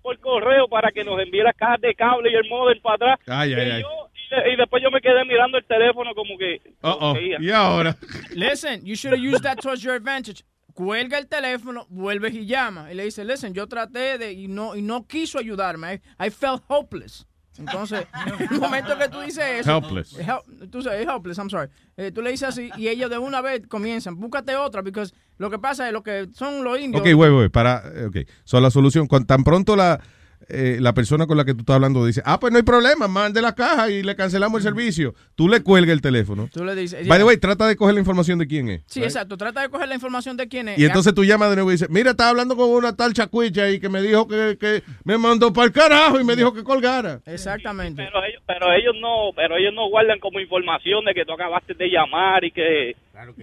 por 0.02 0.18
correo 0.20 0.68
para 0.68 0.90
que 0.92 1.02
nos 1.04 1.18
envíe 1.20 1.42
las 1.42 1.56
cajas 1.56 1.80
de 1.80 1.94
cable 1.94 2.30
y 2.30 2.34
el 2.34 2.48
modem 2.48 2.80
para 2.82 2.94
atrás. 2.96 3.20
Ay, 3.26 3.54
ay, 3.54 3.68
y, 3.68 3.70
ay. 3.72 3.82
yo- 3.82 4.08
y 4.14 4.34
de- 4.42 4.52
y 4.52 4.56
después 4.56 4.82
yo 4.82 4.90
me 4.90 5.00
quedé 5.00 5.24
mirando 5.24 5.56
el 5.58 5.64
teléfono 5.64 6.14
como 6.14 6.36
que... 6.36 6.60
Oh, 6.82 6.98
oh. 7.00 7.16
Y 7.18 7.50
ahora. 7.50 7.94
Listen, 8.34 8.84
you 8.84 8.94
should 8.94 9.14
have 9.14 9.22
used 9.26 9.42
that 9.44 9.58
towards 9.62 9.82
your 9.82 9.94
advantage. 9.94 10.42
Cuelga 10.78 11.18
el 11.18 11.26
teléfono, 11.26 11.88
vuelves 11.90 12.32
y 12.34 12.46
llama. 12.46 12.92
Y 12.92 12.94
le 12.94 13.04
dice, 13.04 13.24
listen, 13.24 13.52
yo 13.52 13.66
traté 13.66 14.16
de 14.16 14.32
y 14.32 14.46
no, 14.46 14.76
y 14.76 14.82
no 14.82 15.08
quiso 15.08 15.40
ayudarme. 15.40 15.94
I, 16.20 16.26
I 16.26 16.30
felt 16.30 16.62
hopeless. 16.68 17.26
Entonces, 17.58 18.06
en 18.38 18.46
el 18.54 18.60
momento 18.60 18.96
que 18.96 19.08
tú 19.08 19.18
dices 19.18 19.42
eso. 19.58 19.76
Helpless. 19.78 20.16
Help- 20.20 20.70
tú 20.70 20.80
sabes, 20.80 21.04
helpless, 21.04 21.36
I'm 21.38 21.50
sorry. 21.50 21.68
Eh, 21.96 22.12
tú 22.12 22.22
le 22.22 22.30
dices 22.30 22.50
así 22.50 22.70
y 22.76 22.86
ellos 22.86 23.10
de 23.10 23.18
una 23.18 23.40
vez 23.40 23.66
comienzan, 23.66 24.20
búscate 24.20 24.54
otra, 24.54 24.84
porque 24.84 25.02
lo 25.38 25.50
que 25.50 25.58
pasa 25.58 25.88
es 25.88 25.92
lo 25.92 26.04
que 26.04 26.28
son 26.32 26.62
los 26.62 26.78
indios. 26.78 27.00
Ok, 27.00 27.12
güey, 27.12 27.32
güey, 27.32 27.48
para. 27.48 27.82
eh, 27.92 28.06
Ok. 28.06 28.16
So, 28.44 28.60
la 28.60 28.70
solución, 28.70 29.08
cuan- 29.08 29.26
tan 29.26 29.42
pronto 29.42 29.74
la, 29.74 30.00
eh, 30.48 30.78
la 30.80 30.94
persona 30.94 31.26
con 31.26 31.36
la 31.36 31.44
que 31.44 31.52
tú 31.54 31.60
estás 31.60 31.74
hablando 31.76 32.04
dice, 32.06 32.22
ah, 32.24 32.40
pues 32.40 32.52
no 32.52 32.56
hay 32.56 32.62
problema, 32.62 33.06
mande 33.08 33.42
la 33.42 33.54
caja 33.54 33.90
y 33.90 34.02
le 34.02 34.16
cancelamos 34.16 34.58
el 34.58 34.62
servicio. 34.64 35.14
Tú 35.34 35.48
le 35.48 35.62
cuelgas 35.62 35.92
el 35.92 36.00
teléfono. 36.00 36.48
Tú 36.52 36.64
le 36.64 36.74
dices. 36.74 37.06
By 37.06 37.18
the 37.18 37.24
way, 37.24 37.36
trata 37.36 37.66
de 37.66 37.76
coger 37.76 37.94
la 37.94 38.00
información 38.00 38.38
de 38.38 38.46
quién 38.46 38.68
es. 38.70 38.82
Sí, 38.86 39.02
exacto. 39.02 39.36
Trata 39.36 39.60
de 39.62 39.68
coger 39.68 39.88
la 39.88 39.94
información 39.94 40.36
de 40.36 40.48
quién 40.48 40.68
es. 40.68 40.78
Y 40.78 40.84
entonces 40.84 41.14
tú 41.14 41.24
llamas 41.24 41.50
de 41.50 41.56
nuevo 41.56 41.70
y 41.70 41.74
dices, 41.74 41.90
mira, 41.90 42.10
estaba 42.12 42.30
hablando 42.30 42.56
con 42.56 42.70
una 42.70 42.96
tal 42.96 43.12
chacuicha 43.12 43.68
y 43.70 43.78
que 43.80 43.88
me 43.88 44.00
dijo 44.02 44.26
que, 44.26 44.56
que 44.58 44.82
me 45.04 45.18
mandó 45.18 45.52
para 45.52 45.66
el 45.66 45.72
carajo 45.72 46.20
y 46.20 46.24
me 46.24 46.34
dijo 46.36 46.52
que 46.52 46.64
colgara. 46.64 47.20
Exactamente. 47.26 48.02
Pero 48.04 48.24
ellos, 48.24 48.42
pero 48.46 48.72
ellos 48.72 48.94
no, 49.00 49.30
pero 49.36 49.56
ellos 49.56 49.72
no 49.74 49.88
guardan 49.88 50.18
como 50.18 50.40
información 50.40 51.04
de 51.04 51.14
que 51.14 51.24
tú 51.24 51.32
acabaste 51.32 51.74
de 51.74 51.88
llamar 51.88 52.44
y 52.44 52.50
que... 52.52 52.96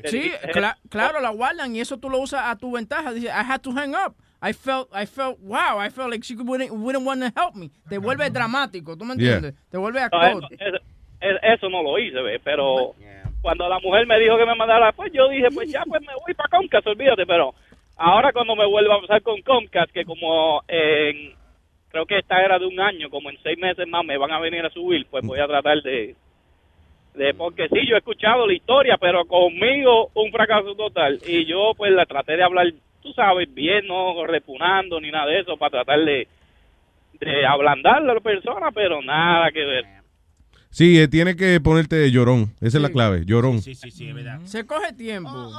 Sí, 0.06 0.32
cla- 0.53 0.77
claro, 0.90 1.19
la 1.19 1.30
guardan 1.32 1.75
y 1.75 1.82
eso 1.82 1.98
tú 1.98 2.09
lo 2.09 2.19
usas 2.19 2.42
a 2.45 2.56
tu 2.56 2.72
ventaja. 2.72 3.11
Dice, 3.11 3.27
I 3.27 3.43
had 3.45 3.59
to 3.61 3.72
hang 3.74 3.92
up. 3.93 4.16
I 4.48 4.53
felt, 4.53 4.90
I 4.93 5.06
felt, 5.06 5.40
wow, 5.41 5.80
I 5.80 5.90
felt 5.90 6.11
like 6.11 6.24
she 6.24 6.35
wouldn't, 6.35 6.72
wouldn't 6.72 7.06
want 7.06 7.22
to 7.22 7.32
help 7.35 7.56
me. 7.56 7.72
Te 7.90 7.98
vuelve 7.98 8.30
dramático, 8.30 8.95
¿tú 8.95 9.03
me 9.06 9.15
Yeah. 9.15 9.35
entiendes? 9.38 9.56
Te 9.72 9.77
vuelve 9.77 9.99
a 10.01 10.09
No, 10.09 10.22
eso, 10.22 10.40
eso- 10.51 10.77
eso- 11.22 11.40
eso 11.41 11.69
no 11.69 11.82
lo 11.82 11.98
hice, 11.98 12.22
ve, 12.22 12.40
pero 12.43 12.93
cuando 13.41 13.67
la 13.69 13.80
mujer 13.80 14.06
me 14.07 14.19
dijo 14.19 14.38
que 14.38 14.45
me 14.45 14.56
mandara, 14.56 14.91
pues 14.91 15.11
yo 15.14 15.27
dije, 15.30 15.48
pues 15.53 15.72
ya, 15.72 15.83
pues 15.88 16.01
me 16.01 16.14
voy 16.25 16.33
para 16.35 16.49
Comcast, 16.49 16.85
olvídate, 16.88 17.25
pero 17.25 17.53
ahora 17.98 18.32
cuando 18.33 18.56
me 18.56 18.65
vuelva 18.67 18.95
a 18.95 19.01
pasar 19.01 19.22
con 19.24 19.41
Comcast, 19.41 19.91
que 19.91 20.03
como 20.06 20.61
en, 20.67 21.33
creo 21.90 22.06
que 22.06 22.19
esta 22.19 22.43
era 22.43 22.59
de 22.59 22.65
un 22.65 22.80
año, 22.80 23.09
como 23.09 23.30
en 23.30 23.38
seis 23.41 23.57
meses 23.57 23.88
más 23.88 24.06
me 24.06 24.17
van 24.17 24.32
a 24.32 24.40
venir 24.40 24.65
a 24.65 24.69
subir, 24.69 25.07
pues 25.09 25.25
voy 25.25 25.40
a 25.40 25.48
tratar 25.48 25.82
de, 25.82 26.15
de 27.18 27.34
porque 27.34 27.68
sí, 27.69 27.80
yo 27.88 27.95
he 27.95 28.00
escuchado 28.00 28.48
la 28.48 28.53
historia, 28.53 28.98
pero 29.00 29.26
conmigo 29.26 30.10
un 30.16 30.32
fracaso 30.32 30.76
total, 30.76 31.19
y 31.27 31.45
yo 31.45 31.72
pues 31.77 31.92
la 31.92 32.06
traté 32.06 32.35
de 32.38 32.44
hablar, 32.44 32.68
tú 33.02 33.11
sabes, 33.14 33.53
bien, 33.53 33.88
no 33.88 34.26
repunando 34.26 35.00
ni 35.00 35.11
nada 35.11 35.27
de 35.27 35.40
eso, 35.40 35.58
para 35.58 35.72
tratar 35.84 36.00
de, 36.06 36.27
de 37.19 37.45
ablandarle 37.45 38.11
a 38.11 38.16
la 38.16 38.19
persona, 38.22 38.72
pero 38.74 39.02
nada 39.02 39.52
que 39.52 39.66
ver. 39.66 39.85
Sí, 40.69 41.00
eh, 41.00 41.08
tiene 41.08 41.38
que 41.38 41.61
ponerte 41.61 42.11
llorón. 42.11 42.52
Esa 42.60 42.80
es 42.80 42.84
la 42.84 42.90
clave, 42.90 43.24
llorón. 43.26 43.61
Sí, 43.61 43.76
sí, 43.76 43.92
sí, 43.92 44.10
es 44.10 44.14
verdad. 44.16 44.42
Se 44.44 44.66
coge 44.66 44.92
tiempo. 44.92 45.50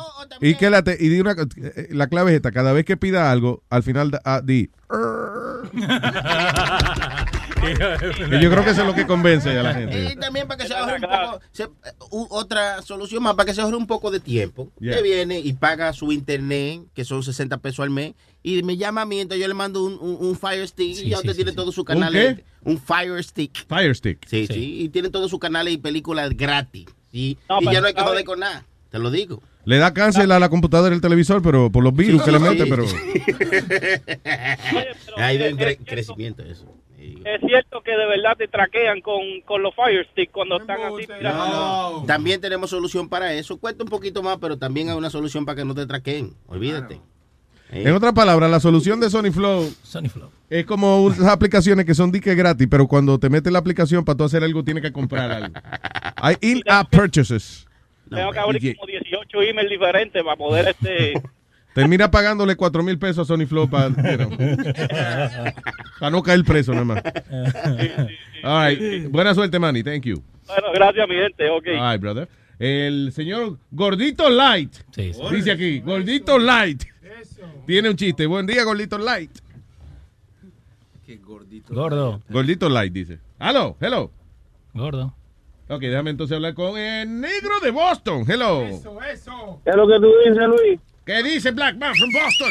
Y 0.43 0.57
que 0.57 0.69
la, 0.69 0.83
te- 0.83 0.99
y 1.01 1.09
di 1.09 1.21
una, 1.21 1.33
eh, 1.33 1.87
la 1.93 2.09
clave 2.09 2.33
es 2.33 2.37
esta, 2.37 2.53
cada 2.53 2.75
vez 2.75 2.85
que 2.85 2.99
pida 2.99 3.33
algo, 3.33 3.63
al 3.71 3.83
final 3.83 4.11
da- 4.11 4.21
ah, 4.27 4.43
di. 4.45 4.69
Que 8.31 8.41
yo 8.41 8.51
creo 8.51 8.65
que 8.65 8.71
eso 8.71 8.81
es 8.83 8.87
lo 8.87 8.95
que 8.95 9.07
convence 9.07 9.51
a 9.59 9.63
la 9.63 9.75
gente. 9.75 10.13
Y 10.13 10.17
también 10.17 10.47
para 10.47 10.63
que 10.63 10.69
se 10.69 10.75
ahorre 10.75 10.97
un 10.97 11.01
poco, 11.03 11.41
se- 11.53 11.67
u- 12.11 12.27
otra 12.31 12.83
solución 12.83 13.23
más, 13.23 13.35
para 13.35 13.47
que 13.47 13.55
se 13.55 13.61
ahorre 13.61 13.77
un 13.77 13.87
poco 13.87 14.11
de 14.11 14.21
tiempo. 14.21 14.71
Yeah. 14.81 14.93
Usted 14.93 15.03
viene 15.05 15.39
y 15.41 15.53
paga 15.55 15.93
su 15.93 16.13
internet, 16.13 16.83
que 16.95 17.05
son 17.05 17.23
60 17.23 17.59
pesos 17.59 17.81
al 17.81 17.91
mes, 17.91 18.15
y 18.43 18.63
me 18.63 18.77
llama 18.77 19.03
a 19.03 19.07
mí, 19.07 19.21
entonces 19.21 19.43
yo 19.43 19.49
le 19.49 19.55
mando 19.55 19.85
un, 19.85 19.95
un- 20.01 20.17
un 20.21 20.37
Fire 20.39 20.67
Stick 20.69 20.97
y 21.05 21.09
ya 21.11 21.19
usted 21.19 21.35
tiene 21.35 21.53
todos 21.53 21.75
sus 21.75 21.85
canales. 21.85 22.37
qué? 22.37 22.45
Un 22.63 22.79
Fire 22.79 23.23
Stick. 23.23 23.67
Fire 23.69 23.95
Stick. 23.95 24.27
Sí, 24.29 24.47
sí, 24.47 24.83
y 24.83 24.89
tiene 24.89 25.09
todos 25.11 25.31
sus 25.31 25.39
canales 25.41 25.75
y 25.75 25.79
películas 25.79 26.31
gratis. 26.37 26.87
Y, 27.13 27.39
No, 27.49 27.61
y 27.61 27.65
ya 27.65 27.71
pero, 27.71 27.81
no 27.83 27.87
hay 27.89 27.95
que 27.95 28.03
joder 28.03 28.25
con 28.25 28.41
nada, 28.41 28.65
te 28.91 28.99
lo 28.99 29.11
digo. 29.11 29.43
Le 29.65 29.79
da 29.79 29.93
cáncer 29.93 30.31
a 30.31 30.39
la 30.39 30.49
computadora 30.49 30.95
y 30.95 30.97
el 30.97 31.01
televisor, 31.01 31.43
pero 31.43 31.73
por 31.73 31.83
los 31.83 31.93
virus 31.93 32.23
que 32.23 32.31
le 32.31 32.39
mete, 32.39 32.67
pero... 32.71 32.85
Ha 35.17 35.33
ido 35.33 35.47
en 35.47 35.57
cre- 35.57 35.79
crecimiento 35.85 36.43
eso. 36.45 36.67
Es 37.25 37.41
cierto 37.47 37.83
que 37.83 37.93
de 37.93 38.07
verdad 38.07 38.37
te 38.37 38.49
traquean 38.49 39.01
con, 39.01 39.21
con 39.45 39.63
los 39.63 39.75
Fire 39.75 40.07
Stick 40.13 40.31
cuando 40.31 40.59
están 40.59 40.81
así. 40.83 41.07
mirando. 41.13 42.05
También 42.07 42.41
tenemos 42.41 42.71
solución 42.71 43.09
para 43.09 43.33
eso. 43.35 43.59
Cuesta 43.59 43.85
un 43.85 43.91
poquito 43.91 44.23
más, 44.23 44.39
pero 44.39 44.59
también 44.59 44.89
hay 44.89 44.97
una 44.97 45.11
solución 45.11 45.45
para 45.45 45.57
que 45.57 45.65
no 45.65 45.75
te 45.75 45.87
traqueen. 45.87 46.35
Olvídate. 46.47 47.01
En 47.71 47.93
otras 47.93 48.13
palabras, 48.13 48.51
la 48.51 48.61
solución 48.61 49.01
de 49.01 49.11
Sony 49.11 49.33
Flow, 49.33 49.69
es 50.49 50.65
como 50.67 51.03
unas 51.03 51.27
aplicaciones 51.27 51.85
que 51.85 51.95
son 51.95 52.13
dique 52.13 52.35
gratis, 52.35 52.69
pero 52.71 52.87
cuando 52.87 53.19
te 53.19 53.29
metes 53.29 53.53
la 53.53 53.59
aplicación 53.59 54.05
para 54.05 54.17
tú 54.17 54.25
hacer 54.25 54.45
algo, 54.45 54.63
tienes 54.63 54.85
que 54.85 54.93
comprar 54.93 55.31
algo. 55.31 55.55
Hay 56.17 56.37
in-app 56.43 56.89
purchases. 56.91 57.67
Tengo 58.09 58.31
que 58.31 58.39
abrir 58.39 58.77
como 58.77 58.87
18 58.87 59.43
emails 59.43 59.71
diferentes 59.71 60.23
para 60.23 60.37
poder 60.37 60.69
este... 60.69 61.15
Termina 61.77 62.11
pagándole 62.11 62.57
4 62.57 62.83
mil 62.83 62.99
pesos 62.99 63.19
a 63.19 63.25
Sony 63.27 63.45
Flow 63.45 63.69
para 63.69 63.91
no 66.11 66.23
caer 66.23 66.43
preso 66.43 66.73
nada 66.73 66.87
más. 66.87 67.03
All 68.43 68.71
right. 68.71 69.11
Buena 69.11 69.35
suerte, 69.35 69.59
Manny. 69.59 69.83
Thank 69.83 70.05
you. 70.05 70.23
Bueno, 70.47 70.69
gracias 70.73 71.07
mi 71.07 71.17
gente, 71.17 71.51
ok. 71.51 71.67
All 71.79 71.93
right, 71.93 72.01
brother. 72.01 72.31
El 72.59 73.13
señor 73.13 73.59
Gordito 73.71 74.31
Light. 74.31 74.73
Dice 75.31 75.53
aquí, 75.53 75.81
Gordito 75.81 76.39
Light. 76.39 76.83
Tiene 77.67 77.91
un 77.91 77.97
chiste. 77.97 78.25
Buen 78.25 78.47
día, 78.47 78.65
Gordito 78.65 78.97
Light. 78.97 79.33
Gordo. 81.69 82.23
Gordito 82.31 82.71
Light 82.71 82.95
dice. 82.95 83.19
Hello, 83.39 83.77
hello. 83.83 84.11
Gordo. 84.73 85.15
Ok, 85.69 85.83
déjame 85.83 86.09
entonces 86.09 86.37
hablar 86.37 86.55
con 86.55 86.79
el 86.79 87.21
negro 87.21 87.61
de 87.63 87.71
Boston. 87.71 88.25
Hello. 88.27 88.63
eso. 88.63 89.61
¿Qué 89.63 89.71
es 89.71 89.77
lo 89.77 89.87
que 89.87 90.01
tú 90.01 90.11
dices, 90.25 90.49
Luis? 90.49 90.81
¿Qué 91.07 91.23
dice 91.23 91.53
Black 91.53 91.77
Man 91.77 91.95
from 91.95 92.11
Boston? 92.13 92.51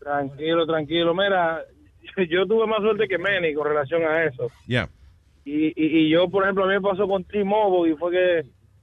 Tranquilo, 0.00 0.66
tranquilo. 0.66 1.14
Mira, 1.14 1.62
yo 2.28 2.46
tuve 2.46 2.66
más 2.66 2.80
suerte 2.80 3.06
que 3.06 3.16
Manny 3.16 3.54
con 3.54 3.68
relación 3.68 4.02
a 4.02 4.24
eso. 4.24 4.50
Ya. 4.66 4.88
Y, 5.44 5.68
y, 5.68 6.00
y 6.00 6.10
yo, 6.10 6.28
por 6.28 6.42
ejemplo, 6.42 6.64
a 6.64 6.66
mí 6.66 6.74
me 6.74 6.80
pasó 6.80 7.06
con 7.06 7.22
T-Mobile 7.22 7.94
y 7.94 7.96
fue 7.96 8.10
que 8.10 8.38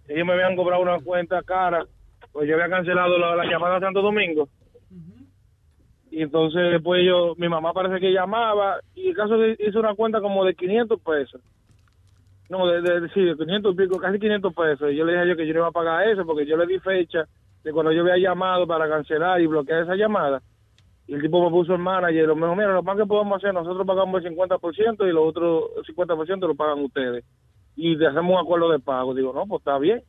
ellos 0.07 0.25
me 0.25 0.33
habían 0.33 0.55
cobrado 0.55 0.81
una 0.81 0.99
cuenta 0.99 1.43
cara. 1.43 1.85
Pues 2.31 2.47
yo 2.47 2.55
había 2.55 2.69
cancelado 2.69 3.17
la, 3.19 3.35
la 3.35 3.45
llamada 3.45 3.75
a 3.75 3.81
Santo 3.81 4.01
Domingo. 4.01 4.47
Y 6.09 6.21
entonces 6.21 6.71
después 6.71 7.03
yo, 7.05 7.35
mi 7.37 7.49
mamá 7.49 7.73
parece 7.73 7.99
que 7.99 8.13
llamaba 8.13 8.79
y 8.95 9.09
el 9.09 9.15
caso 9.15 9.35
hizo 9.45 9.79
una 9.79 9.95
cuenta 9.95 10.21
como 10.21 10.45
de 10.45 10.55
500 10.55 11.01
pesos. 11.01 11.41
No, 12.47 12.67
de, 12.67 12.81
de, 12.81 13.09
sí, 13.09 13.21
de 13.21 13.35
500 13.35 13.73
y 13.73 13.77
pico, 13.77 13.99
casi 13.99 14.17
500 14.17 14.53
pesos. 14.53 14.91
Y 14.93 14.95
yo 14.95 15.03
le 15.03 15.11
dije 15.11 15.23
a 15.23 15.27
yo 15.27 15.35
que 15.35 15.45
yo 15.45 15.53
no 15.53 15.59
iba 15.59 15.67
a 15.67 15.71
pagar 15.71 16.07
eso 16.07 16.25
porque 16.25 16.45
yo 16.45 16.55
le 16.55 16.67
di 16.67 16.79
fecha 16.79 17.27
de 17.65 17.73
cuando 17.73 17.91
yo 17.91 18.01
había 18.01 18.17
llamado 18.17 18.67
para 18.67 18.87
cancelar 18.87 19.41
y 19.41 19.47
bloquear 19.47 19.83
esa 19.83 19.95
llamada. 19.95 20.39
Y 21.07 21.15
el 21.15 21.21
tipo 21.21 21.43
me 21.43 21.49
puso 21.49 21.73
el 21.73 21.79
manager 21.81 22.23
y 22.23 22.27
lo 22.27 22.35
me 22.35 22.47
mira, 22.55 22.73
lo 22.73 22.83
más 22.83 22.95
que 22.95 23.07
podemos 23.07 23.37
hacer, 23.37 23.55
nosotros 23.55 23.85
pagamos 23.87 24.23
el 24.23 24.35
50% 24.35 25.09
y 25.09 25.11
los 25.11 25.27
otros 25.27 25.71
50% 25.87 26.47
lo 26.47 26.53
pagan 26.53 26.83
ustedes. 26.83 27.25
Y 27.75 27.97
te 27.97 28.05
hacemos 28.05 28.33
un 28.33 28.39
acuerdo 28.39 28.69
de 28.69 28.79
pago. 28.79 29.15
Digo, 29.15 29.33
no, 29.33 29.47
pues 29.47 29.61
está 29.61 29.79
bien, 29.79 30.03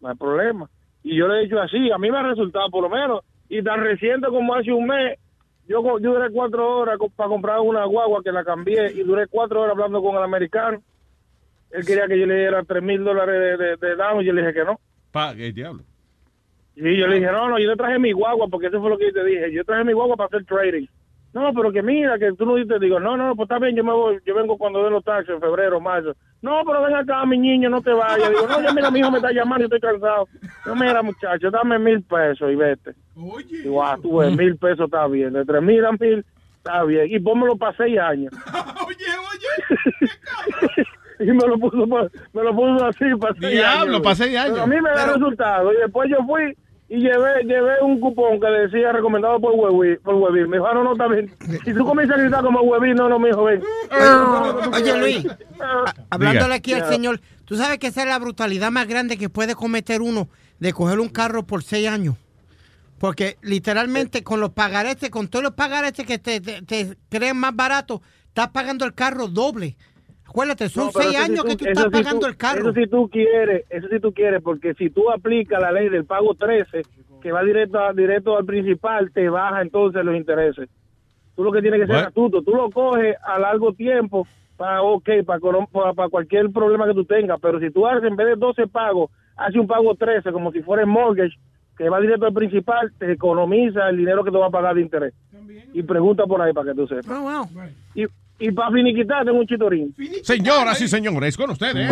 no 0.00 0.08
hay 0.08 0.16
problema. 0.16 0.70
Y 1.02 1.14
yo 1.14 1.28
le 1.28 1.40
he 1.40 1.42
dicho 1.44 1.60
así, 1.60 1.90
a 1.92 1.98
mí 1.98 2.10
me 2.10 2.18
ha 2.18 2.22
resultado 2.22 2.70
por 2.70 2.82
lo 2.82 2.88
menos. 2.88 3.20
Y 3.50 3.62
tan 3.62 3.80
reciente 3.82 4.28
como 4.28 4.54
hace 4.54 4.72
un 4.72 4.86
mes, 4.86 5.18
yo, 5.68 5.82
yo 5.98 6.14
duré 6.14 6.30
cuatro 6.32 6.78
horas 6.78 6.98
para 7.14 7.28
comprar 7.28 7.60
una 7.60 7.84
guagua 7.84 8.22
que 8.22 8.32
la 8.32 8.44
cambié 8.44 8.92
y 8.94 9.02
duré 9.02 9.26
cuatro 9.26 9.60
horas 9.60 9.72
hablando 9.72 10.02
con 10.02 10.16
el 10.16 10.22
americano. 10.22 10.82
Él 11.70 11.84
quería 11.84 12.06
que 12.06 12.18
yo 12.18 12.24
le 12.24 12.36
diera 12.36 12.62
tres 12.62 12.82
mil 12.82 13.04
dólares 13.04 13.58
de, 13.58 13.64
de, 13.64 13.76
de 13.76 13.96
down 13.96 14.22
y 14.22 14.24
yo 14.24 14.32
le 14.32 14.40
dije 14.40 14.54
que 14.54 14.64
no. 14.64 14.80
Pa, 15.12 15.34
¿qué 15.34 15.52
diablo? 15.52 15.84
Y 16.76 16.96
yo 16.98 17.06
le 17.06 17.16
dije, 17.16 17.30
no, 17.30 17.48
no, 17.48 17.58
yo 17.58 17.70
te 17.70 17.76
traje 17.76 17.98
mi 17.98 18.12
guagua, 18.12 18.48
porque 18.48 18.66
eso 18.66 18.80
fue 18.80 18.90
lo 18.90 18.98
que 18.98 19.06
yo 19.06 19.12
te 19.12 19.24
dije. 19.24 19.52
Yo 19.52 19.64
traje 19.64 19.84
mi 19.84 19.92
guagua 19.92 20.16
para 20.16 20.26
hacer 20.26 20.44
trading. 20.44 20.86
No, 21.32 21.52
pero 21.52 21.72
que 21.72 21.82
mira, 21.82 22.16
que 22.16 22.32
tú 22.34 22.46
no 22.46 22.54
dices, 22.54 22.80
digo, 22.80 23.00
no, 23.00 23.16
no, 23.16 23.34
pues 23.34 23.46
está 23.46 23.58
bien, 23.58 23.74
yo 23.74 23.82
me 23.82 23.92
voy, 23.92 24.20
yo 24.24 24.36
vengo 24.36 24.56
cuando 24.56 24.84
den 24.84 24.92
los 24.92 25.02
taxes, 25.02 25.34
en 25.34 25.40
febrero, 25.40 25.80
marzo. 25.80 26.14
No, 26.42 26.62
pero 26.64 26.82
ven 26.82 26.94
acá, 26.94 27.26
mi 27.26 27.36
niño, 27.36 27.68
no 27.68 27.82
te 27.82 27.92
vayas. 27.92 28.28
Digo, 28.28 28.46
no, 28.46 28.62
ya 28.62 28.72
mira, 28.72 28.88
mi 28.92 29.00
hijo 29.00 29.10
me 29.10 29.16
está 29.18 29.32
llamando, 29.32 29.66
yo 29.66 29.74
estoy 29.74 29.80
cansado. 29.80 30.28
No, 30.64 30.76
mira, 30.76 31.02
muchacho, 31.02 31.50
dame 31.50 31.76
mil 31.80 32.02
pesos 32.02 32.52
y 32.52 32.54
vete. 32.54 32.94
Digo, 33.50 33.82
ah, 33.84 33.98
tú 34.00 34.18
ves, 34.18 34.36
mil 34.36 34.56
pesos 34.56 34.84
está 34.84 35.08
bien, 35.08 35.32
de 35.32 35.44
tres 35.44 35.60
mil 35.60 35.84
a 35.84 35.90
mil 35.92 36.24
está 36.58 36.84
bien. 36.84 37.06
Y 37.10 37.18
pónmelo 37.18 37.56
para 37.56 37.76
seis 37.76 37.98
años. 37.98 38.32
y 41.18 41.24
me 41.24 41.46
lo 41.48 41.58
puso, 41.58 41.86
me 41.86 42.42
lo 42.42 42.54
puso 42.54 42.86
así 42.86 43.04
para 43.20 43.34
seis 43.40 43.52
Diablo, 43.52 43.94
años. 43.96 44.02
para 44.02 44.14
seis 44.14 44.36
años. 44.36 44.52
Pero 44.52 44.62
a 44.62 44.66
mí 44.66 44.80
me 44.80 44.90
da 44.90 45.12
resultado. 45.12 45.72
Y 45.72 45.76
después 45.78 46.08
yo 46.10 46.18
fui 46.26 46.56
y 46.88 46.98
llevé 46.98 47.42
llevé 47.44 47.80
un 47.82 47.98
cupón 48.00 48.38
que 48.40 48.46
decía 48.46 48.92
recomendado 48.92 49.40
por 49.40 49.52
Huevín. 49.54 49.98
Por. 50.04 50.32
Me 50.32 50.56
dijo, 50.58 50.66
ah, 50.66 50.74
no, 50.74 50.84
no, 50.84 50.92
está 50.92 51.08
bien. 51.08 51.34
Si 51.64 51.72
tú 51.72 51.84
comienzas 51.84 52.18
a 52.18 52.20
gritar 52.20 52.42
como 52.42 52.60
Huevín, 52.60 52.94
no, 52.94 53.08
no, 53.08 53.18
mi 53.18 53.28
hijo, 53.30 53.44
ven. 53.44 53.62
Oye, 54.72 54.96
Luis, 54.98 55.26
a- 55.60 55.94
hablándole 56.10 56.54
aquí 56.54 56.72
al 56.74 56.88
señor, 56.88 57.20
tú 57.44 57.56
sabes 57.56 57.78
que 57.78 57.88
esa 57.88 58.02
es 58.02 58.08
la 58.08 58.18
brutalidad 58.18 58.70
más 58.70 58.86
grande 58.86 59.16
que 59.16 59.28
puede 59.28 59.54
cometer 59.54 60.02
uno 60.02 60.28
de 60.58 60.72
coger 60.72 61.00
un 61.00 61.08
carro 61.08 61.44
por 61.46 61.62
seis 61.62 61.88
años. 61.88 62.16
Porque 62.98 63.36
literalmente 63.42 64.22
con 64.22 64.40
los 64.40 64.50
pagaretes, 64.50 65.10
con 65.10 65.28
todos 65.28 65.42
los 65.42 65.52
pagaretes 65.54 66.06
que 66.06 66.18
te, 66.18 66.40
te- 66.40 66.62
te 66.62 66.96
creen 67.10 67.36
más 67.36 67.54
barato, 67.54 68.02
estás 68.28 68.48
pagando 68.48 68.84
el 68.84 68.94
carro 68.94 69.26
doble. 69.28 69.76
Acuérdate, 70.34 70.68
son 70.68 70.86
No, 70.86 70.90
seis 70.90 71.16
años 71.16 71.42
tú- 71.42 71.46
que 71.46 71.56
tú 71.56 71.64
estás 71.68 71.84
sí 71.84 71.90
pagando 71.90 72.20
tú- 72.22 72.26
el 72.26 72.36
carro. 72.36 72.60
Eso 72.62 72.72
si 72.72 72.86
tú 72.88 73.08
quieres, 73.08 73.64
eso 73.70 73.86
si 73.88 74.00
tú 74.00 74.12
quieres, 74.12 74.42
porque 74.42 74.74
si 74.74 74.90
tú 74.90 75.08
aplicas 75.08 75.60
la 75.62 75.70
ley 75.70 75.88
del 75.88 76.04
pago 76.06 76.34
13, 76.34 76.82
que 77.22 77.30
va 77.30 77.44
directo, 77.44 77.78
a- 77.78 77.92
directo 77.92 78.36
al 78.36 78.44
principal, 78.44 79.12
te 79.12 79.28
baja 79.28 79.62
entonces 79.62 80.04
los 80.04 80.16
intereses. 80.16 80.68
Tú 81.36 81.44
lo 81.44 81.52
que 81.52 81.60
tienes 81.62 81.80
que 81.82 81.86
ser 81.86 81.94
What? 81.94 82.04
astuto, 82.06 82.42
tú 82.42 82.50
lo 82.52 82.68
coges 82.70 83.14
a 83.24 83.38
largo 83.38 83.74
tiempo 83.74 84.26
para, 84.56 84.82
ok, 84.82 85.08
para, 85.24 85.38
cono- 85.38 85.68
para, 85.70 85.92
para 85.92 86.08
cualquier 86.08 86.50
problema 86.50 86.84
que 86.88 86.94
tú 86.94 87.04
tengas, 87.04 87.38
pero 87.40 87.60
si 87.60 87.70
tú 87.70 87.86
haces 87.86 88.02
en 88.02 88.16
vez 88.16 88.26
de 88.26 88.34
12 88.34 88.66
pagos, 88.66 89.12
haces 89.36 89.54
un 89.60 89.68
pago 89.68 89.94
13 89.94 90.32
como 90.32 90.50
si 90.50 90.62
fuera 90.62 90.82
el 90.82 90.88
mortgage, 90.88 91.36
que 91.78 91.88
va 91.88 92.00
directo 92.00 92.26
al 92.26 92.34
principal, 92.34 92.92
te 92.98 93.12
economiza 93.12 93.88
el 93.88 93.98
dinero 93.98 94.24
que 94.24 94.32
te 94.32 94.38
va 94.38 94.46
a 94.46 94.50
pagar 94.50 94.74
de 94.74 94.80
interés. 94.82 95.14
Y 95.72 95.82
pregunta 95.84 96.24
por 96.26 96.42
ahí 96.42 96.52
para 96.52 96.72
que 96.72 96.76
tú 96.76 96.88
sepas. 96.88 97.06
Oh, 97.08 97.48
Y, 97.94 98.06
y 98.38 98.50
para 98.52 98.70
finiquitar, 98.70 99.24
tengo 99.24 99.38
un 99.38 99.46
chitorín. 99.46 99.94
Señoras 100.22 100.80
y 100.80 100.88
señores, 100.88 101.36
con 101.36 101.50
ustedes. 101.50 101.90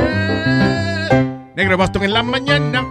Negro 1.57 1.77
Boston 1.77 2.05
en 2.05 2.13
la 2.13 2.23
mañana. 2.23 2.85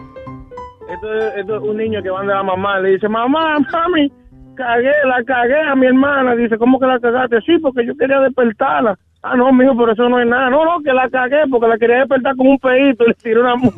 Esto 0.91 1.13
es, 1.13 1.35
esto 1.37 1.55
es 1.57 1.61
un 1.63 1.77
niño 1.77 2.01
que 2.03 2.09
va 2.09 2.21
de 2.21 2.27
la 2.27 2.43
mamá, 2.43 2.79
le 2.79 2.89
dice, 2.91 3.07
mamá, 3.07 3.57
mami, 3.59 4.11
cagué, 4.55 4.91
la 5.05 5.23
cagué 5.23 5.59
a 5.59 5.75
mi 5.75 5.87
hermana. 5.87 6.35
Dice, 6.35 6.57
¿cómo 6.57 6.79
que 6.79 6.85
la 6.85 6.99
cagaste? 6.99 7.41
Sí, 7.41 7.57
porque 7.59 7.85
yo 7.85 7.95
quería 7.95 8.19
despertarla. 8.19 8.97
Ah, 9.23 9.35
no, 9.35 9.51
mijo, 9.53 9.77
pero 9.77 9.93
eso 9.93 10.09
no 10.09 10.19
es 10.19 10.27
nada. 10.27 10.49
No, 10.49 10.65
no, 10.65 10.81
que 10.83 10.91
la 10.93 11.09
cagué 11.09 11.43
porque 11.49 11.67
la 11.67 11.77
quería 11.77 11.99
despertar 11.99 12.35
con 12.35 12.47
un 12.47 12.57
pedito 12.57 13.03
y 13.03 13.07
le 13.09 13.13
tiré 13.13 13.39
una... 13.39 13.55
Negro 13.55 13.71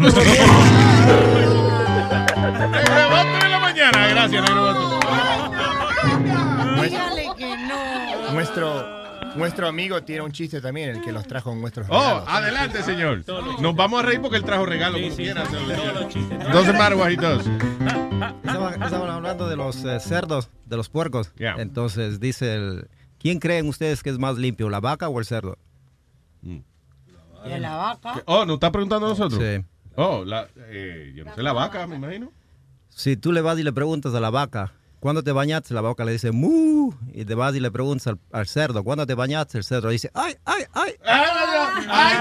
Boston 3.10 3.44
en 3.44 3.52
la 3.52 3.60
mañana. 3.60 4.08
Gracias, 4.10 4.42
Negro 4.42 4.62
Boston. 4.64 5.00
Dígale 6.82 7.28
que 7.38 7.58
no. 7.68 8.34
Nuestro, 8.34 9.03
nuestro 9.36 9.68
amigo 9.68 10.02
tiene 10.04 10.22
un 10.24 10.32
chiste 10.32 10.62
también, 10.62 10.90
el 10.90 11.02
que 11.02 11.12
los 11.12 11.28
trajo 11.28 11.54
nuestros 11.56 11.88
Oh, 11.90 11.94
regalos. 12.00 12.24
adelante, 12.28 12.84
señor. 12.84 13.24
Nos 13.62 13.76
vamos 13.76 14.02
a 14.02 14.06
reír 14.06 14.22
porque 14.22 14.38
él 14.38 14.44
trajo 14.44 14.66
regalo. 14.66 14.98
como 15.02 15.16
quiera. 15.16 15.44
Doesn't 16.52 16.78
matter 16.78 16.98
what 16.98 17.10
he 17.12 17.16
does. 17.16 17.46
Estaban, 17.48 18.82
estaban 18.84 19.10
hablando 19.10 19.48
de 19.48 19.56
los 19.56 19.84
eh, 19.84 20.00
cerdos, 20.00 20.50
de 20.66 20.78
los 20.78 20.90
puercos. 20.90 21.32
Entonces 21.38 22.20
dice 22.20 22.56
el, 22.56 22.88
¿quién 23.20 23.40
creen 23.40 23.68
ustedes 23.68 24.04
que 24.04 24.10
es 24.10 24.20
más 24.20 24.38
limpio, 24.38 24.70
la 24.70 24.80
vaca 24.80 25.10
o 25.10 25.20
el 25.20 25.26
cerdo? 25.26 25.58
De 26.42 27.60
la 27.60 27.76
vaca. 27.76 28.24
Oh, 28.26 28.46
¿nos 28.46 28.56
está 28.56 28.72
preguntando 28.72 29.08
a 29.08 29.10
nosotros? 29.10 29.42
Sí. 29.42 29.66
Oh, 29.96 30.24
la, 30.26 30.48
eh, 30.70 31.12
yo 31.16 31.26
no 31.26 31.36
sé, 31.36 31.44
la 31.44 31.54
vaca, 31.54 31.86
me 31.88 31.98
imagino. 31.98 32.32
Si 32.90 33.18
tú 33.18 33.32
le 33.32 33.42
vas 33.42 33.58
y 33.60 33.64
le 33.64 33.74
preguntas 33.74 34.14
a 34.16 34.20
la 34.20 34.30
vaca, 34.30 34.72
¿cuándo 35.04 35.22
te 35.22 35.34
bañaste? 35.34 35.74
La 35.74 35.82
vaca 35.82 36.06
le 36.06 36.14
dice, 36.14 36.32
mu. 36.32 36.94
Y 37.14 37.26
te 37.26 37.36
vas 37.36 37.54
y 37.56 37.60
le 37.60 37.70
preguntas 37.70 38.08
al, 38.08 38.20
al 38.32 38.48
cerdo, 38.48 38.86
¿cuándo 38.86 39.06
te 39.06 39.16
bañaste? 39.16 39.58
El 39.58 39.66
cerdo 39.66 39.90
dice, 39.90 40.10
ay, 40.14 40.38
ay, 40.46 40.64
ay. 40.74 40.94
¡Ay, 41.06 41.26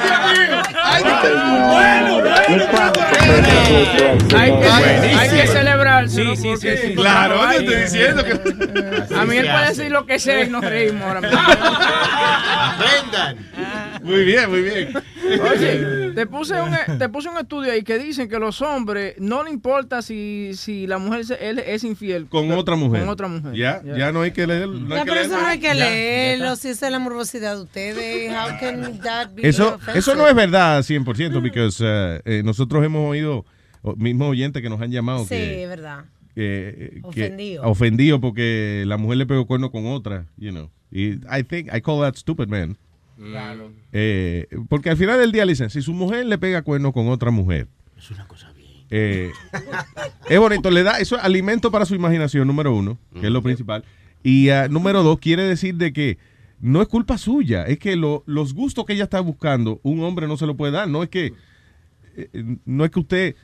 Dios 0.02 0.36
mío! 0.36 0.62
¡Ay, 0.82 1.04
Hay 4.34 4.50
que, 4.50 4.68
Buenísimo. 4.68 5.20
hay 5.20 5.30
que 5.30 5.46
celebrar. 5.46 6.08
Sí, 6.08 6.34
sí, 6.36 6.56
sí, 6.56 6.76
sí. 6.76 6.94
Claro, 6.96 7.40
Ay, 7.40 7.64
te 7.64 7.84
estoy 7.84 8.00
diciendo 8.00 8.24
que. 8.24 8.32
A 9.14 9.24
mí 9.24 9.36
él 9.36 9.46
puede 9.46 9.68
decir 9.68 9.90
lo 9.92 10.04
que 10.04 10.18
sea 10.18 10.42
y 10.42 10.50
nos 10.50 10.64
reímos 10.64 11.02
ahora 11.02 11.20
mismo. 11.20 11.38
Muy 14.02 14.24
bien, 14.24 14.50
muy 14.50 14.62
bien. 14.62 14.92
Oye, 15.22 16.12
te 16.14 16.26
puse 16.26 16.54
un, 16.60 16.70
te 16.98 17.08
puse 17.08 17.28
un 17.28 17.38
estudio 17.38 17.72
ahí 17.72 17.82
que 17.82 17.98
dicen 17.98 18.28
que 18.28 18.38
los 18.38 18.60
hombres 18.62 19.14
no 19.18 19.42
le 19.44 19.50
importa 19.50 20.02
si, 20.02 20.52
si 20.54 20.86
la 20.86 20.98
mujer 20.98 21.24
se- 21.24 21.48
él 21.48 21.58
es 21.58 21.84
infiel. 21.84 22.26
Con 22.26 22.50
otra 22.52 22.76
mujer. 22.76 23.00
Con 23.00 23.08
otra 23.08 23.28
mujer. 23.28 23.54
Ya, 23.54 23.82
ya 23.84 24.12
no 24.12 24.22
hay 24.22 24.32
que 24.32 24.46
leer. 24.46 24.68
No 24.68 24.80
No, 24.80 24.94
hay 24.94 25.00
que 25.02 25.04
pero 25.10 25.14
leer 25.14 25.26
eso 25.26 25.40
no 25.40 25.46
hay 25.46 25.58
que 25.58 25.66
Ya. 25.68 25.74
leerlo, 25.74 26.56
si 26.56 26.68
esa 26.68 26.86
es 26.86 26.92
la 26.92 26.98
morbosidad 26.98 27.56
de 27.56 27.62
ustedes. 27.62 28.30
How 28.32 28.58
can 28.60 28.98
that 29.00 29.30
be 29.34 29.48
Eso, 29.48 29.78
eso 29.94 30.14
no 30.14 30.26
es 30.28 30.34
verdad 30.34 30.82
100%, 30.82 31.04
porque 31.40 31.68
eh, 32.24 32.42
nosotros 32.44 32.84
hemos 32.84 33.10
oído, 33.10 33.44
mismos 33.96 34.28
oyentes 34.30 34.62
que 34.62 34.68
nos 34.68 34.80
han 34.80 34.90
llamado, 34.90 35.20
Sí, 35.20 35.28
que, 35.30 35.62
es 35.64 35.68
verdad. 35.68 36.04
que, 36.34 36.94
que- 36.94 37.00
Ofendido. 37.02 37.62
ofendido 37.64 38.20
porque 38.20 38.84
la 38.86 38.96
mujer 38.96 39.18
le 39.18 39.26
pegó 39.26 39.46
cuerno 39.46 39.70
con 39.70 39.86
otra, 39.86 40.26
you 40.36 40.50
know. 40.50 40.70
Y 40.90 41.12
I 41.34 41.42
think, 41.48 41.68
I 41.74 41.80
call 41.80 42.00
that 42.02 42.16
stupid, 42.16 42.48
man. 42.48 42.76
Claro. 43.30 43.72
Eh, 43.92 44.46
porque 44.68 44.90
al 44.90 44.96
final 44.96 45.18
del 45.18 45.32
día 45.32 45.44
le 45.44 45.52
dicen, 45.52 45.70
si 45.70 45.80
su 45.82 45.92
mujer 45.92 46.26
le 46.26 46.38
pega 46.38 46.62
cuerno 46.62 46.92
con 46.92 47.08
otra 47.08 47.30
mujer. 47.30 47.68
Es 47.96 48.10
una 48.10 48.26
cosa 48.26 48.52
bien. 48.52 49.30
es 50.28 50.38
bonito, 50.38 50.70
le 50.70 50.82
da, 50.82 50.98
eso 50.98 51.16
es 51.16 51.22
alimento 51.24 51.70
para 51.70 51.84
su 51.86 51.94
imaginación, 51.94 52.46
número 52.46 52.74
uno, 52.74 52.98
que 53.20 53.26
es 53.26 53.32
lo 53.32 53.42
principal. 53.42 53.84
Y 54.22 54.50
ah, 54.50 54.68
número 54.68 55.02
dos, 55.02 55.18
quiere 55.18 55.44
decir 55.44 55.76
de 55.76 55.92
que 55.92 56.18
no 56.60 56.80
es 56.82 56.88
culpa 56.88 57.18
suya, 57.18 57.64
es 57.66 57.78
que 57.78 57.96
lo- 57.96 58.22
los 58.26 58.54
gustos 58.54 58.84
que 58.84 58.92
ella 58.92 59.04
está 59.04 59.20
buscando, 59.20 59.80
un 59.82 60.02
hombre 60.04 60.26
no 60.28 60.36
se 60.36 60.46
lo 60.46 60.56
puede 60.56 60.72
dar. 60.72 60.88
No 60.88 61.02
es 61.02 61.08
que, 61.08 61.32
eh, 62.16 62.56
no 62.64 62.84
es 62.84 62.90
que 62.90 63.00
usted, 63.00 63.34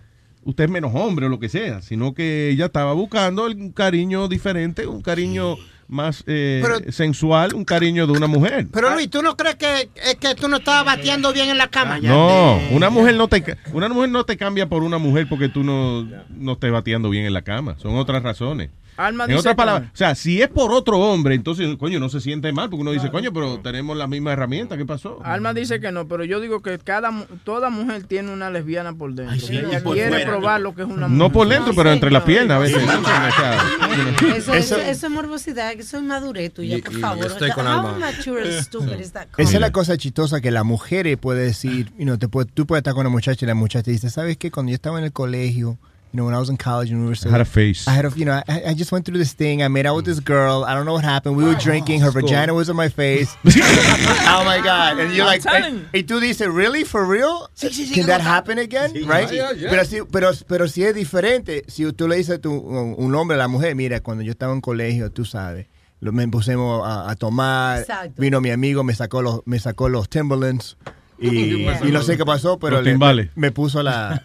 usted 0.44 0.64
es 0.64 0.70
menos 0.70 0.92
hombre 0.94 1.26
o 1.26 1.28
lo 1.28 1.38
que 1.40 1.48
sea, 1.48 1.82
sino 1.82 2.14
que 2.14 2.50
ella 2.50 2.66
estaba 2.66 2.92
buscando 2.92 3.46
un 3.46 3.72
cariño 3.72 4.28
diferente, 4.28 4.86
un 4.86 5.02
cariño 5.02 5.56
más 5.88 6.22
eh, 6.26 6.60
Pero- 6.62 6.92
sensual, 6.92 7.54
un 7.54 7.64
cariño 7.64 8.06
de 8.06 8.12
una 8.12 8.26
mujer. 8.26 8.68
Pero 8.72 8.94
Luis, 8.94 9.10
¿tú 9.10 9.22
no 9.22 9.36
crees 9.36 9.56
que 9.56 9.88
es 10.04 10.14
que 10.16 10.34
tú 10.34 10.46
no 10.48 10.58
estabas 10.58 10.84
bateando 10.84 11.32
bien 11.32 11.48
en 11.48 11.58
la 11.58 11.68
cama? 11.68 11.98
No, 11.98 12.60
una 12.70 12.90
mujer 12.90 13.16
no 13.16 13.26
te 13.28 13.56
una 13.72 13.88
mujer 13.88 14.10
no 14.10 14.24
te 14.24 14.36
cambia 14.36 14.68
por 14.68 14.82
una 14.82 14.98
mujer 14.98 15.26
porque 15.28 15.48
tú 15.48 15.64
no, 15.64 16.06
no 16.28 16.52
estés 16.52 16.70
bateando 16.70 17.08
bien 17.10 17.24
en 17.24 17.32
la 17.32 17.42
cama. 17.42 17.76
Son 17.78 17.96
otras 17.96 18.22
razones. 18.22 18.70
Alma 18.98 19.24
en 19.24 19.36
otras 19.36 19.54
palabras, 19.54 19.84
no. 19.84 19.90
o 19.94 19.96
sea, 19.96 20.14
si 20.14 20.42
es 20.42 20.48
por 20.48 20.72
otro 20.72 20.98
hombre, 20.98 21.34
entonces, 21.34 21.74
coño, 21.78 21.98
no 22.00 22.08
se 22.08 22.20
siente 22.20 22.52
mal 22.52 22.68
porque 22.68 22.82
uno 22.82 22.90
dice, 22.90 23.10
coño, 23.10 23.32
pero 23.32 23.58
tenemos 23.60 23.96
la 23.96 24.06
misma 24.06 24.32
herramienta, 24.32 24.76
¿qué 24.76 24.84
pasó? 24.84 25.20
Alma 25.24 25.54
dice 25.54 25.80
que 25.80 25.90
no, 25.92 26.06
pero 26.08 26.24
yo 26.24 26.40
digo 26.40 26.60
que 26.60 26.78
cada 26.78 27.10
mu- 27.10 27.24
toda 27.44 27.70
mujer 27.70 28.02
tiene 28.04 28.32
una 28.32 28.50
lesbiana 28.50 28.92
por 28.94 29.14
dentro. 29.14 29.36
sí, 29.38 29.56
ella 29.56 29.82
por 29.82 29.94
quiere 29.94 30.10
fuera. 30.10 30.26
probar 30.26 30.60
lo 30.60 30.74
que 30.74 30.82
es 30.82 30.88
una 30.88 31.06
mujer. 31.08 31.10
No 31.18 31.32
por 31.32 31.48
dentro, 31.48 31.72
pero 31.74 31.92
entre 31.92 32.10
las 32.10 32.24
piernas 32.24 32.56
a 32.56 32.60
veces. 32.60 32.82
O 32.82 32.90
sea, 33.32 34.36
Eso, 34.36 34.54
eso, 34.54 34.76
eso 34.76 35.06
es 35.06 35.12
morbosidad, 35.12 35.72
eso 35.72 35.96
es 35.98 36.02
madurez 36.02 36.52
tuya, 36.52 36.78
por 36.84 36.92
favor. 36.98 37.24
yo 37.26 37.32
estoy 37.32 37.50
con 37.52 37.66
How 37.66 37.72
Alma. 37.72 37.98
mature 37.98 38.42
and 38.42 38.62
stupid 38.62 38.98
is 39.00 39.12
that 39.12 39.26
Esa 39.36 39.54
es 39.54 39.60
la 39.60 39.70
cosa 39.72 39.96
chistosa 39.96 40.40
que 40.40 40.50
la 40.50 40.64
mujer 40.64 41.16
puede 41.18 41.44
decir, 41.44 41.92
you 41.98 42.04
know, 42.04 42.18
te 42.18 42.28
puede- 42.28 42.50
tú 42.52 42.66
puedes 42.66 42.80
estar 42.80 42.94
con 42.94 43.02
una 43.02 43.10
muchacha 43.10 43.44
y 43.44 43.48
la 43.48 43.54
muchacha 43.54 43.90
dice, 43.90 44.10
¿sabes 44.10 44.36
qué? 44.36 44.50
Cuando 44.50 44.70
yo 44.70 44.74
estaba 44.74 44.98
en 44.98 45.04
el 45.04 45.12
colegio, 45.12 45.78
you 46.12 46.16
know, 46.16 46.24
when 46.24 46.34
I 46.34 46.38
was 46.38 46.48
in 46.48 46.56
college 46.56 46.90
and 46.90 47.02
we 47.02 47.08
were 47.08 47.14
still, 47.14 47.30
I 47.30 47.32
had 47.32 47.40
a 47.40 47.44
face. 47.44 47.86
I 47.86 47.92
had 47.92 48.04
a, 48.04 48.10
you 48.16 48.24
know, 48.24 48.40
I, 48.48 48.62
I 48.68 48.74
just 48.74 48.90
went 48.92 49.04
through 49.04 49.18
this 49.18 49.32
thing. 49.34 49.62
I 49.62 49.68
made 49.68 49.86
out 49.86 49.94
with 49.96 50.04
this 50.06 50.20
girl. 50.20 50.64
I 50.64 50.74
don't 50.74 50.86
know 50.86 50.94
what 50.94 51.04
happened. 51.04 51.36
We 51.36 51.44
were 51.44 51.54
drinking. 51.54 52.00
Her 52.00 52.10
School. 52.10 52.22
vagina 52.22 52.54
was 52.54 52.70
on 52.70 52.76
my 52.76 52.88
face. 52.88 53.36
oh 53.46 54.42
my 54.44 54.60
god! 54.62 54.98
And 54.98 55.12
you're 55.12 55.24
I'm 55.26 55.32
like, 55.32 55.42
telling 55.42 55.64
and, 55.64 55.88
y 55.92 56.02
tú 56.02 56.20
dices, 56.20 56.48
really, 56.48 56.84
for 56.84 57.04
real? 57.04 57.48
Sí, 57.54 57.68
sí, 57.70 57.86
sí, 57.86 57.94
Can 57.94 58.06
that 58.06 58.20
happen 58.20 58.58
again? 58.58 58.92
Right? 59.06 59.30
yeah, 59.30 59.52
yeah. 59.52 59.70
Pero 59.70 59.84
si, 59.84 60.00
pero, 60.10 60.30
pero 60.46 60.68
si 60.68 60.84
es 60.84 60.94
diferente, 60.94 61.64
si 61.68 61.90
tú 61.92 62.08
le 62.08 62.16
dices 62.16 62.36
a 62.36 62.38
tu, 62.38 62.52
un 62.52 63.14
hombre 63.14 63.34
a 63.36 63.38
la 63.38 63.48
mujer, 63.48 63.74
mira, 63.74 64.00
cuando 64.00 64.22
yo 64.22 64.30
estaba 64.32 64.52
en 64.52 64.60
colegio, 64.60 65.10
tú 65.10 65.24
sabes. 65.24 65.66
lo- 66.00 66.12
me 66.12 66.26
pusimos 66.28 66.86
a, 66.86 67.10
a 67.10 67.16
tomar. 67.16 67.80
Exacto. 67.80 68.20
Vino 68.22 68.40
mi 68.40 68.50
amigo, 68.50 68.84
me 68.84 68.94
sacó 68.94 69.20
los, 69.22 69.40
me 69.46 69.58
sacó 69.58 69.88
los 69.88 70.08
Timberlands. 70.08 70.76
Y, 71.18 71.66
y 71.88 71.90
no 71.92 72.02
sé 72.02 72.16
qué 72.16 72.24
pasó, 72.24 72.58
pero 72.58 72.76
Los 72.76 72.84
le- 72.84 72.96
me, 72.96 73.30
me 73.34 73.50
puso 73.50 73.82
la, 73.82 74.22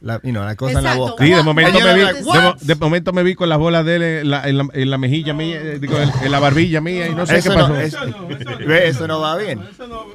la, 0.00 0.20
you 0.22 0.30
know, 0.30 0.44
la 0.44 0.54
cosa 0.54 0.78
en 0.78 0.84
la 0.84 0.92
Exacto. 0.92 1.10
boca. 1.12 1.24
Sí, 1.24 1.30
de 1.32 1.42
momento, 1.42 1.78
me 1.80 1.94
vi, 1.94 2.00
de, 2.00 2.54
de 2.60 2.74
momento 2.76 3.12
me 3.12 3.22
vi 3.24 3.34
con 3.34 3.48
las 3.48 3.58
bolas 3.58 3.84
de 3.84 3.96
él 3.96 4.02
en 4.02 4.30
la, 4.30 4.48
en 4.48 4.58
la, 4.58 4.66
en 4.72 4.90
la 4.90 4.98
mejilla 4.98 5.34
mía, 5.34 5.60
eh, 5.60 5.78
digo, 5.80 5.98
en, 5.98 6.10
en 6.22 6.30
la 6.32 6.38
barbilla 6.38 6.80
mía 6.80 7.08
y 7.08 7.14
no 7.14 7.26
sé 7.26 7.38
Eso 7.38 7.50
qué 7.50 7.56
no- 7.56 7.62
pasó. 7.68 7.80
es- 7.80 7.96
ve, 8.66 8.88
eso 8.88 9.06
no 9.08 9.20
va 9.20 9.36
bien. 9.36 9.60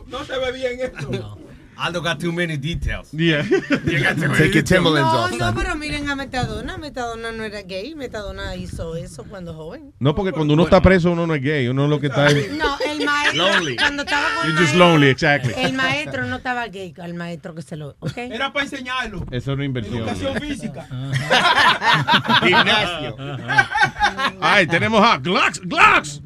No 0.08 0.24
se 0.24 0.38
ve 0.38 0.52
bien 0.54 0.80
esto. 0.82 1.38
Aldo 1.78 2.02
got 2.02 2.20
too 2.20 2.32
many 2.32 2.58
details. 2.58 3.14
Yeah. 3.14 3.42
Take 3.50 4.54
your 4.54 4.64
Timberlands 4.64 5.12
No, 5.12 5.20
off, 5.20 5.32
no, 5.32 5.54
pero 5.54 5.76
miren 5.76 6.10
a 6.10 6.16
Metadona. 6.16 6.78
Metadona 6.78 7.32
no 7.32 7.44
era 7.44 7.62
gay. 7.64 7.96
Metadona 7.96 8.56
hizo 8.56 8.96
eso 8.96 9.24
cuando 9.24 9.54
joven. 9.54 9.94
No, 10.00 10.14
porque 10.14 10.32
cuando 10.32 10.54
uno 10.54 10.64
está 10.64 10.82
preso 10.82 11.12
uno 11.12 11.26
no 11.26 11.36
es 11.36 11.42
gay, 11.42 11.68
uno 11.68 11.88
lo 11.88 12.00
que 12.00 12.08
está 12.08 12.28
es... 12.28 12.52
No, 12.52 12.78
el 12.88 13.06
maestro. 13.06 13.44
Lonely. 13.44 13.76
Cuando 13.76 14.04
estaba 14.04 14.26
con 14.36 14.46
el 14.46 14.52
You're 14.52 14.62
just 14.66 14.76
maestro, 14.76 14.88
lonely, 14.88 15.08
exactly. 15.08 15.54
El 15.58 15.74
maestro 15.74 16.26
no 16.26 16.36
estaba 16.38 16.68
gay, 16.68 16.94
el 17.04 17.14
maestro 17.16 17.56
que 17.56 17.62
se 17.62 17.76
lo. 17.76 17.96
¿ok? 18.00 18.18
Era 18.18 18.54
para 18.54 18.66
enseñarlo. 18.66 19.26
Eso 19.32 19.52
es 19.52 19.56
una 19.56 19.66
inversión. 19.66 20.08
Educación 20.08 20.36
física. 20.42 20.88
Gimnasio. 22.42 23.18
Ay, 24.40 24.68
tenemos 24.68 25.04
a 25.04 25.18
Glocks, 25.18 25.62
Glocks. 25.62 26.22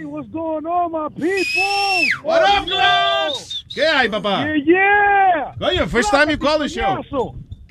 Hey, 0.00 0.06
what's 0.06 0.28
going 0.30 0.64
on, 0.64 0.92
my 0.92 1.10
people? 1.10 2.06
What 2.22 2.42
up, 2.42 2.64
Glocks? 2.64 3.66
¿Qué 3.68 3.84
hay, 3.84 4.08
papá? 4.08 4.46
Yeah, 4.46 4.54
yeah. 4.64 5.52
Oye, 5.60 5.86
first 5.88 6.10
time 6.10 6.30
you 6.30 6.38
call 6.38 6.58
the 6.58 6.70
show. 6.70 7.04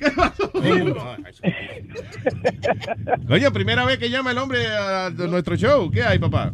Oye, 3.28 3.50
primera 3.50 3.84
vez 3.84 3.98
que 3.98 4.08
llama 4.08 4.30
el 4.30 4.38
hombre 4.38 4.64
a 4.64 5.10
nuestro 5.10 5.56
show. 5.56 5.90
¿Qué 5.90 6.04
hay, 6.04 6.20
papá? 6.20 6.52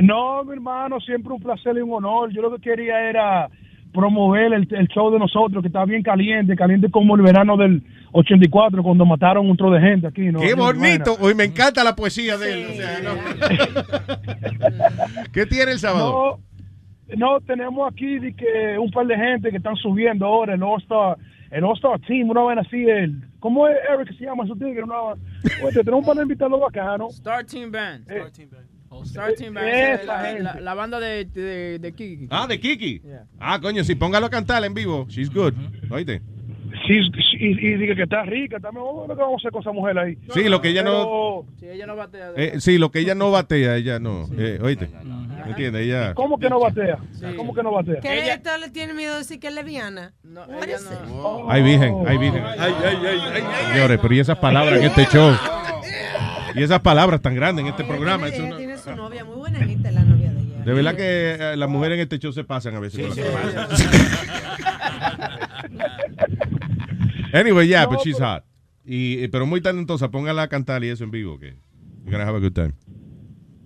No, 0.00 0.44
mi 0.44 0.54
hermano, 0.54 0.98
siempre 1.00 1.34
un 1.34 1.42
placer 1.42 1.76
y 1.76 1.82
un 1.82 1.92
honor. 1.92 2.32
Yo 2.32 2.40
lo 2.40 2.50
que 2.56 2.62
quería 2.62 3.02
era 3.02 3.50
promover 3.92 4.54
el, 4.54 4.66
el 4.70 4.88
show 4.88 5.10
de 5.10 5.18
nosotros, 5.18 5.60
que 5.60 5.68
está 5.68 5.84
bien 5.84 6.02
caliente, 6.02 6.56
caliente 6.56 6.90
como 6.90 7.16
el 7.16 7.22
verano 7.22 7.58
del 7.58 7.82
84, 8.12 8.82
cuando 8.82 9.04
mataron 9.06 9.48
un 9.48 9.56
tro 9.56 9.70
de 9.70 9.80
gente 9.80 10.06
aquí. 10.06 10.22
¿no? 10.32 10.40
Qué 10.40 10.54
bonito. 10.54 11.16
Hoy 11.20 11.34
me 11.34 11.44
encanta 11.44 11.84
la 11.84 11.94
poesía 11.96 12.36
de 12.38 12.52
él. 12.52 12.66
o 12.70 12.74
sea, 12.74 13.00
no. 13.00 13.14
¿Qué 15.32 15.46
tiene 15.46 15.72
el 15.72 15.78
sábado? 15.78 16.40
No, 17.08 17.16
no, 17.16 17.40
tenemos 17.40 17.90
aquí 17.92 18.18
de 18.18 18.34
que 18.34 18.78
un 18.78 18.90
par 18.90 19.06
de 19.06 19.16
gente 19.16 19.50
que 19.50 19.56
están 19.56 19.76
subiendo 19.76 20.26
ahora 20.26 20.54
el 20.54 20.62
All-Star, 20.62 21.16
el 21.50 21.64
All-Star 21.64 21.98
Team, 22.00 22.30
una 22.30 22.44
vez 22.44 22.58
así, 22.66 22.84
el, 22.84 23.22
¿cómo 23.40 23.66
es 23.68 23.76
Eric 23.92 24.08
que 24.08 24.14
se 24.14 24.24
llama 24.24 24.46
su 24.46 24.54
tigre? 24.56 24.82
Una, 24.82 25.00
oye, 25.02 25.18
tenemos 25.72 26.00
un 26.00 26.06
par 26.06 26.16
de 26.16 26.22
invitados 26.22 26.60
bacanos. 26.60 27.14
Star 27.14 27.44
Team 27.44 27.70
Band. 27.72 28.10
Eh, 28.10 28.22
Star 29.04 29.32
Team 29.34 29.54
Band. 29.54 29.68
Esa 29.68 30.04
la, 30.04 30.18
gente. 30.24 30.42
la- 30.42 30.60
la 30.60 30.74
banda 30.74 31.00
de, 31.00 31.24
de, 31.26 31.78
de 31.78 31.92
Kiki. 31.92 32.26
Ah, 32.30 32.46
de 32.48 32.58
Kiki. 32.60 33.02
Ah, 33.38 33.58
coño, 33.60 33.82
si 33.84 33.94
póngalo 33.94 34.26
a 34.26 34.30
cantar 34.30 34.64
en 34.64 34.74
vivo. 34.74 35.06
She's 35.08 35.32
good. 35.32 35.54
Oíste. 35.90 36.20
Sí, 36.90 36.98
y, 37.38 37.46
y 37.68 37.74
diga 37.76 37.94
que 37.94 38.02
está 38.02 38.22
rica, 38.24 38.58
también 38.58 38.84
bueno, 38.84 39.14
¿qué 39.14 39.20
vamos 39.20 39.34
a 39.34 39.36
hacer 39.42 39.52
con 39.52 39.60
esa 39.62 39.70
mujer 39.72 39.96
ahí? 39.98 40.18
Sí, 40.34 40.48
lo 40.48 40.60
que 40.60 40.68
ella 40.70 40.82
no- 40.82 40.90
Pero, 40.90 41.44
Sí, 41.60 41.66
ella 41.68 41.86
no 41.86 41.94
batea. 41.96 42.30
Eh, 42.36 42.54
sí, 42.58 42.78
lo 42.78 42.90
que 42.90 42.98
ella 42.98 43.14
no 43.14 43.30
batea, 43.30 43.76
ella 43.76 43.98
no. 44.00 44.26
Eh, 44.36 44.58
oíste. 44.60 44.90
¿Me 45.44 45.50
entiendes? 45.50 45.82
Ella. 45.82 46.14
¿Cómo 46.14 46.36
que 46.38 46.50
no 46.50 46.58
batea? 46.58 46.98
¿Cómo 47.36 47.54
que 47.54 47.62
no 47.62 47.70
batea? 47.72 48.00
¿Qué 48.00 48.30
esto 48.32 48.50
le 48.58 48.70
tiene 48.70 48.92
miedo 48.94 49.12
de 49.12 49.18
decir 49.20 49.38
que 49.38 49.46
es 49.48 49.54
lesbiana? 49.54 50.12
No, 50.24 50.42
Ay, 51.48 51.62
virgen, 51.62 51.94
ay, 52.06 52.18
virgen. 52.18 52.42
Señores, 53.72 53.98
pero 54.02 54.14
y 54.14 54.18
esas 54.20 54.38
palabras 54.38 54.78
en 54.80 54.84
este 54.86 55.06
show. 55.06 55.32
Y 56.54 56.62
esas 56.64 56.80
palabras 56.80 57.20
tan 57.22 57.36
grandes 57.36 57.64
en 57.64 57.70
este 57.70 57.84
programa. 57.84 58.26
Ella 58.28 58.56
tiene 58.56 58.76
su 58.76 58.90
novia, 58.96 59.24
muy 59.24 59.36
buena 59.36 59.60
gente 59.60 59.92
la 59.92 60.02
novia 60.02 60.32
de 60.32 60.40
ella. 60.40 60.64
De 60.64 60.72
verdad 60.74 60.94
que 60.96 61.52
eh, 61.52 61.56
las 61.56 61.68
mujeres 61.68 61.94
en 61.96 62.02
este 62.02 62.18
show 62.18 62.32
se 62.32 62.42
pasan 62.42 62.74
a 62.74 62.80
veces. 62.80 63.06
con 63.06 63.14
Sí, 63.14 63.22
las 63.54 63.78
sí. 63.78 63.86
Anyway, 67.32 67.66
yeah, 67.66 67.86
but 67.86 68.00
she's 68.00 68.18
hot. 68.18 68.44
Y, 68.84 69.22
eh, 69.22 69.28
pero 69.28 69.46
muy 69.46 69.60
talentosa, 69.60 70.10
póngala 70.10 70.42
a 70.42 70.48
cantar 70.48 70.82
y 70.84 70.88
eso 70.88 71.04
en 71.04 71.10
vivo, 71.10 71.38
que 71.38 71.54
you're 72.04 72.10
gonna 72.10 72.24
have 72.24 72.36
a 72.36 72.40
good 72.40 72.54
time. 72.54 72.72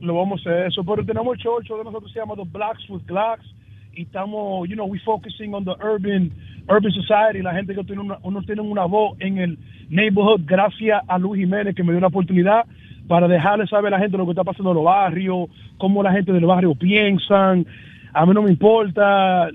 Lo 0.00 0.14
vamos 0.14 0.44
a 0.46 0.50
hacer 0.50 0.66
eso, 0.66 0.84
pero 0.84 1.04
tenemos 1.04 1.34
el 1.36 1.40
show, 1.40 1.58
el 1.58 1.64
show 1.64 1.78
de 1.78 1.84
nosotros 1.84 2.12
se 2.12 2.18
llama 2.18 2.34
The 2.34 2.44
Blacks 2.44 2.88
with 2.90 3.02
Glocks 3.06 3.46
y 3.94 4.02
estamos, 4.02 4.68
you 4.68 4.74
know, 4.74 4.86
we 4.86 4.98
focusing 5.00 5.54
on 5.54 5.64
the 5.64 5.74
urban 5.80 6.32
urban 6.68 6.92
society, 6.92 7.42
la 7.42 7.52
gente 7.52 7.74
que 7.74 7.84
tiene 7.84 8.02
una, 8.02 8.18
uno 8.22 8.42
tiene 8.42 8.62
una 8.62 8.84
voz 8.86 9.16
en 9.20 9.38
el 9.38 9.58
neighborhood 9.88 10.42
gracias 10.44 11.02
a 11.06 11.18
Luis 11.18 11.40
Jiménez 11.40 11.74
que 11.74 11.82
me 11.82 11.92
dio 11.92 11.98
una 11.98 12.06
oportunidad 12.08 12.64
para 13.06 13.28
dejarle 13.28 13.66
saber 13.66 13.92
a 13.92 13.98
la 13.98 14.02
gente 14.02 14.16
lo 14.16 14.24
que 14.24 14.32
está 14.32 14.44
pasando 14.44 14.70
en 14.70 14.76
los 14.76 14.84
barrios, 14.84 15.48
cómo 15.78 16.02
la 16.02 16.12
gente 16.12 16.32
del 16.32 16.46
barrio 16.46 16.74
piensan, 16.74 17.66
a 18.12 18.26
mí 18.26 18.32
no 18.32 18.42
me 18.42 18.50
importa, 18.50 19.50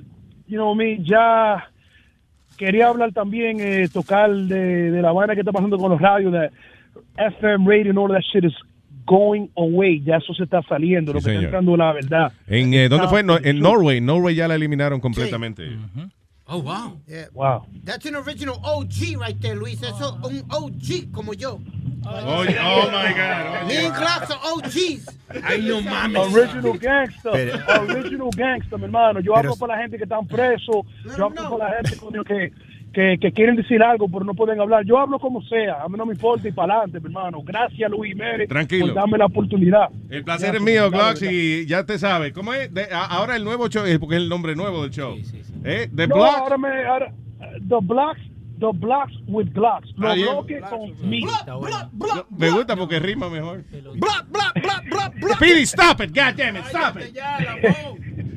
you 0.48 0.58
know 0.58 0.76
me, 0.76 1.00
ya 1.04 1.70
quería 2.60 2.90
hablar 2.90 3.14
también, 3.14 3.58
eh, 3.62 3.88
tocar 3.92 4.30
de, 4.30 4.92
de 4.92 5.02
la 5.02 5.14
vaina 5.14 5.34
que 5.34 5.40
está 5.40 5.52
pasando 5.54 5.78
con 5.78 5.90
los 5.92 6.00
radios, 6.02 6.34
de 6.34 6.52
FM 7.18 7.66
radio 7.66 7.90
and 7.90 7.98
all 7.98 8.10
that 8.10 8.22
shit 8.32 8.44
is 8.44 8.54
going 9.06 9.48
away, 9.56 10.02
ya 10.04 10.18
eso 10.18 10.34
se 10.34 10.44
está 10.44 10.62
saliendo, 10.64 11.14
lo 11.14 11.20
Sí, 11.20 11.26
que 11.28 11.32
está 11.32 11.46
entrando 11.46 11.72
es 11.72 11.78
la 11.80 11.94
verdad. 11.94 12.32
En, 12.48 12.74
eh, 12.74 12.90
¿Dónde 12.90 13.08
fue? 13.08 13.24
No, 13.24 13.38
en 13.42 13.60
Norway. 13.60 14.02
Norway 14.02 14.36
ya 14.36 14.48
la 14.48 14.56
eliminaron 14.56 15.00
completamente. 15.00 15.70
Oh, 16.52 16.58
wow. 16.60 16.98
Wow. 17.34 17.66
That's 17.84 18.06
an 18.08 18.16
original 18.16 18.60
OG 18.64 19.18
right 19.20 19.40
there, 19.40 19.56
Luis. 19.56 19.82
Eso 19.84 20.18
Oh. 20.24 20.28
un 20.28 20.44
OG 20.50 21.12
como 21.12 21.34
yo. 21.34 21.60
Oh, 22.06 22.10
oh 22.10 22.44
my 22.44 23.14
God. 23.14 23.68
Me 23.68 23.78
and 23.86 23.94
Glocks 23.94 24.32
are 24.32 24.40
OGs. 24.54 25.06
Ay, 25.44 25.62
no 25.62 25.82
mames. 25.82 26.34
Original 26.34 26.78
gangster. 26.80 27.64
Original 27.82 28.30
gangster, 28.36 28.78
mi 28.80 28.86
hermano. 28.86 29.20
Yo 29.20 29.36
hablo 29.36 29.56
para 29.58 29.76
la 29.76 29.82
gente 29.84 29.98
que 29.98 30.04
están 30.06 30.26
presos. 30.28 30.86
Yo 31.18 31.26
hablo 31.26 31.58
para 31.58 31.70
la 31.70 31.76
gente 31.84 31.98
coño, 31.98 32.24
que, 32.24 32.52
que, 32.94 33.18
que 33.22 33.32
quieren 33.32 33.56
decir 33.58 33.84
algo, 33.84 34.08
pero 34.10 34.24
no 34.26 34.34
pueden 34.34 34.60
hablar. 34.60 34.86
Yo 34.86 34.98
hablo 34.98 35.20
como 35.20 35.44
sea. 35.44 35.84
A 35.84 35.90
mí 35.90 35.98
no 35.98 36.06
me 36.06 36.14
importa 36.14 36.48
y 36.48 36.52
para 36.52 36.74
adelante, 36.76 37.00
mi 37.00 37.08
hermano. 37.08 37.42
Gracias, 37.44 37.92
Luis 37.92 38.16
Mérez, 38.16 38.48
Tranquilo. 38.50 38.88
por 38.88 38.96
darme 38.96 39.18
la 39.18 39.26
oportunidad. 39.26 39.90
El 40.10 40.24
placer 40.24 40.56
es 40.56 40.62
mío, 40.62 40.90
verdad. 40.90 41.16
y 41.22 41.66
ya 41.68 41.84
te 41.86 42.00
sabes. 42.00 42.34
¿Cómo 42.34 42.54
es? 42.54 42.74
De- 42.74 42.92
a- 42.92 43.06
ahora 43.06 43.36
el 43.36 43.44
nuevo 43.44 43.68
show, 43.68 43.84
porque 44.00 44.16
es 44.16 44.22
el 44.22 44.30
nombre 44.30 44.56
nuevo 44.56 44.82
del 44.82 44.92
show. 44.92 45.16
¿Eh? 45.64 45.90
The 45.96 46.08
No, 46.08 46.16
Blocks. 46.16 46.38
ahora 46.40 46.58
me, 46.58 46.86
ahora, 46.86 47.14
the 47.68 47.80
blocks, 47.82 48.20
the 48.60 48.72
blocks 48.74 49.14
with 49.28 49.48
Glocks. 49.54 49.88
Ah, 49.98 50.16
Los 50.16 50.18
bloques 50.18 50.62
con. 50.70 50.94
Me 52.38 52.50
gusta 52.52 52.76
porque 52.76 53.00
rima 53.00 53.30
mejor. 53.30 53.64
Speedy, 55.36 55.66
stop 55.66 56.02
it, 56.02 56.14
God 56.14 56.36
damn 56.38 56.56
it, 56.58 56.66
stop 56.66 56.98
it. 56.98 57.16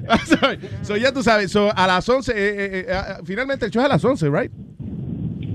So, 0.83 0.97
ya 0.97 1.13
tú 1.13 1.23
sabes, 1.23 1.53
so, 1.53 1.71
a 1.77 1.87
las 1.87 2.09
11, 2.09 2.33
eh, 2.33 2.35
eh, 2.37 2.85
eh, 2.89 2.93
ah, 2.93 3.21
finalmente 3.25 3.67
el 3.67 3.71
show 3.71 3.81
es 3.83 3.87
a 3.87 3.89
las 3.89 4.05
11, 4.05 4.29
right? 4.31 4.51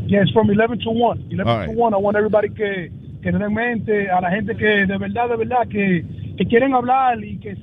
Yes, 0.08 0.32
from 0.32 0.50
11 0.50 0.80
to 0.80 0.90
1. 0.90 1.28
11 1.32 1.42
All 1.48 1.58
right. 1.60 1.66
to 1.68 1.74
1. 1.74 1.94
I 1.94 1.98
want 1.98 2.16
everybody 2.16 2.48
que, 2.54 2.90
que 3.22 3.30
tenga 3.32 3.46
en 3.48 3.54
mente, 3.54 4.10
a 4.10 4.22
la 4.22 4.30
gente 4.30 4.56
que 4.56 4.86
de 4.86 4.98
verdad, 4.98 5.28
de 5.30 5.36
verdad, 5.36 5.68
que, 5.70 6.06
que 6.38 6.46
quieren 6.46 6.74
hablar 6.74 7.22
y 7.22 7.38
que 7.40 7.58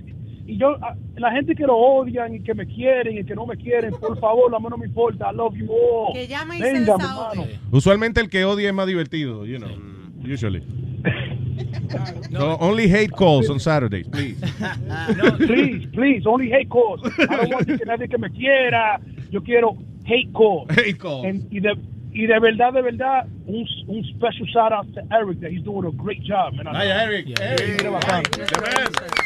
y 0.46 0.56
yo, 0.58 0.70
a- 0.82 0.96
la 1.16 1.30
gente 1.32 1.54
que 1.54 1.64
lo 1.64 1.76
odian 1.76 2.34
y 2.34 2.40
que 2.40 2.54
me 2.54 2.66
quieren 2.66 3.18
y 3.18 3.24
que 3.24 3.34
no 3.34 3.46
me 3.46 3.56
quieren, 3.56 3.92
por 4.00 4.18
favor, 4.20 4.54
a 4.54 4.58
mí 4.58 4.66
no 4.70 4.76
me 4.76 4.86
importa. 4.86 5.30
I 5.32 5.36
love 5.36 5.54
you 5.56 5.66
all. 5.72 6.12
Que 6.12 6.26
llame 6.26 6.56
y 6.56 6.60
se 6.60 6.72
Venga, 6.72 6.96
desahogue. 6.96 7.32
hermano. 7.42 7.58
Usualmente 7.70 8.20
el 8.20 8.28
que 8.28 8.44
odia 8.44 8.68
es 8.68 8.74
más 8.74 8.86
divertido, 8.86 9.46
you 9.46 9.58
know, 9.58 9.70
usually. 10.24 10.62
So, 12.32 12.56
only 12.60 12.88
hate 12.88 13.12
calls 13.12 13.48
on 13.48 13.60
Saturdays, 13.60 14.08
please. 14.08 14.36
please, 15.38 15.86
please, 15.92 16.26
only 16.26 16.50
hate 16.50 16.68
calls. 16.68 17.00
I 17.04 17.26
don't 17.26 17.50
want 17.52 17.66
que 17.78 17.84
nadie 17.86 18.08
que 18.08 18.18
me 18.18 18.30
quiera. 18.30 19.00
Yo 19.30 19.40
quiero 19.42 19.76
hate 20.04 20.32
calls. 20.32 20.66
Hate 20.70 20.98
calls. 20.98 21.24
And- 21.26 21.46
y, 21.52 21.60
de, 21.60 21.74
y 22.12 22.26
de 22.26 22.38
verdad, 22.40 22.72
de 22.72 22.82
verdad, 22.82 23.26
un, 23.46 23.66
un 23.86 24.04
special 24.16 24.46
shout 24.46 24.72
out 24.72 24.86
to 24.94 25.02
Eric 25.14 25.40
that 25.40 25.50
he's 25.50 25.62
doing 25.62 25.86
a 25.86 25.90
great 25.92 26.22
job, 26.22 26.54
man. 26.54 26.66
Ay, 26.74 26.88
Eric, 26.88 27.38
Eric. 27.40 27.82
Qué 27.82 27.88
bacán. 27.88 28.22
Así 28.24 29.23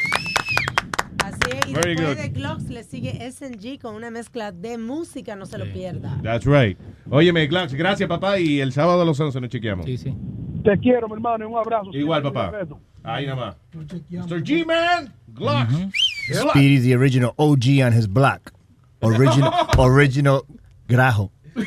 Y 1.66 1.72
Very 1.72 1.94
después 1.94 2.16
good. 2.16 2.22
de 2.22 2.28
Glocks 2.28 2.68
le 2.68 2.82
sigue 2.84 3.30
SNG 3.30 3.78
con 3.80 3.94
una 3.94 4.10
mezcla 4.10 4.52
de 4.52 4.78
música, 4.78 5.36
no 5.36 5.46
se 5.46 5.58
lo 5.58 5.64
pierda. 5.72 6.18
That's 6.22 6.46
right. 6.46 6.78
Óyeme, 7.10 7.46
Glocks, 7.46 7.74
gracias, 7.74 8.08
papá, 8.08 8.38
y 8.38 8.60
el 8.60 8.72
sábado 8.72 9.02
a 9.02 9.04
las 9.04 9.18
11 9.18 9.40
nos 9.40 9.50
chequeamos. 9.50 9.86
Sí, 9.86 9.96
sí. 9.96 10.14
Te 10.64 10.76
quiero, 10.78 11.08
mi 11.08 11.14
hermano, 11.14 11.44
y 11.44 11.48
un 11.52 11.58
abrazo. 11.58 11.90
Igual, 11.92 12.22
papá. 12.22 12.52
Ahí 13.02 13.26
nada 13.26 13.36
más. 13.36 13.56
Mr. 14.10 14.42
G-Man, 14.42 15.12
Glocks. 15.34 15.72
Glocks. 16.28 16.50
Speedy's 16.50 16.82
the 16.84 16.94
original 16.94 17.32
OG 17.38 17.80
on 17.84 17.92
his 17.92 18.06
block. 18.06 18.52
Original, 19.02 19.52
original 19.78 20.44
grajo. 20.88 21.30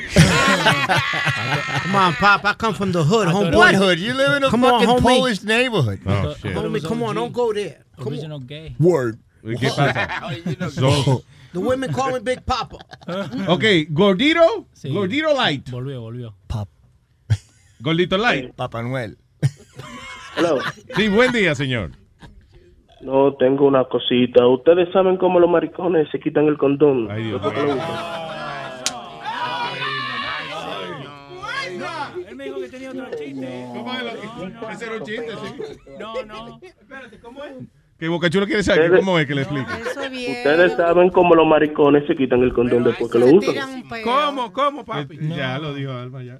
Come 1.83 1.95
on, 1.95 2.13
Pop. 2.13 2.45
I 2.45 2.53
come 2.53 2.73
from 2.73 2.91
the 2.91 3.03
hood, 3.03 3.27
homeboy. 3.27 3.55
What 3.55 3.75
hood? 3.75 3.99
You 3.99 4.13
live 4.13 4.37
in 4.37 4.43
a 4.43 4.49
Come 4.49 4.63
on, 4.65 4.85
fucking 4.85 5.03
homie. 5.03 5.17
Polish 5.17 5.43
neighborhood. 5.43 5.99
Oh, 6.05 6.33
shit. 6.35 6.55
Homie, 6.55 6.81
come 6.85 7.03
on, 7.03 7.15
don't 7.15 7.33
go 7.33 7.51
there. 7.53 7.83
Come 7.97 8.13
Original 8.13 8.39
gay. 8.39 8.75
Word. 8.79 9.19
¿Qué 9.43 9.69
pasa? 9.75 10.69
So- 10.69 11.23
The 11.53 11.59
women 11.59 11.91
call 11.91 12.13
me 12.13 12.19
Big 12.19 12.41
Papa. 12.45 12.77
ok, 13.49 13.63
Gordito, 13.89 14.67
Gordito 14.85 15.33
Light. 15.33 15.69
Volvió, 15.69 15.99
volvió. 15.99 16.33
Gordito 17.81 18.17
Light. 18.17 18.53
Papá 18.53 18.81
Noel. 18.81 19.17
Sí, 20.95 21.09
buen 21.09 21.33
día, 21.33 21.53
señor. 21.55 21.91
No, 23.01 23.33
tengo 23.33 23.65
una 23.67 23.83
cosita. 23.85 24.47
Ustedes 24.47 24.87
saben 24.93 25.17
cómo 25.17 25.39
los 25.41 25.49
maricones 25.49 26.07
se 26.11 26.19
quitan 26.19 26.45
el 26.45 26.57
condón. 26.57 27.07
Después 27.09 27.53
que 27.53 27.63
lo 27.63 27.75
usan. 27.75 28.31
Él 32.29 32.35
me 32.35 32.43
dijo 32.45 32.59
que 32.59 32.69
tenía 32.69 32.91
otro 32.91 33.05
chiste. 33.17 33.65
¿Cómo 33.73 33.93
es 33.93 34.03
lo 34.03 34.69
Ese 34.69 34.85
era 34.85 34.95
un 34.95 35.03
chiste, 35.03 35.31
sí. 35.31 35.77
No, 35.99 36.23
no. 36.25 36.59
Espérate, 36.63 37.19
¿cómo 37.19 37.43
es? 37.43 37.53
Que 38.01 38.07
Bocachulo 38.07 38.47
quiere 38.47 38.63
saber 38.63 38.85
Ustedes- 38.85 39.05
cómo 39.05 39.19
es 39.19 39.27
que 39.27 39.35
le 39.35 39.41
explique. 39.43 39.71
Ustedes 39.71 40.73
saben 40.75 41.11
cómo 41.11 41.35
los 41.35 41.45
maricones 41.45 42.03
se 42.07 42.15
quitan 42.15 42.41
el 42.41 42.51
condón 42.51 42.83
después 42.83 43.11
que 43.11 43.19
lo 43.19 43.27
usan. 43.27 43.83
¿Cómo, 44.03 44.51
cómo, 44.51 44.83
papi? 44.83 45.19
Ya 45.37 45.59
lo 45.59 45.71
dijo 45.75 45.91
Alma, 45.91 46.23
ya. 46.23 46.39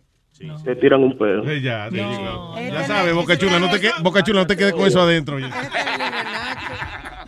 Se 0.64 0.76
tiran 0.78 1.04
un 1.04 1.16
pedo. 1.20 1.44
Eh, 1.48 1.62
Ya, 1.62 1.88
te 1.88 1.98
digo. 1.98 2.56
Ya 2.58 2.84
sabes, 2.86 3.14
Boca 3.14 3.38
Chula, 3.38 3.60
no 3.60 3.70
te, 3.70 3.80
que- 3.80 3.92
Boca 4.02 4.24
Chula, 4.24 4.40
no 4.40 4.48
te 4.48 4.58
quedes 4.58 4.74
con 4.74 4.88
eso 4.88 5.02
adentro. 5.02 5.38
ya. 5.38 5.52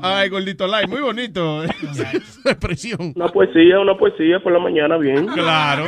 Ay, 0.00 0.28
gordito 0.28 0.68
light, 0.68 0.88
muy 0.88 1.00
bonito. 1.00 1.64
Esa 1.64 2.12
expresión. 2.52 3.12
Una 3.16 3.26
poesía, 3.26 3.80
una 3.80 3.96
poesía 3.98 4.38
por 4.40 4.52
la 4.52 4.60
mañana, 4.60 4.96
bien. 4.98 5.26
Claro. 5.26 5.86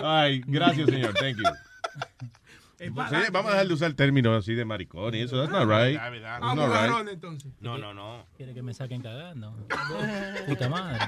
Ay, 0.00 0.42
gracias, 0.46 0.88
señor. 0.88 1.12
Thank 1.14 1.38
you. 1.38 1.44
Sí, 2.80 2.88
vamos 2.88 3.12
a 3.12 3.50
dejar 3.52 3.68
de 3.68 3.74
usar 3.74 3.88
el 3.88 3.94
término 3.94 4.34
así 4.34 4.54
de 4.54 4.64
maricón 4.64 5.14
y 5.14 5.18
eso. 5.18 5.36
That's 5.36 5.52
not 5.52 5.68
right. 5.68 5.98
That's 5.98 6.54
not 6.54 6.70
garrón, 6.70 7.06
right. 7.06 7.14
entonces. 7.14 7.52
No, 7.60 7.76
no, 7.76 7.92
no. 7.92 8.24
Quiere 8.38 8.54
que 8.54 8.62
me 8.62 8.72
saquen 8.72 9.02
cagando. 9.02 9.52
Puta 10.48 10.68
madre. 10.70 10.98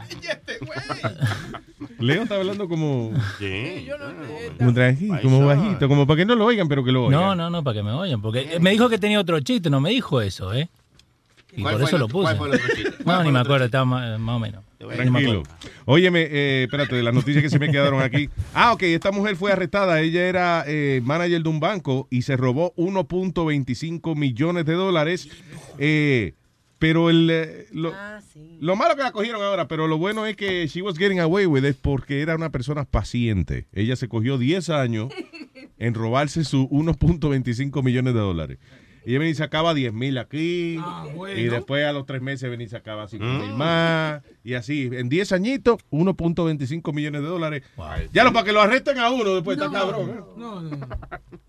Leo 1.99 2.25
está 2.25 2.37
hablando 2.37 2.69
como, 2.69 3.13
Sí. 3.39 3.89
como 4.59 4.75
tranquilo, 4.75 5.19
como 5.23 5.47
bajito, 5.47 5.89
como 5.89 6.07
para 6.07 6.19
que 6.19 6.27
no 6.27 6.35
lo 6.35 6.45
oigan, 6.45 6.69
pero 6.69 6.85
que 6.85 6.93
lo 6.93 7.07
oigan. 7.07 7.21
No, 7.21 7.35
no, 7.35 7.49
no, 7.49 7.65
para 7.65 7.79
que 7.79 7.83
me 7.83 7.93
oigan. 7.93 8.21
Porque 8.21 8.59
me 8.61 8.71
dijo 8.71 8.91
que 8.91 8.99
tenía 8.99 9.19
otro 9.19 9.41
chiste, 9.41 9.71
no 9.71 9.81
me 9.81 9.91
dijo 9.91 10.21
eso, 10.21 10.53
¿eh? 10.53 10.69
Y 11.55 11.63
¿Cuál 11.63 11.77
por 11.77 11.85
eso 11.85 11.99
lo 11.99 12.09
puse. 12.09 12.37
No, 13.07 13.25
ni 13.25 13.33
me 13.33 13.41
acuerdo, 13.41 13.65
estaba 13.65 13.85
más 13.85 14.37
o 14.37 14.39
menos. 14.39 14.63
Tranquilo. 14.89 15.43
Óyeme, 15.85 16.23
eh, 16.31 16.63
espérate, 16.65 16.95
de 16.95 17.03
las 17.03 17.15
noticias 17.15 17.43
que 17.43 17.51
se 17.51 17.59
me 17.59 17.71
quedaron 17.71 18.03
aquí. 18.03 18.29
Ah, 18.55 18.73
ok, 18.75 18.83
esta 18.83 19.13
mujer 19.13 19.37
fue 19.37 19.51
arrestada. 19.51 20.01
Ella 20.01 20.29
era 20.29 20.65
eh, 20.67 21.01
manager 21.05 21.43
de 21.43 21.49
un 21.49 21.59
banco 21.59 22.07
y 22.11 22.23
se 22.23 22.37
robó 22.37 22.75
1.25 22.77 24.15
millones 24.15 24.67
de 24.67 24.75
dólares. 24.75 25.29
Eh, 25.79 26.35
pero 26.83 27.11
el, 27.11 27.31
eh, 27.31 27.67
lo, 27.71 27.95
lo 28.61 28.75
malo 28.75 28.97
que 28.97 29.03
la 29.03 29.13
cogieron 29.13 29.41
ahora, 29.41 29.69
pero 29.69 29.87
lo 29.87 29.99
bueno 29.99 30.27
es 30.27 30.37
que 30.37 30.67
she 30.67 30.83
was 30.83 30.99
getting 30.99 31.21
away 31.21 31.47
with 31.47 31.65
it 31.65 31.77
porque 31.81 32.23
era 32.23 32.35
una 32.35 32.51
persona 32.51 32.85
paciente. 32.85 33.67
Ella 33.73 33.95
se 33.95 34.09
cogió 34.09 34.37
10 34.37 34.69
años 34.71 35.13
en 35.79 35.95
robarse 35.95 36.43
sus 36.43 36.67
1.25 36.67 37.85
millones 37.85 38.15
de 38.15 38.21
dólares. 38.21 38.59
Y 39.05 39.13
venía 39.15 39.31
y 39.31 39.35
sacaba 39.35 39.75
10 39.75 39.93
mil 39.93 40.17
aquí. 40.19 40.79
Y 41.37 41.43
después 41.45 41.85
a 41.85 41.93
los 41.93 42.07
tres 42.07 42.23
meses 42.23 42.49
venía 42.51 42.67
y 42.67 42.71
sacaba 42.71 43.09
5 43.09 43.25
mil 43.25 43.53
Mm. 43.53 43.57
más. 43.57 44.23
Y 44.45 44.55
así, 44.55 44.89
en 44.93 45.09
10 45.09 45.33
añitos, 45.33 45.79
1.25 45.91 46.93
millones 46.93 47.23
de 47.23 47.29
dólares. 47.29 47.63
Ya 48.13 48.25
lo 48.25 48.33
para 48.33 48.45
que 48.47 48.53
lo 48.53 48.61
arresten 48.61 48.99
a 48.99 49.11
uno 49.11 49.35
después, 49.35 49.59
está 49.59 49.71
cabrón. 49.71 50.11
¿eh? 50.11 50.15
No, 50.37 50.61
no, 50.61 50.77
no. 50.77 50.89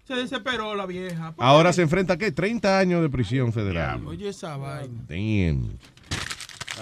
Se 0.06 0.16
desesperó 0.16 0.76
la 0.76 0.86
vieja. 0.86 1.34
Ahora 1.38 1.72
se 1.74 1.82
enfrenta 1.84 2.14
a 2.14 2.18
qué? 2.18 2.32
30 2.32 2.78
años 2.80 3.02
de 3.02 3.10
prisión 3.10 3.54
federal. 3.54 4.06
Oye, 4.06 4.30
esa 4.30 4.58
vaina. 4.58 5.02
Damn. 5.08 5.78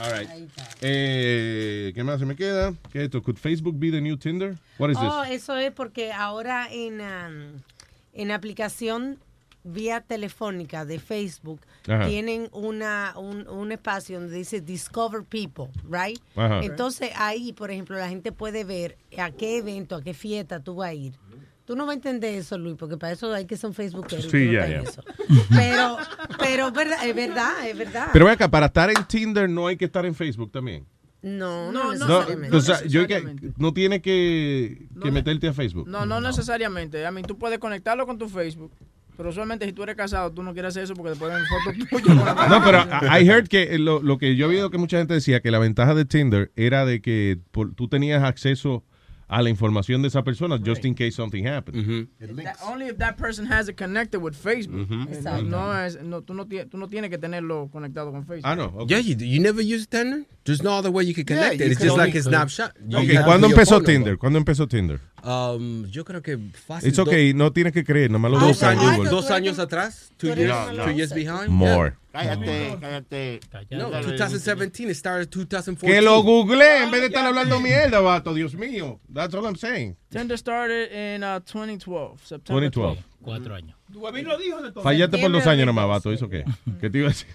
All 0.01 0.17
right. 0.19 0.30
Eh, 0.82 1.91
¿Qué 1.93 2.03
más 2.03 2.19
se 2.19 2.25
me 2.25 2.35
queda? 2.35 2.74
¿Qué 2.91 3.00
es 3.00 3.03
esto? 3.06 3.22
Could 3.22 3.38
Facebook 3.38 3.77
be 3.77 3.91
the 3.91 4.00
new 4.01 4.16
Tinder? 4.17 4.58
What 4.80 4.90
is 4.91 4.98
Oh, 5.00 5.24
this? 5.24 5.33
eso 5.33 5.58
es 5.58 5.72
porque 5.72 6.11
ahora 6.14 6.67
en, 6.72 7.01
um, 7.01 7.61
en 8.14 8.32
aplicación 8.32 9.17
vía 9.64 10.02
telefónica 10.02 10.86
de 10.86 11.00
Facebook 11.00 11.62
Ajá. 11.88 12.08
tienen 12.08 12.50
una, 12.52 13.14
un, 13.18 13.48
un 13.48 13.72
espacio 13.72 14.20
donde 14.20 14.36
dice 14.36 14.62
Discover 14.62 15.24
People, 15.24 15.70
right? 15.90 16.20
Ajá. 16.36 16.62
Entonces 16.64 17.12
ahí, 17.16 17.54
por 17.54 17.72
ejemplo, 17.72 17.98
la 17.98 18.10
gente 18.10 18.32
puede 18.32 18.64
ver 18.64 18.98
a 19.18 19.32
qué 19.32 19.58
evento, 19.58 19.96
a 19.96 20.02
qué 20.02 20.14
fiesta 20.14 20.60
tú 20.60 20.76
vas 20.76 20.90
a 20.90 20.94
ir. 20.94 21.14
Tú 21.66 21.76
no 21.76 21.86
vas 21.86 21.94
a 21.94 21.96
entender 21.96 22.34
eso, 22.36 22.58
Luis, 22.58 22.76
porque 22.78 22.98
para 22.98 23.14
eso 23.14 23.32
hay 23.34 23.46
que 23.46 23.56
ser 23.56 23.68
un 23.70 23.74
Facebookero. 23.76 24.22
y 24.28 24.30
Sí, 24.30 24.46
no 24.48 24.52
ya, 24.54 24.68
ya. 24.68 24.80
eso. 24.82 25.04
Pero, 25.56 25.98
pero 26.40 26.68
es 26.68 26.74
verdad, 26.74 27.08
es 27.08 27.16
verdad, 27.16 27.68
es 27.70 27.78
verdad. 27.78 28.08
Pero 28.12 28.28
acá, 28.30 28.50
para 28.50 28.66
estar 28.66 28.90
en 28.90 29.06
Tinder 29.06 29.48
no 29.50 29.68
hay 29.68 29.78
que 29.78 29.86
estar 29.86 30.06
en 30.06 30.16
Facebook 30.16 30.52
también. 30.52 30.86
no, 31.22 31.72
no, 31.72 31.94
No, 31.94 31.94
no, 31.94 32.08
No, 32.08 32.20
necesariamente. 32.20 32.58
o 32.58 32.62
sea, 32.62 32.84
yo 32.88 33.06
que 33.08 33.54
no 33.58 33.74
tiene 33.74 34.02
que, 34.02 34.88
que 35.02 35.12
meterte 35.12 35.48
a 35.48 35.54
Facebook. 35.54 35.88
No, 35.88 36.06
no 36.06 36.20
necesariamente. 36.20 37.06
A 37.06 37.12
mí 37.12 37.22
tú 37.22 37.38
puedes 37.38 37.60
conectarlo 37.60 38.06
con 38.08 38.18
tu 38.18 38.28
Facebook. 38.28 38.72
Pero 39.22 39.30
usualmente 39.30 39.67
si 39.67 39.72
tú 39.74 39.83
eres 39.83 39.95
casado, 39.95 40.32
tú 40.32 40.41
no 40.41 40.51
quieres 40.51 40.69
hacer 40.69 40.83
eso 40.85 40.95
porque 40.95 41.11
después 41.11 41.32
ven 41.32 41.43
fotos 41.45 41.90
tuyas. 42.06 42.50
No, 42.50 42.64
pero 42.64 42.80
I 43.19 43.24
heard 43.30 43.48
que 43.48 43.77
lo, 43.77 44.01
lo 44.01 44.17
que 44.17 44.35
yo 44.35 44.48
he 44.48 44.56
oído 44.56 44.72
que 44.72 44.80
mucha 44.80 44.98
gente 44.98 45.14
decía 45.14 45.41
que 45.41 45.51
la 45.51 45.59
ventaja 45.59 45.93
de 45.93 46.06
Tinder 46.06 46.51
era 46.56 46.85
de 46.85 47.01
que 47.03 47.38
por- 47.51 47.75
tú 47.75 47.88
tenías 47.88 48.24
acceso 48.24 48.83
a 49.27 49.41
la 49.43 49.50
información 49.50 50.01
de 50.01 50.08
esa 50.08 50.24
persona 50.24 50.58
just 50.58 50.83
in 50.85 50.93
case 50.95 51.11
something 51.11 51.45
happened. 51.48 52.08
That- 52.19 52.58
only 52.66 52.88
if 52.88 52.98
that 52.98 53.16
person 53.16 53.45
has 53.50 53.69
it 53.69 53.77
connected 53.77 54.17
with 54.19 54.33
Facebook. 54.33 54.88
Exacto. 55.09 55.43
No 55.43 55.72
es, 55.80 56.01
no, 56.03 56.22
tú, 56.24 56.33
no 56.33 56.48
tienes, 56.48 56.69
tú 56.69 56.77
no 56.77 56.88
tienes 56.90 57.09
que 57.11 57.17
tenerlo 57.19 57.69
conectado 57.72 58.11
con 58.11 58.25
Facebook. 58.25 58.45
Ah, 58.45 58.56
no. 58.56 58.85
Yeah, 58.88 59.00
you, 59.00 59.16
you 59.16 59.40
never 59.40 59.61
use 59.64 59.85
Tinder? 59.88 60.25
There's 60.44 60.64
no 60.64 60.72
other 60.72 60.90
way 60.90 61.03
you 61.06 61.14
can 61.14 61.24
connect 61.26 61.60
Yeah, 61.60 61.66
it. 61.68 61.72
It's 61.74 61.82
just 61.84 61.98
like 61.98 62.16
a 62.18 62.22
snapshot. 62.24 62.74
You 62.88 62.98
Ok, 62.98 63.10
have 63.16 63.26
¿cuándo 63.26 63.48
empezó 63.48 63.76
phone. 63.76 63.86
Tinder? 63.86 64.18
¿Cuándo 64.18 64.40
empezó 64.40 64.68
Tinder? 64.68 65.00
Um, 65.24 65.86
yo 65.92 66.03
creo 66.03 66.24
que 66.24 66.36
fácil. 66.66 66.90
It's 66.90 66.98
okay, 66.98 67.32
no 67.36 67.52
tienes 67.52 67.74
que 67.74 67.84
creer, 67.84 68.10
nomás 68.10 68.32
lo 68.32 68.40
Dos 68.40 68.48
busca 68.50 68.74
en 68.74 68.80
años, 68.80 68.95
Google. 68.98 69.10
dos 69.11 69.30
años 69.30 69.60
atrás, 69.60 70.11
two 70.18 70.34
years, 70.34 70.52
una 70.74 70.84
two 70.86 70.92
years 70.94 71.14
behind. 71.14 71.50
More. 71.50 71.94
Cállate, 72.11 72.76
cállate. 72.82 73.40
No, 73.70 73.92
2017 73.92 74.90
it 74.90 74.95
started 74.95 75.30
2014. 75.30 75.86
Que 75.86 76.02
lo 76.02 76.24
googleé 76.24 76.84
en 76.86 76.92
vez 76.92 77.02
de 77.02 77.08
estar 77.08 77.24
hablando 77.24 77.60
mierda, 77.60 78.00
vato, 78.00 78.34
Dios 78.34 78.56
mío. 78.56 79.00
That's 79.14 79.36
all 79.36 79.45
I'm 79.45 79.56
saying. 79.56 79.95
Tinder 80.10 80.38
started 80.40 80.92
in 80.92 81.24
uh, 81.24 81.40
2012, 81.40 82.18
September 82.26 82.61
2012. 82.72 83.03
Cuatro 83.22 83.53
años. 83.53 83.78
Todo. 83.94 84.82
Fallaste 84.82 85.18
por 85.20 85.32
dos 85.32 85.45
años 85.45 85.68
nomás, 85.68 85.88
vato, 85.88 86.11
¿eso 86.11 86.28
qué? 86.28 86.44
¿Qué 86.80 86.90
te 86.90 86.98
iba 86.98 87.08
a 87.08 87.11
decir? 87.11 87.28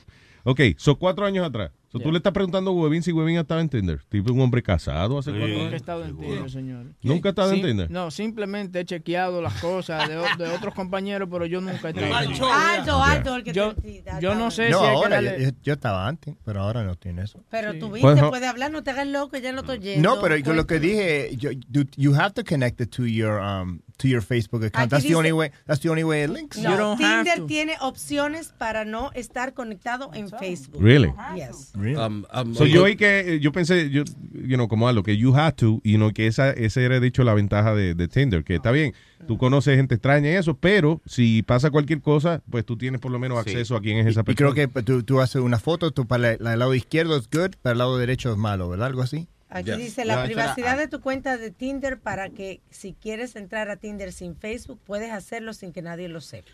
Ok, 0.42 0.60
son 0.76 0.96
cuatro 0.96 1.24
años 1.24 1.46
atrás. 1.46 1.70
So, 1.88 2.00
Tú 2.00 2.10
le 2.10 2.18
estás 2.18 2.32
preguntando 2.32 2.72
a 2.72 2.74
Webin 2.74 3.00
si 3.02 3.12
Webin 3.12 3.36
estaba 3.38 3.60
en 3.60 3.68
Tinder. 3.68 4.00
Tipo 4.08 4.32
un 4.32 4.40
hombre 4.40 4.60
casado 4.62 5.18
hace 5.18 5.30
cuatro 5.30 5.46
Nunca 5.48 5.60
he 5.60 5.66
años. 5.66 5.74
estado 5.74 6.04
en 6.04 6.16
Tinder, 6.18 6.50
señor. 6.50 6.86
¿Nunca 7.00 7.28
he 7.28 7.30
estado 7.30 7.52
en 7.52 7.62
Tinder? 7.62 7.90
No, 7.90 8.10
simplemente 8.10 8.80
he 8.80 8.84
chequeado 8.84 9.40
las 9.40 9.54
cosas 9.60 10.08
de, 10.08 10.16
otros 10.48 10.74
compañeros, 10.74 11.28
pero 11.30 11.46
yo 11.46 11.60
nunca 11.60 11.88
he 11.88 11.92
estado. 11.92 12.14
Alto, 12.52 13.02
alto, 13.02 13.36
el 13.36 13.44
que 13.44 13.52
yo, 13.52 13.74
te- 13.76 14.02
yo 14.20 14.34
no 14.34 14.50
sé 14.50 14.68
No, 14.68 14.80
si 14.80 14.84
hay 14.84 14.90
que 14.90 14.96
ahora, 14.96 15.16
darle- 15.22 15.44
yo, 15.44 15.50
yo 15.62 15.72
estaba 15.74 16.08
antes, 16.08 16.34
pero 16.44 16.60
ahora 16.62 16.82
no 16.82 16.96
tiene 16.96 17.22
eso. 17.22 17.42
Pero 17.50 17.72
tú 17.78 17.88
Pues, 17.90 18.02
viste, 18.02 18.20
no. 18.20 18.30
puedes 18.30 18.48
hablar, 18.48 18.72
no 18.72 18.82
te 18.82 18.90
hagas 18.90 19.06
loco, 19.06 19.36
ya 19.38 19.52
no 19.52 19.60
estoy 19.60 19.78
yendo. 19.78 20.16
No, 20.16 20.20
pero 20.20 20.36
yo 20.36 20.52
lo 20.54 20.66
que 20.66 20.80
dije, 20.80 21.36
yo, 21.36 21.50
you, 21.52 21.84
you 21.96 22.14
have 22.14 22.32
to 22.34 22.42
connect 22.44 22.80
it 22.80 22.90
to 22.90 23.06
your 23.06 23.40
um 23.40 23.80
to 23.98 24.08
your 24.08 24.22
Facebook 24.22 24.64
account. 24.64 24.86
Aquí 24.86 24.90
That's 24.90 25.04
the 25.04 25.14
only 25.14 25.32
way. 25.32 25.50
That's 25.66 25.80
the 25.80 25.88
only 25.88 26.04
way 26.04 26.22
it 26.24 26.30
links. 26.30 26.58
No, 26.58 26.96
Tinder 26.96 27.46
tiene 27.46 27.76
opciones 27.80 28.52
para 28.56 28.84
no 28.84 29.10
estar 29.14 29.54
conectado 29.54 30.10
en 30.14 30.28
Facebook. 30.30 30.82
Really? 30.82 31.12
Yes. 31.34 31.72
Um, 31.74 32.24
um, 32.32 32.54
So, 32.54 32.66
yo 32.66 32.84
oí 32.84 32.96
que, 32.96 33.38
yo 33.40 33.52
pensé, 33.52 33.90
yo, 33.90 34.04
you 34.32 34.56
know, 34.56 34.68
como 34.68 34.88
algo, 34.88 35.02
que 35.02 35.16
you 35.16 35.34
had 35.34 35.54
to, 35.56 35.80
y 35.82 35.96
no 35.98 36.12
que 36.12 36.26
esa, 36.26 36.50
ese 36.50 36.84
era, 36.84 37.00
dicho, 37.00 37.24
la 37.24 37.34
ventaja 37.34 37.74
de, 37.74 37.94
de 37.94 38.08
Tinder, 38.08 38.44
que 38.44 38.56
está 38.56 38.70
bien, 38.70 38.92
tú 39.26 39.38
conoces 39.38 39.76
gente 39.76 39.94
extraña 39.94 40.30
y 40.30 40.34
eso, 40.34 40.56
pero 40.56 41.00
si 41.06 41.42
pasa 41.42 41.70
cualquier 41.70 42.00
cosa, 42.00 42.42
pues 42.50 42.64
tú 42.64 42.76
tienes 42.76 43.00
por 43.00 43.10
lo 43.10 43.18
menos 43.18 43.38
acceso 43.38 43.76
a 43.76 43.80
quién 43.80 43.98
es 43.98 44.06
esa 44.06 44.20
Y 44.20 44.24
persona. 44.24 44.36
creo 44.36 44.54
que 44.54 44.68
pues, 44.68 44.84
tú, 44.84 45.02
tú 45.02 45.20
haces 45.20 45.42
una 45.42 45.58
foto, 45.58 45.90
tú 45.90 46.06
para 46.06 46.32
el, 46.32 46.46
el 46.46 46.58
lado 46.58 46.74
izquierdo 46.74 47.16
es 47.16 47.28
good, 47.30 47.54
para 47.62 47.72
el 47.72 47.78
lado 47.78 47.96
derecho 47.98 48.30
es 48.30 48.36
malo, 48.38 48.68
¿verdad? 48.68 48.88
Algo 48.88 49.02
así. 49.02 49.28
Aquí 49.48 49.70
dice 49.76 50.04
la 50.04 50.14
privacidad 50.24 50.72
era- 50.74 50.80
de 50.82 50.88
tu 50.88 51.00
cuenta 51.00 51.36
de 51.36 51.50
Tinder 51.50 51.98
para 52.00 52.30
que 52.30 52.60
si 52.70 52.94
quieres 52.94 53.36
entrar 53.36 53.70
a 53.70 53.76
Tinder 53.76 54.12
sin 54.12 54.34
Facebook, 54.36 54.80
puedes 54.84 55.12
hacerlo 55.12 55.52
sin 55.54 55.72
que 55.72 55.82
nadie 55.82 56.08
lo 56.08 56.20
sepa. 56.20 56.48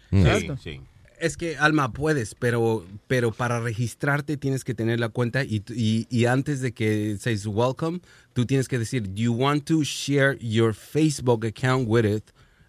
Es 1.18 1.36
que, 1.36 1.56
Alma, 1.56 1.92
puedes, 1.92 2.34
pero, 2.34 2.84
pero 3.06 3.30
para 3.30 3.60
registrarte 3.60 4.36
tienes 4.36 4.64
que 4.64 4.74
tener 4.74 4.98
la 4.98 5.08
cuenta 5.08 5.44
y, 5.44 5.62
y, 5.68 6.06
y 6.10 6.24
antes 6.26 6.60
de 6.60 6.72
que 6.72 7.16
says 7.20 7.46
welcome, 7.46 8.00
tú 8.32 8.44
tienes 8.44 8.66
que 8.66 8.76
decir, 8.78 9.02
do 9.04 9.22
you 9.22 9.32
want 9.32 9.64
to 9.66 9.84
share 9.84 10.36
your 10.40 10.74
Facebook 10.74 11.46
account 11.46 11.86
with 11.88 12.04
it? 12.04 12.24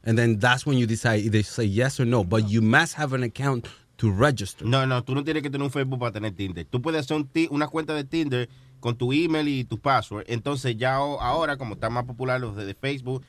And 0.06 0.18
then 0.20 0.38
that's 0.38 0.68
when 0.68 0.78
you 0.78 0.86
decide 0.86 1.22
either 1.26 1.44
say 1.44 1.66
yes 1.68 2.00
or 2.00 2.06
no, 2.06 2.24
but 2.24 2.48
you 2.48 2.62
must 2.62 2.98
have 3.00 3.16
an 3.16 3.24
account 3.24 3.68
to 3.98 4.12
register. 4.12 4.68
No, 4.68 4.86
no, 4.86 5.04
tú 5.04 5.16
no 5.16 5.24
tienes 5.24 5.42
que 5.42 5.50
tener 5.50 5.64
un 5.66 5.72
Facebook 5.72 6.00
para 6.00 6.12
tener 6.12 6.34
Tinder. 6.36 6.64
Tú 6.66 6.80
puedes 6.82 7.00
hacer 7.02 7.18
un 7.18 7.28
ti- 7.28 7.48
una 7.50 7.68
cuenta 7.68 7.96
de 7.96 8.04
Tinder 8.04 8.50
con 8.84 8.98
tu 8.98 9.14
email 9.14 9.48
y 9.48 9.64
tu 9.64 9.80
password. 9.80 10.26
Entonces 10.28 10.76
ya 10.76 11.00
o- 11.02 11.22
ahora, 11.22 11.56
como 11.56 11.76
está 11.76 11.90
más 11.90 12.04
popular 12.04 12.42
los 12.42 12.58
de, 12.58 12.66
de 12.66 12.74
Facebook, 12.74 13.24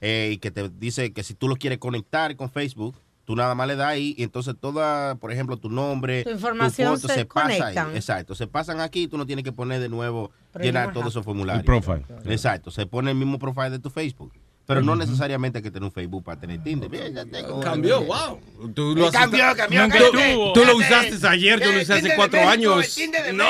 eh, 0.00 0.30
y 0.34 0.38
que 0.38 0.52
te 0.52 0.68
dice 0.68 1.12
que 1.12 1.24
si 1.24 1.34
tú 1.34 1.48
lo 1.48 1.56
quieres 1.56 1.78
conectar 1.80 2.36
con 2.36 2.48
Facebook, 2.48 2.96
tú 3.24 3.34
nada 3.34 3.56
más 3.56 3.66
le 3.66 3.74
das 3.74 3.88
ahí 3.88 4.14
y 4.16 4.22
entonces 4.22 4.54
toda, 4.60 5.16
por 5.16 5.32
ejemplo, 5.32 5.56
tu 5.56 5.68
nombre, 5.68 6.22
Tu 6.22 6.30
información 6.30 6.96
foto, 6.96 7.12
se 7.12 7.24
pasa 7.24 7.42
conectan. 7.58 7.90
ahí. 7.90 7.96
Exacto, 7.96 8.36
se 8.36 8.46
pasan 8.46 8.80
aquí, 8.80 9.08
tú 9.08 9.18
no 9.18 9.26
tienes 9.26 9.44
que 9.44 9.50
poner 9.50 9.80
de 9.80 9.88
nuevo, 9.88 10.30
Pero 10.52 10.64
llenar 10.64 10.92
todos 10.92 11.08
esos 11.08 11.24
formularios. 11.24 11.60
El 11.62 11.66
profile. 11.66 12.04
Exacto, 12.26 12.70
se 12.70 12.86
pone 12.86 13.10
el 13.10 13.16
mismo 13.16 13.40
profile 13.40 13.70
de 13.70 13.80
tu 13.80 13.90
Facebook. 13.90 14.32
Pero 14.74 14.82
no 14.86 14.96
necesariamente 14.96 15.58
hay 15.58 15.62
que 15.62 15.70
tener 15.70 15.84
un 15.84 15.92
Facebook 15.92 16.24
para 16.24 16.40
tener 16.40 16.62
Tinder. 16.62 16.88
Mira, 16.90 17.08
ya 17.08 17.24
tengo- 17.26 17.60
Cambió, 17.60 18.02
wow. 18.02 18.38
Tú 18.74 18.92
Eh, 18.92 19.10
cambió, 19.12 19.44
cambió, 19.56 19.82
Nunca 19.82 19.98
cambió. 19.98 20.32
tuvo. 20.34 20.52
Tú 20.52 20.64
lo 20.64 20.76
usaste 20.76 21.26
ayer, 21.28 21.58
tú 21.60 21.66
lo 21.66 21.72
El 21.72 21.82
usaste 21.82 22.06
hace 22.08 22.16
cuatro 22.16 22.40
México, 22.40 22.72
años. 22.74 22.98
el 22.98 23.36
No, 23.36 23.44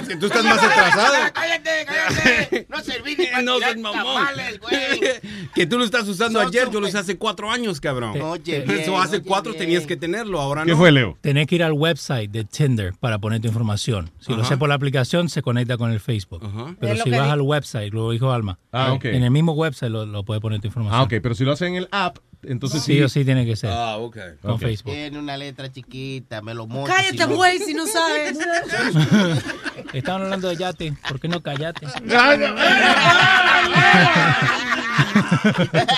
es 0.00 0.08
que 0.08 0.16
tú 0.16 0.26
estás 0.26 0.44
más 0.44 0.62
atrasado. 0.62 1.14
Cállate, 1.32 1.70
cállate. 1.86 2.66
No 2.68 2.80
serví 2.80 3.14
ni 3.16 3.26
para 3.26 3.42
No 3.42 3.56
tirar 3.56 3.70
seas 3.72 3.82
mamón. 3.82 4.14
tamales, 4.14 4.60
güey. 4.60 4.74
Que 5.54 5.66
tú 5.66 5.78
lo 5.78 5.84
estás 5.84 6.08
usando 6.08 6.40
Son 6.40 6.48
ayer, 6.48 6.68
yo 6.70 6.80
lo 6.80 6.88
usé 6.88 6.98
hace 6.98 7.16
cuatro 7.16 7.48
años, 7.50 7.80
cabrón. 7.80 8.20
Oye, 8.20 8.56
Eso 8.64 8.66
bien, 8.92 8.94
hace 9.00 9.16
oye, 9.18 9.24
cuatro 9.24 9.52
bien. 9.52 9.64
tenías 9.64 9.86
que 9.86 9.96
tenerlo, 9.96 10.40
ahora 10.40 10.64
¿Qué 10.64 10.72
no. 10.72 10.76
fue, 10.76 10.90
Leo? 10.90 11.16
Tenés 11.20 11.46
que 11.46 11.54
ir 11.54 11.62
al 11.62 11.72
website 11.74 12.30
de 12.30 12.44
Tinder 12.44 12.92
para 12.98 13.18
poner 13.18 13.40
tu 13.40 13.46
información. 13.48 14.10
Si 14.18 14.30
lo 14.32 14.38
Ajá. 14.38 14.46
haces 14.46 14.58
por 14.58 14.68
la 14.68 14.74
aplicación, 14.74 15.28
se 15.28 15.42
conecta 15.42 15.76
con 15.76 15.92
el 15.92 16.00
Facebook. 16.00 16.40
Pero 16.80 16.92
Es 16.92 16.98
lo 16.98 17.04
si 17.04 17.10
que 17.10 17.16
vas 17.18 17.26
di- 17.28 17.32
al 17.32 17.40
website, 17.42 17.92
lo 17.92 18.10
dijo 18.10 18.32
Alma. 18.32 18.58
Ah, 18.72 18.92
ok. 18.94 19.04
En 19.04 19.22
el 19.22 19.30
mismo 19.30 19.52
website 19.52 19.90
lo, 19.92 20.06
lo 20.06 20.24
puedes 20.24 20.40
poner 20.40 20.60
tu 20.64 20.68
información. 20.68 21.00
Ah, 21.00 21.04
ok, 21.04 21.14
pero 21.22 21.34
si 21.34 21.44
lo 21.44 21.52
hacen 21.52 21.68
en 21.68 21.76
el 21.76 21.88
app, 21.90 22.18
entonces 22.48 22.82
sí. 22.82 23.00
o 23.02 23.08
sí 23.08 23.24
tiene 23.24 23.44
que 23.46 23.56
ser. 23.56 23.70
Ah, 23.70 23.96
ok. 23.98 24.16
Con 24.42 24.50
Ok. 24.52 24.60
Facebook. 24.60 24.92
Tiene 24.92 25.18
una 25.18 25.36
letra 25.36 25.70
chiquita, 25.70 26.42
me 26.42 26.54
lo 26.54 26.66
monto. 26.66 26.90
Cállate, 26.92 27.24
güey, 27.26 27.58
si 27.58 27.74
no 27.74 27.86
sabes. 27.86 28.38
Estaban 29.92 30.22
hablando 30.22 30.48
de 30.48 30.56
yate. 30.56 30.94
¿Por 31.08 31.20
qué 31.20 31.28
no 31.28 31.42
callate? 31.42 31.86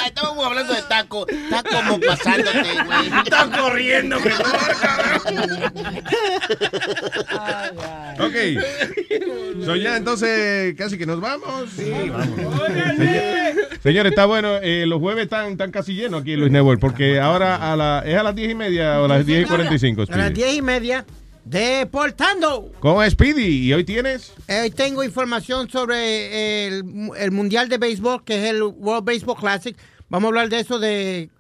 Estamos 0.07 0.45
hablando 0.45 0.73
de 0.75 0.83
taco. 0.83 1.27
Está 1.29 1.63
como 1.63 2.01
pasándote, 2.01 2.63
güey. 2.85 3.21
Está 3.25 3.51
corriendo, 3.51 4.17
Ok. 8.19 8.35
So 9.65 9.77
ya 9.77 9.97
entonces 9.97 10.75
casi 10.77 10.99
que 10.99 11.07
nos 11.07 11.21
vamos. 11.21 11.71
Sí, 11.77 11.91
vamos. 12.11 12.63
Señores, 13.83 14.13
está 14.13 14.27
bueno. 14.27 14.57
eh, 14.63 14.85
los 14.87 15.01
jueves 15.01 15.25
están, 15.25 15.53
están 15.53 15.71
casi 15.71 15.95
llenos 15.95 16.23
aquí 16.23 16.36
Luis 16.37 16.53
Network 16.53 16.81
porque 16.81 17.19
ahora 17.21 17.73
a 17.73 17.77
la, 17.77 18.03
es 18.07 18.17
a 18.17 18.23
las 18.23 18.35
10 18.35 18.51
y 18.51 18.55
media 18.55 19.01
o 19.01 19.05
a 19.07 19.09
las 19.09 19.27
10 19.27 19.43
y 19.43 19.49
45. 19.49 20.03
A 20.03 20.05
las 20.05 20.15
Speedy. 20.29 20.33
diez 20.35 20.57
y 20.57 20.63
media, 20.63 21.05
deportando. 21.45 22.73
¿Cómo 22.81 23.03
es 23.03 23.13
Speedy? 23.13 23.67
¿Y 23.67 23.73
hoy 23.73 23.85
tienes? 23.85 24.33
Hoy 24.49 24.71
tengo 24.71 25.03
información 25.05 25.69
sobre 25.71 26.67
el, 26.67 26.85
el 27.19 27.31
Mundial 27.33 27.69
de 27.69 27.79
Béisbol, 27.79 28.25
que 28.25 28.37
es 28.39 28.51
el 28.51 28.63
World 28.63 29.05
Baseball 29.05 29.37
Classic. 29.37 29.77
Vamos 30.09 30.27
a 30.27 30.29
hablar 30.29 30.49
de 30.49 30.61
eso, 30.61 30.79
de 30.79 31.31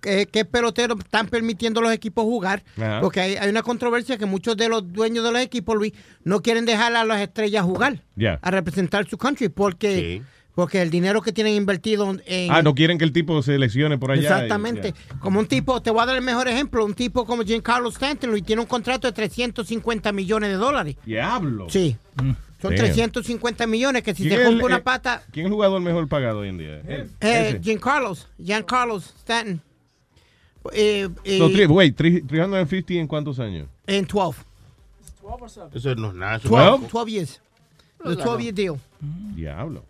qué, 0.00 0.26
qué 0.30 0.44
peloteros 0.44 0.98
están 1.00 1.28
permitiendo 1.28 1.80
los 1.80 1.92
equipos 1.92 2.24
jugar. 2.24 2.62
Ajá. 2.76 3.00
Porque 3.00 3.20
hay, 3.20 3.36
hay 3.36 3.48
una 3.50 3.62
controversia 3.62 4.16
que 4.18 4.26
muchos 4.26 4.56
de 4.56 4.68
los 4.68 4.92
dueños 4.92 5.24
de 5.24 5.32
los 5.32 5.40
equipos, 5.40 5.74
Luis, 5.76 5.92
no 6.24 6.40
quieren 6.42 6.64
dejar 6.64 6.94
a 6.94 7.04
las 7.04 7.20
estrellas 7.20 7.64
jugar, 7.64 8.02
Ya. 8.16 8.38
a 8.42 8.50
representar 8.50 9.08
su 9.08 9.18
country, 9.18 9.48
porque, 9.48 10.22
porque 10.54 10.82
el 10.82 10.90
dinero 10.90 11.22
que 11.22 11.32
tienen 11.32 11.54
invertido 11.54 12.14
en... 12.26 12.50
Ah, 12.52 12.62
no 12.62 12.74
quieren 12.74 12.98
que 12.98 13.04
el 13.04 13.12
tipo 13.12 13.40
se 13.42 13.58
lesione 13.58 13.96
por 13.98 14.10
allá. 14.10 14.22
Exactamente. 14.22 14.94
Como 15.20 15.38
un 15.38 15.46
tipo, 15.46 15.80
te 15.80 15.90
voy 15.90 16.02
a 16.02 16.06
dar 16.06 16.16
el 16.16 16.22
mejor 16.22 16.46
ejemplo, 16.48 16.84
un 16.84 16.94
tipo 16.94 17.24
como 17.24 17.42
Giancarlo 17.42 17.88
Stanton, 17.88 18.30
Luis, 18.30 18.44
tiene 18.44 18.60
un 18.60 18.68
contrato 18.68 19.06
de 19.06 19.12
350 19.12 20.12
millones 20.12 20.50
de 20.50 20.56
dólares. 20.56 20.96
Diablo. 21.06 21.68
Sí. 21.70 21.96
Son 22.60 22.70
Damn. 22.76 22.84
350 22.84 23.66
millones 23.66 24.02
que 24.02 24.14
si 24.14 24.22
¿Quién 24.24 24.38
se 24.38 24.44
rompe 24.44 24.64
una 24.64 24.76
eh, 24.76 24.82
pata, 24.82 25.22
¿Quién 25.32 25.46
es 25.46 25.50
el 25.50 25.54
jugador 25.54 25.80
mejor 25.80 26.06
pagado 26.06 26.40
hoy 26.40 26.48
en 26.50 26.58
día? 26.58 26.80
Eh, 26.86 27.08
Ese. 27.20 27.60
Giancarlos, 27.60 28.28
Giancarlos 28.38 29.06
Stanton. 29.18 29.60
Eh, 30.72 31.08
eh, 31.24 31.38
So, 31.38 31.50
tri- 31.50 31.68
wait, 31.68 31.98
tri- 31.98 32.24
350 32.26 32.92
en 32.94 33.06
cuántos 33.08 33.40
años? 33.40 33.68
en 33.86 34.06
12. 34.06 34.42
Eso 35.74 35.94
no 35.94 36.08
es 36.10 36.14
nada. 36.14 36.36
eso 36.36 36.48
12, 36.48 36.84
es 36.86 36.92
12 36.92 37.10
years. 37.10 37.40
The 38.04 38.14
12 38.16 38.42
year 38.42 38.54
deal. 38.54 38.76
Diablo. 39.34 39.84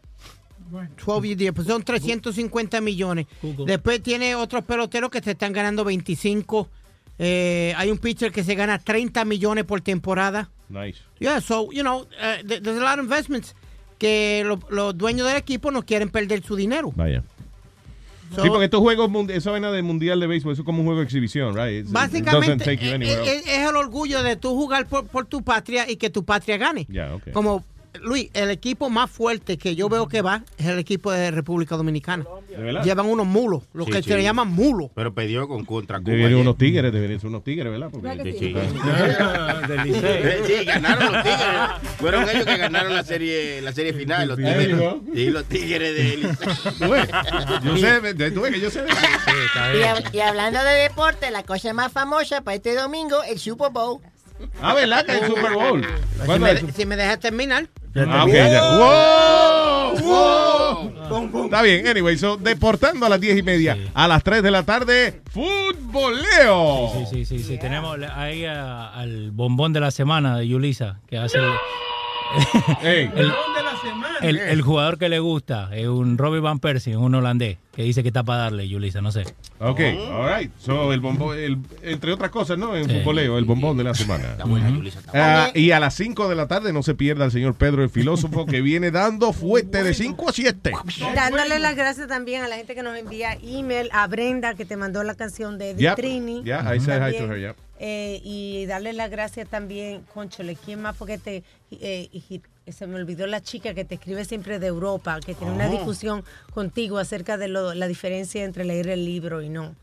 12 1.04 1.26
year 1.28 1.36
deal. 1.38 1.54
Pues 1.54 1.66
son 1.66 1.82
350 1.82 2.80
millones. 2.80 3.26
Después 3.66 4.02
tiene 4.02 4.34
otros 4.34 4.64
peloteros 4.64 5.10
que 5.10 5.20
se 5.20 5.32
están 5.32 5.52
ganando 5.52 5.84
25. 5.84 6.68
Eh, 7.18 7.74
hay 7.76 7.90
un 7.90 7.98
pitcher 7.98 8.32
que 8.32 8.42
se 8.42 8.54
gana 8.54 8.78
30 8.78 9.24
millones 9.24 9.64
por 9.64 9.80
temporada. 9.80 10.50
Nice. 10.68 10.98
Yeah, 11.20 11.40
so, 11.40 11.70
you 11.70 11.82
know, 11.82 12.00
uh, 12.02 12.46
th- 12.46 12.62
there's 12.62 12.78
a 12.78 12.80
lot 12.82 12.98
of 12.98 13.04
investments 13.04 13.54
que 13.98 14.42
lo- 14.44 14.58
los 14.70 14.96
dueños 14.96 15.26
del 15.28 15.36
equipo 15.36 15.70
no 15.70 15.82
quieren 15.82 16.08
perder 16.10 16.42
su 16.42 16.56
dinero. 16.56 16.90
Vaya. 16.96 17.22
So- 18.34 18.42
sí, 18.42 18.48
porque 18.48 18.64
estos 18.64 18.80
juegos, 18.80 19.10
esa 19.28 19.50
vaina 19.50 19.70
de 19.70 19.82
mundial 19.82 20.18
de 20.18 20.26
béisbol, 20.26 20.54
eso 20.54 20.62
es 20.62 20.66
como 20.66 20.78
un 20.80 20.86
juego 20.86 21.00
de 21.00 21.04
exhibición, 21.04 21.54
right? 21.54 21.84
It's- 21.84 21.92
Básicamente, 21.92 22.72
eh, 22.72 23.42
es, 23.44 23.68
el 23.68 23.76
orgullo 23.76 24.22
de 24.22 24.36
tú 24.36 24.54
jugar 24.56 24.86
por, 24.88 25.06
por 25.06 25.26
tu 25.26 25.42
patria 25.42 25.88
y 25.90 25.96
que 25.96 26.08
tu 26.08 26.24
patria 26.24 26.56
gane. 26.56 26.86
Ya, 26.88 27.14
ok. 27.14 27.30
Como, 27.32 27.62
Luis, 28.00 28.30
el 28.32 28.50
equipo 28.50 28.88
más 28.90 29.10
fuerte 29.10 29.58
que 29.58 29.76
yo 29.76 29.88
veo 29.88 30.08
que 30.08 30.22
va 30.22 30.42
es 30.56 30.66
el 30.66 30.78
equipo 30.78 31.12
de 31.12 31.30
República 31.30 31.76
Dominicana. 31.76 32.24
¿De 32.48 32.56
verdad? 32.56 32.82
Llevan 32.84 33.06
unos 33.06 33.26
mulos, 33.26 33.64
lo 33.74 33.84
Sí, 33.84 33.90
que 33.92 34.02
sí. 34.02 34.08
se 34.08 34.16
le 34.16 34.22
llaman 34.22 34.48
mulos. 34.48 34.90
Pero 34.94 35.12
perdió 35.14 35.46
con 35.46 35.64
contra 35.64 36.00
Cuba. 36.00 36.12
Deberían 36.12 36.40
unos 36.40 36.56
tigres, 36.56 36.92
deberían 36.92 37.20
ser 37.20 37.28
unos 37.28 37.44
tigres, 37.44 37.70
¿verdad? 37.70 37.90
Porque- 37.90 38.32
Sí, 38.32 38.38
sí. 38.38 38.52
Del 39.68 39.82
Licey. 39.84 40.58
Sí, 40.58 40.64
ganaron 40.64 41.12
los 41.12 41.22
tigres. 41.22 41.92
Fueron 41.98 42.28
ellos 42.30 42.44
que 42.46 42.56
ganaron 42.56 42.94
la 42.94 43.04
serie, 43.04 43.60
la 43.62 43.72
serie 43.72 43.92
final. 43.92 44.28
Los 44.28 44.36
tigres. 44.36 44.78
Sí, 45.14 45.30
los 45.30 45.44
tigres 45.44 45.94
de 45.94 46.26
ves, 46.88 47.08
Yo 47.64 47.76
sé, 47.76 48.30
tú 48.30 48.40
ves 48.40 48.52
que 48.52 48.60
yo 48.60 48.70
sé 48.70 48.82
de 48.82 48.88
Y, 48.88 49.82
hab- 49.82 50.14
y 50.14 50.20
hablando 50.20 50.62
de 50.64 50.72
deporte, 50.82 51.30
la 51.30 51.42
cosa 51.42 51.72
más 51.72 51.92
famosa 51.92 52.40
para 52.42 52.54
este 52.56 52.74
domingo, 52.74 53.22
el 53.22 53.38
Super 53.38 53.70
Bowl. 53.70 54.00
Ah, 54.60 54.74
¿verdad? 54.74 55.04
Que 55.06 55.12
es 55.16 55.22
el 55.22 55.28
Super 55.28 55.52
Bowl. 55.52 55.84
Si 55.84 56.26
¿Cuándo 56.26 56.46
me, 56.46 56.52
es? 56.52 56.64
si 56.74 56.86
me 56.86 56.96
dejas 56.96 57.20
terminar. 57.20 57.68
Ah, 57.96 58.24
ok, 58.24 58.32
ya. 58.32 58.78
¡Wow! 58.78 59.98
¡Wow! 60.00 61.44
Está 61.44 61.60
bien, 61.62 61.86
anyway, 61.86 62.16
so, 62.16 62.36
deportando 62.38 63.04
a 63.04 63.08
las 63.10 63.20
10 63.20 63.38
y 63.38 63.42
media. 63.42 63.76
A 63.94 64.08
las 64.08 64.22
3 64.24 64.42
de 64.42 64.50
la 64.50 64.62
tarde, 64.62 65.20
futboleo. 65.30 66.90
Sí, 66.94 67.04
sí, 67.10 67.24
sí, 67.24 67.38
sí. 67.44 67.58
Tenemos 67.58 67.98
ahí 68.14 68.44
a- 68.46 68.88
al 68.88 69.30
bombón 69.32 69.72
de 69.72 69.80
la 69.80 69.90
semana 69.90 70.38
de 70.38 70.48
Yulisa, 70.48 71.00
que 71.08 71.18
hace 71.18 71.38
Ey. 72.82 73.10
el, 73.14 73.32
el- 74.22 74.38
el 74.38 74.62
jugador 74.62 74.98
que 74.98 75.08
le 75.08 75.18
gusta. 75.18 75.70
Es 75.74 75.86
un 75.88 76.18
Robbie 76.18 76.40
Van 76.40 76.58
Persie, 76.58 76.96
un 76.96 77.14
holandés, 77.14 77.58
que 77.74 77.82
dice 77.82 78.02
que 78.02 78.08
está 78.08 78.22
para 78.22 78.42
darle, 78.42 78.68
Yulisa, 78.68 79.00
no 79.00 79.10
sé. 79.12 79.24
Ok, 79.58 79.80
all 79.80 80.38
right. 80.38 80.50
So, 80.58 80.92
el 80.92 81.00
bombón, 81.00 81.38
el- 81.38 81.58
entre 81.82 82.12
otras 82.12 82.30
cosas, 82.30 82.58
¿no? 82.58 82.76
En 82.76 82.88
Sí. 82.88 82.98
futboleo, 82.98 83.38
el 83.38 83.44
bombón 83.44 83.76
de 83.76 83.84
la 83.84 83.94
semana. 83.94 84.32
Está 84.32 84.44
buena, 84.44 84.70
Yulisa. 84.70 85.00
está 85.00 85.44
Ah, 85.46 85.50
y 85.54 85.70
a 85.72 85.80
las 85.80 85.94
5 85.94 86.28
de 86.28 86.34
la 86.36 86.46
tarde 86.48 86.72
no 86.72 86.82
se 86.82 86.94
pierda 86.94 87.24
el 87.24 87.30
señor 87.32 87.54
Pedro 87.54 87.82
el 87.82 87.90
filósofo 87.90 88.46
que 88.46 88.60
viene 88.60 88.90
dando 88.90 89.32
fuerte 89.32 89.82
de 89.82 89.94
5 89.94 90.28
a 90.28 90.32
7. 90.32 90.72
Dándole 91.14 91.58
las 91.58 91.76
gracias 91.76 92.08
también 92.08 92.42
a 92.42 92.48
la 92.48 92.56
gente 92.56 92.74
que 92.74 92.82
nos 92.82 92.96
envía 92.96 93.36
email, 93.42 93.88
a 93.92 94.06
Brenda 94.06 94.54
que 94.54 94.64
te 94.64 94.76
mandó 94.76 95.02
la 95.02 95.14
canción 95.14 95.58
de. 95.58 95.74
Trini. 95.96 96.42
Yeah, 96.44 96.74
I 96.74 96.80
said 96.80 97.02
hi 97.06 97.16
to 97.18 97.24
her. 97.24 97.54
Eh, 97.84 98.20
y 98.22 98.64
darle 98.66 98.92
las 98.92 99.10
gracias 99.10 99.48
también, 99.48 100.02
Conchole, 100.14 100.54
¿quién 100.54 100.80
más 100.80 100.96
fue 100.96 101.08
que 101.08 101.18
te... 101.18 101.42
eh, 101.72 102.08
y- 102.12 102.40
se 102.70 102.86
me 102.86 102.94
olvidó 102.94 103.26
la 103.26 103.40
chica 103.42 103.74
que 103.74 103.84
te 103.84 103.96
escribe 103.96 104.24
siempre 104.24 104.60
de 104.60 104.68
Europa, 104.68 105.18
que 105.18 105.34
tiene 105.34 105.52
una 105.52 105.66
Oh. 105.68 105.72
discusión 105.72 106.22
contigo 106.54 106.98
acerca 106.98 107.36
de 107.36 107.48
lo- 107.48 107.74
la 107.74 107.88
diferencia 107.88 108.44
entre 108.44 108.64
leer 108.64 108.86
el 108.88 109.04
libro 109.04 109.42
y 109.42 109.48
no. 109.48 109.74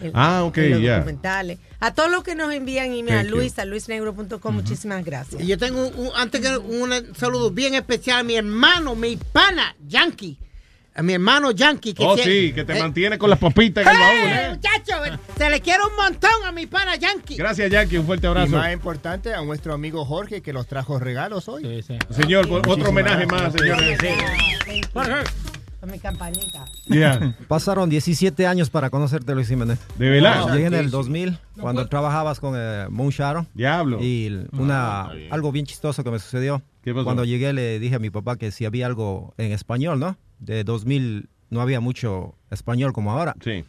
El- 0.00 0.12
Ah, 0.14 0.44
ok, 0.44 0.58
en 0.58 0.70
los 0.70 0.80
ya. 0.82 0.94
documentales. 0.98 1.58
A 1.80 1.92
todos 1.94 2.12
los 2.12 2.22
que 2.22 2.36
nos 2.36 2.54
envían 2.54 2.92
email, 2.92 3.10
a 3.16 3.22
Thank 3.22 3.30
you. 3.30 3.36
Luis, 3.38 3.58
a 3.58 3.64
luisnegro.com, 3.64 4.54
muchísimas 4.54 5.04
gracias. 5.04 5.42
Y 5.42 5.46
yo 5.48 5.58
tengo, 5.58 5.88
un, 5.88 6.10
antes 6.14 6.40
que 6.40 6.56
un 6.56 6.92
saludo 7.16 7.50
bien 7.50 7.74
especial 7.74 8.20
a 8.20 8.22
mi 8.22 8.36
hermano, 8.36 8.94
mi 8.94 9.16
pana, 9.16 9.74
Yankee. 9.88 10.38
A 10.94 11.02
mi 11.02 11.14
hermano 11.14 11.52
Yankee. 11.52 11.94
Que 11.94 12.04
Oh, 12.04 12.16
se- 12.16 12.24
sí, 12.24 12.52
que 12.52 12.64
te 12.64 12.76
eh, 12.76 12.80
mantiene 12.80 13.16
con 13.16 13.30
las 13.30 13.38
papitas 13.38 13.84
en 13.86 13.90
el 13.92 13.98
baúl, 13.98 14.14
¡Eh, 14.14 14.44
¿eh? 14.44 14.48
muchacho! 14.50 15.18
Se 15.38 15.48
le 15.50 15.60
quiere 15.60 15.82
un 15.84 15.96
montón 15.96 16.30
a 16.46 16.52
mi 16.52 16.66
pana 16.66 16.96
Yankee. 16.96 17.36
Gracias, 17.36 17.70
Jackie. 17.70 17.96
Un 17.96 18.04
fuerte 18.06 18.26
Y 18.26 18.28
abrazo. 18.28 18.52
más 18.56 18.72
importante, 18.72 19.32
a 19.32 19.40
nuestro 19.42 19.72
amigo 19.72 20.04
Jorge 20.04 20.42
que 20.42 20.52
nos 20.52 20.66
trajo 20.66 20.98
regalos 20.98 21.48
hoy. 21.48 21.82
Señor, 22.10 22.46
otro 22.50 22.90
homenaje 22.90 23.24
más, 23.26 23.52
señores. 23.54 23.98
Con 25.80 25.90
mi 25.90 25.98
campanita. 25.98 26.64
Yeah. 26.86 27.36
Pasaron 27.48 27.90
17 27.90 28.46
años 28.46 28.70
para 28.70 28.88
conocerte, 28.88 29.34
Luis 29.34 29.48
Jiménez. 29.48 29.80
¿De 29.96 30.10
verdad? 30.10 30.52
Llegué 30.52 30.66
en 30.66 30.74
el 30.74 30.90
2000, 30.92 31.38
cuando 31.60 31.88
trabajabas 31.88 32.38
con 32.38 32.54
eh, 32.56 32.86
Moon 32.88 33.10
Shadow. 33.10 33.46
Diablo. 33.54 33.98
Y 34.00 34.26
l- 34.26 34.46
una, 34.52 35.08
algo 35.30 35.50
bien 35.50 35.66
chistoso 35.66 36.04
que 36.04 36.10
me 36.12 36.20
sucedió. 36.20 36.62
¿Qué 36.82 36.92
pasó? 36.92 37.04
Cuando 37.04 37.24
llegué 37.24 37.52
le 37.52 37.78
dije 37.78 37.94
a 37.96 37.98
mi 37.98 38.10
papá 38.10 38.36
que 38.36 38.50
si 38.50 38.64
había 38.64 38.86
algo 38.86 39.34
en 39.38 39.52
español, 39.52 39.98
¿no? 40.00 40.16
De 40.38 40.64
2000 40.64 41.28
no 41.50 41.60
había 41.60 41.80
mucho 41.80 42.34
español 42.50 42.92
como 42.92 43.12
ahora. 43.12 43.34
Sí. 43.42 43.64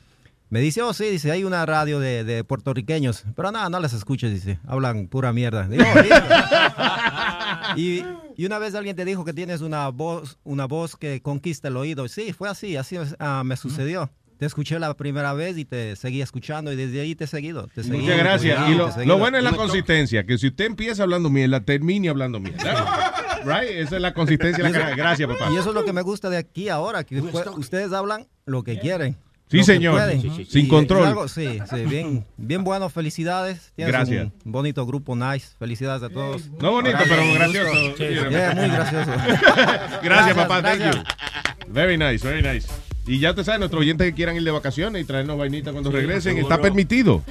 Me 0.50 0.60
dice, 0.62 0.82
oh, 0.84 0.94
sí, 0.94 1.06
dice, 1.06 1.32
hay 1.32 1.44
una 1.44 1.66
radio 1.66 2.00
de, 2.00 2.24
de 2.24 2.44
puertorriqueños. 2.44 3.24
Pero 3.36 3.52
nada, 3.52 3.70
no 3.70 3.80
les 3.80 3.92
escuches, 3.94 4.32
dice. 4.32 4.60
Hablan 4.68 5.08
pura 5.08 5.34
mierda. 5.34 5.68
Digo, 5.68 5.84
"Oh, 5.84 6.00
listo". 6.02 6.16
y, 7.76 8.04
y 8.38 8.46
una 8.46 8.60
vez 8.60 8.76
alguien 8.76 8.96
te 8.96 9.04
dijo 9.04 9.26
que 9.26 9.34
tienes 9.34 9.62
una 9.62 9.90
voz, 9.90 10.38
una 10.44 10.66
voz 10.66 10.96
que 10.96 11.22
conquista 11.22 11.70
el 11.70 11.78
oído. 11.78 12.08
Sí, 12.08 12.34
fue 12.34 12.50
así, 12.50 12.76
así 12.78 12.98
ah, 13.20 13.42
me 13.44 13.58
sucedió. 13.58 14.12
Te 14.44 14.48
escuché 14.48 14.78
la 14.78 14.94
primera 14.94 15.32
vez 15.32 15.58
y 15.58 15.64
te 15.64 15.96
seguí 15.96 16.22
escuchando 16.22 16.74
y 16.74 16.76
desde 16.76 17.00
ahí 17.00 17.16
te 17.16 17.24
he 17.24 17.28
seguido. 17.28 17.70
Te 17.74 17.82
seguí, 17.82 18.00
Muchas 18.00 18.18
gracias. 18.18 18.70
Y 18.70 19.06
lo, 19.06 19.18
bueno 19.18 19.38
es 19.38 19.44
la 19.46 19.54
consistencia, 19.54 20.26
que 20.26 20.38
si 20.38 20.48
usted 20.48 20.66
empieza 20.66 21.04
hablando 21.04 21.30
mierda, 21.30 21.62
termine 21.62 22.10
hablando 22.10 22.42
mierda. 22.42 23.14
right? 23.46 23.70
Esa 23.70 23.96
es 23.96 24.02
la 24.02 24.14
consistencia 24.14 24.62
de 24.62 24.70
la. 24.78 24.96
Gracias, 24.98 25.30
papá. 25.30 25.50
Y 25.50 25.56
eso 25.56 25.70
es 25.70 25.76
lo 25.76 25.86
que 25.86 25.94
me 25.94 26.02
gusta 26.02 26.30
de 26.30 26.36
aquí 26.36 26.68
ahora, 26.68 27.06
que 27.06 27.16
después 27.16 27.48
ustedes 27.56 27.94
hablan 27.94 28.28
lo 28.46 28.66
que 28.66 28.78
quieren. 28.80 29.16
Sí, 29.48 29.64
señor. 29.64 29.94
pueden. 29.94 30.22
Sí, 30.22 30.30
sí, 30.30 30.36
sí. 30.36 30.42
Y 30.42 30.46
Sin 30.64 30.68
control. 30.68 31.08
algo- 31.08 31.30
sí, 31.30 31.62
sí, 31.70 31.86
bien, 31.86 32.26
bien 32.36 32.66
bueno. 32.66 32.90
Felicidades. 32.90 33.72
Tienes 33.78 33.94
Gracias. 33.94 34.28
Un 34.44 34.52
bonito 34.52 34.86
grupo, 34.86 35.16
nice. 35.16 35.56
Felicidades 35.58 36.04
a 36.04 36.10
todos. 36.10 36.50
No 36.62 36.72
bonito, 36.72 36.98
Gracias, 36.98 37.18
pero 37.18 37.34
gracioso. 37.34 38.30
Yeah, 38.30 38.56
muy 38.56 38.68
gracioso. 38.68 39.12
Gracias, 40.04 40.36
papá. 40.36 40.60
gracias. 40.60 40.96
Thank 40.96 41.08
you. 41.08 41.74
Very 41.74 41.98
nice, 41.98 42.28
very 42.28 42.42
nice. 42.42 42.68
Y 43.06 43.20
ya 43.20 43.34
te 43.34 43.44
sabes, 43.44 43.60
nuestros 43.60 43.82
oyentes 43.82 44.08
que 44.08 44.14
quieran 44.14 44.36
ir 44.36 44.44
de 44.44 44.52
vacaciones 44.52 45.02
y 45.02 45.06
traernos 45.06 45.38
vainitas 45.38 45.72
cuando 45.74 45.90
Sí, 45.92 45.96
regresen, 45.98 46.36
seguro. 46.36 46.54
está 46.54 46.62
permitido. 46.62 47.22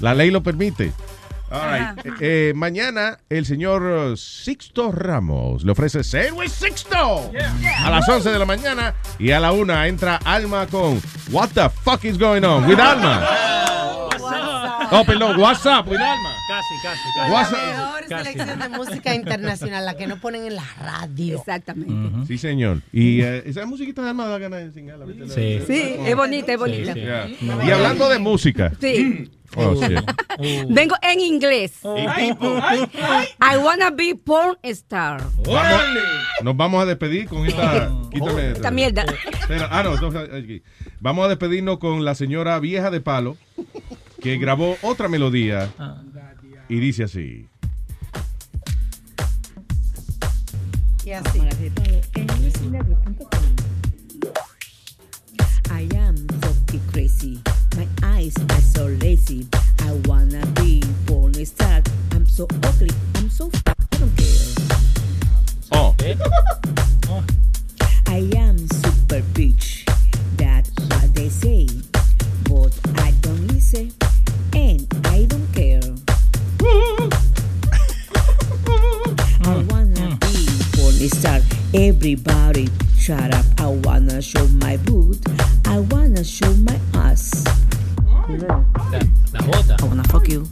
La 0.00 0.14
ley 0.14 0.30
lo 0.30 0.42
permite. 0.42 0.92
All 1.48 1.60
right. 1.70 2.06
Eh, 2.06 2.10
eh, 2.20 2.52
mañana 2.56 3.18
el 3.28 3.46
señor 3.46 3.82
uh, 3.82 4.16
Sixto 4.16 4.90
Ramos 4.90 5.62
le 5.64 5.70
ofrece 5.70 6.00
with 6.32 6.48
Sixto 6.50 7.30
a 7.84 7.90
las 7.90 8.08
11 8.08 8.30
de 8.30 8.38
la 8.40 8.44
mañana 8.46 8.94
y 9.20 9.30
a 9.30 9.38
la 9.38 9.52
1 9.52 9.84
entra 9.84 10.16
Alma 10.24 10.66
con 10.66 11.00
What 11.30 11.50
the 11.54 11.70
fuck 11.70 12.04
is 12.04 12.18
going 12.18 12.42
on 12.42 12.66
with 12.66 12.80
Alma. 12.80 13.28
Oh, 14.90 15.04
perdón, 15.04 15.38
What's 15.38 15.64
up 15.66 15.86
with 15.88 15.98
Alma. 15.98 16.30
Casi, 16.48 16.74
casi, 16.82 17.00
La 17.18 17.32
What's 17.32 17.52
up? 17.52 17.58
mejor 17.58 18.06
Casi. 18.08 18.24
selección 18.32 18.58
de 18.60 18.68
música 18.68 19.14
internacional, 19.14 19.84
la 19.84 19.96
que 19.96 20.06
no 20.06 20.16
ponen 20.20 20.44
en 20.46 20.56
la 20.56 20.64
radio. 20.80 21.38
Exactamente. 21.38 22.26
Sí, 22.26 22.38
señor. 22.38 22.82
Y 22.92 23.20
eh, 23.22 23.42
esa 23.46 23.66
musiquita 23.66 24.02
de 24.02 24.10
Alma 24.10 24.26
da 24.26 24.38
ganas 24.38 24.60
de 24.60 24.66
enseñarla. 24.66 25.04
¿viste? 25.06 25.28
Sí. 25.28 25.64
Sí, 25.66 25.96
es 26.06 26.16
bonita, 26.16 26.52
es 26.52 26.58
bonita. 26.58 26.94
Yeah. 26.94 27.28
Y 27.64 27.70
hablando 27.70 28.08
de 28.08 28.18
música. 28.18 28.72
Sí. 28.80 29.30
Oh, 29.54 29.74
shit. 29.74 30.00
Vengo 30.68 30.96
en 31.02 31.20
inglés. 31.20 31.72
I 31.84 33.56
wanna 33.62 33.90
be 33.90 34.14
porn 34.14 34.56
star. 34.64 35.22
Vamos- 35.44 35.82
nos 36.42 36.56
vamos 36.56 36.82
a 36.82 36.86
despedir 36.86 37.28
con 37.28 37.46
esta. 37.46 37.90
Quítame 38.12 38.50
Esta 38.50 38.70
mierda. 38.70 39.04
Espera, 39.40 39.68
ah, 39.70 39.82
no, 39.84 39.94
entonces, 39.94 40.28
aquí. 40.32 40.62
Vamos 41.00 41.24
a 41.26 41.28
despedirnos 41.28 41.78
con 41.78 42.04
la 42.04 42.14
señora 42.14 42.58
vieja 42.58 42.90
de 42.90 43.00
palo 43.00 43.36
que 44.20 44.38
grabó 44.38 44.76
otra 44.82 45.08
melodía 45.08 45.70
y 46.68 46.78
dice 46.80 47.04
así. 47.04 47.48
Y 51.04 51.12
así. 51.12 51.40
I 55.70 55.88
am 55.96 56.16
fucking 56.40 56.80
crazy. 56.92 57.42
My 57.76 57.86
eyes 58.02 58.34
are 58.50 58.60
so 58.60 58.86
lazy. 59.00 59.46
I 59.80 59.92
wanna 60.06 60.44
be 60.60 60.82
porn 61.06 61.34
star. 61.44 61.82
I'm 62.12 62.26
so 62.26 62.48
ugly. 62.64 62.90
I'm 63.14 63.28
so 63.30 63.50
fat. 63.50 63.76
I 63.92 63.96
don't 63.98 64.16
care. 64.16 64.26
Oh. 65.72 65.94
I 68.06 68.30
am 68.36 68.58
super 68.58 69.20
bitch. 69.34 69.84
That's 70.36 70.70
what 70.70 71.14
they 71.14 71.28
say. 71.28 71.68
But 72.48 72.72
I 72.96 73.12
don't 73.20 73.46
listen. 73.48 73.92
Be 80.98 81.08
porn 81.08 81.20
star. 81.20 81.40
Everybody 81.74 82.68
shut 82.98 83.34
up. 83.34 83.44
I 83.58 83.66
wanna 83.66 84.22
show 84.22 84.46
my 84.62 84.76
boot. 84.78 85.18
I 85.66 85.80
wanna 85.80 86.24
show 86.24 86.52
my 86.54 86.78
ass. 86.94 87.44
La. 88.28 88.64
I 89.34 89.84
wanna 89.84 90.04
fuck 90.04 90.28
you. 90.28 90.48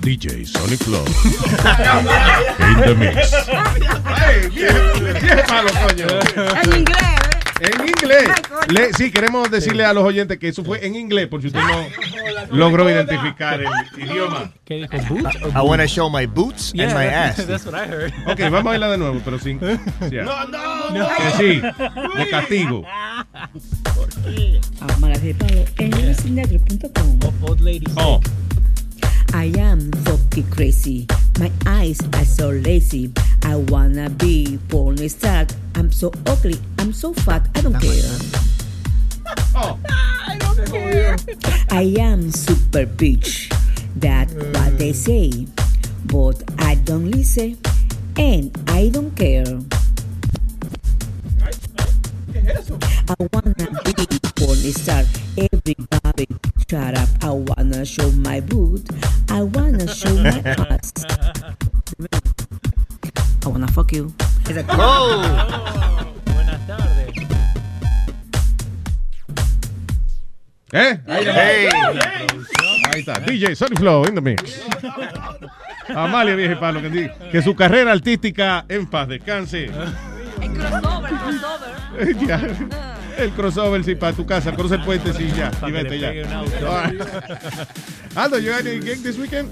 DJ 0.00 0.46
Sonic 0.46 0.80
Flow. 0.80 1.04
In 2.64 2.76
the 2.80 2.94
mix. 2.98 3.32
Hey, 4.04 4.48
viejo, 4.50 4.80
viejo 5.00 5.42
palo, 5.46 5.70
coño. 5.80 6.06
En 6.62 6.78
inglés. 6.80 6.98
¿eh? 7.00 7.33
En 7.64 7.88
inglés. 7.88 8.28
Le- 8.68 8.92
sí, 8.94 9.10
queremos 9.10 9.50
decirle 9.50 9.84
a 9.84 9.92
los 9.92 10.04
oyentes 10.04 10.38
que 10.38 10.48
eso 10.48 10.64
fue 10.64 10.84
en 10.86 10.94
inglés, 10.96 11.28
por 11.28 11.40
si 11.40 11.48
usted 11.48 11.60
no 11.60 12.56
logró 12.56 12.88
identificar 12.90 13.60
el 13.60 13.68
idioma. 14.02 14.52
¿Qué 14.64 14.74
dijo? 14.76 15.14
¿Boots? 15.14 15.36
I 15.54 15.60
want 15.60 15.80
to 15.82 15.86
show 15.88 16.10
my 16.10 16.26
boots 16.26 16.72
and 16.78 16.92
my 16.94 17.06
ass. 17.06 17.36
That's 17.46 17.64
what 17.66 17.74
I 17.74 17.86
heard. 17.88 18.12
Ok, 18.26 18.40
vamos 18.50 18.66
a 18.66 18.70
verla 18.70 18.90
de 18.90 18.98
nuevo, 18.98 19.20
pero 19.24 19.38
sin. 19.38 19.58
sí, 19.60 20.16
No, 20.16 20.46
no, 20.46 21.08
Que 21.16 21.30
sí, 21.38 21.62
de 22.18 22.28
castigo. 22.30 22.84
Lady. 27.60 27.86
Oh. 27.96 28.20
I 29.32 29.52
am 29.58 29.90
fucking 30.04 30.48
crazy. 30.50 31.06
My 31.38 31.50
eyes 31.66 31.98
are 32.12 32.24
so 32.24 32.50
lazy. 32.50 33.12
I 33.44 33.56
wanna 33.56 34.08
be 34.08 34.58
porn 34.68 34.96
star. 35.08 35.46
I'm 35.74 35.92
so 35.92 36.12
ugly. 36.26 36.58
I'm 36.78 36.92
so 36.92 37.12
fat. 37.12 37.46
I 37.54 37.60
don't 37.60 37.78
care. 37.78 38.18
Oh. 39.54 39.78
I 39.88 40.36
don't 40.38 40.66
care. 40.66 41.16
I 41.70 41.82
am 42.00 42.30
super 42.30 42.86
bitch. 42.86 43.52
That's 43.96 44.32
what 44.32 44.78
they 44.78 44.92
say. 44.92 45.46
But 46.06 46.42
I 46.58 46.76
don't 46.76 47.10
listen. 47.10 47.58
And 48.16 48.50
I 48.68 48.88
don't 48.88 49.14
care. 49.14 49.44
I 53.06 53.14
wanna 53.32 53.54
be 53.84 54.06
porn 54.36 54.56
star. 54.72 55.04
Everybody 55.36 56.26
shut 56.68 56.96
up. 56.96 57.08
I 57.22 57.30
wanna 57.30 57.84
show 57.84 58.10
my 58.12 58.40
boot. 58.40 58.88
I 59.28 59.42
wanna 59.42 59.86
show 59.86 60.14
my 60.16 60.40
ass. 60.70 60.92
I 63.44 63.48
wanna 63.48 63.68
fuck 63.68 63.92
you. 63.92 64.12
Buenas 64.44 64.66
tardes. 66.66 67.12
¿Eh? 70.72 71.00
Ahí, 71.06 71.24
Hey. 71.32 71.68
Ahí 72.92 73.00
está. 73.00 73.20
DJ 73.20 73.54
Sonic 73.54 73.78
Flow 73.78 74.04
in 74.06 74.14
the 74.14 74.20
mix. 74.20 74.60
Amalia 75.94 76.34
Vieja 76.34 76.58
Palo, 76.58 76.80
que, 76.80 76.88
di- 76.90 77.08
que 77.30 77.42
su 77.42 77.54
carrera 77.54 77.92
artística 77.92 78.64
en 78.68 78.86
paz 78.86 79.08
descanse. 79.08 79.66
El 80.40 80.52
crossover, 80.52 81.12
el 81.12 81.18
crossover. 81.18 81.74
Ya. 82.26 82.40
El 83.16 83.30
crossover, 83.30 83.84
sí, 83.84 83.94
para 83.94 84.12
tu 84.12 84.26
casa. 84.26 84.50
Cruza 84.52 84.74
el 84.76 84.82
puente, 84.82 85.12
sí, 85.12 85.30
ya. 85.36 85.50
Y 85.66 85.70
vete 85.70 85.98
ya. 86.00 86.10
Aldo, 88.16 88.38
you 88.38 88.50
got 88.50 88.60
any 88.66 88.80
gig 88.80 89.02
this 89.02 89.16
weekend? 89.18 89.48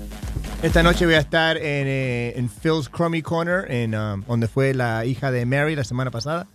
Esta 0.62 0.82
noche 0.84 1.04
voy 1.06 1.14
a 1.14 1.18
estar 1.18 1.56
en, 1.56 1.64
eh, 1.88 2.34
en 2.36 2.48
Phil's 2.48 2.88
Crummy 2.88 3.20
Corner, 3.20 3.70
en 3.70 3.94
um, 3.96 4.22
donde 4.26 4.46
fue 4.46 4.74
la 4.74 5.04
hija 5.04 5.32
de 5.32 5.44
Mary 5.44 5.74
la 5.74 5.82
semana 5.84 6.10
pasada. 6.12 6.46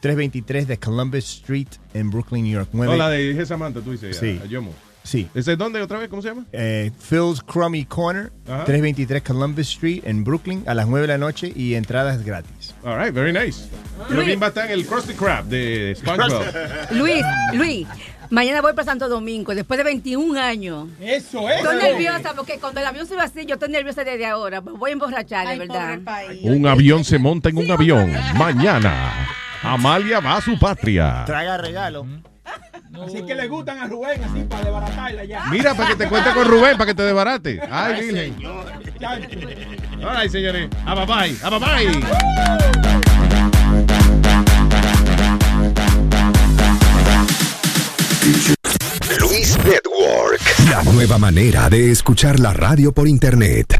323 0.00 0.66
de 0.66 0.78
Columbus 0.78 1.18
Street 1.36 1.68
en 1.94 2.10
Brooklyn, 2.10 2.42
New 2.42 2.52
York. 2.54 2.70
No, 2.72 2.78
Nueve- 2.84 2.96
la 2.98 3.08
de 3.08 3.22
Hija 3.30 3.46
Samantha, 3.46 3.80
tú 3.80 3.92
dices. 3.92 4.16
Sí. 4.16 4.40
A 4.42 4.46
Yomo. 4.46 4.74
Sí. 5.04 5.28
¿Ese 5.34 5.52
es 5.52 5.58
dónde 5.58 5.80
otra 5.80 5.98
vez? 5.98 6.08
¿Cómo 6.08 6.22
se 6.22 6.28
llama? 6.28 6.44
Eh, 6.52 6.90
Phil's 7.08 7.40
Crummy 7.40 7.84
Corner, 7.84 8.32
Ajá. 8.48 8.64
323 8.64 9.22
Columbus 9.22 9.68
Street 9.68 10.02
en 10.04 10.24
Brooklyn 10.24 10.64
a 10.66 10.74
las 10.74 10.88
9 10.88 11.02
de 11.06 11.12
la 11.12 11.18
noche 11.18 11.52
y 11.54 11.74
entradas 11.74 12.24
gratis. 12.24 12.74
All 12.84 12.98
right, 13.00 13.14
very 13.14 13.32
nice. 13.32 13.68
Luis. 14.08 14.18
Robin 14.18 14.40
va 14.42 14.46
a 14.46 14.48
estar 14.48 14.66
en 14.66 14.72
el 14.72 14.86
Krusty 14.86 15.14
Krab 15.14 15.44
de 15.46 15.94
SpongeBob. 16.00 16.44
Luis, 16.92 17.24
Luis, 17.54 17.86
mañana 18.32 18.60
voy 18.60 18.72
para 18.72 18.86
Santo 18.86 19.08
Domingo, 19.08 19.54
después 19.54 19.78
de 19.78 19.84
21 19.84 20.40
años. 20.40 20.88
Eso 21.00 21.48
Estoy 21.48 21.76
nerviosa 21.76 22.32
porque 22.34 22.58
cuando 22.58 22.80
el 22.80 22.86
avión 22.86 23.06
se 23.06 23.14
va 23.14 23.24
así, 23.24 23.44
yo 23.46 23.54
estoy 23.54 23.68
nerviosa 23.68 24.02
desde 24.04 24.26
ahora. 24.26 24.60
Me 24.60 24.72
Voy 24.72 24.90
a 24.90 24.92
emborrachar, 24.94 25.48
de 25.48 25.58
verdad. 25.58 26.00
Un 26.42 26.66
avión 26.66 27.04
se 27.04 27.18
monta 27.18 27.50
en 27.50 27.58
un 27.58 27.70
avión. 27.70 28.12
Mañana. 28.36 29.28
Amalia 29.62 30.18
va 30.18 30.38
a 30.38 30.40
su 30.40 30.58
patria. 30.58 31.22
Traga 31.24 31.56
regalo. 31.56 32.06
Así 33.06 33.22
que 33.24 33.34
le 33.34 33.48
gustan 33.48 33.78
a 33.78 33.86
Rubén 33.86 34.22
así 34.22 34.42
para 34.42 34.64
desbaratarla 34.64 35.24
ya. 35.24 35.44
Mira, 35.50 35.74
para 35.74 35.88
que 35.90 35.96
te 35.96 36.08
cuente 36.08 36.30
con 36.32 36.46
Rubén, 36.46 36.76
para 36.76 36.86
que 36.86 36.94
te 36.94 37.02
desbarate. 37.02 37.60
Ay, 37.70 38.02
Virgen. 38.02 38.36
All 40.04 40.20
right, 40.20 40.30
señores. 40.30 40.68
A 40.84 40.94
bye 40.94 41.06
bye. 41.06 41.36
A 41.42 41.50
bye 41.50 41.58
bye. 41.58 43.11
Luis 48.22 49.56
Network. 49.64 50.40
La 50.70 50.84
nueva 50.92 51.18
manera 51.18 51.68
de 51.68 51.90
escuchar 51.90 52.38
la 52.38 52.52
radio 52.52 52.92
por 52.92 53.08
internet. 53.08 53.76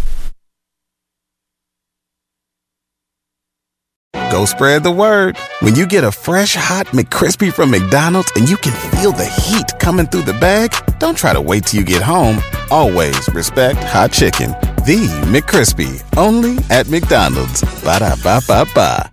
Go 4.32 4.44
spread 4.44 4.82
the 4.82 4.90
word. 4.90 5.36
When 5.60 5.76
you 5.76 5.86
get 5.86 6.02
a 6.02 6.10
fresh 6.10 6.56
hot 6.56 6.88
McCrispy 6.88 7.52
from 7.52 7.70
McDonald's 7.70 8.32
and 8.34 8.48
you 8.48 8.56
can 8.56 8.72
feel 8.90 9.12
the 9.12 9.26
heat 9.26 9.78
coming 9.78 10.06
through 10.06 10.24
the 10.24 10.36
bag, 10.40 10.72
don't 10.98 11.16
try 11.16 11.32
to 11.32 11.40
wait 11.40 11.66
till 11.66 11.78
you 11.78 11.86
get 11.86 12.02
home. 12.02 12.40
Always 12.70 13.28
respect 13.34 13.78
hot 13.84 14.10
chicken. 14.10 14.50
The 14.84 15.06
McCrispy, 15.30 16.02
only 16.16 16.56
at 16.68 16.88
McDonald's. 16.88 17.62
Ba 17.84 18.00
da 18.00 18.16
ba 18.24 18.40
ba 18.48 18.66
ba. 18.74 19.12